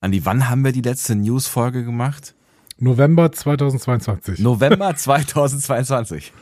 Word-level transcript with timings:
Andi, 0.00 0.24
wann 0.24 0.48
haben 0.48 0.64
wir 0.64 0.72
die 0.72 0.80
letzte 0.82 1.14
News-Folge 1.14 1.84
gemacht? 1.84 2.34
November 2.78 3.30
2022. 3.30 4.38
November 4.40 4.94
2022. 4.96 6.32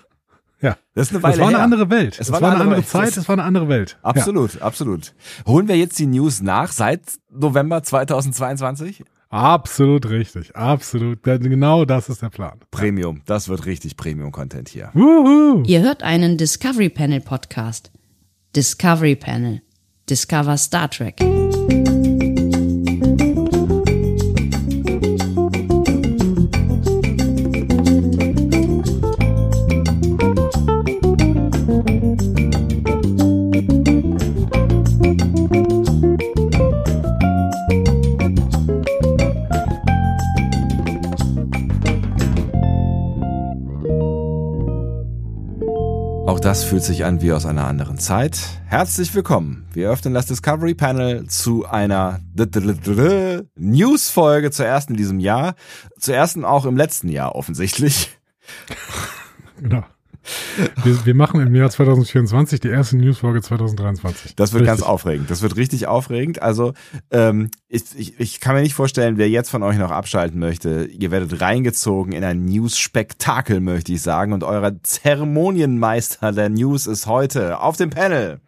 Ja. 0.60 0.76
Das 0.94 1.08
ist 1.08 1.14
eine 1.14 1.22
Weile 1.22 1.32
Das 1.34 1.40
war 1.40 1.48
eine 1.48 1.56
her. 1.58 1.64
andere 1.64 1.90
Welt. 1.90 2.14
Es 2.14 2.20
Es 2.28 2.32
war 2.32 2.40
war, 2.40 2.48
eine 2.50 2.54
eine 2.56 2.62
andere 2.64 2.76
andere- 2.80 2.90
Zeit, 2.90 3.16
es 3.16 3.28
war 3.28 3.32
eine 3.34 3.42
andere 3.44 3.68
Welt. 3.68 3.98
Absolut, 4.02 4.60
absolut. 4.62 5.14
Holen 5.46 5.66
wir 5.68 5.76
jetzt 5.76 5.98
die 5.98 6.06
News 6.06 6.40
nach 6.40 6.70
seit 6.72 7.02
November 7.30 7.82
2022? 7.82 9.00
Ja. 9.00 9.04
Absolut 9.30 10.08
richtig. 10.08 10.56
Absolut. 10.56 11.22
Genau 11.22 11.84
das 11.84 12.08
ist 12.08 12.22
der 12.22 12.30
Plan. 12.30 12.60
Premium, 12.70 13.20
das 13.26 13.48
wird 13.48 13.66
richtig 13.66 13.96
Premium-Content 13.96 14.68
hier. 14.70 14.90
Wuhu. 14.94 15.64
Ihr 15.66 15.82
hört 15.82 16.02
einen 16.02 16.38
Discovery 16.38 16.88
Panel 16.88 17.20
Podcast. 17.20 17.90
Discovery 18.56 19.16
Panel. 19.16 19.60
Discover 20.08 20.56
Star 20.56 20.88
Trek. 20.90 21.16
Das 46.58 46.64
fühlt 46.64 46.82
sich 46.82 47.04
an 47.04 47.22
wie 47.22 47.32
aus 47.32 47.46
einer 47.46 47.68
anderen 47.68 47.98
Zeit. 47.98 48.36
Herzlich 48.66 49.14
willkommen. 49.14 49.68
Wir 49.72 49.90
öffnen 49.90 50.12
das 50.12 50.26
Discovery 50.26 50.74
Panel 50.74 51.28
zu 51.28 51.66
einer 51.66 52.18
News-Folge 53.54 54.50
zur 54.50 54.66
ersten 54.66 54.94
in 54.94 54.96
diesem 54.96 55.20
Jahr. 55.20 55.54
Zur 56.00 56.16
ersten 56.16 56.44
auch 56.44 56.64
im 56.64 56.76
letzten 56.76 57.10
Jahr 57.10 57.36
offensichtlich. 57.36 58.18
Genau. 59.60 59.84
Wir, 60.84 61.06
wir 61.06 61.14
machen 61.14 61.40
im 61.40 61.54
Jahr 61.54 61.70
2024 61.70 62.60
die 62.60 62.68
erste 62.68 62.96
Newsfolge 62.96 63.42
2023. 63.42 64.36
Das 64.36 64.52
wird 64.52 64.64
ganz 64.64 64.80
Richtig. 64.80 64.88
aufregend. 64.92 65.30
Das 65.30 65.42
wird 65.42 65.56
richtig 65.56 65.86
aufregend. 65.86 66.42
Also 66.42 66.72
ähm, 67.10 67.50
ich, 67.68 67.84
ich, 67.96 68.20
ich 68.20 68.40
kann 68.40 68.54
mir 68.54 68.62
nicht 68.62 68.74
vorstellen, 68.74 69.18
wer 69.18 69.28
jetzt 69.28 69.50
von 69.50 69.62
euch 69.62 69.78
noch 69.78 69.90
abschalten 69.90 70.38
möchte. 70.38 70.84
Ihr 70.86 71.10
werdet 71.10 71.40
reingezogen 71.40 72.12
in 72.12 72.24
ein 72.24 72.44
News-Spektakel, 72.44 73.60
möchte 73.60 73.92
ich 73.92 74.02
sagen. 74.02 74.32
Und 74.32 74.44
euer 74.44 74.72
Zeremonienmeister 74.82 76.32
der 76.32 76.48
News 76.48 76.86
ist 76.86 77.06
heute 77.06 77.60
auf 77.60 77.76
dem 77.76 77.90
Panel. 77.90 78.40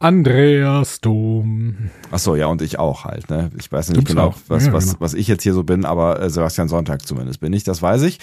Andreas 0.00 1.00
Dom. 1.00 1.90
Ach 2.12 2.20
so, 2.20 2.36
ja, 2.36 2.46
und 2.46 2.62
ich 2.62 2.78
auch 2.78 3.04
halt. 3.04 3.28
Ne? 3.30 3.50
Ich 3.58 3.70
weiß 3.70 3.90
nicht 3.90 4.06
genau, 4.06 4.28
auch. 4.28 4.36
was, 4.46 4.66
Ja, 4.66 4.72
was, 4.72 4.86
genau. 4.86 5.00
was 5.00 5.14
ich 5.14 5.26
jetzt 5.26 5.42
hier 5.42 5.54
so 5.54 5.64
bin, 5.64 5.84
aber 5.84 6.22
äh, 6.22 6.30
Sebastian 6.30 6.68
Sonntag 6.68 7.04
zumindest 7.04 7.40
bin 7.40 7.52
ich, 7.52 7.64
das 7.64 7.82
weiß 7.82 8.02
ich. 8.02 8.18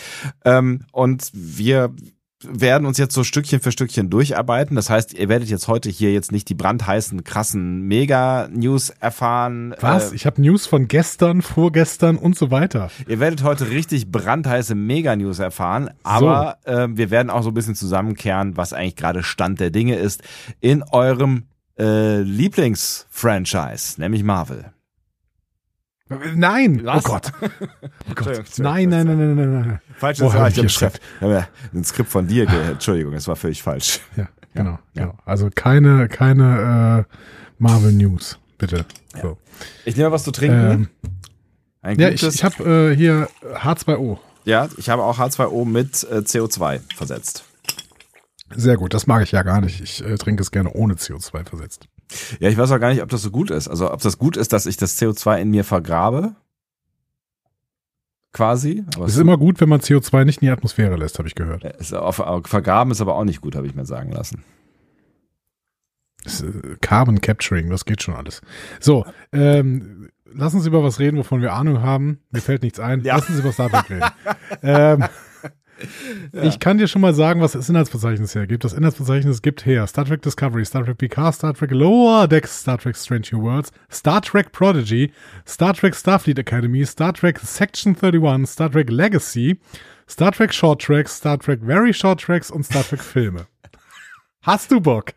Ähm, 0.46 0.86
und 0.94 1.30
wir 1.34 1.94
werden 2.44 2.86
uns 2.86 2.98
jetzt 2.98 3.14
so 3.14 3.24
Stückchen 3.24 3.60
für 3.62 3.72
Stückchen 3.72 4.10
durcharbeiten. 4.10 4.76
Das 4.76 4.90
heißt, 4.90 5.14
ihr 5.14 5.30
werdet 5.30 5.50
jetzt 5.50 5.68
heute 5.68 5.90
hier 5.90 6.12
jetzt 6.14 6.32
nicht 6.32 6.50
die 6.50 6.54
brandheißen, 6.54 7.24
krassen 7.24 7.82
Mega-News 7.84 8.90
erfahren. 9.00 9.74
Was? 9.80 10.12
Äh, 10.12 10.16
Ich 10.16 10.26
habe 10.26 10.42
News 10.42 10.68
von 10.68 10.88
gestern, 10.88 11.42
vorgestern 11.42 12.18
und 12.18 12.36
so 12.38 12.52
weiter. 12.52 12.90
ihr 13.08 13.20
werdet 13.20 13.44
heute 13.44 13.70
richtig 13.70 14.12
brandheiße 14.12 14.76
Mega-News 14.76 15.40
erfahren, 15.40 15.90
aber 16.04 16.58
äh, 16.66 16.88
wir 16.92 17.10
werden 17.10 17.30
auch 17.30 17.42
so 17.44 17.50
ein 17.52 17.54
bisschen 17.54 17.76
zusammenkehren, 17.76 18.58
was 18.58 18.74
eigentlich 18.74 18.96
gerade 18.98 19.24
Stand 19.24 19.60
der 19.60 19.70
Dinge 19.72 19.96
ist 19.96 20.22
in 20.60 20.84
eurem 20.84 21.44
äh, 21.80 22.20
Lieblingsfranchise, 22.22 24.00
nämlich 24.00 24.24
Marvel. 24.24 24.72
Nein! 26.36 26.82
Was? 26.86 27.04
Oh 27.06 27.10
Gott. 27.10 27.32
Oh 27.42 28.14
Gott. 28.14 28.60
Nein, 28.60 28.90
nein, 28.90 29.08
nein, 29.08 29.18
nein, 29.18 29.36
nein, 29.36 29.52
nein, 29.54 29.68
nein. 29.68 29.82
Falsch 29.98 30.20
Wo 30.20 30.32
hab 30.32 30.50
ich 30.50 30.60
hab 30.60 30.70
Skript. 30.70 31.02
Ja 31.22 31.48
ein 31.74 31.84
Skript 31.84 32.10
von 32.10 32.28
dir, 32.28 32.48
Entschuldigung, 32.48 33.14
es 33.14 33.28
war 33.28 33.36
völlig 33.36 33.64
falsch. 33.64 34.00
Ja, 34.16 34.28
genau, 34.54 34.80
genau. 34.94 35.18
Also 35.26 35.50
keine, 35.54 36.08
keine 36.08 37.06
äh, 37.10 37.16
Marvel 37.58 37.92
News, 37.92 38.38
bitte. 38.58 38.86
So. 39.22 39.38
Ich 39.86 39.98
nehme 39.98 40.12
was 40.12 40.24
zu 40.24 40.32
trinken. 40.32 40.90
Ähm, 41.84 42.00
ja, 42.00 42.10
ich, 42.10 42.22
ich 42.24 42.44
habe 42.44 42.92
äh, 42.92 42.96
hier 42.96 43.28
H2O. 43.44 44.20
ja, 44.44 44.70
ich 44.78 44.90
habe 44.90 45.04
auch 45.04 45.18
H2O 45.20 45.66
mit 45.66 46.04
äh, 46.04 46.18
CO2 46.18 46.82
versetzt. 46.96 47.46
Sehr 48.56 48.78
gut, 48.78 48.94
das 48.94 49.08
mag 49.08 49.24
ich 49.24 49.32
ja 49.32 49.42
gar 49.42 49.62
nicht. 49.62 49.82
Ich 49.82 50.04
äh, 50.04 50.18
trinke 50.18 50.44
es 50.44 50.52
gerne 50.52 50.72
ohne 50.72 50.96
CO2 50.96 51.48
versetzt. 51.48 51.88
Ja, 52.40 52.50
ich 52.50 52.58
weiß 52.58 52.72
auch 52.72 52.80
gar 52.80 52.90
nicht, 52.90 53.02
ob 53.02 53.10
das 53.10 53.22
so 53.22 53.32
gut 53.32 53.52
ist. 53.52 53.68
Also, 53.68 53.92
ob 53.92 54.02
das 54.02 54.18
gut 54.18 54.38
ist, 54.38 54.54
dass 54.54 54.66
ich 54.66 54.78
das 54.78 55.02
CO2 55.02 55.38
in 55.40 55.50
mir 55.50 55.64
vergrabe. 55.64 56.36
Quasi. 58.32 58.84
Aber 58.96 59.06
Es 59.06 59.14
ist 59.14 59.20
immer 59.20 59.38
gut, 59.38 59.62
wenn 59.62 59.70
man 59.70 59.80
CO2 59.80 60.26
nicht 60.26 60.42
in 60.42 60.48
die 60.48 60.52
Atmosphäre 60.52 60.98
lässt, 60.98 61.18
habe 61.20 61.28
ich 61.28 61.36
gehört. 61.36 61.64
ist 61.64 61.94
auf, 61.94 62.18
vergraben 62.46 62.92
ist 62.92 63.02
aber 63.02 63.16
auch 63.16 63.24
nicht 63.24 63.42
gut, 63.42 63.56
habe 63.56 63.66
ich 63.66 63.76
mir 63.76 63.86
sagen 63.86 64.12
lassen. 64.12 64.44
Äh, 66.26 66.76
Carbon 66.82 67.22
Capturing, 67.22 67.70
das 67.70 67.86
geht 67.86 68.04
schon 68.04 68.14
alles. 68.14 68.42
So, 68.80 69.06
ähm, 69.32 70.10
lass 70.26 70.54
uns 70.54 70.66
über 70.66 70.84
was 70.84 71.00
reden, 71.00 71.18
wovon 71.18 71.42
wir 71.42 71.54
Ahnung 71.54 71.82
haben. 71.82 72.20
Mir 72.32 72.42
fällt 72.42 72.64
nichts 72.64 72.80
ein. 72.80 73.02
Ja. 73.04 73.16
Lass 73.16 73.30
uns 73.30 73.40
über 73.40 73.52
Star 73.52 73.70
Trek 73.70 73.90
reden. 73.90 74.12
ähm, 74.64 75.06
Ich 76.32 76.60
kann 76.60 76.78
dir 76.78 76.88
schon 76.88 77.02
mal 77.02 77.14
sagen, 77.14 77.42
was 77.42 77.54
das 77.54 77.70
Inhaltsverzeichnis 77.70 78.36
hergibt. 78.36 78.64
Das 78.64 78.74
Inhaltsverzeichnis 78.74 79.42
gibt 79.42 79.66
her 79.66 79.86
Star 79.88 80.06
Trek 80.06 80.22
Discovery, 80.22 80.66
Star 80.66 80.86
Trek 80.86 80.98
Picard, 80.98 81.36
Star 81.36 81.54
Trek 81.54 81.72
Lower 81.72 82.28
Decks, 82.28 82.62
Star 82.62 82.78
Trek 82.78 82.96
Strange 82.96 83.28
New 83.32 83.42
Worlds, 83.42 83.72
Star 83.92 84.22
Trek 84.22 84.52
Prodigy, 84.52 85.12
Star 85.48 85.74
Trek 85.74 85.96
Starfleet 85.96 86.40
Academy, 86.40 86.86
Star 86.86 87.14
Trek 87.14 87.40
Section 87.40 87.96
31, 87.96 88.46
Star 88.50 88.72
Trek 88.72 88.90
Legacy, 88.90 89.60
Star 90.08 90.32
Trek 90.32 90.54
Short 90.54 90.82
Tracks, 90.82 91.18
Star 91.18 91.38
Trek 91.38 91.62
Very 91.64 91.94
Short 91.94 92.22
Tracks 92.22 92.52
und 92.52 92.64
Star 92.64 92.84
Trek 92.84 93.02
Filme. 93.02 93.48
Hast 94.42 94.72
du 94.72 94.80
Bock? 94.80 95.14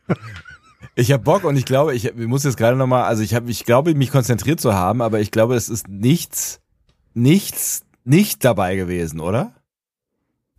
Ich 0.94 1.12
habe 1.12 1.22
Bock 1.22 1.44
und 1.44 1.56
ich 1.56 1.64
glaube, 1.64 1.94
ich, 1.94 2.06
ich 2.06 2.26
muss 2.26 2.44
jetzt 2.44 2.56
gerade 2.56 2.76
nochmal, 2.76 3.04
also 3.04 3.22
ich 3.22 3.34
habe, 3.34 3.50
ich 3.50 3.64
glaube, 3.64 3.94
mich 3.94 4.10
konzentriert 4.10 4.60
zu 4.60 4.74
haben, 4.74 5.02
aber 5.02 5.20
ich 5.20 5.30
glaube, 5.30 5.54
es 5.54 5.68
ist 5.68 5.86
nichts, 5.88 6.60
nichts, 7.14 7.84
nicht 8.04 8.44
dabei 8.44 8.74
gewesen, 8.74 9.20
oder? 9.20 9.54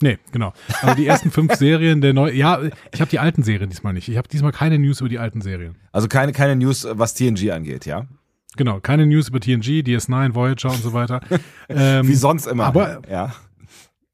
Nee, 0.01 0.17
genau. 0.31 0.53
Aber 0.81 0.95
die 0.95 1.05
ersten 1.07 1.29
fünf 1.31 1.53
Serien 1.57 2.01
der 2.01 2.13
neuen, 2.13 2.35
ja, 2.35 2.59
ich 2.93 3.01
habe 3.01 3.09
die 3.11 3.19
alten 3.19 3.43
Serien 3.43 3.69
diesmal 3.69 3.93
nicht. 3.93 4.07
Ich 4.07 4.17
habe 4.17 4.27
diesmal 4.27 4.51
keine 4.51 4.79
News 4.79 4.99
über 5.01 5.09
die 5.09 5.19
alten 5.19 5.41
Serien. 5.41 5.75
Also 5.91 6.07
keine, 6.07 6.31
keine 6.31 6.55
News, 6.55 6.87
was 6.89 7.13
TNG 7.13 7.51
angeht, 7.51 7.85
ja? 7.85 8.05
Genau, 8.55 8.79
keine 8.79 9.05
News 9.05 9.29
über 9.29 9.39
TNG, 9.39 9.83
DS9, 9.85 10.33
Voyager 10.33 10.69
und 10.71 10.81
so 10.81 10.93
weiter. 10.93 11.21
Ähm, 11.71 12.07
Wie 12.07 12.15
sonst 12.15 12.47
immer. 12.47 12.65
aber- 12.65 13.01
ja. 13.09 13.33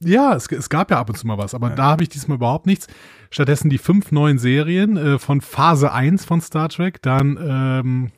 Ja, 0.03 0.35
es, 0.35 0.51
es 0.51 0.69
gab 0.69 0.91
ja 0.91 0.99
ab 0.99 1.09
und 1.09 1.17
zu 1.17 1.25
mal 1.25 1.37
was, 1.37 1.55
aber 1.55 1.69
da 1.69 1.83
habe 1.85 2.03
ich 2.03 2.09
diesmal 2.09 2.35
überhaupt 2.35 2.65
nichts. 2.65 2.87
Stattdessen 3.31 3.69
die 3.69 3.77
fünf 3.77 4.11
neuen 4.11 4.37
Serien 4.37 4.97
äh, 4.97 5.19
von 5.19 5.39
Phase 5.39 5.93
1 5.93 6.25
von 6.25 6.41
Star 6.41 6.67
Trek, 6.67 7.01
dann 7.01 7.37
ähm, 7.41 8.11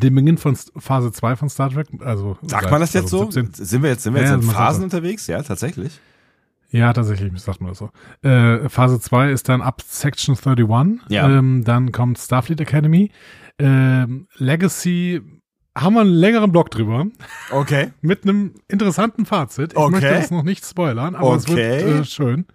den 0.00 0.14
Beginn 0.14 0.38
von 0.38 0.56
Phase 0.76 1.10
2 1.10 1.34
von 1.36 1.48
Star 1.50 1.70
Trek. 1.70 1.88
Also 2.00 2.38
Sagt 2.42 2.70
man 2.70 2.80
das 2.80 2.92
jetzt 2.92 3.08
so? 3.08 3.24
2017. 3.24 3.64
Sind 3.64 3.82
wir 3.82 3.90
jetzt, 3.90 4.04
sind 4.04 4.14
wir 4.14 4.20
jetzt 4.22 4.30
Ja, 4.30 4.36
in 4.36 4.42
Phasen 4.42 4.84
unterwegs? 4.84 5.26
Ja, 5.26 5.42
tatsächlich. 5.42 5.98
Ja, 6.70 6.92
tatsächlich, 6.92 7.32
sagt 7.40 7.60
man 7.60 7.70
das 7.70 7.78
so. 7.78 7.90
Äh, 8.22 8.68
Phase 8.68 9.00
2 9.00 9.30
ist 9.32 9.48
dann 9.48 9.60
ab 9.60 9.82
Section 9.82 10.36
31. 10.36 11.00
Ja. 11.08 11.28
Ähm, 11.28 11.64
dann 11.64 11.90
kommt 11.92 12.18
Starfleet 12.18 12.60
Academy. 12.60 13.10
Ähm, 13.58 14.28
Legacy 14.36 15.20
haben 15.76 15.94
wir 15.94 16.00
einen 16.02 16.10
längeren 16.10 16.52
Blog 16.52 16.70
drüber. 16.70 17.06
Okay. 17.50 17.92
Mit 18.00 18.24
einem 18.24 18.54
interessanten 18.68 19.26
Fazit. 19.26 19.72
Ich 19.72 19.78
Okay. 19.78 19.90
möchte 19.90 20.10
das 20.10 20.30
noch 20.30 20.42
nicht 20.42 20.64
spoilern, 20.64 21.14
aber 21.14 21.34
es 21.36 21.48
wird 21.48 21.58
Okay. 21.58 22.00
äh, 22.00 22.04
schön. 22.04 22.46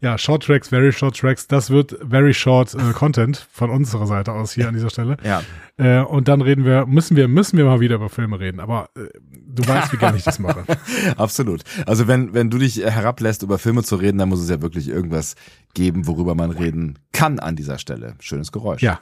Ja, 0.00 0.16
Short 0.16 0.44
Tracks, 0.44 0.68
Very 0.68 0.92
Short 0.92 1.18
Tracks, 1.18 1.48
das 1.48 1.70
wird 1.70 1.96
Very 2.08 2.32
Short 2.32 2.74
äh, 2.74 2.92
Content 2.92 3.48
von 3.50 3.70
unserer 3.70 4.06
Seite 4.06 4.32
aus 4.32 4.52
hier 4.52 4.68
an 4.68 4.74
dieser 4.74 4.90
Stelle. 4.90 5.16
Ja. 5.24 5.42
Äh, 5.76 6.04
und 6.04 6.28
dann 6.28 6.40
reden 6.40 6.64
wir, 6.64 6.86
müssen 6.86 7.16
wir, 7.16 7.26
müssen 7.26 7.56
wir 7.56 7.64
mal 7.64 7.80
wieder 7.80 7.96
über 7.96 8.08
Filme 8.08 8.38
reden. 8.38 8.60
Aber 8.60 8.90
äh, 8.96 9.08
du 9.32 9.66
weißt, 9.66 9.92
wie 9.92 9.96
gerne 9.96 10.16
ich 10.16 10.24
das 10.24 10.38
mache. 10.38 10.64
Absolut. 11.16 11.62
Also 11.86 12.06
wenn, 12.06 12.32
wenn 12.32 12.50
du 12.50 12.58
dich 12.58 12.84
äh, 12.84 12.90
herablässt, 12.90 13.42
über 13.42 13.58
Filme 13.58 13.82
zu 13.82 13.96
reden, 13.96 14.18
dann 14.18 14.28
muss 14.28 14.40
es 14.40 14.48
ja 14.48 14.62
wirklich 14.62 14.88
irgendwas 14.88 15.34
geben, 15.74 16.06
worüber 16.06 16.34
man 16.34 16.50
reden 16.50 16.98
kann 17.12 17.40
an 17.40 17.56
dieser 17.56 17.78
Stelle. 17.78 18.14
Schönes 18.20 18.52
Geräusch. 18.52 18.82
Ja. 18.82 19.00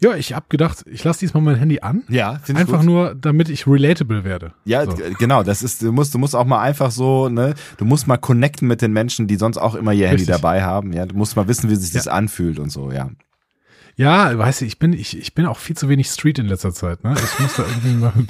Ja, 0.00 0.14
ich 0.14 0.32
hab 0.34 0.50
gedacht, 0.50 0.84
ich 0.86 1.04
lasse 1.04 1.20
diesmal 1.20 1.42
mein 1.42 1.56
Handy 1.56 1.80
an. 1.80 2.02
Ja, 2.08 2.40
Einfach 2.54 2.78
gut. 2.78 2.86
nur, 2.86 3.14
damit 3.14 3.48
ich 3.48 3.66
relatable 3.66 4.24
werde. 4.24 4.52
Ja, 4.64 4.84
So. 4.84 4.96
genau, 5.18 5.42
das 5.42 5.62
ist, 5.62 5.82
du 5.82 5.92
musst, 5.92 6.14
du 6.14 6.18
musst 6.18 6.34
auch 6.34 6.44
mal 6.44 6.60
einfach 6.60 6.90
so, 6.90 7.28
ne, 7.28 7.54
du 7.76 7.84
musst 7.84 8.06
mal 8.06 8.16
connecten 8.16 8.66
mit 8.68 8.82
den 8.82 8.92
Menschen, 8.92 9.26
die 9.26 9.36
sonst 9.36 9.58
auch 9.58 9.74
immer 9.74 9.92
ihr 9.92 10.08
Handy 10.08 10.22
Richtig. 10.22 10.34
dabei 10.36 10.62
haben, 10.62 10.92
ja, 10.92 11.06
du 11.06 11.16
musst 11.16 11.36
mal 11.36 11.48
wissen, 11.48 11.70
wie 11.70 11.76
sich 11.76 11.92
das 11.92 12.06
Ja. 12.06 12.12
anfühlt 12.12 12.58
und 12.58 12.70
so, 12.70 12.90
ja. 12.92 13.10
Ja, 13.96 14.36
weißt 14.36 14.62
du, 14.62 14.64
ich 14.64 14.78
bin, 14.80 14.92
ich, 14.92 15.16
ich 15.16 15.34
bin 15.34 15.46
auch 15.46 15.58
viel 15.58 15.76
zu 15.76 15.88
wenig 15.88 16.08
Street 16.08 16.38
in 16.40 16.46
letzter 16.46 16.72
Zeit. 16.74 17.04
Ne? 17.04 17.14
Ich 17.14 17.38
muss 17.38 17.54
da 17.56 17.62
irgendwie 17.64 17.94
mal. 17.94 18.12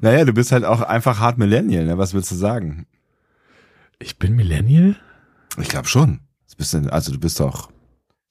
Naja, 0.00 0.24
du 0.24 0.32
bist 0.32 0.50
halt 0.50 0.64
auch 0.64 0.80
einfach 0.80 1.20
hart 1.20 1.38
Millennial, 1.38 1.84
ne, 1.84 1.98
was 1.98 2.14
willst 2.14 2.30
du 2.32 2.34
sagen? 2.34 2.86
Ich 4.00 4.18
bin 4.18 4.34
Millennial? 4.34 4.96
Ich 5.60 5.68
glaube 5.68 5.86
schon. 5.88 6.20
Du 6.50 6.56
bist 6.56 6.74
also 6.74 7.12
du 7.12 7.20
bist 7.20 7.38
doch, 7.38 7.70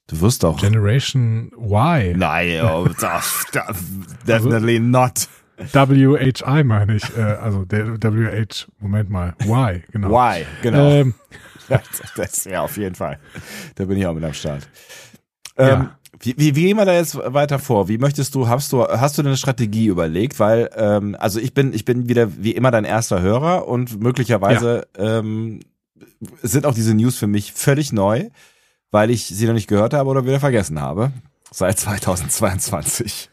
Du 0.07 0.21
wirst 0.21 0.43
doch. 0.43 0.59
Generation 0.59 1.51
Y. 1.57 2.17
Nein, 2.17 2.61
oh, 2.63 2.87
definitely 4.27 4.79
not. 4.79 5.27
WHI 5.57 6.63
meine 6.63 6.95
ich. 6.97 7.17
Äh, 7.17 7.21
also 7.21 7.65
der 7.65 7.87
WH, 8.01 8.67
Moment 8.79 9.09
mal. 9.09 9.33
Y, 9.45 9.83
genau. 9.91 10.09
Y, 10.09 10.45
genau. 10.61 10.89
Ähm, 10.89 11.13
das, 12.17 12.43
ja, 12.45 12.61
auf 12.61 12.77
jeden 12.77 12.95
Fall. 12.95 13.19
Da 13.75 13.85
bin 13.85 13.97
ich 13.97 14.05
auch 14.05 14.13
mit 14.13 14.23
am 14.23 14.33
Start. 14.33 14.67
Ähm, 15.57 15.67
Ja. 15.67 15.97
wie, 16.19 16.35
wie, 16.37 16.55
wie 16.55 16.61
gehen 16.65 16.77
wir 16.77 16.85
da 16.85 16.93
jetzt 16.93 17.15
weiter 17.17 17.57
vor? 17.57 17.87
Wie 17.87 17.97
möchtest 17.97 18.35
du, 18.35 18.47
hast 18.47 18.71
du, 18.73 18.83
hast 18.83 19.17
du 19.17 19.21
eine 19.23 19.37
Strategie 19.37 19.87
überlegt? 19.87 20.39
Weil, 20.39 20.69
ähm, 20.75 21.15
also 21.17 21.39
ich 21.39 21.53
bin, 21.53 21.73
ich 21.73 21.85
bin 21.85 22.07
wieder 22.09 22.27
wie 22.37 22.51
immer 22.51 22.69
dein 22.69 22.85
erster 22.85 23.21
Hörer 23.21 23.67
und 23.67 23.99
möglicherweise 24.01 24.87
ähm, 24.97 25.61
sind 26.43 26.65
auch 26.65 26.73
diese 26.75 26.93
News 26.93 27.17
für 27.17 27.27
mich 27.27 27.53
völlig 27.53 27.91
neu, 27.93 28.29
weil 28.91 29.09
ich 29.09 29.25
sie 29.25 29.45
noch 29.45 29.53
nicht 29.53 29.67
gehört 29.67 29.93
habe 29.93 30.09
oder 30.09 30.25
wieder 30.25 30.39
vergessen 30.39 30.81
habe. 30.81 31.11
Seit 31.51 31.79
2022. 31.79 33.29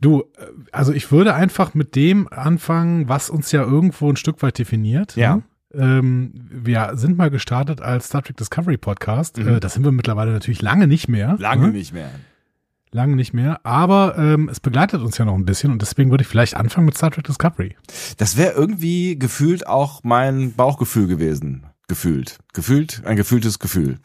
Du, 0.00 0.20
äh, 0.20 0.46
also 0.72 0.92
ich 0.92 1.10
würde 1.10 1.34
einfach 1.34 1.74
mit 1.74 1.94
dem 1.96 2.28
anfangen, 2.32 3.08
was 3.08 3.30
uns 3.30 3.52
ja 3.52 3.62
irgendwo 3.62 4.10
ein 4.10 4.16
Stück 4.16 4.42
weit 4.42 4.58
definiert. 4.58 5.16
Ja. 5.16 5.36
Ne? 5.36 5.42
Ähm, 5.74 6.32
wir 6.50 6.92
sind 6.94 7.18
mal 7.18 7.30
gestartet 7.30 7.80
als 7.80 8.06
Star 8.06 8.22
Trek 8.22 8.36
Discovery 8.36 8.76
Podcast. 8.76 9.38
Mhm. 9.38 9.48
Äh, 9.48 9.60
das 9.60 9.74
sind 9.74 9.84
wir 9.84 9.92
mittlerweile 9.92 10.32
natürlich 10.32 10.62
lange 10.62 10.86
nicht 10.86 11.08
mehr. 11.08 11.36
Lange 11.38 11.68
ne? 11.68 11.72
nicht 11.72 11.92
mehr. 11.92 12.10
Lange 12.92 13.16
nicht 13.16 13.34
mehr. 13.34 13.60
Aber 13.64 14.16
ähm, 14.16 14.48
es 14.48 14.60
begleitet 14.60 15.02
uns 15.02 15.18
ja 15.18 15.24
noch 15.24 15.34
ein 15.34 15.44
bisschen 15.44 15.70
und 15.70 15.82
deswegen 15.82 16.10
würde 16.10 16.22
ich 16.22 16.28
vielleicht 16.28 16.54
anfangen 16.54 16.86
mit 16.86 16.96
Star 16.96 17.10
Trek 17.10 17.24
Discovery. 17.24 17.76
Das 18.16 18.36
wäre 18.36 18.52
irgendwie 18.52 19.18
gefühlt 19.18 19.66
auch 19.66 20.02
mein 20.02 20.52
Bauchgefühl 20.52 21.06
gewesen. 21.06 21.66
Gefühlt. 21.88 22.38
Gefühlt, 22.52 23.02
ein 23.04 23.16
gefühltes 23.16 23.58
Gefühl. 23.58 23.98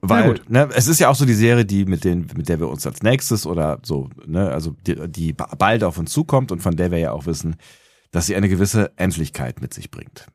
Weil, 0.00 0.34
gut. 0.34 0.48
ne, 0.50 0.68
es 0.74 0.86
ist 0.86 1.00
ja 1.00 1.08
auch 1.08 1.14
so 1.16 1.24
die 1.24 1.34
Serie, 1.34 1.64
die, 1.64 1.84
mit 1.84 2.04
den, 2.04 2.28
mit 2.36 2.48
der 2.48 2.60
wir 2.60 2.68
uns 2.68 2.86
als 2.86 3.02
nächstes 3.02 3.46
oder 3.46 3.78
so, 3.82 4.08
ne, 4.26 4.50
also 4.50 4.76
die, 4.86 5.08
die 5.08 5.32
bald 5.32 5.82
auf 5.82 5.98
uns 5.98 6.12
zukommt 6.12 6.52
und 6.52 6.60
von 6.60 6.76
der 6.76 6.90
wir 6.90 6.98
ja 6.98 7.12
auch 7.12 7.26
wissen, 7.26 7.56
dass 8.12 8.26
sie 8.26 8.36
eine 8.36 8.48
gewisse 8.48 8.92
Endlichkeit 8.96 9.60
mit 9.60 9.74
sich 9.74 9.90
bringt. 9.90 10.26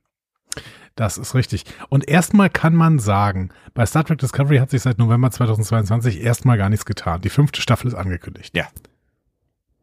Das 0.95 1.17
ist 1.17 1.33
richtig. 1.33 1.63
Und 1.89 2.07
erstmal 2.07 2.49
kann 2.49 2.75
man 2.75 2.99
sagen, 2.99 3.49
bei 3.73 3.85
Star 3.85 4.03
Trek 4.03 4.19
Discovery 4.19 4.57
hat 4.59 4.69
sich 4.69 4.83
seit 4.83 4.99
November 4.99 5.31
2022 5.31 6.21
erstmal 6.21 6.57
gar 6.57 6.69
nichts 6.69 6.85
getan. 6.85 7.21
Die 7.21 7.29
fünfte 7.29 7.61
Staffel 7.61 7.87
ist 7.87 7.95
angekündigt. 7.95 8.55
Ja. 8.55 8.67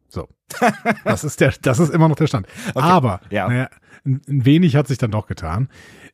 So. 0.07 0.29
Das 1.03 1.23
ist 1.25 1.41
der, 1.41 1.53
das 1.61 1.79
ist 1.79 1.93
immer 1.93 2.07
noch 2.07 2.15
der 2.15 2.27
Stand. 2.27 2.47
Aber, 2.75 3.19
Ja. 3.29 3.47
naja, 3.49 3.69
ein 4.05 4.21
wenig 4.27 4.75
hat 4.77 4.87
sich 4.87 4.97
dann 4.97 5.11
doch 5.11 5.27
getan. 5.27 5.67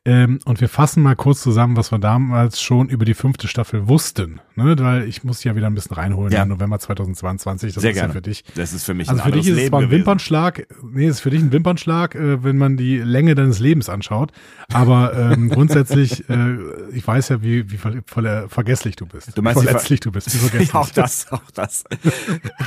Ähm, 0.09 0.39
und 0.45 0.62
wir 0.62 0.69
fassen 0.69 1.04
mal 1.04 1.18
kurz 1.18 1.42
zusammen, 1.42 1.75
was 1.75 1.92
wir 1.92 2.00
damals 2.00 2.62
schon 2.62 2.88
über 2.88 3.04
die 3.04 3.13
fünfte 3.13 3.50
Staffel 3.50 3.89
wussten. 3.89 4.39
Ne? 4.56 4.75
Weil 4.80 5.04
ich 5.04 5.25
muss 5.25 5.44
ja 5.44 5.54
wieder 5.57 5.68
ein 5.68 5.75
bisschen 5.75 5.95
reinholen 5.98 6.31
Ja. 6.31 6.44
im 6.44 6.50
November 6.50 6.80
2022. 6.80 7.74
Das 7.74 7.81
Sehr 7.81 7.92
ist 7.92 7.95
gerne. 7.98 8.09
ja 8.09 8.13
für 8.13 8.21
dich. 8.21 8.45
Das 8.56 8.71
ist 8.71 8.86
für 8.86 8.94
mich 8.94 9.09
Also 9.09 9.21
ein 9.21 9.25
für 9.25 9.38
dich 9.38 9.48
ist 9.48 9.51
es 9.51 9.57
Leben 9.57 9.69
zwar 9.69 9.80
ein 9.81 9.86
gewesen. 9.88 10.00
Wimpernschlag, 10.00 10.65
nee, 10.94 11.07
ist 11.07 11.19
für 11.19 11.30
dich 11.30 11.42
ein 11.42 11.51
Wimpernschlag, 11.51 12.15
äh, 12.15 12.42
wenn 12.42 12.57
man 12.57 12.77
die 12.77 13.00
Länge 13.00 13.36
deines 13.36 13.59
Lebens 13.59 13.89
anschaut. 13.89 14.31
Aber 14.71 15.13
ähm, 15.13 15.50
grundsätzlich, 15.50 16.30
äh, 16.30 16.56
ich 16.94 17.06
weiß 17.06 17.27
ja, 17.27 17.42
wie, 17.42 17.69
wie 17.69 17.77
ver 17.77 17.95
ver 18.06 18.48
vergesslich 18.48 18.95
du 18.95 19.06
bist. 19.06 19.38
Du 19.38 19.42
meinst 19.42 19.62
wie 19.62 19.65
Ver- 19.65 19.71
verletzlich 19.71 20.00
du 20.00 20.12
bist. 20.13 20.33
Wie 20.33 20.38
vergesslich. 20.50 20.69
Ja, 20.74 20.80
auch 20.80 20.89
das, 20.89 21.30
auch 21.31 21.51
das. 21.54 21.83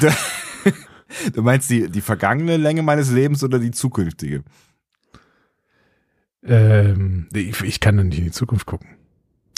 Du, 0.00 0.08
du 1.34 1.42
meinst 1.42 1.70
die, 1.70 1.88
die 1.88 2.00
vergangene 2.02 2.56
Länge 2.56 2.82
meines 2.82 3.10
Lebens 3.10 3.42
oder 3.42 3.58
die 3.58 3.70
zukünftige? 3.72 4.42
Ähm, 6.44 7.28
ich, 7.32 7.60
ich 7.62 7.80
kann 7.80 7.96
dann 7.96 8.08
nicht 8.08 8.18
in 8.18 8.24
die 8.24 8.30
Zukunft 8.30 8.66
gucken. 8.66 8.96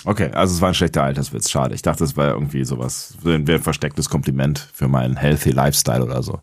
Okay, 0.04 0.30
also 0.32 0.54
es 0.54 0.60
war 0.60 0.68
ein 0.68 0.74
schlechter 0.74 1.04
Alterswitz, 1.04 1.50
schade. 1.50 1.74
Ich 1.74 1.82
dachte, 1.82 2.02
es 2.02 2.16
wäre 2.16 2.32
irgendwie 2.32 2.64
sowas, 2.64 3.16
wäre 3.22 3.36
ein 3.36 3.62
verstecktes 3.62 4.08
Kompliment 4.08 4.58
für 4.58 4.88
meinen 4.88 5.16
healthy 5.16 5.50
Lifestyle 5.50 6.02
oder 6.02 6.22
so. 6.22 6.40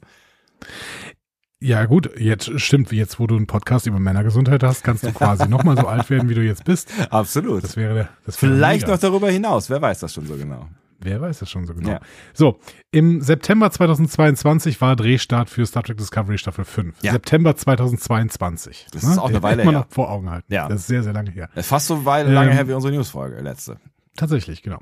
Ja 1.62 1.86
gut, 1.86 2.10
jetzt 2.18 2.58
stimmt, 2.62 2.90
jetzt 2.94 3.20
wo 3.20 3.28
du 3.28 3.36
einen 3.36 3.48
Podcast 3.48 3.86
über 3.86 4.00
Männergesundheit 4.00 4.64
hast, 4.64 4.82
kannst 4.82 5.04
du 5.04 5.12
quasi 5.12 5.46
nochmal 5.50 5.76
so 5.76 5.88
alt 5.88 6.10
werden, 6.10 6.30
wie 6.30 6.36
du 6.36 6.42
jetzt 6.42 6.64
bist. 6.64 6.90
Absolut. 7.10 7.64
Das 7.64 7.76
wäre 7.76 7.94
der. 7.94 8.10
Das 8.26 8.42
wäre 8.42 8.54
Vielleicht 8.54 8.84
mega. 8.84 8.94
noch 8.94 9.02
darüber 9.02 9.30
hinaus, 9.30 9.70
wer 9.70 9.82
weiß 9.82 10.00
das 10.00 10.14
schon 10.14 10.26
so 10.26 10.38
genau. 10.38 10.70
Wer 11.02 11.22
weiß 11.22 11.40
das 11.40 11.50
schon 11.50 11.66
so 11.66 11.74
genau. 11.74 11.90
Ja. 11.92 12.00
So, 12.34 12.60
im 12.92 13.22
September 13.22 13.72
2022 13.72 14.82
war 14.82 14.96
Drehstart 14.96 15.50
für 15.50 15.66
Star 15.66 15.84
Trek 15.84 15.98
Discovery 15.98 16.38
Staffel 16.38 16.66
5. 16.66 17.02
Ja. 17.02 17.14
September 17.14 17.56
2022. 17.56 18.88
Das 18.92 19.04
ist 19.04 19.18
auch 19.18 19.30
eine 19.30 19.42
Weile 19.42 19.64
her. 19.64 19.72
noch 19.72 19.86
vor 19.90 20.10
Augen 20.12 20.30
halten. 20.30 20.52
Ja. 20.54 20.68
Das 20.68 20.82
ist 20.82 20.88
sehr, 20.88 21.04
sehr 21.04 21.14
lange 21.14 21.32
her. 21.32 21.50
Das 21.56 21.66
ist 21.66 21.70
fast 21.70 21.88
so 21.88 22.04
weit 22.06 22.28
lange 22.28 22.52
Ähm, 22.52 22.56
her 22.58 22.68
wie 22.68 22.74
unsere 22.74 22.94
Newsfolge, 22.94 23.40
letzte. 23.42 23.78
Tatsächlich, 24.18 24.64
genau. 24.64 24.80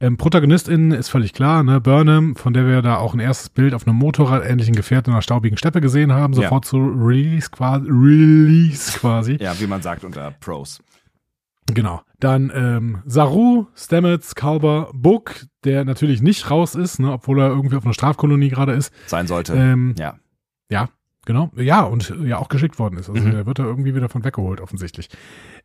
Ähm, 0.00 0.16
Protagonistin 0.16 0.92
ist 0.92 1.08
völlig 1.08 1.34
klar, 1.34 1.62
ne? 1.62 1.80
Burnham, 1.80 2.36
von 2.36 2.54
der 2.54 2.66
wir 2.66 2.80
da 2.80 2.96
auch 2.96 3.12
ein 3.12 3.20
erstes 3.20 3.50
Bild 3.50 3.74
auf 3.74 3.86
einem 3.86 3.96
Motorrad-ähnlichen 3.96 4.74
Gefährt 4.74 5.06
in 5.08 5.12
einer 5.12 5.20
staubigen 5.22 5.58
Steppe 5.58 5.80
gesehen 5.82 6.12
haben, 6.12 6.32
Ja. 6.34 6.42
sofort 6.42 6.64
zu 6.64 6.78
Release 6.78 7.50
quasi. 7.50 7.86
Release 7.90 8.98
quasi. 8.98 9.36
Ja, 9.40 9.58
wie 9.60 9.66
man 9.66 9.82
sagt 9.82 10.04
unter 10.04 10.30
Pros. 10.30 10.80
Genau. 11.66 12.00
Dann 12.20 12.50
ähm, 12.54 13.02
Saru, 13.06 13.66
Stamets, 13.76 14.34
Kalber, 14.34 14.90
Book, 14.92 15.46
der 15.64 15.84
natürlich 15.84 16.20
nicht 16.20 16.50
raus 16.50 16.74
ist, 16.74 16.98
ne, 16.98 17.12
obwohl 17.12 17.40
er 17.40 17.48
irgendwie 17.48 17.76
auf 17.76 17.84
einer 17.84 17.94
Strafkolonie 17.94 18.48
gerade 18.48 18.72
ist. 18.72 18.92
Sein 19.06 19.26
sollte. 19.28 19.54
Ähm, 19.54 19.94
ja. 19.98 20.16
Ja, 20.70 20.88
genau. 21.24 21.50
Ja, 21.56 21.82
und 21.82 22.10
äh, 22.10 22.26
ja 22.26 22.38
auch 22.38 22.48
geschickt 22.48 22.78
worden 22.78 22.98
ist. 22.98 23.08
Also 23.08 23.24
Mhm. 23.24 23.30
der 23.30 23.46
wird 23.46 23.58
da 23.60 23.64
irgendwie 23.64 23.94
wieder 23.94 24.08
von 24.08 24.24
weggeholt, 24.24 24.60
offensichtlich. 24.60 25.08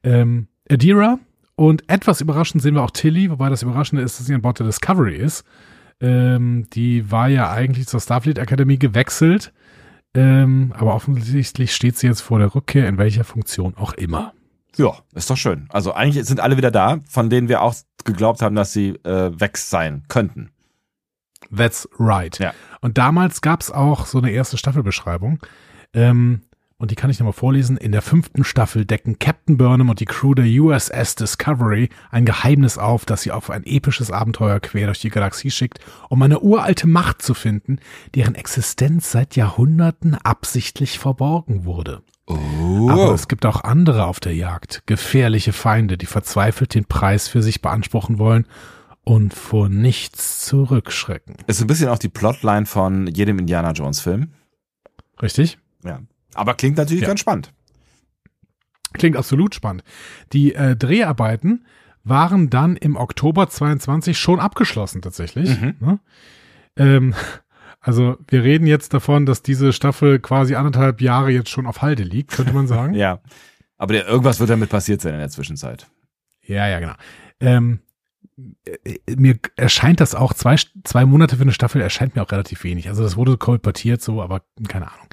Ähm, 0.03 0.47
Adira 0.69 1.17
und 1.55 1.89
etwas 1.89 2.21
überraschend 2.21 2.61
sehen 2.61 2.75
wir 2.75 2.83
auch 2.83 2.91
Tilly, 2.91 3.31
wobei 3.31 3.49
das 3.49 3.63
Überraschende 3.63 4.03
ist, 4.03 4.19
dass 4.19 4.27
sie 4.27 4.33
an 4.35 4.41
Bord 4.41 4.59
der 4.59 4.67
Discovery 4.67 5.15
ist. 5.15 5.44
Ähm, 5.99 6.67
die 6.73 7.11
war 7.11 7.29
ja 7.29 7.51
eigentlich 7.51 7.88
zur 7.88 7.99
Starfleet 7.99 8.38
Akademie 8.39 8.77
gewechselt. 8.77 9.53
Ähm, 10.15 10.71
aber 10.77 10.94
offensichtlich 10.94 11.73
steht 11.73 11.97
sie 11.97 12.06
jetzt 12.06 12.21
vor 12.21 12.38
der 12.38 12.53
Rückkehr, 12.53 12.88
in 12.88 12.99
welcher 12.99 13.23
Funktion 13.23 13.75
auch 13.75 13.94
immer. 13.94 14.33
Ja, 14.77 14.97
ist 15.13 15.29
doch 15.29 15.37
schön. 15.37 15.67
Also 15.69 15.93
eigentlich 15.93 16.25
sind 16.25 16.39
alle 16.39 16.57
wieder 16.57 16.71
da, 16.71 16.99
von 17.07 17.29
denen 17.29 17.47
wir 17.47 17.61
auch 17.61 17.75
geglaubt 18.05 18.41
haben, 18.41 18.55
dass 18.55 18.73
sie 18.73 18.89
äh, 19.03 19.39
weg 19.39 19.57
sein 19.57 20.03
könnten. 20.07 20.51
That's 21.55 21.87
right. 21.99 22.37
Ja. 22.39 22.53
Und 22.81 22.97
damals 22.97 23.41
gab's 23.41 23.69
auch 23.69 24.05
so 24.05 24.17
eine 24.17 24.31
erste 24.31 24.57
Staffelbeschreibung. 24.57 25.39
Ähm, 25.93 26.41
und 26.77 26.91
die 26.91 26.95
kann 26.95 27.09
ich 27.09 27.19
nochmal 27.19 27.33
vorlesen. 27.33 27.77
In 27.77 27.91
der 27.91 28.01
fünften 28.01 28.43
Staffel 28.43 28.83
decken 28.83 29.19
Captain 29.19 29.57
Burnham 29.57 29.89
und 29.89 29.99
die 29.99 30.05
Crew 30.05 30.33
der 30.33 30.45
USS 30.45 31.15
Discovery 31.15 31.89
ein 32.11 32.25
Geheimnis 32.25 32.77
auf, 32.77 33.05
das 33.05 33.21
sie 33.21 33.31
auf 33.31 33.49
ein 33.49 33.63
episches 33.65 34.11
Abenteuer 34.11 34.59
quer 34.59 34.87
durch 34.87 34.99
die 34.99 35.09
Galaxie 35.09 35.51
schickt, 35.51 35.79
um 36.09 36.21
eine 36.21 36.41
uralte 36.41 36.87
Macht 36.87 37.21
zu 37.21 37.35
finden, 37.35 37.79
deren 38.15 38.35
Existenz 38.35 39.11
seit 39.11 39.35
Jahrhunderten 39.35 40.15
absichtlich 40.15 40.99
verborgen 40.99 41.63
wurde. 41.63 42.01
Oh. 42.25 42.89
Aber 42.89 43.13
es 43.13 43.27
gibt 43.27 43.45
auch 43.45 43.63
andere 43.63 44.06
auf 44.06 44.19
der 44.19 44.33
Jagd, 44.33 44.83
gefährliche 44.85 45.51
Feinde, 45.53 45.97
die 45.97 46.06
verzweifelt 46.06 46.73
den 46.73 46.85
Preis 46.85 47.27
für 47.27 47.42
sich 47.42 47.61
beanspruchen 47.61 48.18
wollen 48.18 48.47
und 49.03 49.33
vor 49.33 49.68
nichts 49.68 50.45
zurückschrecken. 50.45 51.35
ist 51.47 51.59
ein 51.61 51.68
bisschen 51.68 51.89
auch 51.89 51.97
die 51.99 52.09
Plotline 52.09 52.65
von 52.65 53.07
jedem 53.07 53.39
Indiana 53.39 53.71
Jones 53.71 53.99
Film. 53.99 54.30
Richtig? 55.21 55.57
Ja. 55.83 55.99
Aber 56.33 56.53
klingt 56.53 56.77
natürlich 56.77 57.01
Ja. 57.01 57.09
ganz 57.09 57.19
spannend. 57.19 57.51
Klingt 58.94 59.18
absolut 59.18 59.56
spannend. 59.56 59.83
Die 60.31 60.53
äh, 60.56 60.75
Dreharbeiten 60.75 61.65
waren 62.03 62.49
dann 62.49 62.75
im 62.77 62.95
Oktober 62.95 63.49
22 63.49 64.18
schon 64.18 64.39
abgeschlossen 64.39 65.01
tatsächlich. 65.01 65.49
Mhm. 65.59 65.75
Ne? 65.80 65.99
Ähm, 66.77 67.15
also 67.83 68.18
wir 68.30 68.44
reden 68.44 68.66
jetzt 68.66 68.94
davon, 68.94 69.25
dass 69.25 69.44
diese 69.44 69.73
Staffel 69.73 70.19
quasi 70.19 70.56
anderthalb 70.56 71.02
Jahre 71.02 71.31
jetzt 71.31 71.49
schon 71.49 71.68
auf 71.68 71.81
Halde 71.81 72.04
liegt, 72.04 72.31
könnte 72.31 72.54
man 72.54 72.66
sagen. 72.68 72.94
Ja. 72.94 73.19
Aber 73.78 73.94
der, 73.94 74.07
irgendwas 74.07 74.40
wird 74.40 74.49
damit 74.49 74.69
passiert 74.69 75.02
sein 75.02 75.13
in 75.13 75.19
der 75.19 75.30
Zwischenzeit. 75.30 75.87
Ja, 76.42 76.68
ja, 76.68 76.80
genau. 76.80 76.94
Ähm, 77.42 77.80
äh, 78.66 79.16
mir 79.18 79.37
erscheint 79.57 79.99
das 79.99 80.16
auch, 80.16 80.33
zwei, 80.33 80.56
zwei 80.85 81.06
Monate 81.06 81.35
für 81.35 81.42
eine 81.42 81.52
Staffel 81.52 81.81
erscheint 81.81 82.16
mir 82.16 82.23
auch 82.23 82.31
relativ 82.31 82.63
wenig. 82.63 82.87
Also 82.87 83.04
das 83.04 83.18
wurde 83.18 83.37
kolportiert 83.37 84.02
so, 84.02 84.21
aber 84.21 84.44
keine 84.69 84.90
Ahnung. 84.90 85.07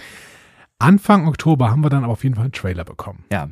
Anfang 0.78 1.26
Oktober 1.26 1.70
haben 1.70 1.82
wir 1.82 1.90
dann 1.90 2.04
aber 2.04 2.12
auf 2.12 2.22
jeden 2.22 2.36
Fall 2.36 2.44
einen 2.44 2.52
Trailer 2.52 2.84
bekommen. 2.84 3.24
Ja. 3.32 3.50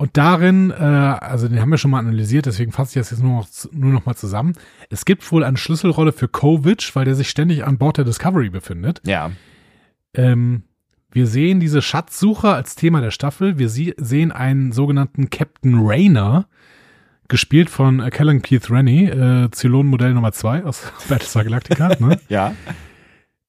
Und 0.00 0.16
darin, 0.16 0.70
äh, 0.70 0.82
also 0.82 1.46
den 1.46 1.60
haben 1.60 1.68
wir 1.68 1.76
schon 1.76 1.90
mal 1.90 1.98
analysiert, 1.98 2.46
deswegen 2.46 2.72
fasse 2.72 2.98
ich 2.98 3.02
das 3.02 3.10
jetzt 3.10 3.22
nur 3.22 3.40
noch, 3.40 3.48
nur 3.70 3.92
noch 3.92 4.06
mal 4.06 4.14
zusammen. 4.14 4.54
Es 4.88 5.04
gibt 5.04 5.30
wohl 5.30 5.44
eine 5.44 5.58
Schlüsselrolle 5.58 6.12
für 6.12 6.26
Kovic, 6.26 6.96
weil 6.96 7.04
der 7.04 7.14
sich 7.14 7.28
ständig 7.28 7.66
an 7.66 7.76
Bord 7.76 7.98
der 7.98 8.06
Discovery 8.06 8.48
befindet. 8.48 9.02
Ja. 9.04 9.30
Ähm, 10.14 10.62
wir 11.12 11.26
sehen 11.26 11.60
diese 11.60 11.82
Schatzsucher 11.82 12.54
als 12.54 12.76
Thema 12.76 13.02
der 13.02 13.10
Staffel. 13.10 13.58
Wir 13.58 13.68
sie 13.68 13.92
sehen 13.98 14.32
einen 14.32 14.72
sogenannten 14.72 15.28
Captain 15.28 15.86
Rayner, 15.86 16.46
gespielt 17.28 17.68
von 17.68 18.00
äh, 18.00 18.08
Kellen 18.08 18.40
Keith 18.40 18.70
Rennie, 18.70 19.04
äh, 19.04 19.50
Zylon-Modell 19.50 20.14
Nummer 20.14 20.32
2 20.32 20.64
aus 20.64 20.90
Battlestar 21.10 21.44
Galactica, 21.44 21.94
ne? 22.00 22.18
Ja. 22.30 22.54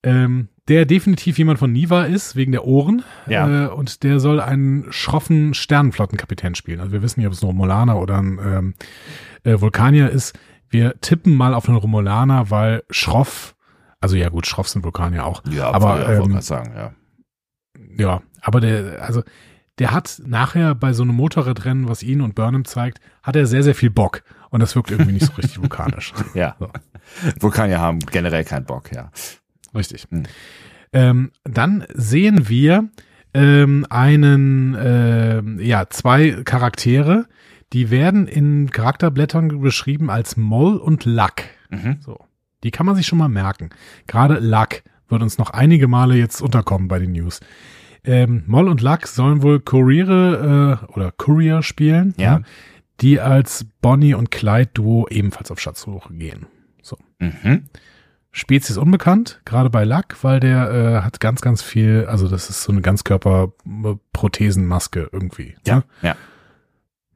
ähm, 0.03 0.49
der 0.71 0.85
definitiv 0.85 1.37
jemand 1.37 1.59
von 1.59 1.73
Niva 1.73 2.03
ist, 2.05 2.37
wegen 2.37 2.53
der 2.53 2.63
Ohren. 2.65 3.03
Ja. 3.27 3.65
Äh, 3.65 3.67
und 3.67 4.03
der 4.03 4.21
soll 4.21 4.39
einen 4.39 4.85
schroffen 4.89 5.53
Sternenflottenkapitän 5.53 6.55
spielen. 6.55 6.79
Also 6.79 6.93
wir 6.93 7.01
wissen 7.01 7.19
nicht, 7.19 7.27
ob 7.27 7.33
es 7.33 7.43
ein 7.43 7.47
Romulaner 7.47 7.99
oder 7.99 8.17
ein 8.17 8.39
ähm, 8.41 8.73
äh, 9.43 9.59
Vulkanier 9.59 10.09
ist. 10.09 10.33
wir 10.69 10.95
tippen 11.01 11.35
mal 11.35 11.53
auf 11.53 11.67
einen 11.67 11.77
Romulaner, 11.77 12.49
weil 12.49 12.83
Schroff, 12.89 13.53
also 13.99 14.15
ja 14.15 14.29
gut, 14.29 14.47
Schroff 14.47 14.69
sind 14.69 14.85
Vulkanier 14.85 15.25
auch. 15.25 15.43
Ja, 15.51 15.69
aber 15.71 15.89
wollte- 15.97 16.07
wollte 16.07 16.23
ähm, 16.23 16.31
mal 16.31 16.41
sagen, 16.41 16.71
ja. 16.73 16.93
ja, 17.97 18.21
aber 18.41 18.61
der, 18.61 19.01
also 19.03 19.23
der 19.77 19.91
hat 19.91 20.21
nachher 20.25 20.73
bei 20.73 20.93
so 20.93 21.03
einem 21.03 21.15
Motorradrennen, 21.15 21.89
was 21.89 22.01
ihn 22.01 22.21
und 22.21 22.33
Burnham 22.35 22.63
zeigt, 22.63 23.01
hat 23.23 23.35
er 23.35 23.45
sehr, 23.45 23.63
sehr 23.63 23.75
viel 23.75 23.89
Bock. 23.89 24.23
Und 24.51 24.61
das 24.61 24.75
wirkt 24.75 24.91
irgendwie 24.91 25.11
nicht 25.13 25.25
so 25.25 25.33
richtig 25.33 25.59
vulkanisch. 25.61 26.13
Ja. 26.33 26.55
So. 26.59 26.69
Vulkanier 27.41 27.79
haben 27.79 27.99
generell 27.99 28.45
keinen 28.45 28.65
Bock, 28.65 28.91
ja. 28.93 29.11
Richtig. 29.75 30.07
Hm. 30.11 30.23
Ähm, 30.93 31.31
dann 31.43 31.85
sehen 31.93 32.49
wir 32.49 32.89
ähm, 33.33 33.85
einen, 33.89 34.75
ähm, 34.79 35.59
ja, 35.61 35.89
zwei 35.89 36.31
Charaktere, 36.43 37.27
die 37.73 37.89
werden 37.89 38.27
in 38.27 38.69
Charakterblättern 38.71 39.61
beschrieben 39.61 40.09
als 40.09 40.35
Moll 40.35 40.75
und 40.77 41.05
Luck. 41.05 41.43
Mhm. 41.69 41.97
So. 42.01 42.19
Die 42.63 42.71
kann 42.71 42.85
man 42.85 42.95
sich 42.95 43.07
schon 43.07 43.17
mal 43.17 43.29
merken. 43.29 43.69
Gerade 44.07 44.39
Luck 44.39 44.83
wird 45.07 45.21
uns 45.23 45.37
noch 45.37 45.49
einige 45.51 45.87
Male 45.87 46.15
jetzt 46.15 46.41
unterkommen 46.41 46.87
bei 46.87 46.99
den 46.99 47.13
News. 47.13 47.39
Ähm, 48.03 48.43
Moll 48.47 48.67
und 48.67 48.81
Luck 48.81 49.07
sollen 49.07 49.41
wohl 49.41 49.59
Kuriere 49.61 50.81
äh, 50.89 50.93
oder 50.93 51.11
Courier 51.11 51.63
spielen, 51.63 52.13
Ja. 52.17 52.39
ne, 52.39 52.45
die 52.99 53.19
als 53.19 53.65
Bonnie 53.81 54.13
und 54.13 54.29
Clyde 54.31 54.71
Duo 54.73 55.07
ebenfalls 55.09 55.49
auf 55.51 55.59
Schatzsuche 55.59 56.13
gehen. 56.13 56.45
So. 56.81 56.97
Mhm. 57.19 57.63
Spezies 58.33 58.77
unbekannt, 58.77 59.41
gerade 59.43 59.69
bei 59.69 59.83
Luck, 59.83 60.15
weil 60.21 60.39
der 60.39 60.71
äh, 60.71 61.01
hat 61.01 61.19
ganz, 61.19 61.41
ganz 61.41 61.61
viel, 61.61 62.05
also 62.07 62.29
das 62.29 62.49
ist 62.49 62.63
so 62.63 62.71
eine 62.71 62.79
Ganzkörper-Prothesenmaske 62.81 65.09
irgendwie. 65.11 65.55
Ja, 65.67 65.75
Ne? 65.77 65.83
ja. 66.01 66.15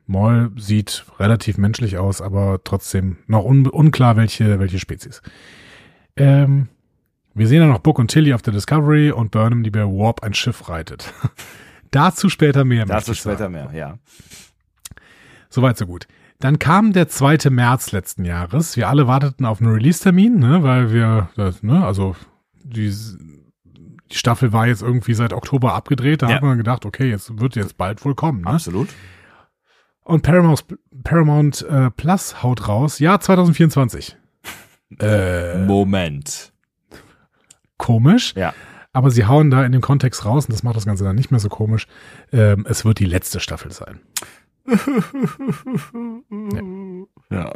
Moll 0.08 0.52
sieht 0.56 1.04
relativ 1.18 1.58
menschlich 1.58 1.98
aus, 1.98 2.22
aber 2.22 2.60
trotzdem 2.64 3.18
noch 3.28 3.44
un 3.44 3.66
unklar, 3.68 4.16
welche, 4.18 4.60
welche 4.60 4.78
Spezies. 4.78 5.24
Ähm, 6.16 6.68
wir 7.34 7.48
sehen 7.48 7.62
dann 7.62 7.70
noch 7.70 7.80
Book 7.80 7.98
und 7.98 8.12
Tilly 8.12 8.32
auf 8.34 8.44
der 8.44 8.54
Discovery 8.54 9.10
und 9.12 9.32
Burnham, 9.32 9.64
die 9.64 9.72
bei 9.72 9.82
Warp 9.84 10.22
ein 10.24 10.36
Schiff 10.36 10.70
reitet. 10.70 11.12
Dazu 11.92 12.30
später 12.30 12.66
mehr. 12.66 12.86
Dazu 12.86 13.16
später 13.16 13.38
sagen. 13.50 13.54
mehr, 13.54 13.72
ja. 13.74 13.98
Soweit, 15.50 15.76
so 15.78 15.88
gut. 15.88 16.06
Dann 16.39 16.60
kam 16.60 16.92
der 16.94 17.08
2. 17.08 17.50
März 17.50 17.92
letzten 17.92 18.25
Jahres. 18.25 18.75
Wir 18.75 18.89
alle 18.89 19.08
warteten 19.08 19.46
auf 19.46 19.62
einen 19.62 19.72
Release-Termin, 19.72 20.38
ne, 20.38 20.63
weil 20.63 20.92
wir, 20.92 21.30
das, 21.36 21.63
ne, 21.63 21.86
also 21.86 22.15
die, 22.63 22.94
die 24.12 24.15
Staffel 24.18 24.51
war 24.54 24.68
jetzt 24.68 24.82
irgendwie 24.82 25.13
seit 25.13 25.32
Oktober 25.34 25.74
abgedreht. 25.74 26.22
Da 26.22 26.30
Ja. 26.30 26.36
hat 26.36 26.44
man 26.44 26.58
gedacht, 26.58 26.86
okay, 26.86 27.10
jetzt 27.10 27.39
wird 27.39 27.56
jetzt 27.56 27.77
bald 27.77 28.04
wohl 28.06 28.15
kommen. 28.15 28.42
Ne? 28.42 28.48
Absolut. 28.48 28.89
Und 30.04 30.22
Paramount, 30.22 30.65
Paramount 31.04 31.63
äh, 31.63 31.89
Plus 31.92 32.44
haut 32.44 32.68
raus, 32.68 33.00
ja, 33.00 33.20
2024. 33.20 34.18
Äh, 35.00 35.65
Moment. 35.65 36.54
komisch, 37.77 38.34
Ja. 38.36 38.54
aber 38.94 39.10
sie 39.10 39.25
hauen 39.25 39.50
da 39.50 39.65
in 39.65 39.72
dem 39.72 39.82
Kontext 39.82 40.24
raus 40.25 40.46
und 40.46 40.54
das 40.54 40.62
macht 40.63 40.75
das 40.75 40.86
Ganze 40.86 41.04
dann 41.04 41.15
nicht 41.15 41.32
mehr 41.32 41.39
so 41.39 41.50
komisch. 41.50 41.88
Ähm, 42.32 42.65
es 42.70 42.86
wird 42.86 43.00
die 43.00 43.06
letzte 43.06 43.39
Staffel 43.39 43.72
sein. 43.72 44.00
Ja. 47.32 47.54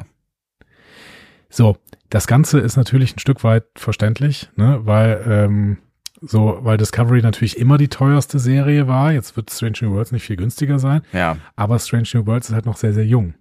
So, 1.50 1.78
das 2.10 2.28
Ganze 2.28 2.60
ist 2.60 2.78
natürlich 2.78 3.16
ein 3.16 3.20
Stück 3.20 3.44
weit 3.44 3.66
verständlich, 3.76 4.50
ne, 4.56 4.82
weil 4.84 5.24
ähm, 5.28 5.78
so, 6.22 6.60
weil 6.62 6.78
Discovery 6.78 7.22
natürlich 7.22 7.58
immer 7.58 7.78
die 7.78 7.88
teuerste 7.88 8.40
Serie 8.40 8.88
war. 8.88 9.14
Jetzt 9.14 9.36
wird 9.38 9.50
Strange 9.50 9.78
New 9.82 9.92
Worlds 9.94 10.12
nicht 10.12 10.24
viel 10.24 10.36
günstiger 10.36 10.78
sein, 10.80 11.02
Ja. 11.14 11.38
aber 11.56 11.80
Strange 11.80 12.10
New 12.14 12.28
Worlds 12.28 12.50
ist 12.50 12.56
halt 12.56 12.66
noch 12.66 12.78
sehr, 12.78 12.94
sehr 12.94 13.06
jung. 13.06 13.36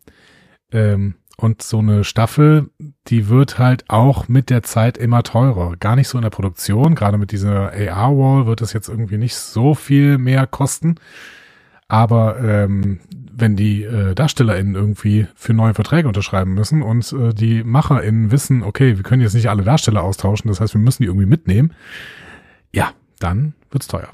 Ähm, 0.73 1.15
und 1.37 1.63
so 1.63 1.79
eine 1.79 2.03
Staffel, 2.03 2.71
die 3.07 3.29
wird 3.29 3.59
halt 3.59 3.85
auch 3.89 4.27
mit 4.29 4.51
der 4.51 4.63
Zeit 4.65 4.99
immer 4.99 5.23
teurer. 5.23 5.77
Gar 5.77 5.95
nicht 5.97 6.09
so 6.09 6.19
in 6.19 6.23
der 6.23 6.31
Produktion, 6.31 6.95
gerade 6.97 7.17
mit 7.19 7.31
dieser 7.31 7.73
AR-Wall 7.73 8.47
wird 8.47 8.61
es 8.61 8.73
jetzt 8.73 8.89
irgendwie 8.89 9.19
nicht 9.19 9.37
so 9.37 9.75
viel 9.75 10.19
mehr 10.19 10.47
kosten. 10.49 10.97
Aber 11.87 12.41
ähm, 12.41 13.01
wenn 13.39 13.57
die 13.57 13.85
äh, 13.85 14.15
DarstellerInnen 14.15 14.75
irgendwie 14.75 15.27
für 15.35 15.55
neue 15.55 15.75
Verträge 15.75 16.09
unterschreiben 16.09 16.55
müssen 16.55 16.83
und 16.83 17.13
äh, 17.13 17.33
die 17.33 17.63
MacherInnen 17.63 18.31
wissen, 18.31 18.63
okay, 18.63 18.97
wir 18.97 19.05
können 19.05 19.23
jetzt 19.23 19.35
nicht 19.35 19.49
alle 19.49 19.63
Darsteller 19.63 20.03
austauschen, 20.03 20.49
das 20.49 20.61
heißt, 20.61 20.75
wir 20.75 20.81
müssen 20.81 21.03
die 21.03 21.09
irgendwie 21.09 21.27
mitnehmen, 21.27 21.73
ja, 22.73 22.91
dann 23.19 23.55
wird's 23.71 23.87
teuer. 23.89 24.09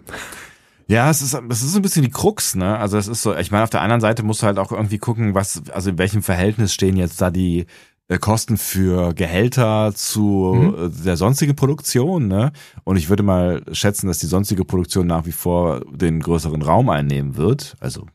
Ja, 0.86 1.08
es 1.08 1.22
ist, 1.22 1.34
es 1.48 1.62
ist 1.62 1.74
ein 1.76 1.82
bisschen 1.82 2.02
die 2.02 2.10
Krux, 2.10 2.54
ne? 2.54 2.78
Also 2.78 2.98
es 2.98 3.08
ist 3.08 3.22
so, 3.22 3.34
ich 3.34 3.50
meine, 3.50 3.64
auf 3.64 3.70
der 3.70 3.80
anderen 3.80 4.02
Seite 4.02 4.22
musst 4.22 4.42
du 4.42 4.46
halt 4.46 4.58
auch 4.58 4.70
irgendwie 4.70 4.98
gucken, 4.98 5.34
was, 5.34 5.62
also 5.70 5.90
in 5.90 5.98
welchem 5.98 6.22
Verhältnis 6.22 6.74
stehen 6.74 6.96
jetzt 6.96 7.20
da 7.22 7.30
die 7.30 7.64
äh, 8.08 8.18
Kosten 8.18 8.58
für 8.58 9.14
Gehälter 9.14 9.92
zu 9.94 10.74
Mhm. 10.76 10.84
äh, 10.84 11.04
der 11.04 11.16
sonstigen 11.16 11.56
Produktion, 11.56 12.28
ne? 12.28 12.52
Und 12.84 12.96
ich 12.98 13.08
würde 13.08 13.22
mal 13.22 13.62
schätzen, 13.72 14.08
dass 14.08 14.18
die 14.18 14.26
sonstige 14.26 14.66
Produktion 14.66 15.06
nach 15.06 15.24
wie 15.24 15.32
vor 15.32 15.80
den 15.90 16.20
größeren 16.20 16.60
Raum 16.60 16.90
einnehmen 16.90 17.36
wird. 17.36 17.76
Also 17.80 18.06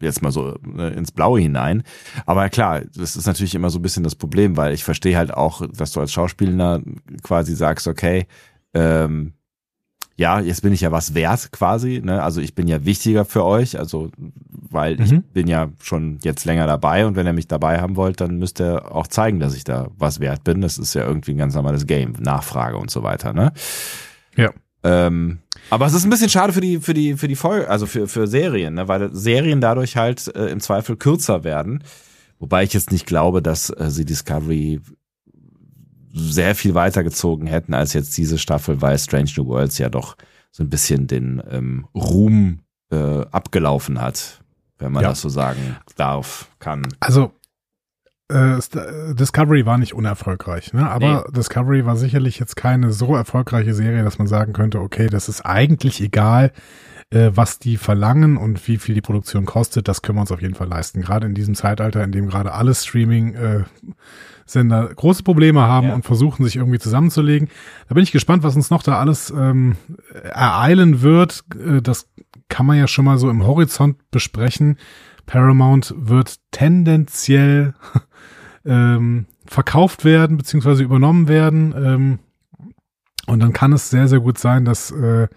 jetzt 0.00 0.22
mal 0.22 0.32
so 0.32 0.56
ne, 0.66 0.90
ins 0.90 1.12
Blaue 1.12 1.40
hinein. 1.40 1.82
Aber 2.26 2.48
klar, 2.48 2.82
das 2.96 3.16
ist 3.16 3.26
natürlich 3.26 3.54
immer 3.54 3.70
so 3.70 3.78
ein 3.78 3.82
bisschen 3.82 4.04
das 4.04 4.14
Problem, 4.14 4.56
weil 4.56 4.74
ich 4.74 4.84
verstehe 4.84 5.16
halt 5.16 5.32
auch, 5.32 5.62
dass 5.72 5.92
du 5.92 6.00
als 6.00 6.12
Schauspieler 6.12 6.80
quasi 7.22 7.54
sagst, 7.54 7.86
okay, 7.88 8.26
ähm, 8.74 9.32
ja, 10.16 10.38
jetzt 10.38 10.62
bin 10.62 10.72
ich 10.72 10.80
ja 10.82 10.92
was 10.92 11.14
wert 11.14 11.50
quasi, 11.50 12.00
ne? 12.04 12.22
Also 12.22 12.40
ich 12.40 12.54
bin 12.54 12.68
ja 12.68 12.84
wichtiger 12.84 13.24
für 13.24 13.44
euch, 13.44 13.76
also 13.78 14.10
weil 14.70 15.00
ich 15.00 15.10
Mhm. 15.10 15.22
bin 15.32 15.48
ja 15.48 15.70
schon 15.82 16.18
jetzt 16.22 16.44
länger 16.44 16.68
dabei 16.68 17.04
und 17.06 17.16
wenn 17.16 17.26
ihr 17.26 17.32
mich 17.32 17.48
dabei 17.48 17.80
haben 17.80 17.96
wollt, 17.96 18.20
dann 18.20 18.38
müsst 18.38 18.60
ihr 18.60 18.94
auch 18.94 19.08
zeigen, 19.08 19.40
dass 19.40 19.56
ich 19.56 19.64
da 19.64 19.88
was 19.98 20.20
wert 20.20 20.44
bin. 20.44 20.60
Das 20.60 20.78
ist 20.78 20.94
ja 20.94 21.04
irgendwie 21.04 21.32
ein 21.32 21.38
ganz 21.38 21.56
normales 21.56 21.86
Game, 21.86 22.12
Nachfrage 22.20 22.76
und 22.76 22.92
so 22.92 23.02
weiter, 23.02 23.32
ne? 23.32 23.52
Ja. 24.36 24.50
Ähm, 24.84 25.38
aber 25.70 25.86
es 25.86 25.94
ist 25.94 26.04
ein 26.04 26.10
bisschen 26.10 26.28
schade 26.28 26.52
für 26.52 26.60
die, 26.60 26.78
für 26.80 26.94
die, 26.94 27.14
für 27.16 27.28
die 27.28 27.36
Folge, 27.36 27.68
also 27.68 27.86
für, 27.86 28.06
für 28.08 28.26
Serien, 28.26 28.74
ne? 28.74 28.88
weil 28.88 29.14
Serien 29.14 29.60
dadurch 29.60 29.96
halt 29.96 30.34
äh, 30.36 30.46
im 30.46 30.60
Zweifel 30.60 30.96
kürzer 30.96 31.44
werden. 31.44 31.82
Wobei 32.38 32.64
ich 32.64 32.72
jetzt 32.72 32.92
nicht 32.92 33.06
glaube, 33.06 33.42
dass 33.42 33.70
äh, 33.70 33.90
sie 33.90 34.04
Discovery 34.04 34.80
sehr 36.12 36.54
viel 36.54 36.74
weitergezogen 36.74 37.46
hätten 37.46 37.74
als 37.74 37.92
jetzt 37.92 38.16
diese 38.16 38.38
Staffel, 38.38 38.80
weil 38.80 38.98
Strange 38.98 39.30
New 39.36 39.46
Worlds 39.46 39.78
ja 39.78 39.88
doch 39.88 40.16
so 40.52 40.62
ein 40.62 40.70
bisschen 40.70 41.06
den 41.08 41.42
ähm, 41.50 41.86
Ruhm 41.94 42.60
äh, 42.92 43.22
abgelaufen 43.32 44.00
hat, 44.00 44.40
wenn 44.78 44.92
man 44.92 45.02
Ja. 45.02 45.08
das 45.10 45.20
so 45.20 45.28
sagen 45.28 45.76
darf, 45.96 46.48
kann. 46.60 46.86
Also 47.00 47.32
äh, 48.34 49.14
Discovery 49.14 49.64
war 49.66 49.78
nicht 49.78 49.94
unerfolgreich, 49.94 50.72
ne? 50.72 50.90
aber 50.90 51.26
Discovery 51.34 51.86
war 51.86 51.96
sicherlich 51.96 52.38
jetzt 52.38 52.56
keine 52.56 52.92
so 52.92 53.14
erfolgreiche 53.14 53.74
Serie, 53.74 54.04
dass 54.04 54.18
man 54.18 54.26
sagen 54.26 54.52
könnte, 54.52 54.80
okay, 54.80 55.06
das 55.08 55.28
ist 55.28 55.42
eigentlich 55.42 56.00
egal, 56.00 56.52
äh, 57.10 57.30
was 57.34 57.58
die 57.58 57.76
verlangen 57.76 58.36
und 58.36 58.66
wie 58.66 58.78
viel 58.78 58.94
die 58.94 59.00
Produktion 59.00 59.44
kostet, 59.44 59.88
das 59.88 60.02
können 60.02 60.16
wir 60.18 60.22
uns 60.22 60.32
auf 60.32 60.42
jeden 60.42 60.54
Fall 60.54 60.68
leisten. 60.68 61.00
Gerade 61.02 61.26
in 61.26 61.34
diesem 61.34 61.54
Zeitalter, 61.54 62.02
in 62.02 62.12
dem 62.12 62.28
gerade 62.28 62.52
alle 62.52 62.74
Streaming 62.74 63.34
äh, 63.34 63.64
Sender 64.46 64.90
große 64.94 65.22
Probleme 65.22 65.62
haben 65.62 65.88
Ja. 65.88 65.94
und 65.94 66.04
versuchen, 66.04 66.44
sich 66.44 66.56
irgendwie 66.56 66.78
zusammenzulegen. 66.78 67.48
Da 67.88 67.94
bin 67.94 68.02
ich 68.04 68.12
gespannt, 68.12 68.42
was 68.42 68.56
uns 68.56 68.68
noch 68.68 68.82
da 68.82 68.98
alles 68.98 69.30
ähm, 69.30 69.76
ereilen 70.22 71.00
wird. 71.00 71.44
Äh, 71.58 71.80
das 71.80 72.08
kann 72.48 72.66
man 72.66 72.76
ja 72.76 72.86
schon 72.86 73.06
mal 73.06 73.16
so 73.16 73.30
im 73.30 73.46
Horizont 73.46 73.96
besprechen. 74.10 74.76
Paramount 75.24 75.94
wird 75.96 76.36
tendenziell 76.50 77.72
ähm, 78.64 79.26
verkauft 79.46 80.04
werden, 80.04 80.36
beziehungsweise 80.36 80.82
übernommen 80.82 81.28
werden. 81.28 81.74
Ähm, 81.76 82.18
und 83.26 83.40
dann 83.40 83.52
kann 83.52 83.72
es 83.72 83.90
sehr, 83.90 84.08
sehr 84.08 84.20
gut 84.20 84.38
sein, 84.38 84.64
dass 84.64 84.90
äh, 84.90 85.28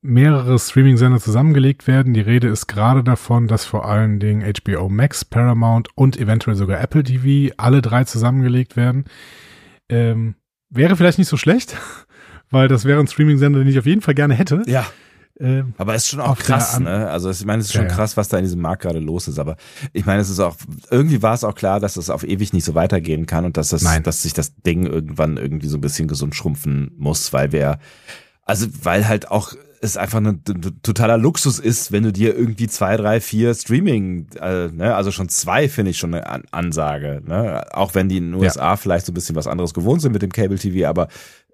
mehrere 0.00 0.58
Streaming-Sender 0.58 1.20
zusammengelegt 1.20 1.86
werden. 1.86 2.14
Die 2.14 2.20
Rede 2.20 2.48
ist 2.48 2.66
gerade 2.66 3.02
davon, 3.02 3.48
dass 3.48 3.64
vor 3.64 3.86
allen 3.88 4.20
Dingen 4.20 4.42
HBO 4.42 4.88
Max, 4.88 5.24
Paramount 5.24 5.88
und 5.96 6.18
eventuell 6.18 6.56
sogar 6.56 6.80
Apple 6.80 7.02
TV 7.02 7.54
alle 7.56 7.82
drei 7.82 8.04
zusammengelegt 8.04 8.76
werden. 8.76 9.04
Ähm, 9.88 10.34
wäre 10.70 10.96
vielleicht 10.96 11.18
nicht 11.18 11.28
so 11.28 11.36
schlecht, 11.36 11.76
weil 12.50 12.68
das 12.68 12.84
wäre 12.84 13.00
ein 13.00 13.08
Streaming-Sender, 13.08 13.60
den 13.60 13.68
ich 13.68 13.78
auf 13.78 13.86
jeden 13.86 14.02
Fall 14.02 14.14
gerne 14.14 14.34
hätte. 14.34 14.62
Ja. 14.66 14.86
Ähm, 15.40 15.74
Aber 15.78 15.94
es 15.94 16.04
ist 16.04 16.10
schon 16.10 16.20
auch 16.20 16.36
krass, 16.36 16.80
ne? 16.80 17.08
Also 17.08 17.30
ich 17.30 17.44
meine, 17.44 17.60
es 17.60 17.66
ist 17.66 17.72
schon 17.72 17.84
Ja, 17.84 17.88
ja. 17.88 17.94
krass, 17.94 18.16
was 18.16 18.28
da 18.28 18.38
in 18.38 18.44
diesem 18.44 18.60
Markt 18.60 18.82
gerade 18.82 18.98
los 18.98 19.28
ist. 19.28 19.38
Aber 19.38 19.56
ich 19.92 20.04
meine, 20.04 20.20
es 20.20 20.30
ist 20.30 20.40
auch, 20.40 20.56
irgendwie 20.90 21.22
war 21.22 21.34
es 21.34 21.44
auch 21.44 21.54
klar, 21.54 21.78
dass 21.78 21.96
es 21.96 22.10
auf 22.10 22.24
ewig 22.24 22.52
nicht 22.52 22.64
so 22.64 22.74
weitergehen 22.74 23.26
kann 23.26 23.44
und 23.44 23.56
dass 23.56 23.68
das, 23.68 23.82
Nein. 23.82 24.02
dass 24.02 24.22
sich 24.22 24.32
das 24.32 24.54
Ding 24.56 24.84
irgendwann 24.86 25.36
irgendwie 25.36 25.68
so 25.68 25.76
ein 25.78 25.80
bisschen 25.80 26.08
gesund 26.08 26.34
schrumpfen 26.34 26.92
muss, 26.98 27.32
weil 27.32 27.52
wir, 27.52 27.78
also 28.44 28.66
weil 28.82 29.06
halt 29.06 29.30
auch 29.30 29.52
es 29.80 29.96
einfach 29.96 30.18
ein 30.18 30.42
totaler 30.82 31.18
Luxus 31.18 31.60
ist, 31.60 31.92
wenn 31.92 32.02
du 32.02 32.12
dir 32.12 32.36
irgendwie 32.36 32.66
zwei, 32.66 32.96
drei, 32.96 33.20
vier 33.20 33.54
Streaming, 33.54 34.26
äh, 34.40 34.68
ne, 34.68 34.96
also 34.96 35.12
schon 35.12 35.28
zwei 35.28 35.68
finde 35.68 35.92
ich 35.92 35.98
schon 35.98 36.14
eine 36.14 36.26
An 36.26 36.42
Ansage, 36.50 37.22
ne? 37.24 37.64
Auch 37.72 37.94
wenn 37.94 38.08
die 38.08 38.16
in 38.16 38.32
den 38.32 38.34
USA 38.34 38.76
vielleicht 38.76 39.06
so 39.06 39.12
ein 39.12 39.14
bisschen 39.14 39.36
was 39.36 39.46
anderes 39.46 39.74
gewohnt 39.74 40.02
sind 40.02 40.10
mit 40.10 40.22
dem 40.22 40.32
Cable 40.32 40.58
TV, 40.58 40.88
aber 40.88 41.06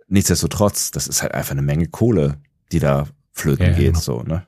nichtsdestotrotz, 0.09 0.91
das 0.91 1.07
ist 1.07 1.23
halt 1.23 1.35
einfach 1.35 1.50
eine 1.50 1.61
Menge 1.61 1.87
Kohle, 1.88 2.37
die 2.73 2.79
da 2.79 3.07
flöten 3.35 3.67
Ja, 3.67 3.73
geht, 3.73 3.87
genau. 3.88 3.99
so, 3.99 4.23
ne? 4.23 4.47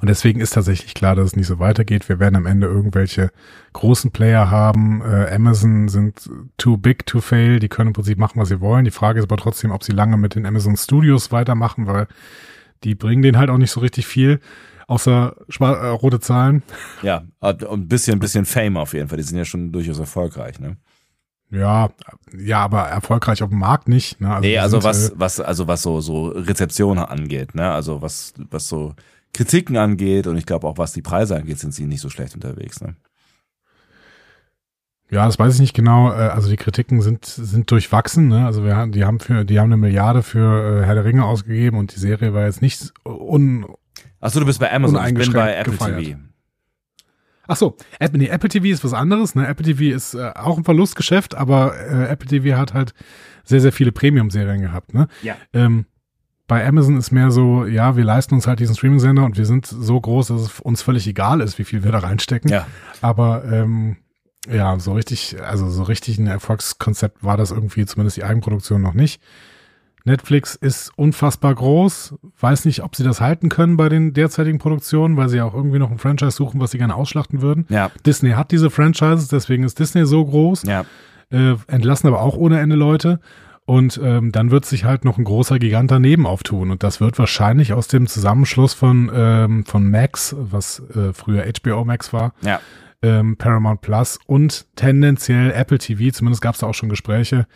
Und 0.00 0.08
deswegen 0.08 0.40
ist 0.40 0.54
tatsächlich 0.54 0.94
klar, 0.94 1.14
dass 1.14 1.26
es 1.26 1.36
nicht 1.36 1.46
so 1.46 1.60
weitergeht. 1.60 2.08
Wir 2.08 2.18
werden 2.18 2.34
am 2.34 2.46
Ende 2.46 2.66
irgendwelche 2.66 3.30
großen 3.72 4.10
Player 4.10 4.50
haben. 4.50 5.00
Äh, 5.02 5.32
Amazon 5.32 5.88
sind 5.88 6.28
too 6.56 6.76
big 6.76 7.06
to 7.06 7.20
fail. 7.20 7.60
Die 7.60 7.68
können 7.68 7.88
im 7.88 7.92
Prinzip 7.92 8.18
machen, 8.18 8.40
was 8.40 8.48
sie 8.48 8.60
wollen. 8.60 8.84
Die 8.84 8.90
Frage 8.90 9.20
ist 9.20 9.24
aber 9.24 9.36
trotzdem, 9.36 9.70
ob 9.70 9.84
sie 9.84 9.92
lange 9.92 10.16
mit 10.16 10.34
den 10.34 10.46
Amazon 10.46 10.76
Studios 10.76 11.30
weitermachen, 11.30 11.86
weil 11.86 12.08
die 12.82 12.96
bringen 12.96 13.22
denen 13.22 13.38
halt 13.38 13.50
auch 13.50 13.58
nicht 13.58 13.70
so 13.70 13.78
richtig 13.78 14.06
viel, 14.06 14.40
außer 14.88 15.36
äh, 15.60 15.64
rote 15.64 16.18
Zahlen. 16.18 16.64
Ja, 17.02 17.22
und 17.38 17.62
ein 17.62 17.86
bisschen, 17.86 18.14
ein 18.14 18.20
bisschen 18.20 18.44
Fame 18.44 18.76
auf 18.78 18.94
jeden 18.94 19.08
Fall. 19.08 19.18
Die 19.18 19.24
sind 19.24 19.38
ja 19.38 19.44
schon 19.44 19.70
durchaus 19.70 20.00
erfolgreich, 20.00 20.58
ne? 20.58 20.76
Ja, 21.52 21.90
ja, 22.36 22.60
aber 22.60 22.84
erfolgreich 22.84 23.42
auf 23.42 23.50
dem 23.50 23.58
Markt 23.58 23.86
nicht. 23.86 24.20
Ne? 24.22 24.30
Also 24.30 24.40
nee, 24.40 24.58
also 24.58 24.80
sind, 24.80 24.88
was, 24.88 25.10
äh, 25.10 25.12
was, 25.16 25.38
also 25.38 25.68
was 25.68 25.82
so, 25.82 26.00
so 26.00 26.28
Rezeption 26.28 26.98
angeht, 26.98 27.54
ne? 27.54 27.70
Also 27.70 28.00
was, 28.00 28.32
was 28.50 28.68
so 28.68 28.94
Kritiken 29.34 29.76
angeht 29.76 30.26
und 30.26 30.38
ich 30.38 30.46
glaube 30.46 30.66
auch 30.66 30.78
was 30.78 30.94
die 30.94 31.02
Preise 31.02 31.36
angeht, 31.36 31.58
sind 31.58 31.74
sie 31.74 31.84
nicht 31.84 32.00
so 32.00 32.08
schlecht 32.08 32.34
unterwegs, 32.34 32.80
ne? 32.80 32.96
Ja, 35.10 35.26
das 35.26 35.38
weiß 35.38 35.54
ich 35.54 35.60
nicht 35.60 35.74
genau. 35.74 36.10
Äh, 36.10 36.28
also 36.28 36.48
die 36.48 36.56
Kritiken 36.56 37.02
sind 37.02 37.26
sind 37.26 37.70
durchwachsen. 37.70 38.28
Ne? 38.28 38.46
Also 38.46 38.64
wir 38.64 38.74
haben, 38.74 38.92
die 38.92 39.04
haben 39.04 39.20
für 39.20 39.44
die 39.44 39.60
haben 39.60 39.66
eine 39.66 39.76
Milliarde 39.76 40.22
für 40.22 40.80
äh, 40.80 40.86
Herr 40.86 40.94
der 40.94 41.04
Ringe 41.04 41.26
ausgegeben 41.26 41.76
und 41.76 41.94
die 41.94 42.00
Serie 42.00 42.32
war 42.32 42.46
jetzt 42.46 42.62
nicht 42.62 42.94
un. 43.04 43.66
Achso, 44.20 44.40
du 44.40 44.46
bist 44.46 44.58
bei 44.58 44.72
Amazon. 44.72 45.06
Ich 45.06 45.14
bin 45.14 45.32
bei 45.34 45.54
Apple 45.54 45.72
gefeiert. 45.72 45.98
TV. 46.02 46.31
Ach 47.48 47.56
so, 47.56 47.76
Apple, 47.98 48.18
nee, 48.18 48.28
Apple 48.28 48.48
TV 48.48 48.66
ist 48.66 48.84
was 48.84 48.92
anderes. 48.92 49.34
Ne? 49.34 49.46
Apple 49.46 49.64
TV 49.64 49.94
ist 49.94 50.14
äh, 50.14 50.32
auch 50.34 50.58
ein 50.58 50.64
Verlustgeschäft, 50.64 51.34
aber 51.34 51.74
äh, 51.76 52.08
Apple 52.08 52.28
TV 52.28 52.56
hat 52.56 52.72
halt 52.72 52.94
sehr, 53.44 53.60
sehr 53.60 53.72
viele 53.72 53.92
Premium-Serien 53.92 54.62
gehabt. 54.62 54.94
Ne? 54.94 55.08
Ja. 55.22 55.36
Ähm, 55.52 55.86
bei 56.46 56.66
Amazon 56.66 56.96
ist 56.98 57.10
mehr 57.10 57.30
so, 57.30 57.64
ja, 57.64 57.96
wir 57.96 58.04
leisten 58.04 58.34
uns 58.34 58.46
halt 58.46 58.60
diesen 58.60 58.76
Streaming-Sender 58.76 59.24
und 59.24 59.36
wir 59.36 59.46
sind 59.46 59.66
so 59.66 60.00
groß, 60.00 60.28
dass 60.28 60.40
es 60.40 60.60
uns 60.60 60.82
völlig 60.82 61.06
egal 61.06 61.40
ist, 61.40 61.58
wie 61.58 61.64
viel 61.64 61.82
wir 61.82 61.92
da 61.92 62.00
reinstecken. 62.00 62.50
Ja. 62.50 62.66
Aber 63.00 63.44
ähm, 63.44 63.96
ja, 64.48 64.78
so 64.78 64.92
richtig, 64.92 65.36
also 65.42 65.70
so 65.70 65.84
richtig 65.84 66.18
ein 66.18 66.26
Erfolgskonzept 66.26 67.24
war 67.24 67.36
das 67.36 67.52
irgendwie, 67.52 67.86
zumindest 67.86 68.16
die 68.16 68.24
Eigenproduktion 68.24 68.82
noch 68.82 68.94
nicht. 68.94 69.22
Netflix 70.04 70.54
ist 70.54 70.90
unfassbar 70.96 71.54
groß. 71.54 72.14
Weiß 72.38 72.64
nicht, 72.64 72.82
ob 72.82 72.96
sie 72.96 73.04
das 73.04 73.20
halten 73.20 73.48
können 73.48 73.76
bei 73.76 73.88
den 73.88 74.14
derzeitigen 74.14 74.58
Produktionen, 74.58 75.16
weil 75.16 75.28
sie 75.28 75.40
auch 75.40 75.54
irgendwie 75.54 75.78
noch 75.78 75.90
ein 75.90 75.98
Franchise 75.98 76.32
suchen, 76.32 76.60
was 76.60 76.72
sie 76.72 76.78
gerne 76.78 76.94
ausschlachten 76.94 77.42
würden. 77.42 77.66
Ja. 77.68 77.90
Disney 78.04 78.32
hat 78.32 78.50
diese 78.50 78.70
Franchises, 78.70 79.28
deswegen 79.28 79.64
ist 79.64 79.78
Disney 79.78 80.06
so 80.06 80.24
groß. 80.24 80.64
Ja. 80.64 80.84
Äh, 81.30 81.54
entlassen 81.68 82.08
aber 82.08 82.20
auch 82.20 82.36
ohne 82.36 82.60
Ende 82.60 82.76
Leute. 82.76 83.20
Und 83.64 84.00
ähm, 84.02 84.32
dann 84.32 84.50
wird 84.50 84.64
sich 84.64 84.84
halt 84.84 85.04
noch 85.04 85.18
ein 85.18 85.24
großer 85.24 85.58
Gigant 85.58 85.90
daneben 85.90 86.26
auftun. 86.26 86.70
Und 86.70 86.82
das 86.82 87.00
wird 87.00 87.18
wahrscheinlich 87.18 87.72
aus 87.72 87.86
dem 87.86 88.08
Zusammenschluss 88.08 88.74
von, 88.74 89.10
ähm, 89.14 89.64
von 89.64 89.88
Max, 89.88 90.34
was 90.36 90.80
äh, 90.94 91.12
früher 91.12 91.44
HBO 91.44 91.84
Max 91.84 92.12
war, 92.12 92.34
ja. 92.42 92.60
ähm, 93.02 93.36
Paramount 93.36 93.80
Plus 93.80 94.18
und 94.26 94.66
tendenziell 94.74 95.52
Apple 95.52 95.78
TV, 95.78 96.12
zumindest 96.12 96.42
gab 96.42 96.54
es 96.54 96.60
da 96.60 96.66
auch 96.66 96.74
schon 96.74 96.88
Gespräche, 96.88 97.46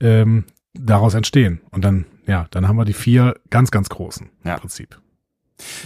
ähm, 0.00 0.44
daraus 0.78 1.14
entstehen. 1.14 1.60
Und 1.70 1.84
dann, 1.84 2.06
ja, 2.26 2.46
dann 2.50 2.68
haben 2.68 2.76
wir 2.76 2.84
die 2.84 2.92
vier 2.92 3.34
ganz, 3.50 3.70
ganz 3.70 3.88
großen 3.88 4.30
ja. 4.44 4.54
im 4.54 4.60
Prinzip. 4.60 5.00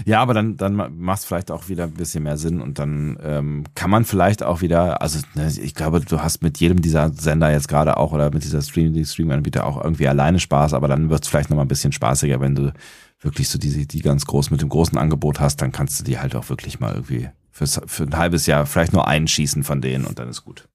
Ja, 0.04 0.20
aber 0.20 0.34
dann, 0.34 0.58
dann 0.58 0.74
macht 0.98 1.20
es 1.20 1.24
vielleicht 1.24 1.50
auch 1.50 1.68
wieder 1.68 1.84
ein 1.84 1.94
bisschen 1.94 2.24
mehr 2.24 2.36
Sinn 2.36 2.60
und 2.60 2.78
dann 2.78 3.18
ähm, 3.22 3.64
kann 3.74 3.90
man 3.90 4.04
vielleicht 4.04 4.42
auch 4.42 4.60
wieder, 4.60 5.00
also 5.00 5.20
ne, 5.34 5.50
ich 5.62 5.74
glaube, 5.74 6.00
du 6.00 6.20
hast 6.20 6.42
mit 6.42 6.58
jedem 6.58 6.82
dieser 6.82 7.10
Sender 7.14 7.50
jetzt 7.50 7.68
gerade 7.68 7.96
auch 7.96 8.12
oder 8.12 8.30
mit 8.30 8.44
dieser 8.44 8.60
Stream, 8.60 9.02
Streaming-Anbieter 9.02 9.64
auch 9.66 9.82
irgendwie 9.82 10.08
alleine 10.08 10.40
Spaß, 10.40 10.74
aber 10.74 10.88
dann 10.88 11.08
wird 11.08 11.22
es 11.24 11.30
vielleicht 11.30 11.48
nochmal 11.48 11.64
ein 11.64 11.68
bisschen 11.68 11.92
spaßiger, 11.92 12.38
wenn 12.40 12.54
du 12.54 12.72
wirklich 13.20 13.48
so 13.48 13.58
die, 13.58 13.86
die 13.86 14.02
ganz 14.02 14.26
groß 14.26 14.50
mit 14.50 14.60
dem 14.60 14.68
großen 14.68 14.98
Angebot 14.98 15.40
hast, 15.40 15.62
dann 15.62 15.72
kannst 15.72 15.98
du 16.00 16.04
die 16.04 16.18
halt 16.18 16.36
auch 16.36 16.50
wirklich 16.50 16.78
mal 16.78 16.92
irgendwie 16.92 17.30
fürs, 17.50 17.80
für 17.86 18.02
ein 18.02 18.18
halbes 18.18 18.46
Jahr 18.46 18.66
vielleicht 18.66 18.92
nur 18.92 19.08
einschießen 19.08 19.64
von 19.64 19.80
denen 19.80 20.04
und 20.04 20.18
dann 20.18 20.28
ist 20.28 20.44
gut 20.44 20.68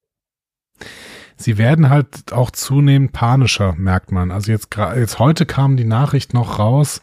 sie 1.38 1.58
werden 1.58 1.88
halt 1.88 2.32
auch 2.32 2.50
zunehmend 2.50 3.12
panischer, 3.12 3.74
merkt 3.76 4.12
man. 4.12 4.30
Also 4.30 4.52
jetzt, 4.52 4.68
jetzt 4.96 5.18
heute 5.18 5.46
kam 5.46 5.76
die 5.76 5.84
Nachricht 5.84 6.34
noch 6.34 6.58
raus, 6.58 7.02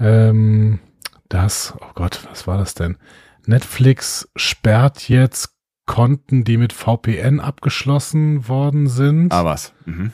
ähm, 0.00 0.78
dass, 1.28 1.74
oh 1.80 1.92
Gott, 1.94 2.26
was 2.30 2.46
war 2.46 2.56
das 2.56 2.74
denn? 2.74 2.96
Netflix 3.46 4.28
sperrt 4.36 5.08
jetzt 5.08 5.54
Konten, 5.86 6.44
die 6.44 6.58
mit 6.58 6.72
VPN 6.72 7.40
abgeschlossen 7.40 8.46
worden 8.46 8.88
sind. 8.88 9.32
Ah, 9.32 9.44
was? 9.44 9.72
Mhm. 9.86 10.12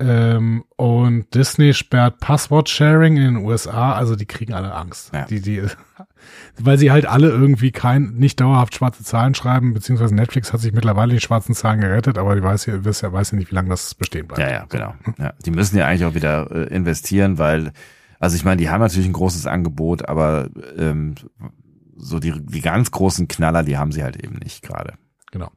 Ähm, 0.00 0.64
und 0.76 1.32
Disney 1.34 1.72
sperrt 1.72 2.18
Passwort-Sharing 2.18 3.16
in 3.16 3.22
den 3.22 3.36
USA, 3.36 3.92
also 3.92 4.16
die 4.16 4.26
kriegen 4.26 4.52
alle 4.52 4.74
Angst. 4.74 5.12
Ja. 5.14 5.24
Die, 5.26 5.40
die, 5.40 5.62
weil 6.58 6.78
sie 6.78 6.90
halt 6.90 7.06
alle 7.06 7.28
irgendwie 7.28 7.70
kein, 7.70 8.14
nicht 8.14 8.40
dauerhaft 8.40 8.74
schwarze 8.74 9.04
Zahlen 9.04 9.34
schreiben, 9.34 9.72
beziehungsweise 9.72 10.12
Netflix 10.12 10.52
hat 10.52 10.60
sich 10.60 10.72
mittlerweile 10.72 11.14
die 11.14 11.20
schwarzen 11.20 11.54
Zahlen 11.54 11.80
gerettet, 11.80 12.18
aber 12.18 12.34
die 12.34 12.42
weiß 12.42 12.66
ja, 12.66 12.84
weiß 12.84 13.02
ja, 13.02 13.12
weiß 13.12 13.30
ja 13.30 13.38
nicht, 13.38 13.52
wie 13.52 13.54
lange 13.54 13.68
das 13.68 13.94
bestehen 13.94 14.26
bleibt. 14.26 14.40
Ja, 14.40 14.50
ja, 14.50 14.64
genau. 14.68 14.94
Ja, 15.18 15.32
die 15.44 15.52
müssen 15.52 15.76
ja 15.78 15.86
eigentlich 15.86 16.04
auch 16.04 16.14
wieder 16.14 16.50
äh, 16.50 16.74
investieren, 16.74 17.38
weil, 17.38 17.72
also 18.18 18.34
ich 18.34 18.44
meine, 18.44 18.56
die 18.56 18.70
haben 18.70 18.80
natürlich 18.80 19.06
ein 19.08 19.12
großes 19.12 19.46
Angebot, 19.46 20.08
aber 20.08 20.48
ähm, 20.76 21.14
so 21.96 22.18
die, 22.18 22.34
die 22.44 22.60
ganz 22.62 22.90
großen 22.90 23.28
Knaller, 23.28 23.62
die 23.62 23.78
haben 23.78 23.92
sie 23.92 24.02
halt 24.02 24.16
eben 24.16 24.38
nicht 24.42 24.62
gerade. 24.62 24.94
Genau. 25.30 25.52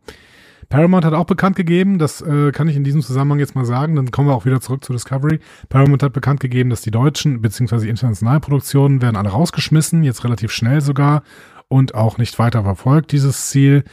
Paramount 0.70 1.06
hat 1.06 1.14
auch 1.14 1.26
bekannt 1.26 1.56
gegeben, 1.56 1.98
das 1.98 2.22
äh, 2.22 2.52
kann 2.52 2.68
ich 2.68 2.76
in 2.76 2.84
diesem 2.84 3.02
Zusammenhang 3.02 3.40
jetzt 3.40 3.56
mal 3.56 3.66
sagen, 3.66 3.96
dann 3.96 4.12
kommen 4.12 4.28
wir 4.28 4.36
auch 4.36 4.46
wieder 4.46 4.60
zurück 4.60 4.84
zu 4.84 4.94
Discovery. 4.94 5.40
Paramount 5.70 6.04
hat 6.04 6.14
bekannt 6.14 6.40
gegeben, 6.40 6.70
dass 6.70 6.82
die 6.82 6.92
deutschen 6.92 7.42
bzw. 7.42 7.88
internationalen 7.88 8.42
Produktionen 8.42 9.02
werden 9.02 9.16
alle 9.16 9.30
rausgeschmissen, 9.30 10.04
jetzt 10.04 10.24
relativ 10.24 10.52
schnell 10.52 10.82
sogar 10.82 11.24
und 11.70 11.96
auch 11.96 12.18
nicht 12.18 12.38
weiter 12.40 12.64
verfolgt, 12.64 13.12
dieses 13.12 13.50
Ziel. 13.50 13.84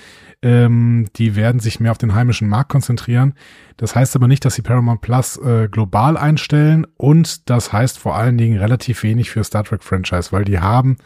Ähm, 0.43 1.07
die 1.17 1.37
werden 1.37 1.61
sich 1.61 1.81
mehr 1.81 1.91
auf 1.91 1.99
den 1.99 2.15
heimischen 2.15 2.49
Markt 2.49 2.71
konzentrieren. 2.71 3.35
Das 3.77 3.95
heißt 3.95 4.15
aber 4.15 4.29
nicht, 4.29 4.45
dass 4.45 4.55
sie 4.55 4.63
Paramount 4.63 5.01
Plus 5.01 5.37
äh, 5.39 5.69
global 5.71 6.17
einstellen 6.17 6.87
und 6.97 7.49
das 7.49 7.73
heißt 7.73 7.99
vor 7.99 8.17
allen 8.17 8.37
Dingen 8.37 8.59
relativ 8.59 9.03
wenig 9.03 9.31
für 9.31 9.43
Star 9.43 9.65
Trek 9.65 9.83
Franchise, 9.83 10.33
weil 10.33 10.45
die 10.45 10.59
haben 10.59 10.97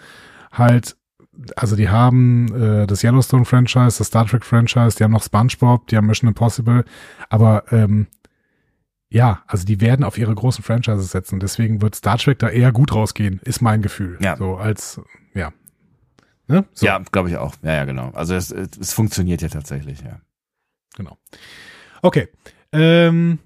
halt 0.52 0.97
also 1.57 1.77
die 1.77 1.88
haben 1.88 2.55
äh, 2.55 2.87
das 2.87 3.03
Yellowstone-Franchise, 3.03 3.98
das 3.98 4.09
Star 4.09 4.27
Trek-Franchise, 4.27 4.96
die 4.96 5.05
haben 5.05 5.12
noch 5.12 5.22
SpongeBob, 5.22 5.87
die 5.87 5.96
haben 5.96 6.07
Mission 6.07 6.29
Impossible, 6.29 6.85
aber 7.29 7.64
ähm, 7.72 8.07
ja, 9.11 9.42
also 9.46 9.64
die 9.64 9.81
werden 9.81 10.05
auf 10.05 10.18
ihre 10.18 10.35
großen 10.35 10.62
Franchises 10.62 11.11
setzen. 11.11 11.40
Deswegen 11.40 11.81
wird 11.81 11.94
Star 11.94 12.18
Trek 12.18 12.38
da 12.38 12.48
eher 12.48 12.72
gut 12.72 12.94
rausgehen, 12.94 13.40
ist 13.44 13.62
mein 13.62 13.81
Gefühl. 13.81 14.18
Ja. 14.20 14.37
So 14.37 14.57
als, 14.57 15.01
ja. 15.35 15.53
Ne? 16.46 16.66
So. 16.74 16.87
Ja, 16.87 16.98
glaube 17.11 17.31
ich 17.31 17.37
auch. 17.37 17.55
Ja, 17.62 17.74
ja, 17.74 17.85
genau. 17.85 18.11
Also 18.11 18.35
es, 18.35 18.51
es 18.51 18.92
funktioniert 18.92 19.40
ja 19.42 19.48
tatsächlich, 19.48 20.01
ja. 20.01 20.20
Genau. 20.96 21.16
Okay. 22.03 22.29
Ähm, 22.72 23.38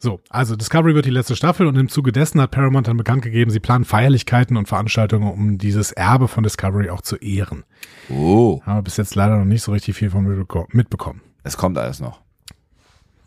so, 0.00 0.20
also 0.30 0.54
Discovery 0.54 0.94
wird 0.94 1.06
die 1.06 1.10
letzte 1.10 1.34
Staffel 1.34 1.66
und 1.66 1.76
im 1.76 1.88
Zuge 1.88 2.12
dessen 2.12 2.40
hat 2.40 2.52
Paramount 2.52 2.86
dann 2.86 2.96
bekannt 2.96 3.22
gegeben, 3.22 3.50
sie 3.50 3.58
planen 3.58 3.84
Feierlichkeiten 3.84 4.56
und 4.56 4.68
Veranstaltungen, 4.68 5.30
um 5.30 5.58
dieses 5.58 5.90
Erbe 5.90 6.28
von 6.28 6.44
Discovery 6.44 6.90
auch 6.90 7.00
zu 7.00 7.16
ehren. 7.16 7.64
Oh. 8.08 8.62
Haben 8.64 8.78
wir 8.78 8.82
bis 8.82 8.96
jetzt 8.96 9.16
leider 9.16 9.36
noch 9.36 9.44
nicht 9.44 9.62
so 9.62 9.72
richtig 9.72 9.96
viel 9.96 10.10
von 10.10 10.46
mitbekommen. 10.72 11.20
Es 11.42 11.56
kommt 11.56 11.76
alles 11.78 11.98
noch. 11.98 12.20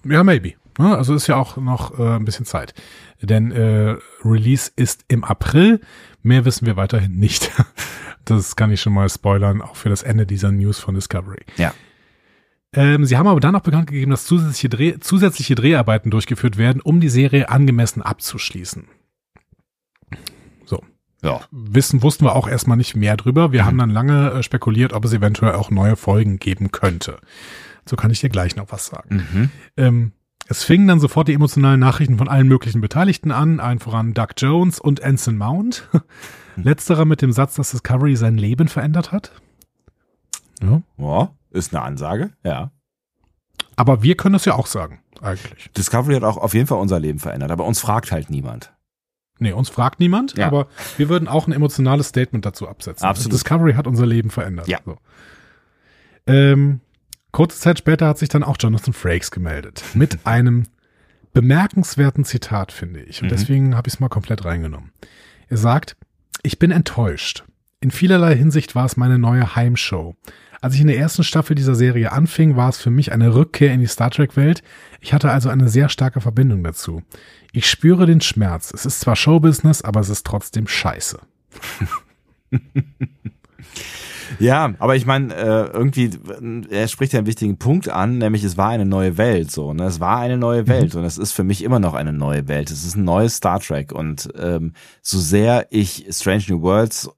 Ja, 0.06 0.24
maybe. 0.24 0.54
Also 0.78 1.14
ist 1.14 1.28
ja 1.28 1.36
auch 1.36 1.58
noch 1.58 2.00
äh, 2.00 2.16
ein 2.16 2.26
bisschen 2.26 2.46
Zeit. 2.46 2.74
Denn 3.22 3.52
äh, 3.52 3.98
Release 4.24 4.72
ist 4.76 5.04
im 5.10 5.24
April. 5.24 5.82
Mehr 6.24 6.46
wissen 6.46 6.66
wir 6.66 6.78
weiterhin 6.78 7.18
nicht. 7.18 7.52
das 8.26 8.56
kann 8.56 8.72
ich 8.72 8.82
schon 8.82 8.94
mal 8.94 9.10
spoilern, 9.10 9.62
auch 9.62 9.76
für 9.76 9.90
das 9.90 10.04
Ende 10.04 10.26
dieser 10.26 10.52
News 10.52 10.80
von 10.80 10.96
Discovery. 10.96 11.42
Ja. 11.58 11.74
Ähm, 12.74 13.06
sie 13.06 13.18
haben 13.18 13.28
aber 13.28 13.40
dann 13.40 13.56
auch 13.56 13.62
bekannt 13.62 13.88
gegeben, 13.88 14.12
dass 14.12 14.26
zusätzliche, 14.26 14.70
Dreh, 14.70 15.00
zusätzliche 15.00 15.56
Dreharbeiten 15.56 16.10
durchgeführt 16.10 16.58
werden, 16.58 16.82
um 16.82 17.02
die 17.02 17.10
Serie 17.10 17.50
angemessen 17.50 18.02
abzuschließen. 18.02 18.88
So. 20.66 20.82
Ja. 21.22 21.42
Wissen 21.52 22.02
wussten 22.02 22.26
wir 22.26 22.36
auch 22.36 22.48
erstmal 22.48 22.78
nicht 22.78 22.96
mehr 22.96 23.18
drüber. 23.18 23.52
Wir 23.52 23.64
mhm. 23.64 23.66
haben 23.66 23.78
dann 23.78 23.90
lange 23.90 24.32
äh, 24.32 24.44
spekuliert, 24.44 24.94
ob 24.94 25.04
es 25.04 25.14
eventuell 25.14 25.54
auch 25.54 25.70
neue 25.70 25.98
Folgen 25.98 26.40
geben 26.40 26.72
könnte. 26.72 27.18
So 27.86 27.96
kann 27.96 28.12
ich 28.12 28.22
dir 28.22 28.30
gleich 28.30 28.56
noch 28.56 28.72
was 28.72 28.86
sagen. 28.86 29.28
Mhm. 29.32 29.50
Ähm, 29.76 30.12
es 30.48 30.64
fingen 30.64 30.88
dann 30.88 31.00
sofort 31.00 31.28
die 31.28 31.34
emotionalen 31.34 31.80
Nachrichten 31.80 32.18
von 32.18 32.28
allen 32.28 32.48
möglichen 32.48 32.82
Beteiligten 32.82 33.32
an, 33.32 33.60
allen 33.60 33.80
voran 33.80 34.14
Doug 34.14 34.30
Jones 34.38 34.80
und 34.80 35.04
Anson 35.04 35.38
Mount. 35.38 35.88
Letzterer 36.56 37.06
mit 37.06 37.22
dem 37.22 37.32
Satz, 37.32 37.56
dass 37.56 37.72
Discovery 37.72 38.16
sein 38.16 38.38
Leben 38.38 38.68
verändert 38.68 39.12
hat. 39.12 39.32
Ja. 40.62 40.82
ja. 40.98 41.32
Ist 41.52 41.74
eine 41.74 41.84
Ansage, 41.84 42.32
ja. 42.44 42.72
Aber 43.76 44.04
wir 44.04 44.16
können 44.16 44.36
es 44.36 44.46
ja 44.46 44.56
auch 44.56 44.68
sagen, 44.68 45.02
eigentlich. 45.22 45.72
Discovery 45.76 46.16
hat 46.16 46.24
auch 46.24 46.38
auf 46.38 46.54
jeden 46.54 46.68
Fall 46.68 46.80
unser 46.80 47.00
Leben 47.00 47.20
verändert, 47.20 47.52
aber 47.52 47.66
uns 47.66 47.80
fragt 47.80 48.12
halt 48.12 48.30
niemand. 48.30 48.74
Nee, 49.40 49.54
uns 49.54 49.70
fragt 49.70 50.00
niemand, 50.00 50.38
ja. 50.38 50.46
aber 50.46 50.68
wir 50.98 51.10
würden 51.10 51.28
auch 51.28 51.48
ein 51.48 51.52
emotionales 51.52 52.10
Statement 52.10 52.46
dazu 52.46 52.68
absetzen. 52.68 53.08
Absolut. 53.08 53.34
Discovery 53.34 53.74
hat 53.74 53.88
unser 53.88 54.06
Leben 54.06 54.30
verändert. 54.30 54.68
Ja. 54.68 54.80
So. 54.86 54.98
Ähm, 56.28 56.82
kurze 57.32 57.60
Zeit 57.60 57.80
später 57.80 58.08
hat 58.08 58.20
sich 58.20 58.30
dann 58.30 58.44
auch 58.44 58.58
Jonathan 58.60 58.94
Frakes 58.94 59.32
gemeldet. 59.32 59.84
Mit 59.96 60.28
einem 60.28 60.68
bemerkenswerten 61.34 62.24
Zitat, 62.24 62.72
finde 62.72 63.02
ich. 63.02 63.22
Und 63.22 63.28
mhm. 63.28 63.32
deswegen 63.32 63.76
habe 63.76 63.88
ich 63.88 63.96
es 63.96 64.00
mal 64.00 64.10
komplett 64.10 64.46
reingenommen. 64.46 64.92
Er 65.48 65.58
sagt, 65.58 65.98
ich 66.44 66.60
bin 66.60 66.72
enttäuscht. 66.72 67.44
in 67.80 67.90
vielerlei 67.90 68.36
Hinsicht 68.36 68.76
war 68.76 68.86
es 68.86 68.96
meine 68.96 69.18
neue 69.18 69.56
Heimshow. 69.56 70.16
Als 70.62 70.76
ich 70.76 70.82
in 70.82 70.88
der 70.88 70.98
ersten 70.98 71.24
Staffel 71.24 71.56
dieser 71.56 71.74
Serie 71.74 72.12
anfing, 72.12 72.56
war 72.56 72.70
es 72.70 72.78
für 72.78 72.92
mich 72.92 73.12
eine 73.12 73.34
Rückkehr 73.34 73.74
in 73.74 73.80
die 73.80 73.88
Star 73.88 74.12
Trek-Welt. 74.12 74.62
Ich 75.00 75.12
hatte 75.12 75.32
also 75.32 75.50
eine 75.50 75.68
sehr 75.68 75.90
starke 75.90 76.22
Verbindung 76.22 76.64
dazu. 76.64 77.02
Ich 77.52 77.68
spüre 77.68 78.06
den 78.06 78.22
Schmerz. 78.22 78.72
Es 78.72 78.86
ist 78.86 79.00
zwar 79.00 79.16
Showbusiness, 79.16 79.82
aber 79.82 80.00
es 80.02 80.10
ist 80.10 80.26
trotzdem 80.26 80.68
scheiße. 80.68 81.20
Ja, 84.40 84.74
aber 84.80 84.96
ich 84.96 85.06
meine, 85.06 85.34
äh, 85.36 85.70
irgendwie, 85.74 86.10
er 86.70 86.88
spricht 86.88 87.12
ja 87.14 87.20
einen 87.20 87.28
wichtigen 87.28 87.58
Punkt 87.58 87.90
an, 87.90 88.18
nämlich 88.18 88.44
es 88.44 88.58
war 88.58 88.70
eine 88.70 88.86
neue 88.86 89.18
Welt, 89.18 89.52
so, 89.52 89.74
ne? 89.74 89.84
Es 89.84 90.00
war 90.00 90.20
eine 90.20 90.38
neue 90.38 90.68
Welt 90.68 90.94
mhm. 90.94 91.02
und 91.02 91.06
es 91.06 91.18
ist 91.18 91.34
für 91.34 91.44
mich 91.44 91.64
immer 91.64 91.80
noch 91.80 91.94
eine 91.94 92.14
neue 92.14 92.48
Welt. 92.48 92.72
Es 92.72 92.86
ist 92.86 92.96
ein 92.96 93.04
neues 93.04 93.36
Star 93.36 93.60
Trek 93.60 93.92
und 93.92 94.30
ähm, 94.40 94.74
so 95.02 95.20
sehr 95.20 95.68
ich 95.70 96.08
Strange 96.12 96.46
New 96.48 96.62
Worlds 96.62 97.10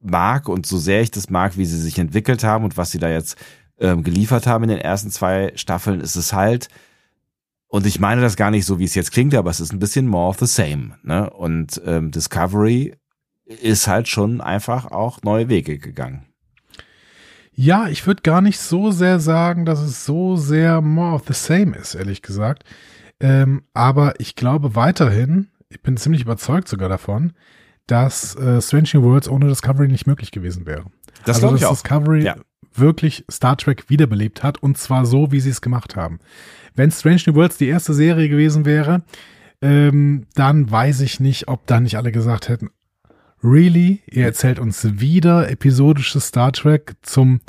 mag 0.00 0.48
und 0.48 0.66
so 0.66 0.78
sehr 0.78 1.02
ich 1.02 1.10
das 1.10 1.30
mag, 1.30 1.56
wie 1.56 1.66
sie 1.66 1.80
sich 1.80 1.98
entwickelt 1.98 2.44
haben 2.44 2.64
und 2.64 2.76
was 2.76 2.90
sie 2.90 2.98
da 2.98 3.08
jetzt 3.08 3.36
ähm, 3.78 4.02
geliefert 4.02 4.46
haben 4.46 4.64
in 4.64 4.70
den 4.70 4.78
ersten 4.78 5.10
zwei 5.10 5.52
Staffeln, 5.56 6.00
ist 6.00 6.16
es 6.16 6.32
halt, 6.32 6.68
und 7.68 7.86
ich 7.86 8.00
meine 8.00 8.20
das 8.20 8.36
gar 8.36 8.50
nicht 8.50 8.64
so, 8.64 8.78
wie 8.78 8.84
es 8.84 8.94
jetzt 8.94 9.12
klingt, 9.12 9.34
aber 9.34 9.50
es 9.50 9.60
ist 9.60 9.72
ein 9.72 9.78
bisschen 9.78 10.06
more 10.06 10.30
of 10.30 10.38
the 10.38 10.46
same. 10.46 10.96
Ne? 11.02 11.28
Und 11.30 11.80
ähm, 11.84 12.10
Discovery 12.10 12.94
ist 13.44 13.86
halt 13.86 14.08
schon 14.08 14.40
einfach 14.40 14.86
auch 14.86 15.22
neue 15.22 15.48
Wege 15.48 15.78
gegangen. 15.78 16.26
Ja, 17.52 17.88
ich 17.88 18.06
würde 18.06 18.22
gar 18.22 18.40
nicht 18.40 18.60
so 18.60 18.90
sehr 18.90 19.18
sagen, 19.18 19.64
dass 19.64 19.80
es 19.80 20.04
so 20.04 20.36
sehr 20.36 20.80
more 20.80 21.14
of 21.14 21.24
the 21.26 21.34
same 21.34 21.76
ist, 21.76 21.94
ehrlich 21.94 22.22
gesagt. 22.22 22.64
Ähm, 23.20 23.64
aber 23.74 24.20
ich 24.20 24.36
glaube 24.36 24.76
weiterhin, 24.76 25.48
ich 25.68 25.82
bin 25.82 25.96
ziemlich 25.96 26.22
überzeugt 26.22 26.68
sogar 26.68 26.88
davon, 26.88 27.32
dass 27.88 28.36
äh, 28.36 28.62
Strange 28.62 28.90
New 28.94 29.02
Worlds 29.02 29.28
ohne 29.28 29.48
Discovery 29.48 29.88
nicht 29.88 30.06
möglich 30.06 30.30
gewesen 30.30 30.66
wäre. 30.66 30.84
Das 31.24 31.36
also, 31.36 31.50
dass 31.50 31.60
ich 31.60 31.66
auch. 31.66 31.72
Discovery 31.72 32.24
ja. 32.24 32.36
wirklich 32.74 33.24
Star 33.30 33.56
Trek 33.56 33.90
wiederbelebt 33.90 34.44
hat 34.44 34.62
und 34.62 34.78
zwar 34.78 35.04
so, 35.04 35.32
wie 35.32 35.40
sie 35.40 35.50
es 35.50 35.60
gemacht 35.60 35.96
haben. 35.96 36.20
Wenn 36.76 36.90
Strange 36.90 37.22
New 37.26 37.34
Worlds 37.34 37.56
die 37.56 37.66
erste 37.66 37.94
Serie 37.94 38.28
gewesen 38.28 38.64
wäre, 38.64 39.02
ähm, 39.60 40.26
dann 40.34 40.70
weiß 40.70 41.00
ich 41.00 41.18
nicht, 41.18 41.48
ob 41.48 41.66
da 41.66 41.80
nicht 41.80 41.96
alle 41.96 42.12
gesagt 42.12 42.48
hätten, 42.48 42.70
really, 43.42 44.02
ihr 44.06 44.24
erzählt 44.24 44.58
uns 44.58 45.00
wieder 45.00 45.50
episodisches 45.50 46.28
Star 46.28 46.52
Trek 46.52 46.94
zum 47.02 47.40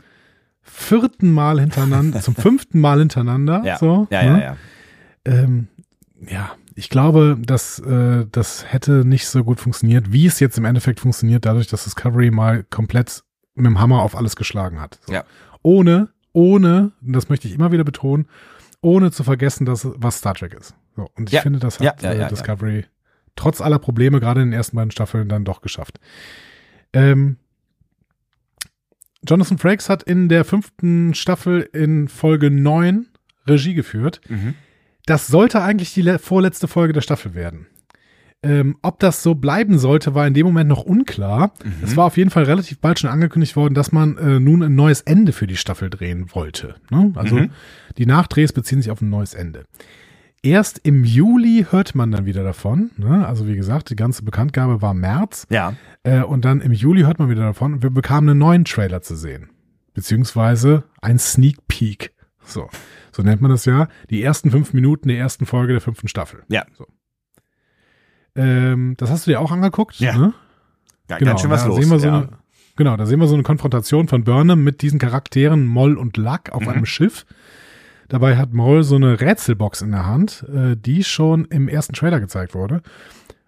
vierten 0.62 1.32
Mal 1.32 1.60
hintereinander, 1.60 2.22
zum 2.22 2.36
fünften 2.36 2.80
Mal 2.80 3.00
hintereinander. 3.00 3.62
Ja, 3.66 3.78
so, 3.78 4.08
ja, 4.10 4.24
ja, 4.24 4.34
ne? 4.34 4.44
ja. 4.44 4.58
Ähm, 5.26 5.68
ja, 6.28 6.52
ich 6.80 6.90
glaube, 6.90 7.38
dass 7.40 7.80
äh, 7.80 8.26
das 8.32 8.72
hätte 8.72 9.06
nicht 9.06 9.28
so 9.28 9.44
gut 9.44 9.60
funktioniert, 9.60 10.12
wie 10.12 10.26
es 10.26 10.40
jetzt 10.40 10.58
im 10.58 10.66
Endeffekt 10.66 11.00
funktioniert, 11.00 11.46
dadurch, 11.46 11.68
dass 11.68 11.84
Discovery 11.84 12.32
mal 12.32 12.64
komplett 12.64 13.24
mit 13.56 13.66
dem 13.66 13.80
Hammer 13.80 14.02
auf 14.02 14.16
alles 14.16 14.36
geschlagen 14.36 14.80
hat. 14.80 15.00
So. 15.06 15.14
Ja. 15.14 15.26
Ohne, 15.62 16.10
ohne, 16.34 16.92
das 17.02 17.30
möchte 17.30 17.48
ich 17.48 17.54
immer 17.54 17.72
wieder 17.72 17.84
betonen, 17.84 18.28
ohne 18.82 19.12
zu 19.12 19.24
vergessen, 19.24 19.66
dass 19.66 19.88
was 19.96 20.20
Star 20.20 20.34
Trek 20.36 20.54
ist. 20.54 20.74
So, 20.96 21.10
und 21.16 21.30
ich 21.30 21.34
Ja. 21.34 21.42
finde, 21.42 21.60
das 21.60 21.80
hat 21.80 22.02
ja, 22.02 22.14
ja, 22.14 22.26
äh, 22.26 22.30
Discovery 22.30 22.86
trotz 23.36 23.62
aller 23.62 23.80
Probleme 23.80 24.20
gerade 24.20 24.42
in 24.42 24.48
den 24.52 24.58
ersten 24.58 24.76
beiden 24.76 24.92
Staffeln 24.92 25.28
dann 25.30 25.44
doch 25.46 25.62
geschafft. 25.62 26.00
Ähm, 26.94 27.38
Jonathan 29.28 29.58
Frakes 29.58 29.90
hat 29.90 30.04
in 30.04 30.30
der 30.30 30.46
fünften 30.46 31.14
Staffel 31.14 31.62
in 31.74 32.08
Folge 32.08 32.50
9 32.50 33.08
Regie 33.48 33.74
geführt. 33.74 34.22
Mhm. 34.30 34.56
Das 35.10 35.28
sollte 35.28 35.62
eigentlich 35.62 35.94
die 35.94 36.02
le- 36.04 36.20
vorletzte 36.20 36.68
Folge 36.68 36.94
der 36.94 37.02
Staffel 37.02 37.34
werden. 37.34 37.68
Ähm, 38.42 38.78
ob 38.82 39.00
das 39.00 39.22
so 39.22 39.36
bleiben 39.36 39.78
sollte, 39.80 40.16
war 40.16 40.26
in 40.26 40.34
dem 40.34 40.46
Moment 40.46 40.70
noch 40.70 40.84
unklar. 40.84 41.52
Es 41.84 41.98
war 41.98 42.06
auf 42.06 42.16
jeden 42.16 42.30
Fall 42.30 42.44
relativ 42.44 42.80
bald 42.80 42.98
schon 43.00 43.10
angekündigt 43.10 43.58
worden, 43.58 43.74
dass 43.74 43.92
man 43.92 44.18
äh, 44.18 44.40
nun 44.40 44.64
ein 44.64 44.76
neues 44.76 45.02
Ende 45.02 45.34
für 45.34 45.46
die 45.46 45.58
Staffel 45.58 45.90
drehen 45.90 46.28
wollte. 46.34 46.76
Ne? 46.90 47.12
Also 47.16 47.36
Mhm. 47.36 47.50
die 47.98 48.06
Nachdrehs 48.06 48.54
beziehen 48.54 48.82
sich 48.82 48.92
auf 48.92 49.02
ein 49.02 49.10
neues 49.10 49.34
Ende. 49.34 49.66
Erst 50.42 50.80
im 50.84 51.04
Juli 51.04 51.66
hört 51.70 51.96
man 51.96 52.12
dann 52.12 52.26
wieder 52.26 52.46
davon. 52.46 52.92
Ne? 52.96 53.28
Also 53.28 53.46
wie 53.46 53.58
gesagt, 53.58 53.90
die 53.90 53.98
ganze 53.98 54.24
Bekanntgabe 54.24 54.82
war 54.82 54.94
März. 54.94 55.46
Ja. 55.50 55.74
Äh, 56.04 56.22
und 56.22 56.46
dann 56.46 56.62
im 56.62 56.72
Juli 56.72 57.02
hört 57.02 57.20
man 57.20 57.30
wieder 57.30 57.42
davon 57.44 57.74
und 57.74 57.84
wir 57.84 57.90
bekamen 57.90 58.30
einen 58.30 58.40
neuen 58.40 58.64
Trailer 58.64 59.02
zu 59.02 59.18
sehen. 59.18 59.50
Beziehungsweise 59.94 60.84
ein 61.02 61.20
Sneak 61.20 61.58
Peek. 61.68 62.14
So, 62.42 62.70
so 63.12 63.24
nennt 63.24 63.42
man 63.42 63.52
das 63.52 63.66
ja. 63.66 63.88
Die 64.10 64.22
ersten 64.24 64.52
fünf 64.52 64.74
Minuten 64.74 65.08
der 65.08 65.18
ersten 65.18 65.46
Folge 65.46 65.74
der 65.74 65.82
fünften 65.82 66.08
Staffel. 66.08 66.44
Ja. 66.50 66.66
Ähm, 68.36 68.96
das 68.98 69.10
hast 69.10 69.28
du 69.28 69.32
dir 69.32 69.40
auch 69.42 69.52
angeguckt? 69.52 70.00
Ja. 70.00 70.18
Ne? 70.18 70.34
Ja, 71.10 71.18
Genau, 71.18 71.32
ganz 71.32 71.42
schön 71.42 71.50
was 71.50 71.64
da 71.64 71.68
los. 71.70 71.78
Sehen 71.80 71.90
wir 71.90 72.00
so 72.00 72.08
ja. 72.08 72.18
eine, 72.20 72.30
genau, 72.76 72.96
da 72.98 73.06
sehen 73.06 73.20
wir 73.20 73.28
so 73.28 73.34
eine 73.34 73.44
Konfrontation 73.44 74.08
von 74.08 74.24
Burnham 74.24 74.64
mit 74.64 74.82
diesen 74.82 75.00
Charakteren 75.00 75.66
Moll 75.66 75.98
und 75.98 76.18
Luck 76.18 76.50
auf 76.52 76.62
Mhm. 76.64 76.70
einem 76.70 76.86
Schiff. 76.86 77.26
Dabei 78.08 78.38
hat 78.38 78.54
Moll 78.54 78.84
so 78.84 78.96
eine 78.96 79.20
Rätselbox 79.22 79.82
in 79.82 79.92
der 79.92 80.06
Hand, 80.06 80.46
äh, 80.54 80.76
die 80.76 81.04
schon 81.04 81.46
im 81.46 81.68
ersten 81.68 81.94
Trailer 81.94 82.20
gezeigt 82.20 82.54
wurde. 82.56 82.82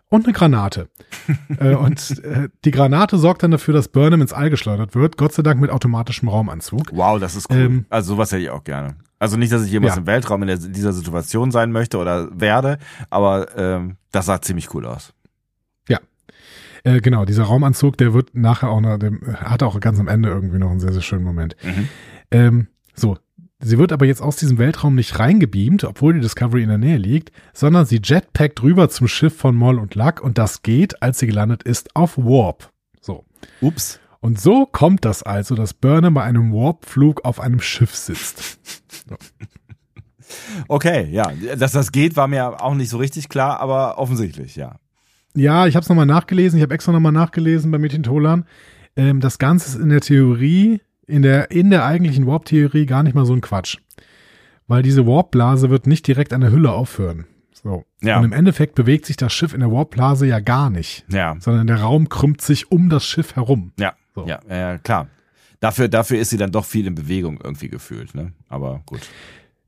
Und 0.09 0.25
eine 0.25 0.33
Granate. 0.33 0.89
äh, 1.59 1.73
und 1.73 2.19
äh, 2.25 2.49
die 2.65 2.71
Granate 2.71 3.17
sorgt 3.17 3.43
dann 3.43 3.51
dafür, 3.51 3.73
dass 3.73 3.87
Burnham 3.87 4.21
ins 4.21 4.33
All 4.33 4.49
geschleudert 4.49 4.93
wird. 4.93 5.17
Gott 5.17 5.31
sei 5.33 5.41
Dank 5.41 5.61
mit 5.61 5.69
automatischem 5.69 6.27
Raumanzug. 6.27 6.91
Wow, 6.91 7.19
das 7.19 7.35
ist 7.35 7.49
cool. 7.49 7.57
Ähm, 7.57 7.85
also 7.89 8.15
sowas 8.15 8.31
hätte 8.31 8.43
ich 8.43 8.49
auch 8.49 8.63
gerne. 8.63 8.95
Also 9.21 9.37
nicht, 9.37 9.51
dass 9.53 9.63
ich 9.63 9.71
jemals 9.71 9.95
Ja. 9.95 10.01
im 10.01 10.07
Weltraum 10.07 10.41
in 10.41 10.47
der, 10.47 10.57
dieser 10.57 10.93
Situation 10.93 11.51
sein 11.51 11.71
möchte 11.71 11.97
oder 11.99 12.27
werde, 12.37 12.79
aber 13.09 13.55
ähm, 13.55 13.97
das 14.11 14.25
sah 14.25 14.41
ziemlich 14.41 14.73
cool 14.73 14.85
aus. 14.85 15.13
Äh, 16.83 16.99
genau, 16.99 17.25
dieser 17.25 17.43
Raumanzug, 17.43 17.95
der 17.97 18.15
wird 18.15 18.33
nachher 18.33 18.69
auch 18.69 18.81
noch, 18.81 18.97
dem, 18.97 19.21
hat 19.37 19.61
auch 19.61 19.79
ganz 19.79 19.99
am 19.99 20.07
Ende 20.07 20.29
irgendwie 20.29 20.57
noch 20.57 20.71
einen 20.71 20.79
sehr, 20.79 20.91
sehr 20.93 21.03
schönen 21.03 21.23
Moment. 21.23 21.55
Mhm. 21.61 21.87
Ähm, 22.31 22.67
so, 22.95 23.19
sie 23.59 23.77
wird 23.77 23.91
aber 23.91 24.07
jetzt 24.07 24.19
aus 24.19 24.35
diesem 24.37 24.57
Weltraum 24.57 24.95
nicht 24.95 25.19
reingebeamt, 25.19 25.83
obwohl 25.83 26.15
die 26.15 26.21
Discovery 26.21 26.63
in 26.63 26.69
der 26.69 26.79
Nähe 26.79 26.97
liegt, 26.97 27.31
sondern 27.53 27.85
sie 27.85 28.01
jetpackt 28.03 28.63
rüber 28.63 28.89
zum 28.89 29.07
Schiff 29.07 29.37
von 29.37 29.55
Moll 29.55 29.77
und 29.77 29.93
Luck 29.93 30.21
und 30.21 30.39
das 30.39 30.63
geht, 30.63 31.03
als 31.03 31.19
sie 31.19 31.27
gelandet 31.27 31.61
ist, 31.61 31.95
auf 31.95 32.17
Warp. 32.17 32.71
So. 32.99 33.25
Ups. 33.61 33.99
Und 34.21 34.39
so 34.39 34.65
kommt 34.65 35.03
das 35.03 35.23
also, 35.23 35.55
dass 35.55 35.73
Burnham 35.73 36.13
bei 36.13 36.23
einem 36.23 36.53
Warp-Flug 36.53 37.25
auf 37.25 37.39
einem 37.39 37.59
Schiff 37.59 37.95
sitzt. 37.95 38.59
Okay, 40.67 41.07
ja. 41.11 41.31
Dass 41.57 41.71
das 41.71 41.91
geht, 41.91 42.15
war 42.15 42.27
mir 42.27 42.61
auch 42.61 42.75
nicht 42.75 42.89
so 42.89 42.97
richtig 42.97 43.29
klar, 43.29 43.59
aber 43.59 43.97
offensichtlich, 43.97 44.55
ja. 44.55 44.75
Ja, 45.35 45.65
ich 45.67 45.75
habe 45.75 45.83
es 45.83 45.89
nochmal 45.89 46.05
nachgelesen, 46.05 46.57
ich 46.57 46.63
habe 46.63 46.73
extra 46.73 46.91
nochmal 46.91 47.11
nachgelesen 47.11 47.71
bei 47.71 47.77
Metin 47.77 48.03
Tolan. 48.03 48.45
Ähm, 48.95 49.21
das 49.21 49.39
Ganze 49.39 49.69
ist 49.77 49.83
in 49.83 49.89
der 49.89 50.01
Theorie, 50.01 50.81
in 51.07 51.21
der, 51.21 51.51
in 51.51 51.69
der 51.69 51.85
eigentlichen 51.85 52.27
Warp-Theorie 52.27 52.85
gar 52.85 53.03
nicht 53.03 53.13
mal 53.15 53.25
so 53.25 53.33
ein 53.33 53.41
Quatsch. 53.41 53.77
Weil 54.67 54.83
diese 54.83 55.05
Warp-Blase 55.07 55.69
wird 55.69 55.87
nicht 55.87 56.05
direkt 56.07 56.33
an 56.33 56.41
der 56.41 56.51
Hülle 56.51 56.71
aufhören. 56.71 57.25
So. 57.53 57.85
Ja. 58.01 58.17
Und 58.19 58.25
im 58.25 58.33
Endeffekt 58.33 58.75
bewegt 58.75 59.05
sich 59.05 59.17
das 59.17 59.33
Schiff 59.33 59.53
in 59.53 59.59
der 59.61 59.71
Warp-Blase 59.71 60.25
ja 60.27 60.39
gar 60.39 60.69
nicht, 60.69 61.05
Ja. 61.09 61.35
sondern 61.39 61.67
der 61.67 61.81
Raum 61.81 62.09
krümmt 62.09 62.41
sich 62.41 62.71
um 62.71 62.89
das 62.89 63.05
Schiff 63.05 63.35
herum. 63.35 63.71
Ja. 63.79 63.93
So. 64.15 64.27
Ja, 64.27 64.39
ja, 64.49 64.77
klar. 64.77 65.07
Dafür, 65.59 65.87
dafür 65.87 66.19
ist 66.19 66.31
sie 66.31 66.37
dann 66.37 66.51
doch 66.51 66.65
viel 66.65 66.87
in 66.87 66.95
Bewegung 66.95 67.39
irgendwie 67.41 67.69
gefühlt, 67.69 68.15
ne? 68.15 68.33
Aber 68.49 68.81
gut. 68.85 69.01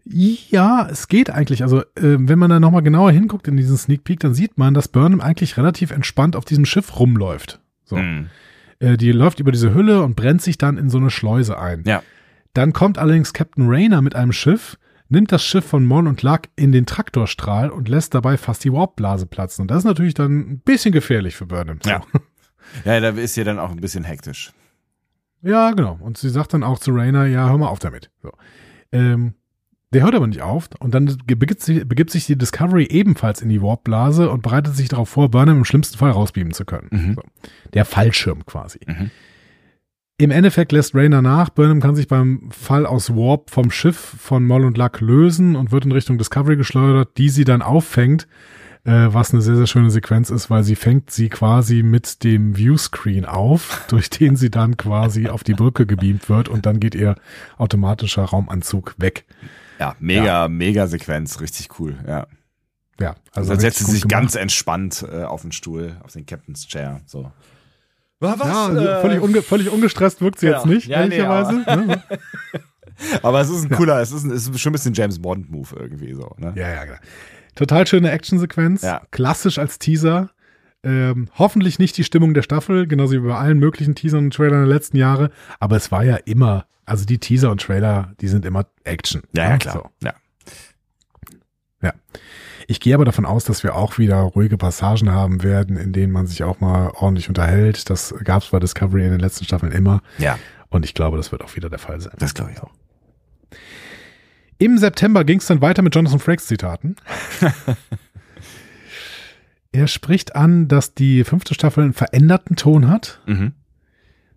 Ja, 0.06 0.88
es 0.90 1.08
geht 1.08 1.30
eigentlich. 1.30 1.64
Also, 1.64 1.82
äh, 1.82 2.18
wenn 2.18 2.40
man 2.40 2.50
da 2.50 2.60
nochmal 2.60 2.82
genauer 2.82 3.12
hinguckt 3.12 3.48
in 3.48 3.56
diesen 3.56 3.78
Sneak 3.78 4.04
Peek, 4.04 4.20
dann 4.20 4.34
sieht 4.34 4.58
man, 4.58 4.74
dass 4.74 4.88
Burnham 4.90 5.22
eigentlich 5.22 5.56
relativ 5.56 5.92
entspannt 5.92 6.36
auf 6.36 6.46
diesem 6.46 6.66
Schiff 6.66 7.00
rumläuft. 7.00 7.60
So. 7.86 7.98
Hm. 7.98 8.28
Äh, 8.80 8.98
die 8.98 9.12
läuft 9.12 9.40
über 9.40 9.52
diese 9.52 9.74
Hülle 9.74 10.02
und 10.02 10.16
brennt 10.16 10.42
sich 10.42 10.58
dann 10.58 10.78
in 10.78 10.90
so 10.90 10.98
eine 10.98 11.10
Schleuse 11.10 11.58
ein. 11.58 11.84
Ja. 11.86 12.04
Dann 12.54 12.74
kommt 12.74 12.98
allerdings 12.98 13.34
Captain 13.34 13.68
Rayner 13.68 14.02
mit 14.02 14.16
einem 14.16 14.34
Schiff, 14.34 14.78
nimmt 15.10 15.32
das 15.32 15.44
Schiff 15.44 15.66
von 15.66 15.86
Mon 15.86 16.08
und 16.08 16.22
Luck 16.22 16.42
in 16.56 16.72
den 16.72 16.86
Traktorstrahl 16.86 17.70
und 17.70 17.88
lässt 17.88 18.14
dabei 18.14 18.38
fast 18.38 18.64
die 18.64 18.74
Warpblase 18.74 19.26
platzen. 19.26 19.64
Und 19.64 19.72
das 19.72 19.80
ist 19.80 19.86
natürlich 19.86 20.16
dann 20.16 20.40
ein 20.40 20.60
bisschen 20.60 20.92
gefährlich 20.92 21.36
für 21.36 21.46
Burnham. 21.46 21.80
So. 21.82 21.92
Ja. 22.86 23.00
Da 23.00 23.10
ist 23.10 23.34
sie 23.34 23.44
dann 23.44 23.60
auch 23.60 23.72
ein 23.72 23.82
bisschen 23.82 24.04
hektisch. 24.04 24.52
Ja, 25.42 25.72
genau. 25.72 26.00
Und 26.02 26.18
sie 26.18 26.30
sagt 26.30 26.54
dann 26.54 26.64
auch 26.64 26.80
zu 26.80 26.92
Rayner, 26.92 27.26
ja, 27.26 27.50
hör 27.50 27.58
mal 27.58 27.68
auf 27.68 27.80
damit. 27.80 28.10
So. 28.22 28.32
Ähm, 28.92 29.34
der 29.94 30.04
hört 30.04 30.16
aber 30.16 30.26
nicht 30.26 30.42
auf 30.42 30.70
und 30.80 30.96
dann 30.96 31.18
begibt 31.26 31.62
sich, 31.62 31.88
begibt 31.88 32.10
sich 32.10 32.26
die 32.26 32.38
Discovery 32.38 32.88
ebenfalls 32.90 33.42
in 33.42 33.50
die 33.50 33.62
Warpblase 33.62 34.30
und 34.30 34.42
bereitet 34.42 34.76
sich 34.76 34.90
darauf 34.90 35.10
vor, 35.10 35.30
Burnham 35.30 35.58
im 35.58 35.66
schlimmsten 35.66 35.98
Fall 35.98 36.12
rausbeamen 36.12 36.54
zu 36.54 36.66
können. 36.66 36.88
Mhm. 36.92 37.14
So. 37.16 37.22
Der 37.74 37.86
Fallschirm 37.86 38.46
quasi. 38.46 38.80
Mhm. 38.88 39.12
Im 40.18 40.32
Endeffekt 40.32 40.72
lässt 40.72 40.96
Rayner 40.96 41.22
nach. 41.22 41.50
Burnham 41.50 41.82
kann 41.82 41.96
sich 41.96 42.08
beim 42.08 42.50
Fall 42.52 42.86
aus 42.86 43.16
Warp 43.16 43.50
vom 43.50 43.70
Schiff 43.70 43.98
von 43.98 44.46
Moll 44.46 44.66
und 44.66 44.78
Luck 44.78 45.02
lösen 45.02 45.56
und 45.56 45.72
wird 45.72 45.86
in 45.86 45.92
Richtung 45.92 46.18
Discovery 46.18 46.56
geschleudert, 46.56 47.18
die 47.18 47.30
sie 47.30 47.44
dann 47.44 47.62
auffängt, 47.62 48.28
äh, 48.86 49.08
was 49.14 49.32
eine 49.34 49.42
sehr, 49.42 49.56
sehr 49.56 49.68
schöne 49.68 49.90
Sequenz 49.92 50.30
ist, 50.30 50.50
weil 50.50 50.64
sie 50.64 50.76
fängt 50.76 51.10
sie 51.12 51.30
quasi 51.30 51.84
mit 51.84 52.24
dem 52.24 52.56
Viewscreen 52.58 53.26
auf, 53.26 53.86
durch 53.90 54.10
den 54.10 54.36
sie 54.36 54.50
dann 54.52 54.78
quasi 54.78 55.28
auf 55.30 55.44
die 55.44 55.54
Brücke 55.54 55.86
gebeamt 55.86 56.28
wird 56.30 56.50
und 56.50 56.66
dann 56.66 56.80
geht 56.80 56.96
ihr 56.96 57.16
automatischer 57.58 58.24
Raumanzug 58.24 58.96
weg. 58.98 59.26
Ja, 59.80 59.96
mega, 60.00 60.48
mega 60.48 60.88
Sequenz, 60.88 61.40
richtig 61.42 61.80
cool, 61.80 61.98
ja. 62.08 62.28
Ja, 63.00 63.16
Also 63.34 63.50
dann 63.52 63.60
setzt 63.60 63.80
sie 63.80 63.92
sich 63.92 64.02
gemacht. 64.04 64.12
ganz 64.12 64.36
entspannt 64.36 65.04
äh, 65.12 65.24
auf 65.24 65.42
den 65.42 65.52
Stuhl, 65.52 65.98
auf 66.04 66.12
den 66.12 66.26
Captain's 66.26 66.68
Chair, 66.68 67.02
so. 67.06 67.32
Was? 68.20 68.40
Ja, 68.40 68.66
also 68.68 68.80
Äh, 68.80 69.02
völlig, 69.02 69.20
unge 69.20 69.42
völlig 69.42 69.70
ungestresst 69.70 70.22
wirkt 70.22 70.40
sie 70.40 70.46
genau. 70.46 70.60
jetzt 70.60 70.68
nicht, 70.68 70.88
Ja, 70.88 70.98
nee, 71.06 71.16
ehrlicherweise. 71.18 71.54
ne? 71.86 72.04
Aber 73.24 73.42
es 73.42 73.50
ist 73.50 73.64
ein 73.64 73.70
cooler, 73.72 74.00
es 74.00 74.12
ist, 74.12 74.24
ein, 74.24 74.32
es 74.32 74.48
ist 74.48 74.60
schon 74.62 74.70
ein 74.70 74.74
bisschen 74.74 74.94
James 74.94 75.20
Bond-Move 75.22 75.76
irgendwie 75.78 76.14
so, 76.14 76.34
ne? 76.38 76.54
Ja, 76.56 76.70
ja, 76.70 76.86
genau. 76.86 76.98
Total 77.56 77.86
schöne 77.88 78.12
Actionsequenz. 78.12 78.82
Ja. 78.82 79.02
Klassisch 79.12 79.60
als 79.60 79.80
Teaser. 79.80 80.30
Ähm, 80.84 81.30
hoffentlich 81.38 81.80
nicht 81.80 81.98
die 81.98 82.04
Stimmung 82.04 82.34
der 82.34 82.42
Staffel, 82.42 82.88
genauso 82.88 83.14
wie 83.14 83.20
bei 83.28 83.36
allen 83.36 83.58
möglichen 83.60 83.96
Teasern 83.96 84.26
und 84.26 84.34
Trailern 84.34 84.66
der 84.66 84.74
letzten 84.76 84.98
Jahre. 84.98 85.30
Aber 85.60 85.78
es 85.78 85.92
war 85.92 86.04
ja 86.04 86.18
immer, 86.18 86.66
also 86.86 87.06
die 87.06 87.20
Teaser 87.20 87.52
und 87.52 87.62
Trailer, 87.62 88.12
die 88.20 88.28
sind 88.28 88.46
immer 88.46 88.66
Action. 88.84 89.22
Ja, 89.34 89.50
ja, 89.50 89.58
klar. 89.58 89.74
So. 90.02 90.08
Ja. 90.08 90.14
Ja. 91.82 91.94
Ich 92.68 92.80
gehe 92.80 92.96
aber 92.96 93.06
davon 93.06 93.26
aus, 93.26 93.44
dass 93.46 93.64
wir 93.64 93.76
auch 93.76 93.98
wieder 93.98 94.18
ruhige 94.22 94.58
Passagen 94.58 95.12
haben 95.12 95.44
werden, 95.44 95.78
in 95.78 95.94
denen 95.94 96.12
man 96.14 96.28
sich 96.28 96.44
auch 96.44 96.60
mal 96.60 96.92
ordentlich 96.96 97.28
unterhält. 97.30 97.90
Das 97.90 98.14
gab 98.24 98.42
es 98.42 98.50
bei 98.50 98.60
Discovery 98.60 99.06
in 99.06 99.12
den 99.12 99.20
letzten 99.20 99.46
Staffeln 99.46 99.72
immer. 99.72 100.02
ja, 100.18 100.38
Und 100.70 100.86
ich 100.86 100.94
glaube, 100.94 101.18
das 101.18 101.32
wird 101.32 101.44
auch 101.44 101.56
wieder 101.56 101.70
der 101.70 101.80
Fall 101.80 102.00
sein. 102.02 102.14
das 102.20 102.34
glaube 102.34 102.52
ich 102.52 102.62
auch. 102.62 102.72
Im 104.64 104.78
September 104.78 105.26
ging 105.26 105.40
es 105.40 105.48
dann 105.48 105.60
weiter 105.62 105.82
mit 105.82 105.94
Jonathan 105.94 106.20
Frakes 106.20 106.48
Zitaten. 106.48 106.96
er 109.74 109.88
spricht 109.88 110.36
an, 110.38 110.68
dass 110.68 110.94
die 110.94 111.24
fünfte 111.26 111.54
Staffel 111.54 111.84
einen 111.84 111.94
veränderten 111.94 112.56
Ton 112.56 112.88
hat. 112.88 113.20
Mhm. 113.26 113.54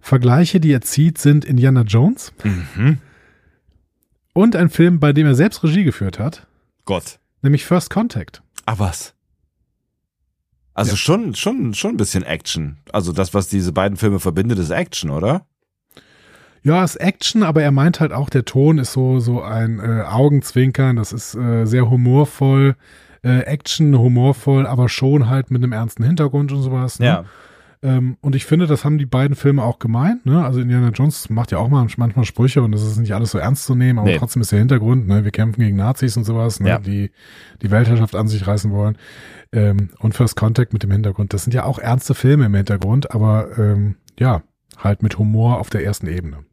Vergleiche, 0.01 0.59
die 0.59 0.73
er 0.73 0.81
zieht, 0.81 1.19
sind 1.19 1.45
Indiana 1.45 1.83
Jones 1.83 2.33
Mhm. 2.43 2.99
und 4.33 4.57
ein 4.57 4.69
Film, 4.71 4.99
bei 5.01 5.13
dem 5.13 5.27
er 5.27 5.35
selbst 5.37 5.63
Regie 5.63 5.85
geführt 5.85 6.19
hat, 6.19 6.47
Gott. 6.87 7.19
nämlich 7.43 7.65
First 7.65 7.91
Contact. 7.91 8.43
Ah, 8.65 8.75
was? 8.79 9.15
Also 10.75 10.93
Ja. 10.93 10.97
schon, 10.97 11.35
schon, 11.37 11.73
schon 11.75 11.93
ein 11.93 11.97
bisschen 11.97 12.25
Action. 12.25 12.79
Also 12.93 13.13
das, 13.13 13.33
was 13.33 13.49
diese 13.49 13.73
beiden 13.73 13.97
Filme 13.97 14.19
verbindet, 14.21 14.59
ist 14.59 14.71
Action, 14.71 15.11
oder? 15.11 15.47
Ja, 16.67 16.83
ist 16.83 16.97
Action, 16.97 17.45
aber 17.45 17.63
er 17.63 17.71
meint 17.71 18.01
halt 18.01 18.13
auch, 18.13 18.29
der 18.29 18.45
Ton 18.45 18.79
ist 18.79 18.93
so, 18.93 19.21
so 19.21 19.41
ein 19.41 19.79
äh, 19.79 20.03
Augenzwinkern, 20.03 20.97
das 20.97 21.13
ist 21.13 21.37
äh, 21.37 21.65
sehr 21.65 21.89
humorvoll, 21.89 22.75
äh, 23.23 23.39
Action, 23.43 23.97
humorvoll, 23.97 24.67
aber 24.67 24.89
schon 24.89 25.29
halt 25.29 25.53
mit 25.53 25.63
einem 25.63 25.73
ernsten 25.73 26.03
Hintergrund 26.03 26.51
und 26.51 26.63
sowas. 26.63 26.99
Ne? 26.99 27.25
Ähm, 27.83 28.17
und 28.21 28.35
ich 28.35 28.47
finde, 28.47 28.67
das 28.67 28.85
haben 28.85 28.99
die 28.99 29.07
beiden 29.07 29.37
Filme 29.37 29.63
auch 29.63 29.79
gemeint. 29.79 30.27
Ne? 30.27 30.45
Also 30.45 30.59
Indiana 30.61 30.89
Jones 30.89 31.31
macht 31.31 31.53
ja 31.53 31.59
auch 31.59 31.69
mal 31.69 31.87
manchmal 31.99 32.25
Sprüche 32.25 32.63
und 32.63 32.73
das 32.73 32.83
ist 32.83 32.97
nicht 32.97 33.15
alles 33.15 33.31
so 33.31 33.39
ernst 33.39 33.65
zu 33.65 33.77
nehmen, 33.77 34.01
aber 34.01 34.09
Nee. 34.09 34.19
trotzdem 34.19 34.43
ist 34.43 34.51
der 34.51 34.59
Hintergrund, 34.59 35.07
ne? 35.07 35.23
wir 35.23 35.31
kämpfen 35.31 35.61
gegen 35.61 35.77
Nazis 35.77 36.17
und 36.17 36.25
sowas, 36.25 36.59
ne? 36.59 36.69
Ja. 36.71 36.79
die 36.81 37.13
die 37.63 37.71
Weltherrschaft 37.71 38.17
an 38.17 38.27
sich 38.27 38.45
reißen 38.45 38.73
wollen. 38.73 38.99
Ähm, 39.53 39.91
und 40.01 40.15
First 40.17 40.35
Contact 40.35 40.73
mit 40.73 40.83
dem 40.83 40.91
Hintergrund, 40.91 41.33
das 41.33 41.45
sind 41.45 41.55
ja 41.55 41.63
auch 41.63 41.79
ernste 41.79 42.15
Filme 42.15 42.47
im 42.47 42.55
Hintergrund, 42.55 43.13
aber 43.15 43.57
ähm, 43.57 43.95
ja, 44.19 44.43
halt 44.79 45.03
mit 45.03 45.19
Humor 45.19 45.59
auf 45.59 45.71
der 45.71 45.85
ersten 45.85 46.07
Ebene. 46.07 46.45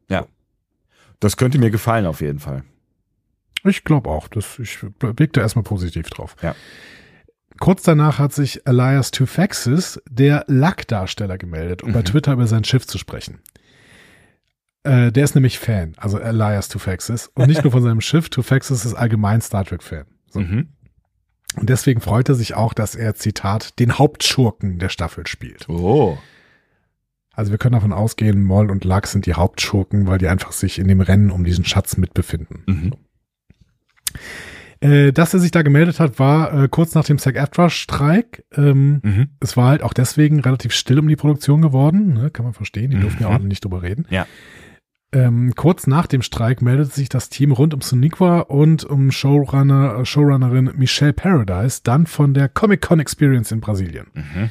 Das 1.20 1.36
könnte 1.36 1.58
mir 1.58 1.70
gefallen 1.70 2.06
auf 2.06 2.20
jeden 2.20 2.40
Fall. 2.40 2.64
Ich 3.64 3.84
glaube 3.84 4.10
auch. 4.10 4.28
Das, 4.28 4.58
ich 4.58 4.78
blick 4.98 5.32
da 5.32 5.40
erstmal 5.40 5.62
positiv 5.62 6.10
drauf. 6.10 6.36
Ja. 6.42 6.54
Kurz 7.60 7.82
danach 7.82 8.18
hat 8.18 8.32
sich 8.34 8.66
Elias 8.66 9.10
Tufaxis, 9.10 10.02
der 10.10 10.44
Lack-Darsteller, 10.48 11.38
gemeldet, 11.38 11.82
um 11.82 11.92
bei 11.92 12.00
Mhm. 12.00 12.04
Twitter 12.06 12.32
über 12.32 12.46
sein 12.46 12.64
Schiff 12.64 12.86
zu 12.86 12.98
sprechen. 12.98 13.38
Äh, 14.82 15.12
der 15.12 15.24
ist 15.24 15.34
nämlich 15.34 15.58
Fan, 15.58 15.94
also 15.96 16.18
Elias 16.18 16.68
Tufaxis. 16.68 17.28
Und 17.34 17.46
nicht 17.48 17.62
nur 17.62 17.72
von 17.72 17.82
seinem 17.82 18.00
Schiff, 18.02 18.28
Tufaxis 18.28 18.84
ist 18.84 18.94
allgemein 18.94 19.40
Star 19.40 19.64
Trek-Fan. 19.64 20.04
So. 20.28 20.40
Mhm. 20.40 20.68
Und 21.56 21.70
deswegen 21.70 22.00
freut 22.00 22.28
er 22.28 22.34
sich 22.34 22.54
auch, 22.54 22.74
dass 22.74 22.96
er, 22.96 23.14
Zitat, 23.14 23.78
den 23.78 23.96
Hauptschurken 23.98 24.78
der 24.78 24.88
Staffel 24.88 25.26
spielt. 25.26 25.68
Oh. 25.68 26.18
Also 27.36 27.50
wir 27.50 27.58
können 27.58 27.72
davon 27.74 27.92
ausgehen, 27.92 28.42
Moll 28.44 28.70
und 28.70 28.84
Lack 28.84 29.06
sind 29.06 29.26
die 29.26 29.34
Hauptschurken, 29.34 30.06
weil 30.06 30.18
die 30.18 30.28
einfach 30.28 30.52
sich 30.52 30.78
in 30.78 30.86
dem 30.88 31.00
Rennen 31.00 31.30
um 31.30 31.44
diesen 31.44 31.64
Schatz 31.64 31.96
mitbefinden. 31.96 32.62
Mhm. 32.66 32.92
Äh, 34.80 35.12
dass 35.12 35.32
er 35.32 35.40
sich 35.40 35.50
da 35.50 35.62
gemeldet 35.62 35.98
hat, 35.98 36.18
war 36.18 36.64
äh, 36.64 36.68
kurz 36.68 36.94
nach 36.94 37.04
dem 37.04 37.18
SAG-AFTRA-Streik. 37.18 38.44
Ähm, 38.56 39.00
Mhm. 39.02 39.28
es 39.40 39.56
war 39.56 39.68
halt 39.68 39.82
auch 39.82 39.92
deswegen 39.94 40.40
relativ 40.40 40.72
still 40.72 40.98
um 40.98 41.08
die 41.08 41.16
Produktion 41.16 41.62
geworden. 41.62 42.12
Ne? 42.12 42.30
Kann 42.30 42.44
man 42.44 42.54
verstehen. 42.54 42.90
Die 42.90 43.00
durften 43.00 43.22
ja 43.22 43.30
Mhm. 43.30 43.34
auch 43.36 43.40
nicht 43.40 43.64
drüber 43.64 43.82
reden. 43.82 44.06
Ja. 44.10 44.26
Ähm, 45.12 45.54
kurz 45.54 45.86
nach 45.86 46.06
dem 46.08 46.22
Streik 46.22 46.60
meldete 46.60 46.90
sich 46.90 47.08
das 47.08 47.28
Team 47.28 47.52
rund 47.52 47.72
um 47.72 47.80
Soniqua 47.80 48.40
und 48.40 48.84
um 48.84 49.12
Showrunner, 49.12 50.04
Showrunnerin 50.04 50.72
Michelle 50.76 51.12
Paradise 51.12 51.80
dann 51.84 52.06
von 52.06 52.34
der 52.34 52.48
Comic-Con 52.48 52.98
Experience 53.00 53.52
in 53.52 53.60
Brasilien. 53.60 54.08
Mhm. 54.14 54.50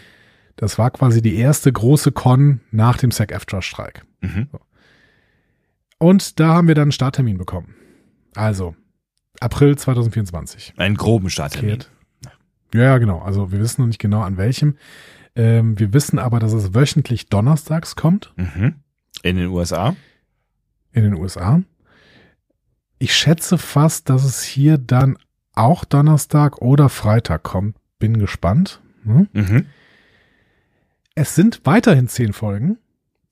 Das 0.55 0.77
war 0.77 0.91
quasi 0.91 1.21
die 1.21 1.35
erste 1.35 1.71
große 1.71 2.11
Con 2.11 2.61
nach 2.71 2.97
dem 2.97 3.11
SAG-AFTRA-Streik. 3.11 4.05
Mhm. 4.21 4.47
Und 5.97 6.39
da 6.39 6.49
haben 6.55 6.67
wir 6.67 6.75
dann 6.75 6.83
einen 6.83 6.91
Starttermin 6.91 7.37
bekommen. 7.37 7.75
Also, 8.35 8.75
April 9.39 9.77
2024. 9.77 10.73
Einen 10.77 10.95
groben 10.95 11.29
Starttermin. 11.29 11.69
Kehrt. 11.79 11.91
Ja, 12.73 12.97
genau. 12.97 13.19
Also 13.21 13.51
wir 13.51 13.59
wissen 13.59 13.81
noch 13.81 13.87
nicht 13.87 13.99
genau 13.99 14.21
an 14.21 14.37
welchem. 14.37 14.77
Ähm, 15.35 15.77
wir 15.79 15.93
wissen 15.93 16.17
aber, 16.19 16.39
dass 16.39 16.53
es 16.53 16.73
wöchentlich 16.73 17.27
donnerstags 17.29 17.95
kommt 17.95 18.33
Mhm. 18.35 18.75
In 19.21 19.37
den 19.37 19.47
USA. 19.47 19.95
in 20.91 21.03
den 21.03 21.13
USA. 21.15 21.61
Ich 22.99 23.15
schätze 23.15 23.57
fast, 23.57 24.09
dass 24.09 24.23
es 24.23 24.43
hier 24.43 24.77
dann 24.77 25.17
auch 25.53 25.85
Donnerstag 25.85 26.61
oder 26.61 26.89
Freitag 26.89 27.43
kommt. 27.43 27.75
Bin 27.99 28.17
gespannt. 28.19 28.81
Hm? 29.03 29.27
Mhm. 29.33 29.65
Es 31.15 31.36
sind 31.36 31.62
weiterhin 31.65 32.08
zehn 32.08 32.34
Folgen. 32.34 32.78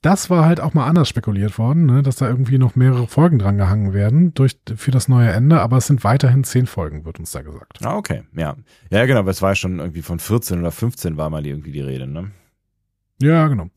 Das 0.02 0.32
war 0.32 0.46
halt 0.46 0.60
auch 0.60 0.74
mal 0.74 0.88
anders 0.88 1.08
spekuliert 1.10 1.60
worden, 1.60 1.86
ne? 1.86 2.02
dass 2.02 2.16
da 2.16 2.28
irgendwie 2.28 2.58
noch 2.58 2.76
mehrere 2.76 3.08
Folgen 3.08 3.38
dran 3.38 3.58
gehangen 3.58 3.94
werden 3.94 4.34
durch, 4.34 4.58
für 4.76 4.90
das 4.90 5.08
neue 5.08 5.30
Ende, 5.30 5.62
aber 5.62 5.78
es 5.78 5.86
sind 5.86 6.04
weiterhin 6.04 6.44
zehn 6.44 6.66
Folgen, 6.66 7.06
wird 7.06 7.20
uns 7.20 7.32
da 7.32 7.44
gesagt. 7.44 7.80
Ah, 7.84 7.98
okay. 7.98 8.24
Ja. 8.36 8.56
Ja, 8.90 9.06
genau. 9.06 9.20
Aber 9.20 9.30
es 9.30 9.44
war 9.44 9.54
schon 9.54 9.78
irgendwie 9.78 10.02
von 10.02 10.18
14 10.18 10.60
oder 10.60 10.72
15 10.72 11.18
war 11.18 11.30
mal 11.30 11.46
irgendwie 11.46 11.72
die 11.72 11.82
Rede, 11.82 12.08
ne? 12.08 12.32
Ja, 13.22 13.48
genau. 13.48 13.70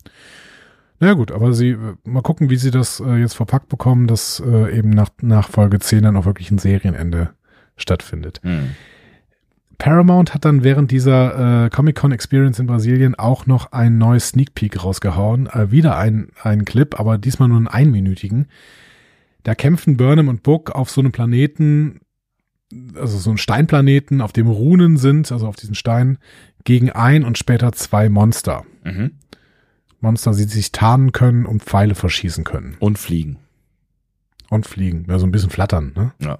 Na 0.98 1.08
ja, 1.08 1.12
gut, 1.12 1.30
aber 1.30 1.52
sie, 1.52 1.70
äh, 1.70 1.96
mal 2.04 2.22
gucken, 2.22 2.48
wie 2.48 2.56
sie 2.56 2.70
das 2.70 3.00
äh, 3.00 3.16
jetzt 3.16 3.34
verpackt 3.34 3.68
bekommen, 3.68 4.06
dass 4.06 4.42
äh, 4.46 4.78
eben 4.78 4.90
nach, 4.90 5.10
nach 5.20 5.50
Folge 5.50 5.78
10 5.78 6.04
dann 6.04 6.16
auch 6.16 6.24
wirklich 6.24 6.50
ein 6.50 6.58
Serienende 6.58 7.34
stattfindet. 7.76 8.40
Mhm. 8.42 8.70
Paramount 9.78 10.34
hat 10.34 10.44
dann 10.44 10.62
während 10.62 10.90
dieser 10.90 11.64
äh, 11.64 11.70
Comic-Con 11.70 12.12
Experience 12.12 12.58
in 12.58 12.66
Brasilien 12.66 13.14
auch 13.14 13.46
noch 13.46 13.72
ein 13.72 13.98
neues 13.98 14.28
Sneak 14.28 14.54
Peek 14.54 14.82
rausgehauen. 14.82 15.46
Äh, 15.46 15.70
wieder 15.70 15.96
ein, 15.96 16.28
ein 16.42 16.64
Clip, 16.64 16.98
aber 16.98 17.18
diesmal 17.18 17.48
nur 17.48 17.58
einen 17.58 17.68
einminütigen. 17.68 18.46
Da 19.42 19.54
kämpfen 19.54 19.96
Burnham 19.96 20.28
und 20.28 20.42
Book 20.42 20.70
auf 20.70 20.90
so 20.90 21.00
einem 21.00 21.12
Planeten, 21.12 22.00
also 22.94 23.18
so 23.18 23.30
einem 23.30 23.36
Steinplaneten, 23.36 24.20
auf 24.20 24.32
dem 24.32 24.48
Runen 24.48 24.96
sind, 24.96 25.30
also 25.30 25.46
auf 25.46 25.56
diesen 25.56 25.74
Steinen, 25.74 26.18
gegen 26.64 26.90
ein 26.90 27.24
und 27.24 27.36
später 27.36 27.72
zwei 27.72 28.08
Monster. 28.08 28.64
Mhm. 28.84 29.12
Monster, 30.00 30.32
die 30.32 30.44
sich 30.44 30.72
tarnen 30.72 31.12
können 31.12 31.46
und 31.46 31.62
Pfeile 31.62 31.94
verschießen 31.94 32.44
können. 32.44 32.76
Und 32.78 32.98
fliegen. 32.98 33.38
Und 34.50 34.66
fliegen. 34.66 35.06
Ja, 35.08 35.18
so 35.18 35.26
ein 35.26 35.32
bisschen 35.32 35.50
flattern, 35.50 35.92
ne? 35.94 36.12
Ja. 36.20 36.38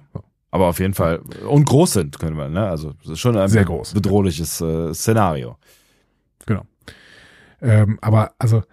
Aber 0.51 0.67
auf 0.67 0.79
jeden 0.79 0.93
Fall. 0.93 1.19
Und 1.49 1.65
groß 1.65 1.93
sind, 1.93 2.19
können 2.19 2.37
wir, 2.37 2.47
ne? 2.49 2.67
Also, 2.67 2.93
es 3.03 3.09
ist 3.09 3.19
schon 3.19 3.37
ein 3.37 3.49
Sehr 3.49 3.65
groß. 3.65 3.93
bedrohliches 3.93 4.61
äh, 4.61 4.93
Szenario. 4.93 5.57
Genau. 6.45 6.63
Ähm, 7.61 7.97
aber 8.01 8.31
also 8.37 8.63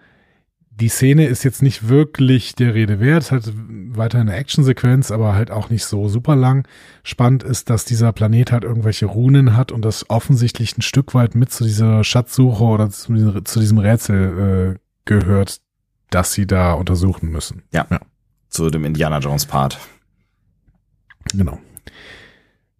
die 0.75 0.89
Szene 0.89 1.27
ist 1.27 1.43
jetzt 1.43 1.61
nicht 1.61 1.87
wirklich 1.87 2.55
der 2.55 2.73
Rede 2.73 2.99
wert, 2.99 3.23
es 3.23 3.31
hat 3.31 3.43
weiter 3.55 4.19
eine 4.19 4.35
Actionsequenz, 4.35 5.11
aber 5.11 5.35
halt 5.35 5.51
auch 5.51 5.69
nicht 5.69 5.85
so 5.85 6.07
super 6.09 6.35
lang. 6.35 6.67
Spannend 7.03 7.43
ist, 7.43 7.69
dass 7.69 7.85
dieser 7.85 8.11
Planet 8.11 8.51
halt 8.51 8.63
irgendwelche 8.63 9.05
Runen 9.05 9.55
hat 9.55 9.71
und 9.71 9.83
das 9.85 10.09
offensichtlich 10.09 10.75
ein 10.77 10.81
Stück 10.81 11.13
weit 11.13 11.35
mit 11.35 11.51
zu 11.51 11.63
dieser 11.63 12.03
Schatzsuche 12.03 12.63
oder 12.63 12.89
zu, 12.89 13.13
diesem- 13.13 13.45
zu 13.45 13.59
diesem 13.59 13.77
Rätsel 13.77 14.75
äh, 14.75 14.79
gehört, 15.05 15.61
das 16.09 16.33
sie 16.33 16.47
da 16.47 16.73
untersuchen 16.73 17.29
müssen. 17.29 17.63
Zu 18.49 18.69
dem 18.69 18.83
Indiana 18.85 19.19
Jones 19.19 19.45
Part. 19.45 19.79
Genau. 21.31 21.59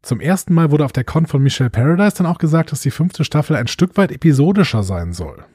Zum 0.02 0.20
ersten 0.20 0.54
Mal 0.54 0.70
wurde 0.72 0.86
auf 0.86 0.92
der 0.92 1.06
Con 1.06 1.28
von 1.28 1.42
Michelle 1.42 1.70
Paradise 1.70 2.18
dann 2.18 2.28
auch 2.28 2.38
gesagt, 2.38 2.72
dass 2.72 2.82
die 2.82 2.92
fünfte 2.92 3.24
Staffel 3.24 3.56
ein 3.56 3.68
Stück 3.68 3.96
weit 3.98 4.12
episodischer 4.12 4.84
sein 4.84 5.14
soll. 5.14 5.46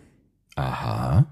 Aha. 0.56 1.26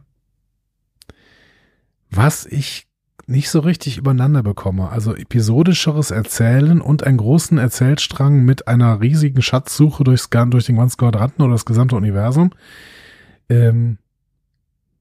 was 2.10 2.46
ich 2.46 2.86
nicht 3.26 3.50
so 3.50 3.58
richtig 3.60 3.98
übereinander 3.98 4.42
bekomme. 4.42 4.88
Also 4.90 5.14
episodischeres 5.14 6.12
Erzählen 6.12 6.80
und 6.80 7.02
einen 7.04 7.16
großen 7.16 7.58
Erzählstrang 7.58 8.44
mit 8.44 8.68
einer 8.68 9.00
riesigen 9.00 9.42
Schatzsuche 9.42 10.04
durchs, 10.04 10.30
durch 10.30 10.66
den 10.66 10.76
ganzen 10.76 10.98
Quadranten 10.98 11.42
oder 11.42 11.52
das 11.52 11.64
gesamte 11.64 11.96
Universum. 11.96 12.50
Ähm, 13.48 13.98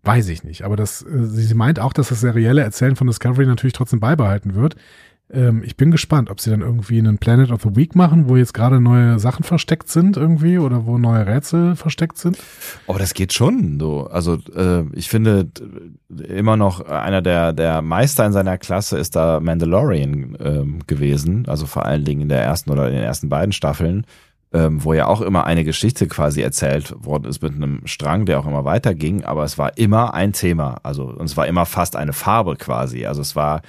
weiß 0.04 0.30
ich 0.30 0.44
nicht. 0.44 0.63
Aber 0.63 0.76
das, 0.76 1.04
äh, 1.04 1.26
sie 1.26 1.54
meint 1.54 1.80
auch, 1.80 1.94
dass 1.94 2.10
das 2.10 2.22
serielle 2.22 2.62
Erzählen 2.62 2.96
von 2.96 3.08
Discovery 3.08 3.46
natürlich 3.46 3.74
trotzdem 3.74 4.00
beibehalten 4.00 4.56
wird. 4.56 4.76
Ähm, 5.32 5.64
ich 5.66 5.76
bin 5.76 5.92
gespannt, 5.92 6.30
ob 6.30 6.40
sie 6.40 6.52
dann 6.52 6.62
irgendwie 6.62 7.00
einen 7.00 7.18
Planet 7.18 7.52
of 7.52 7.64
the 7.64 7.76
Week 7.76 7.96
machen, 7.96 8.30
wo 8.30 8.36
jetzt 8.36 8.54
gerade 8.54 8.80
neue 8.80 9.18
Sachen 9.20 9.44
versteckt 9.44 9.90
sind 9.90 10.18
irgendwie 10.18 10.60
oder 10.60 10.86
wo 10.86 10.98
neue 10.98 11.26
Rätsel 11.26 11.76
versteckt 11.76 12.18
sind. 12.18 12.38
Aber 12.88 13.00
das 13.00 13.14
geht 13.14 13.34
schon. 13.34 13.80
So. 13.80 14.08
Also 14.08 14.38
äh, 14.56 14.84
ich 14.94 15.10
finde 15.10 15.48
immer 16.28 16.58
noch 16.58 16.82
einer 16.82 17.22
der, 17.22 17.54
der 17.54 17.82
Meister 17.82 18.26
in 18.26 18.34
seiner 18.34 18.58
Klasse 18.58 18.98
ist 18.98 19.16
da 19.16 19.40
Mandalorian 19.40 20.38
ähm, 20.40 20.80
gewesen. 20.86 21.46
Also 21.48 21.66
vor 21.66 21.86
allen 21.86 22.06
Dingen 22.06 22.22
in 22.22 22.30
der 22.30 22.44
ersten 22.44 22.70
oder 22.70 22.88
in 22.88 22.94
den 22.94 23.04
ersten 23.04 23.28
beiden 23.28 23.52
Staffeln, 23.52 24.06
ähm, 24.54 24.84
wo 24.84 24.94
ja 24.94 25.08
auch 25.08 25.22
immer 25.22 25.46
eine 25.46 25.64
Geschichte 25.64 26.08
quasi 26.08 26.42
erzählt 26.42 26.94
worden 27.04 27.26
ist 27.26 27.42
mit 27.42 27.56
einem 27.56 27.82
Strang, 27.86 28.28
der 28.28 28.40
auch 28.40 28.46
immer 28.46 28.64
weiterging. 28.64 29.24
Aber 29.24 29.44
es 29.44 29.58
war 29.58 29.76
immer 29.76 30.14
ein 30.14 30.34
Thema. 30.34 30.78
Also 30.84 31.06
und 31.06 31.26
es 31.26 31.36
war 31.36 31.48
immer 31.48 31.66
fast 31.66 31.96
eine 31.96 32.14
Farbe 32.14 32.56
quasi. 32.58 33.08
Also 33.08 33.22
es 33.22 33.36
war 33.36 33.64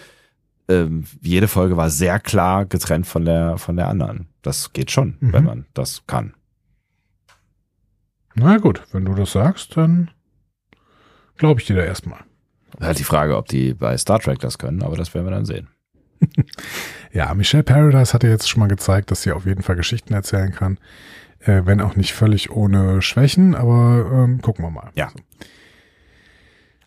ähm, 0.69 1.05
jede 1.21 1.49
Folge 1.49 1.77
war 1.77 1.91
sehr 1.91 2.19
klar 2.21 2.67
getrennt 2.67 3.07
von 3.07 3.25
der 3.25 3.59
von 3.59 3.77
der 3.77 3.89
anderen. 3.89 4.29
Das 4.43 4.73
geht 4.73 4.91
schon, 4.91 5.17
mhm. 5.21 5.33
wenn 5.33 5.45
man 5.45 5.67
das 5.75 6.05
kann. 6.07 6.35
Na 8.35 8.59
gut, 8.59 8.83
wenn 8.93 9.05
du 9.05 9.15
das 9.15 9.33
sagst, 9.33 9.77
dann 9.77 10.11
glaube 11.37 11.61
ich 11.61 11.67
dir 11.67 11.77
da 11.77 11.83
erstmal. 11.83 12.21
Halt 12.81 12.99
die 12.99 13.05
Frage, 13.05 13.37
ob 13.37 13.49
die 13.49 13.73
bei 13.75 13.97
Star 13.97 14.19
Trek 14.19 14.39
das 14.41 14.59
können, 14.59 14.83
aber 14.83 14.97
das 14.97 15.15
werden 15.15 15.27
wir 15.27 15.31
dann 15.31 15.47
sehen. 15.47 15.69
ja, 17.13 17.33
Michelle 17.35 17.63
Paradise 17.63 18.13
hat 18.13 18.23
ja 18.23 18.31
jetzt 18.31 18.49
schon 18.49 18.61
mal 18.61 18.69
gezeigt, 18.69 19.11
dass 19.11 19.23
sie 19.23 19.33
auf 19.33 19.47
jeden 19.47 19.63
Fall 19.63 19.77
Geschichten 19.77 20.13
erzählen 20.13 20.53
kann. 20.53 20.79
Äh, 21.41 21.63
wenn 21.65 21.81
auch 21.81 21.97
nicht 21.97 22.13
völlig 22.13 22.51
ohne 22.51 23.01
Schwächen, 23.03 23.55
aber 23.55 24.11
ähm, 24.13 24.43
gucken 24.43 24.65
wir 24.65 24.71
mal. 24.71 24.91
Ja. 24.95 25.11
So. 25.11 25.19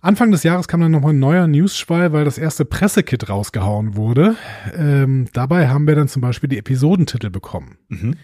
Anfang 0.01 0.31
des 0.31 0.43
Jahres 0.43 0.67
kam 0.67 0.79
dann 0.79 0.91
nochmal 0.91 1.13
ein 1.13 1.19
neuer 1.19 1.47
News-Schwall, 1.47 2.13
weil 2.13 2.23
das 2.23 2.37
erste 2.37 2.63
Pressekit 2.63 3.27
rausgehauen 3.27 3.97
wurde. 3.97 4.35
Ähm, 4.73 5.27
dabei 5.33 5.67
haben 5.67 5.87
wir 5.87 5.95
dann 5.95 6.07
zum 6.07 6.21
Beispiel 6.21 6.47
die 6.47 6.57
Episodentitel 6.57 7.29
bekommen. 7.29 7.77
Mhm. 7.89 8.15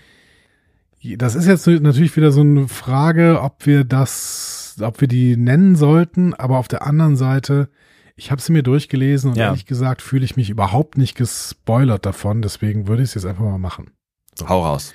Das 1.17 1.35
ist 1.35 1.47
jetzt 1.47 1.67
natürlich 1.67 2.15
wieder 2.15 2.31
so 2.31 2.41
eine 2.41 2.67
Frage, 2.67 3.41
ob 3.41 3.65
wir 3.65 3.83
das, 3.83 4.77
ob 4.81 5.01
wir 5.01 5.07
die 5.07 5.35
nennen 5.35 5.75
sollten, 5.75 6.33
aber 6.33 6.57
auf 6.57 6.67
der 6.67 6.87
anderen 6.87 7.15
Seite, 7.17 7.69
ich 8.15 8.31
habe 8.31 8.41
sie 8.41 8.53
mir 8.53 8.63
durchgelesen 8.63 9.31
und 9.31 9.37
ja. 9.37 9.47
ehrlich 9.47 9.65
gesagt 9.65 10.01
fühle 10.01 10.25
ich 10.25 10.37
mich 10.37 10.49
überhaupt 10.49 10.97
nicht 10.97 11.15
gespoilert 11.15 12.05
davon, 12.05 12.41
deswegen 12.41 12.87
würde 12.87 13.03
ich 13.03 13.09
es 13.09 13.15
jetzt 13.15 13.25
einfach 13.25 13.43
mal 13.43 13.59
machen. 13.59 13.91
So. 14.33 14.49
Hau 14.49 14.63
raus. 14.63 14.93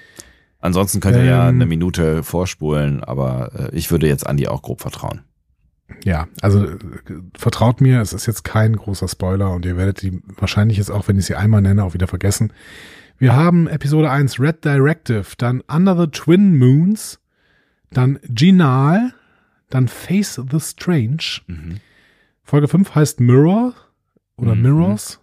Ansonsten 0.58 1.00
könnt 1.00 1.16
ihr 1.16 1.22
ähm, 1.22 1.28
ja 1.28 1.46
eine 1.46 1.66
Minute 1.66 2.22
vorspulen, 2.22 3.04
aber 3.04 3.70
äh, 3.72 3.76
ich 3.76 3.90
würde 3.90 4.08
jetzt 4.08 4.26
Andi 4.26 4.48
auch 4.48 4.62
grob 4.62 4.80
vertrauen 4.80 5.22
ja, 6.04 6.28
also 6.40 6.66
vertraut 7.36 7.80
mir, 7.80 8.00
es 8.00 8.12
ist 8.12 8.26
jetzt 8.26 8.44
kein 8.44 8.76
großer 8.76 9.08
Spoiler 9.08 9.50
und 9.50 9.64
ihr 9.64 9.76
werdet 9.76 10.02
die 10.02 10.22
wahrscheinlich 10.36 10.78
jetzt 10.78 10.90
auch, 10.90 11.08
wenn 11.08 11.18
ich 11.18 11.26
sie 11.26 11.34
einmal 11.34 11.62
nenne, 11.62 11.84
auch 11.84 11.94
wieder 11.94 12.06
vergessen. 12.06 12.52
Wir 13.18 13.36
haben 13.36 13.68
Episode 13.68 14.10
1 14.10 14.40
Red 14.40 14.64
Directive, 14.64 15.26
dann 15.36 15.62
Under 15.68 15.96
the 16.00 16.06
Twin 16.06 16.56
Moons, 16.56 17.20
dann 17.90 18.18
Ginal, 18.28 19.12
dann 19.68 19.88
Face 19.88 20.40
the 20.50 20.60
Strange. 20.60 21.42
Mhm. 21.46 21.80
Folge 22.42 22.68
5 22.68 22.94
heißt 22.94 23.20
Mirror 23.20 23.74
oder 24.36 24.54
mhm. 24.54 24.62
Mirrors. 24.62 25.20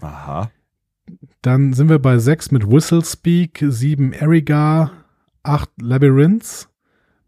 Aha. 0.00 0.50
Dann 1.42 1.72
sind 1.72 1.88
wir 1.88 2.00
bei 2.00 2.18
6 2.18 2.50
mit 2.50 2.68
Whistle 2.68 3.04
Speak, 3.04 3.64
7 3.66 4.12
Erigar, 4.12 4.90
8 5.44 5.70
Labyrinths, 5.80 6.68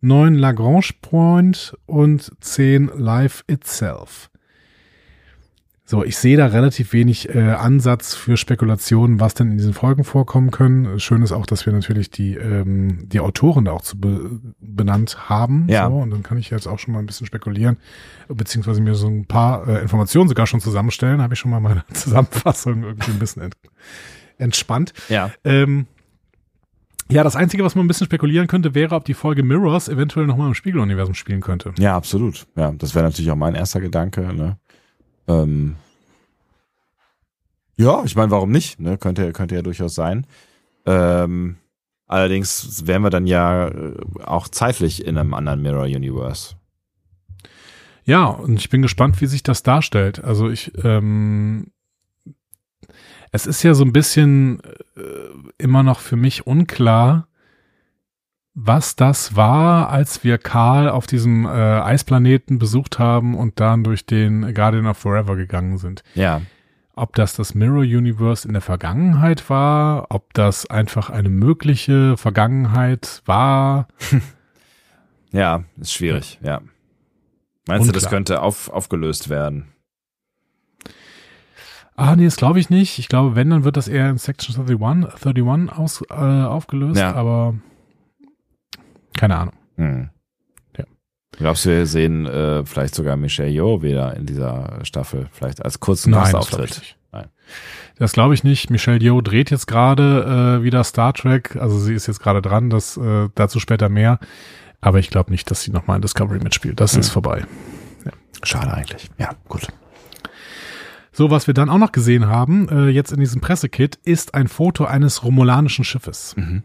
9 0.01 0.35
Lagrange 0.35 0.91
Point 1.03 1.77
und 1.87 2.31
10 2.41 2.91
Life 2.97 3.43
Itself. 3.47 4.31
So, 5.91 6.05
ich 6.05 6.19
sehe 6.19 6.37
da 6.37 6.49
relativ 6.49 6.93
wenig 6.93 7.35
äh, 7.35 7.39
Ansatz 7.39 8.15
für 8.15 8.37
Spekulationen, 8.37 9.21
was 9.21 9.33
denn 9.33 9.53
in 9.53 9.57
diesen 9.57 9.73
Folgen 9.73 10.05
vorkommen 10.05 10.51
können. 10.51 11.01
Schön 11.01 11.23
ist 11.23 11.33
auch, 11.33 11.47
dass 11.47 11.65
wir 11.65 11.73
natürlich 11.73 12.11
die, 12.11 12.35
ähm, 12.35 13.09
die 13.09 13.21
Autoren 13.21 13.65
da 13.65 13.73
auch 13.73 13.81
zu 13.81 13.99
be 13.99 14.39
benannt 14.61 15.31
haben. 15.31 15.67
Ja. 15.71 15.89
So, 15.89 15.97
und 15.97 16.11
dann 16.11 16.23
kann 16.23 16.37
ich 16.37 16.51
jetzt 16.51 16.67
auch 16.67 16.79
schon 16.79 16.93
mal 16.93 17.01
ein 17.01 17.07
bisschen 17.07 17.27
spekulieren, 17.27 17.79
beziehungsweise 18.29 18.83
mir 18.83 18.97
so 18.97 19.09
ein 19.09 19.25
paar 19.25 19.67
äh, 19.67 19.81
Informationen 19.81 20.29
sogar 20.29 20.47
schon 20.47 20.61
zusammenstellen. 20.61 21.23
Habe 21.23 21.33
ich 21.33 21.41
schon 21.41 21.51
mal 21.51 21.61
meine 21.61 21.85
Zusammenfassung 21.95 22.83
irgendwie 22.83 23.13
ein 23.13 23.19
bisschen 23.19 23.43
ent 23.45 23.57
entspannt. 24.37 24.93
Ja. 25.09 25.31
Ähm, 25.43 25.87
ja, 27.11 27.25
das 27.25 27.37
Einzige, 27.37 27.65
was 27.65 27.75
man 27.75 27.85
ein 27.85 27.89
bisschen 27.89 28.07
spekulieren 28.07 28.47
könnte, 28.47 28.75
wäre, 28.75 28.95
ob 28.95 29.05
die 29.05 29.15
Folge 29.15 29.43
Mirrors 29.43 29.89
eventuell 29.89 30.27
nochmal 30.27 30.49
im 30.49 30.55
Spiegeluniversum 30.55 31.15
spielen 31.15 31.41
könnte. 31.41 31.73
Ja, 31.79 31.97
absolut. 31.97 32.47
Ja, 32.57 32.73
das 32.73 32.95
wäre 32.95 33.05
natürlich 33.05 33.31
auch 33.31 33.37
mein 33.37 33.55
erster 33.55 33.81
Gedanke. 33.81 34.33
Ne? 34.35 34.59
Ähm 35.27 35.77
ja, 37.77 38.03
ich 38.05 38.17
meine, 38.17 38.31
warum 38.31 38.51
nicht? 38.51 38.81
Ne? 38.81 38.99
Könnte, 38.99 39.33
könnte 39.33 39.55
ja 39.55 39.63
durchaus 39.63 39.95
sein. 39.95 40.27
Ähm 40.85 41.57
allerdings 42.07 42.87
wären 42.87 43.03
wir 43.03 43.11
dann 43.11 43.27
ja 43.27 43.69
äh, 43.69 43.95
auch 44.25 44.49
zeitlich 44.49 45.07
in 45.07 45.17
einem 45.17 45.35
anderen 45.35 45.63
Mirror 45.63 45.85
Universe. 45.85 46.57
Ja, 48.05 48.27
und 48.27 48.59
ich 48.59 48.71
bin 48.71 48.81
gespannt, 48.83 49.21
wie 49.21 49.27
sich 49.27 49.43
das 49.43 49.63
darstellt. 49.63 50.25
Also 50.25 50.49
ich, 50.49 50.73
ähm, 50.83 51.67
es 53.33 53.47
ist 53.47 53.63
ja 53.63 53.75
so 53.75 53.85
ein 53.85 53.93
bisschen 53.93 54.61
äh, 54.97 55.01
immer 55.59 55.83
noch 55.83 56.01
für 56.01 56.17
mich 56.17 56.47
unklar, 56.47 57.29
was 58.55 58.97
das 58.97 59.37
war, 59.37 59.91
als 59.91 60.25
wir 60.25 60.37
Karl 60.39 60.89
auf 60.89 61.07
diesem 61.07 61.47
äh, 61.47 61.49
Eisplaneten 61.49 62.59
besucht 62.59 62.99
haben 62.99 63.37
und 63.37 63.61
dann 63.61 63.85
durch 63.85 64.05
den 64.05 64.53
Guardian 64.53 64.87
of 64.87 64.99
Forever 64.99 65.37
gegangen 65.37 65.79
sind. 65.79 66.03
Ja. 66.15 66.43
Ob 66.97 67.15
das 67.15 67.35
das 67.35 67.55
Mirror 67.55 67.83
Universe 67.83 68.47
in 68.47 68.55
der 68.55 68.63
Vergangenheit 68.63 69.49
war, 69.49 70.07
ob 70.11 70.35
das 70.35 70.69
einfach 70.69 71.11
eine 71.11 71.29
mögliche 71.29 72.17
Vergangenheit 72.17 73.23
war. 73.27 73.87
ja, 75.31 75.63
ist 75.81 75.93
schwierig, 75.93 76.41
ja. 76.43 76.61
Meinst 77.69 77.83
Unklar. 77.83 77.93
du, 77.93 77.93
das 77.93 78.09
könnte 78.09 78.43
auf, 78.43 78.71
aufgelöst 78.71 79.29
werden? 79.29 79.69
Ah, 81.99 82.15
nee, 82.15 82.27
das 82.27 82.37
glaube 82.37 82.61
ich 82.61 82.71
nicht. 82.71 83.01
Ich 83.01 83.09
glaube, 83.09 83.35
wenn, 83.35 83.51
dann 83.51 83.65
wird 83.65 83.77
das 83.77 83.89
eher 83.89 84.09
in 84.09 84.19
Section 84.19 84.55
31, 84.55 85.27
31 85.27 85.77
aus, 85.77 86.05
äh, 86.09 86.15
aufgelöst, 86.15 87.01
ja. 87.01 87.13
aber 87.13 87.55
keine 89.19 89.37
Ahnung. 89.37 89.55
Hm. 89.75 90.11
Ja. 90.77 90.85
Glaubst 91.33 91.65
du, 91.65 91.71
wir 91.71 91.87
sehen 91.87 92.25
äh, 92.27 92.65
vielleicht 92.65 92.95
sogar 92.95 93.17
Michelle 93.17 93.51
Yeoh 93.51 93.83
wieder 93.83 94.15
in 94.15 94.27
dieser 94.27 94.79
Staffel, 94.85 95.27
vielleicht 95.33 95.65
als 95.65 95.81
kurzen 95.81 96.13
Nein, 96.13 96.23
Gastauftritt? 96.23 96.97
Nein. 97.11 97.27
Das 97.97 98.13
glaube 98.13 98.35
ich 98.35 98.45
nicht. 98.45 98.71
Michelle 98.71 99.01
Yeoh 99.01 99.21
dreht 99.21 99.51
jetzt 99.51 99.67
gerade 99.67 100.61
äh, 100.61 100.63
wieder 100.63 100.85
Star 100.85 101.13
Trek, 101.15 101.57
also 101.57 101.81
sie 101.81 101.95
ist 101.95 102.07
jetzt 102.07 102.21
gerade 102.21 102.41
dran, 102.41 102.71
das 102.71 102.97
äh, 102.97 103.29
dazu 103.35 103.59
später 103.59 103.89
mehr. 103.89 104.21
Aber 104.81 105.01
ich 105.01 105.11
glaube 105.11 105.33
nicht, 105.33 105.51
dass 105.51 105.63
sie 105.63 105.73
nochmal 105.73 105.97
in 105.97 106.03
Discovery 106.03 106.39
mitspielt. 106.39 106.79
Das 106.79 106.93
hm. 106.93 107.01
ist 107.01 107.09
vorbei. 107.09 107.45
Ja. 108.05 108.13
Schade 108.45 108.73
eigentlich. 108.73 109.11
Ja, 109.19 109.33
gut. 109.49 109.67
So, 111.19 111.33
was 111.33 111.49
wir 111.49 111.55
dann 111.55 111.69
auch 111.69 111.79
noch 111.79 111.91
gesehen 111.91 112.27
haben, 112.27 112.69
äh, 112.69 112.91
jetzt 112.91 113.11
in 113.11 113.19
diesem 113.19 113.41
Pressekit, 113.41 113.97
ist 114.05 114.35
ein 114.37 114.47
Foto 114.47 114.85
eines 114.85 115.25
romulanischen 115.25 115.85
Schiffes. 115.85 116.37
Mhm. 116.37 116.63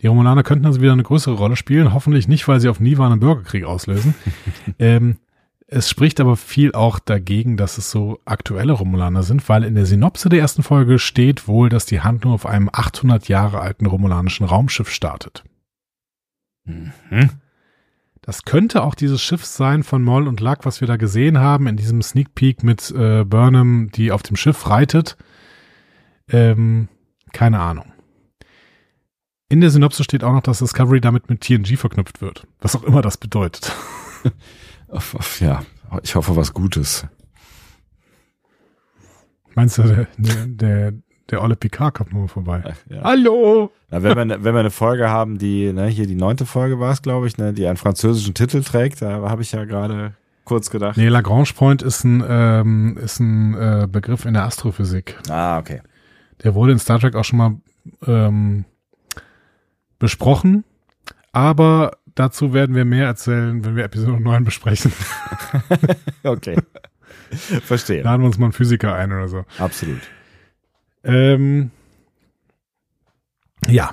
Die 0.00 0.06
Romulaner 0.06 0.42
könnten 0.42 0.64
also 0.64 0.80
wieder 0.80 0.94
eine 0.94 1.02
größere 1.02 1.34
Rolle 1.34 1.56
spielen, 1.56 1.92
hoffentlich 1.92 2.28
nicht, 2.28 2.48
weil 2.48 2.60
sie 2.60 2.70
auf 2.70 2.80
Niva 2.80 3.04
einen 3.04 3.20
Bürgerkrieg 3.20 3.64
auslösen. 3.64 4.14
ähm, 4.78 5.18
es 5.66 5.90
spricht 5.90 6.18
aber 6.18 6.34
viel 6.38 6.72
auch 6.72 6.98
dagegen, 6.98 7.58
dass 7.58 7.76
es 7.76 7.90
so 7.90 8.20
aktuelle 8.24 8.72
Romulaner 8.72 9.22
sind, 9.22 9.46
weil 9.50 9.64
in 9.64 9.74
der 9.74 9.84
Synopse 9.84 10.30
der 10.30 10.40
ersten 10.40 10.62
Folge 10.62 10.98
steht 10.98 11.46
wohl, 11.46 11.68
dass 11.68 11.84
die 11.84 12.00
Handlung 12.00 12.32
auf 12.32 12.46
einem 12.46 12.70
800 12.72 13.28
Jahre 13.28 13.60
alten 13.60 13.84
romulanischen 13.84 14.46
Raumschiff 14.46 14.88
startet. 14.88 15.44
Mhm. 16.64 16.92
Das 18.28 18.42
könnte 18.42 18.82
auch 18.82 18.94
dieses 18.94 19.22
Schiff 19.22 19.46
sein 19.46 19.82
von 19.82 20.02
Moll 20.02 20.28
und 20.28 20.40
Luck, 20.40 20.66
was 20.66 20.82
wir 20.82 20.86
da 20.86 20.98
gesehen 20.98 21.38
haben, 21.38 21.66
in 21.66 21.78
diesem 21.78 22.02
Sneak 22.02 22.34
Peek 22.34 22.62
mit 22.62 22.90
äh, 22.90 23.24
Burnham, 23.24 23.88
die 23.90 24.12
auf 24.12 24.22
dem 24.22 24.36
Schiff 24.36 24.68
reitet. 24.68 25.16
Ähm, 26.28 26.88
keine 27.32 27.58
Ahnung. 27.58 27.90
In 29.48 29.62
der 29.62 29.70
Synopse 29.70 30.04
steht 30.04 30.24
auch 30.24 30.34
noch, 30.34 30.42
dass 30.42 30.58
Discovery 30.58 31.00
damit 31.00 31.30
mit 31.30 31.40
TNG 31.40 31.78
verknüpft 31.78 32.20
wird. 32.20 32.46
Was 32.60 32.76
auch 32.76 32.82
immer 32.82 33.00
das 33.00 33.16
bedeutet. 33.16 33.74
ja, 35.40 35.62
ich 36.02 36.14
hoffe 36.14 36.36
was 36.36 36.52
Gutes. 36.52 37.06
Meinst 39.54 39.78
du, 39.78 40.06
der, 40.18 40.46
der, 40.46 40.92
der 41.30 41.42
Olle 41.42 41.56
Picard 41.56 41.94
kommt 41.94 42.12
nur 42.12 42.28
vorbei. 42.28 42.62
Ja. 42.88 43.02
Hallo! 43.02 43.70
Na, 43.90 44.02
wenn, 44.02 44.28
wir, 44.28 44.44
wenn 44.44 44.54
wir 44.54 44.60
eine 44.60 44.70
Folge 44.70 45.10
haben, 45.10 45.38
die, 45.38 45.72
ne, 45.72 45.86
hier 45.86 46.06
die 46.06 46.14
neunte 46.14 46.46
Folge 46.46 46.80
war 46.80 46.92
es, 46.92 47.02
glaube 47.02 47.26
ich, 47.26 47.36
ne, 47.36 47.52
die 47.52 47.66
einen 47.66 47.76
französischen 47.76 48.34
Titel 48.34 48.62
trägt, 48.62 49.02
da 49.02 49.28
habe 49.28 49.42
ich 49.42 49.52
ja 49.52 49.64
gerade 49.64 50.14
kurz 50.44 50.70
gedacht. 50.70 50.96
Nee, 50.96 51.08
Lagrange 51.08 51.52
Point 51.54 51.82
ist 51.82 52.04
ein, 52.04 52.24
ähm, 52.26 52.96
ist 52.96 53.20
ein 53.20 53.54
äh, 53.54 53.86
Begriff 53.90 54.24
in 54.24 54.34
der 54.34 54.44
Astrophysik. 54.44 55.18
Ah, 55.28 55.58
okay. 55.58 55.82
Der 56.42 56.54
wurde 56.54 56.72
in 56.72 56.78
Star 56.78 56.98
Trek 56.98 57.14
auch 57.14 57.24
schon 57.24 57.38
mal 57.38 57.56
ähm, 58.06 58.64
besprochen, 59.98 60.64
aber 61.32 61.98
dazu 62.14 62.54
werden 62.54 62.74
wir 62.74 62.84
mehr 62.84 63.06
erzählen, 63.06 63.64
wenn 63.64 63.76
wir 63.76 63.84
Episode 63.84 64.22
9 64.22 64.44
besprechen. 64.44 64.92
okay. 66.22 66.56
Verstehe. 67.30 68.02
Laden 68.02 68.22
wir 68.22 68.26
uns 68.26 68.38
mal 68.38 68.46
einen 68.46 68.52
Physiker 68.52 68.94
ein 68.94 69.12
oder 69.12 69.28
so. 69.28 69.44
Absolut. 69.58 70.00
Ähm, 71.08 71.70
ja. 73.66 73.90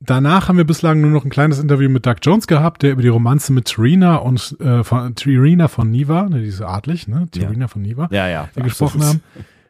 Danach 0.00 0.48
haben 0.48 0.58
wir 0.58 0.64
bislang 0.66 1.00
nur 1.00 1.10
noch 1.10 1.24
ein 1.24 1.30
kleines 1.30 1.58
Interview 1.58 1.88
mit 1.88 2.04
Doug 2.06 2.16
Jones 2.22 2.46
gehabt, 2.46 2.82
der 2.82 2.92
über 2.92 3.02
die 3.02 3.08
Romanze 3.08 3.52
mit 3.52 3.66
Trina 3.66 4.16
und 4.16 4.54
äh, 4.60 4.84
von 4.84 5.14
Trina 5.14 5.68
von 5.68 5.90
Niva, 5.90 6.28
ne, 6.28 6.42
die 6.42 6.48
ist 6.48 6.60
adlig, 6.60 7.08
ne? 7.08 7.26
Trina 7.32 7.60
Ja. 7.60 7.68
von 7.68 7.82
Niva, 7.82 8.08
Ja, 8.12 8.28
ja. 8.28 8.48
die 8.54 8.62
gesprochen 8.62 9.02
haben. 9.02 9.22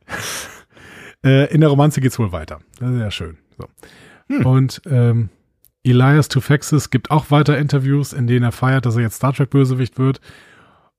äh, 1.24 1.52
in 1.54 1.60
der 1.60 1.70
Romanze 1.70 2.00
geht's 2.00 2.18
wohl 2.18 2.32
weiter. 2.32 2.58
Das 2.80 2.90
ist 2.90 2.98
ja 3.00 3.10
schön. 3.12 3.38
So. 3.56 4.48
Und 4.48 4.82
ähm, 4.86 5.28
Elias 5.84 6.28
Tufexis 6.28 6.90
gibt 6.90 7.12
auch 7.12 7.30
weiter 7.30 7.56
Interviews, 7.56 8.12
in 8.12 8.26
denen 8.26 8.42
er 8.44 8.52
feiert, 8.52 8.84
dass 8.84 8.96
er 8.96 9.02
jetzt 9.02 9.16
Star 9.16 9.32
Trek 9.32 9.50
Bösewicht 9.50 9.98
wird. 9.98 10.20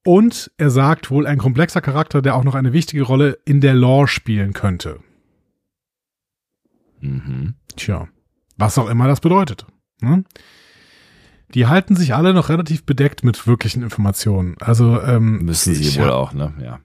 Und 0.06 0.50
er 0.58 0.70
sagt 0.70 1.12
wohl 1.12 1.28
ein 1.28 1.38
komplexer 1.38 1.82
Charakter, 1.82 2.22
der 2.22 2.36
auch 2.36 2.46
noch 2.46 2.56
eine 2.56 2.72
wichtige 2.72 3.04
Rolle 3.04 3.38
in 3.44 3.60
der 3.60 3.74
Lore 3.74 4.08
spielen 4.08 4.54
könnte. 4.54 5.00
Mhm. 7.08 7.54
Tja, 7.76 8.08
was 8.58 8.78
auch 8.78 8.90
immer 8.90 9.08
das 9.08 9.20
bedeutet. 9.20 9.66
Ne? 10.02 10.24
Die 11.54 11.68
halten 11.68 11.96
sich 11.96 12.14
alle 12.14 12.34
noch 12.34 12.50
relativ 12.50 12.86
bedeckt 12.86 13.24
mit 13.24 13.48
wirklichen 13.48 13.82
Informationen. 13.84 14.56
Also 14.60 15.02
ähm, 15.02 15.46
Müssen 15.46 15.74
sie 15.74 15.98
wohl 16.00 16.06
hab- 16.08 16.14
auch, 16.14 16.34
ne? 16.34 16.54
Ja. 16.62 16.80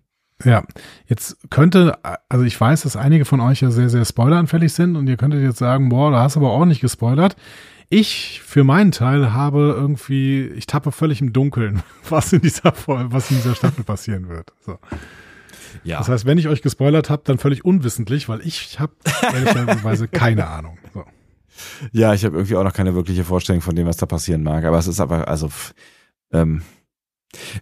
Ja, 0.45 0.65
jetzt 1.07 1.37
könnte, 1.51 1.99
also 2.29 2.45
ich 2.45 2.61
weiß, 2.61 2.83
dass 2.83 2.97
einige 2.97 3.25
von 3.25 3.39
euch 3.41 3.61
ja 3.61 3.71
sehr, 3.71 3.89
sehr 3.89 4.05
spoileranfällig 4.05 4.73
sind 4.73 4.97
und 4.97 5.07
ihr 5.09 5.17
könntet 5.17 5.41
jetzt 5.41 5.59
sagen, 5.59 5.89
boah, 5.89 6.11
da 6.11 6.21
hast 6.23 6.35
du 6.35 6.41
aber 6.41 6.51
auch 6.51 6.65
nicht 6.65 6.81
gespoilert. 6.81 7.37
Ich 7.91 8.41
für 8.45 8.65
meinen 8.65 8.91
Teil 8.91 9.33
habe 9.33 9.73
irgendwie, 9.77 10.47
ich 10.47 10.67
tappe 10.67 10.91
völlig 10.91 11.21
im 11.21 11.33
Dunkeln, 11.33 11.83
was 12.09 12.33
in 12.33 12.41
dieser 12.41 12.73
Folge, 12.73 13.13
was 13.13 13.31
in 13.31 13.37
dieser 13.37 13.55
Staffel 13.55 13.85
passieren 13.85 14.29
wird. 14.29 14.53
So. 14.67 14.79
Ja. 15.85 15.99
Das 15.99 16.09
heißt, 16.09 16.27
wenn 16.27 16.39
ich 16.39 16.49
euch 16.49 16.63
gespoilert 16.63 17.11
habe, 17.11 17.23
dann 17.25 17.39
völlig 17.39 17.65
unwissentlich, 17.65 18.29
weil 18.29 18.41
ich 18.47 18.79
habe 18.81 18.93
ehrlicherweise 19.23 20.09
keine 20.09 20.47
Ahnung. 20.47 20.79
So. 20.95 21.05
Ja, 21.93 22.15
ich 22.15 22.25
habe 22.25 22.37
irgendwie 22.37 22.57
auch 22.57 22.65
noch 22.65 22.73
keine 22.73 22.95
wirkliche 22.95 23.25
Vorstellung 23.25 23.63
von 23.63 23.75
dem, 23.77 23.87
was 23.87 23.97
da 23.97 24.07
passieren 24.07 24.43
mag. 24.43 24.65
Aber 24.65 24.79
es 24.79 24.87
ist 24.87 25.01
aber, 25.01 25.29
also, 25.29 25.51
ähm, 26.33 26.63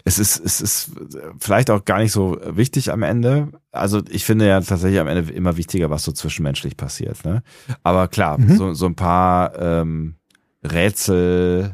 es 0.04 0.18
ist, 0.18 0.44
es 0.44 0.60
ist 0.60 0.90
vielleicht 1.38 1.70
auch 1.70 1.84
gar 1.84 1.98
nicht 1.98 2.10
so 2.12 2.36
wichtig 2.44 2.90
am 2.92 3.02
Ende. 3.02 3.48
Also 3.70 4.02
ich 4.10 4.24
finde 4.24 4.48
ja 4.48 4.60
tatsächlich 4.60 4.98
am 5.00 5.06
Ende 5.06 5.32
immer 5.32 5.56
wichtiger, 5.56 5.90
was 5.90 6.02
so 6.02 6.10
zwischenmenschlich 6.12 6.76
passiert. 6.76 7.24
Ne? 7.24 7.42
Aber 7.84 8.08
klar, 8.08 8.38
Mhm. 8.38 8.56
so, 8.56 8.74
so 8.74 8.86
ein 8.86 8.96
paar 8.96 9.56
ähm, 9.58 10.16
Rätsel, 10.64 11.72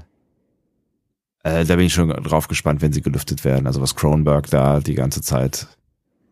äh, 1.42 1.64
da 1.64 1.76
bin 1.76 1.86
ich 1.86 1.94
schon 1.94 2.08
drauf 2.10 2.48
gespannt, 2.48 2.82
wenn 2.82 2.92
sie 2.92 3.02
gelüftet 3.02 3.44
werden. 3.44 3.66
Also 3.66 3.80
was 3.80 3.94
Cronenberg 3.94 4.50
da 4.50 4.80
die 4.80 4.94
ganze 4.94 5.22
Zeit, 5.22 5.66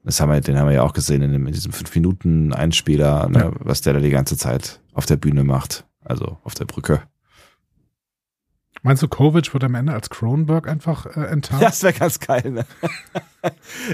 das 0.04 0.20
haben 0.20 0.30
wir, 0.30 0.40
den 0.40 0.58
haben 0.58 0.68
wir 0.68 0.74
ja 0.74 0.82
auch 0.82 0.92
gesehen 0.92 1.22
in, 1.22 1.32
dem, 1.32 1.46
in 1.46 1.52
diesem 1.52 1.72
fünf 1.72 1.94
Minuten 1.94 2.52
Einspieler, 2.52 3.28
ne? 3.28 3.38
Ja. 3.38 3.52
was 3.58 3.80
der 3.80 3.94
da 3.94 4.00
die 4.00 4.10
ganze 4.10 4.36
Zeit 4.36 4.80
auf 4.92 5.06
der 5.06 5.16
Bühne 5.16 5.44
macht, 5.44 5.86
also 6.04 6.38
auf 6.44 6.54
der 6.54 6.66
Brücke. 6.66 7.02
Meinst 8.82 9.02
du, 9.02 9.08
Kovic 9.08 9.54
wird 9.54 9.64
am 9.64 9.74
Ende 9.74 9.94
als 9.94 10.10
Cronenberg 10.10 10.68
einfach 10.68 11.06
äh, 11.06 11.20
enttarnt? 11.22 11.62
Ja, 11.62 11.68
das 11.70 11.82
wäre 11.82 11.94
ganz 11.94 12.20
geil. 12.20 12.50
Ne? 12.50 12.66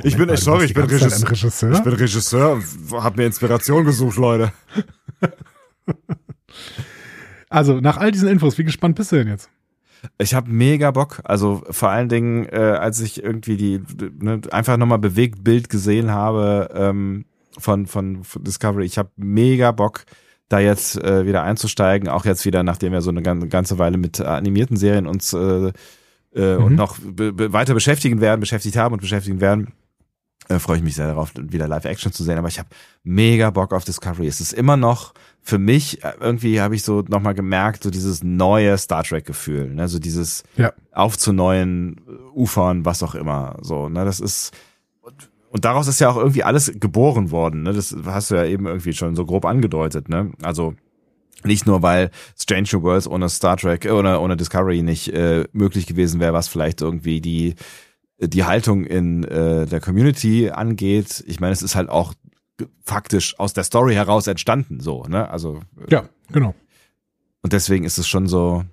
ich 0.03 0.17
bin 0.17 0.27
Moment 0.27 0.27
mal, 0.27 0.35
echt 0.35 0.43
sorry, 0.43 0.65
ich 0.65 0.75
bin, 0.75 0.83
Regisseur, 0.83 1.31
Regisseur? 1.31 1.73
ich 1.73 1.83
bin 1.83 1.93
Regisseur 1.93 2.53
und 2.55 2.65
hab 2.93 3.17
mir 3.17 3.27
Inspiration 3.27 3.85
gesucht, 3.85 4.17
Leute. 4.17 4.53
Also, 7.53 7.81
nach 7.81 7.97
all 7.97 8.13
diesen 8.13 8.29
Infos, 8.29 8.57
wie 8.59 8.65
gespannt 8.65 8.95
bist 8.95 9.11
du 9.11 9.17
denn 9.17 9.27
jetzt? 9.27 9.51
Ich 10.19 10.35
habe 10.35 10.51
mega 10.51 10.91
Bock. 10.91 11.21
Also 11.25 11.63
vor 11.71 11.91
allen 11.91 12.09
Dingen, 12.09 12.47
äh, 12.47 12.57
als 12.57 13.01
ich 13.01 13.23
irgendwie 13.23 13.57
die 13.57 13.83
ne, 14.21 14.41
einfach 14.51 14.77
nochmal 14.77 14.99
bewegt 14.99 15.45
Bild 15.45 15.69
gesehen 15.69 16.11
habe 16.11 16.71
ähm, 16.75 17.25
von, 17.59 17.87
von 17.87 18.25
von 18.25 18.45
Discovery, 18.45 18.85
ich 18.87 18.99
habe 18.99 19.11
mega 19.17 19.73
Bock, 19.73 20.05
da 20.49 20.59
jetzt 20.59 20.97
äh, 21.03 21.27
wieder 21.27 21.43
einzusteigen. 21.43 22.09
Auch 22.09 22.25
jetzt 22.25 22.45
wieder, 22.45 22.63
nachdem 22.63 22.93
wir 22.93 23.03
so 23.03 23.11
eine 23.11 23.23
gan- 23.23 23.49
ganze 23.49 23.79
Weile 23.79 23.99
mit 23.99 24.21
animierten 24.21 24.77
Serien 24.77 25.07
uns 25.07 25.33
äh, 25.33 25.73
äh, 26.35 26.57
und 26.57 26.71
Mhm. 26.71 26.75
noch 26.77 26.99
be 26.99 27.33
be 27.33 27.53
weiter 27.53 27.75
beschäftigen 27.75 28.21
werden, 28.21 28.41
beschäftigt 28.41 28.77
haben 28.77 28.95
und 28.95 29.01
beschäftigen 29.01 29.41
werden. 29.41 29.73
Äh, 30.49 30.59
freue 30.59 30.79
ich 30.79 30.83
mich 30.83 30.97
sehr 30.97 31.07
darauf, 31.07 31.33
wieder 31.37 31.69
Live-Action 31.69 32.13
zu 32.13 32.25
sehen. 32.25 32.39
Aber 32.39 32.49
ich 32.49 32.59
habe 32.59 32.69
mega 33.05 33.51
Bock 33.51 33.73
auf 33.73 33.85
Discovery. 33.85 34.27
Es 34.27 34.41
ist 34.41 34.53
immer 34.53 34.77
noch 34.77 35.13
für 35.43 35.59
mich, 35.59 36.05
äh, 36.05 36.13
irgendwie 36.21 36.61
habe 36.61 36.75
ich 36.75 36.83
so 36.83 37.03
nochmal 37.09 37.35
gemerkt, 37.35 37.83
so 37.83 37.91
dieses 37.91 38.23
neue 38.23 38.77
Star 38.79 39.03
Trek-Gefühl. 39.03 39.71
Ne? 39.75 39.89
So 39.89 39.99
dieses 39.99 40.43
Ja. 40.57 40.73
auf 40.93 41.19
zu 41.19 41.33
neuen 41.33 42.01
Ufern, 42.35 42.85
was 42.85 43.03
auch 43.03 43.15
immer. 43.15 43.57
So, 43.63 43.89
ne? 43.89 44.05
Das 44.05 44.21
ist. 44.21 44.53
Und, 45.51 45.65
daraus 45.65 45.89
ist 45.89 45.99
ja 46.01 46.09
auch 46.11 46.17
irgendwie 46.17 46.45
alles 46.45 46.71
geboren 46.79 47.31
worden. 47.33 47.63
Ne? 47.65 47.73
Das 47.73 47.97
hast 48.05 48.31
du 48.31 48.37
ja 48.37 48.45
eben 48.45 48.67
irgendwie 48.67 48.93
schon 48.93 49.17
so 49.17 49.27
grob 49.27 49.45
angedeutet. 49.45 50.09
Ne? 50.09 50.31
Also 50.43 50.75
nicht 51.43 51.67
nur, 51.67 51.83
weil 51.83 52.11
Strange 52.39 52.69
New 52.73 52.83
Worlds 52.83 53.09
ohne 53.09 53.29
Star 53.29 53.57
Trek, 53.57 53.85
äh, 53.85 53.91
ohne, 53.91 54.21
ohne 54.21 54.37
Discovery 54.37 54.83
nicht 54.83 55.09
äh, 55.09 55.45
möglich 55.53 55.87
gewesen 55.87 56.21
wäre, 56.21 56.33
was 56.35 56.49
vielleicht 56.49 56.83
irgendwie 56.83 57.21
die 57.21 57.55
die 58.23 58.45
Haltung 58.45 58.85
in 58.85 59.25
äh, 59.25 59.65
der 59.65 59.81
Community 59.81 60.51
angeht. 60.51 61.25
Ich 61.27 61.41
meine, 61.41 61.55
es 61.55 61.63
ist 61.63 61.75
halt 61.75 61.89
auch 61.89 62.13
faktisch 62.83 63.39
aus 63.39 63.53
der 63.53 63.65
Story 63.65 63.95
heraus 63.95 64.27
entstanden, 64.27 64.81
so, 64.81 65.05
ne? 65.05 65.29
Also 65.31 65.61
Ja, 65.89 66.05
genau. 66.33 66.55
und 67.43 67.53
deswegen 67.53 67.85
ist 67.85 67.99
es 67.99 68.09
schon 68.09 68.27
so 68.27 68.65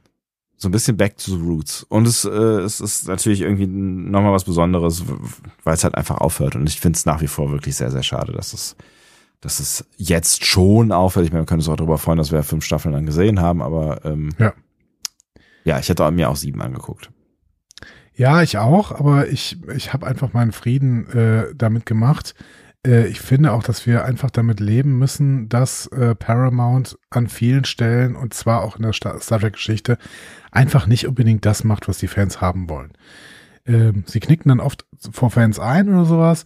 so 0.59 0.69
ein 0.69 0.71
bisschen 0.71 0.97
back 0.97 1.17
to 1.17 1.37
the 1.37 1.41
roots. 1.43 1.83
Und 1.83 2.07
es, 2.07 2.25
äh, 2.25 2.29
es 2.31 2.81
ist 2.81 3.07
natürlich 3.07 3.41
irgendwie 3.41 3.67
nochmal 3.67 4.33
was 4.33 4.43
Besonderes, 4.43 5.03
weil 5.63 5.75
es 5.75 5.83
halt 5.83 5.93
einfach 5.93 6.17
aufhört. 6.17 6.55
Und 6.55 6.67
ich 6.67 6.79
finde 6.79 6.97
es 6.97 7.05
nach 7.05 7.21
wie 7.21 7.27
vor 7.27 7.51
wirklich 7.51 7.75
sehr, 7.75 7.91
sehr 7.91 8.01
schade, 8.01 8.31
dass 8.31 8.53
es, 8.53 8.75
dass 9.39 9.59
es 9.59 9.85
jetzt 9.97 10.45
schon 10.45 10.91
aufhört. 10.91 11.27
Ich 11.27 11.31
meine, 11.31 11.43
wir 11.43 11.45
können 11.45 11.59
uns 11.59 11.69
auch 11.69 11.75
darüber 11.75 11.99
freuen, 11.99 12.17
dass 12.17 12.31
wir 12.31 12.41
fünf 12.41 12.65
Staffeln 12.65 12.93
dann 12.93 13.05
gesehen 13.05 13.39
haben, 13.39 13.61
aber 13.61 14.03
ähm, 14.03 14.31
Ja. 14.39 14.51
ja, 15.63 15.77
ich 15.77 15.89
hätte 15.89 16.09
mir 16.09 16.27
auch 16.27 16.35
sieben 16.35 16.59
angeguckt. 16.63 17.11
Ja, 18.15 18.41
ich 18.41 18.57
auch, 18.57 18.91
aber 18.91 19.27
ich, 19.27 19.57
ich 19.75 19.93
habe 19.93 20.07
einfach 20.07 20.33
meinen 20.33 20.53
Frieden 20.53 21.07
äh, 21.11 21.53
damit 21.53 21.85
gemacht. 21.85 22.33
Äh, 22.85 23.07
ich 23.07 23.19
finde 23.19 23.53
auch, 23.53 23.63
dass 23.63 23.85
wir 23.85 24.05
einfach 24.05 24.29
damit 24.31 24.59
leben 24.59 24.97
müssen, 24.97 25.49
dass 25.49 25.87
äh, 25.87 26.15
Paramount 26.15 26.97
an 27.09 27.27
vielen 27.27 27.65
Stellen 27.65 28.15
und 28.15 28.33
zwar 28.33 28.63
auch 28.63 28.75
in 28.77 28.83
der 28.83 28.93
Sta 28.93 29.19
Star 29.19 29.39
Trek-Geschichte 29.39 29.97
einfach 30.51 30.87
nicht 30.87 31.07
unbedingt 31.07 31.45
das 31.45 31.63
macht, 31.63 31.87
was 31.87 31.97
die 31.97 32.07
Fans 32.07 32.41
haben 32.41 32.69
wollen. 32.69 32.93
Ähm, 33.65 34.03
sie 34.05 34.19
knicken 34.19 34.49
dann 34.49 34.59
oft 34.59 34.85
vor 35.11 35.29
Fans 35.29 35.59
ein 35.59 35.89
oder 35.89 36.05
sowas. 36.05 36.45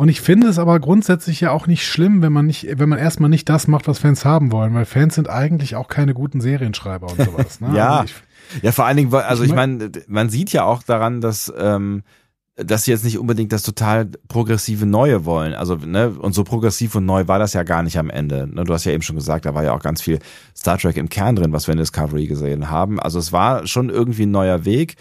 Und 0.00 0.08
ich 0.08 0.20
finde 0.20 0.46
es 0.46 0.60
aber 0.60 0.78
grundsätzlich 0.78 1.40
ja 1.40 1.50
auch 1.50 1.66
nicht 1.66 1.84
schlimm, 1.84 2.22
wenn 2.22 2.32
man 2.32 2.46
nicht, 2.46 2.78
wenn 2.78 2.88
man 2.88 3.00
erstmal 3.00 3.30
nicht 3.30 3.48
das 3.48 3.66
macht, 3.66 3.88
was 3.88 3.98
Fans 3.98 4.24
haben 4.24 4.52
wollen, 4.52 4.72
weil 4.72 4.84
Fans 4.84 5.16
sind 5.16 5.28
eigentlich 5.28 5.74
auch 5.74 5.88
keine 5.88 6.14
guten 6.14 6.40
Serienschreiber 6.40 7.08
und 7.08 7.20
sowas. 7.20 7.60
Ne? 7.60 7.70
Ja. 7.74 8.00
Also 8.00 8.14
ich, 8.52 8.62
Ja, 8.62 8.70
vor 8.70 8.86
allen 8.86 8.96
Dingen, 8.96 9.12
also 9.12 9.42
Ich 9.42 9.50
ich 9.50 9.56
meine, 9.56 9.90
man 10.06 10.30
sieht 10.30 10.52
ja 10.52 10.62
auch 10.62 10.84
daran, 10.84 11.20
dass 11.20 11.52
ähm, 11.58 12.04
dass 12.58 12.84
sie 12.84 12.90
jetzt 12.90 13.04
nicht 13.04 13.18
unbedingt 13.18 13.52
das 13.52 13.62
total 13.62 14.06
progressive 14.26 14.84
Neue 14.84 15.24
wollen. 15.24 15.54
Also, 15.54 15.76
ne, 15.76 16.10
und 16.10 16.34
so 16.34 16.42
progressiv 16.44 16.94
und 16.96 17.06
neu 17.06 17.28
war 17.28 17.38
das 17.38 17.52
ja 17.52 17.62
gar 17.62 17.82
nicht 17.82 17.98
am 17.98 18.10
Ende. 18.10 18.48
Ne, 18.52 18.64
du 18.64 18.74
hast 18.74 18.84
ja 18.84 18.92
eben 18.92 19.02
schon 19.02 19.16
gesagt, 19.16 19.46
da 19.46 19.54
war 19.54 19.62
ja 19.62 19.72
auch 19.72 19.82
ganz 19.82 20.02
viel 20.02 20.18
Star 20.56 20.76
Trek 20.76 20.96
im 20.96 21.08
Kern 21.08 21.36
drin, 21.36 21.52
was 21.52 21.68
wir 21.68 21.72
in 21.72 21.78
Discovery 21.78 22.26
gesehen 22.26 22.68
haben. 22.68 22.98
Also 22.98 23.18
es 23.18 23.32
war 23.32 23.66
schon 23.66 23.90
irgendwie 23.90 24.24
ein 24.24 24.32
neuer 24.32 24.64
Weg. 24.64 24.96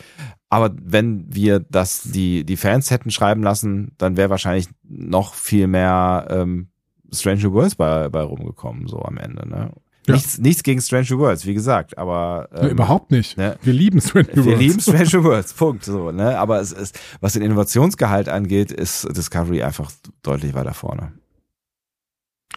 Aber 0.49 0.73
wenn 0.81 1.25
wir 1.33 1.59
das 1.59 2.03
die, 2.03 2.45
die 2.45 2.57
Fans 2.57 2.91
hätten 2.91 3.11
schreiben 3.11 3.43
lassen, 3.43 3.91
dann 3.97 4.15
wäre 4.15 4.29
wahrscheinlich 4.29 4.67
noch 4.87 5.33
viel 5.33 5.67
mehr 5.67 6.27
ähm, 6.29 6.69
Strange 7.11 7.41
New 7.43 7.53
Worlds 7.53 7.75
bei, 7.75 8.07
bei 8.09 8.21
rumgekommen, 8.21 8.87
so 8.87 9.01
am 9.01 9.17
Ende. 9.17 9.47
Ne? 9.47 9.71
Ja. 10.07 10.15
Nichts, 10.15 10.37
nichts 10.37 10.63
gegen 10.63 10.81
Strange 10.81 11.07
New 11.09 11.19
Worlds, 11.19 11.45
wie 11.45 11.53
gesagt, 11.53 11.97
aber 11.97 12.49
ähm, 12.53 12.69
überhaupt 12.69 13.11
nicht. 13.11 13.37
ne? 13.37 13.57
Wir 13.61 13.73
lieben 13.73 13.99
Strange 13.99 14.29
New 14.35 14.45
wir 14.45 14.57
Worlds. 14.57 14.59
lieben 14.59 14.79
Strange 14.79 15.23
Worlds, 15.23 15.53
Punkt. 15.53 15.83
So, 15.83 16.11
ne? 16.11 16.37
Aber 16.39 16.61
es 16.61 16.71
ist, 16.71 16.99
was 17.19 17.33
den 17.33 17.41
Innovationsgehalt 17.41 18.29
angeht, 18.29 18.71
ist 18.71 19.05
Discovery 19.15 19.63
einfach 19.63 19.91
deutlich 20.23 20.53
weiter 20.53 20.73
vorne. 20.73 21.11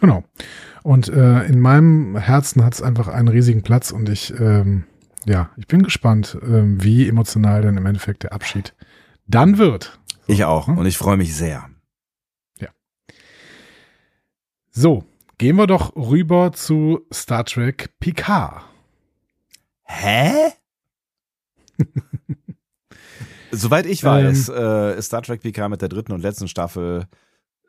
Genau. 0.01 0.25
Und 0.83 1.09
äh, 1.09 1.45
in 1.45 1.61
meinem 1.61 2.17
Herzen 2.17 2.65
hat 2.65 2.75
es 2.75 2.83
einfach 2.83 3.09
einen 3.09 3.29
riesigen 3.29 3.63
Platz 3.63 3.91
und 3.91 4.09
ich, 4.09 4.33
ähm, 4.39 4.85
ja, 5.27 5.51
ich 5.57 5.67
bin 5.67 5.83
gespannt, 5.83 6.39
ähm, 6.43 6.83
wie 6.83 7.09
emotional 7.09 7.63
dann 7.63 7.77
im 7.77 7.85
Endeffekt 7.85 8.23
der 8.23 8.33
Abschied 8.33 8.75
dann 9.27 9.59
wird. 9.59 9.99
Ich 10.27 10.45
auch. 10.45 10.69
Hm? 10.69 10.79
Und 10.79 10.87
ich 10.87 10.97
freue 10.97 11.17
mich 11.17 11.35
sehr. 11.35 11.69
So, 14.73 15.05
gehen 15.41 15.57
wir 15.57 15.67
doch 15.67 15.97
rüber 15.97 16.53
zu 16.53 17.07
Star 17.11 17.47
Trek 17.47 17.99
Picard. 17.99 18.63
Hä? 19.85 20.33
Soweit 23.51 23.87
ich 23.87 24.05
weiß, 24.05 24.51
äh, 24.51 24.99
ist 24.99 25.07
Star 25.07 25.23
Trek 25.23 25.41
PK 25.41 25.71
mit 25.71 25.81
der 25.81 25.89
dritten 25.89 26.13
und 26.13 26.21
letzten 26.21 26.47
Staffel 26.47 27.07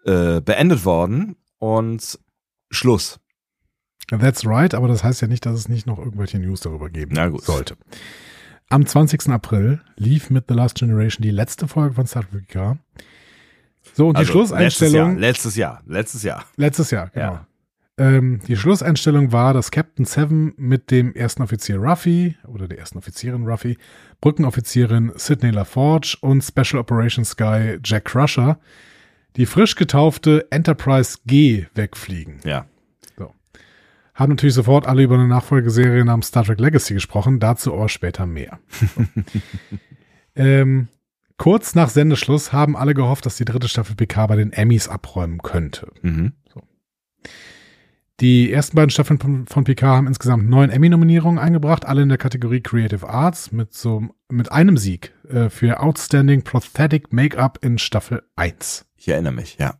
äh, 0.03 0.41
beendet 0.41 0.83
worden 0.83 1.37
und 1.59 2.19
Schluss. 2.71 3.21
That's 4.09 4.45
right, 4.45 4.75
aber 4.75 4.89
das 4.89 5.05
heißt 5.05 5.21
ja 5.21 5.29
nicht, 5.29 5.45
dass 5.45 5.57
es 5.57 5.69
nicht 5.69 5.87
noch 5.87 5.97
irgendwelche 5.97 6.39
News 6.39 6.59
darüber 6.59 6.89
geben 6.89 7.13
Na 7.15 7.29
gut. 7.29 7.45
sollte. 7.45 7.77
Am 8.67 8.85
20. 8.85 9.29
April 9.29 9.79
lief 9.95 10.29
mit 10.29 10.43
The 10.49 10.55
Last 10.55 10.75
Generation 10.75 11.23
die 11.23 11.31
letzte 11.31 11.69
Folge 11.69 11.95
von 11.95 12.05
Star 12.05 12.29
Trek 12.29 12.47
Picard. 12.47 12.79
So, 13.93 14.09
und 14.09 14.17
die 14.17 14.19
Also, 14.19 14.33
Schlusseinstellung. 14.33 15.17
Letztes 15.17 15.55
Jahr, 15.55 15.81
letztes 15.87 16.23
Jahr. 16.23 16.43
Letztes 16.57 16.91
Jahr, 16.91 17.09
genau. 17.11 17.31
Ja. 17.33 17.47
Ähm, 17.97 18.39
die 18.47 18.55
Schlusseinstellung 18.55 19.31
war, 19.31 19.53
dass 19.53 19.71
Captain 19.71 20.05
Seven 20.05 20.53
mit 20.57 20.91
dem 20.91 21.13
ersten 21.13 21.43
Offizier 21.43 21.77
Ruffy 21.77 22.37
oder 22.47 22.67
der 22.67 22.79
ersten 22.79 22.97
Offizierin 22.97 23.45
Ruffy, 23.45 23.77
Brückenoffizierin 24.21 25.11
Sidney 25.15 25.51
LaForge 25.51 26.17
und 26.21 26.41
Special 26.41 26.79
Operations 26.79 27.35
Guy 27.35 27.79
Jack 27.83 28.05
Crusher 28.05 28.59
die 29.37 29.45
frisch 29.45 29.75
getaufte 29.75 30.47
Enterprise 30.51 31.19
G 31.25 31.65
wegfliegen. 31.73 32.39
Ja. 32.43 32.65
Haben 34.13 34.31
natürlich 34.31 34.55
sofort 34.55 34.87
alle 34.87 35.03
über 35.03 35.15
eine 35.15 35.27
Nachfolgeserie 35.27 36.03
namens 36.03 36.27
Star 36.27 36.43
Trek 36.43 36.59
Legacy 36.59 36.93
gesprochen, 36.93 37.39
dazu 37.39 37.73
aber 37.73 37.87
später 37.87 38.25
mehr. 38.25 38.59
So. 38.69 39.05
ähm, 40.35 40.89
kurz 41.37 41.75
nach 41.75 41.89
Sendeschluss 41.89 42.51
haben 42.51 42.75
alle 42.75 42.93
gehofft, 42.93 43.25
dass 43.25 43.37
die 43.37 43.45
dritte 43.45 43.69
Staffel 43.69 43.95
PK 43.95 44.27
bei 44.27 44.35
den 44.35 44.51
Emmys 44.51 44.89
abräumen 44.89 45.41
könnte. 45.41 45.87
Mhm. 46.01 46.33
Die 48.21 48.51
ersten 48.53 48.75
beiden 48.75 48.91
Staffeln 48.91 49.19
von, 49.19 49.47
von 49.47 49.63
PK 49.63 49.87
haben 49.87 50.05
insgesamt 50.05 50.47
neun 50.47 50.69
Emmy-Nominierungen 50.69 51.39
eingebracht, 51.39 51.85
alle 51.85 52.03
in 52.03 52.09
der 52.09 52.19
Kategorie 52.19 52.61
Creative 52.61 53.09
Arts 53.09 53.51
mit 53.51 53.73
so 53.73 54.09
mit 54.29 54.51
einem 54.51 54.77
Sieg 54.77 55.11
äh, 55.27 55.49
für 55.49 55.79
Outstanding 55.79 56.43
Prosthetic 56.43 57.11
Make-up 57.11 57.57
in 57.63 57.79
Staffel 57.79 58.21
1. 58.35 58.85
Ich 58.95 59.07
erinnere 59.07 59.33
mich, 59.33 59.57
ja. 59.57 59.79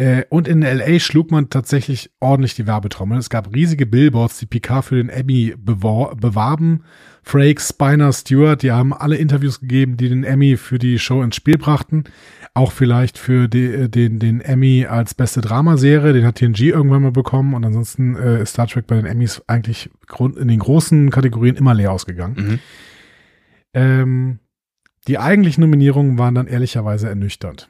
Äh, 0.00 0.24
und 0.30 0.48
in 0.48 0.62
LA 0.62 0.98
schlug 0.98 1.30
man 1.30 1.50
tatsächlich 1.50 2.10
ordentlich 2.20 2.54
die 2.54 2.66
Werbetrommel. 2.66 3.18
Es 3.18 3.28
gab 3.28 3.54
riesige 3.54 3.84
Billboards, 3.84 4.38
die 4.38 4.46
Picard 4.46 4.86
für 4.86 4.96
den 4.96 5.10
Emmy 5.10 5.54
bewarben. 5.58 6.84
Frakes, 7.22 7.68
Spiner, 7.68 8.10
Stewart, 8.14 8.62
die 8.62 8.72
haben 8.72 8.94
alle 8.94 9.16
Interviews 9.16 9.60
gegeben, 9.60 9.98
die 9.98 10.08
den 10.08 10.24
Emmy 10.24 10.56
für 10.56 10.78
die 10.78 10.98
Show 10.98 11.22
ins 11.22 11.36
Spiel 11.36 11.58
brachten. 11.58 12.04
Auch 12.54 12.72
vielleicht 12.72 13.18
für 13.18 13.46
die, 13.46 13.90
den, 13.90 14.18
den 14.18 14.40
Emmy 14.40 14.86
als 14.86 15.12
beste 15.12 15.42
Dramaserie. 15.42 16.14
Den 16.14 16.24
hat 16.24 16.36
TNG 16.36 16.60
irgendwann 16.60 17.02
mal 17.02 17.12
bekommen. 17.12 17.52
Und 17.52 17.66
ansonsten 17.66 18.16
äh, 18.16 18.40
ist 18.40 18.52
Star 18.52 18.68
Trek 18.68 18.86
bei 18.86 18.96
den 18.96 19.04
Emmys 19.04 19.42
eigentlich 19.48 19.90
in 20.18 20.48
den 20.48 20.60
großen 20.60 21.10
Kategorien 21.10 21.56
immer 21.56 21.74
leer 21.74 21.92
ausgegangen. 21.92 22.36
Mhm. 22.36 22.58
Ähm, 23.74 24.38
die 25.06 25.18
eigentlichen 25.18 25.60
Nominierungen 25.60 26.16
waren 26.16 26.34
dann 26.34 26.46
ehrlicherweise 26.46 27.06
ernüchternd. 27.06 27.68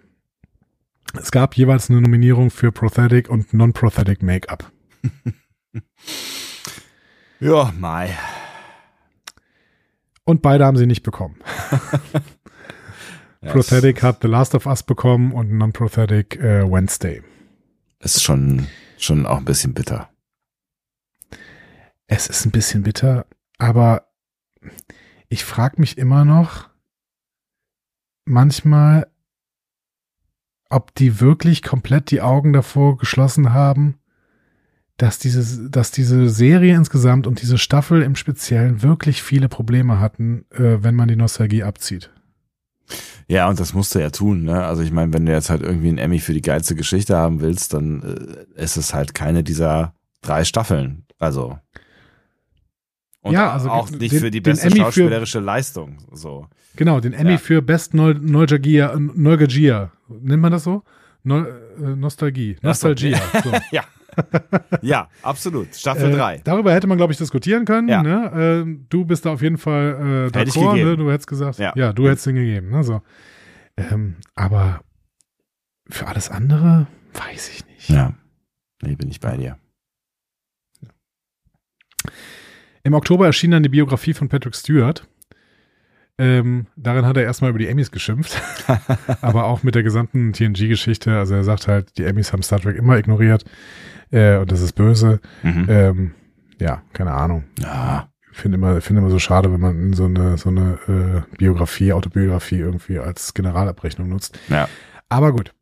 Es 1.14 1.30
gab 1.30 1.56
jeweils 1.56 1.90
eine 1.90 2.00
Nominierung 2.00 2.50
für 2.50 2.72
Prosthetic 2.72 3.28
und 3.28 3.52
Non-Prosthetic 3.52 4.22
Make-up. 4.22 4.70
Ja, 7.42 7.72
Mai. 7.78 8.18
Und 10.24 10.42
beide 10.42 10.66
haben 10.66 10.76
sie 10.76 10.86
nicht 10.86 11.02
bekommen. 11.02 11.36
Ja, 13.42 13.52
Prosthetic 13.52 14.02
hat 14.02 14.18
The 14.20 14.28
Last 14.28 14.54
of 14.54 14.66
Us 14.66 14.82
bekommen 14.82 15.32
und 15.32 15.50
Non-Prosthetic 15.50 16.36
äh, 16.36 16.70
Wednesday. 16.70 17.22
Es 17.98 18.16
ist 18.16 18.22
schon, 18.22 18.66
schon 18.98 19.24
auch 19.24 19.38
ein 19.38 19.46
bisschen 19.46 19.72
bitter. 19.72 20.10
Es 22.06 22.26
ist 22.26 22.44
ein 22.44 22.50
bisschen 22.50 22.82
bitter, 22.82 23.24
aber 23.56 24.12
ich 25.30 25.46
frage 25.46 25.80
mich 25.80 25.96
immer 25.96 26.26
noch 26.26 26.68
manchmal, 28.26 29.09
ob 30.70 30.94
die 30.94 31.20
wirklich 31.20 31.62
komplett 31.62 32.10
die 32.10 32.22
Augen 32.22 32.52
davor 32.52 32.96
geschlossen 32.96 33.52
haben, 33.52 33.96
dass 34.96 35.18
diese, 35.18 35.70
dass 35.70 35.90
diese 35.90 36.28
Serie 36.28 36.74
insgesamt 36.74 37.26
und 37.26 37.40
diese 37.42 37.58
Staffel 37.58 38.02
im 38.02 38.16
Speziellen 38.16 38.82
wirklich 38.82 39.22
viele 39.22 39.48
Probleme 39.48 39.98
hatten, 39.98 40.44
äh, 40.50 40.82
wenn 40.82 40.94
man 40.94 41.08
die 41.08 41.16
Nostalgie 41.16 41.62
abzieht. 41.62 42.10
Ja, 43.28 43.48
und 43.48 43.60
das 43.60 43.72
musst 43.72 43.94
du 43.94 44.00
ja 44.00 44.10
tun, 44.10 44.42
ne? 44.42 44.64
Also 44.64 44.82
ich 44.82 44.90
meine, 44.92 45.12
wenn 45.12 45.24
du 45.24 45.32
jetzt 45.32 45.48
halt 45.50 45.62
irgendwie 45.62 45.88
einen 45.88 45.98
Emmy 45.98 46.18
für 46.18 46.34
die 46.34 46.42
geilste 46.42 46.74
Geschichte 46.74 47.16
haben 47.16 47.40
willst, 47.40 47.72
dann 47.72 48.46
äh, 48.56 48.62
ist 48.62 48.76
es 48.76 48.92
halt 48.92 49.14
keine 49.14 49.42
dieser 49.44 49.94
drei 50.22 50.44
Staffeln. 50.44 51.06
Also. 51.18 51.58
Und 53.22 53.32
Ja, 53.34 53.52
also 53.52 53.70
auch 53.70 53.88
den- 53.90 53.98
nicht 53.98 54.14
für 54.16 54.30
die 54.30 54.40
beste 54.40 54.66
Emmy 54.66 54.76
für- 54.76 54.82
schauspielerische 54.84 55.40
Leistung. 55.40 55.98
So. 56.12 56.46
Genau, 56.76 57.00
den 57.00 57.12
Emmy 57.12 57.32
Ja. 57.32 57.38
für 57.38 57.62
Best 57.62 57.94
Nostalgia, 57.94 58.96
Nostalgia, 58.98 59.92
nennt 60.20 60.42
man 60.42 60.52
das 60.52 60.64
so? 60.64 60.82
No, 61.22 61.44
äh, 61.44 61.96
Nostalgie, 61.96 62.56
Nostalgia. 62.62 63.18
So. 63.44 63.52
Ja. 63.70 63.84
ja, 64.82 65.08
absolut. 65.22 65.74
Staffel 65.74 66.10
Äh, 66.10 66.16
3. 66.16 66.40
darüber 66.44 66.72
hätte 66.72 66.86
man, 66.88 66.96
glaube 66.96 67.12
ich, 67.12 67.18
diskutieren 67.18 67.64
können. 67.64 67.88
Ja. 67.88 68.02
Ne? 68.02 68.64
Äh, 68.66 68.86
du 68.88 69.04
bist 69.04 69.24
da 69.24 69.32
auf 69.32 69.42
jeden 69.42 69.56
Fall 69.58 70.30
äh, 70.34 70.36
d'accord, 70.36 70.74
ne? 70.82 70.96
Du 70.96 71.10
hättest 71.10 71.28
gesagt, 71.28 71.58
ja, 71.58 71.72
Ja. 71.76 71.92
du 71.92 72.08
hättest 72.08 72.26
den 72.26 72.34
gegeben. 72.34 72.70
Ne? 72.70 72.82
So. 72.82 73.02
Ähm, 73.76 74.16
aber 74.34 74.80
für 75.88 76.06
alles 76.08 76.28
andere 76.30 76.86
weiß 77.14 77.50
ich 77.50 77.66
nicht. 77.66 77.88
Ja. 77.90 78.14
Nee, 78.82 78.96
bin 78.96 79.08
ich 79.10 79.20
bei 79.20 79.36
dir. 79.36 79.58
Im 82.82 82.94
Oktober 82.94 83.26
erschien 83.26 83.50
dann 83.50 83.62
die 83.62 83.68
Biografie 83.68 84.14
von 84.14 84.28
Patrick 84.28 84.54
Stewart. 84.56 85.06
Ähm, 86.20 86.66
darin 86.76 87.06
hat 87.06 87.16
er 87.16 87.22
erstmal 87.22 87.48
über 87.48 87.58
die 87.58 87.66
Emmys 87.66 87.90
geschimpft, 87.90 88.42
aber 89.22 89.46
auch 89.46 89.62
mit 89.62 89.74
der 89.74 89.82
gesamten 89.82 90.34
TNG-Geschichte. 90.34 91.16
Also 91.16 91.34
er 91.34 91.44
sagt 91.44 91.66
halt, 91.66 91.96
die 91.96 92.04
Emmys 92.04 92.34
haben 92.34 92.42
Star 92.42 92.60
Trek 92.60 92.76
immer 92.76 92.98
ignoriert 92.98 93.46
äh, 94.10 94.36
und 94.36 94.52
das 94.52 94.60
ist 94.60 94.74
böse. 94.74 95.20
Mhm. 95.42 95.66
Ähm, 95.70 96.14
ja, 96.58 96.82
keine 96.92 97.12
Ahnung. 97.12 97.44
Ja. 97.58 98.10
finde 98.32 98.56
immer, 98.56 98.82
finde 98.82 99.00
immer 99.00 99.10
so 99.10 99.18
schade, 99.18 99.50
wenn 99.50 99.60
man 99.60 99.94
so 99.94 100.04
eine, 100.04 100.36
so 100.36 100.50
eine 100.50 100.78
äh, 100.88 101.36
Biografie, 101.38 101.94
Autobiografie 101.94 102.58
irgendwie 102.58 102.98
als 102.98 103.32
Generalabrechnung 103.32 104.06
nutzt. 104.10 104.38
Ja. 104.50 104.68
Aber 105.08 105.32
gut. 105.32 105.54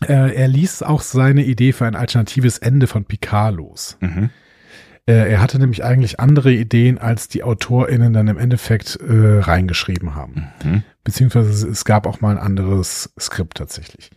Äh, 0.00 0.34
er 0.34 0.48
ließ 0.48 0.82
auch 0.84 1.02
seine 1.02 1.44
Idee 1.44 1.72
für 1.72 1.84
ein 1.84 1.96
alternatives 1.96 2.56
Ende 2.56 2.86
von 2.86 3.04
Picard 3.04 3.56
los. 3.56 3.98
Mhm. 4.00 4.30
Äh, 5.08 5.30
er 5.32 5.40
hatte 5.40 5.58
nämlich 5.58 5.82
eigentlich 5.84 6.20
andere 6.20 6.52
Ideen, 6.52 6.98
als 6.98 7.28
die 7.28 7.42
AutorInnen 7.42 8.12
dann 8.12 8.28
im 8.28 8.36
Endeffekt 8.36 8.96
äh, 8.96 9.38
reingeschrieben 9.40 10.14
haben. 10.14 10.48
Mhm. 10.62 10.82
Beziehungsweise 11.02 11.48
es- 11.50 11.62
es 11.62 11.84
gab 11.86 12.06
auch 12.06 12.20
mal 12.20 12.32
ein 12.36 12.42
anderes 12.42 13.10
Skript 13.18 13.56
tatsächlich. 13.56 14.10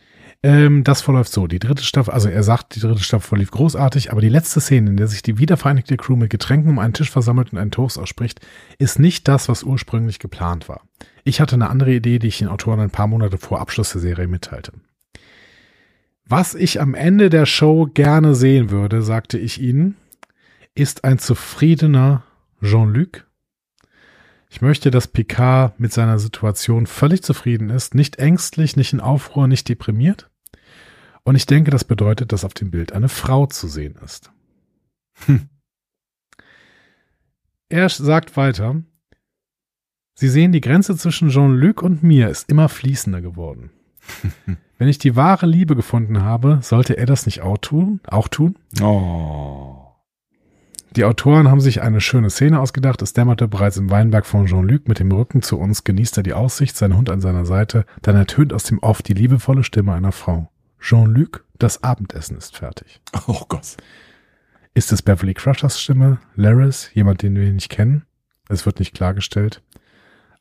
Ähm, 0.44 0.84
das 0.84 1.02
verläuft 1.02 1.32
so. 1.32 1.48
Die 1.48 1.60
dritte 1.60 1.84
Staffel, 1.84 2.12
also 2.14 2.28
er 2.28 2.44
sagt, 2.44 2.76
die 2.76 2.80
dritte 2.80 3.04
Staffel 3.04 3.28
verlief 3.28 3.52
großartig, 3.52 4.12
aber 4.12 4.22
die 4.22 4.28
letzte 4.30 4.60
Szene, 4.60 4.90
in 4.90 4.98
der 4.98 5.08
sich 5.08 5.22
die 5.22 5.38
wiedervereinigte 5.38 5.96
Crew 5.98 6.16
mit 6.16 6.30
Getränken 6.32 6.72
um 6.72 6.80
einen 6.80 6.94
Tisch 6.94 7.12
versammelt 7.12 7.54
und 7.54 7.60
einen 7.60 7.72
Toast 7.72 7.98
ausspricht, 7.98 8.42
ist 8.80 9.00
nicht 9.00 9.28
das, 9.28 9.48
was 9.50 9.64
ursprünglich 9.64 10.20
geplant 10.20 10.68
war. 10.68 10.82
Ich 11.24 11.40
hatte 11.40 11.56
eine 11.56 11.70
andere 11.70 11.94
Idee, 11.94 12.18
die 12.20 12.28
ich 12.28 12.40
den 12.40 12.48
Autoren 12.50 12.80
ein 12.80 12.90
paar 12.90 13.08
Monate 13.08 13.38
vor 13.38 13.62
Abschluss 13.62 13.92
der 13.92 14.02
Serie 14.02 14.28
mitteilte. 14.28 14.74
Was 16.26 16.56
ich 16.56 16.82
am 16.82 16.96
Ende 16.96 17.30
der 17.30 17.46
Show 17.46 17.88
gerne 17.94 18.36
sehen 18.36 18.72
würde, 18.72 19.02
sagte 19.04 19.38
ich 19.38 19.62
ihnen, 19.62 19.96
ist 20.76 21.04
ein 21.04 21.20
zufriedener 21.20 22.24
Jean-Luc. 22.62 23.28
Ich 24.50 24.62
möchte, 24.62 24.92
dass 24.92 25.08
Picard 25.08 25.80
mit 25.80 25.94
seiner 25.94 26.20
Situation 26.20 26.86
völlig 26.86 27.24
zufrieden 27.24 27.70
ist, 27.70 27.96
nicht 27.96 28.18
ängstlich, 28.18 28.76
nicht 28.76 28.94
in 28.94 29.00
Aufruhr, 29.00 29.48
nicht 29.48 29.70
deprimiert. 29.70 30.30
Und 31.24 31.36
ich 31.36 31.46
denke, 31.46 31.72
das 31.72 31.84
bedeutet, 31.84 32.32
dass 32.32 32.44
auf 32.44 32.54
dem 32.54 32.72
Bild 32.72 32.92
eine 32.92 33.10
Frau 33.10 33.46
zu 33.46 33.68
sehen 33.68 33.96
ist. 34.04 34.32
Hm. 35.26 35.50
Er 37.70 37.88
sagt 37.88 38.36
weiter, 38.36 38.82
Sie 40.14 40.28
sehen, 40.28 40.52
die 40.52 40.62
Grenze 40.62 40.96
zwischen 40.98 41.30
Jean-Luc 41.30 41.82
und 41.82 42.04
mir 42.04 42.30
ist 42.30 42.50
immer 42.50 42.70
fließender 42.70 43.22
geworden. 43.22 43.72
Wenn 44.78 44.88
ich 44.88 44.98
die 44.98 45.16
wahre 45.16 45.46
Liebe 45.46 45.76
gefunden 45.76 46.22
habe, 46.22 46.60
sollte 46.62 46.98
er 46.98 47.06
das 47.06 47.26
nicht 47.26 47.42
auch 47.42 47.58
tun? 47.58 48.02
Auch 48.08 48.28
tun? 48.28 48.56
Oh. 48.82 49.81
Die 50.98 51.06
Autoren 51.06 51.50
haben 51.50 51.62
sich 51.62 51.82
eine 51.82 52.02
schöne 52.02 52.30
Szene 52.30 52.60
ausgedacht. 52.60 53.02
Es 53.02 53.14
dämmerte 53.14 53.48
bereits 53.48 53.78
im 53.78 53.90
Weinberg 53.90 54.26
von 54.26 54.46
Jean-Luc. 54.46 54.90
Mit 54.90 55.00
dem 55.00 55.12
Rücken 55.12 55.42
zu 55.42 55.58
uns 55.58 55.86
genießt 55.86 56.18
er 56.18 56.24
die 56.24 56.34
Aussicht, 56.34 56.76
sein 56.76 56.98
Hund 56.98 57.10
an 57.10 57.22
seiner 57.22 57.46
Seite. 57.46 57.86
Dann 58.02 58.18
ertönt 58.18 58.52
aus 58.52 58.64
dem 58.64 58.80
Off 58.80 59.02
die 59.02 59.14
liebevolle 59.14 59.64
Stimme 59.64 59.94
einer 59.94 60.12
Frau. 60.12 60.52
Jean-Luc, 60.82 61.46
das 61.58 61.84
Abendessen 61.84 62.38
ist 62.38 62.58
fertig. 62.58 63.02
Oh 63.28 63.46
Gott. 63.48 63.78
Ist 64.74 64.92
es 64.92 65.02
Beverly 65.02 65.34
Crushers 65.34 65.80
Stimme? 65.80 66.20
Laris? 66.36 66.90
Jemand, 66.94 67.22
den 67.22 67.36
wir 67.36 67.52
nicht 67.54 67.70
kennen? 67.70 68.04
Es 68.50 68.66
wird 68.66 68.80
nicht 68.80 68.94
klargestellt. 68.94 69.62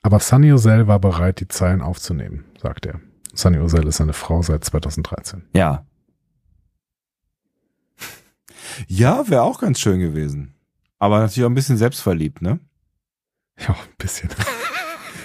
Aber 0.02 0.18
Sunny 0.18 0.52
Ozell 0.52 0.88
war 0.88 0.98
bereit, 0.98 1.40
die 1.40 1.48
Zeilen 1.48 1.82
aufzunehmen, 1.82 2.44
sagt 2.60 2.86
er. 2.86 3.00
Sunny 3.34 3.58
Ozell 3.58 3.86
ist 3.86 3.98
seine 3.98 4.14
Frau 4.14 4.42
seit 4.42 4.64
2013. 4.64 5.44
Ja. 5.54 5.84
Ja, 8.86 9.28
wäre 9.28 9.42
auch 9.42 9.60
ganz 9.60 9.80
schön 9.80 10.00
gewesen. 10.00 10.54
Aber 10.98 11.20
natürlich 11.20 11.44
auch 11.44 11.50
ein 11.50 11.54
bisschen 11.54 11.76
selbstverliebt, 11.76 12.42
ne? 12.42 12.60
Ja, 13.58 13.70
ein 13.70 13.76
bisschen. 13.98 14.30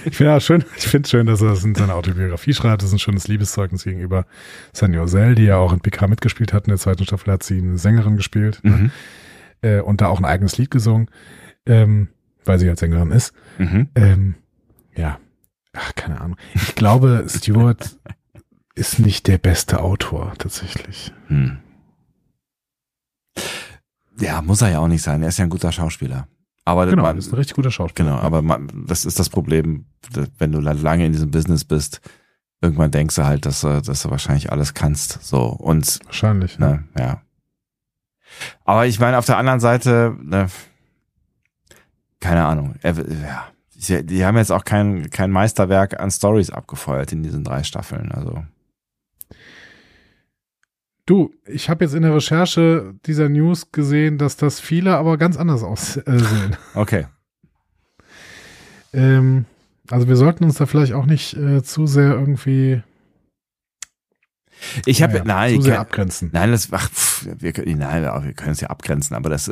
Ich 0.06 0.18
finde 0.18 0.40
schön, 0.40 0.64
ich 0.78 0.88
finde 0.88 1.10
schön, 1.10 1.26
dass 1.26 1.42
er 1.42 1.50
das 1.50 1.64
in 1.64 1.74
seiner 1.74 1.96
Autobiografie 1.96 2.54
schreibt. 2.54 2.82
Das 2.82 2.90
ist 2.90 2.94
ein 2.94 3.00
schönes 3.00 3.28
Liebeszeugnis 3.28 3.84
gegenüber 3.86 4.26
Sunny 4.72 5.00
Ozell, 5.00 5.34
die 5.36 5.46
ja 5.46 5.58
auch 5.58 5.74
in 5.74 5.80
PK 5.80 6.08
mitgespielt 6.08 6.54
hat. 6.54 6.66
In 6.66 6.70
der 6.70 6.78
zweiten 6.78 7.04
Staffel 7.06 7.34
hat 7.34 7.42
sie 7.44 7.58
eine 7.58 7.78
Sängerin 7.80 8.16
gespielt 8.16 8.60
Mhm. 8.64 8.92
äh, 9.62 9.80
und 9.80 10.02
da 10.02 10.08
auch 10.08 10.20
ein 10.20 10.26
eigenes 10.26 10.58
Lied 10.60 10.70
gesungen, 10.70 11.10
ähm, 11.66 12.10
weil 12.44 12.60
sie 12.60 12.68
halt 12.68 12.78
Sängerin 12.78 13.12
ist. 13.12 13.34
Mhm. 13.58 13.90
Ähm, 13.96 14.36
ja, 14.96 15.18
Ach, 15.78 15.94
keine 15.96 16.22
Ahnung. 16.22 16.38
Ich 16.54 16.76
glaube, 16.76 17.26
Stewart 17.28 17.98
ist 18.76 19.00
nicht 19.00 19.28
der 19.28 19.38
beste 19.40 19.82
Autor 19.82 20.34
tatsächlich. 20.38 21.12
Hm. 21.28 21.58
Ja, 24.20 24.42
muss 24.42 24.62
er 24.62 24.72
ja 24.72 24.80
auch 24.80 24.88
nicht 24.88 25.02
sein. 25.02 25.22
Er 25.22 25.30
ist 25.30 25.38
ja 25.38 25.46
ein 25.46 25.50
guter 25.50 25.72
Schauspieler. 25.72 26.28
Aber 26.64 26.88
genau, 26.88 27.04
man, 27.04 27.18
ist 27.18 27.32
ein 27.32 27.36
richtig 27.36 27.56
guter 27.56 27.72
Schauspieler. 27.72 28.10
Genau, 28.10 28.22
aber 28.22 28.42
man, 28.42 28.86
das 28.88 29.06
ist 29.06 29.20
das 29.20 29.30
Problem, 29.30 29.86
wenn 30.40 30.52
du 30.52 30.60
lange 30.60 31.06
in 31.06 31.12
diesem 31.12 31.30
Business 31.30 31.64
bist. 31.64 32.02
Irgendwann 32.62 32.90
denkst 32.90 33.16
du 33.16 33.26
halt, 33.26 33.46
dass 33.46 33.62
du, 33.62 33.82
dass 33.82 34.02
du 34.02 34.10
wahrscheinlich 34.10 34.52
alles 34.52 34.74
kannst. 34.74 35.24
So 35.24 35.44
und 35.44 36.00
wahrscheinlich. 36.06 36.58
Ne, 36.58 36.84
ne 36.96 37.02
ja. 37.02 37.22
Aber 38.64 38.88
ich 38.88 39.00
meine, 39.00 39.18
auf 39.20 39.26
der 39.26 39.38
anderen 39.38 39.60
Seite, 39.60 40.16
ne, 40.20 40.48
keine 42.20 42.46
Ahnung. 42.46 42.76
Er, 42.82 42.96
ja, 42.98 44.02
die 44.02 44.26
haben 44.26 44.38
jetzt 44.38 44.52
auch 44.52 44.66
kein, 44.66 45.12
kein 45.12 45.30
Meisterwerk 45.30 46.00
an 46.00 46.10
Stories 46.10 46.50
abgefeuert 46.50 47.12
in 47.12 47.22
diesen 47.22 47.44
drei 47.44 47.62
Staffeln. 47.62 48.12
Also. 48.12 48.44
Du, 51.06 51.34
ich 51.46 51.70
habe 51.70 51.86
jetzt 51.86 51.94
in 51.94 52.02
der 52.02 52.16
Recherche 52.16 52.96
dieser 53.06 53.30
News 53.30 53.72
gesehen, 53.72 54.18
dass 54.18 54.38
das 54.38 54.60
viele 54.60 54.98
aber 54.98 55.18
ganz 55.18 55.38
anders 55.38 55.62
aussehen. 55.62 56.04
Äh, 56.08 56.56
okay. 56.80 57.06
ähm, 58.92 59.46
also 59.90 60.08
wir 60.08 60.16
sollten 60.16 60.44
uns 60.46 60.56
da 60.56 60.66
vielleicht 60.66 60.94
auch 60.94 61.06
nicht 61.06 61.36
äh, 61.36 61.62
zu 61.62 61.86
sehr 61.86 62.14
irgendwie 62.14 62.82
ich 64.86 65.04
habe 65.04 65.14
naja, 65.14 65.26
nein, 65.26 65.56
zu 65.56 65.62
sehr 65.62 65.74
kann, 65.74 65.82
abgrenzen. 65.82 66.30
Nein, 66.34 66.52
das 66.52 66.70
ach, 66.72 66.90
pff, 66.90 67.28
wir, 67.40 67.54
nein, 67.76 68.04
wir 68.24 68.34
können 68.34 68.54
es 68.54 68.62
ja 68.62 68.70
abgrenzen, 68.70 69.16
aber 69.16 69.30
das 69.30 69.52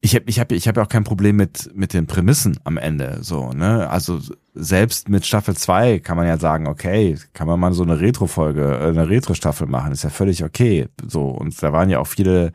ich 0.00 0.14
habe 0.14 0.26
ich 0.28 0.38
habe 0.38 0.54
ich 0.54 0.68
habe 0.68 0.80
auch 0.80 0.88
kein 0.88 1.04
Problem 1.04 1.36
mit 1.36 1.74
mit 1.74 1.92
den 1.92 2.06
Prämissen 2.06 2.58
am 2.64 2.76
Ende 2.76 3.18
so, 3.22 3.50
ne? 3.50 3.90
Also 3.90 4.20
selbst 4.54 5.08
mit 5.08 5.26
Staffel 5.26 5.56
2 5.56 5.98
kann 5.98 6.16
man 6.16 6.26
ja 6.26 6.38
sagen, 6.38 6.68
okay, 6.68 7.18
kann 7.32 7.48
man 7.48 7.58
mal 7.58 7.72
so 7.72 7.82
eine 7.82 8.00
Retro 8.00 8.26
Folge, 8.28 8.78
äh, 8.78 8.88
eine 8.88 9.08
Retro 9.08 9.34
Staffel 9.34 9.66
machen, 9.66 9.92
ist 9.92 10.04
ja 10.04 10.10
völlig 10.10 10.44
okay, 10.44 10.88
so 11.04 11.26
und 11.28 11.60
da 11.62 11.72
waren 11.72 11.90
ja 11.90 11.98
auch 11.98 12.06
viele 12.06 12.52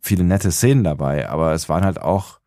viele 0.00 0.24
nette 0.24 0.52
Szenen 0.52 0.84
dabei, 0.84 1.28
aber 1.28 1.54
es 1.54 1.68
waren 1.68 1.84
halt 1.84 2.00
auch 2.00 2.40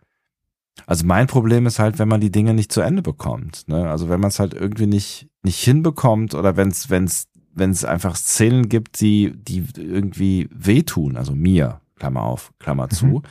also 0.85 1.05
mein 1.05 1.27
Problem 1.27 1.65
ist 1.65 1.79
halt, 1.79 1.99
wenn 1.99 2.07
man 2.07 2.21
die 2.21 2.31
Dinge 2.31 2.53
nicht 2.53 2.71
zu 2.71 2.81
Ende 2.81 3.01
bekommt, 3.01 3.67
ne? 3.67 3.89
Also 3.89 4.09
wenn 4.09 4.19
man 4.19 4.29
es 4.29 4.39
halt 4.39 4.53
irgendwie 4.53 4.87
nicht 4.87 5.27
nicht 5.43 5.59
hinbekommt 5.59 6.35
oder 6.35 6.55
wenn 6.55 6.67
es 6.69 6.89
wenn 6.91 7.05
es 7.05 7.27
wenn 7.55 7.71
es 7.71 7.83
einfach 7.83 8.15
Szenen 8.15 8.69
gibt, 8.69 9.01
die 9.01 9.33
die 9.35 9.65
irgendwie 9.75 10.49
wehtun, 10.53 11.17
also 11.17 11.33
mir, 11.33 11.81
Klammer 11.95 12.21
auf, 12.21 12.53
Klammer 12.59 12.89
zu. 12.89 13.05
Mhm 13.07 13.23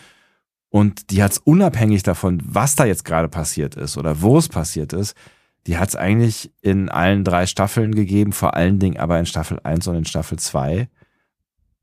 und 0.71 1.11
die 1.11 1.23
hat's 1.23 1.39
unabhängig 1.39 2.03
davon, 2.03 2.43
was 2.45 2.75
da 2.75 2.85
jetzt 2.85 3.05
gerade 3.05 3.29
passiert 3.29 3.75
ist 3.75 3.97
oder 3.97 4.21
wo 4.21 4.39
es 4.39 4.49
passiert 4.49 4.93
ist, 4.93 5.15
die 5.67 5.79
hat's 5.79 5.97
eigentlich 5.97 6.51
in 6.61 6.89
allen 6.89 7.25
drei 7.25 7.47
Staffeln 7.47 7.95
gegeben, 7.95 8.33
vor 8.33 8.55
allen 8.55 8.79
Dingen 8.79 8.99
aber 8.99 9.19
in 9.19 9.27
Staffel 9.27 9.61
1 9.63 9.87
und 9.89 9.97
in 9.97 10.05
Staffel 10.05 10.39
2. 10.39 10.89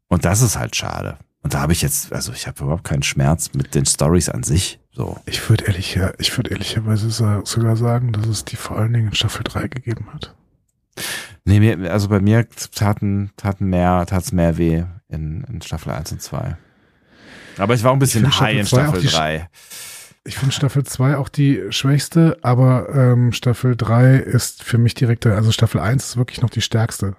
Und 0.07 0.25
das 0.25 0.41
ist 0.41 0.57
halt 0.57 0.75
schade. 0.75 1.17
Und 1.41 1.53
da 1.53 1.61
habe 1.61 1.73
ich 1.73 1.83
jetzt, 1.83 2.11
also 2.11 2.31
ich 2.33 2.47
habe 2.47 2.63
überhaupt 2.63 2.83
keinen 2.83 3.03
Schmerz 3.03 3.53
mit 3.53 3.75
den 3.75 3.85
Stories 3.85 4.29
an 4.29 4.41
sich. 4.41 4.79
So. 4.91 5.17
Ich 5.25 5.47
würde 5.49 5.65
ehrlich, 5.65 5.99
ich 6.17 6.35
würde 6.35 6.49
ehrlicherweise 6.49 7.11
sogar 7.11 7.75
sagen, 7.75 8.13
dass 8.13 8.25
es 8.25 8.45
die 8.45 8.55
vor 8.55 8.77
allen 8.77 8.93
Dingen 8.93 9.09
in 9.09 9.15
Staffel 9.15 9.43
3 9.43 9.67
gegeben 9.67 10.07
hat. 10.11 10.35
Nee, 11.43 11.75
also 11.87 12.07
bei 12.09 12.19
mir 12.19 12.47
taten, 12.49 13.29
taten 13.37 13.65
mehr, 13.65 14.05
tat's 14.07 14.31
mehr 14.31 14.57
weh 14.57 14.85
in, 15.09 15.43
in 15.43 15.61
Staffel 15.61 15.91
1 15.91 16.13
und 16.13 16.21
2. 16.21 16.57
Aber 17.57 17.73
ich 17.73 17.83
war 17.83 17.91
auch 17.91 17.95
ein 17.95 17.99
bisschen 17.99 18.39
high 18.39 18.57
in 18.57 18.65
Staffel 18.65 19.01
3. 19.01 19.49
Ich 20.27 20.37
finde 20.37 20.55
Staffel 20.55 20.83
2 20.83 21.17
auch 21.17 21.29
die 21.29 21.61
schwächste, 21.69 22.37
aber 22.41 22.89
ähm, 22.95 23.31
Staffel 23.31 23.75
3 23.75 24.15
ist 24.15 24.63
für 24.63 24.79
mich 24.79 24.95
direkt, 24.95 25.27
also 25.27 25.51
Staffel 25.51 25.79
1 25.79 26.03
ist 26.03 26.17
wirklich 26.17 26.41
noch 26.41 26.49
die 26.49 26.61
stärkste. 26.61 27.15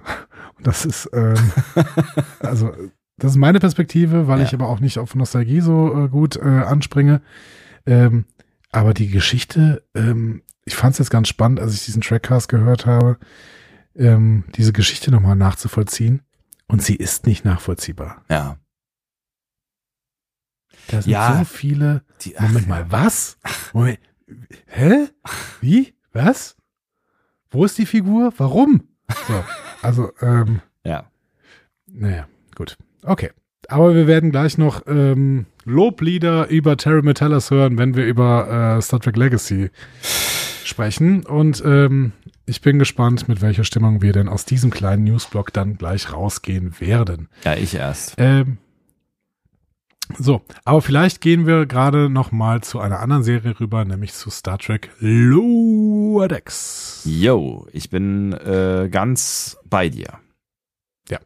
Und 0.57 0.67
das 0.67 0.85
ist, 0.85 1.09
ähm, 1.13 1.53
also 2.41 2.73
das 3.19 3.33
ist 3.33 3.37
meine 3.37 3.61
Perspektive, 3.61 4.27
weil 4.27 4.41
ja. 4.41 4.45
ich 4.45 4.55
aber 4.55 4.69
auch 4.69 4.81
nicht 4.81 4.99
auf 4.99 5.15
Nostalgie 5.15 5.61
so 5.61 6.05
äh, 6.05 6.09
gut 6.09 6.37
äh, 6.37 6.41
anspringe. 6.43 7.23
Ähm, 7.87 8.25
aber 8.73 8.93
die 8.93 9.09
Geschichte, 9.09 9.85
ähm, 9.95 10.43
ich 10.65 10.75
fand 10.75 10.95
es 10.95 10.99
jetzt 10.99 11.11
ganz 11.11 11.29
spannend, 11.29 11.61
als 11.61 11.75
ich 11.75 11.85
diesen 11.85 12.03
Trackcast 12.03 12.49
gehört 12.49 12.87
habe, 12.87 13.19
ähm, 13.95 14.45
diese 14.57 14.73
Geschichte 14.73 15.11
nochmal 15.11 15.37
nachzuvollziehen. 15.37 16.23
Und 16.69 16.83
sie 16.83 16.97
ist 16.97 17.27
nicht 17.27 17.45
nachvollziehbar. 17.45 18.25
Ja. 18.29 18.59
Da 20.89 21.03
sind 21.03 21.11
ja, 21.11 21.39
so 21.39 21.45
viele. 21.45 22.03
Die, 22.23 22.35
Moment 22.39 22.69
mal, 22.69 22.87
was? 22.91 23.39
Moment. 23.73 23.99
Hä? 24.67 25.09
Wie? 25.61 25.95
Was? 26.13 26.57
Wo 27.51 27.65
ist 27.65 27.79
die 27.79 27.87
Figur? 27.87 28.33
Warum? 28.37 28.83
So, 29.29 29.45
also, 29.83 30.11
ähm, 30.21 30.61
ja. 30.85 31.11
Naja, 31.87 32.27
gut. 32.55 32.77
Okay. 33.03 33.31
Aber 33.69 33.95
wir 33.95 34.07
werden 34.07 34.31
gleich 34.31 34.59
noch 34.59 34.83
ähm, 34.87 35.47
Loblieder 35.65 36.49
über 36.49 36.77
Terry 36.77 37.03
Metallas 37.03 37.51
hören, 37.51 37.79
wenn 37.79 37.97
wir 37.97 38.07
über 38.07 38.77
äh, 38.77 38.83
Star 38.83 39.01
Trek 39.01 39.17
Legacy 39.17 39.71
sprechen. 40.65 41.25
Und 41.25 41.63
ähm, 41.65 42.13
ich 42.47 42.61
bin 42.61 42.79
gespannt, 42.79 43.29
mit 43.29 43.43
welcher 43.43 43.65
Stimmung 43.65 44.03
wir 44.03 44.13
denn 44.13 44.29
aus 44.29 44.45
diesem 44.45 44.71
kleinen 44.71 45.05
Newsblock 45.05 45.53
dann 45.53 45.79
gleich 45.79 46.13
rausgehen 46.13 46.79
werden. 46.81 47.29
Ja, 47.45 47.55
ich 47.55 47.75
erst. 47.75 48.15
Ähm, 48.19 48.59
so, 50.19 50.43
aber 50.65 50.83
vielleicht 50.83 51.21
gehen 51.21 51.47
wir 51.47 51.67
gerade 51.67 52.09
noch 52.09 52.33
mal 52.33 52.63
zu 52.63 52.79
einer 52.81 53.01
anderen 53.01 53.23
Serie 53.23 53.59
rüber, 53.59 53.85
nämlich 53.85 54.15
zu 54.15 54.31
Star 54.31 54.59
Trek 54.59 54.91
Lower 54.99 56.29
Decks. 56.29 57.03
Yo, 57.05 57.67
ich 57.73 57.91
bin 57.91 58.33
äh, 58.33 58.89
ganz 58.91 59.57
bei 59.65 59.89
dir. 59.89 60.19
Ja, 61.09 61.19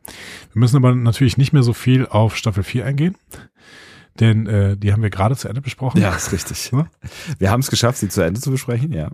wir 0.53 0.61
müssen 0.61 0.77
aber 0.77 0.95
natürlich 0.95 1.39
nicht 1.39 1.53
mehr 1.53 1.63
so 1.63 1.73
viel 1.73 2.07
auf 2.07 2.37
Staffel 2.37 2.63
4 2.63 2.87
eingehen, 2.87 3.17
denn 4.19 4.47
äh, 4.47 4.77
die 4.77 4.93
haben 4.93 5.03
wir 5.03 5.11
gerade 5.11 5.37
zu 5.37 5.49
Ende 5.49 5.61
besprochen. 5.61 6.01
Ja, 6.01 6.15
ist 6.15 6.33
richtig. 6.33 6.71
Ja? 6.73 6.87
Wir 7.39 7.51
haben 7.51 7.61
es 7.61 7.71
geschafft, 7.71 7.99
sie 7.99 8.09
zu 8.09 8.23
Ende 8.23 8.41
zu 8.41 8.51
besprechen, 8.51 8.93
ja. 8.93 9.11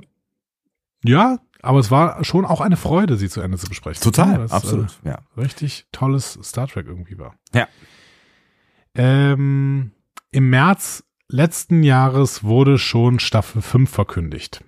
Ja, 1.04 1.38
aber 1.62 1.78
es 1.78 1.90
war 1.90 2.24
schon 2.24 2.44
auch 2.44 2.60
eine 2.60 2.76
Freude, 2.76 3.16
sie 3.16 3.28
zu 3.28 3.40
Ende 3.40 3.58
zu 3.58 3.68
besprechen. 3.68 4.02
Total, 4.02 4.46
ja, 4.46 4.54
absolut, 4.54 4.98
äh, 5.04 5.10
ja. 5.10 5.18
Richtig 5.36 5.86
tolles 5.92 6.38
Star 6.42 6.68
Trek 6.68 6.86
irgendwie 6.86 7.18
war. 7.18 7.34
Ja. 7.54 7.68
Ähm, 8.97 9.90
Im 10.30 10.51
März 10.51 11.05
letzten 11.28 11.82
Jahres 11.82 12.44
wurde 12.44 12.78
schon 12.78 13.18
Staffel 13.18 13.62
5 13.62 13.90
verkündigt. 13.90 14.64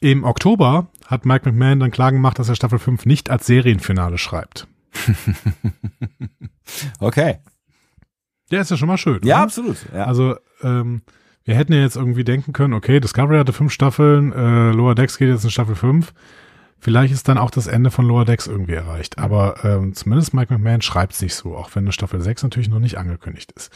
Im 0.00 0.24
Oktober 0.24 0.88
hat 1.06 1.26
Mike 1.26 1.50
McMahon 1.50 1.80
dann 1.80 1.90
klar 1.90 2.12
gemacht, 2.12 2.38
dass 2.38 2.48
er 2.48 2.54
Staffel 2.54 2.78
5 2.78 3.04
nicht 3.04 3.30
als 3.30 3.46
Serienfinale 3.46 4.16
schreibt. 4.16 4.66
okay. 7.00 7.38
Der 8.50 8.62
ist 8.62 8.70
ja 8.70 8.76
schon 8.76 8.88
mal 8.88 8.96
schön. 8.96 9.20
Ja, 9.24 9.36
oder? 9.36 9.44
absolut. 9.44 9.76
Ja. 9.92 10.04
Also, 10.04 10.36
ähm, 10.62 11.02
wir 11.44 11.54
hätten 11.54 11.72
ja 11.72 11.80
jetzt 11.80 11.96
irgendwie 11.96 12.24
denken 12.24 12.52
können, 12.52 12.74
okay, 12.74 13.00
Discovery 13.00 13.38
hatte 13.38 13.52
fünf 13.52 13.72
Staffeln, 13.72 14.32
äh, 14.32 14.70
Lower 14.70 14.94
Decks 14.94 15.18
geht 15.18 15.28
jetzt 15.28 15.44
in 15.44 15.50
Staffel 15.50 15.74
5. 15.74 16.12
Vielleicht 16.80 17.12
ist 17.12 17.28
dann 17.28 17.36
auch 17.36 17.50
das 17.50 17.66
Ende 17.66 17.90
von 17.90 18.06
Lower 18.06 18.24
Decks 18.24 18.46
irgendwie 18.46 18.72
erreicht. 18.72 19.18
Aber 19.18 19.62
ähm, 19.64 19.94
zumindest 19.94 20.32
Mike 20.32 20.52
McMahon 20.52 20.80
schreibt 20.80 21.12
es 21.12 21.20
nicht 21.20 21.34
so, 21.34 21.54
auch 21.54 21.70
wenn 21.74 21.84
eine 21.84 21.92
Staffel 21.92 22.20
6 22.22 22.42
natürlich 22.42 22.70
noch 22.70 22.78
nicht 22.78 22.96
angekündigt 22.96 23.52
ist. 23.52 23.70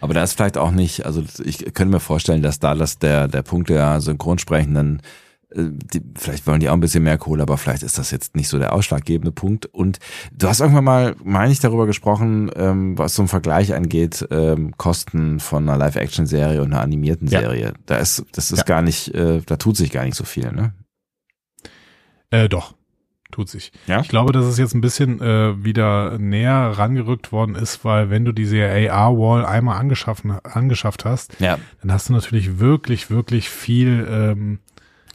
Aber 0.00 0.12
da 0.12 0.24
ist 0.24 0.32
vielleicht 0.34 0.58
auch 0.58 0.72
nicht, 0.72 1.06
also 1.06 1.22
ich 1.44 1.58
könnte 1.72 1.86
mir 1.86 2.00
vorstellen, 2.00 2.42
dass 2.42 2.58
da 2.58 2.74
das 2.74 2.98
der, 2.98 3.28
der 3.28 3.42
Punkt 3.42 3.68
der 3.68 4.00
Synchronsprechenden, 4.00 5.02
äh, 5.50 5.66
die, 5.70 6.02
vielleicht 6.16 6.48
wollen 6.48 6.58
die 6.58 6.68
auch 6.68 6.72
ein 6.72 6.80
bisschen 6.80 7.04
mehr 7.04 7.16
Kohle, 7.16 7.42
aber 7.42 7.58
vielleicht 7.58 7.84
ist 7.84 7.96
das 7.96 8.10
jetzt 8.10 8.34
nicht 8.34 8.48
so 8.48 8.58
der 8.58 8.72
ausschlaggebende 8.72 9.30
Punkt. 9.30 9.66
Und 9.66 10.00
du 10.32 10.48
hast 10.48 10.58
irgendwann 10.60 10.84
mal, 10.84 11.14
meine 11.22 11.52
ich, 11.52 11.60
darüber 11.60 11.86
gesprochen, 11.86 12.50
ähm, 12.56 12.98
was 12.98 13.20
ein 13.20 13.28
Vergleich 13.28 13.72
angeht, 13.72 14.26
ähm, 14.32 14.76
Kosten 14.76 15.38
von 15.38 15.68
einer 15.68 15.78
Live-Action-Serie 15.78 16.60
und 16.60 16.72
einer 16.72 16.82
animierten 16.82 17.28
Serie. 17.28 17.66
Ja. 17.66 17.72
Da 17.86 17.98
ist, 17.98 18.24
das 18.32 18.50
ist 18.50 18.58
ja. 18.58 18.64
gar 18.64 18.82
nicht, 18.82 19.14
äh, 19.14 19.42
da 19.46 19.56
tut 19.58 19.76
sich 19.76 19.92
gar 19.92 20.04
nicht 20.04 20.16
so 20.16 20.24
viel, 20.24 20.50
ne? 20.50 20.72
Äh, 22.30 22.48
doch. 22.48 22.74
Tut 23.30 23.50
sich. 23.50 23.72
Ja? 23.86 24.00
Ich 24.00 24.08
glaube, 24.08 24.32
dass 24.32 24.46
es 24.46 24.56
jetzt 24.56 24.74
ein 24.74 24.80
bisschen 24.80 25.20
äh, 25.20 25.62
wieder 25.62 26.18
näher 26.18 26.72
rangerückt 26.76 27.30
worden 27.30 27.56
ist, 27.56 27.84
weil 27.84 28.08
wenn 28.08 28.24
du 28.24 28.32
diese 28.32 28.64
AR-Wall 28.64 29.44
einmal 29.44 29.78
angeschaffen, 29.78 30.30
angeschafft 30.44 31.04
hast, 31.04 31.38
ja. 31.38 31.58
dann 31.82 31.92
hast 31.92 32.08
du 32.08 32.14
natürlich 32.14 32.58
wirklich, 32.58 33.10
wirklich 33.10 33.50
viel 33.50 34.08
ähm, 34.10 34.60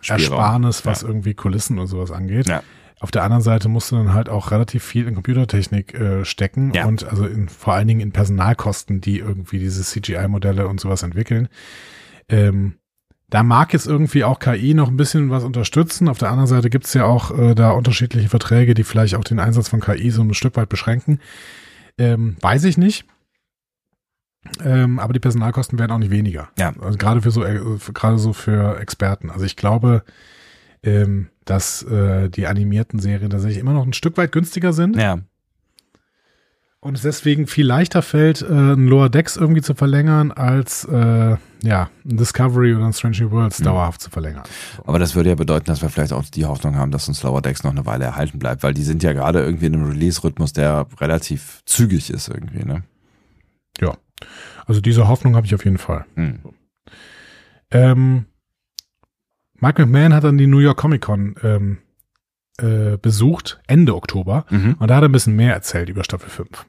Ersparnis, 0.07 0.85
was 0.85 1.01
ja. 1.01 1.07
irgendwie 1.07 1.33
Kulissen 1.33 1.79
und 1.79 1.87
sowas 1.87 2.11
angeht. 2.11 2.47
Ja. 2.47 2.61
Auf 2.99 3.11
der 3.11 3.23
anderen 3.23 3.43
Seite 3.43 3.67
musst 3.67 3.91
du 3.91 3.95
dann 3.95 4.13
halt 4.13 4.29
auch 4.29 4.51
relativ 4.51 4.83
viel 4.83 5.07
in 5.07 5.15
Computertechnik 5.15 5.93
äh, 5.93 6.23
stecken 6.23 6.71
ja. 6.73 6.85
und 6.85 7.03
also 7.03 7.25
in, 7.25 7.49
vor 7.49 7.73
allen 7.73 7.87
Dingen 7.87 7.99
in 7.99 8.11
Personalkosten, 8.11 9.01
die 9.01 9.19
irgendwie 9.19 9.59
diese 9.59 9.83
CGI-Modelle 9.83 10.67
und 10.67 10.79
sowas 10.79 11.03
entwickeln. 11.03 11.49
Ähm, 12.29 12.75
da 13.33 13.41
mag 13.41 13.73
jetzt 13.73 13.87
irgendwie 13.87 14.23
auch 14.23 14.37
KI 14.37 14.75
noch 14.75 14.89
ein 14.89 14.95
bisschen 14.95 15.31
was 15.31 15.43
unterstützen. 15.43 16.07
Auf 16.07 16.19
der 16.19 16.29
anderen 16.29 16.45
Seite 16.45 16.69
gibt 16.69 16.85
es 16.85 16.93
ja 16.93 17.05
auch 17.05 17.35
äh, 17.35 17.55
da 17.55 17.71
unterschiedliche 17.71 18.29
Verträge, 18.29 18.75
die 18.75 18.83
vielleicht 18.83 19.15
auch 19.15 19.23
den 19.23 19.39
Einsatz 19.39 19.69
von 19.69 19.79
KI 19.79 20.11
so 20.11 20.21
ein 20.21 20.35
Stück 20.35 20.55
weit 20.55 20.69
beschränken. 20.69 21.19
Ähm, 21.97 22.37
weiß 22.41 22.63
ich 22.65 22.77
nicht. 22.77 23.05
Ähm, 24.63 24.99
aber 24.99 25.13
die 25.13 25.19
Personalkosten 25.19 25.79
werden 25.79 25.91
auch 25.91 25.97
nicht 25.97 26.11
weniger. 26.11 26.49
Ja. 26.59 26.73
Also 26.79 26.99
gerade 26.99 27.23
für 27.23 27.31
so, 27.31 27.43
äh, 27.43 27.59
gerade 27.95 28.19
so 28.19 28.33
für 28.33 28.79
Experten. 28.79 29.31
Also 29.31 29.45
ich 29.45 29.55
glaube, 29.55 30.03
ähm, 30.83 31.29
dass 31.43 31.81
äh, 31.81 32.29
die 32.29 32.45
animierten 32.45 32.99
Serien 32.99 33.31
tatsächlich 33.31 33.57
immer 33.57 33.73
noch 33.73 33.87
ein 33.87 33.93
Stück 33.93 34.15
weit 34.17 34.31
günstiger 34.31 34.73
sind. 34.73 34.95
Ja. 34.95 35.21
Und 36.83 36.95
es 36.95 37.01
deswegen 37.01 37.47
viel 37.47 37.65
leichter 37.65 38.01
fällt, 38.01 38.41
äh, 38.41 38.45
ein 38.73 38.87
Lower 38.87 39.09
Decks 39.09 39.37
irgendwie 39.37 39.61
zu 39.61 39.73
verlängern, 39.73 40.33
als 40.33 40.83
äh, 40.83 41.37
ja, 41.63 41.89
ein 42.03 42.17
Discovery 42.17 42.75
oder 42.75 42.85
ein 42.85 42.91
Strange 42.93 43.17
New 43.21 43.31
Worlds 43.31 43.59
Mhm. 43.61 43.63
dauerhaft 43.63 44.01
zu 44.01 44.09
verlängern. 44.09 44.43
Aber 44.85 44.99
das 44.99 45.15
würde 45.15 45.29
ja 45.29 45.35
bedeuten, 45.35 45.65
dass 45.67 45.81
wir 45.81 45.87
vielleicht 45.89 46.11
auch 46.11 46.25
die 46.25 46.45
Hoffnung 46.45 46.75
haben, 46.75 46.91
dass 46.91 47.07
uns 47.07 47.23
Lower 47.23 47.41
Decks 47.41 47.63
noch 47.63 47.71
eine 47.71 47.85
Weile 47.85 48.03
erhalten 48.03 48.37
bleibt, 48.37 48.63
weil 48.63 48.73
die 48.73 48.83
sind 48.83 49.01
ja 49.01 49.13
gerade 49.13 49.39
irgendwie 49.41 49.67
in 49.67 49.75
einem 49.75 49.87
Release-Rhythmus, 49.87 50.51
der 50.51 50.85
relativ 50.99 51.61
zügig 51.65 52.09
ist 52.09 52.27
irgendwie, 52.27 52.65
ne? 52.65 52.83
Ja. 53.79 53.95
Also 54.65 54.81
diese 54.81 55.07
Hoffnung 55.07 55.37
habe 55.37 55.45
ich 55.45 55.55
auf 55.55 55.63
jeden 55.63 55.77
Fall. 55.77 56.05
Hm. 56.15 56.39
Ähm, 57.71 58.25
Mike 59.59 59.81
McMahon 59.85 60.13
hat 60.13 60.25
dann 60.25 60.37
die 60.37 60.47
New 60.47 60.59
York 60.59 60.77
Comic 60.77 61.01
Con 61.01 61.35
ähm, 61.43 61.77
äh, 62.57 62.97
besucht, 62.97 63.61
Ende 63.67 63.95
Oktober. 63.95 64.45
Mhm. 64.49 64.75
Und 64.79 64.89
da 64.89 64.95
hat 64.97 65.03
er 65.03 65.09
ein 65.09 65.13
bisschen 65.13 65.35
mehr 65.37 65.53
erzählt 65.53 65.87
über 65.89 66.03
Staffel 66.03 66.29
5. 66.29 66.65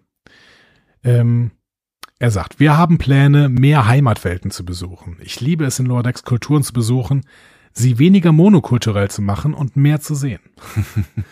Ähm, 1.04 1.52
er 2.18 2.30
sagt, 2.30 2.58
wir 2.58 2.76
haben 2.76 2.98
Pläne, 2.98 3.48
mehr 3.48 3.86
Heimatwelten 3.86 4.50
zu 4.50 4.64
besuchen. 4.64 5.18
Ich 5.20 5.40
liebe 5.40 5.64
es, 5.64 5.78
in 5.78 5.86
Lower 5.86 6.02
Decks 6.02 6.22
Kulturen 6.22 6.62
zu 6.62 6.72
besuchen, 6.72 7.26
sie 7.72 7.98
weniger 7.98 8.32
monokulturell 8.32 9.10
zu 9.10 9.20
machen 9.20 9.52
und 9.52 9.76
mehr 9.76 10.00
zu 10.00 10.14
sehen. 10.14 10.40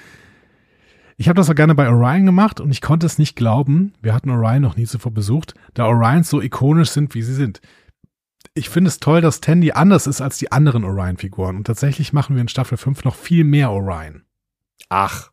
ich 1.17 1.29
habe 1.29 1.37
das 1.37 1.49
auch 1.49 1.55
gerne 1.55 1.75
bei 1.75 1.89
Orion 1.89 2.27
gemacht 2.27 2.61
und 2.61 2.71
ich 2.71 2.81
konnte 2.81 3.07
es 3.07 3.19
nicht 3.19 3.37
glauben, 3.37 3.95
wir 4.03 4.13
hatten 4.13 4.31
Orion 4.31 4.61
noch 4.61 4.77
nie 4.77 4.87
zuvor 4.87 5.13
besucht, 5.13 5.55
da 5.75 5.87
Orions 5.87 6.29
so 6.29 6.43
ikonisch 6.43 6.91
sind, 6.91 7.15
wie 7.15 7.23
sie 7.23 7.35
sind. 7.35 7.61
Ich 8.55 8.69
finde 8.69 8.89
es 8.89 8.99
toll, 9.01 9.23
dass 9.23 9.41
Tandy 9.41 9.73
anders 9.73 10.07
ist 10.07 10.21
als 10.21 10.37
die 10.37 10.53
anderen 10.53 10.85
Orion-Figuren 10.85 11.57
und 11.57 11.67
tatsächlich 11.67 12.13
machen 12.13 12.37
wir 12.37 12.43
in 12.43 12.49
Staffel 12.49 12.77
5 12.77 13.05
noch 13.05 13.15
viel 13.15 13.45
mehr 13.45 13.71
Orion. 13.71 14.25
Ach. 14.91 15.32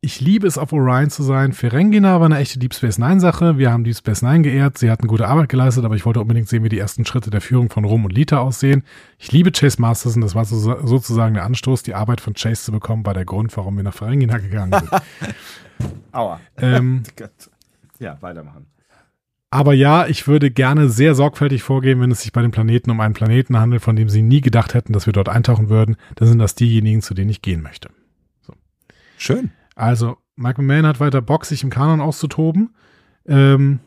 Ich 0.00 0.20
liebe 0.20 0.46
es, 0.46 0.58
auf 0.58 0.72
Orion 0.72 1.10
zu 1.10 1.24
sein. 1.24 1.52
Ferengina 1.52 2.20
war 2.20 2.26
eine 2.26 2.38
echte 2.38 2.60
Deep 2.60 2.72
Space 2.72 2.98
Nine-Sache. 2.98 3.58
Wir 3.58 3.72
haben 3.72 3.82
Deep 3.82 3.96
Space 3.96 4.22
Nine 4.22 4.42
geehrt. 4.42 4.78
Sie 4.78 4.92
hatten 4.92 5.08
gute 5.08 5.26
Arbeit 5.26 5.48
geleistet, 5.48 5.84
aber 5.84 5.96
ich 5.96 6.06
wollte 6.06 6.20
unbedingt 6.20 6.48
sehen, 6.48 6.62
wie 6.62 6.68
die 6.68 6.78
ersten 6.78 7.04
Schritte 7.04 7.30
der 7.30 7.40
Führung 7.40 7.68
von 7.68 7.84
Rom 7.84 8.04
und 8.04 8.12
Lita 8.12 8.38
aussehen. 8.38 8.84
Ich 9.18 9.32
liebe 9.32 9.50
Chase 9.50 9.80
Masterson. 9.80 10.22
Das 10.22 10.36
war 10.36 10.44
so, 10.44 10.56
sozusagen 10.86 11.34
der 11.34 11.44
Anstoß, 11.44 11.82
die 11.82 11.94
Arbeit 11.94 12.20
von 12.20 12.34
Chase 12.34 12.62
zu 12.62 12.70
bekommen, 12.70 13.04
war 13.04 13.14
der 13.14 13.24
Grund, 13.24 13.56
warum 13.56 13.76
wir 13.76 13.82
nach 13.82 13.94
Ferengina 13.94 14.38
gegangen 14.38 14.72
sind. 14.78 14.90
Aua. 16.12 16.40
ähm, 16.58 17.02
Ja, 17.98 18.16
weitermachen. 18.20 18.66
aber 19.50 19.74
ja, 19.74 20.06
ich 20.06 20.28
würde 20.28 20.52
gerne 20.52 20.88
sehr 20.88 21.16
sorgfältig 21.16 21.64
vorgehen, 21.64 22.00
wenn 22.00 22.12
es 22.12 22.22
sich 22.22 22.32
bei 22.32 22.42
den 22.42 22.52
Planeten 22.52 22.92
um 22.92 23.00
einen 23.00 23.14
Planeten 23.14 23.58
handelt, 23.58 23.82
von 23.82 23.96
dem 23.96 24.08
sie 24.08 24.22
nie 24.22 24.40
gedacht 24.40 24.74
hätten, 24.74 24.92
dass 24.92 25.06
wir 25.06 25.12
dort 25.12 25.28
eintauchen 25.28 25.68
würden. 25.68 25.96
Dann 26.14 26.28
sind 26.28 26.38
das 26.38 26.54
diejenigen, 26.54 27.02
zu 27.02 27.14
denen 27.14 27.30
ich 27.30 27.42
gehen 27.42 27.62
möchte. 27.62 27.90
Schön. 29.16 29.50
Also, 29.78 30.16
Mike 30.36 30.60
McMahon 30.60 30.86
hat 30.86 31.00
weiter 31.00 31.20
Bock, 31.22 31.44
sich 31.44 31.62
im 31.62 31.70
Kanon 31.70 32.00
auszutoben. 32.00 32.74
Ähm, 33.26 33.80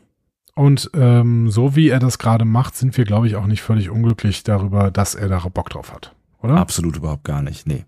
und 0.54 0.90
ähm, 0.94 1.50
so 1.50 1.76
wie 1.76 1.88
er 1.88 1.98
das 1.98 2.18
gerade 2.18 2.44
macht, 2.44 2.76
sind 2.76 2.96
wir, 2.96 3.04
glaube 3.04 3.26
ich, 3.26 3.36
auch 3.36 3.46
nicht 3.46 3.62
völlig 3.62 3.90
unglücklich 3.90 4.42
darüber, 4.42 4.90
dass 4.90 5.14
er 5.14 5.28
da 5.28 5.38
Bock 5.52 5.70
drauf 5.70 5.92
hat. 5.92 6.14
Oder? 6.42 6.56
Absolut 6.56 6.96
überhaupt 6.96 7.24
gar 7.24 7.42
nicht. 7.42 7.66
Nee. 7.66 7.84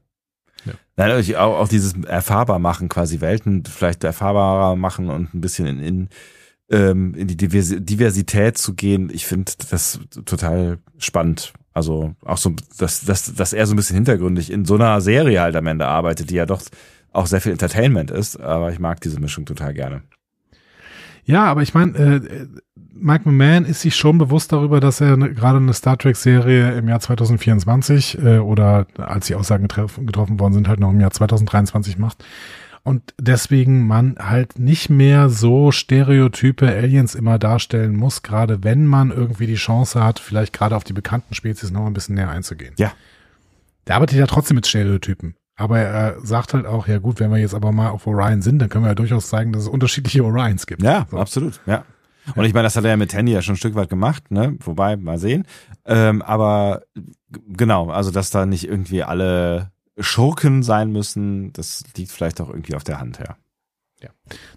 Ja. 0.64 0.72
Nein, 0.96 1.18
ich- 1.20 1.36
auch, 1.36 1.58
auch 1.60 1.68
dieses 1.68 1.94
erfahrbar 2.04 2.58
machen, 2.58 2.88
quasi 2.88 3.20
Welten 3.20 3.64
vielleicht 3.64 4.02
erfahrbarer 4.04 4.76
machen 4.76 5.10
und 5.10 5.34
ein 5.34 5.40
bisschen 5.40 5.66
in, 5.66 5.80
in, 5.80 6.08
ähm, 6.70 7.14
in 7.14 7.26
die 7.26 7.36
Diversi- 7.36 7.80
Diversität 7.80 8.56
zu 8.56 8.74
gehen. 8.74 9.10
Ich 9.12 9.26
finde 9.26 9.52
das 9.70 10.00
total 10.24 10.78
spannend. 10.98 11.52
Also 11.74 12.14
auch 12.24 12.38
so, 12.38 12.54
dass, 12.78 13.04
dass, 13.04 13.34
dass 13.34 13.52
er 13.52 13.66
so 13.66 13.74
ein 13.74 13.76
bisschen 13.76 13.96
hintergründig 13.96 14.50
in 14.50 14.64
so 14.64 14.74
einer 14.76 15.00
Serie 15.00 15.40
halt 15.40 15.56
am 15.56 15.66
Ende 15.66 15.86
arbeitet, 15.86 16.30
die 16.30 16.36
ja 16.36 16.46
doch 16.46 16.62
auch 17.14 17.26
sehr 17.26 17.40
viel 17.40 17.52
Entertainment 17.52 18.10
ist. 18.10 18.38
Aber 18.40 18.72
ich 18.72 18.78
mag 18.78 19.00
diese 19.00 19.20
Mischung 19.20 19.46
total 19.46 19.74
gerne. 19.74 20.02
Ja, 21.24 21.44
aber 21.44 21.62
ich 21.62 21.72
meine, 21.72 21.96
äh, 21.96 22.46
Mike 22.92 23.28
McMahon 23.28 23.64
ist 23.64 23.80
sich 23.80 23.96
schon 23.96 24.18
bewusst 24.18 24.52
darüber, 24.52 24.80
dass 24.80 25.00
er 25.00 25.16
ne, 25.16 25.32
gerade 25.32 25.56
eine 25.56 25.72
Star 25.72 25.96
Trek-Serie 25.96 26.72
im 26.72 26.88
Jahr 26.88 27.00
2024 27.00 28.18
äh, 28.18 28.38
oder 28.38 28.86
als 28.98 29.26
die 29.26 29.34
Aussagen 29.34 29.62
getroff 29.64 29.98
getroffen 30.04 30.38
worden 30.38 30.52
sind, 30.52 30.68
halt 30.68 30.80
noch 30.80 30.90
im 30.90 31.00
Jahr 31.00 31.10
2023 31.10 31.98
macht. 31.98 32.24
Und 32.82 33.14
deswegen 33.18 33.86
man 33.86 34.16
halt 34.18 34.58
nicht 34.58 34.90
mehr 34.90 35.30
so 35.30 35.72
stereotype 35.72 36.68
Aliens 36.68 37.14
immer 37.14 37.38
darstellen 37.38 37.96
muss, 37.96 38.22
gerade 38.22 38.62
wenn 38.62 38.86
man 38.86 39.10
irgendwie 39.10 39.46
die 39.46 39.54
Chance 39.54 40.04
hat, 40.04 40.18
vielleicht 40.18 40.52
gerade 40.52 40.76
auf 40.76 40.84
die 40.84 40.92
bekannten 40.92 41.34
Spezies 41.34 41.70
noch 41.70 41.86
ein 41.86 41.94
bisschen 41.94 42.14
näher 42.14 42.28
einzugehen. 42.28 42.74
Ja. 42.76 42.92
Der 43.86 43.96
arbeitet 43.96 44.18
ja 44.18 44.26
trotzdem 44.26 44.56
mit 44.56 44.66
Stereotypen. 44.66 45.34
Aber 45.56 45.78
er 45.78 46.20
sagt 46.24 46.52
halt 46.54 46.66
auch, 46.66 46.88
ja 46.88 46.98
gut, 46.98 47.20
wenn 47.20 47.30
wir 47.30 47.38
jetzt 47.38 47.54
aber 47.54 47.70
mal 47.72 47.90
auf 47.90 48.06
Orion 48.06 48.42
sind, 48.42 48.58
dann 48.58 48.68
können 48.68 48.84
wir 48.84 48.88
ja 48.88 48.94
durchaus 48.94 49.28
zeigen, 49.28 49.52
dass 49.52 49.62
es 49.62 49.68
unterschiedliche 49.68 50.24
Orions 50.24 50.66
gibt. 50.66 50.82
Ja, 50.82 51.06
So. 51.10 51.18
absolut. 51.18 51.60
Ja. 51.66 51.84
Und 52.34 52.44
ich 52.44 52.54
meine, 52.54 52.64
das 52.64 52.74
hat 52.76 52.84
er 52.84 52.90
ja 52.90 52.96
mit 52.96 53.10
Tandy 53.10 53.32
ja 53.32 53.42
schon 53.42 53.54
ein 53.54 53.58
Stück 53.58 53.74
weit 53.74 53.90
gemacht, 53.90 54.30
ne? 54.30 54.56
Wobei, 54.60 54.96
mal 54.96 55.18
sehen. 55.18 55.46
Ähm, 55.84 56.22
aber 56.22 56.82
genau, 57.46 57.90
also 57.90 58.10
dass 58.10 58.30
da 58.30 58.46
nicht 58.46 58.66
irgendwie 58.66 59.02
alle 59.02 59.70
Schurken 59.98 60.62
sein 60.62 60.90
müssen, 60.90 61.52
das 61.52 61.84
liegt 61.96 62.10
vielleicht 62.10 62.40
auch 62.40 62.48
irgendwie 62.48 62.74
auf 62.74 62.82
der 62.84 62.98
Hand 62.98 63.18
her. 63.18 63.36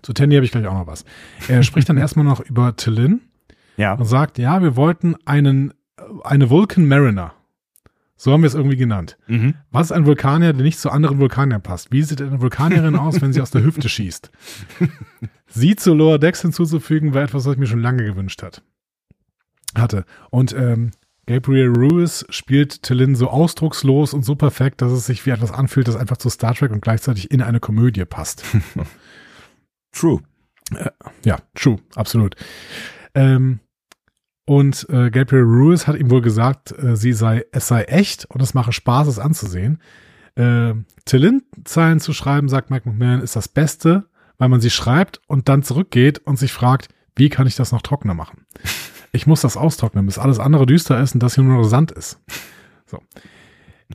Zu 0.01 0.11
Tandy 0.13 0.35
habe 0.35 0.45
ich 0.45 0.51
gleich 0.51 0.65
auch 0.67 0.73
noch 0.73 0.87
was. 0.87 1.05
Er 1.47 1.63
spricht 1.63 1.87
dann 1.89 1.97
erstmal 1.97 2.25
noch 2.25 2.39
über 2.41 2.75
Tillin 2.75 3.21
Ja. 3.77 3.93
und 3.93 4.05
sagt, 4.05 4.37
ja, 4.37 4.61
wir 4.61 4.75
wollten 4.75 5.15
einen, 5.25 5.73
eine 6.23 6.49
Vulcan 6.49 6.87
Mariner. 6.87 7.33
So 8.17 8.31
haben 8.33 8.41
wir 8.41 8.47
es 8.47 8.55
irgendwie 8.55 8.77
genannt. 8.77 9.17
Mhm. 9.27 9.53
Was 9.71 9.87
ist 9.87 9.91
ein 9.91 10.07
Vulkanier, 10.07 10.53
der 10.53 10.63
nicht 10.63 10.79
zu 10.79 10.89
anderen 10.89 11.19
Vulkaniern 11.19 11.61
passt? 11.61 11.91
Wie 11.91 12.01
sieht 12.01 12.21
eine 12.21 12.41
Vulkanierin 12.41 12.95
aus, 12.95 13.21
wenn 13.21 13.31
sie 13.31 13.41
aus 13.41 13.51
der 13.51 13.63
Hüfte 13.63 13.87
schießt? 13.87 14.31
Sie 15.49 15.77
zu 15.77 15.93
Lower 15.93 16.19
Decks 16.19 16.41
hinzuzufügen, 16.41 17.13
war 17.13 17.23
etwas, 17.23 17.45
was 17.45 17.53
ich 17.53 17.59
mir 17.59 17.67
schon 17.67 17.81
lange 17.81 18.03
gewünscht 18.03 18.43
hat. 18.43 18.63
hatte. 19.75 20.03
Und 20.29 20.53
ähm, 20.53 20.91
Gabriel 21.25 21.69
Ruiz 21.69 22.25
spielt 22.29 22.83
Tillin 22.83 23.15
so 23.15 23.29
ausdruckslos 23.29 24.13
und 24.13 24.23
so 24.23 24.35
perfekt, 24.35 24.81
dass 24.81 24.91
es 24.91 25.05
sich 25.05 25.25
wie 25.25 25.29
etwas 25.29 25.51
anfühlt, 25.51 25.87
das 25.87 25.95
einfach 25.95 26.17
zu 26.17 26.29
Star 26.29 26.53
Trek 26.53 26.71
und 26.71 26.81
gleichzeitig 26.81 27.31
in 27.31 27.41
eine 27.41 27.59
Komödie 27.61 28.03
passt. 28.05 28.43
True. 29.91 30.21
Ja, 31.23 31.37
true, 31.53 31.77
absolut. 31.95 32.35
Ähm, 33.15 33.59
und 34.47 34.87
äh, 34.89 35.11
Gabriel 35.11 35.43
Ruiz 35.43 35.87
hat 35.87 35.97
ihm 35.97 36.09
wohl 36.09 36.21
gesagt, 36.21 36.71
äh, 36.71 36.95
sie 36.95 37.11
sei, 37.11 37.45
es 37.51 37.67
sei 37.67 37.83
echt 37.83 38.23
und 38.25 38.41
es 38.41 38.53
mache 38.53 38.71
Spaß, 38.71 39.09
es 39.09 39.19
anzusehen. 39.19 39.81
Äh, 40.35 40.73
Tillin-Zeilen 41.03 41.99
zu 41.99 42.13
schreiben, 42.13 42.47
sagt 42.47 42.69
Mike 42.69 42.87
McMahon, 42.87 43.19
ist 43.19 43.35
das 43.35 43.49
Beste, 43.49 44.05
weil 44.37 44.47
man 44.47 44.61
sie 44.61 44.69
schreibt 44.69 45.19
und 45.27 45.49
dann 45.49 45.63
zurückgeht 45.63 46.19
und 46.19 46.39
sich 46.39 46.53
fragt, 46.53 46.87
wie 47.17 47.27
kann 47.27 47.45
ich 47.45 47.55
das 47.55 47.73
noch 47.73 47.81
trockener 47.81 48.13
machen? 48.13 48.45
Ich 49.13 49.25
muss 49.25 49.39
das 49.41 49.55
austrocknen, 49.55 50.05
bis 50.05 50.19
alles 50.19 50.37
andere 50.37 50.65
düster 50.65 51.01
ist 51.01 51.13
und 51.13 51.23
das 51.23 51.33
hier 51.33 51.43
nur 51.43 51.57
noch 51.57 51.63
Sand 51.63 51.91
ist. 51.91 52.19
So. 52.85 52.99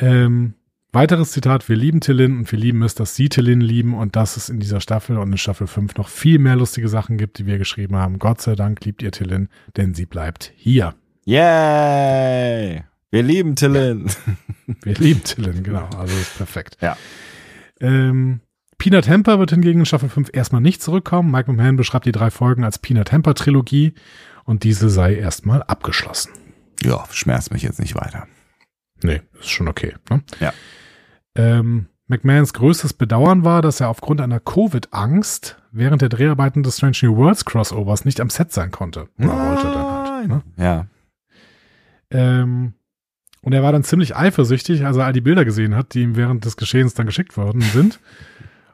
Ähm, 0.00 0.54
weiteres 0.92 1.32
Zitat, 1.32 1.68
wir 1.68 1.76
lieben 1.76 2.00
Tillin 2.00 2.36
und 2.38 2.52
wir 2.52 2.58
lieben 2.58 2.82
es, 2.82 2.94
dass 2.94 3.16
sie 3.16 3.28
Tillin 3.28 3.60
lieben 3.60 3.94
und 3.94 4.14
dass 4.16 4.36
es 4.36 4.48
in 4.48 4.60
dieser 4.60 4.80
Staffel 4.80 5.16
und 5.18 5.32
in 5.32 5.38
Staffel 5.38 5.66
5 5.66 5.96
noch 5.96 6.08
viel 6.08 6.38
mehr 6.38 6.56
lustige 6.56 6.88
Sachen 6.88 7.16
gibt, 7.16 7.38
die 7.38 7.46
wir 7.46 7.58
geschrieben 7.58 7.96
haben. 7.96 8.18
Gott 8.18 8.40
sei 8.40 8.54
Dank 8.54 8.84
liebt 8.84 9.02
ihr 9.02 9.12
Tillin, 9.12 9.48
denn 9.76 9.94
sie 9.94 10.06
bleibt 10.06 10.52
hier. 10.56 10.94
Yay! 11.24 12.82
Wir 13.10 13.22
lieben 13.22 13.56
Tillin. 13.56 14.10
Wir 14.82 14.94
lieben 14.94 15.22
Tillin, 15.22 15.62
genau. 15.62 15.88
Also 15.98 16.16
ist 16.16 16.36
perfekt. 16.36 16.78
Ja. 16.80 16.96
Ähm, 17.80 18.40
Peanut 18.78 19.08
Hamper 19.08 19.38
wird 19.38 19.50
hingegen 19.50 19.80
in 19.80 19.86
Staffel 19.86 20.08
5 20.08 20.30
erstmal 20.32 20.60
nicht 20.60 20.82
zurückkommen. 20.82 21.30
Mike 21.30 21.50
McMahon 21.50 21.76
beschreibt 21.76 22.06
die 22.06 22.12
drei 22.12 22.30
Folgen 22.30 22.64
als 22.64 22.78
Peanut 22.78 23.12
Hamper 23.12 23.34
Trilogie 23.34 23.94
und 24.44 24.64
diese 24.64 24.88
sei 24.88 25.14
erstmal 25.14 25.62
abgeschlossen. 25.62 26.32
Ja, 26.82 27.04
schmerzt 27.12 27.52
mich 27.52 27.62
jetzt 27.62 27.80
nicht 27.80 27.94
weiter. 27.94 28.26
Nee, 29.02 29.20
ist 29.40 29.50
schon 29.50 29.68
okay. 29.68 29.94
Ne? 30.10 30.22
Ja. 30.40 30.52
Ähm, 31.34 31.86
McMahons 32.08 32.52
größtes 32.52 32.92
Bedauern 32.92 33.44
war, 33.44 33.62
dass 33.62 33.80
er 33.80 33.88
aufgrund 33.88 34.20
einer 34.20 34.40
Covid-Angst 34.40 35.62
während 35.70 36.02
der 36.02 36.10
Dreharbeiten 36.10 36.62
des 36.62 36.76
Strange 36.76 36.98
New 37.02 37.16
Worlds 37.16 37.44
Crossovers 37.44 38.04
nicht 38.04 38.20
am 38.20 38.28
Set 38.28 38.52
sein 38.52 38.70
konnte. 38.70 39.08
Oder 39.18 39.28
wollte 39.28 39.62
dann 39.62 39.86
halt. 39.86 40.28
Ne? 40.28 40.42
Ja. 40.56 40.86
Ähm, 42.10 42.74
und 43.40 43.52
er 43.52 43.62
war 43.62 43.72
dann 43.72 43.82
ziemlich 43.82 44.14
eifersüchtig, 44.14 44.84
als 44.84 44.96
er 44.96 45.06
all 45.06 45.12
die 45.12 45.20
Bilder 45.20 45.44
gesehen 45.44 45.74
hat, 45.74 45.94
die 45.94 46.02
ihm 46.02 46.16
während 46.16 46.44
des 46.44 46.56
Geschehens 46.56 46.94
dann 46.94 47.06
geschickt 47.06 47.36
worden 47.36 47.60
sind. 47.60 47.98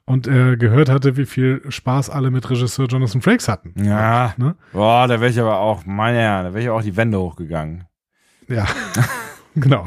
Und 0.05 0.27
er 0.27 0.57
gehört 0.57 0.89
hatte, 0.89 1.17
wie 1.17 1.27
viel 1.27 1.63
Spaß 1.69 2.11
alle 2.11 2.31
mit 2.31 2.49
Regisseur 2.49 2.87
Jonathan 2.87 3.21
Frakes 3.21 3.47
hatten. 3.47 3.75
Ja. 3.85 4.35
Ne? 4.39 4.57
Boah, 4.73 5.07
da 5.07 5.21
wäre 5.21 5.31
ich 5.31 5.39
aber 5.39 5.59
auch, 5.59 5.85
meine 5.85 6.19
Herren, 6.19 6.45
da 6.47 6.55
wäre 6.55 6.63
ich 6.63 6.71
auch 6.71 6.83
die 6.83 6.97
Wände 6.97 7.21
hochgegangen. 7.21 7.85
Ja, 8.49 8.67
genau. 9.55 9.87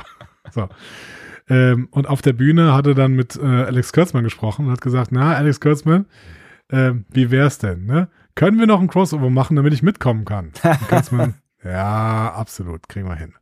So. 0.52 0.70
Ähm, 1.52 1.90
und 1.92 2.08
auf 2.08 2.22
der 2.22 2.34
Bühne 2.34 2.74
hat 2.74 2.88
er 2.88 2.96
dann 2.96 3.14
mit 3.14 3.36
äh, 3.36 3.46
Alex 3.46 3.92
Kurtzman 3.92 4.24
gesprochen 4.24 4.66
und 4.66 4.72
hat 4.72 4.82
gesagt, 4.82 5.12
na, 5.12 5.36
Alex 5.36 5.60
Kurtzman, 5.60 6.06
ähm, 6.72 7.06
wie 7.10 7.30
wär's 7.30 7.58
denn, 7.58 7.86
ne? 7.86 8.08
können 8.36 8.60
wir 8.60 8.68
noch 8.68 8.80
ein 8.80 8.88
Crossover 8.88 9.30
machen, 9.30 9.56
damit 9.56 9.74
ich 9.74 9.84
mitkommen 9.84 10.26
kann? 10.26 10.52
Und 10.64 10.88
Kurtzman, 10.88 11.36
ja, 11.64 12.34
absolut, 12.34 12.88
kriegen 12.88 13.08
wir 13.08 13.16
hin. 13.16 13.34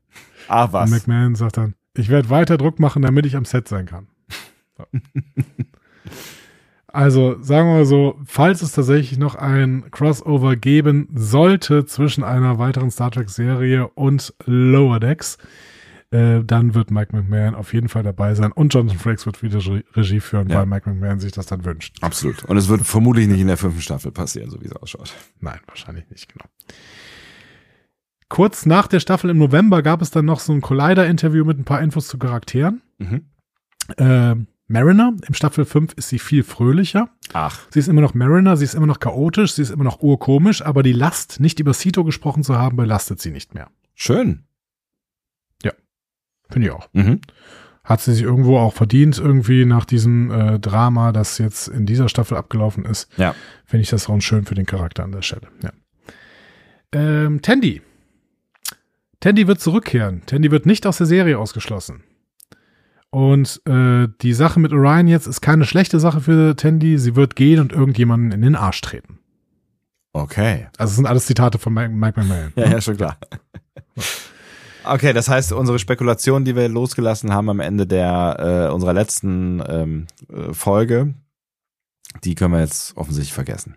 Und 0.47 0.74
was. 0.74 0.89
McMahon 0.89 1.36
sagt 1.36 1.57
dann, 1.57 1.76
ich 1.95 2.10
werde 2.10 2.30
weiter 2.30 2.57
Druck 2.57 2.80
machen, 2.80 3.01
damit 3.01 3.26
ich 3.26 3.36
am 3.36 3.45
Set 3.45 3.68
sein 3.68 3.86
kann. 3.86 4.07
So. 4.78 4.86
also 6.88 7.41
sagen 7.41 7.68
wir 7.68 7.76
mal 7.76 7.86
so, 7.86 8.20
falls 8.26 8.62
es 8.62 8.72
tatsächlich 8.72 9.20
noch 9.20 9.36
ein 9.36 9.86
Crossover 9.91 10.55
geben 10.55 11.10
sollte 11.14 11.86
zwischen 11.86 12.24
einer 12.24 12.57
weiteren 12.57 12.89
Star 12.89 13.12
Trek-Serie 13.12 13.88
und 13.89 14.34
Lower 14.45 14.99
Decks, 14.99 15.38
äh, 16.12 16.43
dann 16.43 16.74
wird 16.74 16.89
Mike 16.91 17.16
McMahon 17.16 17.53
auf 17.55 17.74
jeden 17.74 17.88
Fall 17.89 18.03
dabei 18.03 18.34
sein 18.36 18.51
und 18.51 18.74
Jonathan 18.74 18.97
Frakes 18.99 19.26
wird 19.26 19.43
wieder 19.43 19.60
Re- 19.66 19.84
Regie 19.95 20.20
führen, 20.20 20.49
Ja. 20.49 20.60
weil 20.60 20.66
Mike 20.66 20.89
McMahon 20.89 21.20
sich 21.20 21.32
das 21.32 21.45
dann 21.45 21.64
wünscht. 21.66 21.97
Absolut. 22.01 22.43
Und 22.45 22.57
es 22.57 22.68
wird 22.68 22.82
vermutlich 22.82 23.28
nicht 23.28 23.39
in 23.41 23.47
der 23.47 23.57
fünften 23.57 23.82
Staffel 23.82 24.12
passieren, 24.12 24.49
so 24.49 24.60
wie 24.62 24.66
es 24.66 24.74
ausschaut. 24.76 25.14
Nein, 25.39 25.60
wahrscheinlich 25.68 26.10
nicht, 26.10 26.32
genau. 26.34 26.45
Kurz 28.28 28.66
nach 28.66 28.88
der 28.88 28.99
Staffel 28.99 29.30
im 29.32 29.38
November 29.39 29.82
gab 29.82 30.01
es 30.01 30.12
dann 30.12 30.26
noch 30.26 30.39
so 30.39 30.53
ein 30.53 30.62
Collider-Interview 30.62 31.45
mit 31.45 31.57
ein 31.57 31.64
paar 31.66 31.82
Infos 31.82 32.07
zu 32.07 32.18
Charakteren. 32.20 32.82
Mhm. 32.99 33.26
Äh, 33.97 34.36
Mariner, 34.68 35.14
im 35.28 35.34
Staffel 35.34 35.66
5 35.66 35.93
ist 35.93 36.10
sie 36.10 36.20
viel 36.20 36.43
fröhlicher. 36.43 37.10
Ach, 37.34 37.60
Sie 37.72 37.80
ist 37.80 37.88
immer 37.88 38.01
noch 38.01 38.14
Mariner, 38.14 38.55
sie 38.55 38.66
ist 38.66 38.76
immer 38.76 38.86
noch 38.86 38.99
chaotisch, 38.99 39.53
sie 39.53 39.64
ist 39.64 39.72
immer 39.72 39.84
noch 39.84 40.01
urkomisch, 40.01 40.62
aber 40.64 40.84
die 40.84 40.93
Last, 40.93 41.39
nicht 41.39 41.60
über 41.60 41.74
Sito 41.74 42.03
gesprochen 42.03 42.43
zu 42.43 42.55
haben, 42.57 42.78
belastet 42.78 43.20
sie 43.20 43.32
nicht 43.32 43.55
mehr. 43.55 43.70
schön. 43.95 44.43
Finde 46.50 46.68
ich 46.68 46.74
auch. 46.74 46.88
Mhm. 46.93 47.22
Hat 47.84 48.02
sie 48.02 48.14
sich 48.14 48.24
irgendwo 48.24 48.58
auch 48.58 48.74
verdient, 48.74 49.18
irgendwie 49.18 49.66
nach 49.66 49.86
diesem 49.86 50.32
äh, 50.32 50.60
Drama, 50.60 51.12
das 51.12 51.38
jetzt 51.38 51.68
in 51.68 51.86
dieser 51.86 52.10
Staffel 52.10 52.38
abgelaufen 52.38 52.86
ist. 52.86 53.10
Ja. 53.18 53.34
Finde 53.66 53.82
ich 53.82 53.89
das 53.89 54.10
auch 54.10 54.20
schön 54.22 54.45
für 54.45 54.56
den 54.56 54.66
Charakter 54.66 55.04
an 55.04 55.12
der 55.12 55.22
Stelle. 55.22 55.47
Ja. 55.64 55.72
Ähm, 56.91 57.41
Tandy. 57.41 57.82
Tandy 59.20 59.47
wird 59.47 59.60
zurückkehren. 59.60 60.22
Tandy 60.26 60.52
wird 60.52 60.66
nicht 60.66 60.86
aus 60.86 60.97
der 60.97 61.08
Serie 61.08 61.39
ausgeschlossen. 61.39 62.04
Und 63.12 63.62
äh, 63.66 64.08
die 64.22 64.34
Sache 64.34 64.60
mit 64.60 64.72
Orion 64.72 65.08
jetzt 65.08 65.26
ist 65.26 65.41
keine 65.41 65.66
schlechte 65.66 66.00
Sache 66.00 66.22
für 66.22 66.56
Tandy. 66.56 66.97
Sie 67.00 67.16
wird 67.16 67.36
gehen 67.36 67.60
und 67.60 67.74
irgendjemanden 67.74 68.32
in 68.32 68.41
den 68.41 68.56
Arsch 68.56 68.82
treten. 68.82 69.20
Okay. 70.14 70.68
Also 70.78 70.91
es 70.91 70.95
sind 70.95 71.08
alles 71.08 71.26
Zitate 71.26 71.58
von 71.58 71.74
Mike, 71.74 71.89
Mike 71.89 72.20
McMahon. 72.20 72.54
Ja, 72.56 72.70
ja, 72.70 72.82
schon 72.82 72.97
klar. 72.97 73.18
Okay, 74.84 75.14
das 75.14 75.28
heißt, 75.28 75.52
unsere 75.52 75.80
Spekulation, 75.80 76.46
die 76.46 76.56
wir 76.56 76.70
losgelassen 76.70 77.34
haben 77.34 77.50
am 77.50 77.60
Ende 77.60 77.86
der 77.86 78.68
äh, 78.70 78.74
unserer 78.74 78.94
letzten 78.94 79.62
ähm, 79.68 80.08
äh, 80.32 80.54
Folge, 80.54 81.14
die 82.24 82.36
können 82.36 82.54
wir 82.54 82.62
jetzt 82.62 82.96
offensichtlich 82.98 83.34
vergessen. 83.34 83.76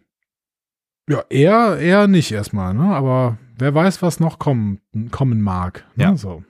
Ja, 1.08 1.24
eher, 1.28 1.78
eher 1.78 2.06
nicht 2.06 2.30
erstmal, 2.30 2.74
ne? 2.74 2.94
Aber 2.94 3.38
wer 3.58 3.74
weiß, 3.74 4.02
was 4.02 4.20
noch 4.20 4.38
kommen, 4.38 4.80
kommen 5.10 5.42
mag. 5.42 5.84
Ne? 5.96 6.04
Ja. 6.04 6.16
So. 6.16 6.44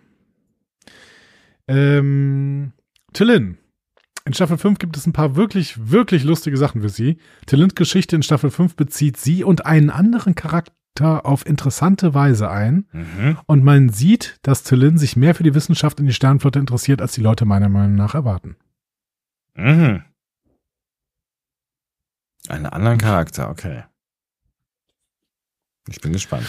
Ähm, 1.67 2.73
Tillin. 3.13 3.59
In 4.25 4.35
Staffel 4.35 4.57
5 4.57 4.79
gibt 4.79 4.97
es 4.97 5.07
ein 5.07 5.13
paar 5.13 5.35
wirklich, 5.35 5.91
wirklich 5.91 6.23
lustige 6.23 6.57
Sachen 6.57 6.83
für 6.83 6.91
sie. 6.91 7.19
Tillins 7.47 7.75
Geschichte 7.75 8.15
in 8.15 8.23
Staffel 8.23 8.51
5 8.51 8.77
bezieht 8.77 9.17
sie 9.17 9.43
und 9.43 9.67
einen 9.67 9.91
anderen 9.91 10.37
Charakter 10.37 10.73
auf 11.01 11.47
interessante 11.47 12.15
Weise 12.15 12.51
ein. 12.51 12.87
Mhm. 12.93 13.39
Und 13.47 13.65
man 13.65 13.89
sieht, 13.89 14.39
dass 14.43 14.63
Tillin 14.63 14.99
sich 14.99 15.17
mehr 15.17 15.35
für 15.35 15.43
die 15.43 15.55
Wissenschaft 15.55 15.99
in 16.01 16.07
die 16.07 16.13
Sternflotte 16.13 16.59
interessiert, 16.59 17.01
als 17.01 17.13
die 17.13 17.23
Leute 17.23 17.45
meiner 17.45 17.69
Meinung 17.69 17.95
nach 17.95 18.15
erwarten. 18.15 18.57
Mhm. 19.55 20.03
Einen 22.49 22.67
anderen 22.67 22.99
Charakter, 22.99 23.49
okay. 23.51 23.85
Ich 25.89 26.01
bin 26.01 26.13
gespannt. 26.13 26.47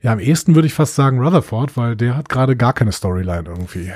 Ja, 0.00 0.12
am 0.12 0.20
ehesten 0.20 0.54
würde 0.54 0.66
ich 0.66 0.74
fast 0.74 0.94
sagen 0.94 1.20
Rutherford, 1.20 1.76
weil 1.76 1.96
der 1.96 2.16
hat 2.16 2.28
gerade 2.28 2.56
gar 2.56 2.72
keine 2.72 2.92
Storyline 2.92 3.44
irgendwie. 3.46 3.86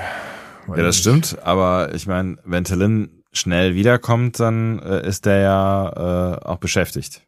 Ja, 0.67 0.83
das 0.83 0.97
stimmt, 0.97 1.37
aber 1.43 1.93
ich 1.93 2.07
meine, 2.07 2.37
wenn 2.45 2.63
Tillin 2.63 3.23
schnell 3.31 3.75
wiederkommt, 3.75 4.39
dann 4.39 4.79
äh, 4.79 5.07
ist 5.07 5.25
der 5.25 5.39
ja 5.39 6.35
äh, 6.35 6.45
auch 6.45 6.57
beschäftigt. 6.57 7.27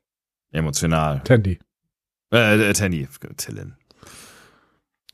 Emotional. 0.51 1.21
Tandy. 1.23 1.59
Äh, 2.31 2.69
äh 2.69 2.73
Tandy, 2.73 3.07
Tillin. 3.37 3.73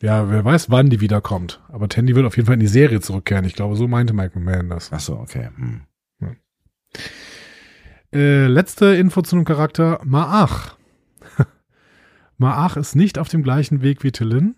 Ja, 0.02 0.30
wer 0.30 0.46
weiß, 0.46 0.70
wann 0.70 0.90
die 0.90 1.02
wiederkommt. 1.02 1.60
Aber 1.70 1.90
Tandy 1.90 2.16
wird 2.16 2.26
auf 2.26 2.36
jeden 2.36 2.46
Fall 2.46 2.54
in 2.54 2.60
die 2.60 2.68
Serie 2.68 3.02
zurückkehren. 3.02 3.46
Ich 3.46 3.56
glaube, 3.56 3.76
so 3.76 3.88
meinte 3.88 4.14
Mike 4.14 4.38
McMahon 4.38 4.70
das. 4.70 4.92
Ach 4.94 5.00
so, 5.00 5.18
okay. 5.18 5.50
Hm. 5.56 5.82
Äh, 8.14 8.48
letzte 8.48 8.96
Info 8.96 9.22
zu 9.22 9.36
einem 9.36 9.46
Charakter. 9.46 10.00
Maach. 10.04 10.78
Maach 12.38 12.78
ist 12.78 12.96
nicht 12.96 13.18
auf 13.18 13.28
dem 13.28 13.44
gleichen 13.44 13.82
Weg 13.82 14.04
wie 14.04 14.12
Tillin. 14.12 14.56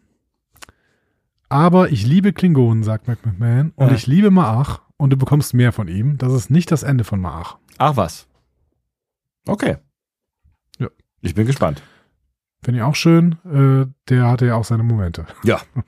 Aber 1.47 1.89
ich 1.89 2.05
liebe 2.05 2.31
Klingonen, 2.31 2.83
sagt 2.83 3.07
Mike 3.07 3.27
McMahon. 3.27 3.71
Und 3.75 3.87
Ja. 3.89 3.95
ich 3.95 4.05
liebe 4.05 4.29
Maach. 4.29 4.81
Und 4.97 5.11
du 5.11 5.17
bekommst 5.17 5.53
mehr 5.53 5.71
von 5.71 5.87
ihm. 5.87 6.17
Das 6.17 6.33
ist 6.33 6.51
nicht 6.51 6.71
das 6.71 6.83
Ende 6.83 7.05
von 7.05 7.21
Maach. 7.21 7.57
Ach 7.77 7.95
was. 7.95 8.27
Okay. 9.47 9.77
Ja. 10.77 10.89
Ich 11.21 11.33
bin 11.33 11.47
gespannt. 11.47 11.81
Finde 12.63 12.79
ich 12.79 12.83
auch 12.83 12.95
schön. 12.95 13.37
Äh, 13.45 13.87
der 14.09 14.27
hatte 14.27 14.45
ja 14.47 14.55
auch 14.55 14.65
seine 14.65 14.83
Momente. 14.83 15.25
Ja. 15.43 15.61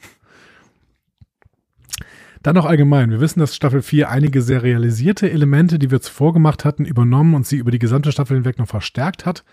Dann 2.43 2.55
noch 2.55 2.65
allgemein. 2.65 3.11
Wir 3.11 3.19
wissen, 3.19 3.39
dass 3.39 3.55
Staffel 3.55 3.83
4 3.83 4.09
einige 4.09 4.41
serialisierte 4.41 5.29
Elemente, 5.29 5.77
die 5.77 5.91
wir 5.91 6.01
zuvor 6.01 6.33
gemacht 6.33 6.65
hatten, 6.65 6.85
übernommen 6.85 7.35
und 7.35 7.45
sie 7.45 7.57
über 7.57 7.69
die 7.69 7.77
gesamte 7.77 8.11
Staffel 8.11 8.35
hinweg 8.35 8.57
noch 8.57 8.67
verstärkt 8.67 9.27
hat. 9.27 9.43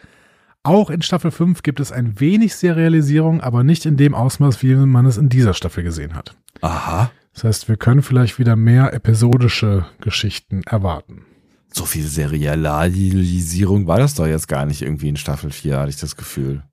Auch 0.63 0.89
in 0.91 1.03
Staffel 1.03 1.31
5 1.31 1.63
gibt 1.63 1.81
es 1.81 1.93
ein 1.93 2.19
wenig 2.19 2.55
Serialisierung, 2.57 3.41
aber 3.43 3.63
nicht 3.63 3.85
in 3.85 3.97
dem 3.97 4.15
Ausmaß, 4.15 4.63
wie 4.63 4.75
man 4.75 5.07
es 5.07 5.19
in 5.19 5.29
dieser 5.29 5.55
Staffel 5.55 5.85
gesehen 5.85 6.15
hat. 6.15 6.35
Aha. 6.63 7.11
Das 7.35 7.45
heißt, 7.45 7.69
wir 7.69 7.77
können 7.77 8.03
vielleicht 8.03 8.39
wieder 8.39 8.57
mehr 8.57 8.93
episodische 8.95 9.87
Geschichten 10.01 10.63
erwarten. 10.65 11.25
So 11.73 11.85
viel 11.85 12.05
Serialisierung 12.05 13.87
war 13.87 13.99
das 13.99 14.15
doch 14.15 14.27
jetzt 14.27 14.49
gar 14.49 14.65
nicht 14.67 14.83
irgendwie 14.83 15.11
in 15.11 15.17
Staffel 15.17 15.51
4, 15.51 15.79
hatte 15.79 15.91
ich 15.91 15.99
das 15.99 16.17
Gefühl. 16.17 16.65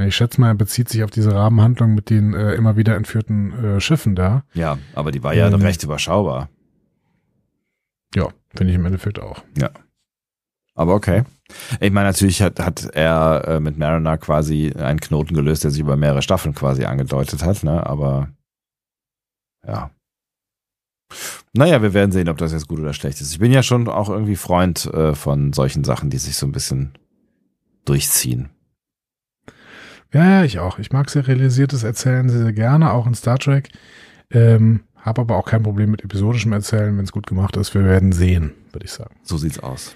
Ja, 0.00 0.06
Ich 0.06 0.16
schätze 0.16 0.40
mal, 0.40 0.48
er 0.48 0.54
bezieht 0.54 0.88
sich 0.88 1.04
auf 1.04 1.10
diese 1.10 1.34
Rahmenhandlung 1.34 1.94
mit 1.94 2.10
den 2.10 2.34
äh, 2.34 2.54
immer 2.54 2.76
wieder 2.76 2.96
entführten 2.96 3.52
äh, 3.52 3.80
Schiffen 3.80 4.14
da. 4.14 4.44
Ja, 4.54 4.78
aber 4.94 5.10
die 5.12 5.22
war 5.22 5.34
ja 5.34 5.48
Ähm. 5.48 5.60
recht 5.60 5.82
überschaubar. 5.82 6.48
Ja, 8.14 8.28
finde 8.56 8.72
ich 8.72 8.78
im 8.78 8.86
Endeffekt 8.86 9.20
auch. 9.20 9.42
Aber 10.74 10.94
okay. 10.94 11.24
Ich 11.80 11.92
meine, 11.92 12.08
natürlich 12.08 12.40
hat, 12.42 12.58
hat 12.60 12.84
er 12.94 13.44
äh, 13.46 13.60
mit 13.60 13.76
Mariner 13.76 14.16
quasi 14.18 14.72
einen 14.72 15.00
Knoten 15.00 15.34
gelöst, 15.34 15.64
der 15.64 15.70
sich 15.70 15.80
über 15.80 15.96
mehrere 15.96 16.22
Staffeln 16.22 16.54
quasi 16.54 16.84
angedeutet 16.84 17.44
hat, 17.44 17.62
ne? 17.64 17.84
Aber 17.86 18.28
ja. 19.66 19.90
Naja, 21.52 21.82
wir 21.82 21.92
werden 21.92 22.12
sehen, 22.12 22.28
ob 22.28 22.38
das 22.38 22.52
jetzt 22.52 22.68
gut 22.68 22.78
oder 22.78 22.94
schlecht 22.94 23.20
ist. 23.20 23.32
Ich 23.32 23.40
bin 23.40 23.52
ja 23.52 23.62
schon 23.62 23.88
auch 23.88 24.08
irgendwie 24.08 24.36
Freund 24.36 24.86
äh, 24.86 25.14
von 25.14 25.52
solchen 25.52 25.84
Sachen, 25.84 26.08
die 26.08 26.18
sich 26.18 26.36
so 26.36 26.46
ein 26.46 26.52
bisschen 26.52 26.92
durchziehen. 27.84 28.48
Ja, 30.12 30.24
ja, 30.24 30.44
ich 30.44 30.58
auch. 30.58 30.78
Ich 30.78 30.90
mag 30.92 31.08
serialisiertes 31.10 31.84
Erzählen 31.84 32.28
sehr, 32.28 32.42
sehr 32.42 32.52
gerne, 32.52 32.92
auch 32.92 33.06
in 33.06 33.14
Star 33.14 33.38
Trek. 33.38 33.68
Ähm, 34.30 34.80
habe 34.96 35.22
aber 35.22 35.36
auch 35.36 35.46
kein 35.46 35.62
Problem 35.62 35.90
mit 35.90 36.02
episodischem 36.04 36.52
Erzählen, 36.52 36.96
wenn 36.96 37.04
es 37.04 37.12
gut 37.12 37.26
gemacht 37.26 37.56
ist. 37.56 37.74
Wir 37.74 37.84
werden 37.84 38.12
sehen, 38.12 38.52
würde 38.72 38.84
ich 38.86 38.92
sagen. 38.92 39.14
So 39.22 39.36
sieht's 39.36 39.58
aus. 39.60 39.94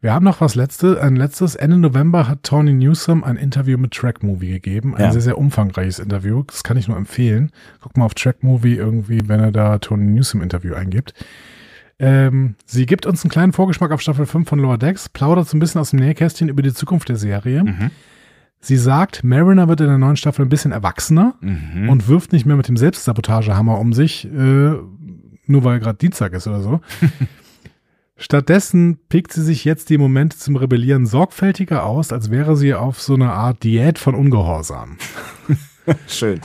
Wir 0.00 0.12
haben 0.12 0.24
noch 0.24 0.40
was 0.40 0.54
letzte, 0.56 1.00
ein 1.00 1.14
letztes. 1.16 1.54
Ende 1.54 1.76
November 1.78 2.28
hat 2.28 2.42
Tony 2.42 2.72
Newsom 2.72 3.22
ein 3.22 3.36
Interview 3.36 3.78
mit 3.78 3.92
Track 3.92 4.22
Movie 4.22 4.50
gegeben. 4.50 4.96
Ein 4.96 5.02
Ja. 5.04 5.12
sehr, 5.12 5.20
sehr 5.22 5.38
umfangreiches 5.38 5.98
Interview. 6.00 6.42
Das 6.42 6.64
kann 6.64 6.76
ich 6.76 6.88
nur 6.88 6.96
empfehlen. 6.96 7.52
Guck 7.80 7.96
mal 7.96 8.04
auf 8.04 8.14
Track 8.14 8.42
Movie 8.42 8.74
irgendwie, 8.74 9.20
wenn 9.26 9.38
er 9.40 9.52
da 9.52 9.78
Tony 9.78 10.06
Newsom 10.06 10.42
Interview 10.42 10.74
eingibt. 10.74 11.14
Ähm, 12.00 12.56
sie 12.66 12.86
gibt 12.86 13.06
uns 13.06 13.22
einen 13.22 13.30
kleinen 13.30 13.52
Vorgeschmack 13.52 13.92
auf 13.92 14.00
Staffel 14.00 14.26
5 14.26 14.48
von 14.48 14.58
Lower 14.58 14.76
Decks, 14.78 15.08
plaudert 15.08 15.48
so 15.48 15.56
ein 15.56 15.60
bisschen 15.60 15.80
aus 15.80 15.90
dem 15.90 16.00
Nähkästchen 16.00 16.48
über 16.48 16.62
die 16.62 16.74
Zukunft 16.74 17.08
der 17.08 17.16
Serie. 17.16 17.62
Mhm. 17.62 17.90
Sie 18.64 18.76
sagt, 18.76 19.24
Mariner 19.24 19.66
wird 19.68 19.80
in 19.80 19.88
der 19.88 19.98
neuen 19.98 20.16
Staffel 20.16 20.46
ein 20.46 20.48
bisschen 20.48 20.70
erwachsener 20.70 21.34
Mhm. 21.40 21.88
und 21.88 22.06
wirft 22.06 22.32
nicht 22.32 22.46
mehr 22.46 22.56
mit 22.56 22.68
dem 22.68 22.76
Selbstsabotagehammer 22.76 23.76
um 23.78 23.92
sich, 23.92 24.24
äh, 24.24 24.28
nur 25.46 25.64
weil 25.64 25.80
gerade 25.80 25.98
Dienstag 25.98 26.32
ist 26.32 26.46
oder 26.46 26.62
so. 26.62 26.80
Stattdessen 28.16 28.98
pickt 29.08 29.32
sie 29.32 29.42
sich 29.42 29.64
jetzt 29.64 29.90
die 29.90 29.98
Momente 29.98 30.38
zum 30.38 30.54
Rebellieren 30.54 31.06
sorgfältiger 31.06 31.84
aus, 31.84 32.12
als 32.12 32.30
wäre 32.30 32.56
sie 32.56 32.72
auf 32.74 33.00
so 33.02 33.14
einer 33.14 33.32
Art 33.32 33.64
Diät 33.64 33.98
von 33.98 34.14
Ungehorsam. 34.14 34.96
Schön. 36.06 36.40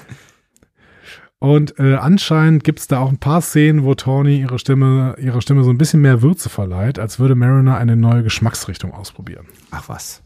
Und 1.40 1.78
äh, 1.78 1.94
anscheinend 1.96 2.64
gibt 2.64 2.80
es 2.80 2.88
da 2.88 2.98
auch 2.98 3.12
ein 3.12 3.20
paar 3.20 3.42
Szenen, 3.42 3.84
wo 3.84 3.94
Tawny 3.94 4.40
ihre 4.40 4.58
Stimme, 4.58 5.16
ihre 5.20 5.40
Stimme 5.44 5.64
so 5.64 5.70
ein 5.70 5.78
bisschen 5.78 6.02
mehr 6.02 6.24
Würze 6.24 6.50
verleiht, 6.50 6.98
als 6.98 7.20
würde 7.20 7.36
Mariner 7.36 7.78
eine 7.78 7.96
neue 7.96 8.24
Geschmacksrichtung 8.24 8.92
ausprobieren. 8.92 9.46
Ach 9.70 9.88
was. 9.88 10.24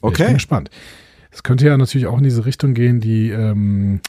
Ich 0.00 0.02
bin 0.02 0.10
Okay. 0.10 0.32
gespannt. 0.34 0.70
Es 1.30 1.42
könnte 1.42 1.66
ja 1.66 1.76
natürlich 1.76 2.06
auch 2.06 2.18
in 2.18 2.24
diese 2.24 2.44
Richtung 2.46 2.74
gehen, 2.74 3.00
die 3.00 3.30
ähm, 3.30 4.00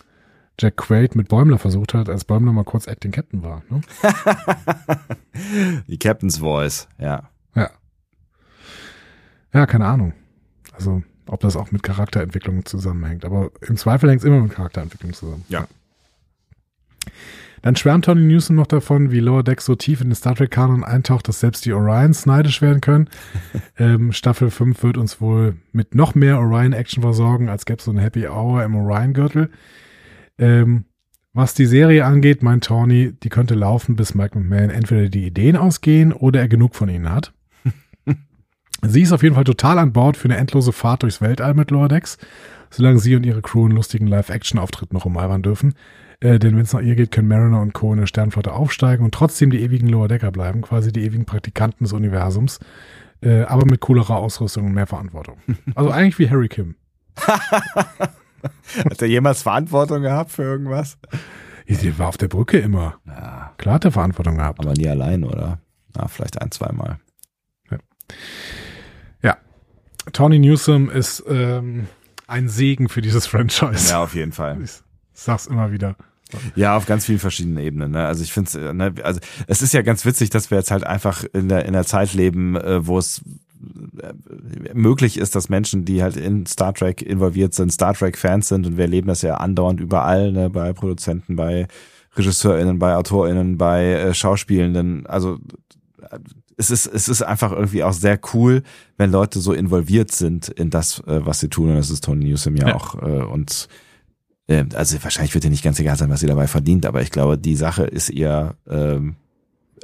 Jack 0.59 0.77
Quaid 0.77 1.15
mit 1.15 1.27
Bäumler 1.29 1.57
versucht 1.59 1.93
hat, 1.93 2.09
als 2.09 2.25
Bäumler 2.25 2.51
mal 2.51 2.63
kurz 2.63 2.87
Acting 2.87 3.11
Captain 3.11 3.43
war. 3.43 3.63
Ne? 3.69 3.81
Die 5.87 5.97
Captain's 5.97 6.39
Voice, 6.39 6.87
ja. 6.99 7.29
Ja. 7.55 7.69
Ja, 9.53 9.65
keine 9.65 9.85
Ahnung. 9.85 10.13
Also, 10.73 11.03
ob 11.27 11.39
das 11.41 11.55
auch 11.55 11.71
mit 11.71 11.83
Charakterentwicklung 11.83 12.65
zusammenhängt. 12.65 13.25
Aber 13.25 13.51
im 13.61 13.77
Zweifel 13.77 14.09
hängt 14.09 14.21
es 14.21 14.25
immer 14.25 14.41
mit 14.41 14.53
Charakterentwicklung 14.53 15.13
zusammen. 15.13 15.45
Ja. 15.49 15.67
Dann 17.62 17.76
schwärmt 17.76 18.05
Tony 18.05 18.22
Newsom 18.22 18.55
noch 18.55 18.68
davon, 18.68 19.12
wie 19.12 19.20
Lower 19.20 19.43
Decks 19.43 19.66
so 19.66 19.76
tief 19.76 20.01
in 20.01 20.09
den 20.09 20.16
Star 20.16 20.36
Trek-Kanon 20.36 20.84
eintaucht, 20.84 21.28
dass 21.28 21.39
selbst 21.39 21.66
die 21.66 21.74
Orions 21.74 22.26
neidisch 22.26 22.62
werden 22.62 22.82
können. 22.82 23.09
ähm, 23.78 24.12
Staffel 24.12 24.49
5 24.49 24.82
wird 24.84 24.97
uns 24.97 25.22
wohl 25.22 25.55
mit 25.72 25.93
noch 25.93 26.16
mehr 26.16 26.39
Orion-Action 26.39 27.03
versorgen, 27.03 27.49
als 27.49 27.66
gäbe 27.66 27.80
es 27.80 27.86
so 27.86 27.91
eine 27.91 28.01
Happy 28.01 28.28
Hour 28.28 28.64
im 28.64 28.76
Orion-Gürtel. 28.76 29.49
Ähm, 30.39 30.86
was 31.34 31.53
die 31.53 31.66
Serie 31.66 32.03
angeht, 32.05 32.43
meint 32.43 32.66
Tony, 32.66 33.14
die 33.14 33.30
könnte 33.30 33.55
laufen, 33.55 33.95
bis 33.95 34.16
Mike 34.16 34.38
McMahon 34.38 34.70
entweder 34.70 35.07
die 35.07 35.26
Ideen 35.26 35.55
ausgehen 35.55 36.12
oder 36.12 36.41
er 36.41 36.49
genug 36.49 36.76
von 36.76 36.89
ihnen 36.89 37.09
hat. 37.09 37.32
sie 38.82 39.01
ist 39.01 39.14
auf 39.14 39.24
jeden 39.24 39.36
Fall 39.36 39.45
total 39.45 39.80
an 39.80 39.93
Bord 39.93 40.18
für 40.18 40.28
eine 40.28 40.36
endlose 40.36 40.74
Fahrt 40.74 41.03
durchs 41.03 41.22
Weltall 41.22 41.53
mit 41.53 41.72
Lower 41.72 41.88
Decks, 41.88 42.18
solange 42.70 42.99
sie 42.99 43.16
und 43.16 43.26
ihre 43.26 43.41
Crew 43.41 43.66
einen 43.66 43.76
lustigen 43.76 44.07
Live-Action-Auftritt 44.07 44.91
noch 44.91 45.05
umalbern 45.05 45.41
dürfen. 45.41 45.76
Äh, 46.22 46.39
denn 46.39 46.55
wenn 46.55 46.61
es 46.63 46.72
nach 46.74 46.82
ihr 46.82 46.95
geht, 46.95 47.11
können 47.11 47.28
Mariner 47.28 47.61
und 47.61 47.74
Co. 47.74 47.91
in 47.93 47.99
der 47.99 48.07
Sternflotte 48.07 48.53
aufsteigen 48.53 49.03
und 49.03 49.13
trotzdem 49.13 49.49
die 49.49 49.61
ewigen 49.61 49.88
Lower 49.88 50.07
Decker 50.07 50.32
bleiben, 50.32 50.61
quasi 50.61 50.91
die 50.93 51.03
ewigen 51.03 51.26
Praktikanten 51.26 51.84
des 51.84 51.93
Universums, 51.93 52.59
äh, 53.22 53.41
aber 53.43 53.65
mit 53.65 53.82
coolerer 53.82 54.15
Ausrüstung 54.17 54.67
und 54.67 54.74
mehr 54.74 54.88
Verantwortung. 54.88 55.38
Also 55.76 55.89
eigentlich 55.91 56.19
wie 56.19 56.30
Harry 56.30 56.47
Kim. 56.47 56.76
Hat 57.17 59.01
er 59.01 59.07
jemals 59.07 59.41
Verantwortung 59.43 60.01
gehabt 60.03 60.32
für 60.32 60.43
irgendwas? 60.43 60.97
Ja, 61.67 61.78
Der 61.78 61.97
war 61.99 62.07
auf 62.07 62.17
der 62.17 62.28
Brücke 62.28 62.57
immer. 62.59 62.95
Ja, 63.05 63.53
Klar 63.57 63.76
hat 63.76 63.86
er 63.86 63.91
Verantwortung 63.91 64.38
gehabt. 64.38 64.59
aber 64.59 64.74
nie 64.74 64.88
allein, 64.88 65.24
oder? 65.24 65.59
Na, 65.95 66.07
vielleicht 66.07 66.41
ein, 66.41 66.51
zweimal. 66.51 66.99
Ja. 69.22 69.38
Tony 70.13 70.39
Newsom 70.39 70.89
ist 70.89 71.24
ähm, 71.28 71.88
ein 72.28 72.49
Segen 72.49 72.89
für 72.89 73.01
dieses 73.01 73.28
Franchise. 73.28 73.89
Ja, 73.91 74.01
auf 74.03 74.15
jeden 74.15 74.32
Fall. 74.32 74.59
Ich 74.63 74.82
sag's 75.13 75.45
immer 75.47 75.72
wieder. 75.72 75.95
Ja, 76.55 76.77
auf 76.77 76.86
ganz 76.86 77.05
vielen 77.05 77.19
verschiedenen 77.19 77.57
Ebenen. 77.57 77.91
Ne? 77.91 78.05
Also 78.05 78.23
ich 78.23 78.34
finde 78.34 78.47
es, 78.49 78.73
ne, 78.75 78.93
also 79.03 79.19
es 79.47 79.61
ist 79.61 79.73
ja 79.73 79.82
ganz 79.82 80.05
witzig, 80.05 80.29
dass 80.29 80.51
wir 80.51 80.57
jetzt 80.57 80.71
halt 80.71 80.86
einfach 80.86 81.23
in 81.34 81.49
der 81.49 81.65
in 81.65 81.73
der 81.73 81.86
Zeit 81.86 82.13
leben, 82.13 82.55
äh, 82.55 82.86
wo 82.86 82.97
es 82.97 83.21
äh, 84.01 84.13
möglich 84.73 85.17
ist, 85.17 85.36
dass 85.36 85.49
Menschen, 85.49 85.86
die 85.86 86.01
halt 86.01 86.17
in 86.17 86.45
Star 86.45 86.73
Trek 86.73 87.01
involviert 87.01 87.53
sind, 87.53 87.71
Star 87.71 87.93
Trek 87.93 88.17
Fans 88.17 88.47
sind 88.47 88.65
und 88.65 88.77
wir 88.77 88.86
erleben 88.86 89.07
das 89.07 89.21
ja 89.21 89.36
andauernd 89.36 89.79
überall, 89.79 90.32
ne, 90.32 90.49
bei 90.49 90.73
Produzenten, 90.73 91.36
bei 91.36 91.67
RegisseurInnen, 92.17 92.79
bei 92.79 92.95
AutorInnen, 92.95 93.57
bei 93.57 93.86
äh, 93.86 94.13
Schauspielenden. 94.13 95.05
Also 95.05 95.39
äh, 96.09 96.19
es 96.57 96.69
ist, 96.69 96.86
es 96.86 97.09
ist 97.09 97.21
einfach 97.23 97.51
irgendwie 97.51 97.84
auch 97.84 97.93
sehr 97.93 98.19
cool, 98.34 98.63
wenn 98.97 99.11
Leute 99.11 99.39
so 99.39 99.53
involviert 99.53 100.11
sind 100.11 100.49
in 100.49 100.69
das, 100.69 100.99
äh, 101.07 101.25
was 101.25 101.39
sie 101.39 101.49
tun. 101.49 101.69
Und 101.69 101.75
das 101.75 101.89
ist 101.89 102.03
Tony 102.03 102.25
Newsom 102.25 102.55
ja, 102.55 102.69
Ja. 102.69 102.75
auch. 102.75 103.01
Äh, 103.01 103.23
und 103.23 103.67
äh, 104.51 104.65
also 104.75 105.01
wahrscheinlich 105.03 105.33
wird 105.33 105.43
ihr 105.43 105.49
nicht 105.49 105.63
ganz 105.63 105.79
egal 105.79 105.95
sein, 105.97 106.09
was 106.09 106.19
sie 106.19 106.27
dabei 106.27 106.47
verdient, 106.47 106.85
aber 106.85 107.01
ich 107.01 107.11
glaube, 107.11 107.37
die 107.37 107.55
Sache 107.55 107.83
ist 107.83 108.09
ihr 108.09 108.55
ähm, 108.69 109.15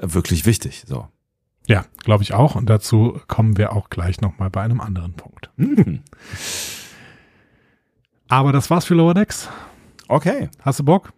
wirklich 0.02 0.46
wichtig. 0.46 0.84
So. 0.88 1.08
Ja, 1.68 1.86
glaube 2.04 2.24
ich 2.24 2.34
auch. 2.34 2.56
Und 2.56 2.70
dazu 2.70 3.20
kommen 3.28 3.58
wir 3.58 3.74
auch 3.74 3.90
gleich 3.90 4.22
nochmal 4.22 4.50
bei 4.50 4.62
einem 4.62 4.82
anderen 4.82 5.14
Punkt. 5.14 5.50
Mhm. 5.58 6.02
Aber 8.30 8.52
das 8.52 8.70
war's 8.70 8.86
für 8.86 8.94
Lower 8.94 9.14
Decks. 9.14 9.48
Okay, 10.10 10.50
Hast 10.62 10.80
du 10.80 10.84
Bock? 10.84 11.14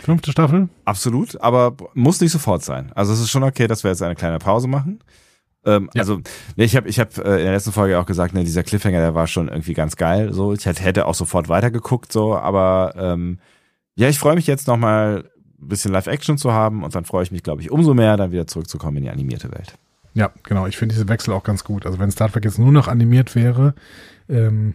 Fünfte 0.00 0.32
Staffel? 0.32 0.68
absolut, 0.84 1.40
aber 1.40 1.76
muss 1.94 2.20
nicht 2.20 2.32
sofort 2.32 2.64
sein. 2.64 2.90
Also 2.94 3.12
es 3.12 3.20
ist 3.20 3.30
schon 3.30 3.44
okay, 3.44 3.68
dass 3.68 3.84
wir 3.84 3.90
jetzt 3.92 4.02
eine 4.02 4.16
kleine 4.16 4.38
Pause 4.38 4.66
machen. 4.66 4.98
Ähm, 5.66 5.90
Ja. 5.94 6.02
Also 6.02 6.20
nee, 6.56 6.64
ich 6.64 6.76
habe 6.76 6.88
ich 6.88 7.00
hab, 7.00 7.16
äh, 7.18 7.22
in 7.38 7.44
der 7.44 7.52
letzten 7.52 7.72
Folge 7.72 7.98
auch 7.98 8.06
gesagt, 8.06 8.34
ne, 8.34 8.44
dieser 8.44 8.62
Cliffhanger, 8.62 8.98
der 8.98 9.14
war 9.14 9.26
schon 9.26 9.48
irgendwie 9.48 9.74
ganz 9.74 9.96
geil. 9.96 10.32
So, 10.32 10.52
ich 10.52 10.66
hätte, 10.66 10.82
hätte 10.82 11.06
auch 11.06 11.14
sofort 11.14 11.48
weitergeguckt, 11.48 12.12
so, 12.12 12.36
aber 12.36 12.94
ähm, 12.96 13.38
ja, 13.96 14.08
ich 14.08 14.18
freue 14.18 14.34
mich 14.34 14.46
jetzt 14.46 14.66
noch 14.66 14.76
mal 14.76 15.24
ein 15.60 15.68
bisschen 15.68 15.92
Live-Action 15.92 16.36
zu 16.36 16.52
haben 16.52 16.82
und 16.82 16.94
dann 16.94 17.04
freue 17.04 17.22
ich 17.22 17.30
mich, 17.30 17.42
glaube 17.42 17.62
ich, 17.62 17.70
umso 17.70 17.94
mehr, 17.94 18.16
dann 18.16 18.32
wieder 18.32 18.46
zurückzukommen 18.46 18.98
in 18.98 19.04
die 19.04 19.10
animierte 19.10 19.50
Welt. 19.52 19.78
Ja, 20.14 20.30
genau. 20.44 20.66
Ich 20.66 20.76
finde 20.76 20.94
diese 20.94 21.08
Wechsel 21.08 21.32
auch 21.32 21.42
ganz 21.42 21.64
gut. 21.64 21.86
Also 21.86 21.98
wenn 21.98 22.10
Star 22.10 22.30
Trek 22.30 22.44
jetzt 22.44 22.58
nur 22.58 22.70
noch 22.70 22.86
animiert 22.88 23.34
wäre, 23.34 23.74
ähm, 24.28 24.74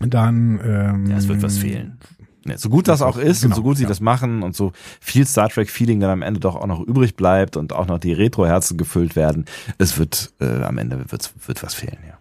dann 0.00 0.60
ähm, 0.64 1.06
Ja, 1.06 1.16
es 1.16 1.28
wird 1.28 1.42
was 1.42 1.58
fehlen. 1.58 1.98
Ne, 2.44 2.58
so 2.58 2.68
gut 2.68 2.88
das 2.88 3.02
auch 3.02 3.16
ist 3.18 3.44
und 3.44 3.50
Genau, 3.50 3.56
so 3.56 3.62
gut 3.62 3.76
sie 3.76 3.84
ja. 3.84 3.88
das 3.88 4.00
machen 4.00 4.42
und 4.42 4.56
so 4.56 4.72
viel 5.00 5.26
Star 5.26 5.48
Trek 5.48 5.70
Feeling 5.70 6.00
dann 6.00 6.10
am 6.10 6.22
Ende 6.22 6.40
doch 6.40 6.56
auch 6.56 6.66
noch 6.66 6.80
übrig 6.80 7.14
bleibt 7.14 7.56
und 7.56 7.72
auch 7.72 7.86
noch 7.86 7.98
die 8.00 8.12
Retro-Herzen 8.12 8.76
gefüllt 8.76 9.14
werden, 9.14 9.44
es 9.78 9.96
wird 9.98 10.32
äh, 10.40 10.62
am 10.62 10.78
Ende 10.78 10.98
wird, 11.12 11.32
wird 11.46 11.62
was 11.62 11.74
fehlen, 11.74 11.98
ja. 12.06 12.14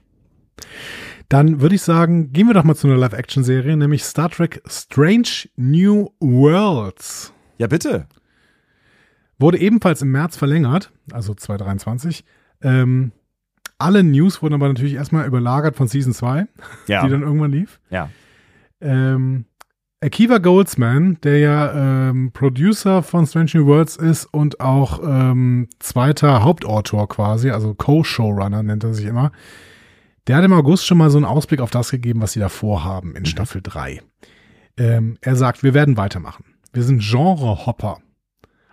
Dann 1.30 1.62
würde 1.62 1.76
ich 1.76 1.82
sagen, 1.82 2.34
gehen 2.34 2.48
wir 2.48 2.54
doch 2.54 2.64
mal 2.66 2.76
zu 2.76 2.88
einer 2.88 2.98
Live-Action-Serie, 2.98 3.78
nämlich 3.78 4.04
Star 4.04 4.30
Trek 4.30 4.62
Strange 4.68 5.48
New 5.56 6.10
Worlds. 6.20 7.34
Ja, 7.58 7.68
bitte. 7.68 8.06
Wurde 9.40 9.58
ebenfalls 9.60 10.02
im 10.02 10.12
März 10.12 10.38
verlängert, 10.38 10.92
also 11.12 11.34
2023. 11.34 12.24
Ähm, 12.62 13.12
alle 13.80 14.04
News 14.04 14.44
wurden 14.44 14.54
aber 14.54 14.68
natürlich 14.68 14.94
erstmal 14.94 15.26
überlagert 15.26 15.76
von 15.76 15.88
Season 15.88 16.14
2, 16.14 16.46
Ja. 16.88 17.04
die 17.04 17.10
dann 17.10 17.24
irgendwann 17.24 17.52
lief. 17.52 17.80
ja. 17.90 18.10
Ähm, 18.84 19.46
Akiva 20.04 20.40
Goldsman, 20.40 21.20
der 21.22 21.38
ja 21.38 22.10
ähm, 22.10 22.32
Producer 22.34 23.04
von 23.04 23.28
Strange 23.28 23.52
New 23.54 23.68
Worlds 23.68 23.98
ist 23.98 24.26
und 24.26 24.60
auch 24.60 25.00
ähm, 25.04 25.68
zweiter 25.80 26.44
Hauptautor 26.44 27.08
quasi, 27.08 27.52
also 27.52 27.76
Co-Showrunner 27.76 28.64
nennt 28.64 28.84
er 28.84 28.96
sich 28.96 29.06
immer, 29.06 29.32
der 30.26 30.38
hat 30.38 30.44
im 30.44 30.54
August 30.54 30.88
schon 30.88 30.98
mal 30.98 31.12
so 31.12 31.18
einen 31.20 31.26
Ausblick 31.26 31.62
auf 31.62 31.70
das 31.70 31.92
gegeben, 31.92 32.22
was 32.22 32.32
sie 32.32 32.40
da 32.40 32.50
vorhaben 32.50 33.16
in 33.16 33.26
Staffel 33.26 33.62
3. 33.62 34.02
Ähm, 34.78 35.18
er 35.22 35.36
sagt, 35.36 35.62
wir 35.62 35.76
werden 35.76 35.98
weitermachen. 35.98 36.46
Wir 36.74 36.82
sind 36.84 37.02
Genre-Hopper. 37.04 38.00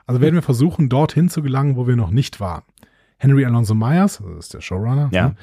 Also 0.06 0.22
werden 0.22 0.34
wir 0.34 0.42
versuchen, 0.42 0.88
dorthin 0.88 1.28
zu 1.28 1.42
gelangen, 1.42 1.76
wo 1.76 1.86
wir 1.86 1.96
noch 1.96 2.10
nicht 2.10 2.40
waren. 2.40 2.62
Henry 3.18 3.44
Alonso 3.44 3.74
Myers, 3.74 4.22
das 4.24 4.46
ist 4.46 4.54
der 4.54 4.60
Showrunner, 4.62 5.10
Ja. 5.12 5.34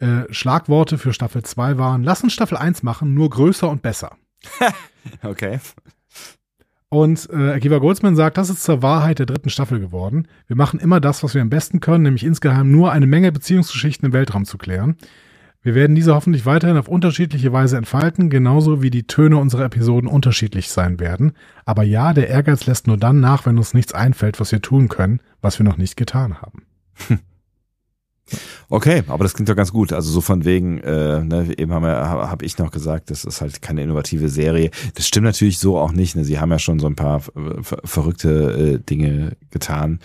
ne? 0.00 0.24
äh, 0.28 0.32
Schlagworte 0.32 0.96
für 0.96 1.12
Staffel 1.12 1.42
2 1.42 1.76
waren, 1.76 2.02
lass 2.02 2.22
uns 2.22 2.32
Staffel 2.32 2.56
1 2.56 2.82
machen, 2.82 3.12
nur 3.12 3.28
größer 3.28 3.68
und 3.68 3.82
besser. 3.82 4.12
Okay. 5.22 5.60
Und 6.88 7.28
äh, 7.32 7.50
Akiva 7.50 7.78
Goldsman 7.78 8.16
sagt, 8.16 8.38
das 8.38 8.50
ist 8.50 8.62
zur 8.62 8.80
Wahrheit 8.80 9.18
der 9.18 9.26
dritten 9.26 9.50
Staffel 9.50 9.80
geworden. 9.80 10.28
Wir 10.46 10.56
machen 10.56 10.80
immer 10.80 11.00
das, 11.00 11.22
was 11.22 11.34
wir 11.34 11.42
am 11.42 11.50
besten 11.50 11.80
können, 11.80 12.04
nämlich 12.04 12.24
insgeheim 12.24 12.70
nur 12.70 12.92
eine 12.92 13.06
Menge 13.06 13.32
Beziehungsgeschichten 13.32 14.06
im 14.06 14.12
Weltraum 14.12 14.44
zu 14.44 14.58
klären. 14.58 14.96
Wir 15.60 15.74
werden 15.74 15.96
diese 15.96 16.14
hoffentlich 16.14 16.46
weiterhin 16.46 16.76
auf 16.76 16.88
unterschiedliche 16.88 17.52
Weise 17.52 17.78
entfalten, 17.78 18.30
genauso 18.30 18.80
wie 18.82 18.90
die 18.90 19.06
Töne 19.06 19.38
unserer 19.38 19.64
Episoden 19.64 20.08
unterschiedlich 20.08 20.68
sein 20.68 21.00
werden. 21.00 21.32
Aber 21.64 21.82
ja, 21.82 22.12
der 22.12 22.28
Ehrgeiz 22.28 22.66
lässt 22.66 22.86
nur 22.86 22.98
dann 22.98 23.18
nach, 23.18 23.46
wenn 23.46 23.58
uns 23.58 23.74
nichts 23.74 23.92
einfällt, 23.94 24.38
was 24.40 24.52
wir 24.52 24.62
tun 24.62 24.88
können, 24.88 25.20
was 25.40 25.58
wir 25.58 25.64
noch 25.64 25.78
nicht 25.78 25.96
getan 25.96 26.40
haben. 26.42 26.62
Okay, 28.68 29.02
aber 29.08 29.24
das 29.24 29.34
klingt 29.34 29.48
doch 29.48 29.56
ganz 29.56 29.72
gut. 29.72 29.92
Also 29.92 30.10
so 30.10 30.20
von 30.20 30.44
wegen, 30.44 30.78
äh, 30.78 31.22
ne, 31.22 31.52
eben 31.58 31.72
haben 31.72 31.84
wir, 31.84 32.08
habe 32.08 32.30
hab 32.30 32.42
ich 32.42 32.58
noch 32.58 32.70
gesagt, 32.70 33.10
das 33.10 33.24
ist 33.24 33.40
halt 33.40 33.60
keine 33.62 33.82
innovative 33.82 34.28
Serie. 34.28 34.70
Das 34.94 35.06
stimmt 35.06 35.26
natürlich 35.26 35.58
so 35.58 35.78
auch 35.78 35.92
nicht. 35.92 36.16
Ne? 36.16 36.24
Sie 36.24 36.38
haben 36.38 36.50
ja 36.50 36.58
schon 36.58 36.78
so 36.78 36.86
ein 36.86 36.96
paar 36.96 37.22
äh, 37.36 37.62
ver 37.62 37.78
verrückte 37.84 38.74
äh, 38.74 38.78
Dinge 38.78 39.36
getan. 39.50 40.00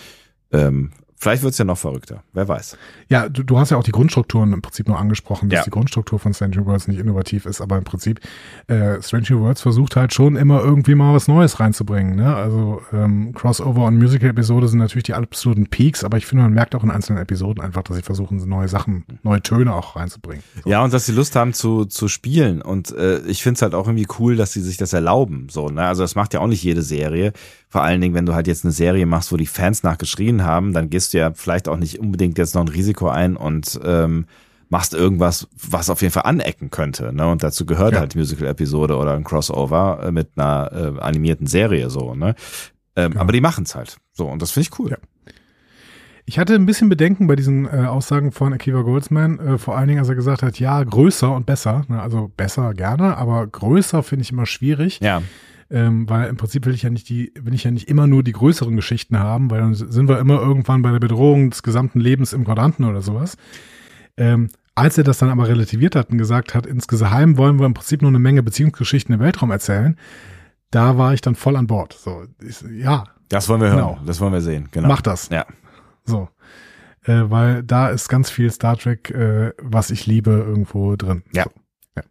Ähm, 0.52 0.92
vielleicht 1.20 1.44
wird's 1.44 1.58
ja 1.58 1.66
noch 1.66 1.78
verrückter. 1.78 2.24
Wer 2.34 2.48
weiß. 2.48 2.78
Ja, 3.10 3.30
du, 3.30 3.44
du 3.44 3.60
hast 3.60 3.70
ja 3.70 3.78
auch 3.78 3.84
die 3.84 3.92
Grundstrukturen 3.92 4.54
im 4.54 4.62
Prinzip 4.62 4.88
nur 4.88 4.98
angesprochen, 4.98 5.50
dass 5.50 5.58
Ja. 5.60 5.64
die 5.66 5.70
Grundstruktur 5.70 6.18
von 6.20 6.34
Strange 6.34 6.58
New 6.58 6.66
Worlds 6.66 6.88
nicht 6.88 7.00
innovativ 7.00 7.46
ist, 7.46 7.62
aber 7.62 7.78
im 7.78 7.84
Prinzip 7.84 8.20
äh, 8.68 9.02
Strange 9.02 9.26
New 9.30 9.42
Worlds 9.42 9.62
versucht 9.62 9.96
halt 9.96 10.14
schon 10.14 10.36
immer 10.36 10.62
irgendwie 10.64 10.96
mal 10.96 11.14
was 11.14 11.28
Neues 11.28 11.60
reinzubringen. 11.60 12.16
Ne? 12.16 12.36
Also 12.36 12.82
ähm, 12.94 13.34
Crossover 13.34 13.86
und 13.86 13.98
Musical-Episode 13.98 14.68
sind 14.68 14.80
natürlich 14.80 15.04
die 15.04 15.14
absoluten 15.14 15.68
Peaks, 15.68 16.04
aber 16.04 16.18
ich 16.18 16.26
finde, 16.26 16.44
man 16.44 16.54
merkt 16.54 16.74
auch 16.76 16.84
in 16.84 16.92
einzelnen 16.92 17.22
Episoden 17.22 17.64
einfach, 17.64 17.84
dass 17.84 17.98
sie 17.98 18.02
versuchen, 18.04 18.38
neue 18.48 18.68
Sachen, 18.68 19.04
neue 19.24 19.42
Töne 19.42 19.74
auch 19.74 19.96
reinzubringen. 19.96 20.44
So. 20.64 20.70
Ja, 20.70 20.84
und 20.84 20.94
dass 20.94 21.06
sie 21.06 21.12
Lust 21.12 21.36
haben 21.36 21.54
zu, 21.54 21.86
zu 21.86 22.08
spielen. 22.08 22.62
Und 22.62 22.92
äh, 22.92 23.20
ich 23.28 23.44
find's 23.44 23.62
halt 23.62 23.76
auch 23.76 23.88
irgendwie 23.88 24.08
cool, 24.20 24.36
dass 24.36 24.54
sie 24.54 24.62
sich 24.62 24.78
das 24.78 24.94
erlauben. 24.94 25.48
So, 25.50 25.70
ne? 25.70 25.84
Also 25.84 26.04
das 26.04 26.16
macht 26.16 26.34
ja 26.34 26.40
auch 26.40 26.48
nicht 26.48 26.64
jede 26.64 26.82
Serie. 26.82 27.34
Vor 27.72 27.84
allen 27.84 28.02
Dingen, 28.02 28.16
wenn 28.16 28.26
du 28.26 28.34
halt 28.34 28.48
jetzt 28.48 28.66
eine 28.66 28.72
Serie 28.72 29.06
machst, 29.06 29.32
wo 29.32 29.38
die 29.38 29.46
Fans 29.46 29.84
nachgeschrien 29.84 30.44
haben, 30.44 30.74
dann 30.74 30.90
gehst 30.90 31.14
du 31.14 31.20
ja 31.20 31.32
vielleicht 31.34 31.68
auch 31.70 31.78
nicht 31.78 32.00
unbedingt 32.00 32.38
jetzt 32.40 32.56
noch 32.56 32.62
ein 32.64 32.68
Risiko 32.68 33.10
ein 33.10 33.36
und 33.36 33.80
ähm, 33.84 34.26
machst 34.70 34.94
irgendwas, 34.96 35.48
was 35.70 35.90
auf 35.90 36.02
jeden 36.02 36.12
Fall 36.14 36.24
anecken 36.26 36.72
könnte. 36.72 37.14
Ne? 37.14 37.28
Und 37.28 37.44
dazu 37.44 37.66
gehört 37.68 37.94
Ja. 37.94 38.00
halt 38.00 38.16
Musical-Episode 38.16 38.98
oder 38.98 39.14
ein 39.14 39.24
Crossover 39.24 40.02
äh, 40.06 40.12
mit 40.12 40.30
einer 40.36 40.72
äh, 40.98 41.00
animierten 41.00 41.46
Serie 41.48 41.90
so, 41.90 42.16
ne? 42.16 42.36
Ähm, 42.96 43.14
Ja. 43.14 43.22
Aber 43.22 43.32
die 43.32 43.42
machen's 43.42 43.76
halt. 43.76 43.98
So, 44.14 44.28
und 44.28 44.42
das 44.42 44.52
finde 44.52 44.70
ich 44.72 44.80
cool. 44.80 44.90
Ja. 44.92 44.98
Ich 46.26 46.38
hatte 46.38 46.54
ein 46.54 46.68
bisschen 46.68 46.90
Bedenken 46.90 47.26
bei 47.26 47.36
diesen 47.36 47.66
äh, 47.66 47.86
Aussagen 47.88 48.32
von 48.32 48.54
Akiva 48.54 48.82
Goldsman, 48.82 49.40
äh, 49.40 49.58
vor 49.58 49.76
allen 49.78 49.88
Dingen, 49.88 50.00
als 50.00 50.10
er 50.10 50.16
gesagt 50.16 50.44
hat, 50.44 50.60
ja, 50.60 50.84
größer 50.84 51.32
und 51.36 51.46
besser. 51.48 51.86
Ne? 51.88 52.00
Also 52.02 52.32
besser 52.38 52.74
gerne, 52.76 53.18
aber 53.18 53.48
größer 53.48 54.04
finde 54.04 54.22
ich 54.24 54.32
immer 54.32 54.46
schwierig. 54.46 55.00
Ja. 55.02 55.24
Ähm, 55.70 56.10
weil 56.10 56.30
im 56.30 56.38
Prinzip 56.38 56.66
will 56.66 56.74
ich 56.74 56.84
ja 56.84 56.90
nicht 56.90 57.10
die, 57.10 57.32
will 57.40 57.54
ich 57.54 57.64
ja 57.64 57.72
nicht 57.72 57.90
immer 57.90 58.08
nur 58.08 58.24
die 58.24 58.32
größeren 58.32 58.76
Geschichten 58.76 59.20
haben, 59.20 59.50
weil 59.52 59.60
dann 59.60 59.74
sind 59.74 60.08
wir 60.10 60.20
immer 60.20 60.40
irgendwann 60.42 60.82
bei 60.82 60.92
der 60.92 61.00
Bedrohung 61.00 61.50
des 61.52 61.64
gesamten 61.64 62.00
Lebens 62.00 62.34
im 62.34 62.44
Quadranten 62.46 62.86
oder 62.86 63.02
sowas. 63.02 63.38
Ähm, 64.18 64.50
Als 64.76 64.98
er 64.98 65.04
das 65.04 65.18
dann 65.18 65.30
aber 65.30 65.48
relativiert 65.48 65.96
hat 65.96 66.10
und 66.10 66.18
gesagt 66.18 66.56
hat, 66.56 66.66
insgeheim 66.66 67.38
wollen 67.38 67.60
wir 67.60 67.66
im 67.66 67.74
Prinzip 67.74 68.02
nur 68.02 68.10
eine 68.10 68.20
Menge 68.20 68.44
Beziehungsgeschichten 68.44 69.14
im 69.14 69.20
Weltraum 69.20 69.52
erzählen, 69.52 69.98
da 70.72 70.98
war 70.98 71.14
ich 71.14 71.22
dann 71.22 71.36
voll 71.36 71.56
an 71.56 71.68
Bord. 71.68 71.94
So, 71.94 72.24
ich, 72.42 72.62
ja. 72.72 73.04
Das 73.28 73.48
wollen 73.50 73.62
wir 73.62 73.68
hören, 73.70 73.78
Genau. 73.78 74.00
das 74.06 74.20
wollen 74.22 74.34
wir 74.34 74.42
sehen, 74.42 74.70
genau. 74.72 74.88
Mach 74.88 75.02
das. 75.02 75.30
Ja. 75.30 75.46
So. 76.06 76.30
Äh, 77.04 77.30
weil 77.30 77.64
da 77.64 77.90
ist 77.90 78.10
ganz 78.10 78.30
viel 78.30 78.52
Star 78.52 78.76
Trek, 78.78 79.10
äh, 79.12 79.54
was 79.62 79.90
ich 79.92 80.06
liebe, 80.08 80.32
irgendwo 80.32 80.96
drin. 80.96 81.24
Ja. 81.34 81.44
So, 81.44 81.52
ja. 81.98 82.04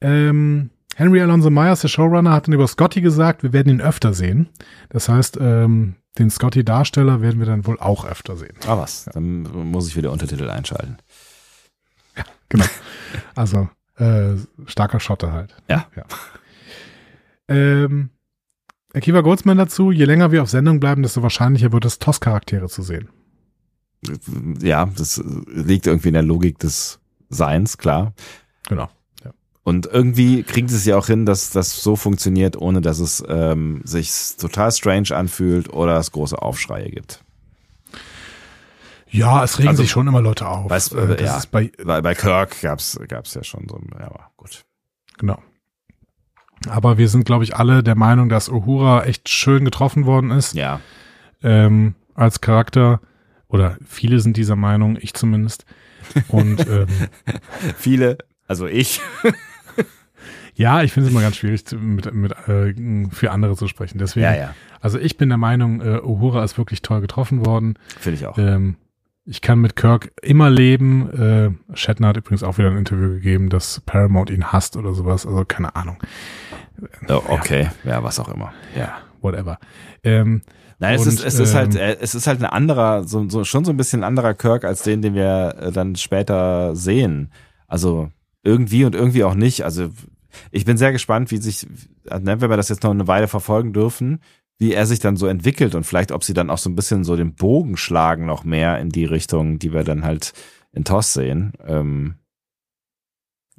Ähm, 0.00 0.70
Henry 1.00 1.22
Alonso 1.22 1.48
Myers, 1.48 1.80
der 1.80 1.88
Showrunner, 1.88 2.30
hat 2.30 2.46
dann 2.46 2.52
über 2.52 2.68
Scotty 2.68 3.00
gesagt, 3.00 3.42
wir 3.42 3.54
werden 3.54 3.70
ihn 3.70 3.80
öfter 3.80 4.12
sehen. 4.12 4.50
Das 4.90 5.08
heißt, 5.08 5.38
ähm, 5.40 5.94
den 6.18 6.28
Scotty-Darsteller 6.28 7.22
werden 7.22 7.38
wir 7.38 7.46
dann 7.46 7.64
wohl 7.64 7.80
auch 7.80 8.04
öfter 8.04 8.36
sehen. 8.36 8.54
Ah 8.66 8.76
was, 8.76 9.06
dann 9.06 9.44
muss 9.44 9.88
ich 9.88 9.96
wieder 9.96 10.12
Untertitel 10.12 10.50
einschalten. 10.50 10.98
Genau. 12.50 12.66
Also 13.34 13.70
äh, 13.96 14.34
starker 14.66 15.00
Schotte 15.00 15.32
halt. 15.32 15.56
Ja. 15.70 15.86
ja. 15.96 16.04
Ähm, 17.48 18.10
Akiva 18.92 19.22
Goldsman 19.22 19.56
dazu, 19.56 19.92
je 19.92 20.04
länger 20.04 20.32
wir 20.32 20.42
auf 20.42 20.50
Sendung 20.50 20.80
bleiben, 20.80 21.02
desto 21.02 21.22
wahrscheinlicher 21.22 21.72
wird 21.72 21.86
es, 21.86 21.98
TOS-Charaktere 21.98 22.68
zu 22.68 22.82
sehen. 22.82 23.08
Ja, 24.60 24.84
das 24.84 25.22
liegt 25.46 25.86
irgendwie 25.86 26.08
in 26.08 26.14
der 26.14 26.22
Logik 26.24 26.58
des 26.58 27.00
Seins, 27.30 27.78
klar. 27.78 28.12
Genau. 28.68 28.90
Und 29.70 29.86
irgendwie 29.86 30.42
kriegt 30.42 30.72
es 30.72 30.84
ja 30.84 30.96
auch 30.96 31.06
hin, 31.06 31.24
dass 31.26 31.50
das 31.50 31.80
so 31.80 31.94
funktioniert, 31.94 32.56
ohne 32.56 32.80
dass 32.80 32.98
es 32.98 33.22
ähm, 33.28 33.82
sich 33.84 34.10
total 34.36 34.72
strange 34.72 35.12
anfühlt 35.16 35.72
oder 35.72 35.96
es 35.96 36.10
große 36.10 36.40
Aufschreie 36.42 36.90
gibt. 36.90 37.22
Ja, 39.12 39.44
es 39.44 39.58
regen 39.58 39.68
Also, 39.68 39.82
sich 39.82 39.90
schon 39.92 40.08
immer 40.08 40.20
Leute 40.20 40.48
auf. 40.48 40.68
weißt, 40.68 40.94
Äh, 40.94 41.22
ja. 41.24 41.40
bei, 41.52 41.70
Weil 41.78 42.02
bei 42.02 42.14
Kirk 42.16 42.60
gab's 42.62 42.98
gab's 43.06 43.32
ja 43.34 43.44
schon 43.44 43.68
so, 43.68 43.80
ja, 43.96 44.06
aber 44.06 44.30
gut. 44.36 44.64
genau. 45.18 45.40
Aber 46.68 46.98
wir 46.98 47.08
sind, 47.08 47.24
glaube 47.24 47.44
ich, 47.44 47.54
alle 47.54 47.84
der 47.84 47.94
Meinung, 47.94 48.28
dass 48.28 48.48
Uhura 48.48 49.04
echt 49.04 49.28
schön 49.28 49.64
getroffen 49.64 50.04
worden 50.04 50.30
ist 50.32 50.54
Ja, 50.54 50.80
ähm, 51.44 51.94
als 52.14 52.40
Charakter. 52.40 53.00
Oder 53.46 53.78
viele 53.86 54.18
sind 54.20 54.36
dieser 54.36 54.56
Meinung, 54.56 54.98
ich 55.00 55.14
zumindest. 55.14 55.64
Und 56.28 56.66
ähm, 56.68 56.86
viele, 57.78 58.18
also 58.46 58.66
ich, 58.66 59.00
ja, 60.54 60.82
ich 60.82 60.92
finde 60.92 61.08
es 61.08 61.12
immer 61.12 61.22
ganz 61.22 61.36
schwierig, 61.36 61.64
zu- 61.66 61.76
mit, 61.76 62.12
mit, 62.14 62.32
äh, 62.48 62.74
für 63.10 63.30
andere 63.30 63.56
zu 63.56 63.68
sprechen. 63.68 63.98
Deswegen, 63.98 64.24
ja, 64.24 64.34
ja, 64.34 64.54
also 64.80 64.98
ich 64.98 65.16
bin 65.16 65.28
der 65.28 65.38
Meinung, 65.38 65.80
äh, 65.80 66.00
Uhura 66.02 66.42
ist 66.44 66.58
wirklich 66.58 66.82
toll 66.82 67.00
getroffen 67.00 67.44
worden. 67.46 67.74
finde 67.98 68.18
ich 68.18 68.26
auch. 68.26 68.36
Ähm, 68.38 68.76
ich 69.26 69.42
kann 69.42 69.60
mit 69.60 69.76
Kirk 69.76 70.12
immer 70.22 70.50
leben. 70.50 71.10
Äh, 71.10 71.76
Shatner 71.76 72.08
hat 72.08 72.16
übrigens 72.16 72.42
auch 72.42 72.58
wieder 72.58 72.70
ein 72.70 72.76
Interview 72.78 73.10
gegeben, 73.10 73.48
dass 73.48 73.80
Paramount 73.80 74.30
ihn 74.30 74.50
hasst 74.52 74.76
oder 74.76 74.94
sowas. 74.94 75.26
Also 75.26 75.44
keine 75.44 75.76
Ahnung. 75.76 75.98
Oh, 77.08 77.20
okay, 77.28 77.68
ja, 77.84 78.02
was 78.02 78.18
auch 78.18 78.28
immer. 78.28 78.52
Ja, 78.76 78.98
whatever. 79.20 79.58
Ähm, 80.02 80.42
Nein, 80.78 80.94
es 80.94 81.02
Und, 81.02 81.08
ist, 81.12 81.24
es 81.24 81.38
ist 81.38 81.54
halt, 81.54 81.74
ähm, 81.74 81.80
äh, 81.80 81.96
es 82.00 82.14
ist 82.14 82.26
halt 82.26 82.40
ein 82.42 82.46
anderer, 82.46 83.04
so, 83.04 83.28
so, 83.28 83.44
schon 83.44 83.66
so 83.66 83.70
ein 83.70 83.76
bisschen 83.76 84.00
ein 84.00 84.04
anderer 84.04 84.32
Kirk 84.32 84.64
als 84.64 84.82
den, 84.82 85.02
den 85.02 85.14
wir 85.14 85.54
äh, 85.60 85.72
dann 85.72 85.94
später 85.96 86.74
sehen. 86.74 87.30
Also 87.68 88.10
irgendwie 88.42 88.86
und 88.86 88.94
irgendwie 88.94 89.24
auch 89.24 89.34
nicht. 89.34 89.62
Also 89.66 89.90
ich 90.50 90.64
bin 90.64 90.76
sehr 90.76 90.92
gespannt, 90.92 91.30
wie 91.30 91.38
sich, 91.38 91.66
ne, 92.04 92.40
wenn 92.40 92.50
wir 92.50 92.56
das 92.56 92.68
jetzt 92.68 92.82
noch 92.82 92.90
eine 92.90 93.06
Weile 93.08 93.28
verfolgen 93.28 93.72
dürfen, 93.72 94.20
wie 94.58 94.72
er 94.74 94.86
sich 94.86 94.98
dann 94.98 95.16
so 95.16 95.26
entwickelt 95.26 95.74
und 95.74 95.84
vielleicht, 95.84 96.12
ob 96.12 96.22
sie 96.22 96.34
dann 96.34 96.50
auch 96.50 96.58
so 96.58 96.68
ein 96.68 96.74
bisschen 96.74 97.02
so 97.04 97.16
den 97.16 97.34
Bogen 97.34 97.76
schlagen 97.76 98.26
noch 98.26 98.44
mehr 98.44 98.78
in 98.78 98.90
die 98.90 99.06
Richtung, 99.06 99.58
die 99.58 99.72
wir 99.72 99.84
dann 99.84 100.04
halt 100.04 100.32
in 100.72 100.84
TOS 100.84 101.14
sehen. 101.14 101.52
Ähm, 101.66 102.16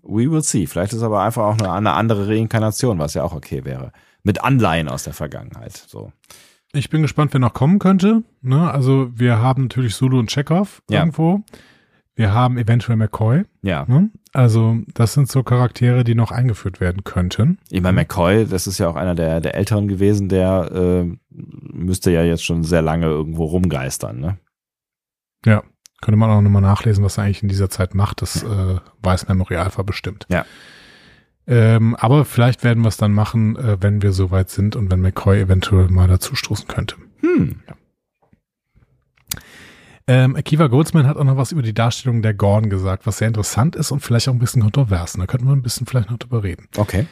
we 0.03 0.29
will 0.31 0.43
see. 0.43 0.67
Vielleicht 0.67 0.93
ist 0.93 1.01
aber 1.03 1.21
einfach 1.23 1.43
auch 1.43 1.57
eine, 1.57 1.71
eine 1.71 1.93
andere 1.93 2.27
Reinkarnation, 2.27 2.99
was 2.99 3.13
ja 3.13 3.23
auch 3.23 3.33
okay 3.33 3.65
wäre. 3.65 3.91
Mit 4.23 4.43
Anleihen 4.43 4.87
aus 4.87 5.03
der 5.03 5.13
Vergangenheit. 5.13 5.73
So. 5.75 6.11
ich 6.73 6.89
bin 6.89 7.01
gespannt, 7.01 7.33
wer 7.33 7.39
noch 7.39 7.53
kommen 7.53 7.79
könnte. 7.79 8.23
Ne? 8.41 8.69
Also 8.69 9.11
wir 9.15 9.39
haben 9.39 9.63
natürlich 9.63 9.95
Sulu 9.95 10.19
und 10.19 10.29
Chekhov 10.29 10.83
Ja. 10.89 10.99
irgendwo. 10.99 11.41
Wir 12.15 12.33
haben 12.33 12.57
eventuell 12.57 12.97
McCoy. 12.97 13.43
Ja. 13.63 13.85
Ne? 13.87 14.11
Also 14.33 14.77
das 14.93 15.13
sind 15.13 15.29
so 15.29 15.43
Charaktere, 15.43 16.03
die 16.03 16.15
noch 16.15 16.31
eingeführt 16.31 16.79
werden 16.79 17.03
könnten. 17.03 17.57
Ich 17.69 17.81
meine, 17.81 17.95
McCoy, 17.95 18.45
das 18.45 18.65
ist 18.65 18.77
ja 18.77 18.87
auch 18.87 18.95
einer 18.95 19.13
der, 19.13 19.41
der 19.41 19.55
Älteren 19.55 19.87
gewesen, 19.89 20.29
der 20.29 20.71
äh, 20.71 21.17
müsste 21.29 22.11
ja 22.11 22.23
jetzt 22.23 22.45
schon 22.45 22.63
sehr 22.63 22.81
lange 22.81 23.07
irgendwo 23.07 23.45
rumgeistern, 23.45 24.19
ne? 24.19 24.37
Ja, 25.45 25.63
könnte 26.01 26.17
man 26.17 26.29
auch 26.29 26.41
nochmal 26.41 26.61
nachlesen, 26.61 27.03
was 27.03 27.17
er 27.17 27.25
eigentlich 27.25 27.43
in 27.43 27.49
dieser 27.49 27.69
Zeit 27.69 27.93
macht. 27.93 28.21
Das 28.21 28.43
äh, 28.43 28.79
weiß 29.01 29.27
Memory 29.27 29.57
Alpha 29.57 29.81
bestimmt. 29.83 30.25
Ja. 30.29 30.45
Ähm, 31.47 31.95
aber 31.95 32.23
vielleicht 32.23 32.63
werden 32.63 32.83
wir 32.83 32.89
es 32.89 32.97
dann 32.97 33.13
machen, 33.13 33.57
äh, 33.57 33.77
wenn 33.81 34.01
wir 34.01 34.13
soweit 34.13 34.49
sind 34.49 34.75
und 34.75 34.91
wenn 34.91 35.01
McCoy 35.01 35.41
eventuell 35.41 35.89
mal 35.89 36.07
dazustoßen 36.07 36.67
könnte. 36.67 36.95
Hm. 37.19 37.61
Ähm, 40.07 40.35
Akiva 40.35 40.67
Goldsman 40.67 41.07
hat 41.07 41.17
auch 41.17 41.23
noch 41.23 41.37
was 41.37 41.51
über 41.51 41.61
die 41.61 41.73
Darstellung 41.73 42.21
der 42.21 42.33
Gorn 42.33 42.69
gesagt, 42.69 43.05
was 43.05 43.17
sehr 43.17 43.27
interessant 43.27 43.75
ist 43.75 43.91
und 43.91 43.99
vielleicht 43.99 44.27
auch 44.27 44.33
ein 44.33 44.39
bisschen 44.39 44.61
kontrovers. 44.61 45.13
Da 45.13 45.25
könnten 45.27 45.47
wir 45.47 45.55
ein 45.55 45.61
bisschen 45.61 45.87
vielleicht 45.87 46.09
noch 46.09 46.17
drüber 46.17 46.43
reden. 46.43 46.67
Okay. 46.77 47.05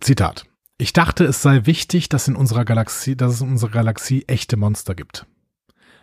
Zitat. 0.00 0.44
Ich 0.78 0.92
dachte, 0.92 1.24
es 1.24 1.40
sei 1.40 1.64
wichtig, 1.64 2.10
dass 2.10 2.28
in 2.28 2.36
unserer 2.36 2.64
Galaxie, 2.64 3.16
dass 3.16 3.34
es 3.34 3.40
in 3.40 3.48
unserer 3.48 3.70
Galaxie 3.70 4.24
echte 4.26 4.56
Monster 4.56 4.94
gibt. 4.94 5.26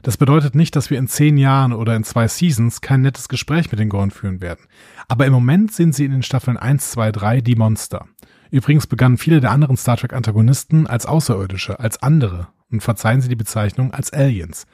Das 0.02 0.18
bedeutet 0.18 0.54
nicht, 0.56 0.76
dass 0.76 0.90
wir 0.90 0.98
in 0.98 1.08
zehn 1.08 1.38
Jahren 1.38 1.72
oder 1.72 1.96
in 1.96 2.04
zwei 2.04 2.28
Seasons 2.28 2.82
kein 2.82 3.02
nettes 3.02 3.30
Gespräch 3.30 3.72
mit 3.72 3.80
den 3.80 3.88
Gorn 3.90 4.12
führen 4.12 4.42
werden. 4.42 4.66
Aber 5.08 5.26
im 5.26 5.32
Moment 5.32 5.72
sind 5.72 5.96
sie 5.96 6.06
in 6.06 6.12
den 6.12 6.24
Staffeln 6.24 6.58
1, 6.58 6.92
2, 6.92 7.12
3 7.14 7.42
die 7.42 7.56
Monster. 7.56 8.08
Übrigens 8.54 8.86
begannen 8.86 9.18
viele 9.18 9.42
der 9.42 9.50
anderen 9.50 9.78
Star 9.78 9.98
Trek 9.98 10.14
Antagonisten 10.14 10.86
als 10.86 11.08
Außerirdische, 11.08 11.80
als 11.80 12.04
andere 12.04 12.50
und 12.70 12.84
verzeihen 12.84 13.20
sie 13.20 13.28
die 13.28 13.36
Bezeichnung 13.36 13.92
als 13.92 14.14
Aliens. 14.14 14.68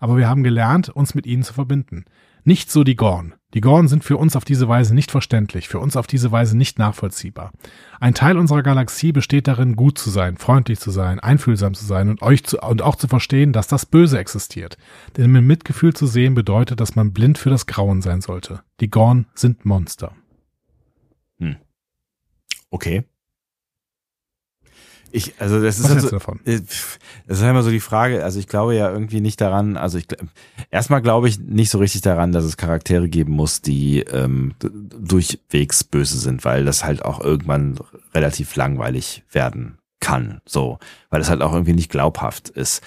Aber 0.00 0.16
wir 0.16 0.26
haben 0.26 0.42
gelernt, 0.42 0.88
uns 0.88 1.14
mit 1.14 1.26
ihnen 1.26 1.42
zu 1.42 1.52
verbinden. 1.52 2.06
Nicht 2.44 2.70
so 2.70 2.82
die 2.82 2.96
Gorn. 2.96 3.34
Die 3.52 3.60
Gorn 3.60 3.88
sind 3.88 4.04
für 4.04 4.16
uns 4.16 4.36
auf 4.36 4.46
diese 4.46 4.68
Weise 4.68 4.94
nicht 4.94 5.10
verständlich, 5.10 5.68
für 5.68 5.80
uns 5.80 5.98
auf 5.98 6.06
diese 6.06 6.32
Weise 6.32 6.56
nicht 6.56 6.78
nachvollziehbar. 6.78 7.52
Ein 8.00 8.14
Teil 8.14 8.38
unserer 8.38 8.62
Galaxie 8.62 9.12
besteht 9.12 9.48
darin, 9.48 9.76
gut 9.76 9.98
zu 9.98 10.08
sein, 10.08 10.38
freundlich 10.38 10.80
zu 10.80 10.90
sein, 10.90 11.20
einfühlsam 11.20 11.74
zu 11.74 11.84
sein 11.84 12.08
und 12.08 12.22
euch 12.22 12.42
zu, 12.42 12.58
und 12.60 12.80
auch 12.80 12.96
zu 12.96 13.06
verstehen, 13.06 13.52
dass 13.52 13.68
das 13.68 13.84
Böse 13.84 14.18
existiert. 14.18 14.78
Denn 15.18 15.30
mit 15.30 15.44
Mitgefühl 15.44 15.92
zu 15.92 16.06
sehen 16.06 16.34
bedeutet, 16.34 16.80
dass 16.80 16.96
man 16.96 17.12
blind 17.12 17.36
für 17.36 17.50
das 17.50 17.66
Grauen 17.66 18.00
sein 18.00 18.22
sollte. 18.22 18.62
Die 18.80 18.88
Gorn 18.88 19.26
sind 19.34 19.66
Monster. 19.66 20.12
Okay. 22.70 23.04
Ich, 25.16 25.32
also 25.38 25.62
das 25.62 25.78
ist 25.78 25.88
halt 25.88 26.02
so, 26.02 26.10
davon? 26.10 26.40
äh, 26.44 26.60
das 27.26 27.38
ist 27.38 27.42
ja 27.42 27.48
immer 27.48 27.62
so 27.62 27.70
die 27.70 27.80
Frage, 27.80 28.22
also 28.22 28.38
ich 28.38 28.48
glaube 28.48 28.74
ja 28.74 28.90
irgendwie 28.92 29.22
nicht 29.22 29.40
daran, 29.40 29.78
also 29.78 29.96
ich 29.96 30.08
erstmal 30.70 31.00
glaube 31.00 31.26
ich 31.26 31.38
nicht 31.38 31.70
so 31.70 31.78
richtig 31.78 32.02
daran, 32.02 32.32
dass 32.32 32.44
es 32.44 32.58
Charaktere 32.58 33.08
geben 33.08 33.32
muss, 33.32 33.62
die 33.62 34.00
ähm, 34.00 34.52
durchwegs 34.60 35.84
böse 35.84 36.18
sind, 36.18 36.44
weil 36.44 36.66
das 36.66 36.84
halt 36.84 37.02
auch 37.02 37.20
irgendwann 37.20 37.78
relativ 38.14 38.54
langweilig 38.56 39.24
werden 39.32 39.78
kann, 40.00 40.42
so, 40.44 40.78
weil 41.08 41.20
das 41.20 41.30
halt 41.30 41.40
auch 41.40 41.54
irgendwie 41.54 41.72
nicht 41.72 41.90
glaubhaft 41.90 42.50
ist. 42.50 42.82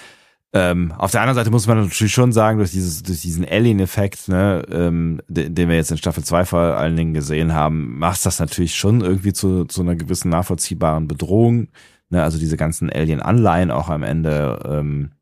Ähm, 0.52 0.92
auf 0.98 1.10
der 1.10 1.22
anderen 1.22 1.36
Seite 1.36 1.50
muss 1.50 1.66
man 1.66 1.82
natürlich 1.82 2.12
schon 2.12 2.32
sagen, 2.32 2.58
durch 2.58 2.70
dieses, 2.70 3.02
durch 3.02 3.20
diesen 3.22 3.44
Alien-Effekt, 3.44 4.28
ne, 4.28 4.64
ähm, 4.70 5.20
den, 5.26 5.54
den 5.54 5.68
wir 5.68 5.76
jetzt 5.76 5.90
in 5.90 5.96
Staffel 5.96 6.22
2 6.22 6.44
vor 6.44 6.60
allen 6.60 6.96
Dingen 6.96 7.14
gesehen 7.14 7.54
haben, 7.54 7.98
macht 7.98 8.24
das 8.24 8.38
natürlich 8.38 8.76
schon 8.76 9.00
irgendwie 9.00 9.32
zu, 9.32 9.64
zu 9.64 9.80
einer 9.80 9.96
gewissen 9.96 10.28
nachvollziehbaren 10.28 11.08
Bedrohung. 11.08 11.68
Ne, 12.10 12.22
also 12.24 12.38
diese 12.38 12.56
ganzen 12.56 12.90
Alien-Anleihen 12.90 13.70
auch 13.70 13.88
am 13.88 14.02
Ende, 14.02 14.60
ähm, 14.64 15.12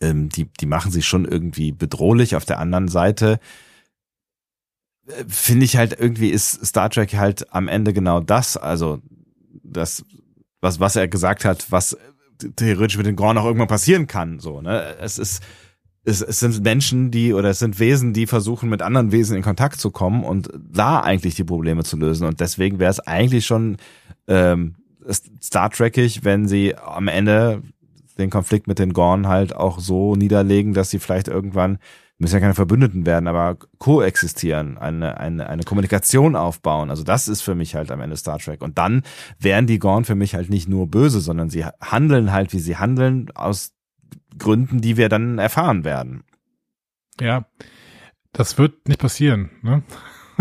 ähm, 0.00 0.28
die, 0.28 0.44
die 0.44 0.66
machen 0.66 0.92
sich 0.92 1.06
schon 1.06 1.24
irgendwie 1.24 1.72
bedrohlich. 1.72 2.36
Auf 2.36 2.44
der 2.44 2.60
anderen 2.60 2.86
Seite 2.86 3.40
äh, 5.06 5.24
finde 5.26 5.64
ich 5.64 5.76
halt 5.76 5.98
irgendwie 5.98 6.30
ist 6.30 6.64
Star 6.64 6.90
Trek 6.90 7.14
halt 7.14 7.52
am 7.52 7.66
Ende 7.66 7.92
genau 7.92 8.20
das, 8.20 8.56
also 8.56 9.02
das, 9.64 10.04
was, 10.60 10.78
was 10.78 10.94
er 10.94 11.08
gesagt 11.08 11.44
hat, 11.44 11.72
was 11.72 11.98
theoretisch 12.54 12.96
mit 12.96 13.06
den 13.06 13.16
Gorn 13.16 13.36
auch 13.36 13.44
irgendwann 13.44 13.68
passieren 13.68 14.06
kann. 14.06 14.38
So, 14.38 14.60
ne? 14.60 14.96
Es 15.00 15.18
ist, 15.18 15.42
es, 16.04 16.22
es 16.22 16.38
sind 16.38 16.62
Menschen, 16.62 17.10
die 17.10 17.34
oder 17.34 17.50
es 17.50 17.58
sind 17.58 17.80
Wesen, 17.80 18.12
die 18.12 18.28
versuchen, 18.28 18.70
mit 18.70 18.80
anderen 18.80 19.10
Wesen 19.10 19.36
in 19.36 19.42
Kontakt 19.42 19.80
zu 19.80 19.90
kommen 19.90 20.22
und 20.22 20.50
da 20.56 21.00
eigentlich 21.00 21.34
die 21.34 21.44
Probleme 21.44 21.82
zu 21.82 21.96
lösen. 21.96 22.26
Und 22.26 22.38
deswegen 22.38 22.78
wäre 22.78 22.92
es 22.92 23.00
eigentlich 23.00 23.44
schon 23.44 23.76
ähm, 24.28 24.76
Star 25.42 25.70
Trekig, 25.70 26.24
wenn 26.24 26.48
sie 26.48 26.76
am 26.76 27.08
Ende 27.08 27.62
den 28.18 28.30
Konflikt 28.30 28.66
mit 28.66 28.78
den 28.78 28.92
Gorn 28.92 29.28
halt 29.28 29.54
auch 29.54 29.80
so 29.80 30.14
niederlegen, 30.14 30.74
dass 30.74 30.90
sie 30.90 30.98
vielleicht 30.98 31.28
irgendwann 31.28 31.78
müssen 32.20 32.34
ja 32.34 32.40
keine 32.40 32.54
Verbündeten 32.54 33.06
werden, 33.06 33.26
aber 33.26 33.56
koexistieren, 33.78 34.76
eine, 34.76 35.18
eine, 35.18 35.48
eine 35.48 35.62
Kommunikation 35.62 36.36
aufbauen. 36.36 36.90
Also 36.90 37.02
das 37.02 37.28
ist 37.28 37.40
für 37.40 37.54
mich 37.54 37.74
halt 37.74 37.90
am 37.90 38.02
Ende 38.02 38.16
Star 38.16 38.38
Trek. 38.38 38.60
Und 38.60 38.76
dann 38.76 39.02
wären 39.38 39.66
die 39.66 39.78
Gorn 39.78 40.04
für 40.04 40.14
mich 40.14 40.34
halt 40.34 40.50
nicht 40.50 40.68
nur 40.68 40.86
böse, 40.86 41.20
sondern 41.20 41.48
sie 41.48 41.64
handeln 41.64 42.30
halt, 42.30 42.52
wie 42.52 42.58
sie 42.58 42.76
handeln, 42.76 43.30
aus 43.34 43.72
Gründen, 44.38 44.82
die 44.82 44.98
wir 44.98 45.08
dann 45.08 45.38
erfahren 45.38 45.84
werden. 45.84 46.22
Ja. 47.20 47.46
das 48.32 48.58
wird 48.58 48.86
nicht 48.86 49.00
passieren, 49.00 49.50
ne? 49.62 49.82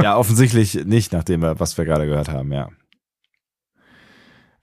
Ja, 0.01 0.17
offensichtlich 0.17 0.85
nicht, 0.85 1.11
nachdem 1.11 1.41
wir, 1.41 1.59
was 1.59 1.77
wir 1.77 1.83
gerade 1.85 2.05
gehört 2.05 2.29
haben, 2.29 2.53
ja. 2.53 2.69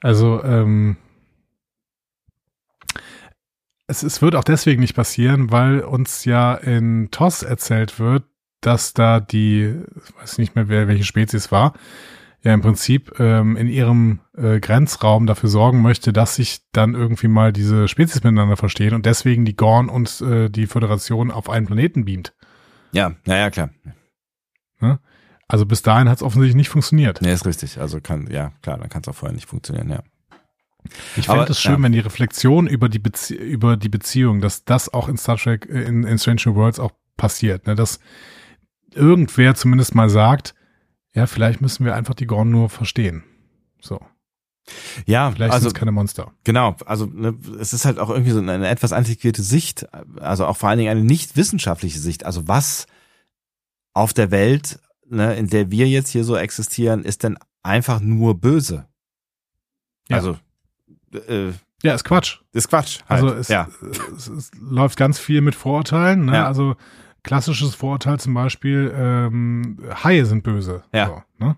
Also, 0.07 0.41
ähm, 0.45 0.99
es, 3.89 4.05
es 4.05 4.23
wird 4.23 4.37
auch 4.37 4.45
deswegen 4.45 4.81
nicht 4.81 4.95
passieren, 4.95 5.51
weil 5.51 5.81
uns 5.81 6.25
ja 6.25 6.55
in 6.55 7.09
TOS 7.11 7.43
erzählt 7.43 7.99
wird, 7.99 8.23
dass 8.61 8.95
da 8.95 9.19
die, 9.19 9.65
ich 9.65 10.17
weiß 10.17 10.39
nicht 10.39 10.55
mehr, 10.55 10.69
wer, 10.69 10.87
welche 10.87 11.03
Spezies 11.03 11.51
war, 11.51 11.75
ja 12.45 12.55
im 12.55 12.61
Prinzip 12.61 13.19
ähm, 13.19 13.57
in 13.57 13.67
ihrem 13.67 14.21
äh, 14.37 14.61
Grenzraum 14.61 15.27
dafür 15.27 15.49
sorgen 15.49 15.83
möchte, 15.83 16.13
dass 16.13 16.37
sich 16.37 16.61
dann 16.71 16.95
irgendwie 16.95 17.27
mal 17.27 17.53
diese 17.53 17.89
Spezies 17.89 18.23
miteinander 18.23 18.57
verstehen 18.57 18.95
und 18.95 19.07
deswegen 19.07 19.45
die 19.45 19.57
Gorn 19.57 19.89
und 19.89 20.21
äh, 20.21 20.49
die 20.49 20.69
Föderation 20.69 21.33
auf 21.33 21.51
einen 21.51 21.67
Planeten 21.67 22.05
beamt. 22.05 22.33
Ja, 22.93 23.17
naja, 23.25 23.51
klar. 23.51 23.71
Ne? 24.79 25.01
Also 25.49 25.65
bis 25.65 25.83
dahin 25.83 26.09
hat 26.09 26.19
es 26.19 26.23
offensichtlich 26.23 26.57
nicht 26.57 26.69
funktioniert. 26.69 27.23
Nee, 27.23 27.33
ist 27.33 27.47
richtig. 27.47 27.79
Also 27.79 28.01
kann, 28.01 28.29
ja, 28.31 28.53
klar, 28.63 28.79
dann 28.79 28.89
kann 28.89 29.03
es 29.03 29.09
auch 29.09 29.15
vorher 29.15 29.35
nicht 29.35 29.49
funktionieren, 29.49 29.89
ja. 29.89 30.03
Ich 31.17 31.27
fände 31.27 31.51
es 31.51 31.61
schön, 31.61 31.79
ja. 31.79 31.83
wenn 31.83 31.93
die 31.93 32.01
Reflexion 32.01 32.67
über 32.67 32.89
die, 32.89 32.99
Bezie 32.99 33.35
über 33.35 33.77
die 33.77 33.89
Beziehung, 33.89 34.41
dass 34.41 34.65
das 34.65 34.93
auch 34.93 35.09
in 35.09 35.17
Star 35.17 35.37
Trek, 35.37 35.67
äh, 35.67 35.83
in, 35.83 36.05
in 36.05 36.19
Strange 36.19 36.43
New 36.47 36.55
Worlds 36.55 36.79
auch 36.79 36.93
passiert, 37.17 37.67
ne? 37.67 37.75
dass 37.75 37.99
irgendwer 38.95 39.55
zumindest 39.55 39.95
mal 39.95 40.09
sagt, 40.09 40.55
ja, 41.13 41.27
vielleicht 41.27 41.61
müssen 41.61 41.85
wir 41.85 41.95
einfach 41.95 42.15
die 42.15 42.27
Gorn 42.27 42.51
nur 42.51 42.69
verstehen. 42.69 43.25
So. 43.81 44.01
Ja, 45.07 45.31
vielleicht 45.31 45.53
also, 45.53 45.65
sind 45.65 45.77
es 45.77 45.79
keine 45.79 45.93
Monster. 45.93 46.33
Genau, 46.45 46.77
also 46.87 47.07
ne, 47.07 47.35
es 47.61 47.73
ist 47.73 47.85
halt 47.85 47.99
auch 47.99 48.11
irgendwie 48.11 48.33
so 48.33 48.41
eine 48.41 48.69
etwas 48.69 48.93
antiquierte 48.93 49.43
Sicht, 49.43 49.87
also 50.21 50.47
auch 50.47 50.57
vor 50.57 50.69
allen 50.69 50.79
Dingen 50.79 50.91
eine 50.91 51.05
nicht 51.05 51.37
wissenschaftliche 51.37 51.99
Sicht. 51.99 52.27
Also 52.27 52.49
was 52.49 52.87
auf 53.93 54.13
der 54.13 54.31
Welt, 54.31 54.81
ne, 55.09 55.37
in 55.37 55.49
der 55.49 55.71
wir 55.71 55.89
jetzt 55.89 56.11
hier 56.11 56.25
so 56.25 56.37
existieren, 56.37 57.05
ist 57.05 57.23
denn 57.23 57.39
einfach 57.63 58.01
nur 58.01 58.41
böse? 58.41 58.87
Ja. 60.09 60.17
Also 60.17 60.37
äh, 61.29 61.53
ja, 61.83 61.95
ist 61.95 62.05
Quatsch. 62.05 62.41
Ist 62.53 62.69
Quatsch. 62.69 63.01
Halt. 63.09 63.23
Also 63.23 63.35
es, 63.35 63.49
ja. 63.49 63.69
es, 64.17 64.29
es, 64.29 64.51
läuft 64.61 64.97
ganz 64.97 65.19
viel 65.19 65.41
mit 65.41 65.55
Vorurteilen. 65.55 66.25
Ne? 66.25 66.35
Ja. 66.35 66.47
Also 66.47 66.77
klassisches 67.23 67.75
Vorurteil 67.75 68.19
zum 68.19 68.35
Beispiel, 68.35 68.93
ähm, 68.97 69.79
Haie 70.03 70.25
sind 70.25 70.43
böse. 70.43 70.85
Ja. 70.93 71.07
So, 71.07 71.45
ne? 71.45 71.57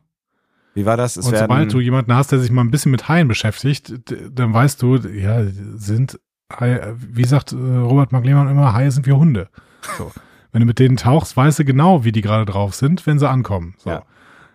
Wie 0.75 0.87
war 0.87 0.97
das? 0.97 1.17
Es 1.17 1.27
Und 1.27 1.37
sobald 1.37 1.73
du 1.73 1.81
jemanden 1.81 2.15
hast, 2.15 2.33
der 2.33 2.39
sich 2.39 2.51
mal 2.51 2.63
ein 2.63 2.71
bisschen 2.71 2.93
mit 2.93 3.09
Haien 3.09 3.29
beschäftigt, 3.29 3.93
dann 4.31 4.55
weißt 4.55 4.81
du, 4.83 4.97
ja, 4.97 5.45
sind 5.75 6.21
Haie, 6.53 6.95
wie 6.97 7.25
sagt 7.25 7.53
äh, 7.53 7.57
Robert 7.57 8.13
McLehmann 8.13 8.49
immer, 8.49 8.73
Haie 8.73 8.91
sind 8.91 9.07
wie 9.07 9.13
Hunde. 9.13 9.49
So. 9.97 10.13
Wenn 10.53 10.61
du 10.61 10.67
mit 10.67 10.79
denen 10.79 10.97
tauchst, 10.97 11.37
weißt 11.37 11.59
du 11.59 11.65
genau, 11.65 12.05
wie 12.05 12.13
die 12.13 12.23
gerade 12.23 12.45
drauf 12.45 12.75
sind, 12.75 13.07
wenn 13.07 13.19
sie 13.19 13.29
ankommen. 13.29 13.75
So. 13.79 13.91
Ja. 13.91 14.03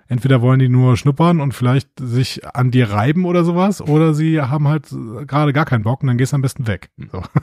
Entweder 0.07 0.41
wollen 0.41 0.59
die 0.59 0.69
nur 0.69 0.97
schnuppern 0.97 1.39
und 1.39 1.53
vielleicht 1.53 1.89
sich 1.99 2.45
an 2.55 2.71
dir 2.71 2.91
reiben 2.91 3.25
oder 3.25 3.43
sowas, 3.43 3.81
oder 3.81 4.13
sie 4.13 4.41
haben 4.41 4.67
halt 4.67 4.87
gerade 5.27 5.53
gar 5.53 5.65
keinen 5.65 5.83
Bock 5.83 6.01
und 6.01 6.07
dann 6.07 6.17
gehst 6.17 6.33
du 6.33 6.35
am 6.35 6.41
besten 6.41 6.67
weg. 6.67 6.89
So. 7.11 7.23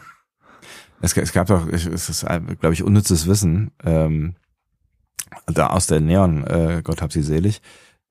Es, 1.02 1.16
es 1.16 1.32
gab 1.32 1.47
doch, 1.47 1.66
es 1.66 1.86
ist, 1.86 2.27
glaube 2.27 2.74
ich, 2.74 2.82
unnützes 2.82 3.27
Wissen, 3.27 3.70
ähm, 3.82 4.35
da 5.47 5.68
aus 5.68 5.86
der 5.86 6.01
Neon, 6.01 6.44
äh, 6.44 6.82
Gott 6.85 7.01
hab 7.01 7.10
sie 7.10 7.22
selig. 7.22 7.62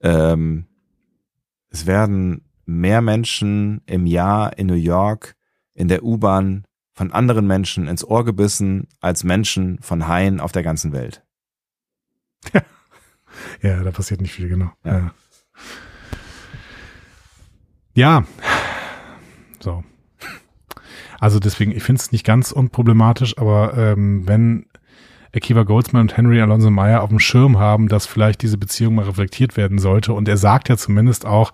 Ähm, 0.01 0.65
es 1.69 1.85
werden 1.85 2.41
mehr 2.65 3.01
Menschen 3.01 3.81
im 3.85 4.05
Jahr 4.05 4.57
in 4.57 4.67
New 4.67 4.73
York 4.73 5.35
in 5.73 5.87
der 5.87 6.03
U-Bahn 6.03 6.65
von 6.99 7.13
anderen 7.13 7.47
Menschen 7.47 7.87
ins 7.87 8.03
Ohr 8.03 8.25
gebissen 8.25 8.89
als 8.99 9.23
Menschen 9.23 9.79
von 9.81 10.05
Haien 10.09 10.41
auf 10.41 10.51
der 10.51 10.63
ganzen 10.63 10.91
Welt. 10.91 11.23
ja, 13.61 13.81
da 13.81 13.91
passiert 13.91 14.19
nicht 14.19 14.33
viel, 14.33 14.49
genau. 14.49 14.69
Ja. 14.83 14.97
ja. 14.97 15.13
ja. 17.93 18.23
So. 19.61 19.85
Also 21.21 21.39
deswegen, 21.39 21.71
ich 21.71 21.83
finde 21.83 22.01
es 22.01 22.11
nicht 22.11 22.25
ganz 22.25 22.51
unproblematisch, 22.51 23.37
aber 23.37 23.77
ähm, 23.77 24.27
wenn 24.27 24.65
Akiva 25.33 25.63
Goldsman 25.63 26.01
und 26.01 26.17
Henry 26.17 26.41
Alonso 26.41 26.69
Meyer 26.69 27.01
auf 27.01 27.09
dem 27.09 27.19
Schirm 27.19 27.59
haben, 27.59 27.87
dass 27.87 28.07
vielleicht 28.07 28.41
diese 28.41 28.57
Beziehung 28.57 28.95
mal 28.95 29.05
reflektiert 29.05 29.55
werden 29.55 29.79
sollte. 29.79 30.11
Und 30.11 30.27
er 30.27 30.35
sagt 30.35 30.67
ja 30.67 30.75
zumindest 30.75 31.25
auch, 31.25 31.53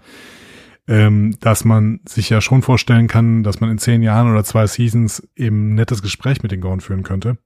ähm, 0.87 1.35
dass 1.39 1.65
man 1.65 1.99
sich 2.07 2.29
ja 2.29 2.41
schon 2.41 2.61
vorstellen 2.61 3.07
kann, 3.07 3.43
dass 3.43 3.59
man 3.59 3.69
in 3.71 3.77
zehn 3.77 4.01
Jahren 4.03 4.31
oder 4.31 4.43
zwei 4.43 4.67
Seasons 4.67 5.27
eben 5.35 5.71
ein 5.71 5.75
nettes 5.75 6.01
Gespräch 6.01 6.43
mit 6.43 6.51
den 6.51 6.61
Gorn 6.61 6.81
führen 6.81 7.03
könnte. 7.03 7.37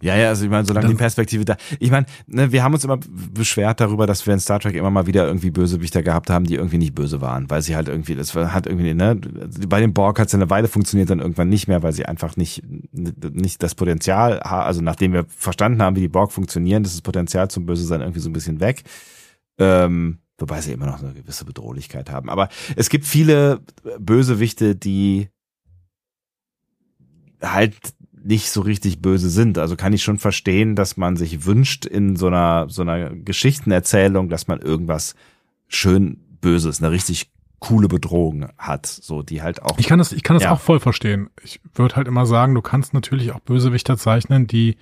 Ja, 0.00 0.16
ja, 0.16 0.28
also 0.28 0.44
ich 0.44 0.50
meine, 0.50 0.66
solange 0.66 0.88
die 0.88 0.94
Perspektive 0.94 1.44
da. 1.44 1.56
Ich 1.78 1.90
meine, 1.90 2.06
ne, 2.26 2.52
wir 2.52 2.62
haben 2.62 2.74
uns 2.74 2.84
immer 2.84 2.98
beschwert 3.32 3.80
darüber, 3.80 4.06
dass 4.06 4.26
wir 4.26 4.34
in 4.34 4.40
Star 4.40 4.60
Trek 4.60 4.74
immer 4.74 4.90
mal 4.90 5.06
wieder 5.06 5.26
irgendwie 5.26 5.50
Bösewichter 5.50 6.02
gehabt 6.02 6.30
haben, 6.30 6.44
die 6.44 6.56
irgendwie 6.56 6.78
nicht 6.78 6.94
böse 6.94 7.20
waren, 7.20 7.48
weil 7.50 7.62
sie 7.62 7.76
halt 7.76 7.88
irgendwie, 7.88 8.14
das 8.14 8.34
hat 8.34 8.66
irgendwie, 8.66 8.94
ne, 8.94 9.18
bei 9.68 9.80
den 9.80 9.94
Borg 9.94 10.18
hat 10.18 10.28
es 10.28 10.34
eine 10.34 10.50
Weile 10.50 10.68
funktioniert, 10.68 11.10
dann 11.10 11.20
irgendwann 11.20 11.48
nicht 11.48 11.68
mehr, 11.68 11.82
weil 11.82 11.92
sie 11.92 12.06
einfach 12.06 12.36
nicht, 12.36 12.62
nicht 12.92 13.62
das 13.62 13.74
Potenzial, 13.74 14.40
also 14.40 14.80
nachdem 14.82 15.12
wir 15.12 15.26
verstanden 15.28 15.82
haben, 15.82 15.96
wie 15.96 16.00
die 16.00 16.08
Borg 16.08 16.32
funktionieren, 16.32 16.84
ist 16.84 16.94
das 16.94 17.02
Potenzial 17.02 17.48
zum 17.48 17.66
Böse 17.66 17.84
sein 17.84 18.00
irgendwie 18.00 18.20
so 18.20 18.28
ein 18.28 18.34
bisschen 18.34 18.60
weg. 18.60 18.82
Ähm, 19.58 20.18
wobei 20.44 20.60
sie 20.60 20.72
immer 20.72 20.84
noch 20.84 21.02
eine 21.02 21.14
gewisse 21.14 21.46
Bedrohlichkeit 21.46 22.10
haben. 22.10 22.28
Aber 22.28 22.50
es 22.76 22.90
gibt 22.90 23.06
viele 23.06 23.60
Bösewichte, 23.98 24.76
die 24.76 25.30
halt 27.40 27.74
nicht 28.22 28.50
so 28.50 28.60
richtig 28.60 29.00
böse 29.00 29.30
sind. 29.30 29.56
Also 29.56 29.74
kann 29.74 29.94
ich 29.94 30.02
schon 30.02 30.18
verstehen, 30.18 30.76
dass 30.76 30.98
man 30.98 31.16
sich 31.16 31.46
wünscht 31.46 31.86
in 31.86 32.16
so 32.16 32.26
einer, 32.26 32.68
so 32.68 32.82
einer 32.82 33.08
Geschichtenerzählung, 33.08 34.28
dass 34.28 34.46
man 34.46 34.60
irgendwas 34.60 35.14
schön 35.66 36.20
Böses, 36.42 36.82
eine 36.82 36.90
richtig 36.90 37.32
coole 37.58 37.88
Bedrohung 37.88 38.48
hat, 38.58 38.84
so 38.84 39.22
die 39.22 39.40
halt 39.40 39.62
auch. 39.62 39.78
Ich 39.78 39.86
kann 39.86 39.98
das, 39.98 40.12
ich 40.12 40.22
kann 40.22 40.36
das 40.36 40.42
ja. 40.42 40.50
auch 40.50 40.60
voll 40.60 40.78
verstehen. 40.78 41.30
Ich 41.42 41.60
würde 41.72 41.96
halt 41.96 42.06
immer 42.06 42.26
sagen, 42.26 42.54
du 42.54 42.60
kannst 42.60 42.92
natürlich 42.92 43.32
auch 43.32 43.40
Bösewichter 43.40 43.96
zeichnen, 43.96 44.46
die 44.46 44.76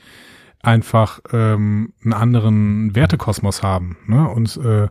einfach 0.61 1.21
ähm, 1.33 1.93
einen 2.03 2.13
anderen 2.13 2.97
Wertekosmos 2.97 3.63
haben, 3.63 3.97
ne? 4.09 4.29
Und 4.29 4.57
äh, 4.57 4.89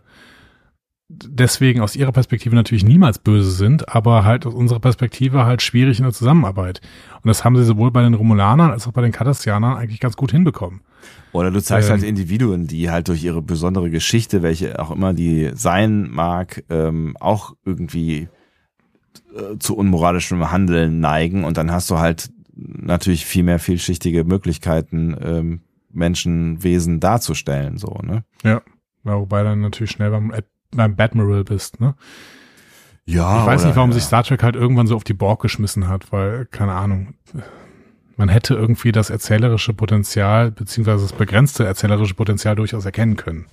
deswegen 1.11 1.81
aus 1.81 1.95
ihrer 1.95 2.11
Perspektive 2.11 2.55
natürlich 2.55 2.83
niemals 2.83 3.19
böse 3.19 3.51
sind, 3.51 3.93
aber 3.93 4.23
halt 4.23 4.45
aus 4.45 4.53
unserer 4.53 4.79
Perspektive 4.79 5.45
halt 5.45 5.61
schwierig 5.61 5.99
in 5.99 6.05
der 6.05 6.13
Zusammenarbeit. 6.13 6.81
Und 7.21 7.27
das 7.27 7.43
haben 7.43 7.55
sie 7.57 7.63
sowohl 7.63 7.91
bei 7.91 8.01
den 8.01 8.13
Romulanern 8.13 8.71
als 8.71 8.87
auch 8.87 8.91
bei 8.91 9.01
den 9.01 9.11
Cardassianern 9.11 9.77
eigentlich 9.77 9.99
ganz 9.99 10.15
gut 10.15 10.31
hinbekommen. 10.31 10.81
Oder 11.31 11.51
du 11.51 11.61
zeigst 11.61 11.89
ähm, 11.89 11.95
halt 11.95 12.03
Individuen, 12.03 12.67
die 12.67 12.89
halt 12.89 13.07
durch 13.07 13.23
ihre 13.23 13.41
besondere 13.41 13.89
Geschichte, 13.89 14.43
welche 14.43 14.79
auch 14.79 14.91
immer 14.91 15.13
die 15.13 15.51
sein 15.53 16.09
mag, 16.11 16.63
ähm, 16.69 17.15
auch 17.19 17.55
irgendwie 17.65 18.27
äh, 19.35 19.57
zu 19.59 19.75
unmoralischem 19.75 20.51
Handeln 20.51 20.99
neigen 20.99 21.43
und 21.43 21.57
dann 21.57 21.71
hast 21.71 21.89
du 21.89 21.99
halt 21.99 22.31
natürlich 22.53 23.25
viel 23.25 23.43
mehr 23.43 23.59
vielschichtige 23.59 24.23
Möglichkeiten, 24.23 25.15
ähm, 25.21 25.61
Menschenwesen 25.93 26.99
darzustellen, 26.99 27.77
so, 27.77 27.99
ne? 28.03 28.23
Ja. 28.43 28.61
Ja, 29.03 29.19
wobei 29.19 29.43
dann 29.43 29.61
natürlich 29.61 29.91
schnell 29.91 30.11
beim 30.11 30.31
beim 30.71 30.95
Batmiral 30.95 31.43
bist, 31.43 31.79
ne? 31.79 31.95
Ja. 33.05 33.41
Ich 33.41 33.45
weiß 33.45 33.61
oder, 33.61 33.67
nicht, 33.67 33.75
warum 33.75 33.89
ja. 33.91 33.95
sich 33.95 34.03
Star 34.03 34.23
Trek 34.23 34.43
halt 34.43 34.55
irgendwann 34.55 34.87
so 34.87 34.95
auf 34.95 35.03
die 35.03 35.13
Borg 35.13 35.41
geschmissen 35.41 35.87
hat, 35.87 36.11
weil, 36.11 36.45
keine 36.45 36.73
Ahnung, 36.73 37.15
man 38.15 38.29
hätte 38.29 38.53
irgendwie 38.53 38.91
das 38.91 39.09
erzählerische 39.09 39.73
Potenzial, 39.73 40.51
beziehungsweise 40.51 41.03
das 41.03 41.13
begrenzte 41.13 41.65
erzählerische 41.65 42.13
Potenzial 42.13 42.55
durchaus 42.55 42.85
erkennen 42.85 43.15
können. 43.15 43.45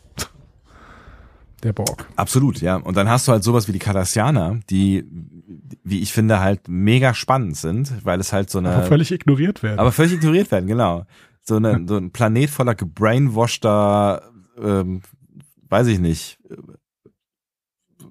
Der 1.62 1.73
Borg. 1.73 2.07
Absolut, 2.15 2.61
ja. 2.61 2.77
Und 2.77 2.97
dann 2.97 3.09
hast 3.09 3.27
du 3.27 3.32
halt 3.32 3.43
sowas 3.43 3.66
wie 3.66 3.73
die 3.73 3.81
Cardassianer, 3.81 4.61
die, 4.70 5.05
wie 5.82 6.01
ich 6.01 6.12
finde, 6.12 6.39
halt 6.39 6.69
mega 6.69 7.15
spannend 7.15 7.57
sind, 7.57 8.05
weil 8.05 8.20
es 8.20 8.32
halt 8.32 8.49
so 8.49 8.59
eine. 8.59 8.70
Aber 8.70 8.85
völlig 8.85 9.11
ignoriert 9.11 9.62
werden. 9.65 9.81
Aber 9.81 9.90
völlig 9.90 10.12
ignoriert 10.12 10.53
werden, 10.53 10.69
genau. 10.69 11.05
So, 11.43 11.57
eine, 11.57 11.85
so 11.89 11.97
ein 11.97 12.12
Planet 12.12 12.51
voller 12.51 12.77
gebrainwashter, 12.77 14.23
ähm, 14.62 15.03
weiß 15.69 15.89
ich 15.89 15.99
nicht, 15.99 16.39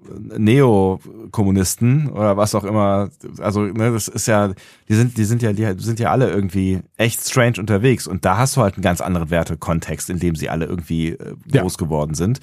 Neokommunisten 0.10 2.10
oder 2.10 2.38
was 2.38 2.56
auch 2.56 2.64
immer. 2.64 3.10
Also, 3.40 3.62
ne, 3.62 3.92
das 3.92 4.08
ist 4.08 4.28
ja, 4.28 4.54
die 4.90 4.96
sind, 4.96 5.18
die 5.18 5.26
sind 5.26 5.42
ja, 5.42 5.54
die 5.54 5.84
sind 5.84 6.00
ja 6.00 6.12
alle 6.12 6.30
irgendwie 6.30 6.82
echt 6.98 7.22
strange 7.22 7.60
unterwegs. 7.60 8.08
Und 8.08 8.26
da 8.26 8.38
hast 8.38 8.58
du 8.58 8.62
halt 8.62 8.76
einen 8.76 8.84
ganz 8.84 9.02
anderen 9.02 9.30
Wertekontext, 9.30 10.10
in 10.10 10.20
dem 10.20 10.36
sie 10.36 10.50
alle 10.50 10.66
irgendwie 10.66 11.10
äh, 11.10 11.36
groß 11.52 11.74
ja. 11.74 11.78
geworden 11.78 12.14
sind. 12.14 12.40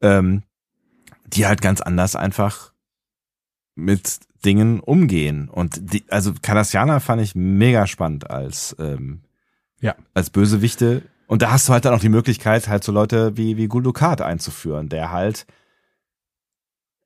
Ähm, 0.00 0.42
die 1.26 1.46
halt 1.46 1.60
ganz 1.60 1.80
anders 1.80 2.16
einfach 2.16 2.72
mit 3.74 4.20
Dingen 4.44 4.80
umgehen. 4.80 5.48
Und 5.48 5.92
die, 5.92 6.04
also 6.08 6.32
Cardassianer 6.40 7.00
fand 7.00 7.22
ich 7.22 7.34
mega 7.34 7.86
spannend 7.86 8.30
als, 8.30 8.76
ähm, 8.78 9.22
ja. 9.80 9.94
als 10.14 10.30
Bösewichte. 10.30 11.02
Und 11.26 11.42
da 11.42 11.50
hast 11.50 11.68
du 11.68 11.72
halt 11.72 11.84
dann 11.84 11.94
auch 11.94 12.00
die 12.00 12.08
Möglichkeit, 12.08 12.68
halt 12.68 12.84
so 12.84 12.92
Leute 12.92 13.36
wie, 13.36 13.56
wie 13.56 13.68
Guldukat 13.68 14.22
einzuführen, 14.22 14.88
der 14.88 15.12
halt 15.12 15.46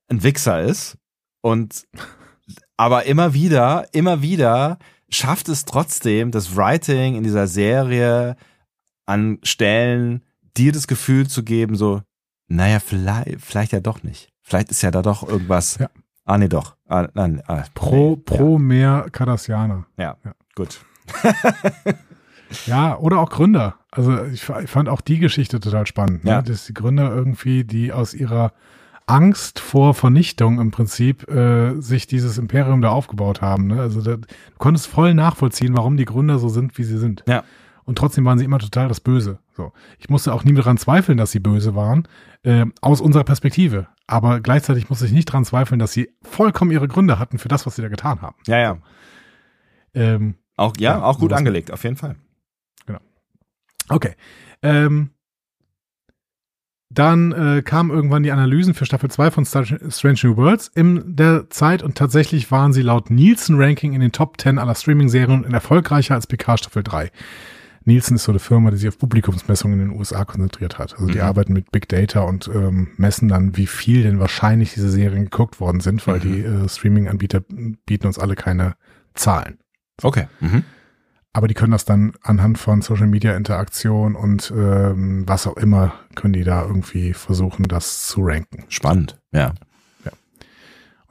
ein 0.09 0.23
Wichser 0.23 0.61
ist 0.61 0.97
und 1.41 1.85
aber 2.77 3.05
immer 3.05 3.33
wieder, 3.33 3.87
immer 3.93 4.21
wieder 4.21 4.77
schafft 5.09 5.49
es 5.49 5.65
trotzdem, 5.65 6.31
das 6.31 6.55
Writing 6.55 7.15
in 7.15 7.23
dieser 7.23 7.47
Serie 7.47 8.35
an 9.05 9.39
Stellen 9.43 10.23
dir 10.57 10.71
das 10.71 10.87
Gefühl 10.87 11.27
zu 11.27 11.43
geben, 11.43 11.75
so, 11.75 12.01
naja, 12.47 12.79
vielleicht, 12.79 13.41
vielleicht 13.41 13.71
ja 13.71 13.79
doch 13.79 14.03
nicht. 14.03 14.29
Vielleicht 14.41 14.69
ist 14.71 14.81
ja 14.81 14.91
da 14.91 15.01
doch 15.01 15.27
irgendwas. 15.27 15.77
Ja. 15.77 15.89
Ah, 16.25 16.37
nee, 16.37 16.47
doch. 16.47 16.75
Ah, 16.87 17.07
nein, 17.13 17.41
ah, 17.47 17.63
Pro, 17.73 18.11
nee, 18.11 18.21
pro 18.23 18.57
mehr 18.57 19.07
Cardassianer. 19.11 19.85
Ja. 19.97 20.03
ja, 20.03 20.17
Ja. 20.25 20.33
gut. 20.55 20.79
Ja, 22.65 22.97
oder 22.97 23.19
auch 23.19 23.29
Gründer. 23.29 23.75
Also 23.91 24.23
ich, 24.25 24.47
ich 24.47 24.69
fand 24.69 24.89
auch 24.89 25.01
die 25.01 25.19
Geschichte 25.19 25.59
total 25.59 25.87
spannend. 25.87 26.23
Ja. 26.23 26.37
Ne? 26.37 26.43
Dass 26.43 26.65
die 26.65 26.73
Gründer 26.73 27.13
irgendwie, 27.13 27.63
die 27.63 27.91
aus 27.91 28.13
ihrer 28.13 28.53
Angst 29.05 29.59
vor 29.59 29.93
Vernichtung 29.93 30.59
im 30.59 30.71
Prinzip 30.71 31.29
äh, 31.29 31.79
sich 31.79 32.07
dieses 32.07 32.37
Imperium 32.37 32.81
da 32.81 32.89
aufgebaut 32.89 33.41
haben. 33.41 33.67
Ne? 33.67 33.79
Also 33.79 34.01
da, 34.01 34.17
du 34.17 34.27
konntest 34.57 34.87
voll 34.87 35.13
nachvollziehen, 35.13 35.75
warum 35.75 35.97
die 35.97 36.05
Gründer 36.05 36.39
so 36.39 36.49
sind, 36.49 36.77
wie 36.77 36.83
sie 36.83 36.97
sind. 36.97 37.23
Ja. 37.27 37.43
Und 37.85 37.97
trotzdem 37.97 38.23
waren 38.23 38.39
sie 38.39 38.45
immer 38.45 38.59
total 38.59 38.87
das 38.87 39.01
Böse. 39.01 39.39
So. 39.55 39.73
Ich 39.99 40.09
musste 40.09 40.33
auch 40.33 40.43
nie 40.45 40.53
daran 40.53 40.77
zweifeln, 40.77 41.17
dass 41.17 41.31
sie 41.31 41.39
böse 41.39 41.75
waren, 41.75 42.07
äh, 42.43 42.65
aus 42.81 43.01
unserer 43.01 43.25
Perspektive. 43.25 43.87
Aber 44.07 44.39
gleichzeitig 44.39 44.89
musste 44.89 45.05
ich 45.05 45.11
nicht 45.11 45.29
daran 45.29 45.43
zweifeln, 45.43 45.79
dass 45.79 45.91
sie 45.91 46.09
vollkommen 46.21 46.71
ihre 46.71 46.87
Gründe 46.87 47.19
hatten 47.19 47.39
für 47.39 47.49
das, 47.49 47.65
was 47.65 47.75
sie 47.75 47.81
da 47.81 47.89
getan 47.89 48.21
haben. 48.21 48.37
Ja, 48.47 48.57
ja. 48.57 48.77
Ähm, 49.93 50.35
Auch, 50.55 50.73
ja, 50.79 50.93
Ja, 50.97 51.03
auch 51.03 51.19
gut 51.19 51.33
angelegt, 51.33 51.71
auf 51.71 51.83
jeden 51.83 51.97
Fall. 51.97 52.15
Okay. 53.89 54.15
Ähm, 54.61 55.09
dann 56.93 57.31
äh, 57.31 57.61
kamen 57.63 57.89
irgendwann 57.91 58.23
die 58.23 58.31
Analysen 58.31 58.73
für 58.73 58.85
Staffel 58.85 59.09
2 59.09 59.31
von 59.31 59.45
Star 59.45 59.65
Strange 59.65 60.19
New 60.23 60.37
Worlds 60.37 60.69
in 60.75 61.15
der 61.15 61.49
Zeit 61.49 61.81
und 61.83 61.95
tatsächlich 61.95 62.51
waren 62.51 62.73
sie 62.73 62.81
laut 62.81 63.09
Nielsen-Ranking 63.09 63.93
in 63.93 64.01
den 64.01 64.11
Top 64.11 64.39
10 64.39 64.57
aller 64.59 64.75
Streaming-Serien 64.75 65.43
erfolgreicher 65.53 66.15
als 66.15 66.27
PK 66.27 66.57
Staffel 66.57 66.83
3. 66.83 67.11
Nielsen 67.85 68.15
ist 68.15 68.23
so 68.23 68.31
eine 68.31 68.39
Firma, 68.39 68.71
die 68.71 68.77
sich 68.77 68.87
auf 68.87 68.97
Publikumsmessungen 68.97 69.79
in 69.81 69.89
den 69.89 69.97
USA 69.97 70.23
konzentriert 70.23 70.79
hat. 70.79 70.93
Also 70.93 71.07
die 71.07 71.17
Mhm. 71.17 71.23
arbeiten 71.25 71.51
mit 71.53 71.69
Big 71.71 71.89
Data 71.89 72.21
und 72.21 72.47
ähm, 72.47 72.87
messen 72.95 73.27
dann, 73.27 73.57
wie 73.57 73.67
viel 73.67 74.03
denn 74.03 74.19
wahrscheinlich 74.19 74.73
diese 74.73 74.89
Serien 74.89 75.25
geguckt 75.25 75.59
worden 75.59 75.81
sind, 75.81 76.05
weil 76.07 76.19
Mhm. 76.19 76.21
die 76.21 76.39
äh, 76.39 76.69
Streaming-Anbieter 76.69 77.41
bieten 77.85 78.07
uns 78.07 78.19
alle 78.19 78.35
keine 78.35 78.75
Zahlen. 79.15 79.57
Okay. 80.01 80.27
Mhm. 80.39 80.63
Aber 81.33 81.47
die 81.47 81.55
können 81.55 81.71
das 81.71 81.85
dann 81.85 82.13
anhand 82.21 82.59
von 82.59 82.81
Social 82.81 83.07
Media 83.07 83.35
Interaktion 83.35 84.15
und 84.15 84.53
ähm, 84.55 85.27
was 85.27 85.47
auch 85.47 85.57
immer, 85.57 85.93
können 86.13 86.33
die 86.33 86.43
da 86.43 86.61
irgendwie 86.63 87.13
versuchen, 87.13 87.63
das 87.63 88.07
zu 88.07 88.21
ranken. 88.21 88.65
Spannend, 88.69 89.19
ja. 89.31 89.53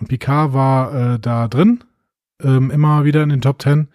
Und 0.03 0.09
Picard 0.09 0.53
war 0.53 1.15
äh, 1.15 1.19
da 1.21 1.47
drin, 1.47 1.85
ähm, 2.43 2.73
immer 2.73 3.05
wieder 3.05 3.23
in 3.23 3.29
den 3.29 3.41
Top 3.41 3.63
10 3.63 3.87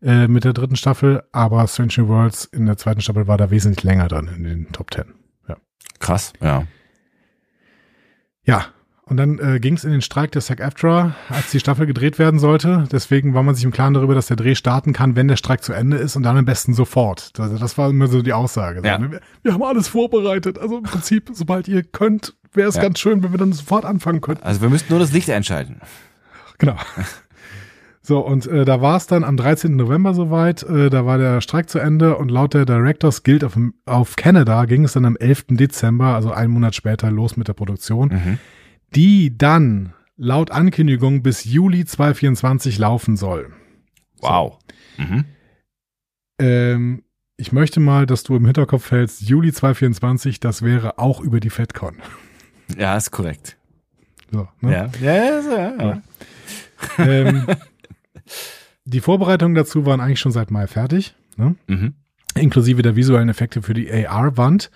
äh, 0.00 0.26
mit 0.26 0.44
der 0.44 0.54
dritten 0.54 0.76
Staffel, 0.76 1.24
aber 1.30 1.68
Strange 1.68 1.92
New 1.98 2.08
Worlds 2.08 2.46
in 2.46 2.64
der 2.64 2.78
zweiten 2.78 3.02
Staffel 3.02 3.26
war 3.26 3.36
da 3.36 3.50
wesentlich 3.50 3.84
länger 3.84 4.08
drin 4.08 4.28
in 4.28 4.44
den 4.44 4.72
Top 4.72 4.92
10. 4.94 5.04
Krass, 5.98 6.32
ja. 6.40 6.66
Ja, 8.44 8.66
und 9.04 9.16
dann 9.16 9.38
äh, 9.40 9.58
ging 9.60 9.74
es 9.74 9.84
in 9.84 9.90
den 9.90 10.00
Streik 10.00 10.30
der 10.32 10.40
SAG-AFTRA, 10.42 11.14
als 11.28 11.50
die 11.50 11.58
Staffel 11.60 11.86
gedreht 11.86 12.18
werden 12.18 12.38
sollte. 12.38 12.84
Deswegen 12.92 13.34
war 13.34 13.42
man 13.42 13.54
sich 13.54 13.64
im 13.64 13.72
Klaren 13.72 13.94
darüber, 13.94 14.14
dass 14.14 14.26
der 14.28 14.36
Dreh 14.36 14.54
starten 14.54 14.92
kann, 14.92 15.16
wenn 15.16 15.28
der 15.28 15.36
Streik 15.36 15.62
zu 15.64 15.72
Ende 15.72 15.96
ist 15.96 16.14
und 16.16 16.22
dann 16.22 16.36
am 16.36 16.44
besten 16.44 16.72
sofort. 16.72 17.32
Also 17.38 17.58
das 17.58 17.76
war 17.76 17.90
immer 17.90 18.06
so 18.06 18.22
die 18.22 18.32
Aussage. 18.32 18.80
Ja. 18.84 18.98
ne? 18.98 19.10
wir, 19.12 19.20
wir 19.42 19.52
haben 19.54 19.62
alles 19.62 19.88
vorbereitet. 19.88 20.58
Also 20.58 20.78
im 20.78 20.84
Prinzip, 20.84 21.30
sobald 21.32 21.66
ihr 21.68 21.82
könnt, 21.82 22.34
wäre 22.52 22.68
es 22.68 22.76
Ja. 22.76 22.82
ganz 22.82 23.00
schön, 23.00 23.22
wenn 23.22 23.32
wir 23.32 23.38
dann 23.38 23.52
sofort 23.52 23.84
anfangen 23.84 24.20
könnten. 24.20 24.44
Also 24.44 24.62
wir 24.62 24.70
müssten 24.70 24.92
nur 24.92 25.00
das 25.00 25.12
Licht 25.12 25.28
einschalten. 25.30 25.80
Genau. 26.58 26.76
So, 28.04 28.18
und 28.18 28.48
äh, 28.48 28.64
da 28.64 28.80
war 28.80 28.96
es 28.96 29.06
dann 29.06 29.22
am 29.22 29.36
13. 29.36 29.76
November 29.76 30.12
soweit, 30.12 30.64
äh, 30.64 30.90
da 30.90 31.06
war 31.06 31.18
der 31.18 31.40
Streik 31.40 31.70
zu 31.70 31.78
Ende 31.78 32.16
und 32.16 32.32
laut 32.32 32.52
der 32.52 32.64
Directors 32.66 33.22
Guild 33.22 33.44
auf, 33.44 33.56
auf 33.86 34.16
Canada 34.16 34.64
ging 34.64 34.84
es 34.84 34.94
dann 34.94 35.04
am 35.04 35.14
11. 35.16 35.44
Dezember, 35.50 36.06
also 36.06 36.32
einen 36.32 36.52
Monat 36.52 36.74
später, 36.74 37.12
los 37.12 37.36
mit 37.36 37.46
der 37.46 37.52
Produktion, 37.52 38.08
Mhm. 38.08 38.38
Die 38.94 39.36
dann 39.36 39.92
laut 40.16 40.50
Ankündigung 40.50 41.22
bis 41.22 41.44
Juli 41.44 41.84
2024 41.84 42.78
laufen 42.78 43.16
soll. 43.16 43.52
Wow. 44.20 44.58
Mhm. 44.98 45.24
Ähm, 46.38 47.02
ich 47.36 47.52
möchte 47.52 47.80
mal, 47.80 48.06
dass 48.06 48.22
du 48.22 48.36
im 48.36 48.44
Hinterkopf 48.44 48.90
hältst, 48.90 49.22
Juli 49.22 49.52
2024, 49.52 50.38
das 50.38 50.62
wäre 50.62 50.98
auch 50.98 51.20
über 51.20 51.40
die 51.40 51.50
FedCon. 51.50 51.96
Ja, 52.76 52.96
ist 52.96 53.10
korrekt. 53.10 53.56
So, 54.30 54.48
ne? 54.60 54.72
Ja. 54.72 54.90
Ja, 55.00 55.14
ja, 55.14 55.40
ja, 55.40 56.02
ja. 56.98 57.04
ähm, 57.04 57.46
die 58.84 59.00
Vorbereitungen 59.00 59.54
dazu 59.54 59.84
waren 59.86 60.00
eigentlich 60.00 60.20
schon 60.20 60.32
seit 60.32 60.50
Mai 60.50 60.66
fertig. 60.66 61.14
Ne? 61.36 61.56
Mhm. 61.66 61.94
inklusive 62.34 62.82
der 62.82 62.94
visuellen 62.94 63.28
Effekte 63.28 63.62
für 63.62 63.74
die 63.74 63.90
AR-Wand. 63.90 64.70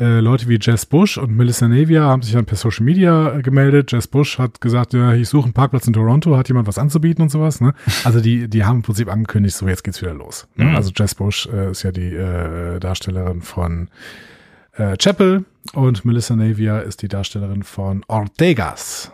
Äh, 0.00 0.20
Leute 0.20 0.46
wie 0.48 0.58
Jess 0.60 0.86
Bush 0.86 1.18
und 1.18 1.36
Melissa 1.36 1.66
Navia 1.66 2.04
haben 2.04 2.22
sich 2.22 2.32
dann 2.32 2.46
per 2.46 2.56
Social 2.56 2.84
Media 2.84 3.36
äh, 3.36 3.42
gemeldet. 3.42 3.90
Jess 3.90 4.06
Bush 4.06 4.38
hat 4.38 4.60
gesagt, 4.60 4.92
ja, 4.92 5.12
ich 5.12 5.28
suche 5.28 5.46
einen 5.46 5.54
Parkplatz 5.54 5.88
in 5.88 5.92
Toronto, 5.92 6.36
hat 6.36 6.46
jemand 6.46 6.68
was 6.68 6.78
anzubieten 6.78 7.22
und 7.22 7.30
sowas. 7.30 7.60
Ne? 7.60 7.74
Also 8.04 8.20
die, 8.20 8.48
die 8.48 8.64
haben 8.64 8.76
im 8.76 8.82
Prinzip 8.82 9.08
angekündigt, 9.08 9.56
so 9.56 9.66
jetzt 9.66 9.82
geht's 9.82 10.00
wieder 10.00 10.14
los. 10.14 10.46
Ne? 10.54 10.66
Mhm. 10.66 10.76
Also 10.76 10.92
Jess 10.94 11.16
Bush 11.16 11.48
äh, 11.52 11.72
ist 11.72 11.82
ja 11.82 11.90
die 11.90 12.14
äh, 12.14 12.78
Darstellerin 12.78 13.42
von 13.42 13.90
äh, 14.74 14.96
Chapel 14.96 15.44
und 15.72 16.04
Melissa 16.04 16.36
Navia 16.36 16.78
ist 16.78 17.02
die 17.02 17.08
Darstellerin 17.08 17.64
von 17.64 18.04
Ortegas. 18.06 19.10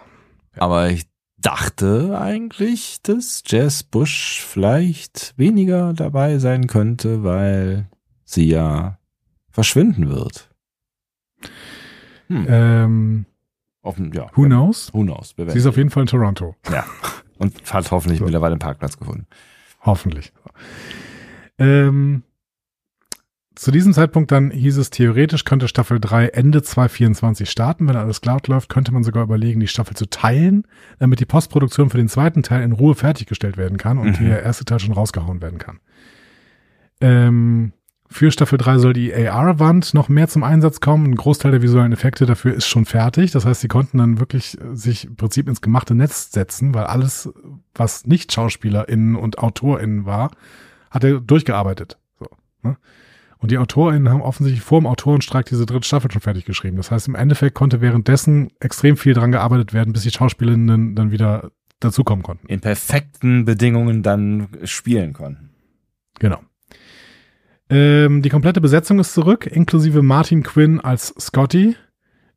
Aber 0.57 0.91
ich 0.91 1.07
dachte 1.39 2.19
eigentlich, 2.21 3.01
dass 3.03 3.43
Jess 3.47 3.83
Bush 3.83 4.45
vielleicht 4.47 5.33
weniger 5.39 5.95
dabei 5.95 6.39
sein 6.39 6.67
könnte, 6.67 7.25
weil 7.25 7.89
sie 8.25 8.49
ja 8.49 8.99
verschwinden 9.51 10.11
wird. 10.11 10.51
Hm. 12.29 12.47
Ähm, 12.49 13.27
Offen, 13.83 14.13
ja. 14.15 14.27
who 14.35 14.45
knows? 14.45 14.93
Who 14.95 15.03
knows? 15.03 15.35
Sie 15.37 15.59
ist 15.59 15.67
auf 15.67 15.77
jeden 15.77 15.91
Fall 15.91 16.03
in 16.05 16.07
Toronto. 16.09 16.55
ja. 16.71 16.85
Und 17.39 17.73
hat 17.73 17.91
hoffentlich 17.91 18.21
So. 18.21 18.25
mittlerweile 18.25 18.53
einen 18.53 18.61
Parkplatz 18.61 18.97
gefunden. 18.97 19.27
Hoffentlich. 19.83 20.33
Ähm, 21.59 22.23
zu 23.57 23.71
diesem 23.71 23.93
Zeitpunkt 23.93 24.33
dann 24.33 24.51
hieß 24.51 24.79
es, 24.79 24.91
theoretisch 24.91 25.45
könnte 25.45 25.69
Staffel 25.69 26.01
3 26.01 26.29
Ende 26.29 26.63
2024 26.63 27.51
starten. 27.51 27.87
Wenn 27.89 27.97
alles 27.97 28.21
glatt 28.21 28.49
läuft, 28.49 28.69
könnte 28.69 28.93
man 28.93 29.05
sogar 29.05 29.23
überlegen, 29.25 29.61
die 29.61 29.67
Staffel 29.69 29.95
zu 29.97 30.07
teilen, 30.09 30.67
damit 30.99 31.21
die 31.21 31.25
Postproduktion 31.27 31.91
für 31.91 31.97
den 31.99 32.09
zweiten 32.09 32.43
Teil 32.43 32.63
in 32.63 32.73
Ruhe 32.73 32.95
fertiggestellt 32.95 33.57
werden 33.57 33.79
kann 33.79 33.99
und 33.99 34.21
Mhm. 34.21 34.27
der 34.27 34.43
erste 34.43 34.65
Teil 34.65 34.81
schon 34.81 34.95
rausgehauen 34.95 35.43
werden 35.43 35.59
kann. 35.59 35.81
Ähm, 37.01 37.73
für 38.11 38.31
Staffel 38.31 38.59
3 38.59 38.79
soll 38.79 38.93
die 38.93 39.15
AR-Wand 39.15 39.95
noch 39.95 40.09
mehr 40.09 40.29
zum 40.29 40.45
Einsatz 40.45 40.81
kommen. 40.81 41.07
Ein 41.07 41.17
Großteil 41.17 41.53
der 41.53 41.63
visuellen 41.63 41.93
Effekte 41.93 42.27
dafür 42.27 42.55
ist 42.55 42.67
schon 42.67 42.85
fertig. 42.85 43.31
Das 43.31 43.45
heißt, 43.45 43.61
sie 43.61 43.69
konnten 43.69 43.99
dann 43.99 44.21
wirklich 44.21 44.61
äh, 44.61 44.77
sich 44.77 45.07
im 45.07 45.17
Prinzip 45.17 45.49
ins 45.49 45.61
gemachte 45.61 45.95
Netz 45.95 46.31
setzen, 46.31 46.75
weil 46.75 46.85
alles, 46.85 47.33
was 47.75 48.07
nicht 48.07 48.33
SchauspielerInnen 48.33 49.17
und 49.17 49.39
AutorInnen 49.39 50.05
war, 50.05 50.31
hat 50.91 51.05
er 51.05 51.21
durchgearbeitet. 51.21 51.99
So, 52.19 52.27
ne? 52.63 52.77
Und 53.39 53.51
die 53.51 53.59
AutorInnen 53.59 54.09
haben 54.09 54.23
offensichtlich 54.23 54.65
vor 54.65 54.81
dem 54.81 54.87
Autorenstreik 54.87 55.47
diese 55.47 55.67
dritte 55.67 55.87
Staffel 55.87 56.11
schon 56.11 56.23
fertig 56.23 56.45
geschrieben. 56.47 56.77
Das 56.79 56.91
heißt, 56.91 57.09
im 57.09 57.15
Endeffekt 57.15 57.55
konnte 57.55 57.81
währenddessen 57.81 58.51
extrem 58.61 58.97
viel 58.97 59.13
dran 59.13 59.33
gearbeitet 59.33 59.75
werden, 59.75 59.93
bis 59.93 60.03
die 60.03 60.11
SchauspielerInnen 60.11 60.95
dann 60.95 61.11
wieder 61.11 61.51
dazukommen 61.81 62.23
konnten. 62.23 62.47
In 62.47 62.61
perfekten 62.61 63.45
Bedingungen 63.45 64.03
dann 64.03 64.49
spielen 64.65 65.13
konnten. 65.13 65.51
Genau. 66.21 66.41
Ähm, 67.75 68.23
die 68.23 68.29
komplette 68.29 68.61
Besetzung 68.61 69.01
ist 69.01 69.15
zurück, 69.15 69.47
inklusive 69.47 70.01
Martin 70.03 70.45
Quinn 70.45 70.79
als 70.79 71.13
Scotty, 71.19 71.75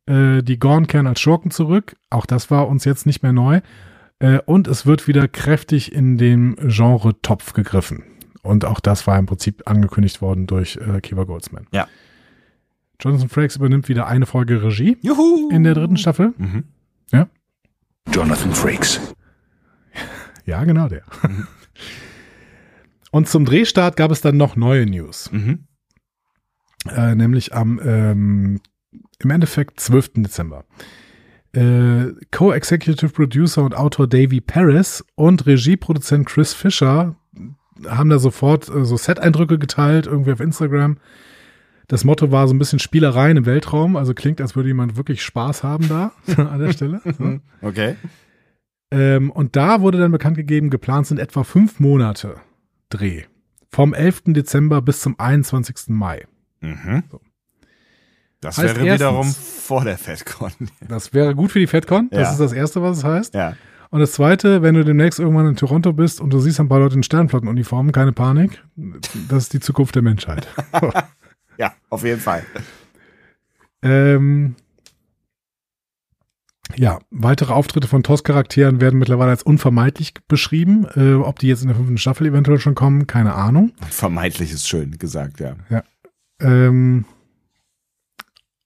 äh, 0.06 0.42
die 0.42 0.58
Gornkern 0.58 1.06
als 1.06 1.20
Schurken 1.20 1.52
zurück. 1.52 1.94
Auch 2.10 2.26
das 2.26 2.50
war 2.50 2.66
uns 2.66 2.84
jetzt 2.84 3.06
nicht 3.06 3.22
mehr 3.22 3.32
neu. 3.32 3.60
Äh, 4.18 4.40
und 4.46 4.66
es 4.66 4.84
wird 4.84 5.06
wieder 5.06 5.28
kräftig 5.28 5.92
in 5.92 6.18
dem 6.18 6.56
Genre 6.66 7.22
Topf 7.22 7.52
gegriffen. 7.52 8.02
Und 8.42 8.64
auch 8.64 8.80
das 8.80 9.06
war 9.06 9.16
im 9.16 9.26
Prinzip 9.26 9.62
angekündigt 9.66 10.20
worden 10.20 10.48
durch 10.48 10.76
äh, 10.76 11.00
Kiva 11.00 11.22
Goldsman. 11.22 11.68
Ja. 11.70 11.86
Jonathan 13.00 13.28
Frakes 13.28 13.54
übernimmt 13.54 13.88
wieder 13.88 14.08
eine 14.08 14.26
Folge 14.26 14.60
Regie 14.60 14.98
Juhu! 15.02 15.50
in 15.52 15.62
der 15.62 15.74
dritten 15.74 15.96
Staffel. 15.96 16.34
Mhm. 16.36 16.64
Jonathan 18.12 18.52
Frakes. 18.52 19.00
Ja, 20.44 20.64
genau 20.64 20.88
der. 20.88 21.02
Und 23.10 23.28
zum 23.28 23.44
Drehstart 23.44 23.96
gab 23.96 24.10
es 24.10 24.20
dann 24.20 24.36
noch 24.36 24.56
neue 24.56 24.86
News. 24.86 25.30
Mhm. 25.32 25.66
äh, 26.90 27.14
nämlich 27.14 27.54
am 27.54 27.80
ähm, 27.84 28.60
im 29.20 29.30
Endeffekt 29.30 29.80
12. 29.80 30.12
Dezember. 30.16 30.64
Äh, 31.52 32.12
Co-Executive 32.30 33.10
Producer 33.10 33.64
und 33.64 33.74
Autor 33.74 34.06
Davey 34.06 34.40
Paris 34.40 35.04
und 35.14 35.46
Regieproduzent 35.46 36.26
Chris 36.26 36.52
Fisher 36.52 37.16
haben 37.86 38.10
da 38.10 38.18
sofort 38.18 38.68
äh, 38.68 38.84
so 38.84 38.96
Set-Eindrücke 38.96 39.58
geteilt, 39.58 40.06
irgendwie 40.06 40.32
auf 40.32 40.40
Instagram. 40.40 40.98
Das 41.86 42.04
Motto 42.04 42.30
war 42.30 42.46
so 42.46 42.54
ein 42.54 42.58
bisschen 42.58 42.78
Spielereien 42.78 43.38
im 43.38 43.46
Weltraum, 43.46 43.96
also 43.96 44.12
klingt, 44.12 44.42
als 44.42 44.56
würde 44.56 44.68
jemand 44.68 44.96
wirklich 44.96 45.22
Spaß 45.22 45.62
haben 45.62 45.88
da 45.88 46.12
an 46.36 46.58
der 46.58 46.72
Stelle. 46.72 47.00
So. 47.04 47.40
Okay. 47.62 47.96
Ähm, 48.90 49.30
und 49.30 49.56
da 49.56 49.80
wurde 49.80 49.98
dann 49.98 50.12
bekannt 50.12 50.36
gegeben, 50.36 50.70
geplant 50.70 51.06
sind 51.06 51.18
etwa 51.18 51.44
fünf 51.44 51.80
Monate 51.80 52.36
Dreh. 52.90 53.24
Vom 53.70 53.92
11. 53.94 54.22
Dezember 54.28 54.80
bis 54.82 55.00
zum 55.00 55.18
21. 55.18 55.88
Mai. 55.88 56.26
Mhm. 56.60 57.04
Das 58.40 58.56
Heißt 58.58 58.76
wäre 58.76 58.86
erstens- 58.86 59.00
wiederum 59.08 59.26
vor 59.34 59.84
der 59.84 59.98
FedCon. 59.98 60.52
Das 60.88 61.12
wäre 61.12 61.34
gut 61.34 61.50
für 61.52 61.58
die 61.58 61.66
FedCon. 61.66 62.08
Das 62.10 62.20
Ja. 62.20 62.30
ist 62.32 62.38
das 62.40 62.52
Erste, 62.52 62.82
was 62.82 62.98
es 62.98 63.04
heißt. 63.04 63.34
ja. 63.34 63.54
Und 63.90 64.00
das 64.00 64.12
Zweite, 64.12 64.60
wenn 64.60 64.74
du 64.74 64.84
demnächst 64.84 65.18
irgendwann 65.18 65.46
in 65.46 65.56
Toronto 65.56 65.94
bist 65.94 66.20
und 66.20 66.28
du 66.30 66.40
siehst 66.40 66.60
ein 66.60 66.68
paar 66.68 66.78
Leute 66.78 66.96
in 66.96 67.02
Sternflottenuniformen, 67.02 67.90
keine 67.90 68.12
Panik. 68.12 68.62
Das 69.30 69.44
ist 69.44 69.54
die 69.54 69.60
Zukunft 69.60 69.94
der 69.94 70.02
Menschheit. 70.02 70.46
Ja, 71.56 71.72
auf 71.90 72.04
jeden 72.04 72.20
Fall. 72.20 72.44
Ähm, 73.82 74.54
ja, 76.76 76.98
weitere 77.10 77.52
Auftritte 77.52 77.88
von 77.88 78.02
TOS-Charakteren 78.02 78.80
werden 78.80 78.98
mittlerweile 78.98 79.30
als 79.30 79.42
unvermeidlich 79.42 80.14
beschrieben. 80.28 80.86
Äh, 80.94 81.14
ob 81.14 81.38
die 81.38 81.48
jetzt 81.48 81.62
in 81.62 81.68
der 81.68 81.76
fünften 81.76 81.98
Staffel 81.98 82.26
eventuell 82.26 82.58
schon 82.58 82.74
kommen, 82.74 83.06
keine 83.06 83.34
Ahnung. 83.34 83.72
Vermeintlich 83.90 84.52
ist 84.52 84.68
schön 84.68 84.92
gesagt, 84.98 85.40
ja. 85.40 85.56
Ähm, 86.40 87.04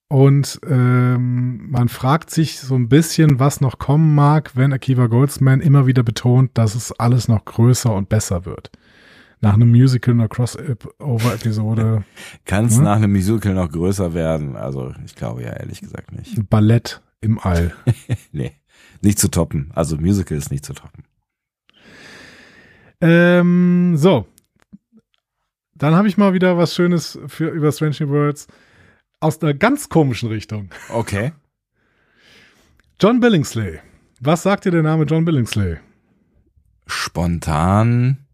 und 0.09 0.59
ähm, 0.69 1.71
man 1.71 1.89
fragt 1.89 2.29
sich 2.29 2.59
so 2.59 2.75
ein 2.75 2.87
bisschen, 2.87 3.39
was 3.39 3.61
noch 3.61 3.79
kommen 3.79 4.13
mag, 4.13 4.51
wenn 4.55 4.71
Akiva 4.73 5.07
Goldsman 5.07 5.59
immer 5.59 5.87
wieder 5.87 6.03
betont, 6.03 6.51
dass 6.53 6.75
es 6.75 6.91
alles 6.99 7.27
noch 7.27 7.45
größer 7.45 7.91
und 7.93 8.09
besser 8.09 8.45
wird. 8.45 8.69
Nach 9.41 9.55
einem 9.55 9.71
Musical, 9.71 10.13
einer 10.13 10.27
Crossover-Episode, 10.29 12.03
Kann 12.45 12.65
es 12.65 12.77
Hm? 12.77 12.83
nach 12.83 12.95
einem 12.97 13.11
Musical 13.11 13.53
noch 13.55 13.71
größer 13.71 14.13
werden? 14.13 14.55
Also, 14.55 14.93
ich 15.05 15.15
glaube 15.15 15.41
ja 15.43 15.49
ehrlich 15.53 15.81
gesagt 15.81 16.11
nicht. 16.13 16.47
Ballett 16.49 17.01
im 17.23 17.39
All. 17.39 17.73
Nee, 18.31 18.55
nicht 19.01 19.19
zu 19.19 19.29
toppen. 19.29 19.71
Also, 19.73 19.97
Musical 19.97 20.37
ist 20.37 20.51
nicht 20.51 20.65
zu 20.65 20.73
toppen. 20.73 21.03
Ähm, 23.01 23.95
so. 23.97 24.27
Dann 25.75 25.95
habe 25.95 26.07
ich 26.07 26.17
mal 26.17 26.33
wieder 26.33 26.57
was 26.57 26.73
Schönes 26.75 27.19
für 27.27 27.49
über 27.49 27.71
Strange 27.71 27.95
New 27.99 28.09
Worlds 28.09 28.47
aus 29.19 29.41
einer 29.41 29.53
ganz 29.53 29.89
komischen 29.89 30.29
Richtung. 30.29 30.69
Okay. 30.89 31.33
John 33.01 33.19
Billingsley. 33.19 33.79
Was 34.19 34.43
sagt 34.43 34.65
dir 34.65 34.71
der 34.71 34.83
Name 34.83 35.03
John 35.03 35.25
Billingsley? 35.25 35.77
Spontan 36.87 38.25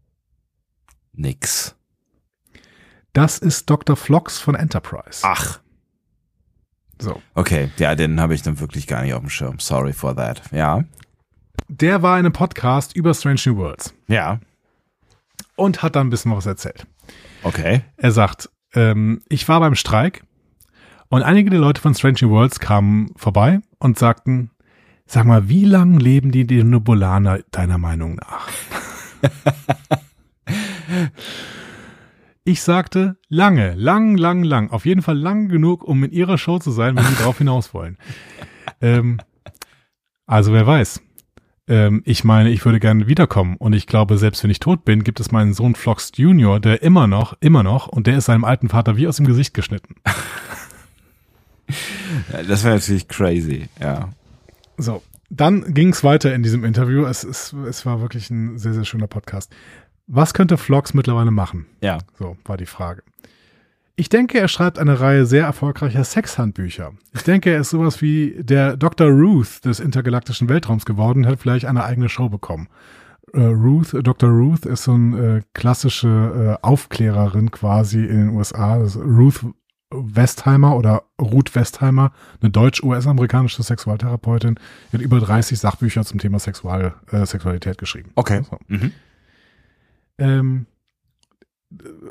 nix. 1.12 1.74
Das 3.12 3.38
ist 3.38 3.68
Dr. 3.68 3.96
Flox 3.96 4.38
von 4.38 4.54
Enterprise. 4.54 5.20
Ach. 5.22 5.60
So. 7.00 7.20
Okay, 7.34 7.70
ja, 7.78 7.94
den 7.94 8.20
habe 8.20 8.34
ich 8.34 8.42
dann 8.42 8.60
wirklich 8.60 8.86
gar 8.86 9.02
nicht 9.02 9.14
auf 9.14 9.20
dem 9.20 9.30
Schirm. 9.30 9.58
Sorry 9.58 9.92
for 9.92 10.14
that. 10.16 10.42
Ja. 10.52 10.84
Der 11.68 12.02
war 12.02 12.18
in 12.18 12.26
einem 12.26 12.32
Podcast 12.32 12.94
über 12.96 13.14
Strange 13.14 13.40
New 13.46 13.56
Worlds 13.56 13.94
Ja. 14.08 14.40
und 15.56 15.82
hat 15.82 15.96
dann 15.96 16.06
ein 16.08 16.10
bisschen 16.10 16.34
was 16.34 16.46
erzählt. 16.46 16.86
Okay. 17.42 17.82
Er 17.96 18.10
sagt, 18.12 18.50
ähm, 18.74 19.22
ich 19.28 19.48
war 19.48 19.60
beim 19.60 19.74
Streik 19.74 20.22
und 21.08 21.22
einige 21.22 21.50
der 21.50 21.58
Leute 21.60 21.80
von 21.80 21.94
Strange 21.94 22.18
New 22.22 22.30
Worlds 22.30 22.60
kamen 22.60 23.12
vorbei 23.16 23.60
und 23.78 23.98
sagten, 23.98 24.50
sag 25.06 25.24
mal, 25.26 25.48
wie 25.48 25.64
lang 25.64 25.98
leben 25.98 26.30
die 26.32 26.46
Denobulaner 26.46 27.40
deiner 27.50 27.78
Meinung 27.78 28.16
nach? 28.16 28.48
ich 32.44 32.62
sagte, 32.62 33.16
lange, 33.28 33.74
lang, 33.74 34.16
lang, 34.16 34.42
lang. 34.42 34.70
Auf 34.70 34.86
jeden 34.86 35.02
Fall 35.02 35.18
lang 35.18 35.48
genug, 35.48 35.84
um 35.84 36.02
in 36.04 36.10
ihrer 36.10 36.38
Show 36.38 36.58
zu 36.58 36.70
sein, 36.70 36.96
wenn 36.96 37.04
sie 37.04 37.22
drauf 37.22 37.38
hinaus 37.38 37.74
wollen. 37.74 37.98
Ähm, 38.80 39.20
also 40.26 40.52
wer 40.52 40.66
weiß. 40.66 41.00
Ähm, 41.68 42.02
ich 42.04 42.24
meine, 42.24 42.50
ich 42.50 42.64
würde 42.64 42.80
gerne 42.80 43.06
wiederkommen 43.06 43.56
und 43.56 43.72
ich 43.72 43.86
glaube, 43.86 44.18
selbst 44.18 44.42
wenn 44.42 44.50
ich 44.50 44.60
tot 44.60 44.84
bin, 44.84 45.04
gibt 45.04 45.20
es 45.20 45.30
meinen 45.30 45.54
Sohn 45.54 45.74
Flox 45.74 46.12
Junior, 46.16 46.60
der 46.60 46.82
immer 46.82 47.06
noch, 47.06 47.36
immer 47.40 47.62
noch, 47.62 47.88
und 47.88 48.06
der 48.06 48.18
ist 48.18 48.24
seinem 48.24 48.44
alten 48.44 48.68
Vater 48.68 48.96
wie 48.96 49.06
aus 49.06 49.16
dem 49.16 49.26
Gesicht 49.26 49.54
geschnitten. 49.54 49.96
Das 52.48 52.64
wäre 52.64 52.74
natürlich 52.74 53.06
crazy. 53.06 53.68
Ja. 53.80 54.10
So, 54.76 55.02
dann 55.30 55.74
ging 55.74 55.90
es 55.90 56.02
weiter 56.02 56.34
in 56.34 56.42
diesem 56.42 56.64
Interview. 56.64 57.04
Es, 57.04 57.22
es, 57.22 57.52
es 57.52 57.86
war 57.86 58.00
wirklich 58.00 58.30
ein 58.30 58.58
sehr, 58.58 58.74
sehr 58.74 58.84
schöner 58.84 59.06
Podcast. 59.06 59.54
Was 60.12 60.34
könnte 60.34 60.58
Flox 60.58 60.92
mittlerweile 60.92 61.30
machen? 61.30 61.66
Ja. 61.80 61.98
So 62.18 62.36
war 62.44 62.56
die 62.56 62.66
Frage. 62.66 63.04
Ich 63.94 64.08
denke, 64.08 64.40
er 64.40 64.48
schreibt 64.48 64.80
eine 64.80 64.98
Reihe 64.98 65.24
sehr 65.24 65.44
erfolgreicher 65.44 66.02
Sexhandbücher. 66.02 66.94
Ich 67.14 67.22
denke, 67.22 67.50
er 67.50 67.60
ist 67.60 67.70
sowas 67.70 68.02
wie 68.02 68.34
der 68.42 68.76
Dr. 68.76 69.08
Ruth 69.08 69.64
des 69.64 69.78
intergalaktischen 69.78 70.48
Weltraums 70.48 70.84
geworden 70.84 71.20
und 71.20 71.30
hat 71.30 71.38
vielleicht 71.38 71.66
eine 71.66 71.84
eigene 71.84 72.08
Show 72.08 72.28
bekommen. 72.28 72.66
Äh, 73.34 73.40
Ruth, 73.40 73.94
Dr. 74.02 74.30
Ruth 74.30 74.66
ist 74.66 74.82
so 74.82 74.94
eine 74.94 75.36
äh, 75.36 75.42
klassische 75.54 76.58
äh, 76.58 76.66
Aufklärerin 76.66 77.52
quasi 77.52 78.02
in 78.04 78.16
den 78.16 78.28
USA. 78.30 78.82
Ruth 78.96 79.44
Westheimer 79.92 80.76
oder 80.76 81.04
Ruth 81.20 81.54
Westheimer, 81.54 82.10
eine 82.40 82.50
deutsch-US-amerikanische 82.50 83.62
Sexualtherapeutin, 83.62 84.58
die 84.90 84.96
hat 84.96 85.02
über 85.02 85.20
30 85.20 85.56
Sachbücher 85.56 86.04
zum 86.04 86.18
Thema 86.18 86.40
Sexual, 86.40 86.94
äh, 87.12 87.24
Sexualität 87.26 87.78
geschrieben. 87.78 88.10
Okay. 88.16 88.42
So. 88.42 88.58
Mhm. 88.66 88.90
Ähm, 90.20 90.66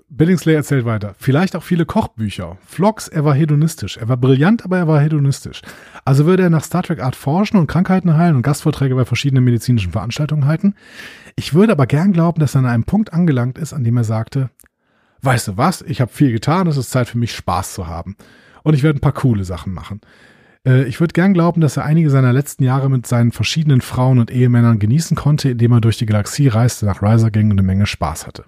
Billingsley 0.10 0.54
erzählt 0.54 0.86
weiter. 0.86 1.16
Vielleicht 1.18 1.56
auch 1.56 1.64
viele 1.64 1.86
Kochbücher. 1.86 2.58
Vlogs, 2.66 3.10
er 3.10 3.26
war 3.26 3.36
hedonistisch. 3.36 3.98
Er 3.98 4.08
war 4.08 4.16
brillant, 4.16 4.64
aber 4.64 4.78
er 4.78 4.88
war 4.88 5.02
hedonistisch. 5.02 5.62
Also 6.06 6.26
würde 6.26 6.44
er 6.44 6.50
nach 6.50 6.64
Star 6.64 6.84
Trek 6.84 7.02
Art 7.02 7.16
forschen 7.16 7.58
und 7.58 7.68
Krankheiten 7.68 8.16
heilen 8.16 8.38
und 8.38 8.42
Gastvorträge 8.42 8.96
bei 8.96 9.04
verschiedenen 9.04 9.44
medizinischen 9.44 9.92
Veranstaltungen 9.92 10.46
halten. 10.46 10.76
Ich 11.36 11.54
würde 11.54 11.74
aber 11.74 11.88
gern 11.88 12.14
glauben, 12.14 12.40
dass 12.40 12.56
er 12.56 12.60
an 12.60 12.68
einem 12.68 12.86
Punkt 12.86 13.12
angelangt 13.12 13.58
ist, 13.58 13.74
an 13.74 13.84
dem 13.84 13.98
er 13.98 14.06
sagte, 14.06 14.50
weißt 15.22 15.50
du 15.50 15.58
was, 15.58 15.82
ich 15.82 16.00
habe 16.00 16.12
viel 16.12 16.32
getan, 16.32 16.68
es 16.68 16.78
ist 16.78 16.92
Zeit 16.92 17.10
für 17.10 17.18
mich 17.18 17.36
Spaß 17.36 17.74
zu 17.74 17.88
haben. 17.88 18.16
Und 18.64 18.76
ich 18.76 18.84
werde 18.84 19.00
ein 19.00 19.02
paar 19.02 19.14
coole 19.14 19.44
Sachen 19.44 19.74
machen. 19.74 20.00
Äh, 20.68 20.84
Ich 20.84 21.00
würde 21.00 21.14
gern 21.14 21.34
glauben, 21.34 21.62
dass 21.62 21.78
er 21.78 21.86
einige 21.86 22.10
seiner 22.10 22.34
letzten 22.34 22.64
Jahre 22.64 22.90
mit 22.90 23.06
seinen 23.08 23.32
verschiedenen 23.32 23.82
Frauen 23.82 24.20
und 24.20 24.32
Ehemännern 24.32 24.80
genießen 24.80 25.16
konnte, 25.18 25.50
indem 25.50 25.72
er 25.74 25.82
durch 25.82 25.98
die 25.98 26.06
Galaxie 26.06 26.48
reiste, 26.48 26.86
nach 26.86 27.02
Riser 27.02 27.32
ging 27.32 27.46
und 27.52 27.60
eine 27.60 27.64
Menge 27.66 27.86
Spaß 27.86 28.28
hatte. 28.28 28.46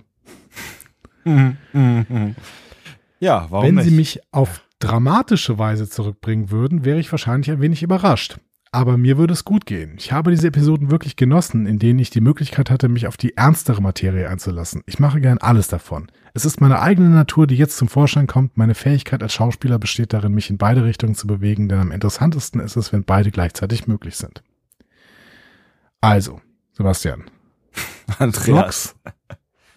Ja, 3.20 3.46
warum 3.52 3.68
Wenn 3.68 3.76
nicht? 3.76 3.86
sie 3.86 3.92
mich 3.96 4.20
auf 4.32 4.64
dramatische 4.80 5.60
Weise 5.60 5.88
zurückbringen 5.88 6.50
würden, 6.50 6.84
wäre 6.86 7.00
ich 7.00 7.12
wahrscheinlich 7.12 7.52
ein 7.52 7.62
wenig 7.62 7.84
überrascht. 7.84 8.40
Aber 8.74 8.96
mir 8.98 9.18
würde 9.18 9.34
es 9.34 9.44
gut 9.44 9.66
gehen. 9.66 9.96
Ich 9.98 10.14
habe 10.14 10.32
diese 10.32 10.48
Episoden 10.48 10.92
wirklich 10.92 11.18
genossen, 11.18 11.66
in 11.66 11.78
denen 11.78 12.00
ich 12.00 12.10
die 12.10 12.22
Möglichkeit 12.22 12.72
hatte, 12.72 12.88
mich 12.88 13.06
auf 13.06 13.18
die 13.18 13.36
ernstere 13.36 13.82
Materie 13.82 14.30
einzulassen. 14.30 14.82
Ich 14.86 14.98
mache 14.98 15.20
gern 15.20 15.40
alles 15.40 15.68
davon. 15.68 16.10
Es 16.34 16.46
ist 16.46 16.62
meine 16.62 16.80
eigene 16.80 17.10
Natur, 17.10 17.48
die 17.48 17.58
jetzt 17.58 17.76
zum 17.76 17.90
Vorschein 17.90 18.28
kommt. 18.28 18.56
Meine 18.56 18.74
Fähigkeit 18.74 19.22
als 19.22 19.34
Schauspieler 19.34 19.78
besteht 19.78 20.14
darin, 20.14 20.34
mich 20.34 20.50
in 20.50 20.58
beide 20.58 20.86
Richtungen 20.86 21.16
zu 21.16 21.28
bewegen, 21.28 21.68
denn 21.68 21.80
am 21.80 21.92
interessantesten 21.92 22.62
ist 22.62 22.78
es, 22.78 22.94
wenn 22.94 23.04
beide 23.04 23.30
gleichzeitig 23.32 23.88
möglich 23.88 24.16
sind. 24.16 24.42
Also, 26.00 26.40
Sebastian. 26.72 27.26
Andreas. 28.20 28.96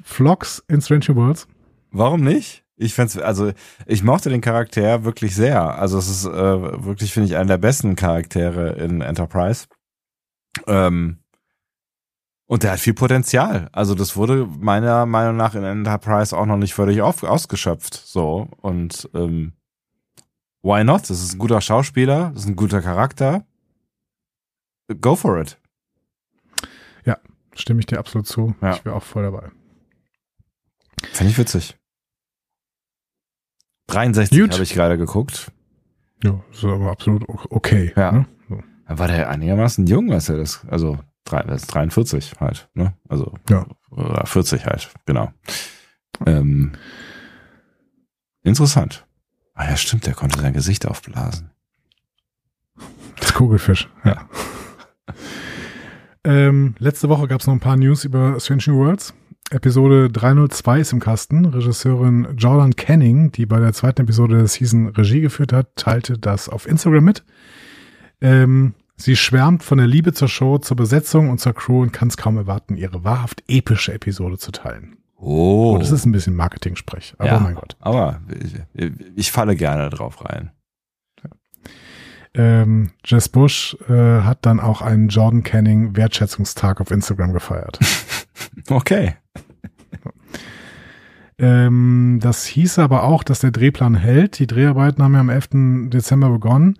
Vlogs 0.05 0.63
in 0.69 0.81
Strange 0.81 1.07
New 1.09 1.17
Worlds. 1.17 1.49
Warum 1.91 2.23
nicht? 2.23 2.64
Ich 2.77 2.95
find's, 2.95 3.17
also 3.17 3.53
ich 3.87 4.03
mochte 4.03 4.31
den 4.31 4.41
Charakter 4.41 5.05
wirklich 5.05 5.35
sehr. 5.35 5.79
Also 5.79 5.99
es 5.99 6.09
ist 6.09 6.25
äh, 6.25 6.85
wirklich, 6.85 7.13
finde 7.13 7.29
ich, 7.29 7.37
einer 7.37 7.47
der 7.47 7.59
besten 7.59 7.95
Charaktere 7.95 8.73
in 8.73 9.01
Enterprise. 9.01 9.67
Ähm, 10.67 11.19
und 12.47 12.63
der 12.63 12.73
hat 12.73 12.81
viel 12.81 12.95
Potenzial. 12.95 13.69
Also 13.73 13.95
das 13.95 14.17
wurde 14.17 14.47
meiner 14.47 15.07
Meinung 15.07 15.37
nach 15.37 15.55
in 15.55 15.65
Enterprise 15.65 16.37
auch 16.37 16.47
noch 16.47 16.57
nicht 16.57 16.75
völlig 16.75 17.01
auf, 17.01 17.23
ausgeschöpft. 17.23 17.95
So 17.95 18.49
und 18.61 19.09
ähm, 19.15 19.53
why 20.63 20.85
not? 20.85 21.03
Das 21.03 21.23
ist 21.23 21.35
ein 21.35 21.39
guter 21.39 21.61
Schauspieler, 21.61 22.31
das 22.35 22.43
ist 22.43 22.49
ein 22.49 22.57
guter 22.57 22.83
Charakter. 22.83 23.45
Go 25.01 25.17
for 25.17 25.41
it. 25.41 25.59
Stimme 27.57 27.81
ich 27.81 27.87
dir 27.87 27.99
absolut 27.99 28.27
zu. 28.27 28.55
Ja. 28.61 28.75
Ich 28.75 28.85
wäre 28.85 28.97
auch 28.97 29.03
voll 29.03 29.23
dabei. 29.23 29.51
Finde 31.13 31.31
ich 31.31 31.39
witzig. 31.39 31.77
63 33.87 34.41
Gut. 34.41 34.53
habe 34.55 34.63
ich 34.63 34.73
gerade 34.75 34.99
geguckt. 34.99 35.53
Ja, 36.23 36.41
ist 36.53 36.65
aber 36.65 36.91
absolut 36.91 37.25
okay. 37.51 37.93
Ja. 37.97 38.13
Ne? 38.13 38.27
So. 38.49 38.59
War 38.89 39.09
der 39.09 39.29
einigermaßen 39.29 39.87
jung, 39.87 40.13
als 40.13 40.29
er 40.29 40.39
das, 40.39 40.65
also 40.71 40.99
drei- 41.25 41.43
das 41.43 41.63
ist 41.63 41.75
43 41.75 42.35
halt, 42.41 42.69
ne? 42.75 42.95
Also 43.09 43.35
Ja. 43.51 43.67
oder 43.91 44.25
40 44.27 44.65
halt, 44.67 44.91
genau. 45.07 45.33
Ähm, 46.25 46.73
interessant. 48.43 49.07
Ah 49.55 49.69
ja, 49.69 49.77
stimmt, 49.77 50.07
der 50.07 50.15
konnte 50.15 50.41
sein 50.41 50.53
Gesicht 50.55 50.87
aufblasen. 50.87 51.51
Das 53.21 53.35
Kugelfisch, 53.35 53.89
ja. 54.05 54.29
ähm, 56.25 56.75
letzte 56.79 57.09
Woche 57.09 57.29
gab 57.29 57.41
es 57.41 57.47
noch 57.47 57.55
ein 57.55 57.61
paar 57.61 57.77
News 57.77 58.05
über 58.05 58.39
Strange 58.41 58.63
New 58.67 58.77
Worlds. 58.79 59.15
Episode 59.55 60.11
302 60.11 60.81
ist 60.81 60.93
im 60.93 61.01
Kasten. 61.01 61.45
Regisseurin 61.47 62.29
Jordan 62.37 62.75
Canning, 62.77 63.31
die 63.33 63.47
bei 63.47 63.61
der 63.61 63.73
zweiten 63.73 64.03
Episode 64.03 64.37
der 64.39 64.49
Season 64.49 64.89
Regie 64.89 65.21
geführt 65.21 65.53
hat, 65.53 65.77
teilte 65.77 66.19
das 66.19 66.49
auf 66.49 66.67
Instagram 66.67 67.05
mit. 67.05 67.25
Ähm, 68.21 68.75
sie 68.97 69.17
schwärmt 69.17 69.63
von 69.63 69.79
der 69.79 69.87
Liebe 69.87 70.13
zur 70.13 70.29
Show, 70.29 70.59
zur 70.59 70.77
Besetzung 70.77 71.31
und 71.31 71.39
zur 71.39 71.55
Crew 71.55 71.83
und 71.83 71.93
kann 71.93 72.09
es 72.09 72.17
kaum 72.17 72.37
erwarten, 72.37 72.77
ihre 72.77 73.05
wahrhaft 73.05 73.45
epische 73.49 73.93
Episode 73.95 74.39
zu 74.39 74.51
teilen. 74.51 74.97
Oh, 75.17 75.75
Oh, 75.75 75.79
das 75.79 75.91
ist 75.91 76.05
ein 76.05 76.13
bisschen 76.13 76.35
Marketing-Sprech, 76.35 77.15
aber 77.19 77.29
ja, 77.29 77.41
mein 77.41 77.55
Gott. 77.55 77.77
Aber 77.81 78.21
ich, 78.75 78.91
ich 79.15 79.33
falle 79.33 79.57
gerne 79.57 79.89
drauf 79.89 80.25
rein. 80.25 80.51
Ähm, 82.37 82.91
Jess 83.05 83.29
Bush 83.29 83.77
äh, 83.89 84.23
hat 84.23 84.45
dann 84.45 84.59
auch 84.59 84.83
einen 84.83 85.09
Jordan 85.09 85.45
Canning 85.45 85.97
Wertschätzungstag 85.97 86.81
auf 86.81 86.91
Instagram 86.91 87.33
gefeiert. 87.33 87.79
Okay. 88.69 89.15
Ähm, 91.39 92.19
das 92.23 92.45
hieß 92.45 92.79
aber 92.79 93.03
auch, 93.03 93.23
dass 93.23 93.41
der 93.41 93.51
Drehplan 93.51 93.95
hält. 93.95 94.39
Die 94.39 94.47
Dreharbeiten 94.47 95.03
haben 95.03 95.15
ja 95.15 95.21
am 95.21 95.31
11. 95.31 95.91
Dezember 95.91 96.31
begonnen. 96.31 96.79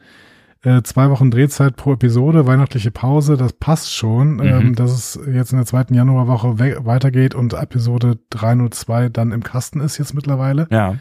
Äh, 0.63 0.83
zwei 0.83 1.11
Wochen 1.11 1.31
Drehzeit 1.31 1.77
pro 1.77 1.93
Episode, 1.93 2.47
weihnachtliche 2.47 2.91
Pause, 2.91 3.37
das 3.37 3.53
passt 3.53 3.93
schon. 3.93 4.41
Ähm, 4.43 4.75
dass 4.75 4.93
es 4.93 5.21
jetzt 5.31 5.53
in 5.53 5.59
der 5.59 5.67
zweiten 5.67 5.93
Januarwoche 5.93 6.59
we 6.59 6.85
weitergeht 6.87 7.35
und 7.35 7.53
Episode 7.53 8.19
302 8.31 9.11
dann 9.11 9.33
im 9.33 9.43
Kasten 9.43 9.81
ist 9.81 9.99
jetzt 9.99 10.15
mittlerweile. 10.15 10.67
Ja. 10.71 10.97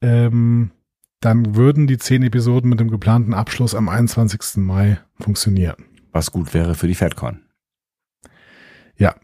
Ähm, 0.00 0.70
dann 1.20 1.54
würden 1.54 1.86
die 1.86 1.98
zehn 1.98 2.22
Episoden 2.22 2.70
mit 2.70 2.80
dem 2.80 2.90
geplanten 2.90 3.34
Abschluss 3.34 3.74
am 3.74 3.88
21. 3.88 4.56
Mai 4.56 4.98
funktionieren. 5.20 5.84
Was 6.10 6.32
gut 6.32 6.54
wäre 6.54 6.74
für 6.74 6.88
die 6.88 6.94
FedCon. 6.94 7.42
Ja. 8.96 9.14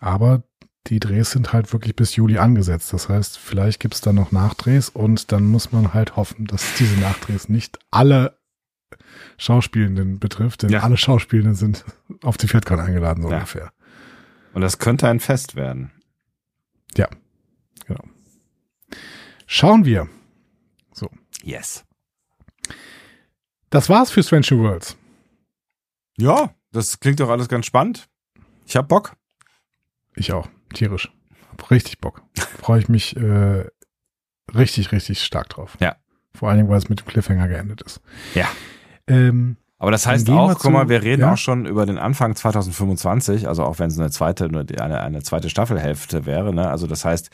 Aber 0.00 0.44
die 0.88 1.00
Drehs 1.00 1.30
sind 1.30 1.52
halt 1.52 1.72
wirklich 1.72 1.94
bis 1.96 2.16
Juli 2.16 2.38
angesetzt. 2.38 2.92
Das 2.92 3.08
heißt, 3.08 3.38
vielleicht 3.38 3.80
gibt's 3.80 4.00
da 4.00 4.12
noch 4.12 4.32
Nachdrehs 4.32 4.88
und 4.88 5.30
dann 5.32 5.46
muss 5.46 5.72
man 5.72 5.94
halt 5.94 6.16
hoffen, 6.16 6.46
dass 6.46 6.74
diese 6.78 6.98
Nachdrehs 6.98 7.48
nicht 7.48 7.78
alle 7.90 8.38
Schauspielenden 9.38 10.18
betrifft, 10.18 10.62
denn 10.62 10.70
Ja. 10.70 10.80
alle 10.80 10.96
Schauspielenden 10.96 11.54
sind 11.54 11.84
auf 12.22 12.36
die 12.36 12.48
FedCon 12.48 12.80
eingeladen, 12.80 13.22
so 13.22 13.30
Ja. 13.30 13.36
ungefähr. 13.36 13.72
Und 14.54 14.60
das 14.62 14.78
könnte 14.78 15.08
ein 15.08 15.20
Fest 15.20 15.54
werden. 15.56 15.90
Ja, 16.96 17.08
genau. 17.86 18.04
Schauen 19.46 19.84
wir. 19.84 20.08
Yes. 21.44 21.84
Das 23.70 23.88
war's 23.88 24.12
für 24.12 24.22
Strange 24.22 24.46
New 24.52 24.60
Worlds. 24.62 24.96
Ja, 26.16 26.54
das 26.70 27.00
klingt 27.00 27.18
doch 27.18 27.30
alles 27.30 27.48
ganz 27.48 27.66
spannend. 27.66 28.08
Ich 28.64 28.76
hab 28.76 28.86
Bock. 28.88 29.16
Ich 30.14 30.32
auch, 30.32 30.48
tierisch. 30.72 31.12
Hab 31.50 31.70
richtig 31.70 32.00
Bock. 32.00 32.22
Freue 32.60 32.80
ich 32.80 32.88
mich 32.88 33.16
äh, 33.16 33.64
richtig, 34.54 34.92
richtig 34.92 35.22
stark 35.22 35.48
drauf. 35.50 35.76
Ja. 35.80 35.96
Vor 36.34 36.48
allen 36.48 36.58
Dingen, 36.58 36.70
weil 36.70 36.78
es 36.78 36.88
mit 36.88 37.00
dem 37.00 37.06
Cliffhanger 37.06 37.48
geendet 37.48 37.82
ist. 37.82 38.00
Ja. 38.34 38.46
Ähm, 39.06 39.56
Aber 39.78 39.90
das 39.90 40.06
heißt 40.06 40.28
auch, 40.30 40.48
wir 40.48 40.54
guck 40.54 40.72
mal, 40.72 40.88
wir 40.88 41.02
reden 41.02 41.22
ja? 41.22 41.32
auch 41.32 41.36
schon 41.36 41.66
über 41.66 41.84
den 41.86 41.98
Anfang 41.98 42.34
2025, 42.34 43.48
also 43.48 43.64
auch 43.64 43.78
wenn 43.78 43.88
es 43.88 43.98
eine 43.98 44.10
zweite, 44.10 44.46
eine, 44.46 45.00
eine 45.00 45.22
zweite 45.22 45.50
Staffelhälfte 45.50 46.24
wäre, 46.24 46.54
ne? 46.54 46.70
Also 46.70 46.86
das 46.86 47.04
heißt, 47.04 47.30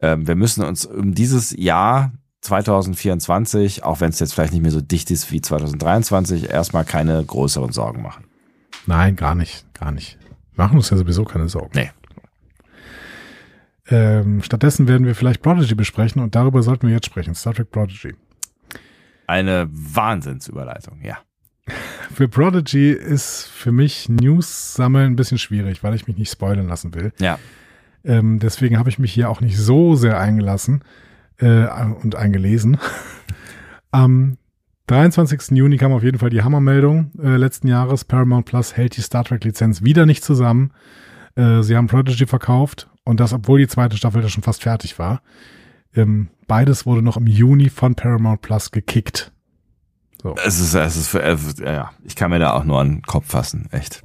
ähm, 0.00 0.26
wir 0.26 0.34
müssen 0.34 0.64
uns 0.64 0.84
um 0.84 1.14
dieses 1.14 1.54
Jahr 1.56 2.12
2024, 2.40 3.84
auch 3.84 4.00
wenn 4.00 4.10
es 4.10 4.18
jetzt 4.18 4.34
vielleicht 4.34 4.52
nicht 4.52 4.62
mehr 4.62 4.72
so 4.72 4.80
dicht 4.80 5.10
ist 5.10 5.30
wie 5.30 5.40
2023, 5.40 6.50
erstmal 6.50 6.84
keine 6.84 7.24
größeren 7.24 7.72
Sorgen 7.72 8.02
machen. 8.02 8.24
nein, 8.86 9.14
gar 9.14 9.34
nicht, 9.36 9.72
gar 9.74 9.92
nicht. 9.92 10.18
Machen 10.54 10.76
uns 10.76 10.90
ja 10.90 10.96
sowieso 10.96 11.24
keine 11.24 11.48
Sorgen. 11.48 11.70
Nee. 11.74 11.90
Ähm, 13.88 14.42
stattdessen 14.42 14.86
werden 14.86 15.06
wir 15.06 15.14
vielleicht 15.14 15.42
Prodigy 15.42 15.74
besprechen 15.74 16.22
und 16.22 16.34
darüber 16.34 16.62
sollten 16.62 16.86
wir 16.86 16.94
jetzt 16.94 17.06
sprechen. 17.06 17.34
Star 17.34 17.54
Trek 17.54 17.70
Prodigy. 17.70 18.14
Eine 19.26 19.68
Wahnsinnsüberleitung, 19.70 21.00
ja. 21.02 21.18
Für 22.14 22.28
Prodigy 22.28 22.90
ist 22.90 23.46
für 23.46 23.72
mich 23.72 24.08
News 24.08 24.74
sammeln 24.74 25.12
ein 25.12 25.16
bisschen 25.16 25.38
schwierig, 25.38 25.82
weil 25.82 25.94
ich 25.94 26.06
mich 26.06 26.18
nicht 26.18 26.30
spoilern 26.30 26.68
lassen 26.68 26.94
will. 26.94 27.12
Ja. 27.18 27.38
Ähm, 28.04 28.38
deswegen 28.38 28.78
habe 28.78 28.90
ich 28.90 28.98
mich 28.98 29.12
hier 29.12 29.30
auch 29.30 29.40
nicht 29.40 29.56
so 29.56 29.94
sehr 29.94 30.20
eingelassen 30.20 30.82
äh, 31.38 31.66
und 32.02 32.16
eingelesen. 32.16 32.76
Am 33.92 34.36
23. 34.88 35.56
Juni 35.56 35.78
kam 35.78 35.92
auf 35.92 36.02
jeden 36.02 36.18
Fall 36.18 36.30
die 36.30 36.42
Hammermeldung 36.42 37.12
äh, 37.22 37.36
letzten 37.36 37.68
Jahres. 37.68 38.04
Paramount 38.04 38.44
Plus 38.44 38.76
hält 38.76 38.96
die 38.96 39.00
Star 39.00 39.24
Trek 39.24 39.44
Lizenz 39.44 39.82
wieder 39.82 40.04
nicht 40.04 40.24
zusammen. 40.24 40.72
Äh, 41.36 41.62
sie 41.62 41.76
haben 41.76 41.86
Prodigy 41.86 42.26
verkauft 42.26 42.90
und 43.04 43.20
das, 43.20 43.32
obwohl 43.32 43.60
die 43.60 43.68
zweite 43.68 43.96
Staffel 43.96 44.22
da 44.22 44.28
schon 44.28 44.42
fast 44.42 44.62
fertig 44.62 44.98
war. 44.98 45.22
Ähm, 45.94 46.28
beides 46.46 46.86
wurde 46.86 47.02
noch 47.02 47.16
im 47.16 47.26
Juni 47.26 47.68
von 47.68 47.94
Paramount 47.94 48.42
Plus 48.42 48.70
gekickt. 48.70 49.32
Es 50.44 50.60
ist, 50.60 50.74
es 50.74 50.96
ist, 50.96 51.14
äh, 51.14 51.36
ja, 51.64 51.90
ich 52.04 52.14
kann 52.14 52.30
mir 52.30 52.38
da 52.38 52.52
auch 52.52 52.64
nur 52.64 52.80
an 52.80 52.88
den 52.88 53.02
Kopf 53.02 53.26
fassen, 53.26 53.68
echt. 53.72 54.04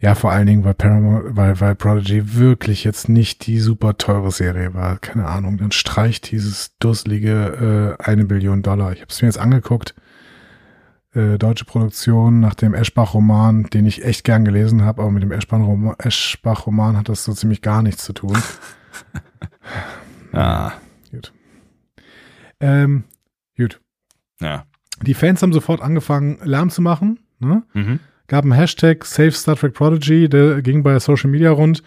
Ja, 0.00 0.14
vor 0.14 0.32
allen 0.32 0.46
Dingen, 0.46 0.64
weil 0.64 0.74
Paramount, 0.74 1.36
weil, 1.36 1.60
weil 1.60 1.74
Prodigy 1.74 2.34
wirklich 2.34 2.84
jetzt 2.84 3.10
nicht 3.10 3.46
die 3.46 3.58
super 3.58 3.98
teure 3.98 4.30
Serie 4.30 4.72
war. 4.72 4.98
Keine 4.98 5.26
Ahnung, 5.26 5.58
dann 5.58 5.72
streicht 5.72 6.30
dieses 6.30 6.76
dusselige 6.78 7.96
äh, 8.00 8.02
eine 8.02 8.24
Billion 8.24 8.62
Dollar. 8.62 8.92
Ich 8.92 9.00
habe 9.00 9.10
es 9.10 9.20
mir 9.20 9.28
jetzt 9.28 9.38
angeguckt. 9.38 9.94
Äh, 11.12 11.38
deutsche 11.38 11.64
Produktion 11.64 12.38
nach 12.38 12.54
dem 12.54 12.72
Eschbach-Roman, 12.72 13.64
den 13.64 13.84
ich 13.84 14.04
echt 14.04 14.22
gern 14.22 14.44
gelesen 14.44 14.82
habe, 14.82 15.02
aber 15.02 15.10
mit 15.10 15.24
dem 15.24 15.32
Eschbach-Roman 15.32 15.96
Eschbach 15.98 16.66
hat 16.66 17.08
das 17.08 17.24
so 17.24 17.32
ziemlich 17.32 17.62
gar 17.62 17.82
nichts 17.82 18.04
zu 18.04 18.12
tun. 18.12 18.38
Ja, 20.32 20.72
Gut. 21.10 21.32
Ähm, 22.60 23.04
gut. 23.56 23.80
ja. 24.40 24.66
Die 25.02 25.14
Fans 25.14 25.42
haben 25.42 25.52
sofort 25.52 25.80
angefangen, 25.80 26.38
Lärm 26.44 26.70
zu 26.70 26.82
machen. 26.82 27.18
Ne? 27.40 27.62
Mhm. 27.72 28.00
gab 28.28 28.44
einen 28.44 28.52
Hashtag 28.52 29.04
Save 29.04 29.32
Star 29.32 29.56
Trek 29.56 29.72
Prodigy, 29.74 30.28
der 30.28 30.60
ging 30.62 30.82
bei 30.82 30.98
Social 31.00 31.30
Media 31.30 31.50
rund 31.50 31.82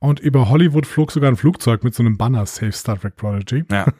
und 0.00 0.20
über 0.20 0.50
Hollywood 0.50 0.84
flog 0.84 1.12
sogar 1.12 1.30
ein 1.30 1.36
Flugzeug 1.36 1.84
mit 1.84 1.94
so 1.94 2.02
einem 2.02 2.18
Banner 2.18 2.44
Save 2.44 2.72
Star 2.72 3.00
Trek 3.00 3.16
Prodigy. 3.16 3.64
Ja. 3.70 3.86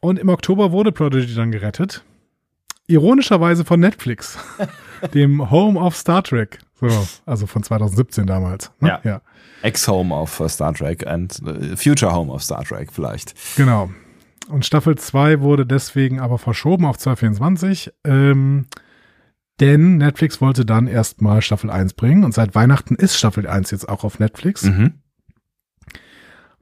Und 0.00 0.18
im 0.18 0.30
Oktober 0.30 0.72
wurde 0.72 0.90
Prodigy 0.90 1.32
dann 1.36 1.52
gerettet. 1.52 2.04
Ironischerweise 2.86 3.64
von 3.64 3.80
Netflix, 3.80 4.38
dem 5.14 5.50
Home 5.50 5.78
of 5.78 5.96
Star 5.96 6.22
Trek. 6.22 6.58
So, 6.80 7.06
also 7.26 7.46
von 7.46 7.62
2017 7.62 8.26
damals. 8.26 8.72
ne? 8.80 8.88
Ja. 8.88 9.00
ja. 9.04 9.20
Ex-Home 9.62 10.12
of 10.12 10.40
uh, 10.40 10.48
Star 10.48 10.74
Trek 10.74 11.06
and 11.06 11.40
uh, 11.46 11.76
Future 11.76 12.12
Home 12.12 12.32
of 12.32 12.42
Star 12.42 12.64
Trek 12.64 12.92
vielleicht. 12.92 13.34
Genau. 13.56 13.90
Und 14.48 14.66
Staffel 14.66 14.98
2 14.98 15.40
wurde 15.40 15.64
deswegen 15.64 16.18
aber 16.18 16.38
verschoben 16.38 16.84
auf 16.84 16.98
2024. 16.98 17.92
Ähm, 18.04 18.66
denn 19.60 19.98
Netflix 19.98 20.40
wollte 20.40 20.64
dann 20.64 20.88
erstmal 20.88 21.40
Staffel 21.42 21.70
1 21.70 21.94
bringen 21.94 22.24
und 22.24 22.34
seit 22.34 22.54
Weihnachten 22.56 22.96
ist 22.96 23.16
Staffel 23.16 23.46
1 23.46 23.70
jetzt 23.70 23.88
auch 23.88 24.02
auf 24.02 24.18
Netflix. 24.18 24.64
Mhm. 24.64 24.94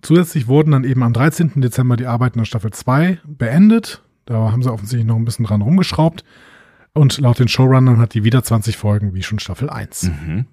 Zusätzlich 0.02 0.48
wurden 0.48 0.72
dann 0.72 0.84
eben 0.84 1.02
am 1.02 1.12
13. 1.12 1.60
Dezember 1.60 1.96
die 1.96 2.06
Arbeiten 2.06 2.40
an 2.40 2.46
Staffel 2.46 2.72
2 2.72 3.20
beendet. 3.24 4.02
Da 4.30 4.52
haben 4.52 4.62
sie 4.62 4.72
offensichtlich 4.72 5.08
noch 5.08 5.16
ein 5.16 5.24
bisschen 5.24 5.44
dran 5.44 5.60
rumgeschraubt. 5.60 6.22
Und 6.94 7.18
laut 7.18 7.40
den 7.40 7.48
Showrunnern 7.48 7.98
hat 7.98 8.14
die 8.14 8.22
wieder 8.22 8.44
20 8.44 8.76
Folgen 8.76 9.12
wie 9.12 9.24
schon 9.24 9.40
Staffel 9.40 9.68
1. 9.68 10.04
Mhm. 10.04 10.46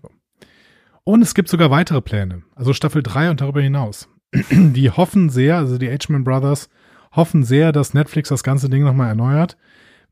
Und 1.04 1.22
es 1.22 1.36
gibt 1.36 1.48
sogar 1.48 1.70
weitere 1.70 2.02
Pläne, 2.02 2.42
also 2.56 2.74
Staffel 2.74 3.04
3 3.04 3.30
und 3.30 3.40
darüber 3.40 3.62
hinaus. 3.62 4.10
Die 4.52 4.90
hoffen 4.90 5.30
sehr, 5.30 5.58
also 5.58 5.78
die 5.78 5.90
H-Man 5.90 6.24
Brothers 6.24 6.70
hoffen 7.12 7.44
sehr, 7.44 7.72
dass 7.72 7.94
Netflix 7.94 8.30
das 8.30 8.44
ganze 8.44 8.68
Ding 8.68 8.84
nochmal 8.84 9.10
erneuert, 9.10 9.58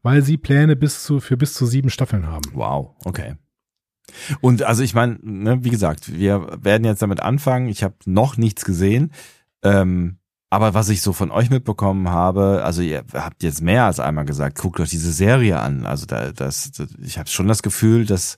weil 0.04 0.22
sie 0.22 0.38
Pläne 0.38 0.76
bis 0.76 1.04
zu, 1.04 1.20
für 1.20 1.36
bis 1.36 1.56
zu 1.56 1.66
sieben 1.66 1.90
Staffeln 1.90 2.28
haben. 2.28 2.50
Wow, 2.54 2.96
okay. 3.04 3.36
Und 4.42 4.62
also 4.62 4.84
ich 4.84 4.94
meine, 4.94 5.18
ne, 5.22 5.64
wie 5.64 5.72
gesagt, 5.72 6.14
wir 6.14 6.48
werden 6.62 6.86
jetzt 6.86 7.02
damit 7.02 7.20
anfangen. 7.20 7.68
Ich 7.68 7.84
habe 7.84 7.96
noch 8.06 8.38
nichts 8.38 8.64
gesehen. 8.64 9.12
Ähm, 9.64 10.20
aber 10.50 10.74
was 10.74 10.90
ich 10.90 11.02
so 11.02 11.12
von 11.14 11.32
euch 11.32 11.50
mitbekommen 11.50 12.10
habe, 12.10 12.62
also 12.64 12.82
ihr 12.82 13.04
habt 13.14 13.44
jetzt 13.44 13.62
mehr 13.62 13.86
als 13.86 14.00
einmal 14.00 14.26
gesagt, 14.26 14.58
guckt 14.58 14.80
euch 14.80 14.90
diese 14.90 15.12
Serie 15.12 15.60
an. 15.60 15.86
Also 15.86 16.06
da, 16.06 16.32
das, 16.32 16.72
ich 17.02 17.18
habe 17.18 17.30
schon 17.30 17.48
das 17.48 17.64
Gefühl, 17.64 18.06
dass 18.06 18.38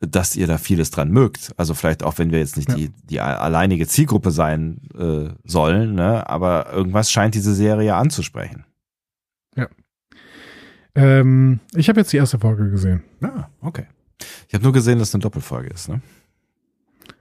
dass 0.00 0.36
ihr 0.36 0.46
da 0.46 0.58
vieles 0.58 0.92
dran 0.92 1.10
mögt. 1.10 1.52
Also 1.56 1.74
vielleicht 1.74 2.04
auch, 2.04 2.18
wenn 2.18 2.30
wir 2.30 2.38
jetzt 2.38 2.56
nicht 2.56 2.68
Ja. 2.68 2.76
die, 2.76 2.90
die 3.02 3.20
alleinige 3.20 3.84
Zielgruppe 3.88 4.30
sein 4.30 4.80
äh, 4.96 5.30
sollen, 5.42 5.96
ne? 5.96 6.28
aber 6.30 6.72
irgendwas 6.72 7.10
scheint 7.10 7.34
diese 7.34 7.52
Serie 7.52 7.96
anzusprechen. 7.96 8.64
Ähm, 10.94 11.60
ich 11.74 11.88
habe 11.88 12.00
jetzt 12.00 12.12
die 12.12 12.16
erste 12.16 12.38
Folge 12.38 12.70
gesehen. 12.70 13.04
Ja, 13.20 13.50
okay. 13.60 13.86
Ich 14.48 14.54
habe 14.54 14.64
nur 14.64 14.72
gesehen, 14.72 14.98
dass 14.98 15.08
es 15.08 15.14
eine 15.14 15.22
Doppelfolge 15.22 15.68
ist. 15.68 15.88
Ne? 15.88 16.00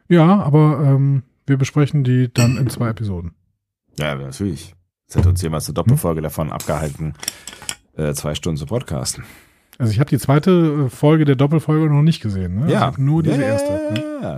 Ja, 0.07 0.41
aber 0.41 0.81
ähm, 0.83 1.23
wir 1.45 1.57
besprechen 1.57 2.03
die 2.03 2.33
dann 2.33 2.57
in 2.57 2.69
zwei 2.69 2.89
Episoden. 2.89 3.33
Ja, 3.99 4.15
natürlich. 4.15 4.73
Es 5.07 5.15
hätte 5.15 5.29
uns 5.29 5.41
jemals 5.41 5.67
eine 5.67 5.73
Doppelfolge 5.75 6.21
davon 6.21 6.51
abgehalten, 6.51 7.13
äh, 7.95 8.13
zwei 8.13 8.35
Stunden 8.35 8.57
zu 8.57 8.65
podcasten. 8.65 9.23
Also 9.79 9.91
ich 9.93 9.99
habe 9.99 10.09
die 10.09 10.17
zweite 10.17 10.85
äh, 10.87 10.89
Folge 10.89 11.23
der 11.25 11.35
Doppelfolge 11.35 11.87
noch 11.93 12.01
nicht 12.01 12.21
gesehen. 12.21 12.55
Ne? 12.61 12.71
Ich 12.73 12.75
hab 12.77 12.97
nur 12.97 13.21
diese 13.23 13.35
Ja, 13.41 13.47
erste. 13.47 13.69
ja, 13.71 13.91
Ne? 13.91 14.03
ja, 14.21 14.29
ja. 14.31 14.35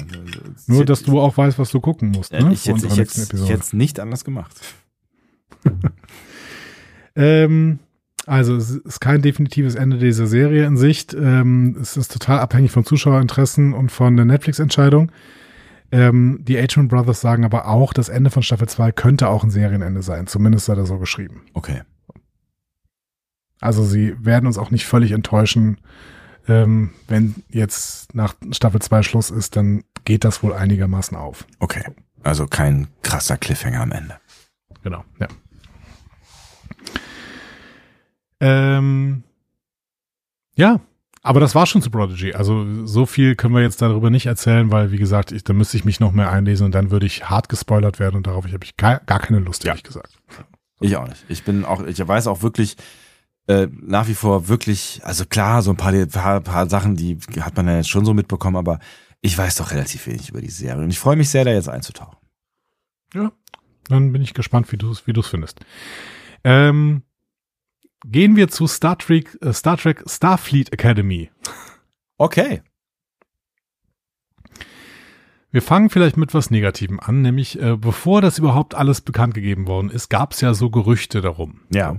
Nur, 0.67 0.85
dass 0.85 1.03
du 1.03 1.19
auch 1.19 1.37
weißt, 1.37 1.57
was 1.57 1.71
du 1.71 1.79
gucken 1.79 2.11
musst. 2.11 2.33
Ja, 2.33 2.43
Ne? 2.43 2.53
ich 2.53 2.65
hätte 2.67 2.87
es 2.87 3.73
nicht 3.73 3.99
anders 3.99 4.23
gemacht. 4.25 4.59
Ähm, 7.15 7.79
also 8.25 8.55
es 8.55 8.69
ist 8.71 9.01
kein 9.01 9.21
definitives 9.21 9.75
Ende 9.75 9.97
dieser 9.97 10.27
Serie 10.27 10.65
in 10.65 10.77
Sicht. 10.77 11.13
Ähm, 11.13 11.75
es 11.81 11.97
ist 11.97 12.13
total 12.13 12.39
abhängig 12.39 12.71
von 12.71 12.85
Zuschauerinteressen 12.85 13.73
und 13.73 13.91
von 13.91 14.15
der 14.15 14.25
Netflix-Entscheidung. 14.25 15.11
Ähm, 15.91 16.39
die 16.43 16.57
H-Man 16.57 16.87
Brothers 16.87 17.21
sagen 17.21 17.45
aber 17.45 17.67
auch, 17.67 17.93
das 17.93 18.09
Ende 18.09 18.29
von 18.29 18.43
Staffel 18.43 18.67
2 18.67 18.91
könnte 18.91 19.27
auch 19.27 19.43
ein 19.43 19.49
Serienende 19.49 20.01
sein. 20.01 20.27
Zumindest 20.27 20.65
sei 20.65 20.75
das 20.75 20.87
so 20.87 20.99
geschrieben. 20.99 21.41
Okay. 21.53 21.81
Also 23.59 23.83
sie 23.83 24.15
werden 24.23 24.47
uns 24.47 24.57
auch 24.57 24.71
nicht 24.71 24.85
völlig 24.85 25.11
enttäuschen. 25.11 25.77
Ähm, 26.47 26.91
wenn 27.07 27.35
jetzt 27.49 28.13
nach 28.15 28.35
Staffel 28.51 28.81
2 28.81 29.03
Schluss 29.03 29.29
ist, 29.29 29.55
dann 29.55 29.83
geht 30.05 30.23
das 30.23 30.43
wohl 30.43 30.53
einigermaßen 30.53 31.17
auf. 31.17 31.45
Okay. 31.59 31.83
Also 32.23 32.47
kein 32.47 32.87
krasser 33.01 33.37
Cliffhanger 33.37 33.81
am 33.81 33.91
Ende. 33.91 34.17
Genau, 34.83 35.03
ja. 35.19 35.27
Ähm, 38.41 39.23
ja, 40.55 40.79
aber 41.21 41.39
das 41.39 41.55
war 41.55 41.65
schon 41.65 41.81
zu 41.81 41.91
Prodigy. 41.91 42.33
Also 42.33 42.85
so 42.85 43.05
viel 43.05 43.35
können 43.35 43.53
wir 43.53 43.61
jetzt 43.61 43.81
darüber 43.81 44.09
nicht 44.09 44.25
erzählen, 44.25 44.71
weil 44.71 44.91
wie 44.91 44.97
gesagt, 44.97 45.31
ich, 45.31 45.43
da 45.43 45.53
müsste 45.53 45.77
ich 45.77 45.85
mich 45.85 45.99
noch 45.99 46.11
mehr 46.11 46.31
einlesen 46.31 46.65
und 46.65 46.75
dann 46.75 46.91
würde 46.91 47.05
ich 47.05 47.29
hart 47.29 47.49
gespoilert 47.49 47.99
werden 47.99 48.15
und 48.15 48.27
darauf 48.27 48.45
habe 48.45 48.63
ich 48.63 48.77
gar, 48.77 48.99
keine 48.99 49.39
Lust, 49.39 49.65
ehrlich 49.65 49.83
gesagt. 49.83 50.17
Ich 50.79 50.95
auch 50.95 51.07
nicht. 51.07 51.25
Ich 51.27 51.43
bin 51.43 51.65
auch, 51.65 51.85
ich 51.85 52.05
weiß 52.05 52.27
auch 52.27 52.41
wirklich 52.41 52.77
äh, 53.47 53.67
nach 53.81 54.07
wie 54.07 54.13
vor 54.13 54.47
wirklich, 54.47 55.01
also 55.03 55.25
klar, 55.25 55.61
so 55.61 55.71
ein 55.71 55.77
paar, 55.77 55.93
paar, 56.05 56.39
paar 56.39 56.69
Sachen, 56.69 56.95
die 56.95 57.17
hat 57.41 57.57
man 57.57 57.67
ja 57.67 57.77
jetzt 57.77 57.89
schon 57.89 58.05
so 58.05 58.13
mitbekommen, 58.13 58.55
aber 58.55 58.79
ich 59.21 59.37
weiß 59.37 59.55
doch 59.55 59.71
relativ 59.71 60.07
wenig 60.07 60.29
über 60.29 60.39
die 60.39 60.49
Serie 60.49 60.83
und 60.83 60.89
ich 60.89 60.99
freue 60.99 61.17
mich 61.17 61.29
sehr, 61.29 61.43
da 61.43 61.51
jetzt 61.51 61.67
einzutauchen. 61.67 62.17
Ja, 63.13 63.31
dann 63.87 64.11
bin 64.13 64.21
ich 64.21 64.33
gespannt, 64.33 64.71
wie 64.71 64.77
du 64.77 64.91
es 64.91 65.07
wie 65.07 65.13
du's 65.13 65.27
findest. 65.27 65.59
Ähm, 66.43 67.01
gehen 68.05 68.35
wir 68.35 68.47
zu 68.47 68.67
Star 68.67 68.97
Trek, 68.97 69.37
äh, 69.41 69.53
Star 69.53 69.77
Trek 69.77 70.03
Starfleet 70.07 70.71
Academy. 70.73 71.29
Okay. 72.17 72.61
Wir 75.51 75.61
fangen 75.63 75.89
vielleicht 75.89 76.15
mit 76.15 76.33
was 76.33 76.51
Negativem 76.51 76.99
an, 76.99 77.21
nämlich 77.21 77.59
äh, 77.59 77.75
bevor 77.75 78.21
das 78.21 78.37
überhaupt 78.37 78.75
alles 78.75 79.01
bekannt 79.01 79.33
gegeben 79.33 79.65
worden 79.65 79.89
ist, 79.89 80.09
gab 80.09 80.33
es 80.33 80.41
ja 80.41 80.53
so 80.53 80.69
Gerüchte 80.69 81.21
darum. 81.21 81.61
Ja. 81.73 81.97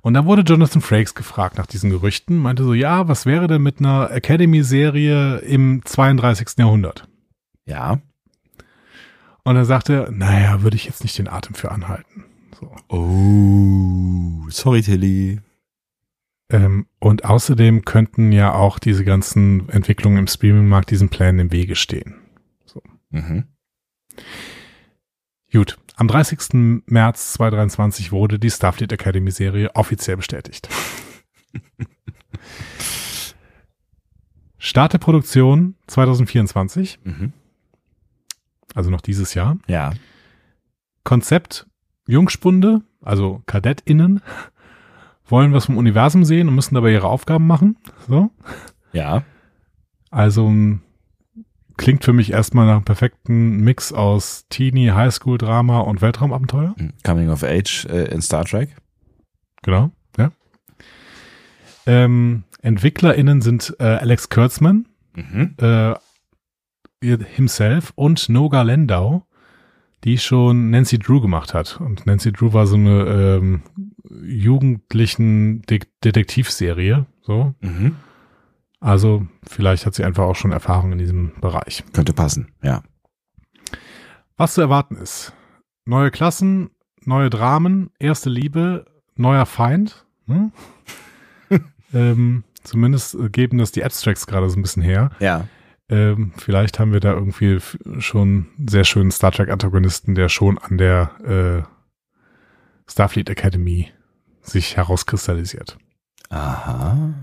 Und 0.00 0.14
da 0.14 0.26
wurde 0.26 0.42
Jonathan 0.42 0.82
Frakes 0.82 1.14
gefragt 1.14 1.56
nach 1.56 1.66
diesen 1.66 1.88
Gerüchten, 1.90 2.36
meinte 2.36 2.64
so, 2.64 2.74
ja, 2.74 3.06
was 3.08 3.26
wäre 3.26 3.46
denn 3.46 3.62
mit 3.62 3.78
einer 3.78 4.10
Academy-Serie 4.10 5.38
im 5.38 5.82
32. 5.84 6.58
Jahrhundert? 6.58 7.08
Ja. 7.64 8.00
Und 9.44 9.56
er 9.56 9.64
sagte, 9.64 10.08
naja, 10.10 10.62
würde 10.62 10.76
ich 10.76 10.84
jetzt 10.84 11.04
nicht 11.04 11.16
den 11.16 11.28
Atem 11.28 11.54
für 11.54 11.70
anhalten. 11.70 12.24
So. 12.58 12.74
Oh, 12.88 14.48
sorry 14.50 14.82
Tilly. 14.82 15.40
Ähm, 16.50 16.86
und 16.98 17.24
außerdem 17.24 17.84
könnten 17.84 18.30
ja 18.32 18.52
auch 18.54 18.78
diese 18.78 19.04
ganzen 19.04 19.68
Entwicklungen 19.70 20.18
im 20.18 20.26
Streaming-Markt 20.26 20.90
diesen 20.90 21.08
Plänen 21.08 21.38
im 21.40 21.52
Wege 21.52 21.74
stehen. 21.76 22.16
Mhm. 23.10 23.44
Gut, 25.52 25.78
am 25.94 26.08
30. 26.08 26.82
März 26.86 27.34
2023 27.34 28.10
wurde 28.10 28.40
die 28.40 28.50
Starfleet 28.50 28.90
Academy 28.92 29.30
Serie 29.30 29.70
offiziell 29.76 30.16
bestätigt. 30.16 30.68
Start 34.58 34.92
der 34.94 34.98
Produktion 34.98 35.76
2024, 35.86 36.98
Mhm. 37.04 37.32
also 38.74 38.90
noch 38.90 39.00
dieses 39.00 39.34
Jahr. 39.34 39.58
Ja. 39.68 39.92
Konzept 41.04 41.66
Jungspunde, 42.06 42.82
also 43.02 43.42
KadettInnen, 43.46 44.20
wollen 45.26 45.52
was 45.52 45.66
vom 45.66 45.78
Universum 45.78 46.24
sehen 46.24 46.48
und 46.48 46.54
müssen 46.54 46.74
dabei 46.74 46.92
ihre 46.92 47.08
Aufgaben 47.08 47.46
machen. 47.46 47.76
So. 48.08 48.30
Ja. 48.92 49.22
Also 50.10 50.52
klingt 51.76 52.04
für 52.04 52.12
mich 52.12 52.30
erstmal 52.30 52.66
nach 52.66 52.76
einem 52.76 52.84
perfekten 52.84 53.58
Mix 53.64 53.92
aus 53.92 54.46
Teenie, 54.48 54.90
Highschool, 54.92 55.38
Drama 55.38 55.80
und 55.80 56.02
Weltraumabenteuer. 56.02 56.74
Coming 57.04 57.30
of 57.30 57.42
Age 57.42 57.86
äh, 57.86 58.12
in 58.12 58.22
Star 58.22 58.44
Trek. 58.44 58.76
Genau, 59.62 59.90
ja. 60.18 60.30
Ähm, 61.86 62.44
EntwicklerInnen 62.62 63.42
sind 63.42 63.74
äh, 63.78 63.84
Alex 63.84 64.28
Kurtzman, 64.28 64.86
Mhm. 65.16 65.54
äh, 65.58 65.94
himself 67.02 67.92
und 67.96 68.28
Noga 68.28 68.62
Landau, 68.62 69.26
die 70.04 70.18
schon 70.18 70.70
Nancy 70.70 70.98
Drew 70.98 71.20
gemacht 71.20 71.54
hat. 71.54 71.80
Und 71.80 72.06
Nancy 72.06 72.32
Drew 72.32 72.52
war 72.52 72.66
so 72.66 72.76
eine 72.76 73.40
ähm, 73.40 73.62
jugendlichen 74.22 75.62
De 75.62 75.80
Detektivserie. 76.04 77.06
So. 77.22 77.54
Mhm. 77.60 77.96
Also 78.80 79.26
vielleicht 79.46 79.86
hat 79.86 79.94
sie 79.94 80.04
einfach 80.04 80.24
auch 80.24 80.36
schon 80.36 80.52
Erfahrung 80.52 80.92
in 80.92 80.98
diesem 80.98 81.32
Bereich. 81.40 81.84
Könnte 81.94 82.12
passen, 82.12 82.52
ja. 82.62 82.82
Was 84.36 84.54
zu 84.54 84.60
erwarten 84.60 84.96
ist. 84.96 85.32
Neue 85.86 86.10
Klassen, 86.10 86.70
neue 87.04 87.30
Dramen, 87.30 87.90
erste 87.98 88.28
Liebe, 88.28 88.84
neuer 89.16 89.46
Feind. 89.46 90.04
Hm? 90.26 90.52
ähm, 91.94 92.44
zumindest 92.62 93.16
geben 93.32 93.58
das 93.58 93.72
die 93.72 93.84
Abstracts 93.84 94.26
gerade 94.26 94.50
so 94.50 94.58
ein 94.58 94.62
bisschen 94.62 94.82
her. 94.82 95.10
Ja. 95.18 95.48
Ähm, 95.88 96.32
vielleicht 96.36 96.78
haben 96.78 96.92
wir 96.92 97.00
da 97.00 97.12
irgendwie 97.12 97.58
schon 97.98 98.46
einen 98.56 98.68
sehr 98.68 98.84
schönen 98.84 99.10
Star 99.10 99.32
Trek-Antagonisten, 99.32 100.14
der 100.14 100.28
schon 100.28 100.58
an 100.58 100.78
der 100.78 101.66
äh, 101.66 102.90
Starfleet 102.90 103.28
Academy 103.28 103.90
sich 104.40 104.76
herauskristallisiert. 104.76 105.78
Aha. 106.30 107.14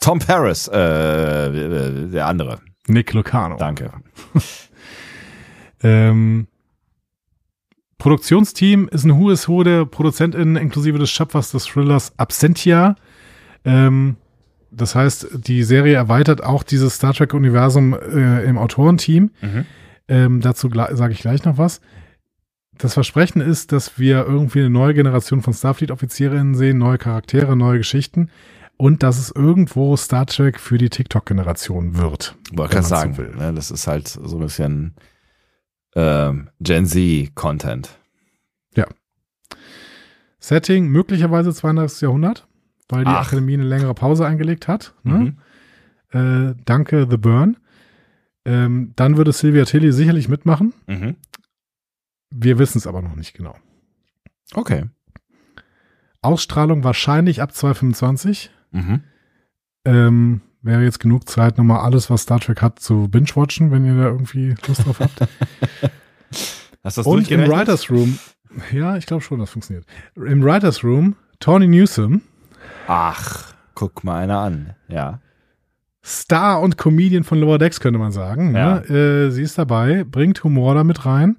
Tom 0.00 0.20
Paris, 0.20 0.68
äh, 0.68 2.08
der 2.08 2.26
andere. 2.26 2.60
Nick 2.86 3.12
Lucano. 3.12 3.56
Danke. 3.56 3.92
Ähm, 5.82 6.48
Produktionsteam 7.98 8.88
ist 8.88 9.04
ein 9.04 9.18
Who 9.18 9.30
is 9.30 9.48
Who 9.48 9.62
der 9.64 9.84
ProduzentInnen 9.84 10.56
inklusive 10.56 10.98
des 10.98 11.10
Schöpfers 11.10 11.50
des 11.50 11.66
Thrillers 11.66 12.12
Absentia. 12.16 12.96
Ähm, 13.64 14.16
das 14.70 14.94
heißt, 14.94 15.28
die 15.46 15.62
Serie 15.62 15.94
erweitert 15.94 16.42
auch 16.42 16.62
dieses 16.62 16.96
Star 16.96 17.14
Trek-Universum 17.14 17.94
äh, 17.94 18.44
im 18.44 18.58
Autorenteam. 18.58 19.30
Mhm. 19.40 19.66
Ähm, 20.08 20.40
dazu 20.40 20.70
sage 20.70 21.12
ich 21.12 21.20
gleich 21.20 21.44
noch 21.44 21.58
was. 21.58 21.80
Das 22.76 22.94
Versprechen 22.94 23.40
ist, 23.40 23.72
dass 23.72 23.98
wir 23.98 24.24
irgendwie 24.26 24.60
eine 24.60 24.70
neue 24.70 24.94
Generation 24.94 25.42
von 25.42 25.52
Starfleet-Offizierinnen 25.52 26.54
sehen, 26.54 26.78
neue 26.78 26.98
Charaktere, 26.98 27.56
neue 27.56 27.78
Geschichten 27.78 28.30
und 28.76 29.02
dass 29.02 29.18
es 29.18 29.30
irgendwo 29.30 29.96
Star 29.96 30.26
Trek 30.26 30.60
für 30.60 30.78
die 30.78 30.88
TikTok-Generation 30.88 31.96
wird. 31.98 32.36
Wollte 32.52 32.74
gerade 32.74 32.74
man 32.74 32.82
so 32.84 32.88
sagen, 32.88 33.18
will. 33.18 33.34
ne, 33.34 33.52
das 33.52 33.70
ist 33.70 33.86
halt 33.88 34.06
so 34.06 34.36
ein 34.36 34.42
bisschen 34.42 34.94
ähm, 35.96 36.50
Gen 36.60 36.86
Z-Content. 36.86 37.98
Setting 40.40 40.88
möglicherweise 40.88 41.52
32. 41.52 42.00
Jahrhundert, 42.02 42.47
weil 42.88 43.04
die 43.04 43.10
Ach. 43.10 43.26
Akademie 43.26 43.54
eine 43.54 43.64
längere 43.64 43.94
Pause 43.94 44.26
eingelegt 44.26 44.68
hat. 44.68 44.94
Ne? 45.02 45.36
Mhm. 46.12 46.50
Äh, 46.50 46.54
danke, 46.64 47.06
The 47.08 47.16
Burn. 47.16 47.56
Ähm, 48.44 48.92
dann 48.96 49.16
würde 49.16 49.32
Sylvia 49.32 49.64
Tilly 49.64 49.92
sicherlich 49.92 50.28
mitmachen. 50.28 50.72
Mhm. 50.86 51.16
Wir 52.30 52.58
wissen 52.58 52.78
es 52.78 52.86
aber 52.86 53.02
noch 53.02 53.14
nicht 53.14 53.34
genau. 53.34 53.54
Okay. 54.54 54.86
Ausstrahlung 56.22 56.84
wahrscheinlich 56.84 57.42
ab 57.42 57.52
2025. 57.54 58.50
Mhm. 58.70 59.02
Ähm, 59.84 60.40
wäre 60.62 60.82
jetzt 60.82 60.98
genug 60.98 61.28
Zeit, 61.28 61.58
nochmal 61.58 61.80
alles, 61.80 62.10
was 62.10 62.22
Star 62.22 62.40
Trek 62.40 62.62
hat, 62.62 62.80
zu 62.80 63.08
binge-watchen, 63.08 63.70
wenn 63.70 63.84
ihr 63.84 63.96
da 63.96 64.06
irgendwie 64.08 64.54
Lust 64.66 64.84
drauf 64.84 65.00
habt. 65.00 65.20
Hast 66.84 66.96
du 66.96 67.00
das 67.00 67.06
Und 67.06 67.30
im? 67.30 67.40
Writers 67.40 67.90
Room, 67.90 68.18
ja, 68.72 68.96
ich 68.96 69.06
glaube 69.06 69.22
schon, 69.22 69.38
das 69.38 69.50
funktioniert. 69.50 69.86
Im 70.16 70.42
Writers 70.42 70.82
Room, 70.84 71.16
Tony 71.40 71.66
Newsom, 71.66 72.22
Ach, 72.88 73.54
guck 73.74 74.02
mal 74.02 74.18
einer 74.18 74.38
an. 74.38 74.74
Ja. 74.88 75.20
Star 76.02 76.62
und 76.62 76.78
Comedian 76.78 77.22
von 77.22 77.38
Lower 77.38 77.58
Decks, 77.58 77.80
könnte 77.80 77.98
man 77.98 78.12
sagen. 78.12 78.56
Ja. 78.56 78.80
Ne? 78.80 79.26
Äh, 79.26 79.30
sie 79.30 79.42
ist 79.42 79.58
dabei, 79.58 80.04
bringt 80.04 80.42
Humor 80.42 80.74
da 80.74 80.84
mit 80.84 81.04
rein 81.04 81.36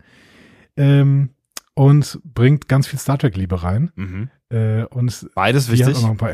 ähm, 0.77 1.29
und 1.73 2.19
bringt 2.23 2.67
ganz 2.67 2.85
viel 2.85 2.99
Star 2.99 3.17
Trek-Liebe 3.17 3.63
rein. 3.63 3.91
Mhm. 3.95 4.29
Äh, 4.49 4.83
und 4.85 5.27
Beides 5.33 5.65
die 5.65 5.71
hat, 5.71 5.79
wichtig. 5.79 5.97
auch 5.97 6.01
noch 6.03 6.11
ein 6.11 6.17
paar, 6.17 6.33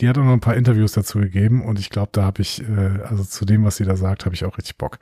die 0.00 0.08
hat 0.08 0.18
auch 0.18 0.24
noch 0.24 0.32
ein 0.32 0.40
paar 0.40 0.56
Interviews 0.56 0.90
dazu 0.90 1.20
gegeben 1.20 1.62
und 1.64 1.78
ich 1.78 1.90
glaube, 1.90 2.10
da 2.10 2.24
habe 2.24 2.42
ich, 2.42 2.60
äh, 2.62 3.02
also 3.08 3.22
zu 3.22 3.44
dem, 3.44 3.64
was 3.64 3.76
sie 3.76 3.84
da 3.84 3.94
sagt, 3.94 4.24
habe 4.24 4.34
ich 4.34 4.44
auch 4.44 4.58
richtig 4.58 4.76
Bock. 4.76 4.98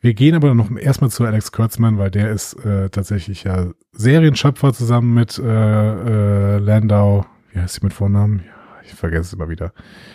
Wir 0.00 0.14
gehen 0.14 0.36
aber 0.36 0.54
noch 0.54 0.70
erstmal 0.76 1.10
zu 1.10 1.24
Alex 1.24 1.50
Kurtzman, 1.50 1.98
weil 1.98 2.12
der 2.12 2.30
ist 2.30 2.54
äh, 2.64 2.88
tatsächlich 2.90 3.42
ja 3.42 3.66
Serienschöpfer 3.92 4.72
zusammen 4.72 5.12
mit 5.14 5.38
äh, 5.38 5.42
äh, 5.42 6.58
Landau. 6.58 7.26
Wie 7.52 7.58
heißt 7.58 7.76
sie 7.76 7.80
mit 7.82 7.94
Vornamen? 7.94 8.44
Ja, 8.46 8.55
ich 8.86 8.94
vergesse 8.94 9.22
es 9.22 9.32
immer 9.32 9.48
wieder. 9.48 9.72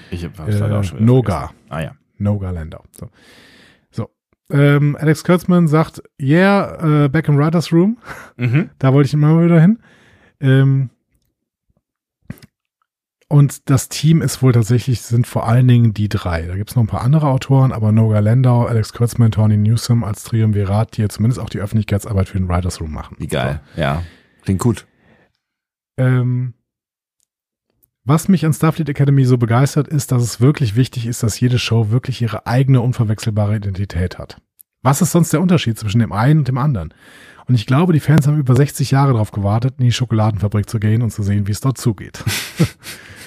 Ich 0.09 0.23
hab's 0.25 0.37
leider 0.37 0.79
auch 0.79 0.83
schon 0.83 0.99
Äh, 0.99 1.03
Noga. 1.03 1.39
vergessen. 1.47 1.55
Ah 1.69 1.81
ja. 1.81 1.95
Noga 2.17 2.49
Landau. 2.51 2.83
So. 2.91 3.09
so. 3.91 4.09
Ähm, 4.51 4.95
Alex 4.99 5.23
Kurtzman 5.23 5.67
sagt, 5.67 6.01
yeah, 6.19 7.05
äh, 7.05 7.09
back 7.09 7.27
in 7.27 7.37
Writers 7.37 7.71
Room. 7.71 7.97
Mhm. 8.37 8.69
Da 8.79 8.93
wollte 8.93 9.07
ich 9.07 9.13
immer 9.13 9.43
wieder 9.43 9.59
hin. 9.61 9.79
Ähm, 10.39 10.89
und 13.27 13.69
das 13.69 13.87
Team 13.87 14.21
ist 14.21 14.43
wohl 14.43 14.51
tatsächlich, 14.51 15.01
sind 15.01 15.25
vor 15.25 15.47
allen 15.47 15.65
Dingen 15.67 15.93
die 15.93 16.09
drei. 16.09 16.41
Da 16.47 16.55
gibt 16.57 16.69
es 16.69 16.75
noch 16.75 16.83
ein 16.83 16.87
paar 16.87 17.01
andere 17.01 17.27
Autoren, 17.29 17.71
aber 17.71 17.93
Noga 17.93 18.19
Landau, 18.19 18.65
Alex 18.65 18.91
Kurtzman, 18.91 19.31
Tony 19.31 19.55
Newsom 19.55 20.03
als 20.03 20.25
Triumvirat, 20.25 20.97
die 20.97 21.01
ja 21.03 21.07
zumindest 21.09 21.39
auch 21.39 21.49
die 21.49 21.59
Öffentlichkeitsarbeit 21.61 22.27
für 22.27 22.37
den 22.37 22.49
Writers 22.49 22.81
Room 22.81 22.91
machen. 22.91 23.15
Wie 23.19 23.27
geil. 23.27 23.61
Ja. 23.77 24.03
Klingt 24.43 24.59
gut. 24.59 24.85
Ähm, 25.97 26.55
Was 28.03 28.27
mich 28.27 28.47
an 28.47 28.53
Starfleet 28.53 28.89
Academy 28.89 29.25
so 29.25 29.37
begeistert, 29.37 29.87
ist, 29.87 30.11
dass 30.11 30.23
es 30.23 30.41
wirklich 30.41 30.75
wichtig 30.75 31.05
ist, 31.05 31.21
dass 31.21 31.39
jede 31.39 31.59
Show 31.59 31.91
wirklich 31.91 32.19
ihre 32.19 32.47
eigene 32.47 32.81
unverwechselbare 32.81 33.57
Identität 33.57 34.17
hat. 34.17 34.41
Was 34.81 35.03
ist 35.03 35.11
sonst 35.11 35.31
der 35.33 35.41
Unterschied 35.41 35.77
zwischen 35.77 35.99
dem 35.99 36.11
einen 36.11 36.39
und 36.39 36.47
dem 36.47 36.57
anderen? 36.57 36.95
Und 37.45 37.53
ich 37.53 37.67
glaube, 37.67 37.93
die 37.93 37.99
Fans 37.99 38.25
haben 38.25 38.39
über 38.39 38.55
60 38.55 38.89
Jahre 38.89 39.13
darauf 39.13 39.31
gewartet, 39.31 39.75
in 39.77 39.85
die 39.85 39.91
Schokoladenfabrik 39.91 40.67
zu 40.67 40.79
gehen 40.79 41.03
und 41.03 41.11
zu 41.11 41.21
sehen, 41.21 41.45
wie 41.45 41.51
es 41.51 41.61
dort 41.61 41.77
zugeht. 41.77 42.23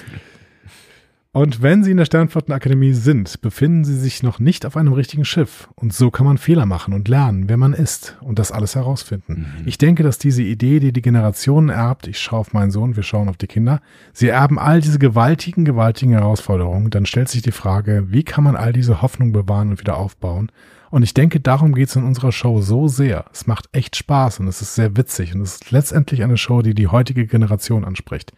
Und 1.35 1.61
wenn 1.61 1.83
Sie 1.83 1.91
in 1.91 1.97
der 1.97 2.05
Sternflottenakademie 2.05 2.93
sind, 2.93 3.41
befinden 3.41 3.83
Sie 3.83 3.97
sich 3.97 4.23
noch 4.23 4.39
nicht 4.39 4.65
auf 4.65 4.77
einem 4.77 4.93
richtigen 4.93 5.25
Schiff. 5.25 5.67
Und 5.75 5.93
so 5.93 6.09
kann 6.09 6.25
man 6.25 6.37
Fehler 6.37 6.65
machen 6.65 6.93
und 6.93 7.09
lernen, 7.09 7.49
wer 7.49 7.57
man 7.57 7.73
ist 7.73 8.15
und 8.21 8.39
das 8.39 8.53
alles 8.53 8.75
herausfinden. 8.75 9.45
Mhm. 9.59 9.67
Ich 9.67 9.77
denke, 9.77 10.01
dass 10.01 10.17
diese 10.17 10.43
Idee, 10.43 10.79
die 10.79 10.93
die 10.93 11.01
Generationen 11.01 11.67
erbt, 11.67 12.07
ich 12.07 12.19
schaue 12.19 12.39
auf 12.39 12.53
meinen 12.53 12.71
Sohn, 12.71 12.95
wir 12.95 13.03
schauen 13.03 13.27
auf 13.27 13.35
die 13.35 13.47
Kinder, 13.47 13.81
sie 14.13 14.29
erben 14.29 14.57
all 14.57 14.79
diese 14.79 14.97
gewaltigen, 14.97 15.65
gewaltigen 15.65 16.13
Herausforderungen. 16.13 16.89
Dann 16.89 17.05
stellt 17.05 17.27
sich 17.27 17.41
die 17.41 17.51
Frage, 17.51 18.05
wie 18.07 18.23
kann 18.23 18.45
man 18.45 18.55
all 18.55 18.71
diese 18.71 19.01
Hoffnung 19.01 19.33
bewahren 19.33 19.71
und 19.71 19.81
wieder 19.81 19.97
aufbauen? 19.97 20.53
Und 20.89 21.03
ich 21.03 21.13
denke, 21.13 21.41
darum 21.41 21.75
geht 21.75 21.89
es 21.89 21.97
in 21.97 22.05
unserer 22.05 22.31
Show 22.31 22.61
so 22.61 22.87
sehr. 22.87 23.25
Es 23.33 23.45
macht 23.45 23.67
echt 23.73 23.97
Spaß 23.97 24.39
und 24.39 24.47
es 24.47 24.61
ist 24.61 24.75
sehr 24.75 24.95
witzig 24.95 25.35
und 25.35 25.41
es 25.41 25.55
ist 25.55 25.71
letztendlich 25.71 26.23
eine 26.23 26.37
Show, 26.37 26.61
die 26.61 26.73
die 26.73 26.87
heutige 26.87 27.27
Generation 27.27 27.83
anspricht. 27.83 28.31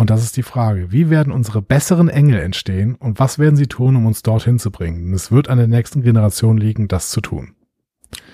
Und 0.00 0.08
das 0.08 0.22
ist 0.22 0.38
die 0.38 0.42
Frage, 0.42 0.90
wie 0.92 1.10
werden 1.10 1.30
unsere 1.30 1.60
besseren 1.60 2.08
Engel 2.08 2.40
entstehen 2.40 2.94
und 2.94 3.18
was 3.18 3.38
werden 3.38 3.56
sie 3.56 3.66
tun, 3.66 3.96
um 3.96 4.06
uns 4.06 4.22
dorthin 4.22 4.58
zu 4.58 4.70
bringen? 4.70 5.08
Und 5.08 5.12
es 5.12 5.30
wird 5.30 5.50
an 5.50 5.58
der 5.58 5.66
nächsten 5.66 6.00
Generation 6.00 6.56
liegen, 6.56 6.88
das 6.88 7.10
zu 7.10 7.20
tun. 7.20 7.52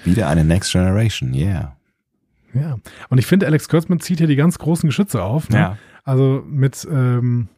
Wieder 0.05 0.29
eine 0.29 0.45
Next 0.45 0.71
Generation, 0.71 1.35
yeah. 1.35 1.77
Ja, 2.55 2.77
und 3.09 3.19
ich 3.19 3.27
finde, 3.27 3.47
Alex 3.47 3.69
Kurtzman 3.69 3.99
zieht 3.99 4.19
hier 4.19 4.29
die 4.29 4.37
ganz 4.37 4.61
großen 4.61 4.89
Geschütze 4.89 5.25
auf. 5.25 5.51
Ne? 5.51 5.59
Ja. 5.59 5.79
Also 6.05 6.45
mit, 6.47 6.87
ähm, 6.89 7.49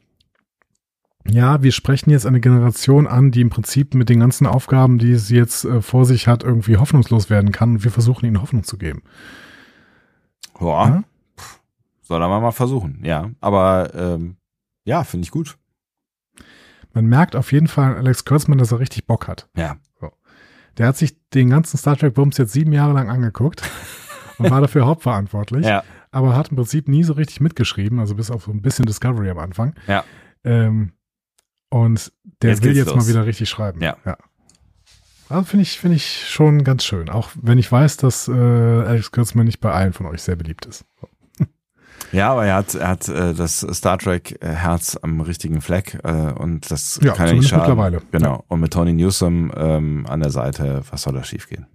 ja, 1.29 1.63
wir 1.63 1.73
sprechen 1.73 2.09
jetzt 2.09 2.25
eine 2.25 2.41
Generation 2.41 3.07
an, 3.07 3.31
die 3.31 3.43
im 3.43 3.51
Prinzip 3.51 3.93
mit 3.93 4.09
den 4.09 4.21
ganzen 4.21 4.47
Aufgaben, 4.47 4.97
die 4.97 5.17
sie 5.17 5.37
jetzt 5.37 5.67
äh, 5.67 5.83
vor 5.83 6.07
sich 6.07 6.27
hat, 6.27 6.43
irgendwie 6.43 6.79
hoffnungslos 6.79 7.29
werden 7.29 7.53
kann. 7.53 7.73
Und 7.73 7.85
wir 7.85 7.91
versuchen 7.91 8.25
ihnen 8.25 8.41
Hoffnung 8.41 8.65
zu 8.65 8.79
geben. 8.79 9.03
Boah. 10.59 10.89
Ja? 10.89 11.05
Soll 12.09 12.23
er 12.23 12.29
mal 12.29 12.53
versuchen, 12.53 13.05
ja. 13.05 13.31
Aber 13.43 13.95
ähm, 13.95 14.39
ja, 14.85 15.05
finde 15.05 15.27
ich 15.27 15.31
gut. 15.31 15.59
Man 16.95 17.05
merkt 17.05 17.37
auf 17.37 17.53
jeden 17.53 17.69
Fall 17.69 17.97
Alex 17.97 18.25
Kurtzman, 18.25 18.57
dass 18.57 18.73
er 18.73 18.79
richtig 18.79 19.07
Bock 19.07 19.29
hat. 19.29 19.47
Ja. 19.55 19.77
So. 20.01 20.11
Der 20.79 20.87
hat 20.87 20.97
sich 20.97 21.19
den 21.29 21.51
ganzen 21.51 21.77
Star 21.77 21.99
Trek 21.99 22.15
Bums 22.15 22.39
jetzt 22.39 22.53
sieben 22.53 22.73
Jahre 22.73 22.95
lang 22.95 23.11
angeguckt 23.11 23.63
und 24.39 24.51
war 24.51 24.63
dafür 24.63 24.87
hauptverantwortlich. 24.87 25.67
Ja. 25.67 25.85
Aber 26.11 26.35
hat 26.35 26.49
im 26.49 26.57
Prinzip 26.57 26.89
nie 26.89 27.05
so 27.05 27.13
richtig 27.13 27.43
mitgeschrieben, 27.43 28.01
also 28.01 28.15
bis 28.15 28.31
auf 28.31 28.45
so 28.45 28.53
ein 28.53 28.63
bisschen 28.63 28.87
Discovery 28.87 29.29
am 29.29 29.39
Anfang. 29.39 29.75
Ja. 29.87 30.03
Ähm, 30.45 30.93
und 31.69 32.11
der 32.41 32.53
Jetzt 32.53 32.63
will 32.63 32.75
jetzt 32.75 32.87
los. 32.87 32.97
mal 32.97 33.07
wieder 33.07 33.27
richtig 33.27 33.51
schreiben. 33.51 33.83
Ja. 33.83 33.99
ja. 34.07 34.17
Also 35.29 35.45
finde 35.45 35.65
ich, 35.65 35.79
finde 35.79 35.97
ich 35.97 36.27
schon 36.27 36.65
ganz 36.65 36.85
schön. 36.85 37.11
Auch 37.11 37.29
wenn 37.35 37.59
ich 37.59 37.71
weiß, 37.71 37.99
dass 37.99 38.29
äh, 38.29 38.33
Alex 38.33 39.11
Kurtzman 39.11 39.45
nicht 39.45 39.61
bei 39.61 39.73
allen 39.73 39.93
von 39.93 40.07
euch 40.07 40.23
sehr 40.23 40.37
beliebt 40.37 40.65
ist. 40.65 40.87
So. 41.03 41.09
Ja, 42.13 42.33
aber 42.33 42.47
er 42.47 42.55
hat, 42.57 42.75
er 42.75 42.89
hat 42.89 43.09
äh, 43.09 43.35
das 43.35 43.61
Star 43.73 43.99
Trek 43.99 44.39
äh, 44.43 44.49
Herz 44.49 44.99
am 45.03 45.21
richtigen 45.21 45.61
Fleck 45.61 45.99
äh, 46.05 46.33
und 46.33 46.71
das 46.71 46.99
Ja, 47.03 47.13
kann 47.13 47.27
ja 47.29 47.35
nicht 47.35 47.49
schaden. 47.49 47.63
mittlerweile. 47.69 48.01
Genau. 48.13 48.45
Und 48.49 48.61
mit 48.61 48.73
Tony 48.73 48.95
Newsom 48.95 49.53
ähm, 49.55 50.07
an 50.09 50.21
der 50.21 50.31
Seite, 50.31 50.83
was 50.91 51.03
soll 51.03 51.13
da 51.15 51.23
schiefgehen? 51.25 51.67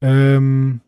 Ähm, 0.00 0.80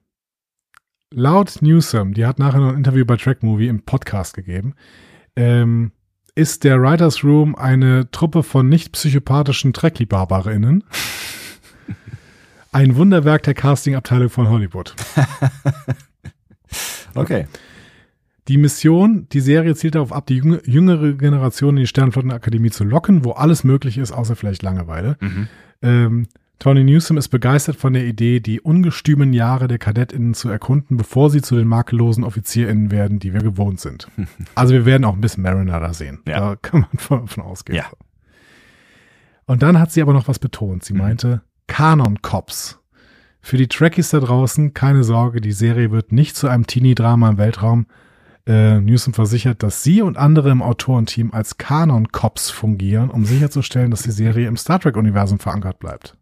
laut 1.11 1.63
Newsom, 1.63 2.13
die 2.13 2.27
hat 2.27 2.39
nachher 2.39 2.61
noch 2.61 2.69
ein 2.71 2.77
Interview 2.77 3.07
bei 3.07 3.17
Track 3.17 3.43
Movie 3.43 3.69
im 3.69 3.83
Podcast 3.83 4.35
gegeben, 4.35 4.75
ähm, 5.37 5.93
ist 6.35 6.65
der 6.65 6.83
Writers 6.83 7.25
Room 7.25 7.55
eine 7.55 8.11
Truppe 8.11 8.43
von 8.43 8.69
nicht 8.69 8.93
psychopathischen 8.93 9.73
Trackliebhaberinnen. 9.73 10.85
Ein 12.73 12.97
Wunderwerk 12.97 13.43
der 13.45 13.55
Castingabteilung 13.55 14.29
von 14.29 14.51
Hollywood. 14.51 14.95
Okay. 17.19 17.47
Die 18.49 18.59
Mission, 18.59 19.27
die 19.33 19.41
Serie 19.41 19.75
zielt 19.75 19.97
darauf 19.97 20.13
ab, 20.13 20.27
die 20.27 20.41
jüng- 20.41 20.61
jüngere 20.69 21.15
Generation 21.15 21.77
in 21.77 21.81
die 21.83 21.87
Sternflottenakademie 21.89 22.71
zu 22.71 22.85
locken, 22.85 23.25
wo 23.25 23.33
alles 23.33 23.65
möglich 23.65 23.99
ist, 23.99 24.13
außer 24.13 24.37
vielleicht 24.37 24.63
Langeweile. 24.63 25.17
Mhm. 25.21 25.49
Ähm, 25.83 26.27
Tony 26.61 26.85
Newsom 26.85 27.19
ist 27.19 27.29
begeistert 27.29 27.77
von 27.77 27.93
der 27.93 28.07
Idee, 28.07 28.41
die 28.41 28.61
ungestümen 28.61 29.33
Jahre 29.35 29.67
der 29.69 29.79
KadettInnen 29.79 30.33
zu 30.33 30.49
erkunden, 30.49 30.97
bevor 30.97 31.29
sie 31.29 31.43
zu 31.43 31.55
den 31.57 31.67
makellosen 31.69 32.25
OffizierInnen 32.25 32.91
werden, 32.91 33.19
die 33.19 33.35
wir 33.35 33.43
gewohnt 33.43 33.81
sind. 33.81 34.07
Also 34.55 34.73
wir 34.75 34.87
werden 34.87 35.05
auch 35.05 35.15
ein 35.15 35.21
bisschen 35.21 35.43
Mariner 35.43 35.81
da 35.81 35.93
sehen. 35.93 36.21
Ja. 36.27 36.39
Da 36.41 36.57
kann 36.57 36.81
man 36.83 36.91
von, 36.99 37.27
von 37.29 37.43
ausgehen. 37.43 37.77
Ja. 37.77 37.87
Und 39.47 39.63
dann 39.63 39.79
hat 39.79 39.93
sie 39.93 40.03
aber 40.03 40.13
noch 40.13 40.29
was 40.29 40.39
betont. 40.39 40.85
Sie 40.85 40.93
Mhm. 40.95 40.99
meinte, 41.01 41.43
Kanon 41.67 42.23
Cops. 42.23 42.79
Für 43.47 43.59
die 43.59 43.69
Trekkies 43.69 44.11
da 44.11 44.19
draußen, 44.19 44.75
keine 44.75 45.05
Sorge, 45.05 45.41
die 45.41 45.53
Serie 45.53 45.93
wird 45.93 46.11
nicht 46.11 46.35
zu 46.35 46.49
einem 46.49 46.67
Teenie-Drama 46.67 47.29
im 47.29 47.39
Weltraum. 47.39 47.87
Äh, 48.45 48.81
Newsom 48.81 49.15
versichert, 49.15 49.63
dass 49.63 49.85
sie 49.85 50.03
und 50.03 50.17
andere 50.17 50.51
im 50.51 50.63
Autorenteam 50.63 51.31
als 51.33 51.57
Kanon-Cops 51.57 52.51
fungieren, 52.51 53.09
um 53.09 53.25
sicherzustellen, 53.25 53.93
dass 53.93 54.03
die 54.03 54.11
Serie 54.11 54.49
im 54.49 54.57
Star 54.57 54.81
Trek-Universum 54.81 55.39
verankert 55.39 55.79
bleibt. 55.79 56.17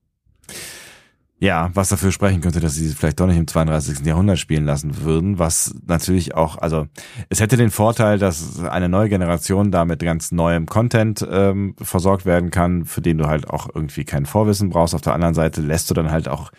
Ja, 1.38 1.70
was 1.72 1.88
dafür 1.88 2.12
sprechen 2.12 2.42
könnte, 2.42 2.60
dass 2.60 2.74
sie 2.74 2.88
es 2.88 2.94
vielleicht 2.94 3.20
doch 3.20 3.26
nicht 3.26 3.38
im 3.38 3.46
32. 3.46 4.04
Jahrhundert 4.04 4.38
spielen 4.38 4.66
lassen 4.66 5.02
würden, 5.02 5.38
was 5.38 5.74
natürlich 5.86 6.34
auch, 6.34 6.58
also 6.58 6.88
es 7.30 7.40
hätte 7.40 7.56
den 7.56 7.70
Vorteil, 7.70 8.18
dass 8.18 8.62
eine 8.62 8.90
neue 8.90 9.08
Generation 9.08 9.70
da 9.70 9.86
mit 9.86 10.00
ganz 10.00 10.30
neuem 10.30 10.66
Content 10.66 11.26
ähm, 11.26 11.74
versorgt 11.80 12.26
werden 12.26 12.50
kann, 12.50 12.84
für 12.84 13.00
den 13.00 13.16
du 13.16 13.28
halt 13.28 13.48
auch 13.48 13.70
irgendwie 13.74 14.04
kein 14.04 14.26
Vorwissen 14.26 14.68
brauchst. 14.68 14.94
Auf 14.94 15.00
der 15.00 15.14
anderen 15.14 15.34
Seite 15.34 15.62
lässt 15.62 15.88
du 15.88 15.94
dann 15.94 16.10
halt 16.10 16.28
auch 16.28 16.52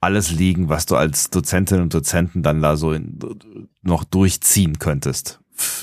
alles 0.00 0.30
liegen, 0.30 0.68
was 0.68 0.86
du 0.86 0.96
als 0.96 1.30
Dozentin 1.30 1.80
und 1.80 1.94
Dozenten 1.94 2.42
dann 2.42 2.62
da 2.62 2.76
so 2.76 2.92
in, 2.92 3.18
noch 3.82 4.04
durchziehen 4.04 4.78
könntest, 4.78 5.40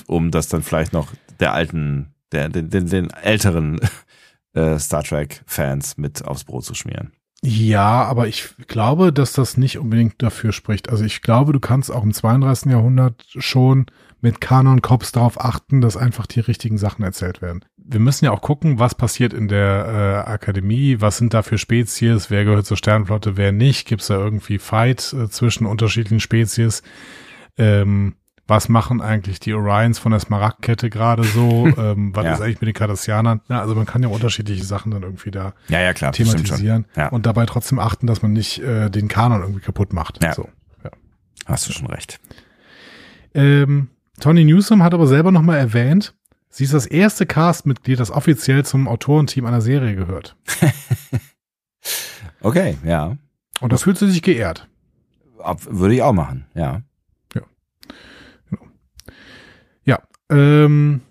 um 0.07 0.31
das 0.31 0.48
dann 0.48 0.64
vielleicht 0.64 0.94
noch 0.94 1.11
der 1.40 1.53
alten, 1.53 2.14
der, 2.31 2.49
den, 2.49 2.69
den, 2.69 2.88
den 2.88 3.10
älteren 3.10 3.80
äh, 4.53 4.77
Star 4.80 5.03
Trek-Fans 5.03 5.98
mit 5.98 6.26
aufs 6.26 6.44
Brot 6.44 6.65
zu 6.65 6.73
schmieren. 6.73 7.11
Ja, 7.45 8.06
aber 8.06 8.30
ich 8.30 8.56
glaube, 8.68 9.11
dass 9.11 9.34
das 9.34 9.57
nicht 9.57 9.77
unbedingt 9.77 10.22
dafür 10.22 10.53
spricht. 10.53 10.90
Also 10.90 11.03
ich 11.03 11.22
glaube, 11.22 11.52
du 11.52 11.60
kannst 11.60 11.91
auch 11.91 12.03
im 12.03 12.14
32. 12.14 12.72
Jahrhundert 12.72 13.26
schon 13.38 13.88
mit 14.22 14.40
Kanon 14.40 14.81
Cops 14.81 15.11
darauf 15.11 15.44
achten, 15.44 15.81
dass 15.81 15.98
einfach 15.98 16.26
die 16.26 16.40
richtigen 16.40 16.77
Sachen 16.77 17.03
erzählt 17.03 17.41
werden. 17.41 17.65
Wir 17.85 17.99
müssen 17.99 18.26
ja 18.26 18.31
auch 18.31 18.41
gucken, 18.41 18.80
was 18.80 18.95
passiert 18.95 19.34
in 19.34 19.47
der 19.49 20.23
äh, 20.27 20.30
Akademie, 20.31 21.01
was 21.01 21.18
sind 21.18 21.34
da 21.34 21.41
für 21.43 21.57
Spezies, 21.57 22.30
wer 22.30 22.45
gehört 22.45 22.65
zur 22.65 22.77
Sternflotte, 22.77 23.35
wer 23.35 23.51
nicht, 23.51 23.88
gibt 23.88 24.01
es 24.01 24.07
da 24.07 24.15
irgendwie 24.15 24.57
Fight 24.57 25.14
äh, 25.14 25.30
zwischen 25.30 25.65
unterschiedlichen 25.65 26.22
Spezies, 26.22 26.81
ähm, 27.57 28.15
was 28.47 28.68
machen 28.69 29.01
eigentlich 29.01 29.39
die 29.39 29.53
Orions 29.53 29.99
von 29.99 30.11
der 30.11 30.19
Smaragdkette 30.22 30.89
gerade 30.89 31.23
so, 31.23 31.68
ähm, 31.77 32.15
was 32.15 32.23
Ja. 32.26 32.34
ist 32.34 32.41
eigentlich 32.41 32.61
mit 32.61 32.68
den 32.69 32.73
Cardassianern, 32.73 33.41
ja, 33.49 33.60
also 33.61 33.76
man 33.76 33.85
kann 33.85 34.01
ja 34.01 34.07
unterschiedliche 34.10 34.64
Sachen 34.64 34.91
dann 34.91 35.03
irgendwie 35.03 35.31
da 35.31 35.53
Ja, 35.68 35.81
ja, 35.81 35.93
klar, 35.93 36.14
thematisieren 36.14 36.85
Ja. 36.95 37.10
und 37.10 37.26
dabei 37.26 37.45
trotzdem 37.45 37.80
achten, 37.80 38.07
dass 38.07 38.22
man 38.22 38.31
nicht 38.31 38.60
äh, 38.60 38.89
den 38.89 39.07
Kanon 39.10 39.41
irgendwie 39.41 39.61
kaputt 39.61 39.91
macht. 39.91 40.23
Ja. 40.23 40.34
So. 40.34 40.47
Hast 41.45 41.68
du 41.68 41.73
schon 41.73 41.88
recht. 41.88 42.22
Ähm, 43.34 43.89
Tony 44.19 44.45
Newsom 44.45 44.84
hat 44.84 44.93
aber 44.93 45.07
selber 45.07 45.31
nochmal 45.31 45.57
erwähnt, 45.57 46.14
sie 46.53 46.63
ist 46.63 46.73
das 46.73 46.85
erste 46.85 47.25
Castmitglied, 47.25 47.99
das 47.99 48.11
offiziell 48.11 48.63
zum 48.63 48.88
Autorenteam 48.88 49.45
einer 49.45 49.61
Serie 49.61 49.95
gehört. 49.95 50.35
Okay, 52.43 52.77
ja. 52.84 53.17
Und 53.61 53.71
das 53.71 53.84
fühlt 53.84 53.97
sie 53.97 54.11
sich 54.11 54.21
geehrt. 54.21 54.67
Würde 55.69 55.95
ich 55.95 56.01
auch 56.01 56.13
machen, 56.13 56.45
ja. 56.53 56.84
Ja, 59.85 60.01
ähm, 60.30 61.01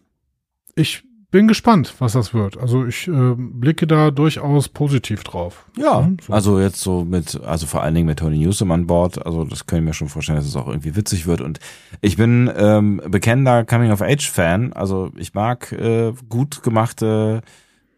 ich 0.75 1.05
bin 1.33 1.49
gespannt, 1.49 1.93
was 1.99 2.13
das 2.13 2.33
wird. 2.33 2.57
Also 2.59 2.87
ich 2.87 3.09
äh, 3.09 3.35
blicke 3.37 3.89
da 3.89 4.13
durchaus 4.13 4.69
positiv 4.69 5.25
drauf. 5.25 5.67
Ja, 5.77 6.03
Mhm, 6.03 6.19
so. 6.25 6.33
also 6.33 6.61
jetzt 6.61 6.81
so 6.81 7.05
mit, 7.05 7.41
also 7.43 7.67
vor 7.67 7.83
allen 7.83 7.95
Dingen 7.95 8.07
mit 8.07 8.21
Tony 8.21 8.39
Newsom 8.39 8.71
an 8.71 8.87
Bord, 8.87 9.25
also 9.27 9.45
das 9.45 9.67
können 9.67 9.83
wir 9.83 9.91
mir 9.91 9.95
schon 9.95 10.09
vorstellen, 10.09 10.37
dass 10.37 10.47
es 10.47 10.55
auch 10.55 10.69
irgendwie 10.69 10.95
witzig 10.95 11.27
wird. 11.27 11.41
Und 11.41 11.59
ich 12.01 12.17
bin 12.17 12.49
ähm, 12.55 13.03
bekennender 13.09 13.65
Coming-of-Age-Fan, 13.65 14.73
also 14.75 15.11
ich 15.17 15.35
mag 15.35 15.73
äh, 15.73 16.13
gut 16.29 16.63
gemachte 16.63 17.41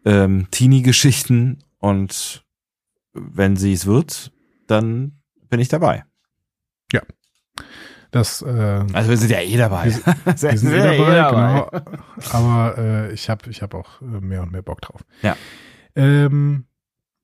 ähm, 0.07 0.47
Teenie-Geschichten 0.51 1.59
und 1.79 2.45
wenn 3.13 3.57
sie 3.57 3.73
es 3.73 3.85
wird, 3.87 4.33
dann 4.69 5.21
bin 5.51 5.61
ich 5.61 5.69
dabei. 5.69 6.05
Das, 8.15 8.43
äh, 8.43 8.85
Also 8.93 9.11
wir 9.11 9.17
sind 9.17 9.33
ja 9.33 9.41
eh 9.41 9.57
dabei. 9.57 9.87
Wir 9.87 9.93
Wir 10.53 10.57
sind 10.57 10.73
eh 10.73 10.79
dabei, 10.79 11.31
genau. 11.31 11.69
Aber 12.31 12.79
äh, 12.79 13.13
ich 13.13 13.29
habe 13.29 13.51
ich 13.51 13.61
hab 13.61 13.75
auch 13.75 14.01
äh, 14.03 14.05
mehr 14.05 14.45
und 14.45 14.53
mehr 14.53 14.63
Bock 14.63 14.81
drauf. 14.83 15.01
Ja. 15.23 15.37
Ähm, 15.97 16.67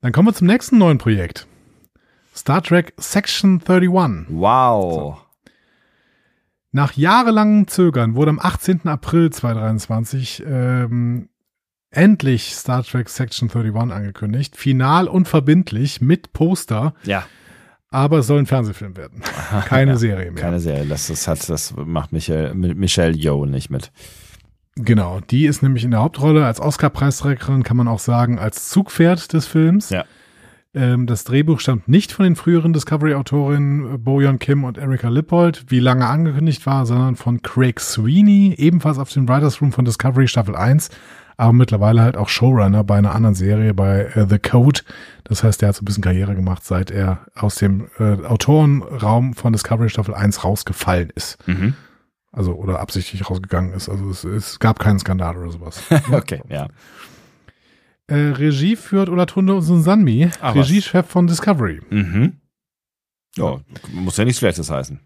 dann 0.00 0.10
kommen 0.10 0.26
wir 0.26 0.34
zum 0.34 0.48
nächsten 0.48 0.78
neuen 0.78 0.98
Projekt. 0.98 1.46
Star 2.34 2.60
Trek 2.60 2.92
Section 2.96 3.62
31. 3.64 4.26
Wow. 4.30 5.18
Nach 6.72 6.92
jahrelangem 6.94 7.68
Zögern 7.68 8.16
wurde 8.16 8.30
am 8.30 8.40
18. 8.40 8.88
April 8.88 9.30
2023 9.30 10.42
ähm, 10.44 11.28
endlich 11.92 12.56
Star 12.56 12.82
Trek 12.82 13.08
Section 13.10 13.48
31 13.48 13.94
angekündigt. 13.94 14.56
Final 14.56 15.06
und 15.06 15.28
verbindlich 15.28 16.00
mit 16.00 16.32
Poster. 16.32 16.94
Ja. 17.04 17.26
Aber 17.90 18.18
es 18.18 18.28
soll 18.28 18.38
ein 18.38 18.46
Fernsehfilm 18.46 18.96
werden. 18.96 19.20
Keine 19.66 19.92
ja, 19.92 19.96
Serie 19.96 20.30
mehr. 20.30 20.40
Keine 20.40 20.60
Serie. 20.60 20.86
Das, 20.86 21.08
das, 21.08 21.26
hat, 21.26 21.48
das 21.48 21.74
macht 21.76 22.12
Michael, 22.12 22.54
Michelle 22.54 23.16
Yeoh 23.16 23.46
nicht 23.46 23.70
mit. 23.70 23.90
Genau. 24.76 25.20
Die 25.20 25.46
ist 25.46 25.62
nämlich 25.62 25.84
in 25.84 25.90
der 25.90 26.00
Hauptrolle 26.00 26.46
als 26.46 26.60
Oscar-Preisträgerin, 26.60 27.64
kann 27.64 27.76
man 27.76 27.88
auch 27.88 27.98
sagen, 27.98 28.38
als 28.38 28.68
Zugpferd 28.68 29.32
des 29.32 29.46
Films. 29.46 29.90
Ja. 29.90 30.04
Ähm, 30.72 31.08
das 31.08 31.24
Drehbuch 31.24 31.58
stammt 31.58 31.88
nicht 31.88 32.12
von 32.12 32.22
den 32.22 32.36
früheren 32.36 32.72
Discovery-Autorinnen 32.72 34.04
Bojan 34.04 34.38
Kim 34.38 34.62
und 34.62 34.78
Erika 34.78 35.08
Lippold, 35.08 35.64
wie 35.68 35.80
lange 35.80 36.06
angekündigt 36.06 36.64
war, 36.66 36.86
sondern 36.86 37.16
von 37.16 37.42
Craig 37.42 37.80
Sweeney, 37.80 38.54
ebenfalls 38.56 38.98
auf 38.98 39.12
dem 39.12 39.28
Writers 39.28 39.60
Room 39.60 39.72
von 39.72 39.84
Discovery 39.84 40.28
Staffel 40.28 40.54
1, 40.54 40.90
aber 41.40 41.54
mittlerweile 41.54 42.02
halt 42.02 42.18
auch 42.18 42.28
Showrunner 42.28 42.84
bei 42.84 42.98
einer 42.98 43.14
anderen 43.14 43.34
Serie, 43.34 43.72
bei 43.72 44.14
uh, 44.14 44.26
The 44.28 44.38
Code. 44.38 44.80
Das 45.24 45.42
heißt, 45.42 45.62
er 45.62 45.68
hat 45.68 45.76
so 45.76 45.82
ein 45.82 45.86
bisschen 45.86 46.02
Karriere 46.02 46.34
gemacht, 46.34 46.64
seit 46.64 46.90
er 46.90 47.26
aus 47.34 47.54
dem 47.54 47.88
äh, 47.98 48.22
Autorenraum 48.26 49.32
von 49.32 49.54
Discovery 49.54 49.88
Staffel 49.88 50.14
1 50.14 50.44
rausgefallen 50.44 51.10
ist. 51.14 51.38
Mhm. 51.48 51.74
Also, 52.30 52.54
oder 52.54 52.80
absichtlich 52.80 53.28
rausgegangen 53.28 53.72
ist. 53.72 53.88
Also, 53.88 54.10
es, 54.10 54.24
es 54.24 54.58
gab 54.58 54.78
keinen 54.78 54.98
Skandal 54.98 55.38
oder 55.38 55.50
sowas. 55.50 55.82
okay, 56.12 56.42
ja. 56.50 56.68
Äh, 58.06 58.32
Regie 58.32 58.76
führt 58.76 59.08
Olatunde 59.08 59.62
Sunsanmi, 59.62 60.30
Ach, 60.42 60.54
Regiechef 60.54 61.06
von 61.06 61.26
Discovery. 61.26 61.80
Mhm. 61.88 62.34
Ja, 63.36 63.60
muss 63.92 64.18
ja 64.18 64.24
nichts 64.24 64.40
Schlechtes 64.40 64.70
heißen. 64.70 65.00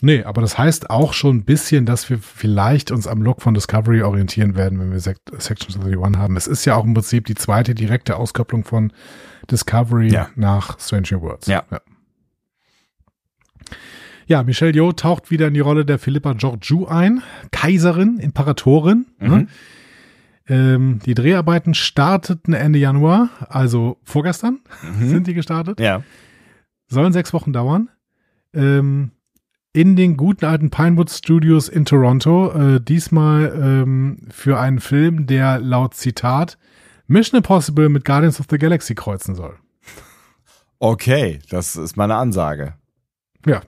Nee, 0.00 0.22
aber 0.22 0.40
das 0.42 0.56
heißt 0.56 0.90
auch 0.90 1.12
schon 1.12 1.38
ein 1.38 1.44
bisschen, 1.44 1.84
dass 1.84 2.08
wir 2.08 2.18
vielleicht 2.18 2.92
uns 2.92 3.08
am 3.08 3.20
Look 3.20 3.42
von 3.42 3.54
Discovery 3.54 4.02
orientieren 4.02 4.54
werden, 4.54 4.78
wenn 4.78 4.92
wir 4.92 5.00
Sek 5.00 5.18
Section 5.38 5.74
31 5.82 6.16
haben. 6.20 6.36
Es 6.36 6.46
ist 6.46 6.64
ja 6.64 6.76
auch 6.76 6.84
im 6.84 6.94
Prinzip 6.94 7.26
die 7.26 7.34
zweite 7.34 7.74
direkte 7.74 8.16
Auskopplung 8.16 8.64
von 8.64 8.92
Discovery 9.50 10.08
Ja. 10.12 10.28
nach 10.36 10.78
Strange 10.78 11.08
New 11.10 11.20
Worlds. 11.22 11.48
Ja. 11.48 11.64
ja. 11.70 11.80
Ja, 14.26 14.42
Michelle 14.42 14.72
Yeoh 14.74 14.92
taucht 14.92 15.30
wieder 15.30 15.48
in 15.48 15.54
die 15.54 15.60
Rolle 15.60 15.84
der 15.86 15.98
Philippa 15.98 16.34
Georgiou 16.34 16.86
ein. 16.86 17.22
Kaiserin, 17.50 18.18
Imperatorin. 18.18 19.06
Mhm. 19.18 19.28
Ne? 19.28 19.46
Ähm, 20.50 20.98
die 21.04 21.14
Dreharbeiten 21.14 21.74
starteten 21.74 22.52
Ende 22.54 22.78
Januar, 22.78 23.30
also 23.48 23.98
vorgestern 24.04 24.60
Mhm. 24.82 25.08
sind 25.08 25.26
die 25.26 25.34
gestartet. 25.34 25.80
Ja. 25.80 26.02
Sollen 26.88 27.12
sechs 27.12 27.32
Wochen 27.32 27.52
dauern. 27.52 27.88
Ähm, 28.54 29.12
in 29.72 29.96
den 29.96 30.16
guten 30.16 30.44
alten 30.44 30.70
Pinewood 30.70 31.10
Studios 31.10 31.68
in 31.68 31.84
Toronto. 31.84 32.52
Äh, 32.52 32.80
diesmal 32.80 33.52
ähm, 33.54 34.28
für 34.30 34.58
einen 34.58 34.80
Film, 34.80 35.26
der 35.26 35.58
laut 35.60 35.94
Zitat 35.94 36.58
Mission 37.06 37.38
Impossible 37.38 37.88
mit 37.88 38.04
Guardians 38.04 38.40
of 38.40 38.46
the 38.50 38.58
Galaxy 38.58 38.94
kreuzen 38.94 39.34
soll. 39.34 39.56
Okay, 40.78 41.40
das 41.50 41.74
ist 41.76 41.96
meine 41.96 42.16
Ansage. 42.16 42.74
Ja. 43.46 43.62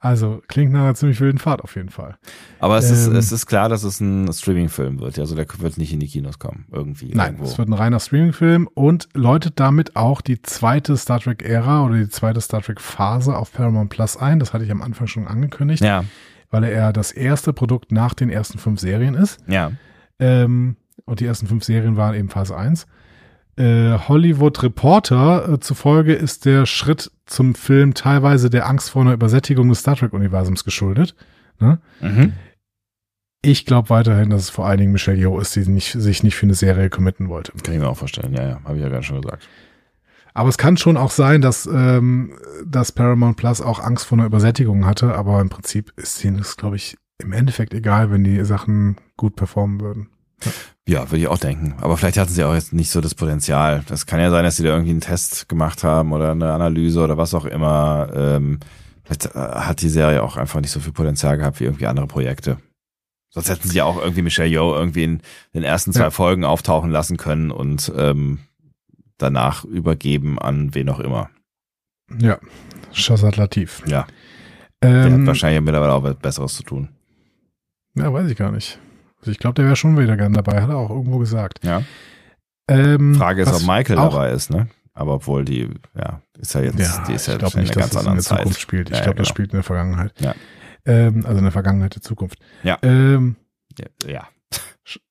Also 0.00 0.40
klingt 0.46 0.72
nach 0.72 0.80
einer 0.82 0.94
ziemlich 0.94 1.20
wilden 1.20 1.38
Fahrt 1.38 1.60
auf 1.62 1.74
jeden 1.74 1.88
Fall. 1.88 2.16
Aber 2.60 2.78
es, 2.78 2.88
ist, 2.90 3.08
Ähm. 3.08 3.16
es 3.16 3.32
ist 3.32 3.46
klar, 3.46 3.68
dass 3.68 3.82
es 3.82 4.00
ein 4.00 4.32
Streaming-Film 4.32 5.00
wird. 5.00 5.18
Also 5.18 5.34
der 5.34 5.46
wird 5.58 5.76
nicht 5.76 5.92
in 5.92 5.98
die 5.98 6.06
Kinos 6.06 6.38
kommen. 6.38 6.66
Irgendwie. 6.70 7.12
Nein, 7.14 7.32
irgendwo. 7.34 7.44
es 7.50 7.58
wird 7.58 7.68
ein 7.68 7.72
reiner 7.72 7.98
Streaming-Film 7.98 8.68
und 8.74 9.08
läutet 9.14 9.58
damit 9.58 9.96
auch 9.96 10.20
die 10.20 10.40
zweite 10.40 10.96
Star 10.96 11.18
Trek-Ära 11.18 11.84
oder 11.84 11.96
die 11.96 12.08
zweite 12.08 12.40
Star 12.40 12.62
Trek-Phase 12.62 13.36
auf 13.36 13.52
Paramount 13.52 13.90
Plus 13.90 14.16
ein. 14.16 14.38
Das 14.38 14.52
hatte 14.52 14.64
ich 14.64 14.70
am 14.70 14.82
Anfang 14.82 15.08
schon 15.08 15.26
angekündigt, 15.26 15.82
Ja, 15.82 16.04
weil 16.50 16.62
er 16.64 16.92
das 16.92 17.10
erste 17.10 17.52
Produkt 17.52 17.90
nach 17.90 18.14
den 18.14 18.30
ersten 18.30 18.58
fünf 18.58 18.78
Serien 18.80 19.14
ist. 19.14 19.38
ja. 19.48 19.72
Ähm, 20.20 20.76
und 21.04 21.20
die 21.20 21.26
ersten 21.26 21.46
fünf 21.46 21.62
Serien 21.64 21.96
waren 21.96 22.14
eben 22.14 22.28
Phase 22.28 22.56
1. 22.56 22.86
Äh, 23.58 23.98
Hollywood 24.06 24.62
Reporter 24.62 25.48
äh, 25.48 25.58
zufolge 25.58 26.14
ist 26.14 26.44
der 26.44 26.64
Schritt 26.64 27.10
zum 27.26 27.56
Film 27.56 27.92
teilweise 27.92 28.50
der 28.50 28.68
Angst 28.68 28.90
vor 28.90 29.02
einer 29.02 29.12
Übersättigung 29.12 29.68
des 29.68 29.80
Star 29.80 29.96
Trek-Universums 29.96 30.64
geschuldet. 30.64 31.16
Ne? 31.58 31.80
Mhm. 32.00 32.34
Ich 33.42 33.66
glaube 33.66 33.90
weiterhin, 33.90 34.30
dass 34.30 34.42
es 34.42 34.50
vor 34.50 34.66
allen 34.66 34.78
Dingen 34.78 34.92
Michelle 34.92 35.18
Yeoh 35.18 35.40
ist, 35.40 35.56
die 35.56 35.68
nicht, 35.68 35.90
sich 35.92 36.22
nicht 36.22 36.36
für 36.36 36.46
eine 36.46 36.54
Serie 36.54 36.88
committen 36.88 37.28
wollte. 37.28 37.50
Kann 37.64 37.74
ich 37.74 37.80
mir 37.80 37.88
auch 37.88 37.96
vorstellen. 37.96 38.32
Ja, 38.32 38.48
ja. 38.48 38.60
Habe 38.62 38.76
ich 38.76 38.82
ja 38.82 38.88
gerade 38.88 39.02
schon 39.02 39.22
gesagt. 39.22 39.48
Aber 40.34 40.48
es 40.48 40.58
kann 40.58 40.76
schon 40.76 40.96
auch 40.96 41.10
sein, 41.10 41.40
dass, 41.40 41.66
ähm, 41.66 42.38
dass 42.64 42.92
Paramount 42.92 43.36
Plus 43.36 43.60
auch 43.60 43.80
Angst 43.80 44.06
vor 44.06 44.18
einer 44.18 44.26
Übersättigung 44.26 44.86
hatte, 44.86 45.16
aber 45.16 45.40
im 45.40 45.48
Prinzip 45.48 45.92
ist 45.96 46.24
ihnen 46.24 46.38
das, 46.38 46.56
glaube 46.56 46.76
ich, 46.76 46.96
im 47.20 47.32
Endeffekt 47.32 47.74
egal, 47.74 48.12
wenn 48.12 48.22
die 48.22 48.44
Sachen 48.44 48.98
gut 49.16 49.34
performen 49.34 49.80
würden. 49.80 50.10
Ja, 50.86 51.10
würde 51.10 51.18
ich 51.18 51.28
auch 51.28 51.38
denken. 51.38 51.74
Aber 51.80 51.96
vielleicht 51.96 52.16
hatten 52.16 52.32
sie 52.32 52.44
auch 52.44 52.54
jetzt 52.54 52.72
nicht 52.72 52.90
so 52.90 53.00
das 53.00 53.14
Potenzial. 53.14 53.82
Das 53.88 54.06
kann 54.06 54.20
ja 54.20 54.30
sein, 54.30 54.44
dass 54.44 54.56
sie 54.56 54.62
da 54.62 54.70
irgendwie 54.70 54.92
einen 54.92 55.00
Test 55.00 55.48
gemacht 55.48 55.84
haben 55.84 56.12
oder 56.12 56.30
eine 56.32 56.52
Analyse 56.52 57.02
oder 57.02 57.18
was 57.18 57.34
auch 57.34 57.44
immer. 57.44 58.10
Ähm, 58.14 58.60
vielleicht 59.04 59.26
äh, 59.26 59.38
hat 59.38 59.82
die 59.82 59.88
Serie 59.90 60.22
auch 60.22 60.36
einfach 60.36 60.60
nicht 60.60 60.70
so 60.70 60.80
viel 60.80 60.92
Potenzial 60.92 61.36
gehabt 61.36 61.60
wie 61.60 61.64
irgendwie 61.64 61.86
andere 61.86 62.06
Projekte. 62.06 62.58
Sonst 63.30 63.50
hätten 63.50 63.68
sie 63.68 63.76
ja 63.76 63.84
auch 63.84 64.00
irgendwie 64.00 64.22
Michelle 64.22 64.48
Yeoh 64.48 64.74
irgendwie 64.74 65.04
in 65.04 65.20
den 65.52 65.62
ersten 65.62 65.92
zwei 65.92 66.04
Ja. 66.04 66.10
Folgen 66.10 66.44
auftauchen 66.44 66.90
lassen 66.90 67.18
können 67.18 67.50
und 67.50 67.92
ähm, 67.94 68.38
danach 69.18 69.64
übergeben 69.64 70.38
an 70.38 70.74
wen 70.74 70.88
auch 70.88 71.00
immer. 71.00 71.28
Ja, 72.18 72.38
Shazad 72.92 73.36
Latif. 73.36 73.82
Ja, 73.86 74.06
der 74.82 75.06
Ähm, 75.06 75.12
hat 75.20 75.26
wahrscheinlich 75.26 75.60
mittlerweile 75.60 75.92
auch 75.92 76.02
was 76.02 76.14
Besseres 76.16 76.54
zu 76.56 76.62
tun. 76.62 76.88
Ja, 77.94 78.10
weiß 78.10 78.30
ich 78.30 78.36
gar 78.38 78.50
nicht. 78.50 78.78
Also 79.20 79.30
ich 79.30 79.38
glaube, 79.38 79.54
der 79.54 79.64
wäre 79.66 79.76
schon 79.76 79.98
wieder 79.98 80.16
gern 80.16 80.32
dabei, 80.32 80.62
hat 80.62 80.70
er 80.70 80.76
auch 80.76 80.90
irgendwo 80.90 81.18
gesagt. 81.18 81.64
Ja. 81.64 81.82
Ähm, 82.68 83.14
Frage 83.14 83.42
ist, 83.42 83.52
ob 83.52 83.62
Michael 83.66 83.96
dabei 83.96 84.30
ist, 84.30 84.50
ne? 84.50 84.68
Aber 84.94 85.14
obwohl 85.14 85.44
die, 85.44 85.68
ja, 85.94 86.22
ist 86.38 86.54
ja 86.54 86.60
jetzt, 86.62 86.78
Ja, 86.78 87.04
die 87.06 87.12
ist 87.14 87.26
ja 87.26 87.34
ich 87.34 87.38
glaube 87.38 87.54
in 87.56 87.60
nicht, 87.62 87.76
einer 87.76 87.84
dass 87.86 87.92
ganz 87.92 87.92
das 87.94 88.02
in 88.02 88.08
anderen 88.08 88.16
der 88.16 88.24
Zeit. 88.24 88.38
Zukunft 88.40 88.60
spielt. 88.60 88.90
Ich 88.90 88.96
Ja, 88.96 89.02
glaube, 89.04 89.18
das 89.18 89.26
genau. 89.28 89.34
spielt 89.34 89.52
in 89.52 89.56
der 89.58 89.62
Vergangenheit. 89.62 90.12
Ja. 90.20 90.34
Ähm, 90.84 91.24
also 91.24 91.38
in 91.38 91.44
der 91.44 91.52
Vergangenheit 91.52 91.94
der 91.94 92.02
Zukunft. 92.02 92.38
Ja. 92.62 92.78
Ähm, 92.82 93.36
Ja, 93.78 93.86
ja. 94.08 94.28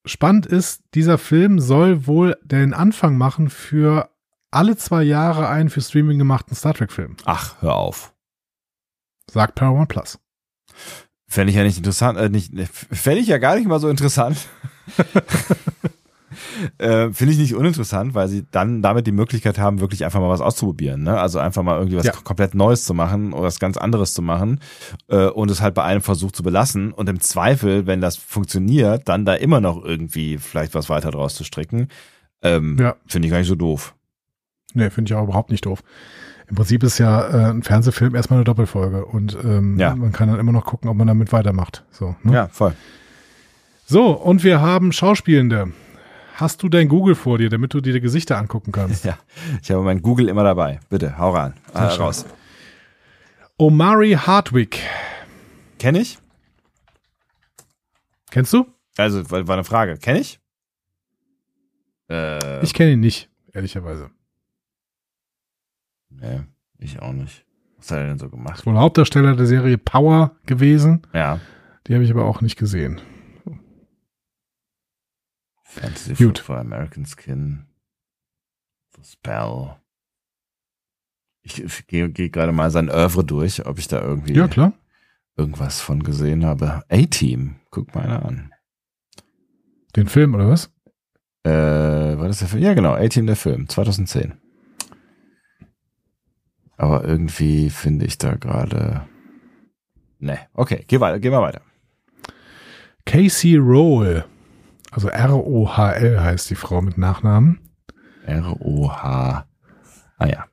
spannend 0.06 0.46
ist, 0.46 0.84
dieser 0.94 1.18
Film 1.18 1.60
soll 1.60 2.06
wohl 2.06 2.38
den 2.44 2.74
Anfang 2.74 3.18
machen 3.18 3.50
für 3.50 4.10
alle 4.52 4.76
zwei 4.78 5.04
Jahre 5.04 5.48
einen 5.50 5.70
für 5.70 5.82
Streaming 5.82 6.18
gemachten 6.18 6.56
Star 6.56 6.74
Trek-Film. 6.74 7.16
Ach, 7.26 7.56
hör 7.62 7.76
auf. 7.76 8.14
Sagt 9.30 9.56
Paramount 9.56 9.90
Plus. 9.90 10.20
Fände 11.30 11.52
ich 11.52 11.58
ja 11.58 11.64
nicht 11.64 11.78
interessant, 11.78 12.18
äh, 12.18 12.30
nicht, 12.30 12.54
fände 12.70 13.20
ich 13.20 13.28
ja 13.28 13.38
gar 13.38 13.56
nicht 13.58 13.68
mal 13.68 13.80
so 13.80 13.90
interessant. 13.90 14.38
äh, 16.78 17.12
Finde 17.12 17.34
ich 17.34 17.40
nicht 17.40 17.56
uninteressant, 17.56 18.14
weil 18.14 18.28
sie 18.28 18.46
dann 18.52 18.82
damit 18.82 19.08
die 19.08 19.12
Möglichkeit 19.12 19.58
haben, 19.60 19.80
wirklich 19.80 20.06
einfach 20.06 20.20
mal 20.20 20.30
was 20.30 20.42
auszuprobieren. 20.42 21.04
Ne? 21.04 21.20
Also 21.20 21.40
einfach 21.40 21.64
mal 21.64 21.78
irgendwie 21.78 21.98
was 21.98 22.06
Ja. 22.06 22.12
komplett 22.14 22.54
Neues 22.56 22.84
zu 22.86 22.94
machen 22.94 23.34
oder 23.34 23.44
was 23.44 23.60
ganz 23.60 23.78
anderes 23.78 24.14
zu 24.14 24.22
machen 24.22 24.60
äh, 25.10 25.26
und 25.28 25.52
es 25.52 25.62
halt 25.62 25.74
bei 25.74 25.84
einem 25.84 26.02
Versuch 26.02 26.32
zu 26.32 26.44
belassen 26.44 26.92
und 26.94 27.10
im 27.10 27.20
Zweifel, 27.20 27.88
wenn 27.88 28.02
das 28.02 28.16
funktioniert, 28.16 29.08
dann 29.10 29.26
da 29.26 29.34
immer 29.34 29.62
noch 29.62 29.84
irgendwie 29.84 30.38
vielleicht 30.38 30.76
was 30.76 30.90
weiter 30.90 31.12
draus 31.12 31.36
zu 31.36 31.44
stricken. 31.44 31.88
Ähm, 32.42 32.78
Ja. 32.80 32.96
Finde 33.08 33.28
ich 33.28 33.32
gar 33.32 33.40
nicht 33.40 33.48
so 33.48 33.56
doof. 33.56 33.96
Nee, 34.74 34.90
finde 34.90 35.10
ich 35.12 35.16
auch 35.16 35.24
überhaupt 35.24 35.50
nicht 35.52 35.66
doof. 35.66 35.82
Im 36.50 36.56
Prinzip 36.56 36.82
ist 36.84 36.98
ja 36.98 37.28
äh, 37.28 37.50
ein 37.52 37.64
Fernsehfilm 37.64 38.16
erstmal 38.16 38.38
eine 38.38 38.46
Doppelfolge 38.46 39.06
und 39.06 39.38
ähm, 39.44 39.78
Ja. 39.78 39.96
man 39.96 40.12
kann 40.14 40.30
dann 40.30 40.40
immer 40.40 40.54
noch 40.54 40.66
gucken, 40.66 40.90
ob 40.90 40.96
man 40.96 41.08
damit 41.08 41.32
weitermacht. 41.34 41.84
So, 41.92 42.16
ne? 42.24 42.34
Ja, 42.34 42.48
voll. 42.48 42.74
so, 43.86 44.12
und 44.12 44.44
wir 44.44 44.62
haben 44.62 44.92
Schauspielende. 44.94 45.74
Hast 46.36 46.62
du 46.64 46.70
dein 46.70 46.88
Google 46.88 47.16
vor 47.16 47.38
dir, 47.40 47.50
damit 47.50 47.74
du 47.74 47.82
dir 47.82 47.94
die 47.94 48.00
Gesichter 48.00 48.38
angucken 48.38 48.72
kannst? 48.72 49.04
Ja, 49.06 49.18
ich 49.62 49.72
habe 49.72 49.82
mein 49.84 50.02
Google 50.02 50.30
immer 50.30 50.44
dabei. 50.44 50.80
Bitte, 50.90 51.18
hau 51.18 51.32
ran. 51.32 51.54
Äh, 51.74 51.80
raus. 51.80 52.26
Omari 53.58 54.12
Hardwick. 54.12 54.80
Kenne 55.80 56.00
ich? 56.00 56.20
Kennst 58.30 58.54
du? 58.54 58.68
Also, 58.98 59.30
war 59.32 59.48
war 59.48 59.56
eine 59.56 59.64
Frage. 59.64 59.98
Kenne 59.98 60.20
ich? 60.20 60.40
Äh, 62.10 62.62
Ich 62.64 62.74
kenne 62.74 62.92
ihn 62.92 63.00
nicht, 63.00 63.30
ehrlicherweise. 63.54 64.10
Nee, 66.20 66.42
ich 66.80 67.00
auch 67.02 67.14
nicht. 67.14 67.46
Was 67.78 67.92
hat 67.92 68.00
er 68.00 68.08
denn 68.08 68.20
so 68.20 68.30
gemacht? 68.30 68.66
Wohl 68.66 68.78
Hauptdarsteller 68.78 69.36
der 69.36 69.46
Serie 69.46 69.78
Power 69.78 70.36
gewesen. 70.46 71.06
Ja. 71.14 71.40
Die 71.88 71.94
habe 71.94 72.04
ich 72.04 72.12
aber 72.12 72.26
auch 72.26 72.42
nicht 72.42 72.58
gesehen. 72.58 73.00
Fantasy 75.64 76.14
Gut. 76.16 76.40
Football, 76.40 76.58
American 76.60 77.06
Skin, 77.06 77.66
The 78.96 79.04
Spell. 79.04 79.76
Ich, 81.44 81.64
ich 81.64 81.88
gehe 81.88 82.10
geh 82.10 82.30
gerade 82.30 82.52
mal 82.52 82.72
sein 82.72 82.90
Oeuvre 82.90 83.24
durch, 83.24 83.66
ob 83.66 83.78
ich 83.80 83.88
da 83.88 84.02
irgendwie 84.02 84.34
Ja, 84.34 84.48
klar. 84.48 84.74
irgendwas 85.38 85.80
von 85.80 86.04
gesehen 86.04 86.46
habe. 86.46 86.84
A-Team, 86.90 87.56
guck 87.70 87.94
mal 87.94 88.04
einer 88.06 88.26
an. 88.26 88.52
Den 89.96 90.08
Film, 90.08 90.36
oder 90.36 90.50
was? 90.50 90.74
Äh, 91.44 91.50
war 92.18 92.28
das 92.28 92.40
der 92.40 92.48
Film? 92.48 92.64
Ja, 92.64 92.74
genau, 92.74 92.94
A-Team 92.94 93.28
der 93.28 93.36
Film, 93.36 93.70
2010. 93.70 94.34
Aber 96.78 97.04
irgendwie 97.04 97.70
finde 97.70 98.06
ich 98.06 98.18
da 98.18 98.36
gerade 98.36 99.08
Nee, 100.20 100.40
okay, 100.54 100.84
geh 100.88 101.00
weiter, 101.00 101.20
geh 101.20 101.30
mal 101.30 101.42
weiter. 101.42 101.62
Casey 103.06 103.56
Rohl, 103.56 104.26
also 104.92 105.10
R-O-H-L 105.10 106.20
heißt 106.20 106.50
die 106.50 106.56
Frau 106.56 106.82
mit 106.82 106.98
Nachnamen. 106.98 107.60
R-O-H. 108.26 109.46
Ah 110.18 110.28
ja. 110.28 110.46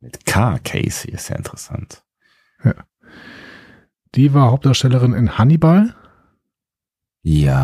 Mit 0.00 0.26
K, 0.26 0.58
Casey, 0.58 1.12
ist 1.12 1.28
ja 1.28 1.36
interessant. 1.36 2.04
Die 4.14 4.34
war 4.34 4.50
Hauptdarstellerin 4.50 5.14
in 5.14 5.38
Hannibal. 5.38 5.94
Ja. 7.22 7.62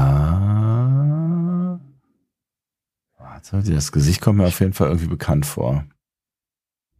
Warte, 3.18 3.62
das 3.62 3.92
Gesicht 3.92 4.22
kommt 4.22 4.38
mir 4.38 4.46
auf 4.46 4.60
jeden 4.60 4.72
Fall 4.72 4.88
irgendwie 4.88 5.08
bekannt 5.08 5.44
vor. 5.44 5.84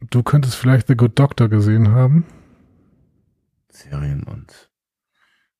Du 0.01 0.23
könntest 0.23 0.55
vielleicht 0.55 0.87
The 0.87 0.97
Good 0.97 1.19
Doctor 1.19 1.49
gesehen 1.49 1.91
haben. 1.91 2.25
Serien 3.69 4.23
und. 4.23 4.71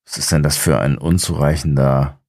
Was 0.05 0.17
ist 0.17 0.31
denn 0.31 0.43
das 0.43 0.57
für 0.57 0.79
ein 0.79 0.97
unzureichender, 0.97 2.19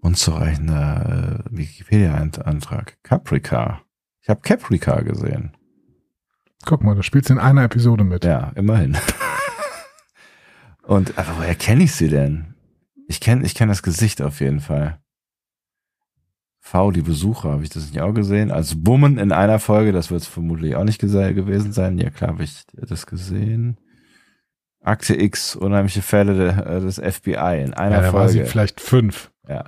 unzureichender 0.00 1.44
äh, 1.50 1.56
Wikipedia-Antrag? 1.56 3.02
Caprica. 3.02 3.82
Ich 4.22 4.28
habe 4.28 4.40
Caprica 4.40 5.00
gesehen. 5.00 5.56
Guck 6.64 6.82
mal, 6.82 6.94
da 6.94 7.02
spielt 7.02 7.26
sie 7.26 7.34
in 7.34 7.38
einer 7.38 7.64
Episode 7.64 8.04
mit. 8.04 8.24
Ja, 8.24 8.52
immerhin. 8.54 8.96
und 10.82 11.18
aber 11.18 11.38
woher 11.38 11.54
kenne 11.54 11.84
ich 11.84 11.92
sie 11.92 12.08
denn? 12.08 12.54
Ich 13.08 13.20
kenne 13.20 13.44
ich 13.44 13.54
kenn 13.54 13.68
das 13.68 13.82
Gesicht 13.82 14.22
auf 14.22 14.40
jeden 14.40 14.60
Fall. 14.60 15.00
V, 16.60 16.90
die 16.90 17.02
Besucher, 17.02 17.50
habe 17.50 17.62
ich 17.62 17.70
das 17.70 17.86
nicht 17.86 18.00
auch 18.00 18.12
gesehen? 18.12 18.50
Als 18.50 18.82
Bummen 18.82 19.18
in 19.18 19.32
einer 19.32 19.58
Folge, 19.58 19.92
das 19.92 20.10
wird 20.10 20.22
es 20.22 20.28
vermutlich 20.28 20.76
auch 20.76 20.84
nicht 20.84 21.00
gewesen 21.00 21.72
sein. 21.72 21.98
Ja, 21.98 22.10
klar, 22.10 22.30
habe 22.32 22.44
ich 22.44 22.64
das 22.74 23.06
gesehen. 23.06 23.78
Akte 24.80 25.20
X, 25.20 25.56
unheimliche 25.56 26.02
Fälle 26.02 26.34
de, 26.34 26.48
äh, 26.50 26.80
des 26.80 26.96
FBI 26.96 27.62
in 27.64 27.74
einer 27.74 27.96
Ja, 27.96 28.02
da 28.02 28.12
war 28.12 28.28
sie 28.28 28.38
Folge. 28.38 28.50
vielleicht 28.50 28.80
fünf. 28.80 29.30
Ja. 29.48 29.64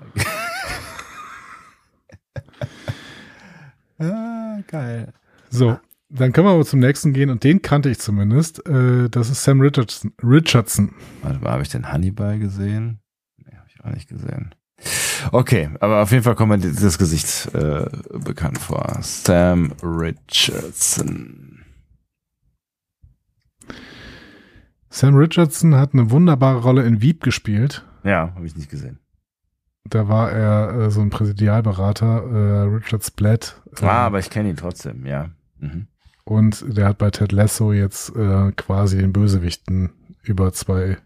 ah, 3.99 4.59
geil. 4.67 5.13
So, 5.49 5.79
dann 6.09 6.33
können 6.33 6.47
wir 6.47 6.53
aber 6.53 6.65
zum 6.65 6.81
nächsten 6.81 7.13
gehen 7.13 7.31
und 7.31 7.45
den 7.45 7.63
kannte 7.63 7.89
ich 7.91 7.99
zumindest. 7.99 8.67
Äh, 8.69 9.09
das 9.09 9.31
ist 9.31 9.43
Sam 9.43 9.61
Richardson. 9.61 10.13
Richardson. 10.23 10.95
Warte 11.23 11.39
mal, 11.41 11.53
habe 11.53 11.63
ich 11.63 11.69
den 11.71 11.91
Hannibal 11.93 12.39
gesehen? 12.39 13.01
Nee, 13.39 13.57
habe 13.57 13.67
ich 13.69 13.85
auch 13.85 13.91
nicht 13.91 14.09
gesehen. 14.09 14.55
Okay, 15.33 15.71
aber 15.81 16.03
auf 16.03 16.11
jeden 16.11 16.23
Fall 16.23 16.35
kommt 16.35 16.51
mir 16.51 16.59
das 16.73 16.99
Gesicht 16.99 17.53
äh, 17.55 17.87
bekannt 18.19 18.59
vor. 18.59 18.99
Sam 19.01 19.73
Richardson. 19.83 21.65
Sam 24.89 25.15
Richardson 25.17 25.77
hat 25.77 25.93
eine 25.95 26.11
wunderbare 26.11 26.61
Rolle 26.63 26.85
in 26.85 27.01
Wieb 27.01 27.23
gespielt. 27.23 27.85
Ja, 28.03 28.33
habe 28.35 28.47
ich 28.47 28.57
nicht 28.57 28.71
gesehen. 28.71 28.99
Da 29.85 30.09
war 30.09 30.31
er 30.33 30.73
äh, 30.87 30.91
so 30.91 31.01
ein 31.01 31.11
Präsidialberater, 31.11 32.23
äh, 32.23 32.63
Richard 32.75 33.05
Splatt. 33.05 33.61
Äh, 33.81 33.85
Ah, 33.87 34.07
aber 34.07 34.19
ich 34.19 34.31
kenne 34.31 34.51
ihn 34.51 34.57
trotzdem, 34.57 35.07
ja. 35.07 35.31
Mhm. 35.59 35.87
Und 36.25 36.65
der 36.77 36.87
hat 36.89 36.99
bei 36.99 37.11
Ted 37.11 37.33
Lasso 37.33 37.73
jetzt 37.73 38.15
äh, 38.15 38.53
quasi 38.53 38.99
den 38.99 39.13
Bösewichten 39.13 39.91
über 40.23 40.53
zwei, 40.53 40.99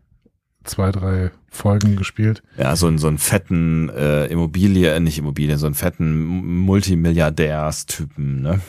zwei, 0.64 0.90
drei 0.92 1.30
Folgen 1.50 1.96
gespielt. 1.96 2.42
Ja, 2.56 2.74
so, 2.76 2.86
einen- 2.86 2.98
so 2.98 3.06
einen 3.08 3.18
fetten 3.18 3.88
äh, 3.90 4.26
Immobilie, 4.26 4.92
äh, 4.94 5.00
nicht 5.00 5.18
Immobilie, 5.18 5.56
so 5.58 5.66
einen 5.66 5.74
fetten 5.74 6.12
Multimilliardärstypen, 6.60 8.42
ne? 8.42 8.60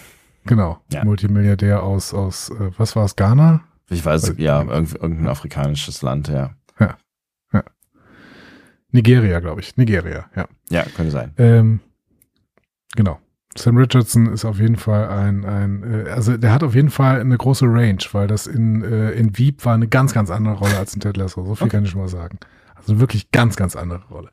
Genau. 0.45 0.79
Ja. 0.93 1.03
Multimilliardär 1.03 1.81
aus, 1.81 2.13
aus 2.13 2.49
äh, 2.51 2.71
was 2.77 2.95
war 2.95 3.05
es, 3.05 3.15
Ghana? 3.15 3.63
Ich 3.89 4.03
weiß, 4.05 4.29
Weil- 4.29 4.41
ja, 4.41 4.61
irgend- 4.61 4.93
irgendein 4.95 5.27
afrikanisches 5.27 6.01
Land, 6.01 6.27
ja. 6.27 6.55
Nigeria, 8.91 9.39
glaube 9.41 9.61
ich. 9.61 9.75
Nigeria, 9.77 10.29
ja. 10.35 10.47
Ja, 10.69 10.83
könnte 10.83 11.11
sein. 11.11 11.33
Ähm, 11.37 11.79
genau. 12.95 13.19
Sam 13.57 13.77
Richardson 13.77 14.27
ist 14.27 14.43
auf 14.43 14.59
jeden 14.59 14.75
Fall 14.75 15.07
ein, 15.07 15.45
ein 15.45 16.05
äh, 16.05 16.09
also 16.09 16.35
der 16.35 16.51
hat 16.51 16.63
auf 16.63 16.75
jeden 16.75 16.89
Fall 16.89 17.21
eine 17.21 17.37
große 17.37 17.65
Range, 17.65 17.99
weil 18.11 18.27
das 18.27 18.47
in, 18.47 18.83
äh, 18.83 19.11
in 19.11 19.37
Wieb 19.37 19.63
war 19.63 19.75
eine 19.75 19.87
ganz, 19.87 20.13
ganz 20.13 20.29
andere 20.29 20.55
Rolle 20.55 20.77
als 20.77 20.93
in 20.93 20.99
Ted 20.99 21.15
Lasso. 21.15 21.45
So 21.45 21.55
viel 21.55 21.67
Okay. 21.67 21.77
kann 21.77 21.85
ich 21.85 21.91
schon 21.91 22.01
mal 22.01 22.09
sagen. 22.09 22.37
Also 22.75 22.99
wirklich 22.99 23.31
ganz, 23.31 23.55
ganz 23.55 23.77
andere 23.77 24.03
Rolle. 24.09 24.29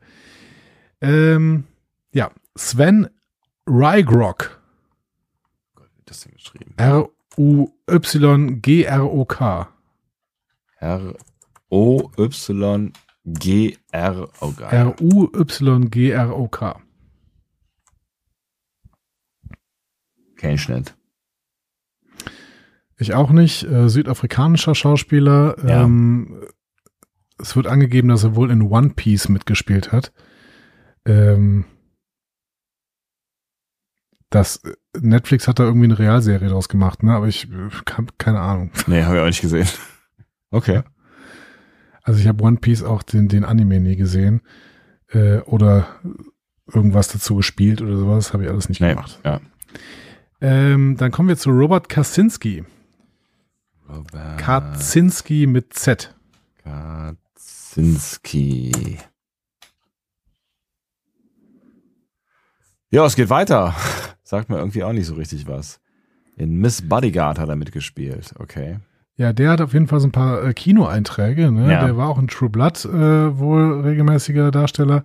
Ähm, 1.00 1.64
ja, 2.12 2.30
Sven 2.56 3.08
Rygrock. 3.66 4.60
Das 6.04 6.20
denn 6.20 6.32
geschrieben? 6.32 6.74
R-U-Y-G-R-O-K. 6.76 7.68
R 10.78 11.14
O 11.70 12.10
Y 12.18 12.92
G 13.24 13.78
R 13.92 14.28
geil. 14.56 14.94
R-U-Y-G-R-O-K. 15.00 16.81
Kenn 20.42 20.54
ich 20.56 20.68
nicht. 20.68 20.96
Ich 22.98 23.14
auch 23.14 23.30
nicht. 23.30 23.62
Äh, 23.62 23.88
südafrikanischer 23.88 24.74
Schauspieler. 24.74 25.54
Ja. 25.64 25.84
Ähm, 25.84 26.42
es 27.38 27.54
wird 27.54 27.68
angegeben, 27.68 28.08
dass 28.08 28.24
er 28.24 28.34
wohl 28.34 28.50
in 28.50 28.62
One 28.62 28.90
Piece 28.90 29.28
mitgespielt 29.28 29.92
hat. 29.92 30.12
Ähm, 31.04 31.64
das 34.30 34.56
äh, 34.64 34.74
Netflix 35.00 35.46
hat 35.46 35.60
da 35.60 35.62
irgendwie 35.62 35.84
eine 35.84 35.98
Realserie 36.00 36.48
draus 36.48 36.68
gemacht, 36.68 37.04
ne? 37.04 37.12
Aber 37.14 37.28
ich 37.28 37.46
habe 37.92 38.08
keine 38.18 38.40
Ahnung. 38.40 38.72
Nee, 38.88 39.04
habe 39.04 39.14
ich 39.14 39.22
auch 39.22 39.26
nicht 39.26 39.42
gesehen. 39.42 39.68
Okay. 40.50 40.82
Also 42.02 42.18
ich 42.18 42.26
habe 42.26 42.42
One 42.42 42.56
Piece 42.56 42.82
auch 42.82 43.04
den, 43.04 43.28
den 43.28 43.44
Anime 43.44 43.78
nie 43.78 43.94
gesehen. 43.94 44.40
Äh, 45.06 45.38
oder 45.42 45.86
irgendwas 46.66 47.06
dazu 47.06 47.36
gespielt 47.36 47.80
oder 47.80 47.96
sowas. 47.96 48.32
Habe 48.32 48.42
ich 48.42 48.50
alles 48.50 48.68
nicht 48.68 48.80
Nee, 48.80 48.90
gemacht. 48.94 49.20
ja. 49.24 49.40
Ähm, 50.42 50.96
dann 50.96 51.12
kommen 51.12 51.28
wir 51.28 51.36
zu 51.36 51.50
Robert 51.50 51.88
Kaczynski. 51.88 52.64
Robert 53.88 54.38
Kaczynski 54.38 55.46
mit 55.46 55.72
Z. 55.72 56.12
Kaczynski. 56.64 58.72
Ja, 62.90 63.06
es 63.06 63.14
geht 63.14 63.30
weiter. 63.30 63.76
Sagt 64.24 64.50
mir 64.50 64.58
irgendwie 64.58 64.82
auch 64.82 64.92
nicht 64.92 65.06
so 65.06 65.14
richtig 65.14 65.46
was. 65.46 65.78
In 66.36 66.56
Miss 66.56 66.82
Bodyguard 66.82 67.38
hat 67.38 67.48
er 67.48 67.54
mitgespielt. 67.54 68.34
Okay. 68.38 68.80
Ja, 69.16 69.32
der 69.32 69.50
hat 69.50 69.60
auf 69.60 69.74
jeden 69.74 69.86
Fall 69.86 70.00
so 70.00 70.08
ein 70.08 70.12
paar 70.12 70.44
äh, 70.44 70.54
Kinoeinträge. 70.54 71.52
Ne? 71.52 71.70
Ja. 71.70 71.84
Der 71.84 71.96
war 71.96 72.08
auch 72.08 72.18
in 72.18 72.26
True 72.26 72.50
Blood 72.50 72.84
äh, 72.84 73.38
wohl 73.38 73.82
regelmäßiger 73.82 74.50
Darsteller. 74.50 75.04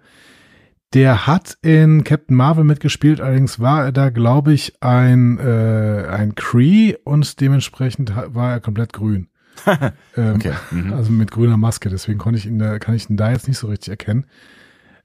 Der 0.93 1.27
hat 1.27 1.57
in 1.61 2.03
Captain 2.05 2.35
Marvel 2.35 2.63
mitgespielt, 2.63 3.19
allerdings 3.19 3.59
war 3.59 3.85
er 3.85 3.91
da, 3.91 4.09
glaube 4.09 4.53
ich, 4.53 4.81
ein, 4.81 5.37
äh, 5.37 6.07
ein 6.09 6.33
Cree 6.35 6.95
und 7.03 7.41
dementsprechend 7.41 8.15
war 8.15 8.51
er 8.51 8.59
komplett 8.61 8.93
grün. 8.93 9.27
ähm, 10.15 10.35
Okay. 10.35 10.53
Mhm. 10.71 10.93
Also 10.93 11.11
mit 11.11 11.31
grüner 11.31 11.57
Maske, 11.57 11.89
deswegen 11.89 12.19
konnte 12.19 12.39
ich 12.39 12.45
ihn 12.45 12.57
da, 12.59 12.79
kann 12.79 12.95
ich 12.95 13.09
ihn 13.09 13.17
da 13.17 13.31
jetzt 13.31 13.47
nicht 13.49 13.57
so 13.57 13.67
richtig 13.67 13.89
erkennen. 13.89 14.25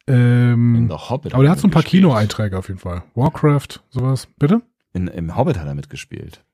Ähm, 0.06 0.90
Hobbit. 0.90 1.34
aber 1.34 1.42
der 1.42 1.52
hat 1.52 1.60
so 1.60 1.68
ein 1.68 1.70
paar. 1.70 1.82
Kinoeinträge 1.82 2.58
auf 2.58 2.68
jeden 2.68 2.80
Fall. 2.80 3.04
Warcraft, 3.14 3.80
sowas. 3.90 4.28
Bitte? 4.38 4.62
In, 4.92 5.06
Im 5.08 5.36
Hobbit 5.36 5.58
hat 5.58 5.66
er 5.66 5.74
mitgespielt. 5.74 6.44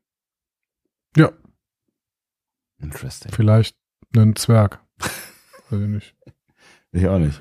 Ja. 1.16 1.32
Interesting. 2.80 3.32
Vielleicht 3.32 3.76
einen 4.14 4.36
Zwerg. 4.36 4.80
Weiß 5.70 5.80
ich 5.80 5.88
nicht. 5.88 6.14
Ich 6.92 7.08
auch 7.08 7.18
nicht. 7.18 7.40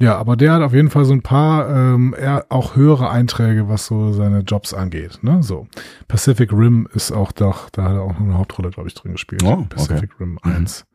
Ja, 0.00 0.16
aber 0.16 0.34
der 0.36 0.54
hat 0.54 0.62
auf 0.62 0.72
jeden 0.72 0.88
Fall 0.88 1.04
so 1.04 1.12
ein 1.12 1.20
paar 1.22 1.68
ähm, 1.68 2.14
eher 2.18 2.46
auch 2.48 2.74
höhere 2.74 3.10
Einträge, 3.10 3.68
was 3.68 3.84
so 3.86 4.12
seine 4.12 4.40
Jobs 4.40 4.72
angeht. 4.72 5.18
Ne? 5.22 5.42
So 5.42 5.66
Pacific 6.08 6.52
Rim 6.52 6.88
ist 6.94 7.12
auch 7.12 7.32
doch, 7.32 7.68
da 7.68 7.84
hat 7.84 7.92
er 7.92 8.00
auch 8.02 8.12
noch 8.14 8.20
eine 8.20 8.38
Hauptrolle, 8.38 8.70
glaube 8.70 8.88
ich, 8.88 8.94
drin 8.94 9.12
gespielt. 9.12 9.42
Oh, 9.44 9.52
okay. 9.52 9.66
Pacific 9.68 10.18
Rim 10.18 10.38
Mhm. 10.42 10.52
1. 10.52 10.86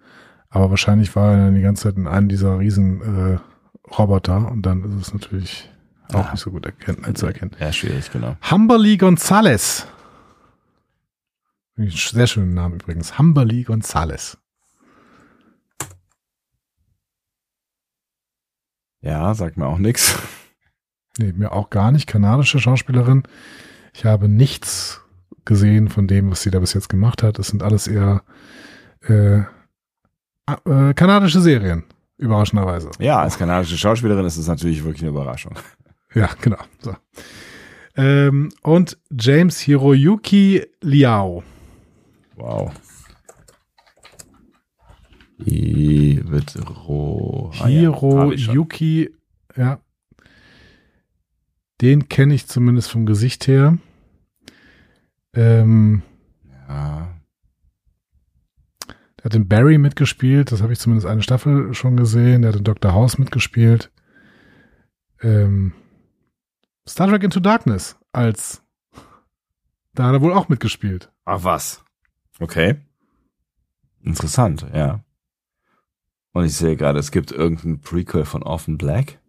Aber 0.50 0.72
wahrscheinlich 0.72 1.16
war 1.16 1.34
er 1.34 1.38
dann 1.46 1.56
die 1.56 1.62
ganze 1.62 1.84
Zeit 1.84 1.98
in 1.98 2.08
einem 2.08 2.30
dieser 2.30 2.58
riesen 2.60 3.02
äh, 3.36 3.38
Roboter 3.96 4.50
und 4.52 4.64
dann 4.64 4.84
ist 4.84 5.08
es 5.08 5.14
natürlich 5.14 5.70
auch 6.12 6.28
Ah. 6.28 6.32
nicht 6.32 6.42
so 6.42 6.50
gut 6.52 6.66
erkennen, 6.66 7.14
zu 7.16 7.28
erkennen. 7.28 7.52
Ja, 7.60 7.72
schwierig, 7.72 8.12
genau. 8.12 8.38
Humberly 8.50 8.98
Gonzalez. 8.98 9.86
Sehr 11.78 12.28
schönen 12.28 12.54
Namen 12.54 12.76
übrigens. 12.76 13.20
Humberly 13.20 13.64
Gonzalez. 13.64 14.38
Ja, 19.06 19.36
sagt 19.36 19.56
mir 19.56 19.68
auch 19.68 19.78
nix. 19.78 20.18
Nee, 21.18 21.32
mir 21.34 21.52
auch 21.54 21.70
gar 21.70 21.92
nicht. 21.92 22.08
Kanadische 22.08 22.60
Schauspielerin. 22.60 23.24
Ich 23.94 24.04
habe 24.04 24.28
nichts 24.28 25.02
gesehen 25.46 25.90
von 25.90 26.08
dem, 26.08 26.32
was 26.32 26.42
sie 26.42 26.50
da 26.50 26.60
bis 26.60 26.74
jetzt 26.74 26.90
gemacht 26.90 27.22
hat. 27.22 27.38
Es 27.38 27.48
sind 27.48 27.62
alles 27.62 27.88
eher 27.88 28.24
äh, 29.08 29.38
äh, 29.38 30.94
kanadische 30.96 31.40
Serien, 31.40 31.84
überraschenderweise. 32.18 32.90
Ja, 33.00 33.22
als 33.22 33.38
kanadische 33.38 33.78
Schauspielerin 33.78 34.26
ist 34.26 34.38
es 34.38 34.48
natürlich 34.48 34.84
wirklich 34.84 35.04
eine 35.04 35.12
Überraschung. 35.12 35.54
Ja, 36.14 36.30
genau. 36.42 36.60
So. 36.80 36.96
Ähm, 37.98 38.50
und 38.62 38.98
James 39.12 39.60
Hiroyuki 39.60 40.66
Liao. 40.82 41.44
Wow. 42.38 42.72
Hiro. 45.38 47.52
Ah, 47.60 47.68
ja. 47.68 48.54
Yuki, 48.54 49.14
ja. 49.56 49.80
Den 51.82 52.08
kenne 52.10 52.34
ich 52.34 52.48
zumindest 52.48 52.90
vom 52.90 53.06
Gesicht 53.06 53.48
her. 53.48 53.78
Ähm, 55.34 56.02
Ja. 56.68 57.14
der 58.88 59.26
hat 59.26 59.36
in 59.36 59.48
Barry 59.48 59.78
mitgespielt, 59.78 60.52
das 60.52 60.62
habe 60.62 60.74
ich 60.74 60.80
zumindest 60.80 61.08
eine 61.08 61.22
Staffel 61.22 61.74
schon 61.74 61.98
gesehen. 61.98 62.42
Der 62.44 62.50
hat 62.52 62.58
in 62.58 62.64
Dr. 62.64 62.94
House 62.94 63.18
mitgespielt. 63.18 63.92
Ähm, 65.22 65.74
Star 66.88 67.08
Trek 67.10 67.24
Into 67.24 67.40
Darkness 67.40 67.98
als 68.12 68.62
da 69.94 70.08
hat 70.08 70.14
er 70.14 70.22
wohl 70.22 70.34
auch 70.34 70.50
mitgespielt. 70.50 71.10
Ach 71.24 71.44
was. 71.44 71.84
Okay. 72.40 72.76
Interessant, 74.02 74.66
ja. 74.74 75.05
Und 76.36 76.44
ich 76.44 76.54
sehe 76.54 76.76
gerade, 76.76 77.00
es 77.00 77.12
gibt 77.12 77.32
irgendein 77.32 77.80
Prequel 77.80 78.26
von 78.26 78.44
Orphan 78.44 78.78
Black. 78.78 79.22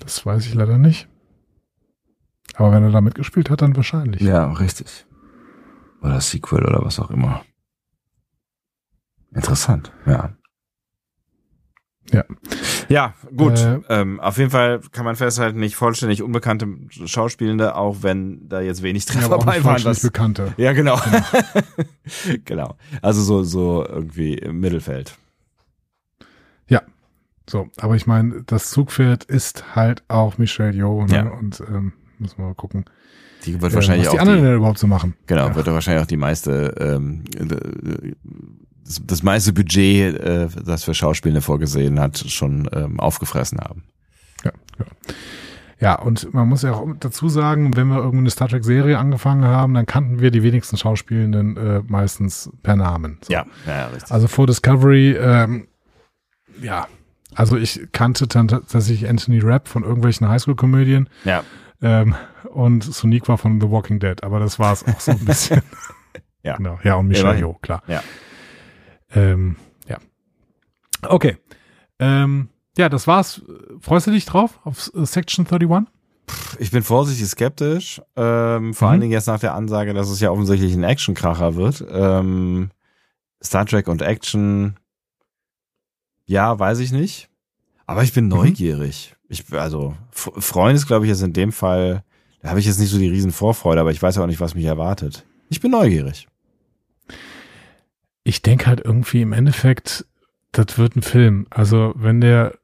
Das 0.00 0.26
weiß 0.26 0.44
ich 0.44 0.52
leider 0.52 0.76
nicht. 0.76 1.08
Aber 2.52 2.70
wenn 2.70 2.82
er 2.82 2.90
da 2.90 3.00
mitgespielt 3.00 3.48
hat, 3.48 3.62
dann 3.62 3.74
wahrscheinlich. 3.74 4.20
Ja, 4.20 4.52
richtig. 4.52 5.06
Oder 6.02 6.20
Sequel 6.20 6.66
oder 6.66 6.84
was 6.84 7.00
auch 7.00 7.10
immer. 7.10 7.42
Interessant, 9.32 9.92
ja. 10.04 10.36
Ja. 12.14 12.24
Ja, 12.88 13.14
gut. 13.36 13.58
Äh, 13.58 13.80
ähm, 13.88 14.20
auf 14.20 14.36
jeden 14.38 14.50
Fall 14.50 14.80
kann 14.92 15.04
man 15.04 15.16
festhalten, 15.16 15.58
nicht 15.58 15.74
vollständig 15.76 16.22
unbekannte 16.22 16.66
Schauspielende, 17.06 17.76
auch 17.76 17.98
wenn 18.02 18.48
da 18.48 18.60
jetzt 18.60 18.82
wenig 18.82 19.06
drin 19.06 19.22
Ja, 19.22 19.36
nicht 19.36 19.64
waren. 19.64 19.84
Was, 19.84 20.00
Bekannte. 20.00 20.52
ja, 20.56 20.72
genau. 20.72 21.00
genau. 22.44 22.76
Also 23.02 23.22
so, 23.22 23.42
so 23.42 23.86
irgendwie 23.86 24.34
im 24.34 24.60
Mittelfeld. 24.60 25.16
So, 27.46 27.68
aber 27.76 27.94
ich 27.94 28.06
meine, 28.06 28.42
das 28.46 28.70
Zugpferd 28.70 29.24
ist 29.24 29.76
halt 29.76 30.02
auch 30.08 30.38
Michelle 30.38 30.72
Yeoh, 30.72 31.04
ne? 31.04 31.14
Ja. 31.14 31.22
Und 31.28 31.60
ähm, 31.60 31.92
müssen 32.18 32.38
wir 32.38 32.46
mal 32.46 32.54
gucken, 32.54 32.86
Die 33.44 33.60
wird 33.60 33.72
äh, 33.72 33.74
wahrscheinlich 33.74 34.06
was 34.06 34.12
die 34.14 34.18
auch 34.18 34.22
anderen 34.22 34.42
die, 34.44 34.52
überhaupt 34.56 34.78
so 34.78 34.86
machen. 34.86 35.12
genau, 35.26 35.48
Ja. 35.48 35.54
wird 35.54 35.66
wahrscheinlich 35.66 36.02
auch 36.02 36.06
die 36.06 36.16
meiste, 36.16 36.74
ähm, 36.78 37.22
das, 38.84 39.00
das 39.04 39.22
meiste 39.22 39.52
Budget, 39.52 40.18
äh, 40.18 40.48
das 40.64 40.84
für 40.84 40.94
Schauspielende 40.94 41.40
vorgesehen 41.40 42.00
hat, 42.00 42.18
schon 42.18 42.68
ähm, 42.72 43.00
aufgefressen 43.00 43.58
haben. 43.58 43.84
Ja, 44.44 44.52
ja. 44.78 45.14
ja, 45.80 45.94
und 45.94 46.32
man 46.34 46.48
muss 46.48 46.62
ja 46.62 46.72
auch 46.72 46.86
dazu 47.00 47.28
sagen, 47.28 47.76
wenn 47.76 47.88
wir 47.88 47.96
irgendwie 47.96 48.18
eine 48.18 48.30
Star 48.30 48.48
Trek-Serie 48.48 48.98
angefangen 48.98 49.44
haben, 49.44 49.74
dann 49.74 49.86
kannten 49.86 50.20
wir 50.20 50.30
die 50.30 50.42
wenigsten 50.42 50.76
Schauspielenden 50.76 51.56
äh, 51.56 51.82
meistens 51.86 52.50
per 52.62 52.76
Namen. 52.76 53.18
So. 53.22 53.32
Ja, 53.32 53.46
ja, 53.66 53.86
richtig. 53.86 54.12
Also 54.12 54.28
vor 54.28 54.46
Discovery, 54.46 55.12
ähm, 55.12 55.66
ja, 56.60 56.86
also 57.34 57.56
ich 57.56 57.88
kannte 57.92 58.26
dann 58.26 58.48
tatsächlich 58.48 59.08
Anthony 59.08 59.40
Rapp 59.40 59.66
von 59.66 59.82
irgendwelchen 59.82 60.28
Highschool-Komödien 60.28 61.08
ja. 61.24 61.42
ähm, 61.82 62.14
und 62.52 62.84
Sonique 62.84 63.28
war 63.28 63.38
von 63.38 63.60
The 63.60 63.70
Walking 63.70 63.98
Dead, 63.98 64.22
aber 64.22 64.38
das 64.38 64.58
war 64.58 64.72
es 64.72 64.86
auch 64.86 65.00
so 65.00 65.12
ein 65.12 65.24
bisschen. 65.24 65.62
Ja. 66.44 66.58
Genau. 66.58 66.78
Ja, 66.84 66.96
und 66.96 67.08
Michelle. 67.08 67.38
Yeoh, 67.38 67.54
klar. 67.54 67.82
Ja. 67.86 68.02
Ähm, 69.14 69.56
ja. 69.88 69.98
Okay. 71.02 71.36
Ähm, 71.98 72.48
ja, 72.76 72.88
das 72.88 73.06
war's. 73.06 73.42
Freust 73.80 74.06
du 74.06 74.10
dich 74.10 74.26
drauf 74.26 74.58
auf 74.64 74.90
äh, 74.94 75.06
Section 75.06 75.46
31? 75.46 75.88
Ich 76.58 76.70
bin 76.70 76.82
vorsichtig 76.82 77.26
skeptisch, 77.28 78.00
ähm, 78.16 78.74
vor 78.74 78.88
Mhm. 78.88 78.92
allen 78.92 79.00
Dingen 79.02 79.12
jetzt 79.12 79.26
nach 79.26 79.38
der 79.40 79.54
Ansage, 79.54 79.92
dass 79.94 80.08
es 80.08 80.20
ja 80.20 80.30
offensichtlich 80.30 80.72
ein 80.74 80.82
Actionkracher 80.84 81.54
wird. 81.54 81.84
Ähm, 81.88 82.70
Star 83.42 83.66
Trek 83.66 83.88
und 83.88 84.00
Action, 84.02 84.76
ja, 86.26 86.58
weiß 86.58 86.78
ich 86.78 86.92
nicht. 86.92 87.28
Aber 87.86 88.02
ich 88.02 88.12
bin 88.14 88.24
Mhm. 88.24 88.30
neugierig. 88.30 89.14
Ich, 89.28 89.44
also, 89.52 89.94
F- 90.12 90.32
Freund 90.38 90.76
ist, 90.76 90.86
glaube 90.86 91.04
ich, 91.04 91.10
jetzt 91.10 91.22
in 91.22 91.34
dem 91.34 91.52
Fall, 91.52 92.02
da 92.40 92.48
habe 92.50 92.60
ich 92.60 92.66
jetzt 92.66 92.78
nicht 92.80 92.90
so 92.90 92.98
die 92.98 93.08
riesen 93.08 93.32
Vorfreude, 93.32 93.80
aber 93.80 93.90
ich 93.90 94.02
weiß 94.02 94.16
auch 94.18 94.26
nicht, 94.26 94.40
was 94.40 94.54
mich 94.54 94.64
erwartet. 94.64 95.24
Ich 95.50 95.60
bin 95.60 95.70
neugierig. 95.72 96.26
Ich 98.24 98.42
denke 98.42 98.66
halt 98.66 98.80
irgendwie 98.84 99.22
im 99.22 99.32
Endeffekt, 99.32 100.06
das 100.52 100.78
wird 100.78 100.96
ein 100.96 101.02
Film. 101.02 101.46
Also 101.50 101.92
wenn 101.96 102.20
der 102.20 102.58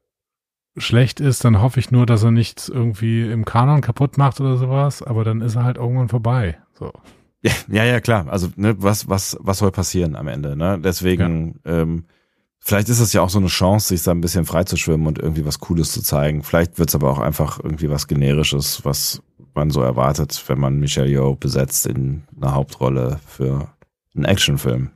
schlecht 0.77 1.19
ist, 1.19 1.43
dann 1.43 1.61
hoffe 1.61 1.79
ich 1.79 1.91
nur, 1.91 2.05
dass 2.05 2.23
er 2.23 2.31
nichts 2.31 2.69
irgendwie 2.69 3.29
im 3.29 3.45
Kanon 3.45 3.81
kaputt 3.81 4.17
macht 4.17 4.39
oder 4.39 4.57
sowas, 4.57 5.03
aber 5.03 5.23
dann 5.23 5.41
ist 5.41 5.55
er 5.55 5.63
halt 5.63 5.77
irgendwann 5.77 6.09
vorbei. 6.09 6.57
So. 6.73 6.91
Ja, 7.41 7.51
ja, 7.67 7.83
ja, 7.83 7.99
klar. 7.99 8.27
Also, 8.29 8.49
ne, 8.55 8.75
was, 8.77 9.09
was, 9.09 9.37
was 9.41 9.57
soll 9.57 9.71
passieren 9.71 10.15
am 10.15 10.27
Ende, 10.27 10.55
ne? 10.55 10.79
Deswegen, 10.79 11.59
ähm, 11.65 12.05
vielleicht 12.59 12.87
ist 12.89 12.99
es 12.99 13.13
ja 13.13 13.21
auch 13.21 13.29
so 13.29 13.39
eine 13.39 13.47
Chance, 13.47 13.89
sich 13.89 14.03
da 14.03 14.11
ein 14.11 14.21
bisschen 14.21 14.45
freizuschwimmen 14.45 15.07
und 15.07 15.17
irgendwie 15.17 15.45
was 15.45 15.59
Cooles 15.59 15.91
zu 15.91 16.01
zeigen. 16.01 16.43
Vielleicht 16.43 16.77
wird's 16.77 16.95
aber 16.95 17.09
auch 17.09 17.19
einfach 17.19 17.59
irgendwie 17.61 17.89
was 17.89 18.07
Generisches, 18.07 18.85
was 18.85 19.23
man 19.55 19.71
so 19.71 19.81
erwartet, 19.81 20.41
wenn 20.47 20.59
man 20.59 20.79
Michelle 20.79 21.09
Yeoh 21.09 21.35
besetzt 21.35 21.87
in 21.87 22.23
einer 22.37 22.53
Hauptrolle 22.53 23.19
für 23.25 23.69
einen 24.15 24.25
Actionfilm. 24.25 24.91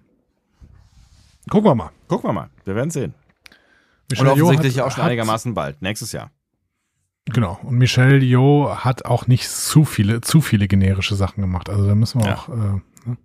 Gucken 1.49 1.69
wir 1.72 1.76
mal. 1.76 1.91
Gucken 2.07 2.30
wir 2.30 2.34
mal. 2.34 2.49
Wir 2.63 2.76
werden 2.76 2.91
sehen. 2.91 3.13
Und 3.13 4.11
Michelle 4.11 4.35
Yeoh 4.35 4.45
offensichtlich 4.47 4.77
hat- 4.80 4.85
auch 4.85 4.91
schon 4.91 5.03
hat- 5.03 5.09
einigermaßen 5.09 5.53
bald. 5.53 5.81
Nächstes 5.81 6.11
Jahr. 6.11 6.31
Genau. 7.26 7.59
Und 7.63 7.77
Michelle 7.77 8.19
Yeoh 8.23 8.76
hat 8.76 9.05
auch 9.05 9.26
nicht 9.27 9.49
zu 9.49 9.84
viele, 9.85 10.22
zu 10.22 10.41
viele 10.41 10.67
generische 10.67 11.15
Sachen 11.15 11.41
gemacht. 11.41 11.69
Also 11.69 11.88
da 11.88 11.95
müssen 11.95 12.22
wir 12.22 12.27
Ja. 12.27 12.35
auch, 12.35 12.49
äh, 12.49 12.53
ne? 13.09 13.17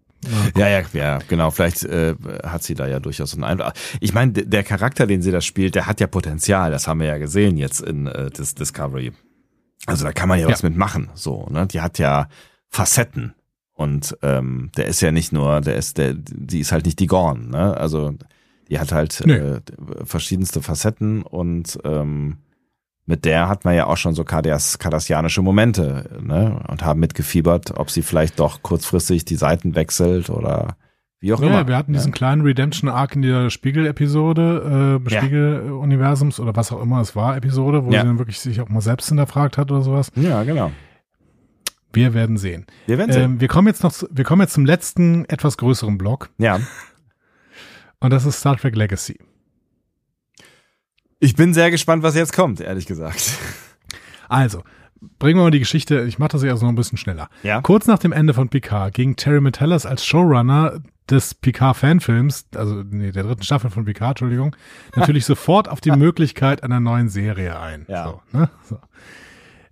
Ja, 0.56 0.68
ja, 0.68 0.82
ja, 0.92 1.18
genau. 1.28 1.50
Vielleicht 1.50 1.82
äh, 1.84 2.14
hat 2.44 2.62
sie 2.62 2.74
da 2.74 2.86
ja 2.86 2.98
durchaus 3.00 3.34
einen 3.34 3.44
Einfluss. 3.44 3.72
Ich 4.00 4.12
meine, 4.14 4.32
der 4.32 4.62
Charakter, 4.64 5.06
den 5.06 5.22
sie 5.22 5.30
da 5.30 5.40
spielt, 5.40 5.74
der 5.74 5.86
hat 5.86 6.00
ja 6.00 6.06
Potenzial. 6.06 6.70
Das 6.70 6.86
haben 6.88 7.00
wir 7.00 7.06
ja 7.08 7.18
gesehen 7.18 7.56
jetzt 7.56 7.80
in 7.80 8.06
äh, 8.06 8.30
Dis 8.30 8.54
Discovery. 8.54 9.12
Also 9.86 10.04
da 10.04 10.12
kann 10.12 10.28
man 10.28 10.38
ja, 10.38 10.46
Ja. 10.46 10.52
was 10.52 10.62
mitmachen. 10.62 11.10
So, 11.14 11.46
ne? 11.50 11.66
Die 11.66 11.80
hat 11.80 11.98
ja 11.98 12.28
Facetten. 12.68 13.34
Und 13.80 14.14
ähm, 14.22 14.70
der 14.76 14.84
ist 14.86 15.00
ja 15.00 15.10
nicht 15.10 15.32
nur, 15.32 15.62
der 15.62 15.76
ist, 15.76 15.96
der, 15.96 16.12
die 16.14 16.60
ist 16.60 16.70
halt 16.70 16.84
nicht 16.84 16.98
die 16.98 17.06
Gorn, 17.06 17.48
ne? 17.48 17.74
Also 17.78 18.12
die 18.68 18.78
hat 18.78 18.92
halt 18.92 19.22
Nee. 19.24 19.32
äh, 19.36 19.60
verschiedenste 20.04 20.60
Facetten 20.60 21.22
und 21.22 21.78
ähm, 21.84 22.36
mit 23.06 23.24
der 23.24 23.48
hat 23.48 23.64
man 23.64 23.74
ja 23.74 23.86
auch 23.86 23.96
schon 23.96 24.14
so 24.14 24.22
kardassianische 24.22 25.40
Momente, 25.40 26.20
ne? 26.22 26.60
Und 26.68 26.84
haben 26.84 27.00
mitgefiebert, 27.00 27.72
ob 27.78 27.90
sie 27.90 28.02
vielleicht 28.02 28.38
doch 28.38 28.62
kurzfristig 28.62 29.24
die 29.24 29.36
Seiten 29.36 29.74
wechselt 29.74 30.28
oder 30.28 30.76
wie 31.20 31.32
auch 31.32 31.40
Ja, 31.40 31.46
immer. 31.46 31.66
wir 31.66 31.76
hatten 31.78 31.92
ne? 31.92 31.98
diesen 31.98 32.12
kleinen 32.12 32.42
Redemption-Arc 32.42 33.16
in 33.16 33.22
der 33.22 33.48
Spiegel-Episode, 33.50 35.00
äh, 35.06 35.10
Ja. 35.10 35.20
Spiegel-Universums 35.22 36.38
oder 36.38 36.54
was 36.54 36.70
auch 36.70 36.82
immer 36.82 37.00
es 37.00 37.16
war, 37.16 37.34
Episode, 37.36 37.84
wo 37.86 37.90
Ja. 37.92 38.02
sie 38.02 38.06
dann 38.08 38.18
wirklich 38.18 38.40
sich 38.40 38.60
auch 38.60 38.68
mal 38.68 38.80
selbst 38.82 39.08
hinterfragt 39.08 39.56
hat 39.58 39.70
oder 39.70 39.80
sowas. 39.82 40.12
Ja, 40.16 40.42
genau. 40.44 40.70
Wir 41.92 42.14
werden 42.14 42.36
sehen. 42.36 42.66
Wir 42.86 42.98
werden 42.98 43.12
sehen. 43.12 43.22
Ähm, 43.22 43.40
wir 43.40 43.48
kommen 43.48 43.68
jetzt 43.68 43.82
noch, 43.82 43.92
zu, 43.92 44.08
wir 44.10 44.24
kommen 44.24 44.42
jetzt 44.42 44.54
zum 44.54 44.64
letzten, 44.64 45.24
etwas 45.26 45.56
größeren 45.56 45.98
Block 45.98 46.30
ja. 46.38 46.60
und 48.00 48.10
das 48.10 48.24
ist 48.24 48.40
Star 48.40 48.56
Trek 48.56 48.76
Legacy. 48.76 49.18
Ich 51.18 51.36
bin 51.36 51.52
sehr 51.52 51.70
gespannt, 51.70 52.02
was 52.02 52.14
jetzt 52.14 52.32
kommt, 52.32 52.60
ehrlich 52.60 52.86
gesagt. 52.86 53.32
Also, 54.32 54.62
bringen 55.18 55.40
wir 55.40 55.42
mal 55.42 55.50
die 55.50 55.58
Geschichte, 55.58 56.04
ich 56.04 56.20
mache 56.20 56.30
das 56.30 56.44
jetzt 56.44 56.62
noch 56.62 56.68
ein 56.68 56.76
bisschen 56.76 56.98
schneller. 56.98 57.28
Ja. 57.42 57.60
Kurz 57.62 57.88
nach 57.88 57.98
dem 57.98 58.12
Ende 58.12 58.32
von 58.32 58.48
Picard 58.48 58.94
ging 58.94 59.16
Terry 59.16 59.40
Metellus 59.40 59.86
als 59.86 60.06
Showrunner 60.06 60.80
des 61.10 61.34
Picard-Fanfilms, 61.34 62.46
also 62.54 62.84
nee, 62.88 63.10
der 63.10 63.24
dritten 63.24 63.42
Staffel 63.42 63.70
von 63.70 63.84
Picard, 63.84 64.10
Entschuldigung, 64.10 64.54
natürlich 64.94 65.24
sofort 65.24 65.68
auf 65.68 65.80
die 65.80 65.90
Möglichkeit 65.90 66.62
einer 66.62 66.80
neuen 66.80 67.08
Serie 67.08 67.58
ein. 67.58 67.86
Ja. 67.88 68.04
So, 68.04 68.38
ne? 68.38 68.50
so. 68.62 68.78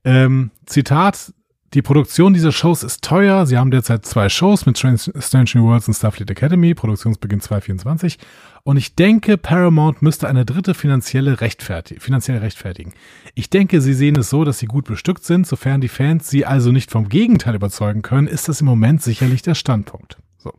Ähm, 0.05 0.51
Zitat, 0.67 1.33
die 1.75 1.83
Produktion 1.83 2.33
dieser 2.33 2.51
Shows 2.51 2.83
ist 2.83 3.03
teuer. 3.03 3.45
Sie 3.47 3.59
haben 3.59 3.71
derzeit 3.71 4.07
zwei 4.07 4.29
Shows 4.31 4.65
mit 4.65 4.79
Strange, 4.79 5.51
New 5.55 5.65
Worlds 5.65 5.87
und 5.89 5.95
Starfleet 5.95 6.31
Academy, 6.31 6.75
Produktionsbeginn 6.75 7.41
2024. 7.41 8.19
Und 8.65 8.79
ich 8.79 8.95
denke, 8.95 9.37
Paramount 9.37 10.01
müsste 10.01 10.29
eine 10.29 10.45
dritte 10.47 10.73
finanzielle 10.73 11.41
rechtfertigen, 11.43 12.01
finanziell 12.01 12.39
rechtfertigen. 12.39 12.93
Ich 13.35 13.51
denke, 13.51 13.81
sie 13.83 13.93
sehen 13.95 14.17
es 14.17 14.31
so, 14.31 14.45
dass 14.45 14.59
sie 14.59 14.67
gut 14.67 14.87
bestückt 14.87 15.25
sind. 15.25 15.47
Sofern 15.47 15.81
die 15.83 15.89
Fans 15.89 16.29
sie 16.31 16.47
also 16.47 16.73
nicht 16.73 16.91
vom 16.91 17.09
Gegenteil 17.09 17.55
überzeugen 17.55 18.01
können, 18.03 18.29
ist 18.29 18.49
das 18.49 18.61
im 18.61 18.67
Moment 18.67 19.03
sicherlich 19.03 19.43
der 19.43 19.55
Standpunkt. 19.55 20.17
So. 20.39 20.53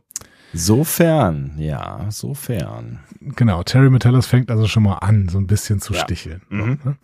Sofern, 0.52 1.52
ja, 1.58 2.06
sofern. 2.10 3.00
Genau, 3.20 3.62
Terry 3.62 3.90
Metellus 3.90 4.26
fängt 4.26 4.50
also 4.50 4.66
schon 4.68 4.82
mal 4.84 4.94
an, 4.98 5.28
so 5.28 5.38
ein 5.38 5.46
bisschen 5.46 5.80
zu 5.80 5.92
Ja. 5.94 6.00
sticheln. 6.00 6.42
Mhm. 6.50 6.78
So, 6.82 6.90
ne? 6.90 6.96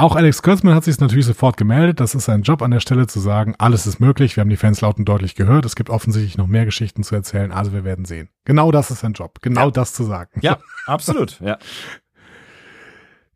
Auch 0.00 0.14
Alex 0.14 0.42
Kurtzman 0.42 0.74
hat 0.76 0.84
sich 0.84 0.98
natürlich 1.00 1.26
sofort 1.26 1.56
gemeldet. 1.56 1.98
Das 1.98 2.14
ist 2.14 2.26
sein 2.26 2.42
Job 2.42 2.62
an 2.62 2.70
der 2.70 2.78
Stelle 2.78 3.08
zu 3.08 3.18
sagen, 3.18 3.56
alles 3.58 3.84
ist 3.86 3.98
möglich. 3.98 4.36
Wir 4.36 4.42
haben 4.42 4.48
die 4.48 4.56
Fans 4.56 4.80
laut 4.80 4.96
und 4.96 5.06
deutlich 5.06 5.34
gehört. 5.34 5.64
Es 5.64 5.74
gibt 5.74 5.90
offensichtlich 5.90 6.38
noch 6.38 6.46
mehr 6.46 6.64
Geschichten 6.64 7.02
zu 7.02 7.16
erzählen. 7.16 7.50
Also 7.50 7.72
wir 7.72 7.82
werden 7.82 8.04
sehen. 8.04 8.28
Genau 8.44 8.70
das 8.70 8.92
ist 8.92 9.00
sein 9.00 9.12
Job. 9.14 9.40
Genau 9.42 9.64
Ja. 9.66 9.70
das 9.72 9.92
zu 9.92 10.04
sagen. 10.04 10.38
Ja, 10.40 10.58
absolut. 10.86 11.40
Ja. 11.40 11.58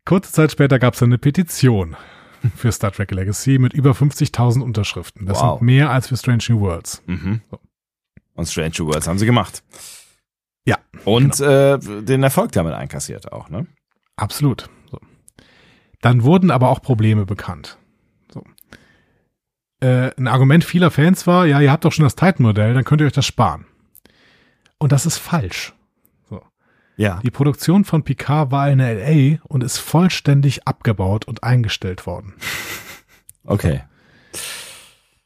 Kurze 0.05 0.31
Zeit 0.31 0.51
später 0.53 0.79
gab 0.79 0.93
es 0.93 1.03
eine 1.03 1.17
Petition 1.17 1.97
für 2.55 2.71
Star 2.71 2.91
Trek 2.91 3.11
Legacy 3.11 3.57
mit 3.57 3.73
über 3.73 3.91
50.000 3.91 4.61
Unterschriften. 4.61 5.25
Das 5.25 5.41
Wow. 5.41 5.59
sind 5.59 5.65
mehr 5.65 5.89
als 5.89 6.07
für 6.07 6.17
Strange 6.17 6.43
New 6.49 6.61
Worlds. 6.61 7.03
Mhm. 7.07 7.41
Und 8.35 8.45
Strange 8.47 8.71
New 8.79 8.87
Worlds 8.87 9.07
haben 9.07 9.17
sie 9.19 9.25
gemacht. 9.25 9.63
Ja. 10.65 10.77
Und 11.03 11.39
äh, 11.41 11.77
den 11.77 12.23
Erfolg 12.23 12.53
damit 12.53 12.73
einkassiert 12.73 13.31
auch, 13.33 13.49
ne? 13.49 13.67
Absolut. 14.15 14.69
So. 16.03 16.09
Dann 16.09 16.23
wurden 16.23 16.51
aber 16.51 16.69
auch 16.69 16.81
Probleme 16.81 17.25
bekannt. 17.25 17.77
So. 18.31 18.43
Äh, 19.79 20.11
ein 20.17 20.27
Argument 20.27 20.63
vieler 20.63 20.91
Fans 20.91 21.25
war, 21.27 21.45
ja, 21.45 21.61
ihr 21.61 21.71
habt 21.71 21.85
doch 21.85 21.91
schon 21.91 22.03
das 22.03 22.15
Titan-Modell, 22.15 22.73
dann 22.73 22.83
könnt 22.83 23.01
ihr 23.01 23.07
euch 23.07 23.13
das 23.13 23.25
sparen. 23.25 23.65
Und 24.77 24.91
das 24.91 25.05
ist 25.05 25.17
falsch. 25.17 25.73
Ja. 26.95 27.19
Die 27.23 27.31
Produktion 27.31 27.85
von 27.85 28.03
Picard 28.03 28.51
war 28.51 28.69
in 28.69 28.79
LA 28.79 29.39
und 29.47 29.63
ist 29.63 29.79
vollständig 29.79 30.67
abgebaut 30.67 31.25
und 31.25 31.43
eingestellt 31.43 32.05
worden. 32.05 32.33
Okay. 33.45 33.81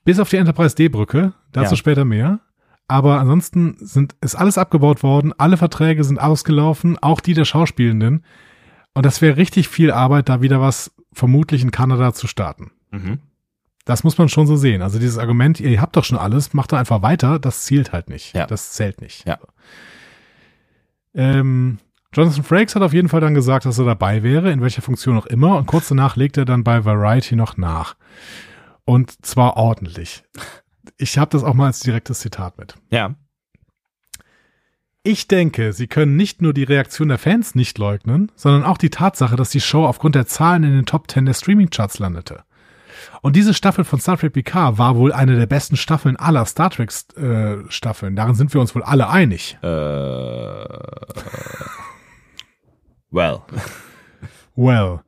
Bis 0.04 0.20
auf 0.20 0.30
die 0.30 0.38
Enterprise 0.38 0.74
D-Brücke, 0.76 1.34
dazu 1.52 1.74
Ja. 1.74 1.78
später 1.78 2.04
mehr. 2.04 2.40
Aber 2.88 3.20
ansonsten 3.20 3.78
sind, 3.80 4.16
ist 4.22 4.34
alles 4.34 4.58
abgebaut 4.58 5.04
worden, 5.04 5.34
alle 5.38 5.56
Verträge 5.56 6.04
sind 6.04 6.20
ausgelaufen, 6.20 6.98
auch 6.98 7.22
die 7.22 7.36
der 7.36 7.46
Schauspielenden. 7.46 8.24
Und 8.94 9.06
das 9.06 9.22
wäre 9.22 9.38
richtig 9.38 9.68
viel 9.68 9.92
Arbeit, 9.92 10.30
da 10.30 10.42
wieder 10.42 10.60
was 10.62 10.92
vermutlich 11.14 11.62
in 11.62 11.72
Kanada 11.72 12.14
zu 12.14 12.28
starten. 12.28 12.72
Mhm. 12.92 13.20
Das 13.86 14.04
muss 14.04 14.18
man 14.18 14.28
schon 14.28 14.48
so 14.48 14.58
sehen. 14.58 14.82
Also 14.82 15.00
dieses 15.00 15.18
Argument, 15.18 15.60
ihr 15.60 15.82
habt 15.82 15.96
doch 15.96 16.04
schon 16.04 16.18
alles, 16.18 16.54
macht 16.54 16.74
doch 16.74 16.78
einfach 16.78 17.02
weiter, 17.02 17.40
das 17.40 17.64
zielt 17.64 17.94
halt 17.94 18.10
nicht. 18.10 18.36
Ja. 18.36 18.46
Das 18.46 18.74
zählt 18.74 19.00
nicht. 19.02 19.26
Ja. 19.26 19.40
Ähm, 21.14 21.80
Jonathan 22.14 22.44
Frakes 22.44 22.76
hat 22.76 22.82
auf 22.82 22.94
jeden 22.94 23.10
Fall 23.10 23.22
dann 23.22 23.34
gesagt, 23.34 23.66
dass 23.66 23.80
er 23.80 23.86
dabei 23.86 24.24
wäre, 24.24 24.52
in 24.52 24.62
welcher 24.62 24.82
Funktion 24.82 25.18
auch 25.18 25.26
immer. 25.26 25.58
Und 25.58 25.68
kurz 25.68 25.88
danach 25.88 26.16
legt 26.16 26.38
er 26.38 26.46
dann 26.46 26.64
bei 26.64 26.84
Variety 26.84 27.36
noch 27.36 27.58
nach. 27.58 27.96
Und 28.86 29.26
zwar 29.26 29.58
ordentlich. 29.58 30.24
Ich 30.98 31.18
habe 31.18 31.30
das 31.32 31.44
auch 31.44 31.54
mal 31.54 31.68
als 31.68 31.80
direktes 31.80 32.20
Zitat 32.20 32.58
mit. 32.58 32.76
Ja. 32.90 33.16
Ich 35.08 35.30
denke, 35.30 35.72
sie 35.72 35.88
können 35.88 36.18
nicht 36.18 36.42
nur 36.42 36.54
die 36.54 36.66
Reaktion 36.66 37.08
der 37.08 37.18
Fans 37.18 37.56
nicht 37.56 37.78
leugnen, 37.78 38.30
sondern 38.36 38.66
auch 38.66 38.78
die 38.78 38.90
Tatsache, 38.90 39.38
dass 39.38 39.52
die 39.52 39.62
Show 39.62 39.86
aufgrund 39.86 40.16
der 40.16 40.28
Zahlen 40.28 40.66
in 40.66 40.74
den 40.74 40.86
Top 40.86 41.10
10 41.10 41.26
der 41.26 41.34
Streaming-Charts 41.34 42.00
landete. 42.00 42.44
Und 43.22 43.38
diese 43.38 43.54
Staffel 43.54 43.86
von 43.86 44.02
Star 44.02 44.18
Trek 44.18 44.34
Picard 44.34 44.78
war 44.78 44.98
wohl 44.98 45.14
eine 45.14 45.38
der 45.38 45.46
besten 45.46 45.78
Staffeln 45.78 46.18
aller 46.18 46.46
Star 46.46 46.72
Trek 46.72 46.92
äh, 47.16 47.60
Staffeln. 47.70 48.18
Darin 48.18 48.36
sind 48.36 48.54
wir 48.54 48.60
uns 48.60 48.76
wohl 48.76 48.84
alle 48.84 49.08
einig. 49.08 49.58
Äh, 49.64 49.68
well. 53.10 53.44
Well. 54.58 55.00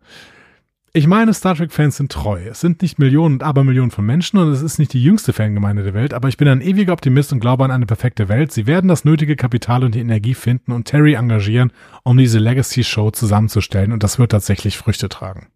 Ich 0.91 1.05
meine, 1.05 1.33
Star 1.35 1.55
Trek-Fans 1.55 1.97
sind 1.97 2.11
treu. 2.11 2.41
Es 2.49 2.61
sind 2.61 2.81
nicht 2.81 2.97
Millionen 2.97 3.35
und 3.35 3.43
Abermillionen 3.43 3.91
von 3.91 4.05
Menschen 4.05 4.39
und 4.39 4.51
es 4.51 4.63
ist 4.63 4.79
nicht 4.79 4.93
die 4.93 5.03
jüngste 5.03 5.33
Fangemeinde 5.33 5.83
der 5.83 5.93
Welt, 5.93 6.15
aber 6.15 6.29
ich 6.29 6.37
bin 6.37 6.47
ein 6.47 6.61
ewiger 6.61 6.93
Optimist 6.93 7.31
und 7.31 7.39
glaube 7.39 7.63
an 7.63 7.71
eine 7.71 7.85
perfekte 7.85 8.27
Welt. 8.27 8.51
Sie 8.51 8.65
werden 8.65 8.87
das 8.87 9.05
nötige 9.05 9.35
Kapital 9.35 9.83
und 9.83 9.93
die 9.93 9.99
Energie 9.99 10.33
finden 10.33 10.71
und 10.71 10.85
Terry 10.85 11.13
engagieren, 11.13 11.71
um 12.03 12.17
diese 12.17 12.39
Legacy-Show 12.39 13.11
zusammenzustellen 13.11 13.91
und 13.91 14.01
das 14.01 14.17
wird 14.17 14.31
tatsächlich 14.31 14.77
Früchte 14.77 15.09
tragen. 15.09 15.47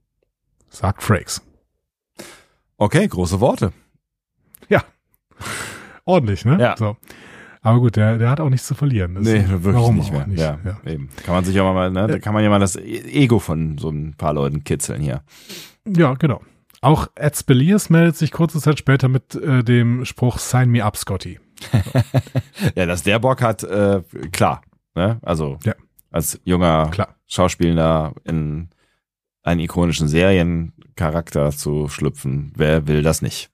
Sagt 0.69 1.01
Frakes. 1.01 1.41
Okay, 2.77 3.07
große 3.07 3.39
Worte. 3.39 3.73
Ja. 4.69 4.83
Ordentlich, 6.05 6.45
ne? 6.45 6.57
Ja. 6.59 6.75
So. 6.77 6.97
Aber 7.63 7.79
gut, 7.79 7.95
der, 7.95 8.17
der 8.17 8.29
hat 8.29 8.39
auch 8.41 8.49
nichts 8.49 8.67
zu 8.67 8.75
verlieren. 8.75 9.15
Das- 9.15 9.23
Nee, 9.23 9.45
wirklich 9.47 9.73
warum 9.75 9.95
nicht 9.95 10.11
mehr. 10.11 10.27
Ja, 10.35 10.59
ja. 10.63 10.91
Eben. 10.91 11.09
Kann 11.25 11.33
man 11.33 11.45
sich 11.45 11.55
ja 11.55 11.63
mal, 11.63 11.89
ne, 11.89 12.07
da 12.07 12.19
kann 12.19 12.33
man 12.33 12.43
ja 12.43 12.49
mal 12.49 12.59
das 12.59 12.75
Ego 12.75 13.39
von 13.39 13.77
so 13.77 13.89
ein 13.89 14.13
paar 14.17 14.33
Leuten 14.33 14.63
kitzeln 14.63 15.01
hier. 15.01 15.23
Ja, 15.87 16.13
genau. 16.15 16.41
Auch 16.81 17.07
Ed 17.15 17.37
Speliers 17.37 17.89
meldet 17.89 18.17
sich 18.17 18.31
kurze 18.31 18.59
Zeit 18.59 18.77
später 18.77 19.07
mit 19.07 19.33
äh, 19.35 19.63
dem 19.63 20.03
Spruch 20.03 20.37
Sign 20.37 20.69
me 20.69 20.83
up, 20.83 20.97
Scotty. 20.97 21.39
Ja, 22.75 22.85
dass 22.85 23.03
der 23.03 23.19
Bock 23.19 23.41
hat, 23.41 23.63
äh, 23.63 24.01
klar. 24.31 24.61
Ne? 24.95 25.19
Also 25.21 25.57
Ja. 25.63 25.73
als 26.11 26.39
junger 26.43 26.89
Klar. 26.91 27.15
Schauspieler 27.27 28.13
in 28.25 28.69
einen 29.43 29.59
ikonischen 29.61 30.07
Seriencharakter 30.09 31.51
zu 31.51 31.87
schlüpfen, 31.89 32.53
wer 32.55 32.87
will 32.87 33.01
das 33.03 33.21
nicht? 33.21 33.49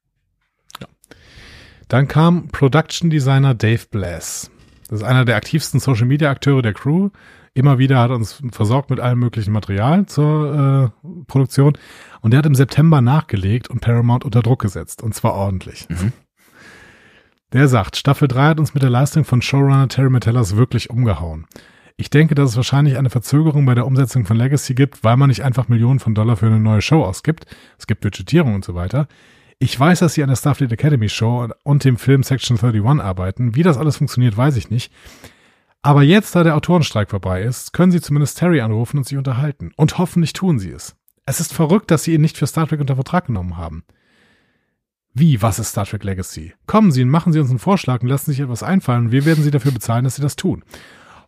Dann 1.90 2.08
kam 2.08 2.48
Production 2.50 3.10
Designer 3.10 3.56
Dave 3.56 3.86
Blass. 3.90 4.50
Das 4.88 5.02
ist 5.02 5.06
einer 5.06 5.26
der 5.26 5.36
aktivsten 5.36 5.80
Social 5.80 6.06
Media 6.06 6.30
Akteure 6.30 6.62
der 6.62 6.74
Crew. 6.74 7.10
Immer 7.56 7.80
wieder 7.80 8.00
hat 8.00 8.12
er 8.12 8.16
uns 8.16 8.42
versorgt 8.52 8.92
mit 8.92 9.00
allem 9.00 9.20
möglichen 9.20 9.52
Material 9.52 10.06
zur 10.06 10.94
äh, 11.04 11.10
Produktion. 11.26 11.78
Und 12.22 12.32
der 12.32 12.38
hat 12.38 12.46
im 12.46 12.54
September 12.54 13.02
nachgelegt 13.02 13.70
und 13.70 13.82
Paramount 13.82 14.24
unter 14.24 14.42
Druck 14.42 14.62
gesetzt. 14.62 15.02
Und 15.02 15.16
zwar 15.16 15.34
ordentlich. 15.34 15.88
Der 17.54 17.68
sagt, 17.68 17.98
Staffel 17.98 18.28
3 18.28 18.50
hat 18.50 18.60
uns 18.60 18.76
mit 18.76 18.84
der 18.84 18.92
Leistung 18.92 19.26
von 19.26 19.42
Showrunner 19.42 19.88
Terry 19.88 20.12
Metellas 20.12 20.56
wirklich 20.56 20.92
umgehauen. 20.92 21.48
Ich 21.98 22.12
denke, 22.12 22.36
dass 22.36 22.52
es 22.52 22.56
wahrscheinlich 22.56 22.98
eine 23.00 23.10
Verzögerung 23.10 23.66
bei 23.66 23.74
der 23.74 23.88
Umsetzung 23.88 24.26
von 24.26 24.38
Legacy 24.38 24.76
gibt, 24.76 25.04
weil 25.04 25.18
man 25.18 25.30
nicht 25.30 25.44
einfach 25.44 25.68
Millionen 25.68 26.00
von 26.00 26.14
Dollar 26.14 26.38
für 26.38 26.46
eine 26.46 26.60
neue 26.60 26.84
Show 26.84 27.04
ausgibt. 27.04 27.48
Es 27.80 27.88
gibt 27.88 28.02
Budgetierung 28.02 28.54
und 28.54 28.64
so 28.64 28.76
weiter. 28.76 29.08
Ich 29.62 29.78
weiß, 29.78 30.00
dass 30.00 30.14
sie 30.14 30.24
an 30.24 30.30
der 30.30 30.38
Starfleet 30.38 30.72
Academy 30.72 31.10
Show 31.10 31.50
und- 31.64 31.84
dem 31.84 31.98
Film 31.98 32.24
Section 32.24 32.58
31 32.58 33.02
arbeiten. 33.02 33.56
Wie 33.56 33.64
das 33.64 33.78
alles 33.78 33.98
funktioniert, 33.98 34.38
weiß 34.38 34.56
ich 34.56 34.70
nicht. 34.70 34.92
Aber 35.82 36.02
jetzt, 36.02 36.34
da 36.34 36.44
der 36.44 36.56
Autorenstreik 36.56 37.10
vorbei 37.10 37.42
ist, 37.44 37.74
können 37.74 37.92
sie 37.92 38.00
zumindest 38.00 38.38
Terry 38.38 38.62
anrufen 38.62 38.98
und 38.98 39.04
sich 39.06 39.18
unterhalten. 39.18 39.72
Und 39.76 39.98
hoffentlich 39.98 40.32
tun 40.32 40.60
sie 40.60 40.72
es. 40.72 40.96
Es 41.26 41.42
ist 41.42 41.54
verrückt, 41.54 41.92
dass 41.92 42.04
sie 42.04 42.14
ihn 42.14 42.22
nicht 42.22 42.38
für 42.38 42.48
Star 42.48 42.68
Trek 42.68 42.80
unter 42.80 42.96
Vertrag 42.96 43.28
genommen 43.28 43.58
haben. 43.58 43.84
Wie, 45.14 45.42
was 45.42 45.60
ist 45.60 45.70
Star 45.72 45.86
Trek 45.86 46.06
Legacy? 46.06 46.54
Kommen 46.66 46.92
Sie 46.92 47.04
und 47.04 47.10
machen 47.10 47.34
Sie 47.34 47.40
uns 47.40 47.50
einen 47.50 47.60
Vorschlag 47.60 48.02
und 48.02 48.08
lassen 48.08 48.32
sich 48.32 48.40
etwas 48.40 48.64
einfallen 48.64 49.08
und 49.08 49.12
wir 49.12 49.26
werden 49.26 49.44
Sie 49.44 49.52
dafür 49.52 49.72
bezahlen, 49.74 50.06
dass 50.06 50.16
Sie 50.16 50.22
das 50.22 50.38
tun. 50.38 50.64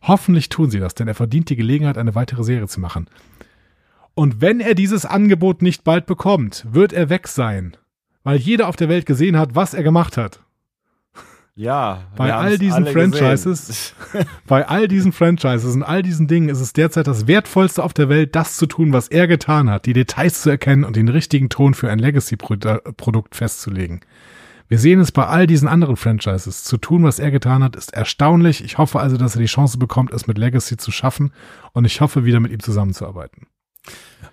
Hoffentlich 0.02 0.50
tun 0.50 0.70
Sie 0.70 0.80
das, 0.80 0.96
denn 0.96 1.08
er 1.08 1.16
verdient 1.16 1.50
die 1.50 1.56
Gelegenheit, 1.58 1.98
eine 1.98 2.16
weitere 2.16 2.44
Serie 2.44 2.68
zu 2.68 2.80
machen. 2.80 3.10
Und 4.14 4.40
wenn 4.40 4.60
er 4.62 4.76
dieses 4.76 5.06
Angebot 5.06 5.62
nicht 5.62 5.84
bald 5.84 6.06
bekommt, 6.06 6.66
wird 6.70 6.94
er 6.94 7.10
weg 7.10 7.28
sein. 7.28 7.76
Weil 8.24 8.38
jeder 8.38 8.68
auf 8.68 8.76
der 8.76 8.90
Welt 8.90 9.06
gesehen 9.06 9.38
hat, 9.38 9.56
was 9.56 9.74
er 9.74 9.84
gemacht 9.84 10.18
hat. 10.18 10.42
Ja, 11.54 12.04
Bei 12.16 12.34
all 12.34 12.58
diesen 12.58 12.86
Franchises- 12.88 13.94
Bei 14.48 14.68
all 14.68 14.88
diesen 14.88 15.12
Franchises 15.12 15.76
und 15.76 15.84
all 15.84 16.02
diesen 16.02 16.28
Dingen 16.28 16.48
ist 16.50 16.62
es 16.62 16.72
derzeit 16.74 17.08
das 17.08 17.28
Wertvollste 17.28 17.84
auf 17.84 17.94
der 17.94 18.08
Welt, 18.10 18.36
das 18.36 18.56
zu 18.56 18.66
tun, 18.68 18.94
was 18.94 19.10
er 19.10 19.28
getan 19.28 19.70
hat, 19.70 19.86
die 19.86 19.94
Details 19.94 20.42
zu 20.42 20.50
erkennen 20.50 20.86
und 20.86 20.96
den 20.96 21.10
richtigen 21.10 21.50
Ton 21.50 21.74
für 21.74 21.92
ein 21.92 22.00
Legacy-Produkt 22.00 23.36
festzulegen. 23.36 24.00
Wir 24.70 24.80
sehen 24.80 25.02
es 25.02 25.12
bei 25.12 25.26
all 25.28 25.46
diesen 25.46 25.68
anderen 25.68 25.98
Franchises. 25.98 26.64
Zu 26.64 26.78
tun, 26.78 27.04
was 27.04 27.20
er 27.20 27.32
getan 27.32 27.62
hat, 27.62 27.76
ist 27.76 27.94
erstaunlich. 27.94 28.64
Ich 28.64 28.78
hoffe 28.78 29.02
also, 29.02 29.18
dass 29.18 29.36
er 29.36 29.42
die 29.42 29.48
Chance 29.48 29.78
bekommt, 29.78 30.14
es 30.14 30.28
mit 30.28 30.38
Legacy 30.38 30.78
zu 30.78 30.92
schaffen 30.92 31.34
und 31.74 31.84
ich 31.84 32.00
hoffe, 32.00 32.24
wieder 32.24 32.40
mit 32.40 32.54
ihm 32.54 32.62
zusammenzuarbeiten. 32.62 33.48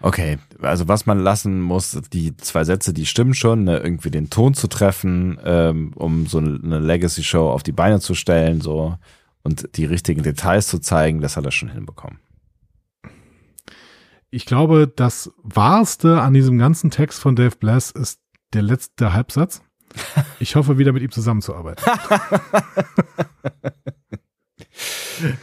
Okay, 0.01 0.39
also 0.61 0.87
was 0.87 1.07
man 1.07 1.19
lassen 1.19 1.61
muss, 1.61 1.99
die 2.13 2.37
zwei 2.37 2.65
Sätze, 2.65 2.93
die 2.93 3.07
stimmen 3.07 3.35
schon, 3.35 3.65
ne, 3.65 3.79
irgendwie 3.79 4.11
den 4.11 4.31
Ton 4.31 4.55
zu 4.55 4.69
treffen, 4.69 5.39
ähm, 5.45 5.93
um 5.97 6.27
so 6.27 6.39
eine 6.39 6.79
Legacy-Show 6.79 7.51
auf 7.51 7.63
die 7.63 7.73
Beine 7.73 7.99
zu 7.99 8.15
stellen, 8.15 8.61
so 8.61 8.97
und 9.43 9.77
die 9.77 9.87
richtigen 9.87 10.23
Details 10.23 10.69
zu 10.69 10.79
zeigen, 10.79 11.21
das 11.21 11.37
hat 11.37 11.45
er 11.45 11.53
schon 11.53 11.71
hinbekommen. 11.71 12.19
Ich 14.31 14.45
glaube, 14.45 14.93
das 14.95 15.33
Wahrste 15.43 16.21
an 16.21 16.35
diesem 16.35 16.59
ganzen 16.59 16.91
Text 16.91 17.19
von 17.19 17.35
Dave 17.35 17.57
Blass 17.57 17.91
ist 17.91 18.21
der 18.53 18.63
letzte 18.63 19.13
Halbsatz. 19.13 19.63
Ich 20.39 20.55
hoffe, 20.55 20.79
wieder 20.79 20.93
mit 20.93 21.03
ihm 21.03 21.11
zusammenzuarbeiten. 21.11 21.85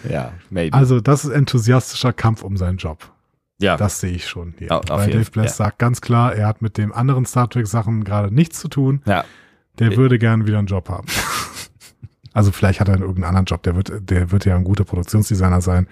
Ja, 0.10 0.34
maybe. 0.50 0.74
Also, 0.74 1.02
das 1.02 1.26
ist 1.26 1.32
enthusiastischer 1.32 2.14
Kampf 2.14 2.44
um 2.44 2.56
seinen 2.56 2.78
Job. 2.78 3.12
Ja, 3.60 3.78
Das 3.78 4.00
sehe 4.00 4.12
ich 4.12 4.28
schon 4.28 4.54
hier. 4.58 4.72
Au- 4.72 4.80
auf 4.80 4.90
Weil 4.90 5.08
jeden 5.08 5.12
Dave 5.20 5.26
Fall, 5.26 5.44
Blass 5.44 5.58
sagt 5.58 5.80
ganz 5.80 6.02
klar, 6.02 6.36
er 6.36 6.48
hat 6.48 6.62
mit 6.62 6.78
dem 6.78 6.92
anderen 6.94 7.26
Star 7.26 7.50
Trek 7.50 7.68
Sachen 7.68 8.04
gerade 8.04 8.34
nichts 8.34 8.60
zu 8.60 8.68
tun. 8.68 9.02
ja, 9.06 9.24
Der 9.80 9.92
Äh. 9.94 9.98
würde 9.98 10.20
gern 10.20 10.46
wieder 10.48 10.58
einen 10.60 10.68
Job 10.68 10.90
haben. 10.90 11.08
also 12.34 12.52
vielleicht 12.52 12.80
hat 12.80 12.88
er 12.90 12.96
irgendeinen 13.00 13.26
anderen 13.26 13.46
Job. 13.46 13.64
Der 13.64 13.76
wird, 13.76 13.92
der 14.10 14.32
wird 14.32 14.46
ja 14.46 14.56
ein 14.56 14.64
guter 14.64 14.84
Produktionsdesigner 14.84 15.62
sein. 15.62 15.88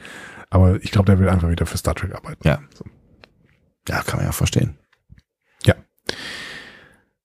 Aber 0.49 0.75
ich 0.83 0.91
glaube, 0.91 1.05
der 1.07 1.19
will 1.19 1.29
einfach 1.29 1.49
wieder 1.49 1.65
für 1.65 1.77
Star 1.77 1.95
Trek 1.95 2.13
arbeiten. 2.15 2.47
ja. 2.47 2.59
Ja, 3.89 4.01
kann 4.03 4.17
man 4.17 4.25
ja 4.27 4.31
verstehen. 4.31 4.77
Ja. 5.65 5.75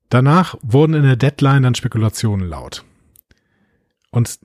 Danach 0.08 0.56
wurden 0.62 0.94
in 0.94 1.02
der 1.04 1.16
Deadline 1.16 1.62
dann 1.62 1.74
Spekulationen 1.74 2.48
laut. 2.48 2.84
Und 4.10 4.38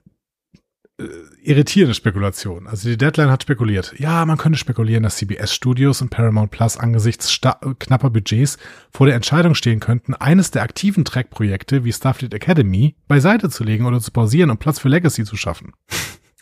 äh, 0.99 1.05
irritierende 1.43 1.93
Spekulationen. 1.93 2.67
Also 2.67 2.89
die 2.89 2.97
Deadline 2.97 3.29
hat 3.29 3.43
spekuliert. 3.43 3.93
Ja, 3.97 4.25
man 4.25 4.37
könnte 4.37 4.57
spekulieren, 4.57 5.03
dass 5.03 5.17
CBS 5.17 5.53
Studios 5.53 6.01
und 6.01 6.09
Paramount 6.09 6.51
Plus 6.51 6.77
angesichts 6.77 7.39
knapper 7.79 8.09
Budgets 8.09 8.57
vor 8.91 9.07
der 9.07 9.15
Entscheidung 9.15 9.53
stehen 9.55 9.79
könnten, 9.79 10.13
eines 10.13 10.51
der 10.51 10.63
aktiven 10.63 11.05
Track-Projekte 11.05 11.83
wie 11.83 11.93
Starfleet 11.93 12.33
Academy 12.33 12.95
beiseite 13.07 13.49
zu 13.49 13.63
legen 13.63 13.85
oder 13.85 13.99
zu 13.99 14.11
pausieren 14.11 14.49
und 14.49 14.59
Platz 14.59 14.79
für 14.79 14.89
Legacy 14.89 15.25
zu 15.25 15.35
schaffen. 15.35 15.73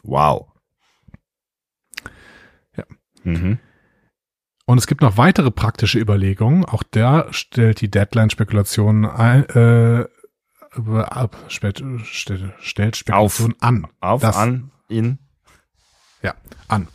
Wow. 0.04 0.48
Ja. 2.76 2.86
Mhm. 3.24 3.60
Und 4.66 4.78
es 4.78 4.88
gibt 4.88 5.02
noch 5.02 5.18
weitere 5.18 5.52
praktische 5.52 6.00
Überlegungen. 6.00 6.66
Auch 6.66 6.84
da 6.84 7.28
stellt 7.32 7.82
die 7.82 7.92
Deadline-Spekulation 7.92 9.06
ein, 9.06 9.44
äh, 9.50 10.06
ab, 11.02 11.36
stellt, 11.50 11.84
stellt, 12.04 12.96
Spekulation 12.96 13.56
an. 13.60 13.88
Auf, 14.00 14.24
an, 14.24 14.72
in. 14.92 15.18
Ja, 16.22 16.36
an. 16.68 16.88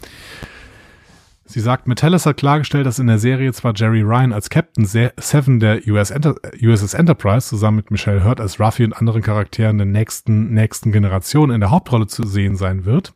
Sie 1.49 1.61
sagt, 1.61 1.87
Metellus 1.87 2.27
hat 2.27 2.37
klargestellt, 2.37 2.87
dass 2.87 2.99
in 2.99 3.07
der 3.07 3.19
Serie 3.19 3.53
zwar 3.53 3.73
Jerry 3.75 4.03
Ryan 4.03 4.33
als 4.33 4.51
Captain 4.51 4.85
Seven 4.85 5.61
der 5.61 5.87
US 5.87 6.11
Enter 6.11 6.35
USS 6.61 6.95
Enterprise 6.95 7.49
zusammen 7.49 7.77
mit 7.77 7.91
Michelle 7.93 8.25
Hurt 8.25 8.41
als 8.41 8.59
Ruffy 8.59 8.85
und 8.85 8.93
anderen 8.93 9.23
Charakteren 9.23 9.79
der 9.79 9.87
nächsten, 9.87 10.53
nächsten 10.53 10.91
Generation 10.91 11.51
in 11.51 11.61
der 11.61 11.71
Hauptrolle 11.71 12.09
zu 12.09 12.27
sehen 12.27 12.57
sein 12.57 12.85
wird, 12.85 13.15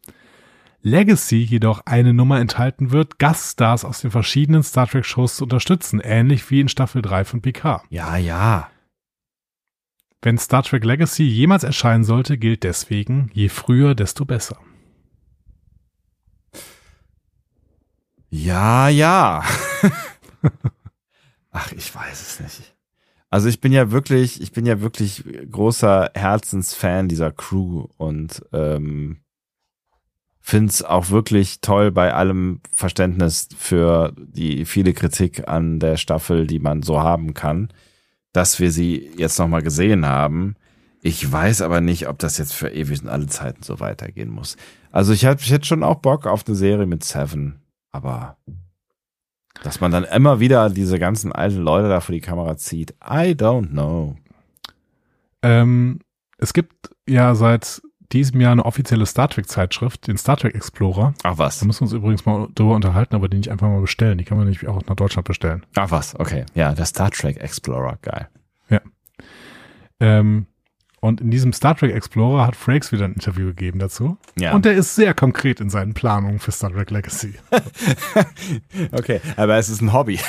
Legacy 0.82 1.42
jedoch 1.42 1.82
eine 1.86 2.14
Nummer 2.14 2.40
enthalten 2.40 2.92
wird, 2.92 3.18
Gaststars 3.18 3.84
aus 3.84 4.00
den 4.00 4.10
verschiedenen 4.10 4.62
Star 4.62 4.86
Trek 4.86 5.04
Shows 5.04 5.36
zu 5.36 5.44
unterstützen, 5.44 6.00
ähnlich 6.00 6.50
wie 6.50 6.60
in 6.60 6.68
Staffel 6.68 7.02
3 7.02 7.24
von 7.24 7.42
Picard. 7.42 7.82
Ja, 7.90 8.16
ja. 8.16 8.70
Wenn 10.22 10.38
Star 10.38 10.62
Trek 10.62 10.84
Legacy 10.84 11.24
jemals 11.24 11.64
erscheinen 11.64 12.04
sollte, 12.04 12.38
gilt 12.38 12.62
deswegen, 12.62 13.30
je 13.34 13.48
früher, 13.48 13.94
desto 13.94 14.24
besser. 14.24 14.56
Ja, 18.30 18.88
ja. 18.88 19.42
Ach, 21.50 21.72
ich 21.72 21.94
weiß 21.94 22.20
es 22.20 22.40
nicht. 22.40 22.76
Also 23.28 23.48
ich 23.48 23.60
bin 23.60 23.72
ja 23.72 23.90
wirklich, 23.90 24.40
ich 24.40 24.52
bin 24.52 24.66
ja 24.66 24.80
wirklich 24.80 25.24
großer 25.50 26.10
Herzensfan 26.14 27.08
dieser 27.08 27.30
Crew 27.30 27.86
und 27.96 28.42
ähm, 28.52 29.18
finde 30.40 30.70
es 30.70 30.82
auch 30.82 31.10
wirklich 31.10 31.60
toll 31.60 31.92
bei 31.92 32.12
allem 32.12 32.60
Verständnis 32.72 33.48
für 33.56 34.12
die 34.16 34.64
viele 34.64 34.92
Kritik 34.94 35.48
an 35.48 35.78
der 35.78 35.96
Staffel, 35.96 36.46
die 36.46 36.58
man 36.58 36.82
so 36.82 37.00
haben 37.00 37.34
kann, 37.34 37.68
dass 38.32 38.58
wir 38.58 38.72
sie 38.72 39.10
jetzt 39.16 39.38
nochmal 39.38 39.62
gesehen 39.62 40.06
haben. 40.06 40.56
Ich 41.02 41.30
weiß 41.30 41.62
aber 41.62 41.80
nicht, 41.80 42.08
ob 42.08 42.18
das 42.18 42.36
jetzt 42.36 42.52
für 42.52 42.68
ewig 42.68 43.02
und 43.02 43.08
alle 43.08 43.26
Zeiten 43.26 43.62
so 43.62 43.78
weitergehen 43.78 44.30
muss. 44.30 44.56
Also 44.90 45.12
ich 45.12 45.24
hätte 45.24 45.42
ich 45.42 45.52
hätte 45.52 45.66
schon 45.66 45.84
auch 45.84 45.96
Bock 45.96 46.26
auf 46.26 46.44
eine 46.46 46.56
Serie 46.56 46.86
mit 46.86 47.04
Seven, 47.04 47.59
aber 47.92 48.36
dass 49.62 49.80
man 49.80 49.90
dann 49.90 50.04
immer 50.04 50.40
wieder 50.40 50.70
diese 50.70 50.98
ganzen 50.98 51.32
alten 51.32 51.58
Leute 51.58 51.88
da 51.88 52.00
vor 52.00 52.14
die 52.14 52.20
Kamera 52.20 52.56
zieht, 52.56 52.92
I 53.04 53.34
don't 53.34 53.70
know. 53.70 54.16
Ähm, 55.42 56.00
es 56.38 56.52
gibt 56.52 56.90
ja 57.06 57.34
seit 57.34 57.82
diesem 58.12 58.40
Jahr 58.40 58.52
eine 58.52 58.64
offizielle 58.64 59.06
Star 59.06 59.28
Trek 59.28 59.48
Zeitschrift, 59.48 60.06
den 60.06 60.16
Star 60.16 60.36
Trek 60.36 60.54
Explorer. 60.54 61.14
Ach 61.22 61.38
was. 61.38 61.60
Da 61.60 61.66
müssen 61.66 61.80
wir 61.80 61.84
uns 61.84 61.92
übrigens 61.92 62.26
mal 62.26 62.48
drüber 62.54 62.74
unterhalten, 62.74 63.14
aber 63.14 63.28
die 63.28 63.36
nicht 63.36 63.50
einfach 63.50 63.68
mal 63.68 63.80
bestellen. 63.80 64.18
Die 64.18 64.24
kann 64.24 64.38
man 64.38 64.48
nicht 64.48 64.66
auch 64.66 64.82
nach 64.86 64.96
Deutschland 64.96 65.28
bestellen. 65.28 65.64
Ach 65.76 65.90
was, 65.90 66.18
okay. 66.18 66.44
Ja, 66.54 66.72
der 66.72 66.86
Star 66.86 67.10
Trek 67.10 67.36
Explorer, 67.36 67.98
geil. 68.02 68.28
Ja. 68.68 68.80
Ähm, 70.00 70.46
und 71.00 71.20
in 71.20 71.30
diesem 71.30 71.52
Star 71.52 71.76
Trek 71.76 71.94
Explorer 71.94 72.46
hat 72.46 72.56
Frakes 72.56 72.92
wieder 72.92 73.06
ein 73.06 73.14
Interview 73.14 73.46
gegeben 73.46 73.78
dazu. 73.78 74.18
Ja. 74.38 74.54
Und 74.54 74.64
der 74.64 74.74
ist 74.74 74.94
sehr 74.94 75.14
konkret 75.14 75.60
in 75.60 75.70
seinen 75.70 75.94
Planungen 75.94 76.38
für 76.38 76.52
Star 76.52 76.70
Trek 76.70 76.90
Legacy. 76.90 77.34
okay, 78.92 79.20
aber 79.36 79.56
es 79.56 79.68
ist 79.68 79.80
ein 79.80 79.92
Hobby. 79.92 80.18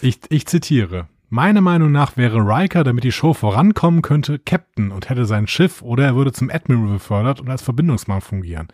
Ich, 0.00 0.20
ich 0.28 0.46
zitiere. 0.46 1.08
Meine 1.28 1.62
Meinung 1.62 1.90
nach 1.90 2.16
wäre 2.16 2.38
Riker, 2.38 2.84
damit 2.84 3.02
die 3.02 3.10
Show 3.10 3.34
vorankommen 3.34 4.02
könnte, 4.02 4.38
Captain 4.38 4.92
und 4.92 5.08
hätte 5.08 5.24
sein 5.24 5.48
Schiff 5.48 5.82
oder 5.82 6.04
er 6.04 6.14
würde 6.14 6.30
zum 6.30 6.48
Admiral 6.48 6.92
befördert 6.92 7.40
und 7.40 7.50
als 7.50 7.62
Verbindungsmann 7.62 8.20
fungieren. 8.20 8.68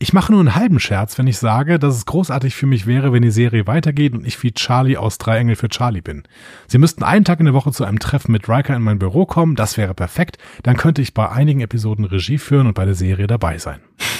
Ich 0.00 0.12
mache 0.12 0.30
nur 0.30 0.40
einen 0.40 0.54
halben 0.54 0.78
Scherz, 0.78 1.18
wenn 1.18 1.26
ich 1.26 1.38
sage, 1.38 1.80
dass 1.80 1.96
es 1.96 2.06
großartig 2.06 2.54
für 2.54 2.66
mich 2.66 2.86
wäre, 2.86 3.12
wenn 3.12 3.22
die 3.22 3.32
Serie 3.32 3.66
weitergeht 3.66 4.14
und 4.14 4.24
ich 4.24 4.40
wie 4.44 4.52
Charlie 4.52 4.96
aus 4.96 5.18
Drei 5.18 5.38
Engel 5.38 5.56
für 5.56 5.68
Charlie 5.68 6.02
bin. 6.02 6.22
Sie 6.68 6.78
müssten 6.78 7.02
einen 7.02 7.24
Tag 7.24 7.40
in 7.40 7.46
der 7.46 7.54
Woche 7.54 7.72
zu 7.72 7.84
einem 7.84 7.98
Treffen 7.98 8.30
mit 8.30 8.48
Riker 8.48 8.76
in 8.76 8.82
mein 8.82 9.00
Büro 9.00 9.26
kommen, 9.26 9.56
das 9.56 9.76
wäre 9.76 9.94
perfekt. 9.94 10.38
Dann 10.62 10.76
könnte 10.76 11.02
ich 11.02 11.14
bei 11.14 11.28
einigen 11.28 11.60
Episoden 11.60 12.04
Regie 12.04 12.38
führen 12.38 12.68
und 12.68 12.74
bei 12.74 12.84
der 12.84 12.94
Serie 12.94 13.26
dabei 13.26 13.58
sein. 13.58 13.80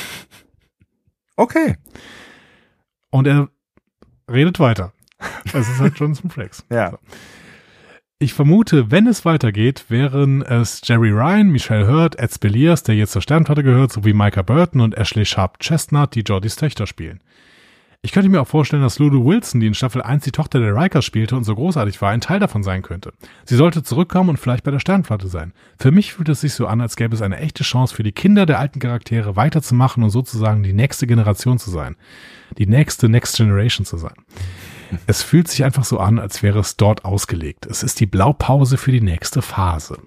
Okay. 1.41 1.77
Und 3.11 3.29
er 3.29 3.49
redet 4.29 4.59
weiter. 4.59 4.93
Es 5.53 5.69
ist 5.69 5.79
halt 5.79 5.97
Jonathan 5.97 6.31
Frakes. 6.31 6.67
Ja. 6.69 6.91
So. 6.91 6.99
Ich 8.21 8.35
vermute, 8.35 8.91
wenn 8.91 9.07
es 9.07 9.25
weitergeht, 9.25 9.85
wären 9.91 10.43
es 10.43 10.81
Jerry 10.83 11.11
Ryan, 11.11 11.51
Michelle 11.51 11.87
Hurt, 11.87 12.19
Ed 12.19 12.35
Speliers, 12.35 12.83
der 12.83 12.97
jetzt 12.97 13.13
zur 13.13 13.23
Sternflotte 13.23 13.63
gehört, 13.63 13.93
sowie 13.93 14.13
Micah 14.13 14.43
Burton 14.43 14.81
und 14.81 14.99
Ashley 14.99 15.25
Sharp 15.25 15.61
Chestnut, 15.61 16.17
die 16.17 16.23
Jordys 16.23 16.57
Töchter 16.57 16.89
spielen. 16.89 17.21
Ich 18.03 18.11
könnte 18.11 18.29
mir 18.29 18.41
auch 18.41 18.49
vorstellen, 18.49 18.83
dass 18.83 18.99
Lulu 18.99 19.25
Wilson, 19.25 19.61
die 19.61 19.69
in 19.69 19.75
Staffel 19.75 20.03
1 20.03 20.25
die 20.25 20.33
Tochter 20.33 20.59
der 20.59 20.75
Riker 20.75 21.01
spielte 21.01 21.37
und 21.37 21.45
so 21.45 21.55
großartig 21.55 22.03
war, 22.03 22.11
ein 22.11 22.21
Teil 22.21 22.41
davon 22.41 22.65
sein 22.65 22.83
könnte. 22.83 23.13
Sie 23.45 23.55
sollte 23.55 23.85
zurückkommen 23.85 24.31
und 24.31 24.39
vielleicht 24.39 24.65
bei 24.65 24.73
der 24.73 24.81
Sternflotte 24.81 25.29
sein. 25.29 25.53
Für 25.79 25.93
mich 25.93 26.13
fühlt 26.13 26.29
es 26.29 26.41
sich 26.41 26.55
so 26.55 26.67
an, 26.67 26.81
als 26.81 26.97
gäbe 26.97 27.15
es 27.15 27.23
eine 27.23 27.39
echte 27.39 27.63
Chance 27.63 27.95
für 27.95 28.03
die 28.03 28.11
Kinder 28.11 28.47
der 28.47 28.59
alten 28.59 28.81
Charaktere 28.81 29.37
weiterzumachen 29.37 30.03
und 30.03 30.11
sozusagen 30.11 30.65
die 30.65 30.73
nächste 30.73 31.07
Generation 31.07 31.59
zu 31.59 31.71
sein. 31.71 31.95
Die 32.57 32.67
nächste 32.67 33.09
Next 33.09 33.37
Generation 33.37 33.87
zu 33.87 33.97
sein. 33.97 34.15
Es 35.07 35.23
fühlt 35.23 35.49
sich 35.49 35.65
einfach 35.65 35.85
so 35.85 35.99
an, 35.99 36.19
als 36.19 36.43
wäre 36.43 36.59
es 36.61 36.77
dort 36.77 37.05
ausgelegt. 37.05 37.67
Es 37.67 37.83
ist 37.83 38.01
die 38.01 38.07
Blaupause 38.07 38.77
für 38.77 38.93
die 38.93 39.01
nächste 39.01 39.43
Phase. 39.43 39.99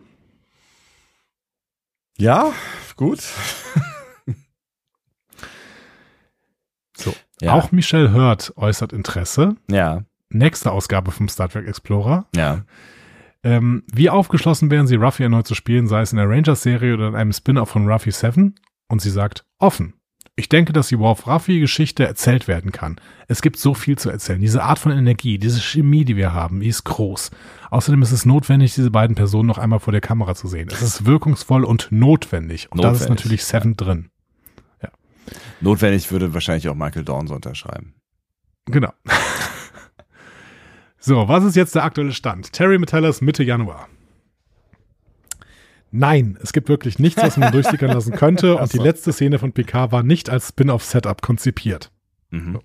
Ja, 2.17 2.51
gut. 2.95 3.19
So. 6.97 7.15
Ja. 7.41 7.53
Auch 7.53 7.71
Michelle 7.71 8.13
Hurt 8.13 8.53
äußert 8.55 8.93
Interesse. 8.93 9.55
Ja, 9.69 10.03
Nächste 10.29 10.71
Ausgabe 10.71 11.11
vom 11.11 11.27
Star 11.27 11.49
Trek 11.49 11.67
Explorer. 11.67 12.27
ja. 12.35 12.63
Ähm, 13.43 13.81
wie 13.91 14.11
aufgeschlossen 14.11 14.69
wären 14.69 14.85
sie, 14.85 14.97
Ruffy 14.97 15.23
erneut 15.23 15.47
zu 15.47 15.55
spielen, 15.55 15.87
sei 15.87 16.01
es 16.01 16.11
in 16.11 16.17
der 16.19 16.29
Rangers-Serie 16.29 16.93
oder 16.93 17.07
in 17.07 17.15
einem 17.15 17.33
Spin-off 17.33 17.69
von 17.69 17.89
Ruffy 17.89 18.11
7? 18.11 18.53
Und 18.87 19.01
sie 19.01 19.09
sagt, 19.09 19.45
offen. 19.57 19.95
Ich 20.41 20.49
denke, 20.49 20.73
dass 20.73 20.87
die 20.87 20.97
Worf 20.97 21.27
Ruffy-Geschichte 21.27 22.03
erzählt 22.03 22.47
werden 22.47 22.71
kann. 22.71 22.99
Es 23.27 23.43
gibt 23.43 23.57
so 23.59 23.75
viel 23.75 23.99
zu 23.99 24.09
erzählen. 24.09 24.41
Diese 24.41 24.63
Art 24.63 24.79
von 24.79 24.91
Energie, 24.91 25.37
diese 25.37 25.61
Chemie, 25.61 26.03
die 26.03 26.15
wir 26.15 26.33
haben, 26.33 26.61
die 26.61 26.67
ist 26.67 26.83
groß. 26.83 27.29
Außerdem 27.69 28.01
ist 28.01 28.11
es 28.11 28.25
notwendig, 28.25 28.73
diese 28.73 28.89
beiden 28.89 29.15
Personen 29.15 29.45
noch 29.45 29.59
einmal 29.59 29.79
vor 29.79 29.91
der 29.91 30.01
Kamera 30.01 30.33
zu 30.33 30.47
sehen. 30.47 30.67
Es 30.71 30.81
ist 30.81 31.05
wirkungsvoll 31.05 31.63
und 31.63 31.89
notwendig. 31.91 32.71
Und 32.71 32.83
das 32.83 32.93
ist 32.93 33.01
Notwendig, 33.01 33.23
natürlich 33.23 33.45
Seven 33.45 33.77
drin. 33.77 34.09
Notwendig 35.59 36.11
würde 36.11 36.33
wahrscheinlich 36.33 36.67
auch 36.69 36.75
Michael 36.75 37.05
Dorn 37.05 37.27
so 37.27 37.35
unterschreiben. 37.35 37.93
Genau. 38.65 38.91
so, 40.97 41.27
was 41.27 41.43
ist 41.43 41.55
jetzt 41.55 41.75
der 41.75 41.83
aktuelle 41.83 42.13
Stand? 42.13 42.51
Terry 42.51 42.79
Metellus 42.79 43.21
Mitte 43.21 43.43
Januar. 43.43 43.89
Nein, 45.91 46.37
es 46.41 46.53
gibt 46.53 46.69
wirklich 46.69 46.99
nichts, 46.99 47.21
was 47.21 47.37
man 47.37 47.51
durchsickern 47.53 47.91
lassen 47.91 48.13
könnte 48.13 48.57
und 48.57 48.73
die 48.73 48.77
letzte 48.77 49.11
Szene 49.11 49.39
von 49.39 49.51
Picard 49.51 49.91
war 49.91 50.03
nicht 50.03 50.29
als 50.29 50.49
Spin-off-Setup 50.49 51.21
konzipiert. 51.21 51.91
Mhm. 52.29 52.59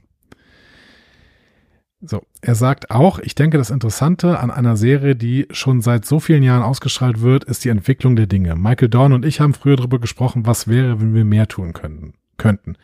So, 2.01 2.23
er 2.41 2.55
sagt 2.55 2.91
auch, 2.91 3.19
ich 3.19 3.35
denke, 3.35 3.59
das 3.59 3.71
Interessante 3.71 4.39
an 4.39 4.51
einer 4.51 4.77
Serie, 4.77 5.17
die 5.17 5.49
schon 5.51 5.81
seit 5.81 6.05
so 6.05 6.21
vielen 6.21 6.43
Jahren 6.43 6.63
ausgestrahlt 6.63 7.21
wird, 7.21 7.45
ist 7.45 7.65
die 7.65 7.71
Entwicklung 7.71 8.17
der 8.17 8.27
Dinge. 8.27 8.55
Michael 8.55 8.89
Dorn 8.89 9.13
und 9.13 9.25
ich 9.25 9.41
haben 9.41 9.55
früher 9.55 9.77
darüber 9.77 9.99
gesprochen, 9.99 10.47
was 10.47 10.69
wäre, 10.69 11.01
wenn 11.01 11.15
wir 11.15 11.25
mehr 11.25 11.49
tun 11.49 11.73
könnten, 11.73 12.13
könnten. 12.37 12.77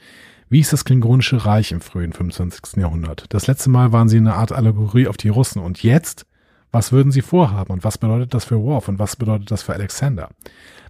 Wie 0.48 0.60
ist 0.60 0.72
das 0.72 0.84
Klingonische 0.84 1.44
Reich 1.44 1.72
im 1.72 1.80
frühen 1.80 2.12
25. 2.12 2.76
Jahrhundert? 2.76 3.26
Das 3.28 3.46
letzte 3.46 3.70
Mal 3.70 3.92
waren 3.92 4.08
sie 4.08 4.16
eine 4.16 4.34
Art 4.34 4.52
Allegorie 4.52 5.06
auf 5.06 5.16
die 5.16 5.28
Russen. 5.28 5.62
Und 5.62 5.82
jetzt? 5.82 6.26
Was 6.72 6.90
würden 6.90 7.12
sie 7.12 7.20
vorhaben? 7.20 7.70
Und 7.70 7.84
was 7.84 7.98
bedeutet 7.98 8.32
das 8.32 8.46
für 8.46 8.60
Worf? 8.60 8.88
Und 8.88 8.98
was 8.98 9.16
bedeutet 9.16 9.50
das 9.50 9.62
für 9.62 9.74
Alexander? 9.74 10.30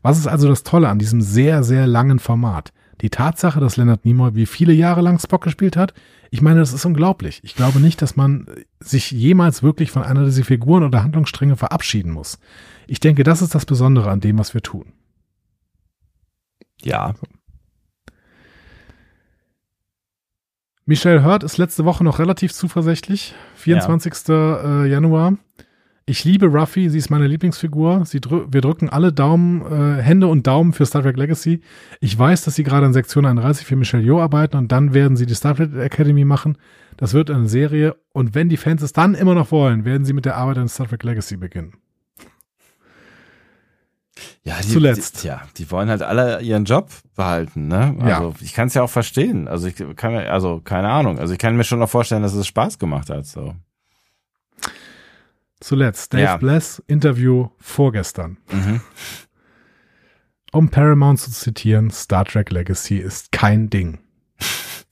Was 0.00 0.18
ist 0.18 0.28
also 0.28 0.48
das 0.48 0.62
Tolle 0.62 0.88
an 0.88 1.00
diesem 1.00 1.20
sehr, 1.20 1.64
sehr 1.64 1.86
langen 1.88 2.20
Format? 2.20 2.72
Die 3.00 3.10
Tatsache, 3.10 3.58
dass 3.58 3.76
Leonard 3.76 4.04
Nimoy 4.04 4.36
wie 4.36 4.46
viele 4.46 4.72
Jahre 4.72 5.00
lang 5.00 5.18
Spock 5.18 5.42
gespielt 5.42 5.76
hat? 5.76 5.92
Ich 6.30 6.40
meine, 6.40 6.60
das 6.60 6.72
ist 6.72 6.84
unglaublich. 6.84 7.40
Ich 7.42 7.56
glaube 7.56 7.80
nicht, 7.80 8.00
dass 8.00 8.14
man 8.14 8.46
sich 8.78 9.10
jemals 9.10 9.64
wirklich 9.64 9.90
von 9.90 10.04
einer 10.04 10.24
dieser 10.24 10.44
Figuren 10.44 10.84
oder 10.84 11.02
Handlungsstränge 11.02 11.56
verabschieden 11.56 12.12
muss. 12.12 12.38
Ich 12.86 13.00
denke, 13.00 13.24
das 13.24 13.42
ist 13.42 13.54
das 13.54 13.66
Besondere 13.66 14.08
an 14.08 14.20
dem, 14.20 14.38
was 14.38 14.54
wir 14.54 14.62
tun. 14.62 14.92
Ja. 16.80 17.14
Michelle 20.86 21.24
Hurt 21.24 21.42
ist 21.42 21.58
letzte 21.58 21.84
Woche 21.84 22.04
noch 22.04 22.20
relativ 22.20 22.52
zuversichtlich. 22.52 23.34
24. 23.56 24.28
äh, 24.28 24.86
Januar. 24.86 25.38
Ich 26.04 26.24
liebe 26.24 26.46
Ruffy, 26.46 26.90
sie 26.90 26.98
ist 26.98 27.10
meine 27.10 27.28
Lieblingsfigur. 27.28 28.04
Sie 28.06 28.20
drü 28.20 28.46
wir 28.50 28.60
drücken 28.60 28.88
alle 28.88 29.12
Daumen, 29.12 29.62
äh, 29.62 30.02
Hände 30.02 30.26
und 30.26 30.46
Daumen 30.46 30.72
für 30.72 30.84
Star 30.84 31.02
Trek 31.02 31.16
Legacy. 31.16 31.60
Ich 32.00 32.18
weiß, 32.18 32.44
dass 32.44 32.56
sie 32.56 32.64
gerade 32.64 32.86
an 32.86 32.92
Sektion 32.92 33.24
31 33.24 33.66
für 33.66 33.76
Michelle 33.76 34.02
Yeoh 34.02 34.20
arbeiten 34.20 34.56
und 34.56 34.72
dann 34.72 34.94
werden 34.94 35.16
sie 35.16 35.26
die 35.26 35.34
Star 35.34 35.54
Trek 35.54 35.74
Academy 35.74 36.24
machen. 36.24 36.58
Das 36.96 37.14
wird 37.14 37.30
eine 37.30 37.48
Serie 37.48 37.96
und 38.12 38.34
wenn 38.34 38.48
die 38.48 38.56
Fans 38.56 38.82
es 38.82 38.92
dann 38.92 39.14
immer 39.14 39.34
noch 39.34 39.52
wollen, 39.52 39.84
werden 39.84 40.04
sie 40.04 40.12
mit 40.12 40.24
der 40.24 40.36
Arbeit 40.36 40.58
an 40.58 40.68
Star 40.68 40.88
Trek 40.88 41.04
Legacy 41.04 41.36
beginnen. 41.36 41.74
Ja, 44.44 44.56
die, 44.60 44.68
Zuletzt. 44.68 45.22
Die, 45.22 45.28
ja, 45.28 45.42
die 45.56 45.70
wollen 45.70 45.88
halt 45.88 46.02
alle 46.02 46.40
ihren 46.42 46.64
Job 46.64 46.90
behalten, 47.14 47.68
ne? 47.68 47.96
Ja. 48.00 48.18
Also 48.18 48.34
ich 48.40 48.52
kann 48.54 48.68
es 48.68 48.74
ja 48.74 48.82
auch 48.82 48.90
verstehen. 48.90 49.46
Also 49.46 49.68
ich 49.68 49.76
kann 49.96 50.12
mir, 50.12 50.30
also 50.32 50.60
keine 50.60 50.88
Ahnung. 50.88 51.18
Also 51.18 51.32
ich 51.32 51.38
kann 51.38 51.56
mir 51.56 51.64
schon 51.64 51.78
noch 51.78 51.88
vorstellen, 51.88 52.22
dass 52.22 52.34
es 52.34 52.46
Spaß 52.46 52.78
gemacht 52.78 53.08
hat. 53.08 53.26
So. 53.26 53.54
Zuletzt 55.62 56.12
Dave 56.12 56.22
Ja. 56.22 56.36
Bless 56.36 56.82
Interview 56.86 57.48
vorgestern. 57.58 58.36
Mhm. 58.50 58.80
Um 60.52 60.68
Paramount 60.68 61.20
zu 61.20 61.30
zitieren, 61.30 61.90
Star 61.90 62.24
Trek 62.24 62.50
Legacy 62.50 62.98
ist 62.98 63.32
kein 63.32 63.70
Ding. 63.70 63.98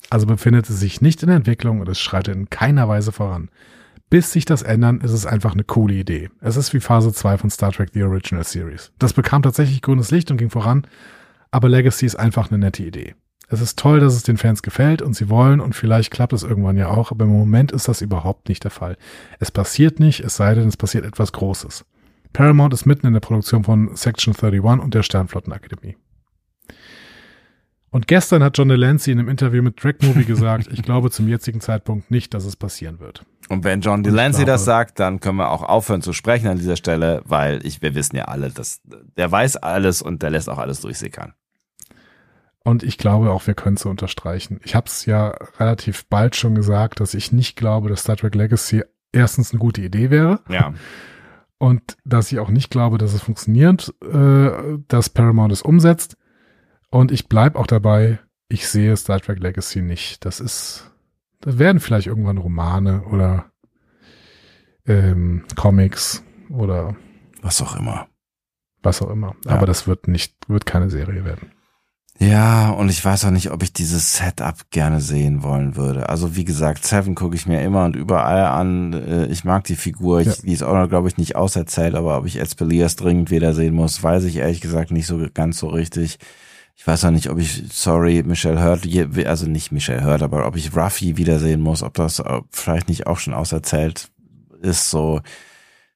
Also 0.08 0.26
befindet 0.26 0.68
es 0.70 0.80
sich 0.80 1.00
nicht 1.00 1.22
in 1.22 1.28
der 1.28 1.36
Entwicklung 1.36 1.80
und 1.80 1.88
es 1.88 2.00
schreitet 2.00 2.34
in 2.34 2.50
keiner 2.50 2.88
Weise 2.88 3.12
voran. 3.12 3.50
Bis 4.08 4.32
sich 4.32 4.44
das 4.44 4.62
ändern, 4.62 5.00
ist 5.00 5.12
es 5.12 5.26
einfach 5.26 5.52
eine 5.52 5.62
coole 5.62 5.94
Idee. 5.94 6.30
Es 6.40 6.56
ist 6.56 6.72
wie 6.74 6.80
Phase 6.80 7.12
2 7.12 7.38
von 7.38 7.50
Star 7.50 7.70
Trek 7.72 7.90
The 7.92 8.02
Original 8.02 8.44
Series. 8.44 8.90
Das 8.98 9.12
bekam 9.12 9.42
tatsächlich 9.42 9.82
grünes 9.82 10.10
Licht 10.10 10.30
und 10.30 10.36
ging 10.36 10.50
voran, 10.50 10.86
aber 11.52 11.68
Legacy 11.68 12.06
ist 12.06 12.16
einfach 12.16 12.50
eine 12.50 12.58
nette 12.58 12.82
Idee. 12.82 13.14
Es 13.52 13.60
ist 13.60 13.76
toll, 13.76 13.98
dass 13.98 14.14
es 14.14 14.22
den 14.22 14.36
Fans 14.36 14.62
gefällt 14.62 15.02
und 15.02 15.14
sie 15.14 15.28
wollen 15.28 15.60
und 15.60 15.74
vielleicht 15.74 16.12
klappt 16.12 16.32
es 16.32 16.44
irgendwann 16.44 16.76
ja 16.76 16.86
auch, 16.86 17.10
aber 17.10 17.24
im 17.24 17.32
Moment 17.32 17.72
ist 17.72 17.88
das 17.88 18.00
überhaupt 18.00 18.48
nicht 18.48 18.62
der 18.62 18.70
Fall. 18.70 18.96
Es 19.40 19.50
passiert 19.50 19.98
nicht, 19.98 20.20
es 20.20 20.36
sei 20.36 20.54
denn, 20.54 20.68
es 20.68 20.76
passiert 20.76 21.04
etwas 21.04 21.32
Großes. 21.32 21.84
Paramount 22.32 22.72
ist 22.72 22.86
mitten 22.86 23.08
in 23.08 23.12
der 23.12 23.20
Produktion 23.20 23.64
von 23.64 23.96
Section 23.96 24.34
31 24.34 24.84
und 24.84 24.94
der 24.94 25.02
Sternflottenakademie. 25.02 25.96
Und 27.90 28.06
gestern 28.06 28.44
hat 28.44 28.56
John 28.56 28.68
Delancey 28.68 29.12
in 29.12 29.18
einem 29.18 29.28
Interview 29.28 29.62
mit 29.62 29.76
Track 29.76 30.00
Movie 30.04 30.24
gesagt, 30.24 30.68
ich 30.72 30.84
glaube 30.84 31.10
zum 31.10 31.26
jetzigen 31.26 31.60
Zeitpunkt 31.60 32.08
nicht, 32.08 32.32
dass 32.34 32.44
es 32.44 32.54
passieren 32.54 33.00
wird. 33.00 33.26
Und 33.48 33.64
wenn 33.64 33.80
John 33.80 34.04
Delancey 34.04 34.44
das 34.44 34.64
sagt, 34.64 35.00
dann 35.00 35.18
können 35.18 35.38
wir 35.38 35.50
auch 35.50 35.64
aufhören 35.64 36.02
zu 36.02 36.12
sprechen 36.12 36.46
an 36.46 36.56
dieser 36.56 36.76
Stelle, 36.76 37.22
weil 37.24 37.66
ich, 37.66 37.82
wir 37.82 37.96
wissen 37.96 38.14
ja 38.14 38.26
alle, 38.26 38.50
dass 38.50 38.80
der 38.84 39.32
weiß 39.32 39.56
alles 39.56 40.02
und 40.02 40.22
der 40.22 40.30
lässt 40.30 40.48
auch 40.48 40.58
alles 40.58 40.82
durchsickern. 40.82 41.34
Und 42.62 42.82
ich 42.82 42.98
glaube 42.98 43.30
auch, 43.30 43.46
wir 43.46 43.54
können 43.54 43.76
es 43.76 43.82
so 43.82 43.90
unterstreichen. 43.90 44.60
Ich 44.64 44.74
habe 44.74 44.86
es 44.86 45.06
ja 45.06 45.28
relativ 45.58 46.06
bald 46.06 46.36
schon 46.36 46.54
gesagt, 46.54 47.00
dass 47.00 47.14
ich 47.14 47.32
nicht 47.32 47.56
glaube, 47.56 47.88
dass 47.88 48.02
Star 48.02 48.16
Trek 48.16 48.34
Legacy 48.34 48.82
erstens 49.12 49.52
eine 49.52 49.60
gute 49.60 49.80
Idee 49.80 50.10
wäre. 50.10 50.40
Ja. 50.48 50.74
Und 51.58 51.98
dass 52.04 52.32
ich 52.32 52.38
auch 52.38 52.48
nicht 52.48 52.70
glaube, 52.70 52.96
dass 52.96 53.12
es 53.12 53.20
funktioniert, 53.20 53.94
äh, 54.02 54.78
dass 54.88 55.10
Paramount 55.10 55.52
es 55.52 55.60
umsetzt. 55.60 56.16
Und 56.90 57.12
ich 57.12 57.28
bleib 57.28 57.54
auch 57.54 57.66
dabei, 57.66 58.18
ich 58.48 58.66
sehe 58.66 58.96
Star 58.96 59.20
Trek 59.20 59.40
Legacy 59.40 59.82
nicht. 59.82 60.24
Das 60.24 60.40
ist, 60.40 60.90
das 61.40 61.58
werden 61.58 61.80
vielleicht 61.80 62.06
irgendwann 62.06 62.38
Romane 62.38 63.04
oder 63.04 63.52
ähm, 64.86 65.44
Comics 65.54 66.24
oder 66.48 66.96
was 67.42 67.60
auch 67.60 67.76
immer. 67.76 68.08
Was 68.82 69.02
auch 69.02 69.10
immer. 69.10 69.36
Ja. 69.44 69.52
Aber 69.52 69.66
das 69.66 69.86
wird 69.86 70.08
nicht, 70.08 70.34
wird 70.48 70.64
keine 70.64 70.88
Serie 70.88 71.26
werden. 71.26 71.52
Ja, 72.22 72.68
und 72.72 72.90
ich 72.90 73.02
weiß 73.02 73.24
auch 73.24 73.30
nicht, 73.30 73.50
ob 73.50 73.62
ich 73.62 73.72
dieses 73.72 74.18
Setup 74.18 74.54
gerne 74.70 75.00
sehen 75.00 75.42
wollen 75.42 75.74
würde. 75.74 76.10
Also 76.10 76.36
wie 76.36 76.44
gesagt, 76.44 76.84
Seven 76.84 77.14
gucke 77.14 77.34
ich 77.34 77.46
mir 77.46 77.62
immer 77.62 77.86
und 77.86 77.96
überall 77.96 78.44
an. 78.44 78.92
Äh, 78.92 79.26
Ich 79.28 79.44
mag 79.44 79.64
die 79.64 79.74
Figur. 79.76 80.20
Ich, 80.20 80.26
Ja. 80.26 80.34
Die 80.44 80.52
ist 80.52 80.62
auch 80.62 80.74
noch, 80.74 80.88
glaube 80.90 81.08
ich, 81.08 81.16
nicht 81.16 81.34
auserzählt, 81.36 81.94
aber 81.94 82.18
ob 82.18 82.26
ich 82.26 82.38
Espelias 82.38 82.96
dringend 82.96 83.30
wiedersehen 83.30 83.74
muss, 83.74 84.02
weiß 84.02 84.24
ich 84.24 84.36
ehrlich 84.36 84.60
gesagt 84.60 84.90
nicht 84.90 85.06
so 85.06 85.18
ganz 85.32 85.58
so 85.58 85.68
richtig. 85.68 86.18
Ich 86.76 86.86
weiß 86.86 87.06
auch 87.06 87.10
nicht, 87.10 87.30
ob 87.30 87.38
ich, 87.38 87.64
sorry, 87.72 88.22
Michelle 88.22 88.62
Hurt, 88.62 88.86
also 89.26 89.46
nicht 89.46 89.72
Michelle 89.72 90.04
Hurt, 90.04 90.22
aber 90.22 90.46
ob 90.46 90.56
ich 90.56 90.76
Ruffy 90.76 91.16
wiedersehen 91.16 91.60
muss, 91.62 91.82
ob 91.82 91.94
das 91.94 92.22
vielleicht 92.50 92.88
nicht 92.90 93.06
auch 93.06 93.18
schon 93.18 93.34
auserzählt 93.34 94.10
ist, 94.60 94.90
so. 94.90 95.20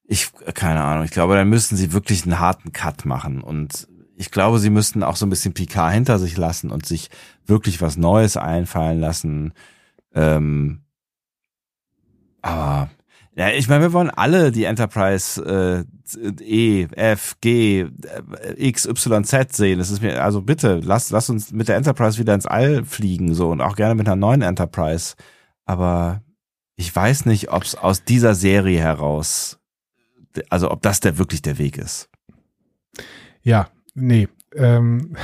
Ich, 0.06 0.30
keine 0.54 0.82
Ahnung. 0.84 1.04
Ich 1.04 1.10
glaube, 1.10 1.34
dann 1.34 1.48
müssten 1.48 1.76
sie 1.76 1.92
wirklich 1.92 2.24
einen 2.24 2.38
harten 2.38 2.72
Cut 2.72 3.04
machen 3.06 3.40
und 3.42 3.88
ich 4.16 4.30
glaube, 4.30 4.58
sie 4.58 4.70
müssten 4.70 5.02
auch 5.02 5.16
so 5.16 5.26
ein 5.26 5.30
bisschen 5.30 5.54
Picard 5.54 5.92
hinter 5.92 6.18
sich 6.18 6.36
lassen 6.36 6.70
und 6.70 6.86
sich 6.86 7.10
wirklich 7.46 7.80
was 7.80 7.96
Neues 7.96 8.36
einfallen 8.36 9.00
lassen. 9.00 9.52
Ähm, 10.14 10.82
aber 12.42 12.90
ja, 13.36 13.50
ich 13.50 13.68
meine, 13.68 13.82
wir 13.82 13.92
wollen 13.92 14.10
alle 14.10 14.52
die 14.52 14.64
Enterprise 14.64 15.42
äh, 15.42 15.84
E, 16.40 16.86
F, 16.92 17.36
G, 17.40 17.80
äh, 17.80 17.88
X, 18.56 18.86
Y, 18.86 19.24
Z 19.24 19.52
sehen. 19.52 19.78
Das 19.78 19.90
ist 19.90 20.02
mir, 20.02 20.22
also 20.22 20.42
bitte, 20.42 20.80
lass, 20.84 21.10
lass 21.10 21.30
uns 21.30 21.50
mit 21.50 21.66
der 21.66 21.76
Enterprise 21.76 22.18
wieder 22.18 22.34
ins 22.34 22.46
All 22.46 22.84
fliegen, 22.84 23.34
so 23.34 23.50
und 23.50 23.60
auch 23.60 23.74
gerne 23.74 23.96
mit 23.96 24.06
einer 24.06 24.16
neuen 24.16 24.42
Enterprise. 24.42 25.16
Aber 25.64 26.22
ich 26.76 26.94
weiß 26.94 27.26
nicht, 27.26 27.50
ob 27.50 27.64
es 27.64 27.74
aus 27.74 28.04
dieser 28.04 28.34
Serie 28.36 28.78
heraus, 28.78 29.58
also 30.48 30.70
ob 30.70 30.82
das 30.82 31.00
der 31.00 31.18
wirklich 31.18 31.42
der 31.42 31.58
Weg 31.58 31.76
ist. 31.76 32.08
Ja, 33.42 33.68
nee. 33.94 34.28
Ähm, 34.54 35.16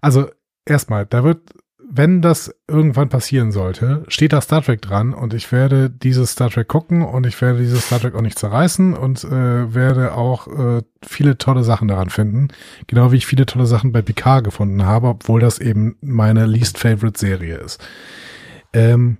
also 0.00 0.28
erstmal, 0.64 1.06
da 1.06 1.24
wird, 1.24 1.54
wenn 1.88 2.22
das 2.22 2.54
irgendwann 2.68 3.08
passieren 3.08 3.52
sollte, 3.52 4.04
steht 4.08 4.32
da 4.32 4.40
Star 4.40 4.62
Trek 4.62 4.82
dran 4.82 5.14
und 5.14 5.34
ich 5.34 5.52
werde 5.52 5.88
dieses 5.90 6.32
Star 6.32 6.50
Trek 6.50 6.68
gucken 6.68 7.02
und 7.02 7.26
ich 7.26 7.40
werde 7.40 7.60
dieses 7.60 7.86
Star 7.86 8.00
Trek 8.00 8.14
auch 8.14 8.22
nicht 8.22 8.38
zerreißen 8.38 8.94
und 8.94 9.24
äh, 9.24 9.74
werde 9.74 10.14
auch 10.14 10.48
äh, 10.48 10.82
viele 11.04 11.38
tolle 11.38 11.62
Sachen 11.62 11.88
daran 11.88 12.10
finden. 12.10 12.48
Genau 12.86 13.12
wie 13.12 13.16
ich 13.16 13.26
viele 13.26 13.46
tolle 13.46 13.66
Sachen 13.66 13.92
bei 13.92 14.02
Picard 14.02 14.44
gefunden 14.44 14.84
habe, 14.84 15.08
obwohl 15.08 15.40
das 15.40 15.58
eben 15.58 15.96
meine 16.00 16.46
least 16.46 16.78
favorite 16.78 17.18
Serie 17.18 17.58
ist. 17.58 17.80
Ähm, 18.72 19.18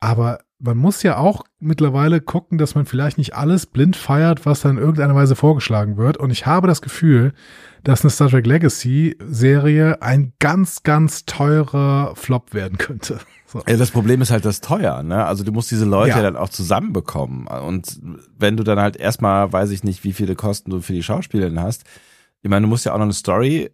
aber 0.00 0.43
man 0.64 0.78
muss 0.78 1.02
ja 1.02 1.18
auch 1.18 1.44
mittlerweile 1.60 2.20
gucken, 2.20 2.56
dass 2.56 2.74
man 2.74 2.86
vielleicht 2.86 3.18
nicht 3.18 3.34
alles 3.34 3.66
blind 3.66 3.96
feiert, 3.96 4.46
was 4.46 4.62
dann 4.62 4.72
in 4.72 4.82
irgendeiner 4.82 5.14
Weise 5.14 5.36
vorgeschlagen 5.36 5.96
wird. 5.98 6.16
Und 6.16 6.30
ich 6.30 6.46
habe 6.46 6.66
das 6.66 6.80
Gefühl, 6.80 7.34
dass 7.82 8.02
eine 8.02 8.10
Star 8.10 8.30
Trek 8.30 8.46
Legacy 8.46 9.16
Serie 9.22 10.00
ein 10.00 10.32
ganz, 10.38 10.82
ganz 10.82 11.26
teurer 11.26 12.14
Flop 12.16 12.54
werden 12.54 12.78
könnte. 12.78 13.18
So. 13.46 13.62
Ja, 13.68 13.76
das 13.76 13.92
Problem 13.92 14.20
ist 14.20 14.32
halt 14.32 14.44
das 14.44 14.60
teuer, 14.60 15.04
ne? 15.04 15.26
Also 15.26 15.44
du 15.44 15.52
musst 15.52 15.70
diese 15.70 15.84
Leute 15.84 16.16
Ja. 16.16 16.22
dann 16.22 16.34
auch 16.34 16.48
zusammenbekommen. 16.48 17.46
Und 17.46 18.00
wenn 18.36 18.56
du 18.56 18.64
dann 18.64 18.80
halt 18.80 18.96
erstmal, 18.96 19.52
weiß 19.52 19.70
ich 19.70 19.84
nicht, 19.84 20.02
wie 20.02 20.12
viele 20.12 20.34
Kosten 20.34 20.70
du 20.72 20.80
für 20.80 20.92
die 20.92 21.04
Schauspielerin 21.04 21.60
hast, 21.60 21.84
ich 22.42 22.50
meine, 22.50 22.62
du 22.64 22.68
musst 22.68 22.84
ja 22.84 22.92
auch 22.92 22.96
noch 22.96 23.04
eine 23.04 23.12
Story 23.12 23.70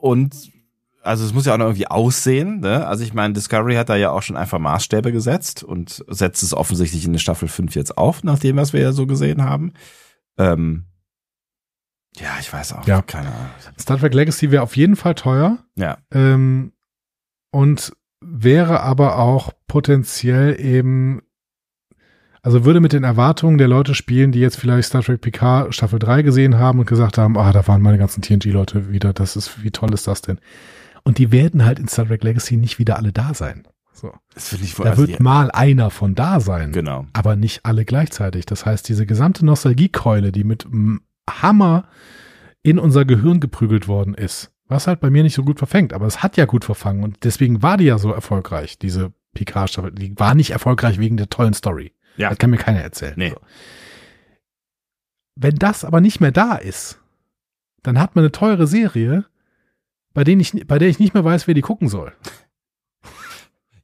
und 0.00 0.52
also 1.02 1.24
es 1.24 1.32
muss 1.32 1.46
ja 1.46 1.54
auch 1.54 1.58
noch 1.58 1.66
irgendwie 1.66 1.86
aussehen, 1.86 2.60
ne? 2.60 2.86
Also 2.86 3.04
ich 3.04 3.14
meine, 3.14 3.34
Discovery 3.34 3.74
hat 3.74 3.88
da 3.88 3.96
ja 3.96 4.10
auch 4.10 4.22
schon 4.22 4.36
einfach 4.36 4.58
Maßstäbe 4.58 5.12
gesetzt 5.12 5.62
und 5.62 6.04
setzt 6.08 6.42
es 6.42 6.54
offensichtlich 6.54 7.04
in 7.04 7.12
der 7.12 7.20
Staffel 7.20 7.48
5 7.48 7.74
jetzt 7.74 7.96
auf, 7.96 8.24
nach 8.24 8.38
dem, 8.38 8.56
was 8.56 8.72
wir 8.72 8.80
ja 8.80 8.92
so 8.92 9.06
gesehen 9.06 9.44
haben. 9.44 9.72
Ähm, 10.36 10.84
ja, 12.16 12.36
ich 12.40 12.52
weiß 12.52 12.72
auch. 12.74 12.86
Ja. 12.86 13.02
Keine 13.02 13.28
Ahnung. 13.28 13.50
Star 13.78 13.98
Trek 13.98 14.14
Legacy 14.14 14.50
wäre 14.50 14.62
auf 14.62 14.76
jeden 14.76 14.96
Fall 14.96 15.14
teuer. 15.14 15.58
Ja. 15.76 15.98
Ähm, 16.10 16.72
und 17.50 17.92
wäre 18.20 18.80
aber 18.80 19.18
auch 19.18 19.52
potenziell 19.66 20.60
eben, 20.60 21.22
also 22.42 22.64
würde 22.64 22.80
mit 22.80 22.92
den 22.92 23.04
Erwartungen 23.04 23.58
der 23.58 23.68
Leute 23.68 23.94
spielen, 23.94 24.32
die 24.32 24.40
jetzt 24.40 24.58
vielleicht 24.58 24.88
Star 24.88 25.02
Trek 25.02 25.20
PK 25.20 25.72
Staffel 25.72 25.98
3 25.98 26.22
gesehen 26.22 26.58
haben 26.58 26.80
und 26.80 26.86
gesagt 26.86 27.18
haben, 27.18 27.38
ah, 27.38 27.52
da 27.52 27.66
waren 27.68 27.82
meine 27.82 27.98
ganzen 27.98 28.22
TNG-Leute 28.22 28.90
wieder, 28.90 29.12
das 29.12 29.36
ist, 29.36 29.62
wie 29.62 29.70
toll 29.70 29.92
ist 29.94 30.06
das 30.06 30.22
denn? 30.22 30.40
Und 31.08 31.16
die 31.16 31.32
werden 31.32 31.64
halt 31.64 31.78
in 31.78 31.88
Star 31.88 32.06
Trek 32.06 32.22
Legacy 32.22 32.58
nicht 32.58 32.78
wieder 32.78 32.96
alle 32.96 33.14
da 33.14 33.32
sein. 33.32 33.66
So. 33.94 34.12
Das 34.34 34.50
finde 34.50 34.66
ich 34.66 34.78
wohl. 34.78 34.84
Da 34.84 34.90
also 34.90 35.08
wird 35.08 35.20
mal 35.20 35.50
einer 35.50 35.88
von 35.88 36.14
da 36.14 36.38
sein. 36.38 36.70
genau. 36.70 37.06
aber 37.14 37.34
nicht 37.34 37.64
alle 37.64 37.86
gleichzeitig. 37.86 38.44
Das 38.44 38.66
heißt, 38.66 38.86
diese 38.86 39.06
gesamte 39.06 39.42
Nostalgiekeule, 39.46 40.32
die 40.32 40.44
mit 40.44 40.66
m, 40.66 41.00
Hammer 41.26 41.88
in 42.62 42.78
unser 42.78 43.06
Gehirn 43.06 43.40
geprügelt 43.40 43.88
worden 43.88 44.12
ist, 44.12 44.52
was 44.66 44.86
halt 44.86 45.00
bei 45.00 45.08
mir 45.08 45.22
nicht 45.22 45.32
so 45.32 45.44
gut 45.44 45.56
verfängt, 45.56 45.94
aber 45.94 46.04
es 46.04 46.22
hat 46.22 46.36
ja 46.36 46.44
gut 46.44 46.66
verfangen 46.66 47.02
und 47.02 47.24
deswegen 47.24 47.62
war 47.62 47.78
die 47.78 47.84
ja 47.86 47.96
so 47.96 48.12
erfolgreich, 48.12 48.78
diese 48.78 49.14
Picard-Staffel. 49.32 49.92
Die 49.92 50.12
war 50.18 50.34
nicht 50.34 50.50
erfolgreich 50.50 50.98
wegen 50.98 51.16
der 51.16 51.30
tollen 51.30 51.54
Story. 51.54 51.94
Ja. 52.18 52.28
Das 52.28 52.36
kann 52.36 52.50
mir 52.50 52.58
keiner 52.58 52.82
erzählen. 52.82 53.14
Nee. 53.16 53.30
So. 53.30 53.40
Wenn 55.36 55.56
das 55.56 55.86
aber 55.86 56.02
nicht 56.02 56.20
mehr 56.20 56.32
da 56.32 56.56
ist, 56.56 57.00
dann 57.82 57.98
hat 57.98 58.14
man 58.14 58.24
eine 58.24 58.32
teure 58.32 58.66
Serie, 58.66 59.24
bei, 60.18 60.24
denen 60.24 60.40
ich, 60.40 60.66
bei 60.66 60.80
der 60.80 60.88
ich 60.88 60.98
nicht 60.98 61.14
mehr 61.14 61.24
weiß, 61.24 61.46
wer 61.46 61.54
die 61.54 61.60
gucken 61.60 61.88
soll. 61.88 62.12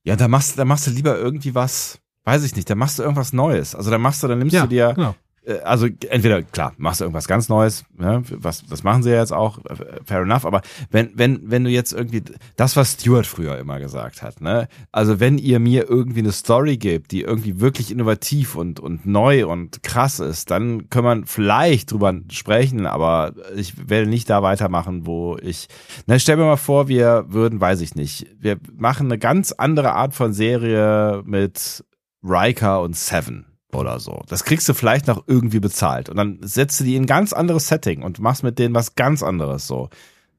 Ja, 0.02 0.16
da 0.16 0.26
machst, 0.26 0.58
da 0.58 0.64
machst 0.64 0.84
du 0.88 0.90
lieber 0.90 1.16
irgendwie 1.16 1.54
was, 1.54 2.00
weiß 2.24 2.42
ich 2.42 2.56
nicht, 2.56 2.68
da 2.68 2.74
machst 2.74 2.98
du 2.98 3.04
irgendwas 3.04 3.32
Neues. 3.32 3.76
Also 3.76 3.92
da 3.92 3.98
machst 3.98 4.20
du, 4.20 4.26
dann 4.26 4.40
nimmst 4.40 4.56
du 4.56 4.66
dir, 4.66 4.94
genau. 4.96 5.14
Äh, 5.46 5.60
also 5.60 5.86
entweder, 6.08 6.42
klar, 6.42 6.72
machst 6.76 7.00
du 7.00 7.04
irgendwas 7.04 7.28
ganz 7.28 7.48
Neues, 7.48 7.84
ne, 7.96 8.22
was, 8.30 8.64
das 8.66 8.82
machen 8.82 9.02
sie 9.02 9.10
ja 9.10 9.20
jetzt 9.20 9.32
auch, 9.32 9.58
äh, 9.64 10.00
fair 10.04 10.22
enough, 10.22 10.44
aber 10.44 10.62
wenn, 10.90 11.10
wenn, 11.14 11.50
wenn 11.50 11.64
du 11.64 11.70
jetzt 11.70 11.92
irgendwie, 11.92 12.22
das, 12.56 12.76
was 12.76 12.92
Stuart 12.94 13.26
früher 13.26 13.58
immer 13.58 13.78
gesagt 13.78 14.22
hat, 14.22 14.40
ne, 14.40 14.68
also 14.92 15.20
wenn 15.20 15.38
ihr 15.38 15.60
mir 15.60 15.88
irgendwie 15.88 16.20
eine 16.20 16.32
Story 16.32 16.76
gebt, 16.76 17.12
die 17.12 17.22
irgendwie 17.22 17.60
wirklich 17.60 17.90
innovativ 17.90 18.54
und, 18.56 18.80
und 18.80 19.06
neu 19.06 19.46
und 19.46 19.82
krass 19.82 20.20
ist, 20.20 20.50
dann 20.50 20.90
können 20.90 21.22
wir 21.22 21.26
vielleicht 21.26 21.92
drüber 21.92 22.14
sprechen, 22.30 22.86
aber 22.86 23.32
ich 23.54 23.88
werde 23.88 24.08
nicht 24.08 24.30
da 24.30 24.42
weitermachen, 24.42 25.06
wo 25.06 25.36
ich, 25.40 25.68
na, 26.06 26.18
stell 26.18 26.36
mir 26.36 26.44
mal 26.44 26.56
vor, 26.56 26.88
wir 26.88 27.26
würden, 27.28 27.60
weiß 27.60 27.80
ich 27.80 27.94
nicht, 27.94 28.26
wir 28.38 28.58
machen 28.76 29.06
eine 29.06 29.18
ganz 29.18 29.52
andere 29.52 29.92
Art 29.92 30.14
von 30.14 30.32
Serie 30.32 31.22
mit 31.24 31.84
Riker 32.22 32.80
und 32.80 32.96
Seven 32.96 33.53
oder 33.74 33.98
so. 34.00 34.22
Das 34.28 34.44
kriegst 34.44 34.68
du 34.68 34.74
vielleicht 34.74 35.06
noch 35.06 35.24
irgendwie 35.26 35.60
bezahlt. 35.60 36.08
Und 36.08 36.16
dann 36.16 36.38
setzt 36.42 36.80
du 36.80 36.84
die 36.84 36.96
in 36.96 37.04
ein 37.04 37.06
ganz 37.06 37.32
anderes 37.32 37.68
Setting 37.68 38.02
und 38.02 38.18
machst 38.20 38.42
mit 38.42 38.58
denen 38.58 38.74
was 38.74 38.94
ganz 38.94 39.22
anderes 39.22 39.66
so. 39.66 39.90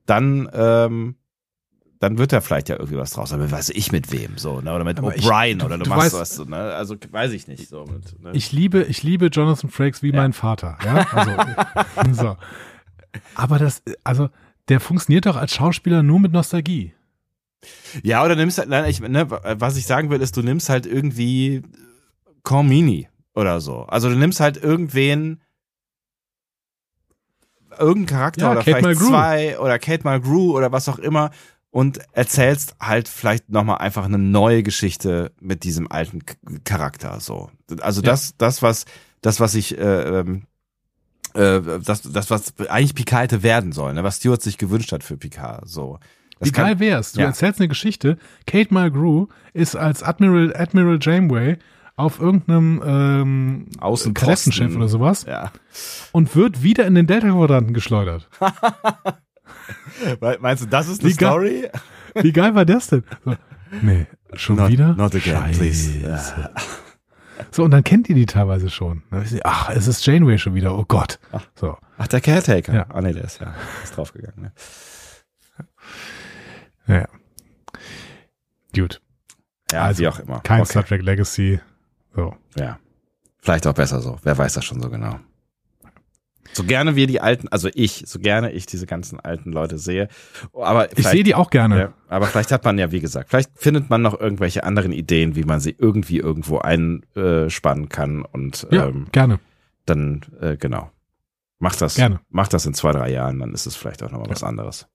Dann, 0.05 0.49
ähm, 0.53 1.15
dann 1.99 2.17
wird 2.17 2.33
da 2.33 2.41
vielleicht 2.41 2.69
ja 2.69 2.75
irgendwie 2.75 2.97
was 2.97 3.11
draus. 3.11 3.33
Aber 3.33 3.49
weiß 3.49 3.69
ich 3.69 3.91
mit 3.91 4.11
wem 4.11 4.37
so, 4.37 4.61
ne? 4.61 4.73
Oder 4.73 4.83
mit 4.83 4.99
O'Brien 4.99 5.63
oder 5.63 5.77
du, 5.77 5.85
du 5.85 5.89
machst 5.89 6.13
weißt- 6.13 6.19
was, 6.19 6.35
so, 6.35 6.43
ne? 6.43 6.57
Also 6.57 6.95
weiß 7.09 7.31
ich 7.31 7.47
nicht 7.47 7.67
so. 7.69 7.85
Mit, 7.85 8.21
ne? 8.21 8.31
Ich 8.33 8.51
liebe, 8.51 8.83
ich 8.83 9.01
liebe 9.03 9.27
Jonathan 9.27 9.69
Frakes 9.69 10.03
wie 10.03 10.09
Ja. 10.11 10.17
mein 10.17 10.33
Vater. 10.33 10.77
Ja, 10.83 11.07
also, 11.95 12.13
so. 12.23 12.37
Aber 13.33 13.57
das, 13.59 13.81
also, 14.03 14.29
der 14.67 14.79
funktioniert 14.79 15.25
doch 15.25 15.37
als 15.37 15.53
Schauspieler 15.55 16.03
nur 16.03 16.19
mit 16.19 16.33
Nostalgie. 16.33 16.93
Ja, 18.03 18.23
oder 18.23 18.35
nimmst 18.35 18.59
halt, 18.59 18.69
nein, 18.69 18.85
ich, 18.89 18.99
ne, 18.99 19.27
was 19.31 19.77
ich 19.77 19.87
sagen 19.87 20.09
will, 20.11 20.21
ist, 20.21 20.37
du 20.37 20.43
nimmst 20.43 20.69
halt 20.69 20.85
irgendwie 20.85 21.63
Cormini 22.43 23.07
oder 23.35 23.61
so. 23.61 23.81
Also 23.83 24.09
du 24.09 24.15
nimmst 24.15 24.39
halt 24.39 24.57
irgendwen, 24.57 25.41
irgendeinen 27.77 28.05
Charakter 28.05 28.41
Ja, 28.41 28.51
oder 28.51 28.59
Kate 28.63 28.77
vielleicht 28.77 28.83
Mulgrew. 28.85 29.07
zwei 29.09 29.59
oder 29.59 29.79
Kate 29.79 30.03
Mulgrew 30.07 30.55
oder 30.57 30.71
was 30.71 30.87
auch 30.89 30.99
immer 30.99 31.31
und 31.71 31.99
erzählst 32.13 32.75
halt 32.79 33.09
vielleicht 33.09 33.49
nochmal 33.49 33.79
einfach 33.79 34.05
eine 34.05 34.17
neue 34.17 34.63
Geschichte 34.63 35.33
mit 35.41 35.63
diesem 35.63 35.91
alten 35.91 36.21
Charakter, 36.63 37.19
so. 37.19 37.49
Also 37.81 38.01
Ja. 38.01 38.11
das, 38.11 38.35
das, 38.37 38.61
was, 38.61 38.85
das, 39.21 39.39
was 39.41 39.55
ich, 39.55 39.77
äh, 39.77 40.19
ähm, 40.19 40.43
äh, 41.33 41.59
das, 41.83 42.01
das, 42.03 42.29
was 42.29 42.53
eigentlich 42.69 42.95
Picard 42.95 43.23
hätte 43.23 43.43
werden 43.43 43.73
sollen, 43.73 43.95
ne? 43.95 44.03
was 44.05 44.17
Stewart 44.17 44.41
sich 44.41 44.57
gewünscht 44.57 44.93
hat 44.93 45.03
für 45.03 45.17
Picard, 45.17 45.67
so. 45.67 45.99
Das 46.39 46.49
Wie 46.49 46.51
geil 46.53 46.79
wär's? 46.79 47.13
Du 47.13 47.21
ja. 47.21 47.27
erzählst 47.27 47.59
eine 47.61 47.69
Geschichte. 47.69 48.17
Kate 48.45 48.73
Mulgrew 48.73 49.27
ist 49.53 49.75
als 49.77 50.03
Admiral, 50.03 50.53
Admiral 50.55 50.97
Janeway 51.01 51.57
auf 51.97 52.19
irgendeinem 52.19 52.81
ähm, 52.85 53.65
Außenposten. 53.79 54.75
Oder 54.75 54.87
sowas 54.87 55.25
Ja. 55.27 55.51
und 56.11 56.35
wird 56.35 56.63
wieder 56.63 56.85
in 56.85 56.95
den 56.95 57.07
Delta-Quadranten 57.07 57.73
geschleudert. 57.73 58.29
Meinst 60.39 60.63
du, 60.63 60.67
das 60.67 60.87
ist 60.87 61.01
geil- 61.01 61.13
Story? 61.15 61.69
Wie 62.15 62.31
geil 62.31 62.55
war 62.55 62.65
das 62.65 62.87
denn? 62.87 63.03
So, 63.23 63.35
nee, 63.81 64.07
schon 64.33 64.55
Not, 64.57 64.69
wieder? 64.69 64.93
not 64.95 65.15
again, 65.15 65.35
Scheiße. 65.37 65.59
please. 65.59 66.49
So, 67.51 67.63
und 67.63 67.71
dann 67.71 67.83
kennt 67.83 68.07
ihr 68.09 68.15
die 68.15 68.25
teilweise 68.25 68.69
schon. 68.69 69.03
Ach, 69.43 69.69
es 69.69 69.87
ist 69.87 70.05
Janeway 70.05 70.37
schon 70.37 70.55
wieder. 70.55 70.77
Oh 70.77 70.85
Gott. 70.87 71.19
So. 71.55 71.77
Ach, 71.97 72.07
der 72.07 72.21
Caretaker. 72.21 72.73
Ja. 72.73 72.85
Ah, 72.89 73.01
nee, 73.01 73.11
der 73.13 73.25
ist 73.25 73.39
ja 73.41 73.53
ist 73.83 73.97
draufgegangen. 73.97 74.41
Ne? 74.41 74.51
Ja. 76.87 77.07
Gut. 78.73 79.01
Ja, 79.71 79.83
Also, 79.83 80.03
wie 80.03 80.07
auch 80.07 80.19
immer. 80.19 80.39
Kein 80.41 80.61
okay. 80.61 80.69
Star 80.69 80.85
Trek 80.85 81.01
Legacy. 81.01 81.59
So. 82.15 82.35
Ja. 82.55 82.79
Vielleicht 83.39 83.67
auch 83.67 83.73
besser 83.73 84.01
so. 84.01 84.17
Wer 84.23 84.37
weiß 84.37 84.53
das 84.53 84.65
schon 84.65 84.81
so 84.81 84.89
genau. 84.89 85.19
So 86.53 86.63
gerne 86.63 86.95
wir 86.95 87.05
die 87.05 87.19
alten, 87.19 87.49
also 87.49 87.69
ich, 87.73 88.03
so 88.07 88.17
gerne 88.19 88.51
ich 88.51 88.65
diese 88.65 88.85
ganzen 88.85 89.19
alten 89.19 89.51
Leute 89.51 89.77
sehe. 89.77 90.07
Aber 90.53 90.97
Ich 90.97 91.05
sehe 91.05 91.23
die 91.23 91.35
auch 91.35 91.49
gerne. 91.49 91.77
Ja, 91.79 91.93
aber 92.07 92.27
vielleicht 92.27 92.51
hat 92.53 92.63
man 92.63 92.77
ja, 92.77 92.91
wie 92.91 93.01
gesagt, 93.01 93.29
vielleicht 93.29 93.51
findet 93.55 93.89
man 93.89 94.01
noch 94.01 94.17
irgendwelche 94.17 94.63
anderen 94.63 94.93
Ideen, 94.93 95.35
wie 95.35 95.43
man 95.43 95.59
sie 95.59 95.75
irgendwie 95.77 96.17
irgendwo 96.17 96.59
einspannen 96.59 97.89
kann 97.89 98.21
und 98.23 98.67
Ja, 98.71 98.87
ähm, 98.87 99.07
gerne. 99.11 99.39
dann, 99.85 100.21
äh, 100.39 100.55
genau. 100.55 100.91
Macht 101.59 101.81
das, 101.81 101.95
Gerne. 101.95 102.19
macht 102.29 102.53
das 102.53 102.65
in 102.65 102.73
zwei, 102.73 102.91
drei 102.93 103.11
Jahren, 103.11 103.39
dann 103.39 103.53
ist 103.53 103.65
es 103.65 103.75
vielleicht 103.75 104.01
auch 104.03 104.11
nochmal 104.11 104.29
was 104.29 104.43
anderes. 104.43 104.87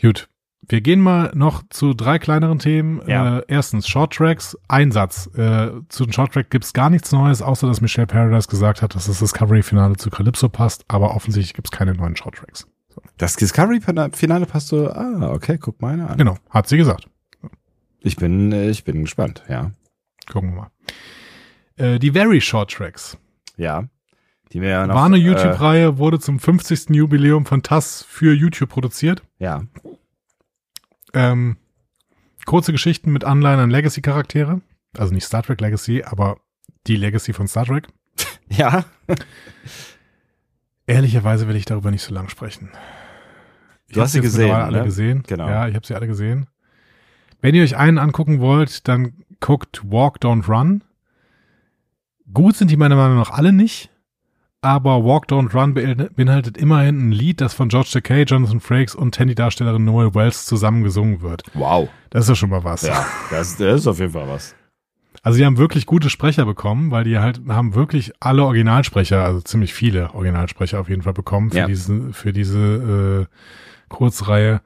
Gut. 0.00 0.28
Wir 0.68 0.80
gehen 0.80 1.00
mal 1.00 1.32
noch 1.34 1.62
zu 1.70 1.94
drei 1.94 2.18
kleineren 2.18 2.58
Themen. 2.58 3.02
Ja. 3.06 3.38
Äh, 3.38 3.44
erstens, 3.48 3.88
Short 3.88 4.12
Tracks, 4.12 4.56
Einsatz. 4.68 5.26
Äh, 5.34 5.70
zu 5.88 6.04
den 6.04 6.12
Short 6.12 6.32
Track 6.32 6.50
gibt's 6.50 6.72
gar 6.72 6.90
nichts 6.90 7.10
Neues, 7.12 7.42
außer 7.42 7.66
dass 7.66 7.80
Michelle 7.80 8.06
Paradise 8.06 8.48
gesagt 8.48 8.82
hat, 8.82 8.94
dass 8.94 9.06
das 9.06 9.18
Discovery-Finale 9.18 9.96
zu 9.96 10.10
Calypso 10.10 10.48
passt, 10.48 10.84
aber 10.88 11.14
offensichtlich 11.14 11.54
gibt's 11.54 11.70
keine 11.70 11.94
neuen 11.94 12.14
Short 12.14 12.36
Tracks. 12.36 12.66
Das 13.16 13.36
Discovery-Finale 13.36 14.46
passt 14.46 14.68
so, 14.68 14.90
ah, 14.90 15.32
okay, 15.32 15.58
guck 15.58 15.80
mal 15.80 15.94
einer 15.94 16.10
an. 16.10 16.18
Genau, 16.18 16.36
hat 16.50 16.68
sie 16.68 16.76
gesagt. 16.76 17.08
Ich 18.00 18.16
bin, 18.16 18.52
äh, 18.52 18.70
ich 18.70 18.84
bin 18.84 19.02
gespannt, 19.02 19.42
ja. 19.48 19.72
Gucken 20.30 20.54
wir 20.54 20.56
mal. 20.62 20.70
Äh, 21.76 21.98
die 21.98 22.12
Very 22.12 22.40
Short 22.40 22.70
Tracks. 22.70 23.18
Ja. 23.56 23.84
Die 24.52 24.60
mir 24.60 24.70
ja 24.70 24.86
noch, 24.86 24.94
War 24.94 25.06
eine 25.06 25.16
äh, 25.16 25.20
YouTube-Reihe, 25.20 25.98
wurde 25.98 26.18
zum 26.18 26.38
50. 26.38 26.90
Jubiläum 26.90 27.46
von 27.46 27.62
TAS 27.62 28.04
für 28.08 28.32
YouTube 28.34 28.70
produziert. 28.70 29.22
Ja. 29.38 29.62
Ähm, 31.14 31.56
kurze 32.46 32.72
Geschichten 32.72 33.12
mit 33.12 33.24
Anleihen 33.24 33.60
an 33.60 33.70
Legacy-Charaktere. 33.70 34.60
Also 34.96 35.12
nicht 35.14 35.24
Star 35.24 35.42
Trek 35.42 35.60
Legacy, 35.60 36.02
aber 36.02 36.38
die 36.86 36.96
Legacy 36.96 37.32
von 37.32 37.48
Star 37.48 37.66
Trek. 37.66 37.88
Ja. 38.52 38.84
Ehrlicherweise 40.86 41.46
will 41.46 41.54
ich 41.54 41.66
darüber 41.66 41.92
nicht 41.92 42.02
so 42.02 42.12
lang 42.12 42.28
sprechen. 42.28 42.72
Ich 43.86 43.94
Du 43.94 44.00
hast 44.00 44.10
sie 44.10 44.20
gesehen, 44.20 44.50
alle 44.50 44.78
ne? 44.78 44.84
gesehen. 44.84 45.22
Genau. 45.24 45.48
Ja, 45.48 45.68
ich 45.68 45.76
habe 45.76 45.86
sie 45.86 45.94
alle 45.94 46.08
gesehen. 46.08 46.48
Wenn 47.40 47.54
ihr 47.54 47.62
euch 47.62 47.76
einen 47.76 47.98
angucken 47.98 48.40
wollt, 48.40 48.88
dann 48.88 49.24
guckt 49.38 49.82
Walk, 49.84 50.18
Don't 50.18 50.48
Run. 50.48 50.82
Gut 52.32 52.56
sind 52.56 52.72
die 52.72 52.76
meiner 52.76 52.96
Meinung 52.96 53.18
nach 53.18 53.30
alle 53.30 53.52
nicht, 53.52 53.90
aber 54.62 55.04
Walk, 55.04 55.26
Don't 55.28 55.54
Run 55.54 55.74
bein- 55.74 56.08
beinhaltet 56.14 56.56
immerhin 56.58 57.08
ein 57.08 57.12
Lied, 57.12 57.40
das 57.40 57.54
von 57.54 57.68
George 57.68 57.90
Takei, 57.92 58.22
Jonathan 58.22 58.60
Frakes 58.60 58.94
und 58.94 59.14
Tandy-Darstellerin 59.14 59.84
Noel 59.84 60.14
Wells 60.14 60.44
zusammen 60.46 60.82
gesungen 60.84 61.22
wird. 61.22 61.42
Wow. 61.54 61.88
Das 62.10 62.24
ist 62.24 62.28
ja 62.30 62.34
schon 62.34 62.50
mal 62.50 62.62
was. 62.64 62.82
Ja, 62.82 63.06
das, 63.30 63.56
das 63.56 63.80
ist 63.80 63.86
auf 63.86 63.98
jeden 63.98 64.12
Fall 64.12 64.28
was. 64.28 64.54
Also 65.22 65.38
die 65.38 65.44
haben 65.44 65.58
wirklich 65.58 65.86
gute 65.86 66.08
Sprecher 66.08 66.46
bekommen, 66.46 66.90
weil 66.90 67.04
die 67.04 67.18
halt 67.18 67.40
haben 67.48 67.74
wirklich 67.74 68.12
alle 68.20 68.44
Originalsprecher, 68.44 69.22
also 69.24 69.40
ziemlich 69.40 69.74
viele 69.74 70.14
Originalsprecher 70.14 70.80
auf 70.80 70.88
jeden 70.88 71.02
Fall 71.02 71.12
bekommen 71.12 71.50
für 71.50 71.58
Ja. 71.58 71.66
diese 71.66 72.12
für 72.12 72.32
diese 72.32 73.28
äh, 73.28 73.36
Kurzreihe. 73.88 74.62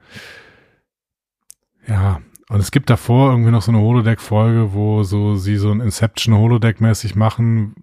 Ja, 1.87 2.19
und 2.49 2.59
es 2.59 2.71
gibt 2.71 2.89
davor 2.89 3.31
irgendwie 3.31 3.51
noch 3.51 3.61
so 3.63 3.71
eine 3.71 3.81
Holodeck-Folge, 3.81 4.73
wo 4.73 5.03
so 5.03 5.35
sie 5.35 5.57
so 5.57 5.71
ein 5.71 5.81
Inception 5.81 6.35
Holodeck-mäßig 6.35 7.15
machen, 7.15 7.75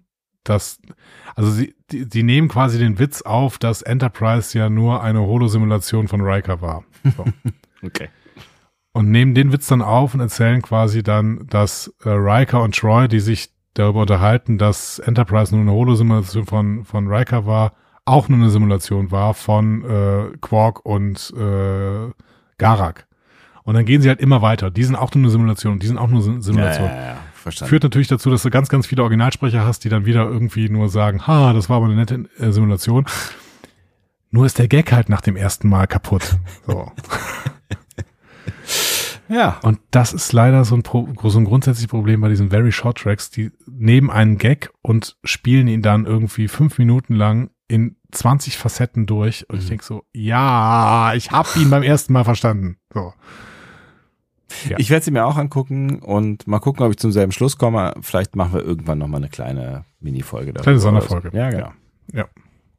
dass 0.43 0.79
also 1.35 1.49
sie 1.51 1.75
die, 1.91 2.07
die 2.07 2.23
nehmen 2.23 2.47
quasi 2.47 2.77
den 2.79 2.99
Witz 2.99 3.21
auf, 3.21 3.57
dass 3.57 3.81
Enterprise 3.81 4.57
ja 4.57 4.69
nur 4.69 5.01
eine 5.03 5.21
Holosimulation 5.21 6.07
von 6.07 6.21
Riker 6.21 6.61
war. 6.61 6.83
So 7.15 7.25
Okay. 7.85 8.09
und 8.93 9.11
nehmen 9.11 9.33
den 9.35 9.51
Witz 9.51 9.67
dann 9.67 9.81
auf 9.81 10.13
und 10.13 10.19
erzählen 10.21 10.61
quasi 10.61 11.03
dann, 11.03 11.45
dass 11.49 11.93
äh, 12.05 12.09
Riker 12.09 12.61
und 12.61 12.75
Troy, 12.75 13.07
die 13.07 13.19
sich 13.19 13.49
darüber 13.73 14.01
unterhalten, 14.01 14.57
dass 14.57 14.99
Enterprise 14.99 15.53
nur 15.53 15.61
eine 15.63 15.71
Holosimulation 15.73 16.45
von, 16.45 16.85
von 16.85 17.07
Riker 17.07 17.45
war, 17.45 17.73
auch 18.05 18.29
nur 18.29 18.37
eine 18.39 18.49
Simulation 18.49 19.11
war 19.11 19.33
von 19.33 19.83
äh, 19.83 20.37
Quark 20.41 20.85
und 20.85 21.33
äh, 21.35 22.11
Garak. 22.57 23.07
Und 23.63 23.75
dann 23.75 23.85
gehen 23.85 24.01
sie 24.01 24.09
halt 24.09 24.19
immer 24.19 24.41
weiter. 24.41 24.69
Die 24.71 24.83
sind 24.83 24.95
auch 24.95 25.13
nur 25.15 25.23
eine 25.23 25.31
Simulation, 25.31 25.79
die 25.79 25.87
sind 25.87 25.97
auch 25.97 26.09
nur 26.09 26.21
eine 26.21 26.35
Ja, 26.35 26.41
Simulation. 26.41 26.87
ja, 26.89 26.95
ja, 27.01 27.17
verstanden. 27.43 27.69
Führt 27.69 27.83
natürlich 27.83 28.07
dazu, 28.07 28.29
dass 28.29 28.43
du 28.43 28.49
ganz, 28.49 28.69
ganz 28.69 28.87
viele 28.87 29.03
Originalsprecher 29.03 29.65
hast, 29.65 29.83
die 29.83 29.89
dann 29.89 30.05
wieder 30.05 30.23
irgendwie 30.23 30.69
nur 30.69 30.89
sagen, 30.89 31.27
ha, 31.27 31.53
das 31.53 31.69
war 31.69 31.77
aber 31.77 31.85
eine 31.85 31.95
nette 31.95 32.25
äh, 32.39 32.51
Simulation. 32.51 33.05
Nur 34.31 34.47
ist 34.47 34.57
der 34.57 34.67
Gag 34.67 34.91
halt 34.91 35.09
nach 35.09 35.21
dem 35.21 35.35
ersten 35.35 35.69
Mal 35.69 35.87
kaputt. 35.87 36.37
So. 36.65 36.91
ja. 39.27 39.59
Und 39.61 39.79
das 39.91 40.13
ist 40.13 40.31
leider 40.33 40.63
so 40.63 40.75
ein, 40.75 40.83
Pro 40.83 41.07
so 41.23 41.37
ein 41.37 41.45
grundsätzliches 41.45 41.89
Problem 41.89 42.21
bei 42.21 42.29
diesen 42.29 42.49
Very 42.49 42.71
Short 42.71 42.97
Tracks. 42.97 43.29
Die 43.29 43.51
nehmen 43.67 44.09
einen 44.09 44.37
Gag 44.37 44.71
und 44.81 45.17
spielen 45.23 45.67
ihn 45.67 45.81
dann 45.81 46.05
irgendwie 46.05 46.47
fünf 46.47 46.77
Minuten 46.77 47.15
lang 47.15 47.49
in 47.67 47.97
20 48.11 48.57
Facetten 48.57 49.05
durch. 49.05 49.49
Und 49.49 49.59
ich 49.59 49.67
denke 49.67 49.83
so, 49.83 50.03
ja, 50.13 51.13
ich 51.15 51.31
habe 51.31 51.49
ihn 51.59 51.69
beim 51.69 51.83
ersten 51.83 52.13
Mal 52.13 52.23
verstanden. 52.23 52.77
So. 52.93 53.13
Ja. 54.69 54.77
Ich 54.79 54.89
werde 54.89 55.03
sie 55.05 55.11
mir 55.11 55.25
auch 55.25 55.37
angucken 55.37 55.99
und 55.99 56.47
mal 56.47 56.59
gucken, 56.59 56.85
ob 56.85 56.91
ich 56.91 56.97
zum 56.97 57.11
selben 57.11 57.31
Schluss 57.31 57.57
komme. 57.57 57.93
Vielleicht 58.01 58.35
machen 58.35 58.53
wir 58.53 58.61
irgendwann 58.61 58.97
nochmal 58.97 59.21
eine 59.21 59.29
kleine 59.29 59.85
Mini-Folge 59.99 60.53
darüber. 60.53 60.63
Kleine 60.63 60.79
Sonderfolge. 60.79 61.31
Ja, 61.33 61.49
genau. 61.49 61.71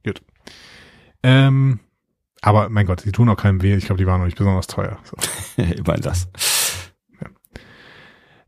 Gut. 0.05 0.22
Ähm, 1.22 1.80
aber 2.42 2.68
mein 2.68 2.86
Gott, 2.86 3.05
die 3.05 3.12
tun 3.12 3.28
auch 3.30 3.36
keinem 3.36 3.62
weh. 3.62 3.74
Ich 3.74 3.86
glaube, 3.86 3.98
die 3.98 4.06
waren 4.06 4.20
noch 4.20 4.26
nicht 4.26 4.36
besonders 4.36 4.66
teuer. 4.66 4.98
So. 5.05 5.16
Immerhin 5.62 6.02
das. 6.02 6.28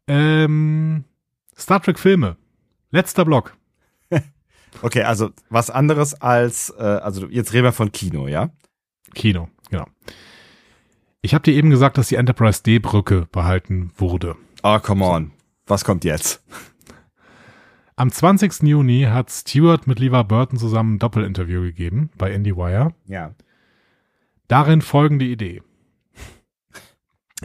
Ähm, 0.07 1.05
Star 1.59 1.83
Trek 1.83 1.99
Filme. 1.99 2.37
Letzter 2.91 3.25
Block. 3.25 3.57
Okay, 4.83 5.05
also 5.05 5.31
was 5.49 5.71
anderes 5.71 6.13
als, 6.21 6.69
äh, 6.79 6.83
also 6.83 7.29
jetzt 7.29 7.55
reden 7.55 7.65
wir 7.65 7.73
von 7.73 7.93
Kino, 7.93 8.29
ja? 8.29 8.51
Kino, 9.15 9.49
genau. 9.71 9.87
Ich 11.27 11.35
habe 11.35 11.43
dir 11.43 11.55
eben 11.55 11.71
gesagt, 11.71 11.99
dass 11.99 12.07
die 12.07 12.15
Enterprise 12.15 12.63
D-Brücke 12.63 13.27
behalten 13.33 13.91
wurde. 13.97 14.37
Oh, 14.63 14.79
come 14.79 15.05
on. 15.05 15.33
Was 15.67 15.85
kommt 15.85 16.05
jetzt? 16.05 16.41
Am 17.97 18.13
20. 18.13 18.63
Juni 18.63 19.09
hat 19.11 19.33
Stewart 19.33 19.89
mit 19.89 19.99
Levar 19.99 20.23
Burton 20.23 20.57
zusammen 20.57 20.95
ein 20.95 20.99
Doppelinterview 21.01 21.63
gegeben 21.63 22.11
bei 22.17 22.31
IndieWire. 22.31 22.95
Ja. 23.09 23.35
Darin 24.47 24.83
folgende 24.83 25.25
Idee. 25.25 25.63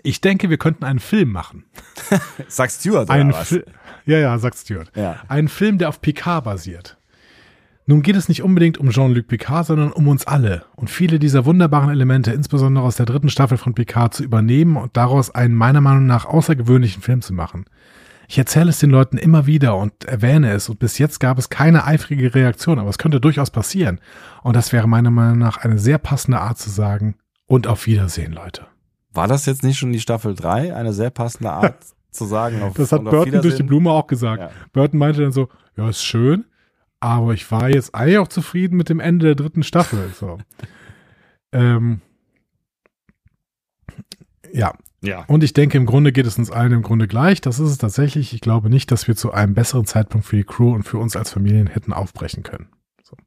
Ich 0.04 0.22
denke, 0.22 0.52
wir 0.52 0.60
könnten 0.60 0.84
einen 0.84 1.00
Film 1.00 1.32
machen. 1.32 1.66
Sag 2.50 2.70
Stewart 2.70 3.06
oder 3.10 3.14
Ein 3.14 3.34
was? 3.34 3.48
Fi- 3.48 3.64
ja, 4.06 4.20
ja, 4.20 4.38
sagt 4.38 4.60
Stewart. 4.60 4.92
Ja. 4.96 5.22
Ein 5.28 5.48
Film, 5.48 5.80
der 5.80 5.90
auf 5.90 6.02
Picard 6.02 6.44
basiert. 6.44 7.00
Nun 7.86 8.02
geht 8.04 8.16
es 8.16 8.30
nicht 8.30 8.44
unbedingt 8.44 8.78
um 8.78 8.90
Jean-Luc 8.90 9.28
Picard, 9.28 9.66
sondern 9.66 9.92
um 9.92 10.08
uns 10.08 10.26
alle 10.28 10.66
und 10.76 10.90
viele 10.90 11.20
dieser 11.20 11.46
wunderbaren 11.46 11.90
Elemente, 11.90 12.32
insbesondere 12.32 12.86
aus 12.86 12.96
der 12.96 13.06
dritten 13.06 13.30
Staffel 13.30 13.58
von 13.58 13.74
Picard, 13.74 14.14
zu 14.14 14.24
übernehmen 14.24 14.78
und 14.78 14.96
daraus 14.96 15.34
einen 15.34 15.56
meiner 15.56 15.82
Meinung 15.82 16.06
nach 16.06 16.26
außergewöhnlichen 16.26 17.02
Film 17.02 17.22
zu 17.22 17.34
machen. 17.34 17.66
Ich 18.28 18.38
erzähle 18.38 18.70
es 18.70 18.80
den 18.80 18.92
Leuten 18.92 19.18
immer 19.18 19.46
wieder 19.46 19.76
und 19.76 20.06
erwähne 20.06 20.52
es 20.52 20.70
und 20.70 20.80
bis 20.80 20.98
jetzt 21.00 21.20
gab 21.20 21.38
es 21.38 21.50
keine 21.50 21.86
eifrige 21.86 22.34
Reaktion, 22.34 22.80
aber 22.80 22.90
es 22.90 22.98
könnte 22.98 23.20
durchaus 23.20 23.50
passieren. 23.50 24.00
Und 24.42 24.56
das 24.56 24.72
wäre 24.72 24.88
meiner 24.88 25.12
Meinung 25.12 25.40
nach 25.40 25.58
eine 25.58 25.78
sehr 25.78 25.98
passende 25.98 26.40
Art 26.40 26.58
zu 26.58 26.70
sagen, 26.70 27.16
und 27.52 27.68
auf 27.68 27.86
Wiedersehen, 27.86 28.32
Leute. 28.32 28.66
War 29.12 29.28
das 29.28 29.46
jetzt 29.46 29.62
nicht 29.62 29.78
schon 29.78 29.92
die 29.92 30.00
Staffel 30.00 30.36
3? 30.36 30.74
Eine 30.74 30.94
sehr 30.94 31.10
passende 31.10 31.52
Art 31.52 31.76
zu 32.12 32.24
sagen. 32.24 32.62
Auf, 32.62 32.76
Das 32.76 32.94
hat 32.94 33.04
Burton 33.04 33.42
durch 33.42 33.56
die? 33.56 33.64
Blume 33.64 33.92
auch 33.92 34.08
gesagt. 34.08 34.42
Ja. 34.42 34.52
Burton 34.72 34.98
meinte 34.98 35.22
dann 35.22 35.34
so, 35.34 35.50
ja, 35.76 35.90
ist 35.90 36.02
schön, 36.02 36.46
aber 37.02 37.34
ich 37.34 37.50
war 37.52 37.70
jetzt 37.70 37.94
eigentlich 37.94 38.20
auch 38.20 38.28
zufrieden 38.30 38.78
mit 38.78 38.88
dem 38.88 39.00
Ende 39.02 39.26
der 39.28 39.36
dritten 39.36 39.64
Staffel. 39.64 40.12
So. 40.18 40.38
ähm, 41.52 42.00
ja, 44.54 44.74
Ja. 45.02 45.24
und 45.26 45.44
ich 45.44 45.54
denke, 45.54 45.78
im 45.78 45.86
Grunde 45.86 46.12
geht 46.12 46.26
es 46.26 46.38
uns 46.38 46.52
allen 46.52 46.72
im 46.72 46.82
Grunde 46.82 47.08
gleich. 47.08 47.42
Das 47.42 47.60
ist 47.60 47.70
es 47.70 47.78
tatsächlich. 47.78 48.34
Ich 48.34 48.42
glaube 48.42 48.70
nicht, 48.70 48.92
dass 48.92 49.08
wir 49.08 49.16
zu 49.16 49.32
einem 49.32 49.54
besseren 49.54 49.86
Zeitpunkt 49.86 50.26
für 50.28 50.36
die 50.38 50.44
Crew 50.44 50.74
und 50.74 50.84
für 50.84 50.98
uns 50.98 51.16
als 51.16 51.32
Familien 51.32 51.68
hätten 51.68 51.92
aufbrechen 51.94 52.44
können. 52.44 52.70
So. 53.04 53.18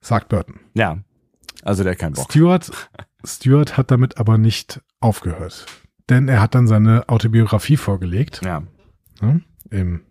Sagt 0.00 0.28
Burton. 0.28 0.60
Ja. 0.74 0.98
Also 1.62 1.84
der 1.84 1.96
keinen 1.96 2.14
Bock. 2.14 2.30
Stewart, 2.30 2.70
Stewart 3.24 3.76
hat 3.76 3.90
damit 3.90 4.18
aber 4.18 4.38
nicht 4.38 4.80
aufgehört. 5.00 5.66
Denn 6.08 6.28
er 6.28 6.40
hat 6.40 6.54
dann 6.54 6.66
seine 6.68 7.08
Autobiografie 7.08 7.76
vorgelegt. 7.76 8.40
Ja. 8.44 8.62
Ne? 9.20 9.42
Im 9.70 10.02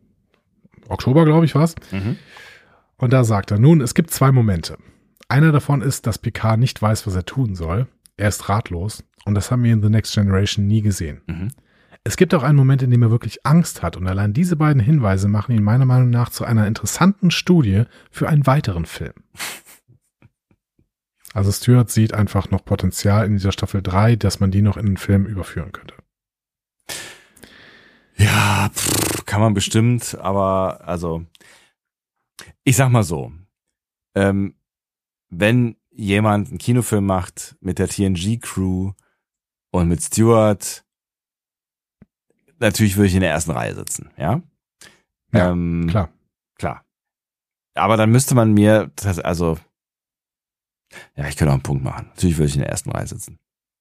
Oktober, 0.90 1.26
glaube 1.26 1.46
ich, 1.46 1.56
war's. 1.56 1.76
Mhm. 1.92 2.18
Und 2.98 3.14
da 3.14 3.24
sagt 3.24 3.52
er, 3.52 3.60
nun, 3.60 3.82
es 3.82 3.94
gibt 3.94 4.12
zwei 4.12 4.32
Momente. 4.32 4.78
Einer 5.28 5.52
davon 5.52 5.82
ist, 5.82 6.08
dass 6.08 6.20
Picard 6.20 6.60
nicht 6.60 6.82
weiß, 6.82 7.08
was 7.08 7.16
er 7.16 7.26
tun 7.26 7.56
soll. 7.56 7.88
Er 8.18 8.30
ist 8.30 8.48
ratlos. 8.48 9.04
Und 9.26 9.36
das 9.36 9.52
haben 9.52 9.64
wir 9.64 9.74
in 9.74 9.82
The 9.82 9.90
Next 9.90 10.14
Generation 10.14 10.68
nie 10.68 10.82
gesehen. 10.82 11.22
Mhm. 11.28 11.50
Es 12.04 12.18
gibt 12.18 12.36
auch 12.36 12.44
einen 12.44 12.58
Moment, 12.58 12.84
in 12.84 12.92
dem 12.92 13.02
er 13.02 13.10
wirklich 13.10 13.46
Angst 13.46 13.82
hat. 13.82 13.98
Und 13.98 14.08
allein 14.08 14.32
diese 14.32 14.56
beiden 14.56 14.82
Hinweise 14.82 15.28
machen 15.28 15.56
ihn 15.56 15.64
meiner 15.64 15.86
Meinung 15.86 16.12
nach 16.12 16.30
zu 16.30 16.46
einer 16.46 16.68
interessanten 16.68 17.32
Studie 17.32 17.84
für 18.12 18.30
einen 18.30 18.46
weiteren 18.46 18.86
Film. 18.86 19.14
Also 21.34 21.52
Stewart 21.52 21.90
sieht 21.90 22.14
einfach 22.14 22.52
noch 22.52 22.64
Potenzial 22.64 23.26
in 23.26 23.34
dieser 23.34 23.52
Staffel 23.52 23.82
3, 23.82 24.16
dass 24.16 24.40
man 24.40 24.52
die 24.52 24.62
noch 24.62 24.78
in 24.78 24.86
den 24.86 24.98
Film 24.98 25.26
überführen 25.26 25.72
könnte. 25.72 25.96
Ja, 28.18 28.70
pff, 28.74 29.26
kann 29.26 29.42
man 29.42 29.54
bestimmt, 29.54 30.16
aber 30.20 30.82
also, 30.88 31.26
ich 32.64 32.76
sag 32.76 32.90
mal 32.90 33.04
so, 33.04 33.32
ähm, 34.16 34.56
wenn 35.30 35.76
jemand 35.92 36.50
einen 36.50 36.58
Kinofilm 36.58 37.06
macht 37.06 37.56
mit 37.60 37.80
der 37.80 37.90
TNG-Crew 37.90 38.94
und 39.72 39.88
mit 39.88 40.02
Stewart, 40.02 40.86
natürlich 42.60 42.96
würde 42.96 43.08
ich 43.08 43.16
in 43.16 43.22
der 43.22 43.32
ersten 43.32 43.52
Reihe 43.52 43.76
sitzen, 43.76 44.10
ja? 44.18 44.42
Ja, 45.34 45.52
ähm, 45.52 45.88
Klar. 45.90 46.10
Klar. 46.56 46.86
Aber 47.74 47.98
dann 47.98 48.12
müsste 48.12 48.36
man 48.36 48.54
mir, 48.54 48.92
das, 48.96 49.20
also, 49.20 49.58
ja, 51.16 51.28
ich 51.28 51.36
könnte 51.36 51.50
auch 51.52 51.56
einen 51.56 51.64
Punkt 51.64 51.84
machen. 51.84 52.08
Natürlich 52.08 52.38
würde 52.38 52.48
ich 52.48 52.56
in 52.56 52.62
der 52.62 52.70
ersten 52.70 52.92
Reihe 52.92 53.08
sitzen. 53.08 53.38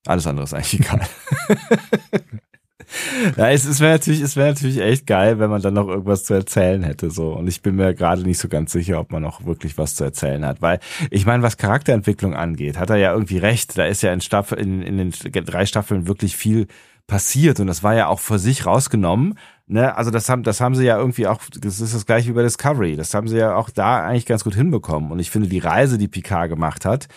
Alles 0.06 0.27
andere 0.27 0.44
ist 0.44 0.55
eigentlich 0.55 0.81
egal. 0.81 1.06
ja, 3.36 3.51
es, 3.51 3.65
es 3.65 3.81
wäre 3.81 3.93
natürlich, 3.93 4.20
es 4.20 4.36
wäre 4.36 4.48
natürlich 4.48 4.81
echt 4.81 5.06
geil, 5.06 5.39
wenn 5.39 5.51
man 5.51 5.62
dann 5.62 5.74
noch 5.74 5.89
irgendwas 5.89 6.24
zu 6.24 6.35
erzählen 6.35 6.82
hätte, 6.82 7.11
so. 7.11 7.32
Und 7.32 7.47
ich 7.47 7.62
bin 7.62 7.77
mir 7.77 7.94
gerade 7.94 8.23
nicht 8.23 8.39
so 8.39 8.48
ganz 8.48 8.73
sicher, 8.73 9.01
ob 9.01 9.12
man 9.12 9.23
noch 9.23 9.44
wirklich 9.44 9.78
was 9.78 9.94
zu 9.94 10.05
erzählen 10.05 10.44
hat, 10.44 10.62
weil 10.62 10.81
ich 11.11 11.27
meine, 11.27 11.43
was 11.43 11.56
Charakterentwicklung 11.56 12.35
angeht, 12.35 12.78
hat 12.78 12.90
er 12.90 12.97
ja 12.97 13.12
irgendwie 13.12 13.39
recht. 13.39 13.77
Da 13.78 13.86
ist 13.86 14.02
ja 14.02 14.12
in 14.12 14.20
Staffel, 14.20 14.59
in, 14.59 14.82
in 14.82 14.98
den 14.98 15.12
drei 15.44 15.66
Staffeln 15.66 16.06
wirklich 16.06 16.36
viel 16.36 16.66
passiert 17.06 17.61
und 17.61 17.66
das 17.66 17.82
war 17.82 17.94
ja 17.94 18.09
auch 18.09 18.20
für 18.20 18.39
sich 18.39 18.66
rausgenommen. 18.66 19.39
Ne, 19.66 19.97
also 19.97 20.11
das 20.11 20.28
haben, 20.28 20.43
das 20.43 20.61
haben 20.61 20.74
sie 20.74 20.85
ja 20.85 20.98
irgendwie 20.98 21.27
auch, 21.27 21.40
das 21.59 21.81
ist 21.81 21.94
das 21.94 22.05
gleiche 22.05 22.28
wie 22.28 22.35
bei 22.35 22.43
Discovery. 22.43 22.97
Das 22.97 23.15
haben 23.15 23.28
sie 23.28 23.39
ja 23.39 23.55
auch 23.56 23.70
da 23.70 24.05
eigentlich 24.05 24.27
ganz 24.27 24.44
gut 24.44 24.55
hinbekommen. 24.55 25.11
Und 25.11 25.20
ich 25.20 25.31
finde 25.31 25.48
die 25.48 25.59
Reise, 25.59 25.97
die 25.97 26.09
Picard 26.09 26.51
gemacht 26.51 26.85
hat, 26.85 27.09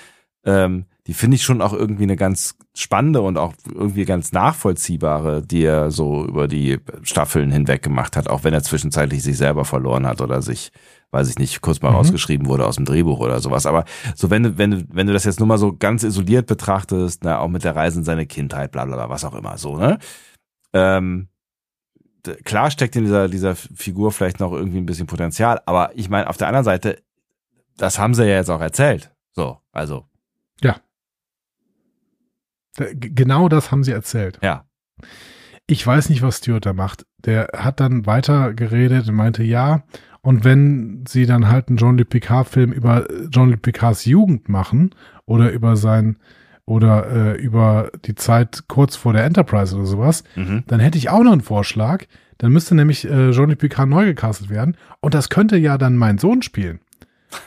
ähm, 0.46 0.86
die 1.08 1.14
finde 1.14 1.36
ich 1.36 1.44
schon 1.44 1.62
auch 1.62 1.72
irgendwie 1.74 2.04
eine 2.04 2.18
ganz 2.18 2.56
spannende 2.76 3.22
und 3.22 3.38
auch 3.38 3.54
irgendwie 3.74 4.04
ganz 4.06 4.34
nachvollziehbare, 4.34 5.42
die 5.42 5.64
er 5.64 5.90
so 5.90 6.26
über 6.26 6.48
die 6.50 6.80
Staffeln 7.04 7.50
hinweg 7.52 7.82
gemacht 7.82 8.18
hat, 8.18 8.30
auch 8.30 8.44
wenn 8.44 8.54
er 8.54 8.62
zwischenzeitlich 8.62 9.24
sich 9.24 9.38
selber 9.38 9.64
verloren 9.64 10.06
hat 10.06 10.20
oder 10.22 10.42
sich, 10.42 10.72
weiß 11.12 11.30
ich 11.30 11.40
nicht, 11.40 11.62
kurz 11.62 11.82
mal 11.82 11.92
Mhm. 11.92 11.96
rausgeschrieben 11.96 12.48
wurde 12.48 12.66
aus 12.66 12.76
dem 12.76 12.84
Drehbuch 12.84 13.20
oder 13.22 13.40
sowas. 13.40 13.66
Aber 13.66 13.86
so 14.16 14.30
wenn 14.30 14.44
du, 14.44 14.58
wenn 14.58 14.72
du, 14.72 14.86
wenn 14.92 15.08
du 15.08 15.14
das 15.14 15.24
jetzt 15.24 15.40
nur 15.40 15.48
mal 15.48 15.58
so 15.58 15.76
ganz 15.78 16.04
isoliert 16.04 16.46
betrachtest, 16.46 17.24
ne, 17.24 17.40
auch 17.40 17.48
mit 17.48 17.64
der 17.64 17.76
Reise 17.76 18.00
in 18.00 18.04
seine 18.06 18.26
Kindheit, 18.26 18.72
bla 18.74 18.84
bla 18.84 18.96
bla, 18.98 19.10
was 19.10 19.24
auch 19.24 19.34
immer, 19.36 19.58
so, 19.58 19.78
ne? 19.78 19.98
Ähm, 20.74 21.30
klar 22.44 22.70
steckt 22.70 22.98
in 22.98 23.06
dieser, 23.06 23.30
dieser 23.30 23.56
Figur 23.56 24.12
vielleicht 24.12 24.42
noch 24.42 24.52
irgendwie 24.52 24.80
ein 24.80 24.86
bisschen 24.86 25.08
Potenzial, 25.08 25.62
aber 25.66 25.92
ich 25.96 26.10
meine, 26.10 26.30
auf 26.30 26.36
der 26.36 26.48
anderen 26.48 26.66
Seite, 26.66 27.02
das 27.78 27.98
haben 27.98 28.14
sie 28.14 28.24
ja 28.28 28.36
jetzt 28.36 28.50
auch 28.50 28.60
erzählt. 28.60 29.12
So, 29.34 29.60
also, 29.72 30.04
Genau 32.96 33.50
das 33.50 33.72
haben 33.72 33.84
sie 33.84 33.92
erzählt. 33.92 34.40
ja. 34.42 34.64
Ich 35.70 35.86
weiß 35.86 36.10
nicht, 36.10 36.22
was 36.22 36.38
Stewart 36.38 36.66
da 36.66 36.72
macht. 36.72 37.06
Der 37.26 37.50
hat 37.54 37.82
dann 37.82 38.06
weiter 38.06 38.54
geredet 38.54 39.10
und 39.10 39.16
meinte, 39.16 39.44
ja, 39.44 39.84
und 40.22 40.46
wenn 40.46 41.04
sie 41.08 41.26
dann 41.26 41.50
halt 41.50 41.68
einen 41.68 41.78
Jean-Luc 41.78 42.08
Picard-Film 42.10 42.72
über 42.72 43.10
äh, 43.10 43.30
Jean-Luc 43.30 43.62
Picards 43.64 44.06
Jugend 44.06 44.48
machen 44.48 44.96
oder 45.26 45.52
über 45.52 45.76
sein 45.76 46.18
oder 46.66 47.10
äh, 47.36 47.38
über 47.42 47.92
die 48.06 48.16
Zeit 48.16 48.64
kurz 48.70 48.96
vor 48.96 49.12
der 49.12 49.26
Enterprise 49.26 49.76
oder 49.76 49.86
sowas, 49.86 50.24
Mhm. 50.36 50.64
dann 50.68 50.80
hätte 50.80 50.98
ich 50.98 51.10
auch 51.10 51.22
noch 51.24 51.34
einen 51.34 51.42
Vorschlag. 51.42 52.06
Dann 52.38 52.54
müsste 52.54 52.74
nämlich 52.76 53.04
äh, 53.04 53.32
Jean-Luc 53.32 53.58
Picard 53.58 53.90
neu 53.90 54.06
gecastet 54.06 54.50
werden. 54.50 54.78
Und 55.02 55.14
das 55.16 55.28
könnte 55.30 55.58
ja 55.58 55.78
dann 55.78 55.98
mein 55.98 56.18
Sohn 56.18 56.44
spielen. 56.44 56.80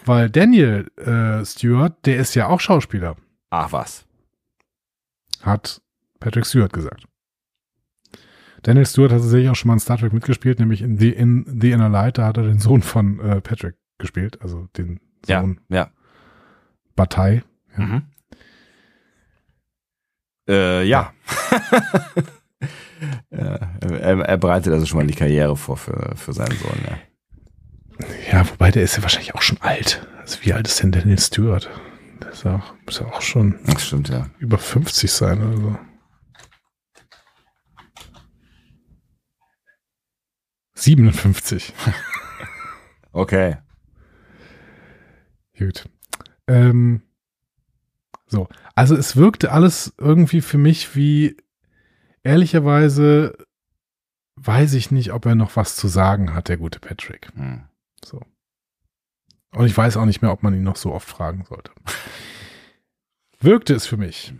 Weil 0.04 0.28
Daniel 0.28 0.90
äh, 0.98 1.42
Stewart, 1.46 1.94
der 2.04 2.18
ist 2.18 2.34
ja 2.34 2.48
auch 2.48 2.60
Schauspieler, 2.60 3.16
Ach 3.48 3.72
was. 3.72 4.04
Hat 5.42 5.80
Patrick 6.18 6.46
Stewart 6.46 6.72
gesagt. 6.72 7.04
Daniel 8.62 8.86
Stewart 8.86 9.12
hat 9.12 9.20
tatsächlich 9.20 9.48
auch 9.48 9.56
schon 9.56 9.68
mal 9.68 9.74
in 9.74 9.80
Star 9.80 9.98
Trek 9.98 10.12
mitgespielt, 10.12 10.58
nämlich 10.58 10.82
in 10.82 10.98
The, 10.98 11.10
in 11.10 11.58
The 11.60 11.72
Inner 11.72 11.88
Light, 11.88 12.18
da 12.18 12.26
hat 12.26 12.36
er 12.36 12.42
den 12.42 12.58
Sohn 12.58 12.82
von 12.82 13.18
äh, 13.20 13.40
Patrick 13.40 13.76
gespielt, 13.98 14.40
also 14.42 14.68
den 14.76 15.00
Ja, 15.26 15.40
Sohn 15.40 15.60
ja. 15.68 15.90
Bataille. 16.94 17.42
Ja. 17.76 17.84
Mhm. 17.84 18.02
Äh, 20.48 20.84
ja. 20.84 21.12
ja 23.30 23.70
er, 23.90 24.18
er 24.20 24.36
bereitet 24.36 24.72
also 24.72 24.84
schon 24.84 24.98
mal 24.98 25.06
die 25.06 25.14
Karriere 25.14 25.56
vor 25.56 25.76
für, 25.76 26.14
für 26.16 26.32
seinen 26.32 26.56
Sohn. 26.58 26.78
Ja. 26.86 26.98
Ja, 28.32 28.48
wobei 28.50 28.70
der 28.70 28.82
ist 28.82 28.96
ja 28.96 29.02
wahrscheinlich 29.02 29.34
auch 29.34 29.42
schon 29.42 29.60
alt. 29.60 30.06
Also 30.18 30.38
wie 30.42 30.52
alt 30.52 30.66
ist 30.66 30.82
denn 30.82 30.92
Daniel 30.92 31.18
Stewart? 31.18 31.68
Der 32.20 32.30
ist 32.30 32.44
ja 32.44 32.56
auch, 32.56 32.74
muss 32.84 32.98
ja 32.98 33.06
auch 33.06 33.22
schon 33.22 33.58
Das 33.66 33.86
stimmt, 33.86 34.08
ja. 34.08 34.28
über 34.38 34.58
50 34.58 35.10
sein 35.10 35.42
oder 35.42 35.56
so. 35.56 35.78
57. 40.74 41.74
Okay. 43.12 43.56
Gut. 45.58 45.88
Ähm, 46.46 47.02
so, 48.26 48.48
also 48.76 48.94
es 48.94 49.16
wirkte 49.16 49.50
alles 49.50 49.92
irgendwie 49.98 50.42
für 50.42 50.58
mich 50.58 50.94
wie, 50.94 51.36
ehrlicherweise 52.22 53.36
weiß 54.36 54.74
ich 54.74 54.92
nicht, 54.92 55.12
ob 55.12 55.26
er 55.26 55.34
noch 55.34 55.56
was 55.56 55.74
zu 55.74 55.88
sagen 55.88 56.34
hat, 56.34 56.48
der 56.48 56.56
gute 56.56 56.78
Patrick. 56.78 57.30
Hm. 57.34 57.64
So. 58.04 58.22
Und 59.52 59.66
ich 59.66 59.76
weiß 59.76 59.96
auch 59.96 60.04
nicht 60.04 60.22
mehr, 60.22 60.32
ob 60.32 60.42
man 60.42 60.54
ihn 60.54 60.62
noch 60.62 60.76
so 60.76 60.92
oft 60.92 61.08
fragen 61.08 61.44
sollte. 61.48 61.72
Wirkte 63.40 63.74
es 63.74 63.86
für 63.86 63.96
mich, 63.96 64.32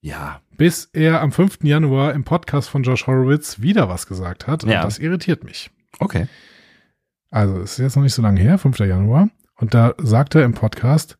Ja. 0.00 0.40
bis 0.56 0.90
er 0.92 1.20
am 1.22 1.32
5. 1.32 1.58
Januar 1.62 2.12
im 2.12 2.24
Podcast 2.24 2.68
von 2.68 2.82
Josh 2.82 3.06
Horowitz 3.06 3.60
wieder 3.60 3.88
was 3.88 4.06
gesagt 4.06 4.46
hat. 4.46 4.64
Ja. 4.64 4.80
Und 4.80 4.84
das 4.86 4.98
irritiert 4.98 5.44
mich. 5.44 5.70
Okay. 5.98 6.26
Also, 7.30 7.58
es 7.60 7.72
ist 7.72 7.78
jetzt 7.78 7.96
noch 7.96 8.02
nicht 8.02 8.14
so 8.14 8.22
lange 8.22 8.40
her, 8.40 8.58
5. 8.58 8.78
Januar. 8.80 9.28
Und 9.56 9.72
da 9.74 9.94
sagt 9.98 10.34
er 10.34 10.44
im 10.44 10.52
Podcast, 10.54 11.18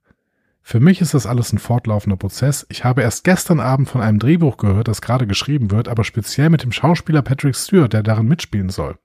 für 0.61 0.81
mich 0.81 1.01
ist 1.01 1.15
das 1.15 1.27
alles 1.27 1.53
ein 1.53 1.59
fortlaufender 1.59 2.17
Prozess. 2.17 2.67
Ich 2.69 2.85
habe 2.85 3.03
erst 3.03 3.25
gestern 3.25 3.61
Abend 3.61 3.89
von 3.89 4.01
einem 4.01 4.19
Drehbuch 4.19 4.57
gehört, 4.57 4.89
das 4.89 5.03
gerade 5.03 5.27
geschrieben 5.27 5.70
wird, 5.70 5.89
aber 5.89 6.05
speziell 6.05 6.51
mit 6.51 6.62
dem 6.62 6.73
Schauspieler 6.73 7.23
Patrick 7.23 7.55
Stewart, 7.55 7.93
der 7.93 8.03
darin 8.03 8.27
mitspielen 8.27 8.70
soll. 8.70 8.97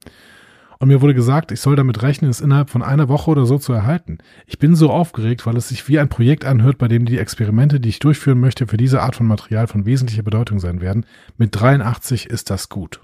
Und 0.82 0.88
mir 0.88 1.02
wurde 1.02 1.14
gesagt, 1.14 1.52
ich 1.52 1.60
soll 1.60 1.76
damit 1.76 2.02
rechnen, 2.04 2.32
es 2.32 2.40
innerhalb 2.40 2.70
von 2.70 2.82
einer 2.82 3.10
Woche 3.10 3.32
oder 3.32 3.46
so 3.46 3.58
zu 3.58 3.74
erhalten. 3.74 4.20
Ich 4.48 4.60
bin 4.60 4.76
so 4.76 4.90
aufgeregt, 4.92 5.46
weil 5.46 5.58
es 5.58 5.68
sich 5.68 5.86
wie 5.90 6.00
ein 6.00 6.08
Projekt 6.08 6.46
anhört, 6.46 6.78
bei 6.78 6.88
dem 6.88 7.06
die 7.06 7.18
Experimente, 7.18 7.82
die 7.82 7.90
ich 7.90 8.00
durchführen 8.00 8.40
möchte, 8.40 8.66
für 8.66 8.78
diese 8.78 9.02
Art 9.02 9.18
von 9.18 9.28
Material 9.28 9.68
von 9.68 9.86
wesentlicher 9.86 10.24
Bedeutung 10.24 10.60
sein 10.60 10.80
werden. 10.80 11.06
Mit 11.38 11.60
83 11.60 12.28
ist 12.28 12.50
das 12.50 12.70
gut. 12.70 13.02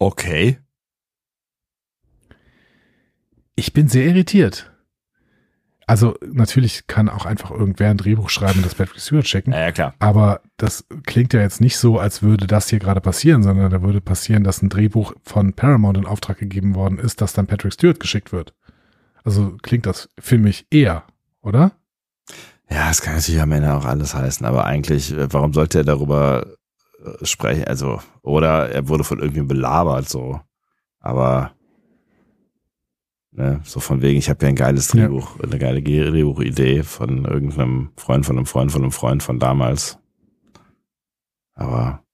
Okay. 0.00 0.58
Ich 3.54 3.72
bin 3.72 3.86
sehr 3.86 4.06
irritiert. 4.06 4.73
Also 5.86 6.16
natürlich 6.26 6.86
kann 6.86 7.08
auch 7.08 7.26
einfach 7.26 7.50
irgendwer 7.50 7.90
ein 7.90 7.96
Drehbuch 7.96 8.30
schreiben 8.30 8.58
und 8.58 8.66
das 8.66 8.74
Patrick 8.74 9.00
Stewart 9.00 9.26
schicken. 9.26 9.52
Ja, 9.52 9.60
ja, 9.60 9.72
klar. 9.72 9.94
Aber 9.98 10.40
das 10.56 10.86
klingt 11.04 11.32
ja 11.32 11.40
jetzt 11.40 11.60
nicht 11.60 11.76
so, 11.76 11.98
als 11.98 12.22
würde 12.22 12.46
das 12.46 12.68
hier 12.68 12.78
gerade 12.78 13.00
passieren, 13.00 13.42
sondern 13.42 13.70
da 13.70 13.82
würde 13.82 14.00
passieren, 14.00 14.44
dass 14.44 14.62
ein 14.62 14.70
Drehbuch 14.70 15.12
von 15.22 15.52
Paramount 15.52 15.98
in 15.98 16.06
Auftrag 16.06 16.38
gegeben 16.38 16.74
worden 16.74 16.98
ist, 16.98 17.20
das 17.20 17.32
dann 17.32 17.46
Patrick 17.46 17.74
Stewart 17.74 18.00
geschickt 18.00 18.32
wird. 18.32 18.54
Also 19.24 19.56
klingt 19.62 19.86
das 19.86 20.08
für 20.18 20.38
mich 20.38 20.66
eher, 20.70 21.04
oder? 21.40 21.72
Ja, 22.70 22.90
es 22.90 23.02
kann 23.02 23.14
natürlich 23.14 23.40
am 23.40 23.52
Ende 23.52 23.74
auch 23.74 23.84
alles 23.84 24.14
heißen, 24.14 24.46
aber 24.46 24.64
eigentlich, 24.64 25.12
äh, 25.12 25.32
warum 25.32 25.52
sollte 25.52 25.78
er 25.78 25.84
darüber 25.84 26.46
äh, 27.04 27.24
sprechen? 27.24 27.64
Also, 27.64 28.00
oder 28.22 28.70
er 28.70 28.88
wurde 28.88 29.04
von 29.04 29.18
irgendwem 29.18 29.48
belabert, 29.48 30.08
so. 30.08 30.40
Aber 30.98 31.52
ne, 33.34 33.60
so 33.64 33.80
von 33.80 34.02
wegen, 34.02 34.18
ich 34.18 34.30
habe 34.30 34.44
ja 34.44 34.48
ein 34.48 34.56
geiles 34.56 34.92
Ja. 34.92 35.06
Drehbuch, 35.06 35.40
eine 35.40 35.58
geile 35.58 35.82
Drehbuchidee 35.82 36.82
von 36.82 37.24
irgendeinem 37.24 37.90
Freund 37.96 38.26
von 38.26 38.36
einem 38.36 38.46
Freund 38.46 38.72
von 38.72 38.82
einem 38.82 38.92
Freund 38.92 39.22
von 39.22 39.38
damals. 39.38 39.98
Aber 41.54 42.04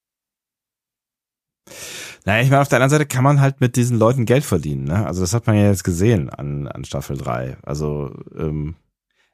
naja, 2.27 2.43
ich 2.43 2.51
meine, 2.51 2.61
auf 2.61 2.69
der 2.69 2.77
anderen 2.77 2.91
Seite 2.91 3.07
kann 3.07 3.25
man 3.25 3.41
halt 3.41 3.61
mit 3.61 3.77
diesen 3.77 3.99
Leuten 3.99 4.27
Geld 4.27 4.45
verdienen. 4.45 4.85
Ne? 4.85 5.07
Also 5.07 5.23
das 5.23 5.33
hat 5.33 5.47
man 5.47 5.57
ja 5.57 5.67
jetzt 5.69 5.85
gesehen 5.85 6.29
an, 6.29 6.69
an 6.69 6.85
Staffel 6.85 7.17
3. 7.17 7.57
Also 7.63 8.15
ähm, 8.37 8.77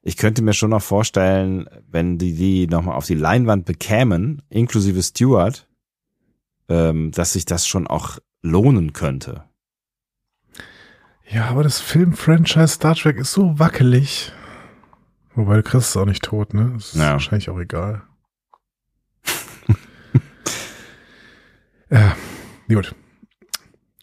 ich 0.02 0.16
könnte 0.16 0.42
mir 0.42 0.52
schon 0.52 0.70
noch 0.70 0.82
vorstellen, 0.82 1.68
wenn 1.88 2.16
die 2.18 2.34
die 2.34 2.68
nochmal 2.68 2.94
auf 2.94 3.06
die 3.06 3.14
Leinwand 3.14 3.64
bekämen, 3.64 4.42
inklusive 4.50 5.02
Stewart, 5.02 5.68
ähm, 6.68 7.10
dass 7.10 7.32
sich 7.32 7.44
das 7.44 7.66
schon 7.66 7.88
auch 7.88 8.18
lohnen 8.40 8.92
könnte. 8.92 9.44
Ja, 11.28 11.46
aber 11.46 11.62
das 11.62 11.80
Film-Franchise 11.80 12.68
Star 12.68 12.94
Trek 12.94 13.16
ist 13.16 13.32
so 13.32 13.58
wackelig. 13.58 14.32
Wobei, 15.34 15.60
Chris 15.62 15.88
ist 15.88 15.96
auch 15.96 16.06
nicht 16.06 16.24
tot, 16.24 16.54
ne? 16.54 16.72
Das 16.74 16.94
ist 16.94 17.00
Ja. 17.00 17.12
wahrscheinlich 17.12 17.50
auch 17.50 17.58
egal. 17.58 18.02
ja, 21.90 22.16
gut. 22.68 22.94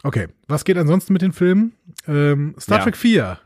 Okay, 0.03 0.27
was 0.48 0.66
geht 0.66 0.77
ansonsten 0.77 1.14
mit 1.14 1.22
den 1.22 1.32
Filmen? 1.32 1.74
Ähm, 2.08 2.56
Star 2.60 2.80
Ja. 2.80 2.84
Trek 2.84 2.98
4. 2.98 3.40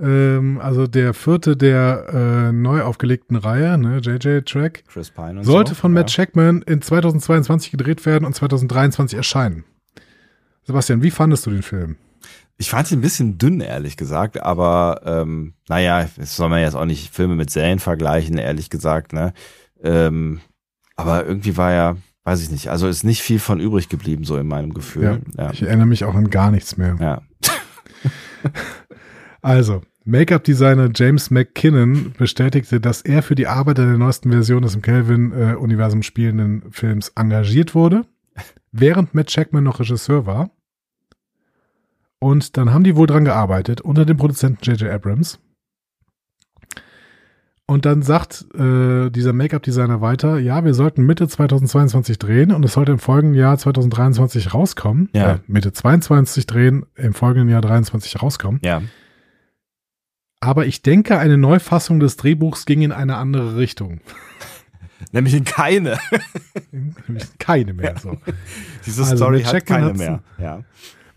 Ähm, 0.00 0.58
also 0.60 0.88
der 0.88 1.14
vierte 1.14 1.56
der 1.56 2.08
äh, 2.48 2.52
neu 2.52 2.82
aufgelegten 2.82 3.36
Reihe, 3.36 3.78
ne, 3.78 3.98
JJ-Track, 3.98 4.84
Chris 4.88 5.10
Pine 5.12 5.38
und 5.38 5.44
sollte 5.44 5.70
so. 5.74 5.76
von 5.76 5.92
ja. 5.94 6.00
Matt 6.00 6.10
Shackman 6.10 6.62
in 6.62 6.82
2022 6.82 7.70
gedreht 7.70 8.04
werden 8.04 8.24
und 8.24 8.34
2023 8.34 9.16
erscheinen. 9.16 9.64
Sebastian, 10.64 11.02
wie 11.02 11.12
fandest 11.12 11.46
du 11.46 11.50
den 11.50 11.62
Film? 11.62 11.96
Ich 12.56 12.70
fand 12.70 12.90
ihn 12.90 12.98
ein 12.98 13.02
bisschen 13.02 13.38
dünn, 13.38 13.60
ehrlich 13.60 13.96
gesagt, 13.96 14.40
aber 14.40 15.00
ähm, 15.04 15.54
naja, 15.68 16.08
das 16.16 16.36
soll 16.36 16.48
man 16.48 16.60
jetzt 16.60 16.76
auch 16.76 16.84
nicht 16.84 17.12
Filme 17.12 17.34
mit 17.34 17.50
Serien 17.50 17.80
vergleichen, 17.80 18.38
ehrlich 18.38 18.70
gesagt, 18.70 19.12
ne? 19.12 19.32
Ähm, 19.82 20.40
aber 20.96 21.26
irgendwie 21.26 21.56
war 21.56 21.72
ja, 21.72 21.96
weiß 22.22 22.42
ich 22.42 22.50
nicht, 22.50 22.68
also 22.68 22.86
ist 22.86 23.02
nicht 23.02 23.22
viel 23.22 23.40
von 23.40 23.58
übrig 23.58 23.88
geblieben, 23.88 24.24
so 24.24 24.36
in 24.36 24.46
meinem 24.46 24.72
Gefühl. 24.72 25.22
Ja. 25.36 25.50
Ich 25.50 25.62
erinnere 25.62 25.86
mich 25.86 26.04
auch 26.04 26.14
an 26.14 26.30
gar 26.30 26.50
nichts 26.50 26.76
mehr. 26.76 26.96
ja. 27.00 27.22
Also, 29.40 29.82
Make-up-Designer 30.06 30.88
James 30.94 31.30
McKinnon 31.30 32.14
bestätigte, 32.16 32.80
dass 32.80 33.02
er 33.02 33.22
für 33.22 33.34
die 33.34 33.46
Arbeit 33.46 33.78
an 33.78 33.88
der 33.88 33.98
neuesten 33.98 34.30
Version 34.30 34.62
des 34.62 34.74
im 34.74 34.80
Kelvin-Universum 34.80 36.02
spielenden 36.02 36.62
Films 36.70 37.12
engagiert 37.14 37.74
wurde, 37.74 38.06
während 38.72 39.14
Matt 39.14 39.30
Shackman 39.30 39.64
noch 39.64 39.80
Regisseur 39.80 40.24
war. 40.24 40.50
Und 42.24 42.56
dann 42.56 42.72
haben 42.72 42.84
die 42.84 42.96
wohl 42.96 43.06
dran 43.06 43.26
gearbeitet, 43.26 43.82
unter 43.82 44.06
dem 44.06 44.16
Produzenten 44.16 44.64
J.J. 44.64 44.90
Abrams. 44.90 45.40
Und 47.66 47.84
dann 47.84 48.00
sagt 48.00 48.46
äh, 48.54 49.10
dieser 49.10 49.34
Make-up-Designer 49.34 50.00
weiter, 50.00 50.38
ja, 50.38 50.64
wir 50.64 50.72
sollten 50.72 51.04
Mitte 51.04 51.28
2022 51.28 52.18
drehen 52.18 52.50
und 52.50 52.64
es 52.64 52.72
sollte 52.72 52.92
im 52.92 52.98
folgenden 52.98 53.38
Jahr 53.38 53.58
2023 53.58 54.54
rauskommen. 54.54 55.10
Ja. 55.12 55.32
Äh, 55.32 55.38
Mitte 55.48 55.74
22 55.74 56.46
drehen, 56.46 56.86
im 56.94 57.12
folgenden 57.12 57.50
Jahr 57.50 57.60
23 57.60 58.22
rauskommen. 58.22 58.58
ja. 58.64 58.80
Aber 60.40 60.64
ich 60.64 60.80
denke, 60.80 61.18
eine 61.18 61.36
Neufassung 61.36 62.00
des 62.00 62.16
Drehbuchs 62.16 62.64
ging 62.64 62.80
in 62.80 62.92
eine 62.92 63.16
andere 63.16 63.56
Richtung. 63.58 64.00
Nämlich 65.12 65.34
in 65.34 65.44
keine. 65.44 65.98
Nämlich 66.70 67.38
Keine 67.38 67.74
mehr. 67.74 67.96
So. 67.98 68.16
Diese 68.86 69.02
Also 69.02 69.16
Story 69.16 69.42
hat 69.42 69.66
keine 69.66 69.92
mehr. 69.92 70.22
Ja. 70.38 70.62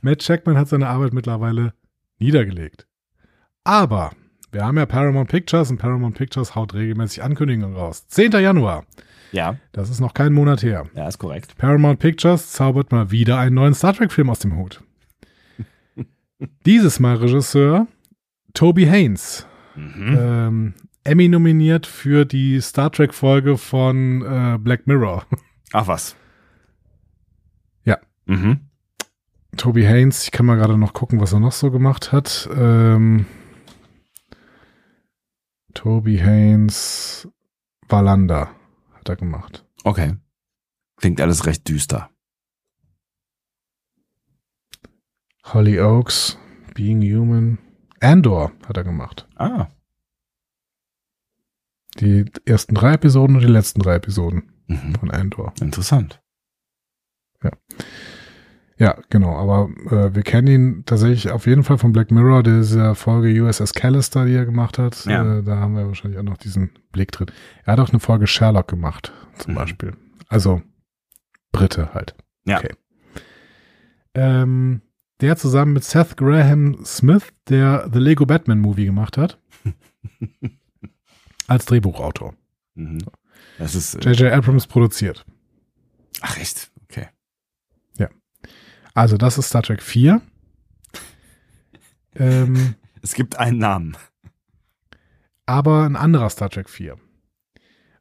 Matt 0.02 0.24
Shackman 0.24 0.58
hat 0.58 0.68
seine 0.70 0.88
Arbeit 0.88 1.14
mittlerweile 1.14 1.74
niedergelegt. 2.20 2.88
Aber 3.64 4.12
wir 4.52 4.64
haben 4.66 4.78
ja 4.78 4.86
Paramount 4.86 5.30
Pictures 5.30 5.70
und 5.72 5.78
Paramount 5.78 6.16
Pictures 6.18 6.56
haut 6.56 6.74
regelmäßig 6.74 7.24
Ankündigungen 7.24 7.76
raus. 7.76 8.08
10. 8.08 8.32
Januar. 8.34 8.86
Ja, 9.34 9.58
Das 9.74 9.90
ist 9.90 10.00
noch 10.00 10.14
kein 10.14 10.32
Monat 10.32 10.64
her. 10.64 10.88
ja, 10.96 11.08
ist 11.08 11.18
korrekt. 11.18 11.58
Paramount 11.58 12.00
Pictures 12.00 12.52
zaubert 12.54 12.92
mal 12.94 13.12
wieder 13.12 13.38
einen 13.38 13.56
neuen 13.56 13.74
Star 13.74 13.94
Trek-Film 13.94 14.30
aus 14.30 14.40
dem 14.40 14.56
Hut. 14.56 14.82
Dieses 16.66 17.00
Mal 17.02 17.18
Regisseur 17.18 17.88
Toby 18.54 18.86
Haynes. 18.86 19.46
Mhm. 19.76 20.18
Ähm, 20.20 20.74
Emmy 21.04 21.28
nominiert 21.28 21.86
für 21.88 22.26
die 22.26 22.60
Star 22.62 22.92
Trek-Folge 22.92 23.58
von 23.58 24.22
äh, 24.24 24.58
Black 24.60 24.88
Mirror. 24.88 25.26
Ach 25.74 25.88
was. 25.88 26.16
Ja. 27.84 27.98
Mhm. 28.26 28.62
Toby 29.58 29.84
Haynes, 29.84 30.24
ich 30.24 30.32
kann 30.32 30.46
mal 30.46 30.56
gerade 30.58 30.78
noch 30.78 30.94
gucken, 30.94 31.20
was 31.20 31.34
er 31.34 31.40
noch 31.40 31.52
so 31.52 31.72
gemacht 31.72 32.12
hat. 32.12 32.48
Ähm, 32.56 33.26
Toby 35.74 36.18
Haynes 36.18 37.28
Valanda 37.88 38.50
hat 38.94 39.10
er 39.10 39.16
gemacht. 39.16 39.66
Okay. 39.84 40.16
Klingt 40.98 41.22
alles 41.22 41.46
recht 41.46 41.68
düster. 41.68 42.10
Holly 45.46 45.80
Oaks, 45.80 46.38
Being 46.74 47.02
Human. 47.02 47.58
Andor 48.00 48.52
hat 48.68 48.78
er 48.78 48.84
gemacht. 48.84 49.28
Ah. 49.36 49.68
Die 52.00 52.26
ersten 52.46 52.76
drei 52.76 52.94
Episoden 52.94 53.36
und 53.38 53.42
die 53.42 53.48
letzten 53.48 53.82
drei 53.82 53.96
Episoden 53.96 54.52
Mhm. 54.68 54.96
von 54.96 55.10
Andor. 55.12 55.54
Interessant. 55.62 56.22
Ja, 57.42 57.52
genau. 59.10 59.36
Aber 59.36 59.70
äh, 59.90 60.14
wir 60.16 60.24
kennen 60.24 60.48
ihn 60.48 60.84
tatsächlich 60.86 61.32
auf 61.32 61.48
jeden 61.48 61.64
Fall 61.64 61.78
von 61.78 61.94
Black 61.94 62.12
Mirror, 62.12 62.44
dieser 62.44 62.94
Folge 62.96 63.42
USS 63.42 63.74
Callister, 63.74 64.26
die 64.26 64.34
er 64.36 64.46
gemacht 64.46 64.78
hat. 64.78 65.06
Ja. 65.06 65.40
Äh, 65.40 65.44
da 65.44 65.58
haben 65.58 65.76
wir 65.76 65.88
wahrscheinlich 65.88 66.20
auch 66.20 66.24
noch 66.24 66.38
diesen 66.38 66.72
Blick 66.92 67.12
drin. 67.12 67.28
Er 67.66 67.74
hat 67.74 67.80
auch 67.80 67.90
eine 67.90 68.00
Folge 68.00 68.28
Sherlock 68.28 68.68
gemacht, 68.68 69.12
zum 69.40 69.54
Mhm. 69.54 69.58
Beispiel. 69.58 69.94
Also 70.28 70.62
Brite 71.52 71.94
halt. 71.94 72.16
Ja. 72.46 72.60
Okay. 72.60 72.74
Ähm, 74.14 74.82
der 75.22 75.36
zusammen 75.38 75.74
mit 75.74 75.84
Seth 75.84 76.16
Graham 76.18 76.84
Smith, 76.86 77.24
der 77.50 77.90
The 77.92 78.00
Lego 78.00 78.26
Batman 78.26 78.60
Movie 78.60 78.86
gemacht 78.86 79.18
hat, 79.18 79.40
als 81.48 81.66
Drehbuchautor. 81.66 82.36
Mhm. 82.76 83.00
Das 83.58 83.74
ist. 83.76 83.96
Äh, 84.06 84.12
J.J. 84.12 84.32
Abrams 84.34 84.68
produziert. 84.68 85.26
ach, 86.22 86.38
echt? 86.38 86.72
Also 88.98 89.16
das 89.18 89.38
ist 89.38 89.50
Star 89.50 89.62
Trek 89.64 89.82
4. 89.84 90.22
Ähm, 92.20 92.74
Es 93.04 93.14
gibt 93.14 93.36
einen 93.38 93.60
Namen. 93.60 93.96
aber 95.46 95.84
ein 95.86 95.96
anderer 95.96 96.32
Star 96.32 96.50
Trek 96.50 96.68
4. 96.68 96.96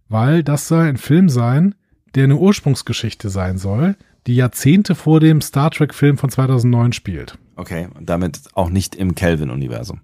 Weil 0.08 0.42
das 0.42 0.68
soll 0.68 0.86
ein 0.86 0.96
Film 0.96 1.28
sein, 1.28 1.74
der 2.14 2.24
eine 2.24 2.36
Ursprungsgeschichte 2.36 3.28
sein 3.28 3.58
soll, 3.58 3.96
die 4.26 4.36
Jahrzehnte 4.36 4.94
vor 4.94 5.20
dem 5.20 5.42
Star 5.42 5.70
Trek-Film 5.70 6.16
von 6.16 6.30
2009 6.30 6.94
spielt. 6.94 7.36
Okay. 7.56 7.88
Und 7.94 8.08
damit 8.08 8.40
auch 8.54 8.70
nicht 8.70 8.94
im 8.94 9.14
Kelvin-Universum. 9.14 10.00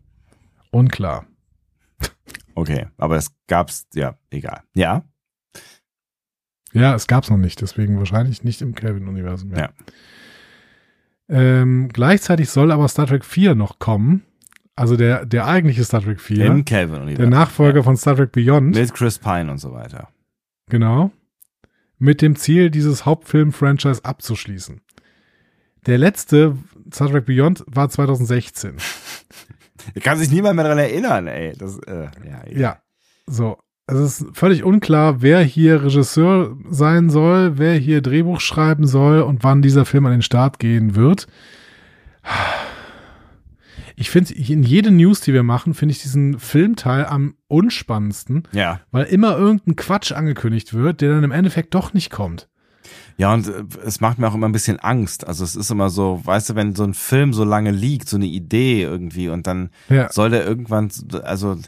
Unklar. 0.71 1.25
Okay. 2.55 2.89
Aber 2.99 3.17
es 3.17 3.31
gab's, 3.47 3.87
ja, 3.95 4.19
egal. 4.31 4.61
Ja. 4.75 5.05
Ja, 6.75 6.95
es 6.95 7.07
gab's 7.07 7.31
noch 7.31 7.39
nicht, 7.39 7.63
deswegen 7.63 7.97
wahrscheinlich 7.99 8.45
nicht 8.45 8.61
im 8.61 8.75
Kelvin-Universum. 8.75 9.49
mehr. 9.51 9.59
Ja. 9.59 9.71
Ähm, 11.29 11.89
gleichzeitig 11.93 12.51
soll 12.51 12.73
aber 12.73 12.89
Star 12.89 13.07
Trek 13.07 13.25
4 13.25 13.55
noch 13.55 13.79
kommen. 13.79 14.23
Also 14.75 14.97
der, 14.97 15.27
der 15.27 15.47
eigentliche 15.47 15.85
Star 15.85 16.03
Trek 16.03 16.21
4. 16.21 16.45
Im 16.47 16.55
der 16.57 16.65
Kelvin-Universum. 16.65 17.31
Nachfolger 17.31 17.85
von 17.85 17.97
Star 17.97 18.17
Trek 18.17 18.33
Beyond. 18.33 18.75
Mit 18.75 18.95
Chris 18.95 19.19
Pine 19.19 19.51
und 19.51 19.59
so 19.59 19.73
weiter. 19.73 20.09
Genau. 20.71 21.11
Mit 21.99 22.23
dem 22.23 22.37
Ziel, 22.37 22.71
dieses 22.71 23.07
Hauptfilm-Franchise 23.07 24.05
abzuschließen. 24.05 24.81
Der 25.87 25.99
letzte, 25.99 26.57
Star 26.93 27.11
Trek 27.11 27.27
Beyond, 27.27 27.65
war 27.67 27.89
2016. 27.89 28.77
Ich 29.95 30.05
kann 30.05 30.17
sich 30.17 30.31
niemand 30.31 30.55
mehr 30.55 30.63
daran 30.63 30.79
erinnern, 30.79 31.27
ey. 31.27 31.55
Das, 31.59 31.77
äh, 31.81 32.09
ja. 32.25 32.43
Ja. 32.49 32.83
So. 33.27 33.59
Es 33.87 33.99
ist 33.99 34.27
völlig 34.33 34.63
unklar, 34.63 35.23
wer 35.23 35.43
hier 35.43 35.83
Regisseur 35.83 36.57
sein 36.71 37.11
soll, 37.11 37.59
wer 37.59 37.75
hier 37.75 38.01
Drehbuch 38.01 38.41
schreiben 38.41 38.87
soll 38.87 39.21
und 39.23 39.43
wann 39.43 39.61
dieser 39.61 39.85
Film 39.85 40.07
an 40.07 40.13
den 40.13 40.23
Start 40.23 40.59
gehen 40.61 40.95
wird. 40.95 41.27
Ich 43.97 44.09
finde, 44.11 44.33
in 44.35 44.63
jede 44.63 44.91
News, 44.93 45.21
die 45.21 45.33
wir 45.35 45.43
machen, 45.43 45.75
finde 45.75 45.93
ich 45.93 46.03
diesen 46.03 46.39
Filmteil 46.39 47.07
am 47.07 47.35
unspannendsten, 47.49 48.49
Ja. 48.53 48.81
weil 48.93 49.05
immer 49.07 49.37
irgendein 49.37 49.77
Quatsch 49.77 50.13
angekündigt 50.13 50.73
wird, 50.75 51.01
der 51.01 51.11
dann 51.15 51.25
im 51.25 51.33
Endeffekt 51.33 51.75
doch 51.75 51.93
nicht 51.93 52.11
kommt. 52.11 52.49
Ja, 53.17 53.35
und 53.35 53.47
äh, 53.49 53.65
es 53.85 54.01
macht 54.01 54.19
mir 54.19 54.29
auch 54.29 54.35
immer 54.35 54.49
ein 54.49 54.53
bisschen 54.53 54.81
Angst. 54.81 55.27
Also 55.27 55.45
es 55.45 55.55
ist 55.55 55.71
immer 55.71 55.91
so, 55.91 56.21
weißt 56.25 56.51
du, 56.51 56.55
wenn 56.55 56.75
so 56.75 56.85
ein 56.85 56.95
Film 56.95 57.33
so 57.33 57.45
lange 57.45 57.71
liegt, 57.71 58.09
so 58.09 58.17
eine 58.17 58.27
Idee 58.27 58.83
irgendwie 58.83 59.29
und 59.29 59.47
dann 59.47 59.71
Ja. 59.89 60.11
soll 60.11 60.31
der 60.31 60.45
irgendwann, 60.47 60.91
also 61.23 61.59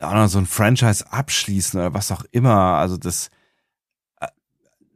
auch 0.00 0.14
noch 0.14 0.28
so 0.28 0.38
ein 0.38 0.46
Franchise 0.46 1.04
abschließen 1.10 1.78
oder 1.80 1.94
was 1.94 2.12
auch 2.12 2.22
immer. 2.30 2.54
Also 2.76 2.96
das, 2.96 3.30
äh, 4.20 4.26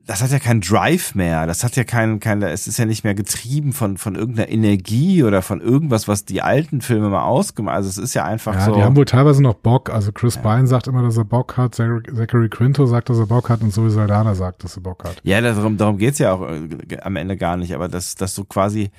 das 0.04 0.22
hat 0.22 0.30
ja 0.30 0.38
keinen 0.38 0.60
Drive 0.60 1.14
mehr. 1.14 1.46
Das 1.46 1.64
hat 1.64 1.76
ja 1.76 1.84
keinen, 1.84 2.20
kein, 2.20 2.42
es 2.42 2.66
ist 2.66 2.78
ja 2.78 2.84
nicht 2.84 3.04
mehr 3.04 3.14
getrieben 3.14 3.72
von, 3.72 3.96
von 3.98 4.14
irgendeiner 4.14 4.48
Energie 4.48 5.22
oder 5.24 5.42
von 5.42 5.60
irgendwas, 5.60 6.08
was 6.08 6.24
die 6.24 6.42
alten 6.42 6.80
Filme 6.80 7.08
mal 7.08 7.24
ausgemacht. 7.24 7.74
Also 7.76 7.88
es 7.88 7.98
ist 7.98 8.14
ja 8.14 8.24
einfach 8.24 8.54
Ja, 8.54 8.64
so. 8.66 8.74
die 8.74 8.82
haben 8.82 8.96
wohl 8.96 9.04
teilweise 9.04 9.42
noch 9.42 9.54
Bock. 9.54 9.90
Also 9.90 10.12
Chris 10.12 10.36
Pine 10.38 10.66
sagt 10.66 10.86
immer, 10.86 11.02
dass 11.02 11.16
er 11.16 11.24
Bock 11.24 11.56
hat. 11.56 11.74
Zach- 11.74 12.02
Zachary 12.14 12.48
Quinto 12.48 12.86
sagt, 12.86 13.08
dass 13.10 13.18
er 13.18 13.26
Bock 13.26 13.48
hat. 13.48 13.60
Und 13.62 13.72
Zoe 13.72 13.90
Saldana 13.90 14.34
sagt, 14.34 14.64
dass 14.64 14.76
er 14.76 14.82
Bock 14.82 15.04
hat. 15.04 15.16
Ja, 15.24 15.40
darum, 15.40 15.76
darum 15.76 15.98
geht's 15.98 16.18
ja 16.18 16.32
auch 16.32 16.42
äh, 16.48 16.68
am 17.02 17.16
Ende 17.16 17.36
gar 17.36 17.56
nicht, 17.56 17.74
aber 17.74 17.88
dass, 17.88 18.14
dass 18.14 18.34
du 18.34 18.44
quasi, 18.44 18.90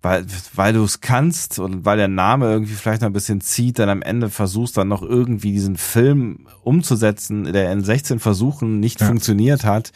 weil, 0.00 0.24
weil 0.54 0.72
du 0.72 0.84
es 0.84 1.00
kannst 1.00 1.58
und 1.58 1.84
weil 1.84 1.96
der 1.96 2.08
Name 2.08 2.50
irgendwie 2.50 2.74
vielleicht 2.74 3.02
noch 3.02 3.08
ein 3.08 3.12
bisschen 3.12 3.40
zieht, 3.40 3.78
dann 3.78 3.88
am 3.88 4.02
Ende 4.02 4.30
versuchst 4.30 4.76
dann 4.76 4.88
noch 4.88 5.02
irgendwie 5.02 5.52
diesen 5.52 5.76
Film 5.76 6.46
umzusetzen, 6.62 7.52
der 7.52 7.72
in 7.72 7.82
16 7.82 8.20
Versuchen 8.20 8.78
nicht 8.80 9.00
Ja. 9.00 9.08
funktioniert 9.08 9.64
hat. 9.64 9.90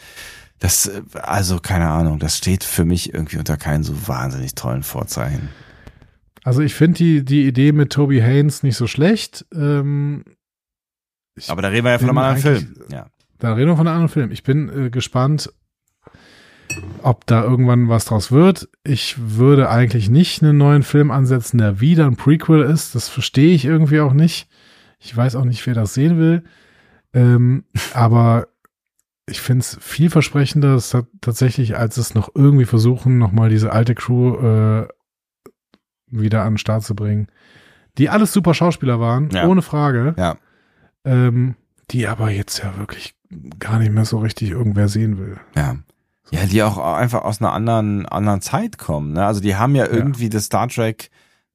Das, 0.59 0.89
also 1.13 1.59
keine 1.59 1.89
Ahnung, 1.89 2.19
das 2.19 2.37
steht 2.37 2.63
für 2.63 2.85
mich 2.85 3.13
irgendwie 3.13 3.37
unter 3.37 3.57
keinen 3.57 3.83
so 3.83 4.07
wahnsinnig 4.07 4.55
tollen 4.55 4.83
Vorzeichen. 4.83 5.49
Also 6.43 6.61
ich 6.61 6.73
finde 6.73 6.97
die, 6.97 7.23
die 7.25 7.47
Idee 7.47 7.71
mit 7.71 7.91
Toby 7.93 8.19
Haynes 8.19 8.63
nicht 8.63 8.75
so 8.75 8.87
schlecht. 8.87 9.45
Ähm, 9.53 10.25
Aber 11.47 11.61
da 11.61 11.69
reden 11.69 11.85
wir 11.85 11.91
ja 11.91 11.99
von 11.99 12.09
einem 12.09 12.17
anderen 12.17 12.41
Film. 12.41 12.75
Ja. 12.91 13.07
da 13.39 13.53
reden 13.53 13.69
wir 13.69 13.77
von 13.77 13.87
einem 13.87 13.95
anderen 13.95 14.09
Film. 14.13 14.31
Ich 14.31 14.43
bin 14.43 14.67
äh, 14.69 14.89
gespannt, 14.89 15.49
ob 17.01 17.25
da 17.27 17.43
irgendwann 17.43 17.89
was 17.89 18.05
draus 18.05 18.31
wird. 18.31 18.69
Ich 18.83 19.15
würde 19.37 19.69
eigentlich 19.69 20.09
nicht 20.09 20.41
einen 20.41 20.57
neuen 20.57 20.83
Film 20.83 21.11
ansetzen, 21.11 21.57
der 21.57 21.79
wieder 21.81 22.05
ein 22.05 22.15
Prequel 22.15 22.61
ist. 22.61 22.95
Das 22.95 23.09
verstehe 23.09 23.53
ich 23.53 23.65
irgendwie 23.65 23.99
auch 23.99 24.13
nicht. 24.13 24.47
Ich 24.99 25.15
weiß 25.15 25.35
auch 25.35 25.45
nicht, 25.45 25.65
wer 25.67 25.73
das 25.73 25.93
sehen 25.93 26.17
will. 26.17 26.43
Ähm, 27.13 27.65
aber 27.93 28.47
ich 29.25 29.39
finde 29.41 29.61
es 29.61 29.77
vielversprechender 29.81 30.73
dass 30.73 30.89
ta- 30.89 31.07
tatsächlich, 31.21 31.77
als 31.77 31.97
es 31.97 32.13
noch 32.15 32.29
irgendwie 32.35 32.65
versuchen, 32.65 33.17
nochmal 33.17 33.49
diese 33.49 33.71
alte 33.71 33.95
Crew 33.95 34.35
äh, 34.37 34.87
wieder 36.07 36.43
an 36.43 36.53
den 36.53 36.57
Start 36.57 36.83
zu 36.83 36.95
bringen. 36.95 37.27
Die 37.97 38.09
alles 38.09 38.33
super 38.33 38.53
Schauspieler 38.53 38.99
waren, 38.99 39.29
Ja. 39.31 39.47
ohne 39.47 39.61
Frage. 39.61 40.15
Ja. 40.17 40.37
Ähm, 41.05 41.55
die 41.91 42.07
aber 42.07 42.31
jetzt 42.31 42.59
ja 42.63 42.77
wirklich 42.77 43.15
gar 43.59 43.79
nicht 43.79 43.91
mehr 43.91 44.05
so 44.05 44.19
richtig 44.19 44.51
irgendwer 44.51 44.87
sehen 44.87 45.17
will. 45.17 45.37
Ja. 45.55 45.77
Ja, 46.31 46.45
die 46.45 46.63
auch 46.63 46.77
einfach 46.77 47.23
aus 47.23 47.41
einer 47.41 47.51
anderen, 47.53 48.05
anderen 48.05 48.41
Zeit 48.41 48.77
kommen. 48.77 49.13
Ne? 49.13 49.25
Also 49.25 49.39
die 49.41 49.55
haben 49.55 49.75
ja 49.75 49.85
irgendwie 49.85 50.29
das 50.29 50.45
Star 50.45 50.67
Trek 50.67 51.09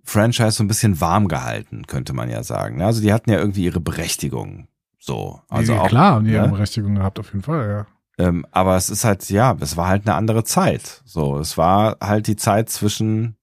Franchise 0.05 0.52
so 0.52 0.64
ein 0.64 0.68
bisschen 0.68 1.00
warm 1.00 1.28
gehalten, 1.28 1.86
könnte 1.86 2.12
man 2.12 2.30
ja 2.30 2.42
sagen. 2.42 2.76
ne? 2.76 2.86
Also 2.86 3.00
die 3.00 3.12
hatten 3.12 3.30
ja 3.30 3.38
irgendwie 3.38 3.64
ihre 3.64 3.80
Berechtigung. 3.80 4.68
So. 4.98 5.40
Also 5.48 5.72
ja, 5.74 5.80
auch, 5.80 5.88
klar, 5.88 6.14
haben 6.14 6.24
die 6.26 6.32
ihre 6.32 6.42
ne? 6.47 6.48
Berechtigung 6.52 6.94
gehabt, 6.94 7.18
auf 7.18 7.32
jeden 7.32 7.42
Fall, 7.42 7.86
ja. 8.18 8.24
Ähm, 8.24 8.47
aber 8.50 8.76
es 8.76 8.90
ist 8.90 9.05
halt, 9.05 9.28
ja, 9.30 9.56
es 9.60 9.76
war 9.76 9.88
halt 9.88 10.06
eine 10.06 10.16
andere 10.16 10.44
Zeit. 10.44 11.02
So, 11.05 11.38
es 11.38 11.56
war 11.56 11.97
halt 12.00 12.26
die 12.26 12.36
Zeit 12.36 12.68
zwischen 12.68 13.36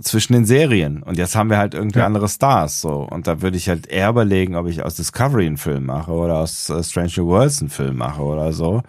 zwischen 0.00 0.32
den 0.32 0.46
Serien 0.46 1.02
und 1.02 1.18
jetzt 1.18 1.36
haben 1.36 1.50
wir 1.50 1.58
halt 1.58 1.74
irgendwie 1.74 1.98
Ja. 1.98 2.06
andere 2.06 2.26
Stars 2.28 2.80
so 2.80 3.06
und 3.10 3.26
da 3.26 3.42
würde 3.42 3.58
ich 3.58 3.68
halt 3.68 3.86
eher 3.86 4.08
überlegen, 4.08 4.56
ob 4.56 4.66
ich 4.66 4.82
aus 4.82 4.94
Discovery 4.94 5.46
einen 5.46 5.58
Film 5.58 5.84
mache 5.84 6.10
oder 6.12 6.36
aus 6.38 6.70
äh, 6.70 6.82
Strange 6.82 7.12
New 7.18 7.26
Worlds 7.26 7.60
einen 7.60 7.68
Film 7.68 7.96
mache 7.98 8.22
oder 8.22 8.54
so, 8.54 8.82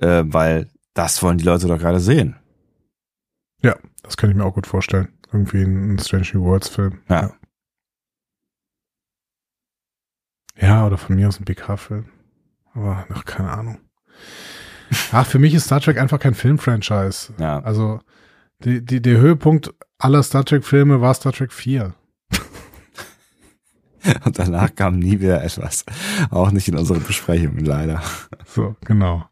äh, 0.00 0.24
weil 0.26 0.68
das 0.94 1.22
wollen 1.22 1.38
die 1.38 1.44
Leute 1.44 1.66
doch 1.68 1.78
gerade 1.78 2.00
sehen. 2.00 2.36
Ja, 3.62 3.76
das 4.02 4.16
kann 4.16 4.30
ich 4.30 4.36
mir 4.36 4.44
auch 4.44 4.54
gut 4.54 4.66
vorstellen. 4.66 5.08
Irgendwie 5.32 5.62
ein, 5.62 5.98
Strange 5.98 6.28
New 6.34 6.44
Worlds 6.44 6.68
Film. 6.68 7.00
Ja. 7.08 7.32
Ja, 10.56 10.86
oder 10.86 10.98
von 10.98 11.14
mir 11.16 11.28
aus 11.28 11.38
ein 11.40 11.44
PK-Film. 11.44 12.06
Aber 12.74 13.06
noch 13.08 13.24
keine 13.24 13.50
Ahnung. 13.50 13.78
Ach, 15.12 15.26
für 15.26 15.38
mich 15.38 15.54
ist 15.54 15.66
Star 15.66 15.80
Trek 15.80 15.98
einfach 15.98 16.18
kein 16.18 16.34
Filmfranchise. 16.34 17.34
Ja, 17.38 17.60
Also, 17.60 18.00
die, 18.64 18.84
die, 18.84 19.00
der 19.00 19.18
Höhepunkt 19.18 19.72
aller 19.98 20.22
Star 20.22 20.44
Trek-Filme 20.44 21.00
war 21.00 21.14
Star 21.14 21.32
Trek 21.32 21.52
4. 21.52 21.94
und 24.24 24.38
danach 24.38 24.74
kam 24.74 24.98
nie 24.98 25.20
wieder 25.20 25.42
etwas, 25.42 25.84
auch 26.30 26.50
nicht 26.50 26.68
in 26.68 26.76
unseren 26.76 27.02
Besprechungen 27.02 27.64
leider. 27.64 28.02
So, 28.46 28.76
genau. 28.84 29.24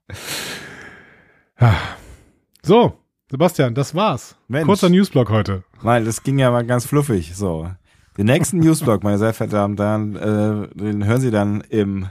So, 2.62 2.98
Sebastian, 3.30 3.74
das 3.74 3.94
war's. 3.94 4.36
Mensch. 4.48 4.66
Kurzer 4.66 4.88
Newsblock 4.88 5.30
heute. 5.30 5.64
Nein, 5.82 6.04
das 6.04 6.22
ging 6.22 6.38
ja 6.38 6.50
mal 6.50 6.64
ganz 6.64 6.86
fluffig. 6.86 7.34
So. 7.34 7.70
Den 8.16 8.26
nächsten 8.26 8.58
Newsblog, 8.58 9.02
meine 9.04 9.18
sehr 9.18 9.32
verehrten 9.34 9.76
Damen 9.76 10.10
und 10.16 10.20
Herren, 10.20 10.64
äh, 10.64 10.74
den 10.74 11.04
hören 11.04 11.20
Sie 11.20 11.30
dann 11.30 11.60
im 11.62 12.08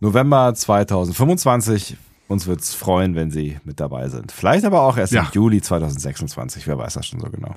November 0.00 0.52
2025. 0.54 1.96
Uns 2.28 2.46
wird's 2.46 2.74
freuen, 2.74 3.14
wenn 3.16 3.30
Sie 3.30 3.58
mit 3.64 3.80
dabei 3.80 4.08
sind. 4.08 4.32
Vielleicht 4.32 4.64
aber 4.64 4.82
auch 4.82 4.96
erst 4.96 5.12
Ja. 5.12 5.22
im 5.22 5.28
Juli 5.32 5.60
2026. 5.60 6.66
Wer 6.66 6.78
weiß 6.78 6.94
das 6.94 7.06
schon 7.06 7.20
so 7.20 7.28
genau. 7.30 7.54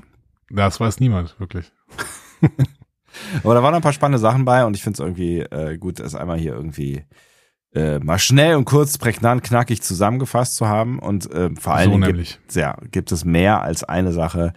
Das 0.49 0.79
weiß 0.79 0.99
niemand, 0.99 1.39
wirklich. 1.39 1.71
Aber 3.43 3.53
da 3.53 3.63
waren 3.63 3.71
noch 3.71 3.79
ein 3.79 3.83
paar 3.83 3.93
spannende 3.93 4.19
Sachen 4.19 4.45
bei 4.45 4.65
und 4.65 4.75
ich 4.75 4.83
finde 4.83 4.95
es 4.95 4.99
irgendwie 4.99 5.39
äh, 5.39 5.77
gut, 5.77 5.99
das 5.99 6.15
einmal 6.15 6.37
hier 6.37 6.53
irgendwie 6.53 7.03
äh, 7.73 7.99
mal 7.99 8.19
schnell 8.19 8.55
und 8.55 8.65
kurz, 8.65 8.97
prägnant, 8.97 9.43
knackig 9.43 9.81
zusammengefasst 9.81 10.55
zu 10.55 10.67
haben. 10.67 10.99
Und 10.99 11.31
äh, 11.31 11.49
vor 11.59 11.73
allen 11.73 11.91
So 11.91 11.99
Dingen 11.99 12.17
gibt, 12.17 12.55
ja, 12.55 12.77
gibt 12.91 13.11
es 13.11 13.25
mehr 13.25 13.61
als 13.61 13.83
eine 13.83 14.11
Sache, 14.11 14.53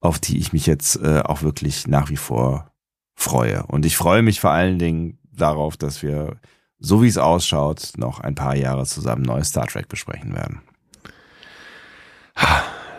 auf 0.00 0.18
die 0.18 0.38
ich 0.38 0.52
mich 0.52 0.66
jetzt 0.66 0.96
äh, 0.96 1.20
auch 1.20 1.42
wirklich 1.42 1.86
nach 1.86 2.10
wie 2.10 2.16
vor 2.16 2.72
freue. 3.14 3.64
Und 3.66 3.86
ich 3.86 3.96
freue 3.96 4.22
mich 4.22 4.40
vor 4.40 4.50
allen 4.50 4.78
Dingen 4.78 5.18
darauf, 5.32 5.76
dass 5.76 6.02
wir, 6.02 6.36
so 6.78 7.02
wie 7.02 7.08
es 7.08 7.18
ausschaut, 7.18 7.92
noch 7.96 8.20
ein 8.20 8.34
paar 8.34 8.56
Jahre 8.56 8.84
zusammen 8.84 9.22
neues 9.22 9.48
Star 9.48 9.66
Trek 9.66 9.88
besprechen 9.88 10.34
werden. 10.34 10.60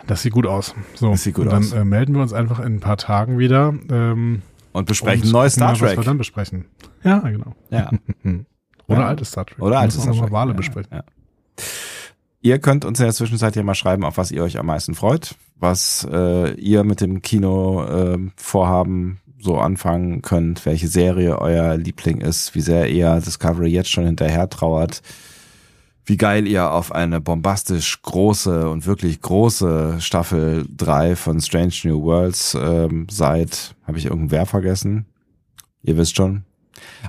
Das 0.06 0.22
sieht 0.22 0.32
gut 0.32 0.46
aus. 0.46 0.74
So, 0.94 1.10
Das 1.10 1.22
sieht 1.22 1.34
gut 1.34 1.46
dann 1.46 1.62
aus. 1.62 1.72
Äh, 1.72 1.84
melden 1.84 2.14
wir 2.14 2.22
uns 2.22 2.32
einfach 2.32 2.58
in 2.60 2.76
ein 2.76 2.80
paar 2.80 2.96
Tagen 2.96 3.38
wieder. 3.38 3.74
Ähm, 3.90 4.42
Und 4.78 4.86
besprechen 4.86 5.26
und 5.26 5.32
neues 5.32 5.54
Star 5.54 5.68
mal, 5.68 5.72
Was 5.74 5.80
wir 5.80 5.94
Trek. 5.96 6.04
dann 6.04 6.18
besprechen. 6.18 6.64
Ja, 7.02 7.18
genau. 7.18 7.54
Ja. 7.70 7.90
Oder 8.86 9.00
Ja. 9.00 9.06
altes 9.08 9.28
Star 9.30 9.44
Trek. 9.46 9.60
Oder 9.60 9.78
altes 9.80 10.02
Star 10.02 10.14
Trek. 10.14 10.30
Wale 10.32 10.50
Ja, 10.52 10.56
besprechen. 10.56 10.90
Ja. 10.92 11.04
Ihr 12.40 12.58
könnt 12.60 12.84
uns 12.84 12.98
in 13.00 13.04
der 13.04 13.12
Zwischenzeit 13.14 13.54
hier 13.54 13.64
mal 13.64 13.74
schreiben, 13.74 14.04
auf 14.04 14.16
was 14.16 14.30
ihr 14.30 14.42
euch 14.42 14.58
am 14.58 14.66
meisten 14.66 14.94
freut, 14.94 15.34
was 15.56 16.06
äh, 16.10 16.52
ihr 16.54 16.84
mit 16.84 17.00
dem 17.00 17.20
Kino 17.20 17.84
ähm, 17.86 18.32
Vorhaben 18.36 19.20
so 19.40 19.58
anfangen 19.58 20.22
könnt, 20.22 20.64
welche 20.64 20.88
Serie 20.88 21.38
euer 21.40 21.76
Liebling 21.76 22.20
ist, 22.20 22.54
wie 22.54 22.60
sehr 22.60 22.88
ihr 22.90 23.20
Discovery 23.20 23.68
jetzt 23.68 23.90
schon 23.90 24.04
hinterher 24.06 24.48
trauert, 24.48 25.02
wie 26.08 26.16
geil 26.16 26.46
ihr 26.46 26.70
auf 26.70 26.90
eine 26.90 27.20
bombastisch 27.20 28.00
große 28.00 28.70
und 28.70 28.86
wirklich 28.86 29.20
große 29.20 29.96
Staffel 30.00 30.66
3 30.74 31.16
von 31.16 31.38
Strange 31.38 31.74
New 31.84 32.02
Worlds 32.02 32.56
ähm, 32.58 33.06
seid. 33.10 33.76
Habe 33.86 33.98
ich 33.98 34.06
irgendein 34.06 34.30
Verb 34.30 34.48
vergessen? 34.48 35.04
Ihr 35.82 35.98
wisst 35.98 36.16
schon. 36.16 36.44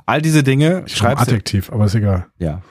All 0.06 0.22
diese 0.22 0.44
Dinge 0.44 0.84
Ich 0.86 0.98
schreibe 0.98 1.22
Adjektiv, 1.22 1.72
aber 1.72 1.86
ist 1.86 1.95
egal. 1.95 2.28
ja. 2.40 2.61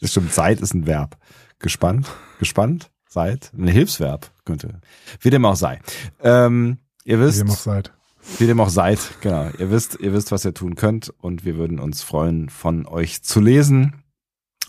Das 0.00 0.12
stimmt, 0.12 0.32
seid 0.32 0.60
ist 0.60 0.74
ein 0.74 0.86
Verb. 0.86 1.18
Gespannt, 1.58 2.06
gespannt, 2.38 2.90
seid, 3.08 3.50
ein 3.58 3.66
Hilfsverb 3.66 4.30
könnte. 4.44 4.80
Wie 5.20 5.30
dem 5.30 5.44
auch 5.44 5.56
sei. 5.56 5.80
Ähm, 6.22 6.78
ihr 7.04 7.18
Wie 7.18 7.24
wisst, 7.24 7.38
ihr 7.38 7.44
noch 7.44 7.56
seid. 7.56 7.92
wie 8.38 8.46
dem 8.46 8.60
auch 8.60 8.68
seid, 8.68 9.00
genau. 9.20 9.50
Ihr 9.58 9.72
wisst, 9.72 9.98
ihr 10.00 10.12
wisst, 10.12 10.30
was 10.30 10.44
ihr 10.44 10.54
tun 10.54 10.76
könnt 10.76 11.12
und 11.18 11.44
wir 11.44 11.56
würden 11.56 11.80
uns 11.80 12.02
freuen, 12.02 12.48
von 12.48 12.86
euch 12.86 13.22
zu 13.24 13.40
lesen 13.40 14.04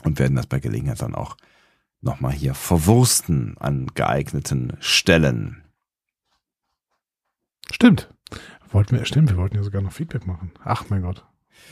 und 0.04 0.20
werden 0.20 0.36
das 0.36 0.48
bei 0.48 0.60
Gelegenheit 0.60 1.02
dann 1.02 1.16
auch 1.16 1.38
nochmal 2.02 2.32
hier 2.32 2.54
verwursten 2.54 3.58
an 3.60 3.88
geeigneten 3.94 4.78
Stellen. 4.80 5.64
Stimmt. 7.72 8.10
Wollten 8.72 8.98
wir, 8.98 9.06
stimmt, 9.06 9.30
wir 9.30 9.38
wollten 9.38 9.56
ja 9.56 9.64
sogar 9.64 9.82
noch 9.82 9.92
Feedback 9.92 10.28
machen. 10.28 10.52
Ach 10.64 10.86
mein 10.90 11.02
Gott. 11.02 11.26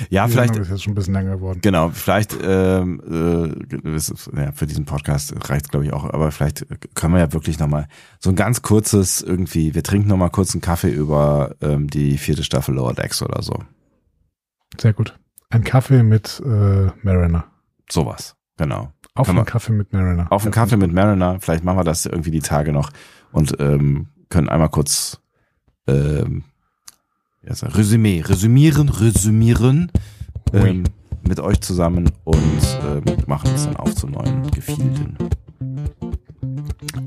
Ja, 0.09 0.25
Die 0.25 0.33
vielleicht, 0.33 0.55
ist 0.55 0.69
jetzt 0.69 0.83
schon 0.83 0.91
ein 0.91 0.95
bisschen 0.95 1.13
länger 1.13 1.35
geworden. 1.35 1.59
Genau, 1.61 1.89
vielleicht 1.89 2.37
ähm, 2.41 3.01
äh, 3.73 3.89
es 3.89 4.29
ja, 4.35 4.51
für 4.51 4.67
diesen 4.67 4.85
Podcast 4.85 5.33
reicht 5.49 5.69
glaube 5.69 5.85
ich 5.85 5.93
auch, 5.93 6.03
aber 6.03 6.31
vielleicht 6.31 6.65
können 6.93 7.13
wir 7.13 7.19
ja 7.19 7.33
wirklich 7.33 7.57
nochmal 7.59 7.87
so 8.19 8.29
ein 8.29 8.35
ganz 8.35 8.61
kurzes 8.61 9.21
irgendwie, 9.21 9.75
wir 9.75 9.83
trinken 9.83 10.09
nochmal 10.09 10.29
kurz 10.29 10.53
einen 10.53 10.61
Kaffee 10.61 10.91
über 10.91 11.55
ähm, 11.61 11.87
die 11.89 12.17
vierte 12.17 12.43
Staffel 12.43 12.75
Lower 12.75 12.93
Decks 12.93 13.21
oder 13.21 13.41
so. 13.41 13.63
Sehr 14.79 14.93
gut. 14.93 15.17
Ein 15.49 15.63
Kaffee 15.63 16.03
mit 16.03 16.41
äh, 16.45 16.87
Mariner. 17.01 17.45
Sowas, 17.89 18.35
genau. 18.57 18.91
Auf 19.15 19.29
einen 19.29 19.45
Kaffee 19.45 19.71
mit 19.73 19.93
Mariner. 19.93 20.27
Auf 20.31 20.43
einen 20.43 20.53
Ja, 20.53 20.61
Kaffee 20.61 20.77
mit 20.77 20.93
Mariner, 20.93 21.39
vielleicht 21.39 21.63
machen 21.63 21.79
wir 21.79 21.83
das 21.83 22.05
irgendwie 22.05 22.31
die 22.31 22.41
Tage 22.41 22.71
noch 22.71 22.91
und 23.31 23.55
ähm, 23.59 24.07
können 24.29 24.49
einmal 24.49 24.69
kurz 24.69 25.19
ähm, 25.87 26.43
ja, 27.43 27.55
so, 27.55 27.65
Resümee, 27.67 28.21
resümieren, 28.21 28.89
resümieren 28.89 29.91
ähm, 30.53 30.83
mit 31.27 31.39
euch 31.39 31.61
zusammen 31.61 32.11
und 32.25 32.77
ähm, 32.85 33.03
machen 33.25 33.49
es 33.55 33.65
dann 33.65 33.77
auf 33.77 33.95
zu 33.95 34.07
neuen 34.07 34.49
Gefilden. 34.51 35.17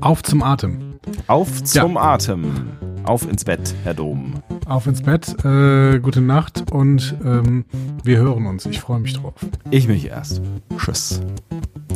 Auf 0.01 0.23
zum 0.23 0.41
Atem. 0.43 0.95
Auf 1.27 1.63
zum 1.63 1.95
Atem. 1.97 2.71
Auf 3.03 3.27
ins 3.29 3.45
Bett, 3.45 3.73
Herr 3.83 3.93
Dom. 3.93 4.33
Auf 4.71 4.87
ins 4.87 5.01
Bett, 5.01 5.35
äh, 5.43 5.99
gute 5.99 6.21
Nacht 6.21 6.71
und 6.71 7.13
ähm, 7.25 7.65
wir 8.05 8.19
hören 8.19 8.45
uns. 8.45 8.65
Ich 8.65 8.79
freue 8.79 9.01
mich 9.01 9.11
drauf. 9.11 9.33
Ich 9.69 9.85
mich 9.85 10.05
erst. 10.05 10.39
Tschüss. 10.77 11.19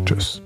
Tschüss. 0.03 0.41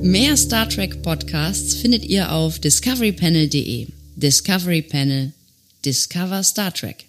Mehr 0.00 0.36
Star 0.36 0.68
Trek 0.68 1.02
Podcasts 1.02 1.74
findet 1.74 2.04
ihr 2.04 2.30
auf 2.30 2.60
discoverypanel.de. 2.60 3.88
Discovery 4.14 4.82
Panel. 4.82 5.32
Discover 5.84 6.44
Star 6.44 6.72
Trek. 6.72 7.06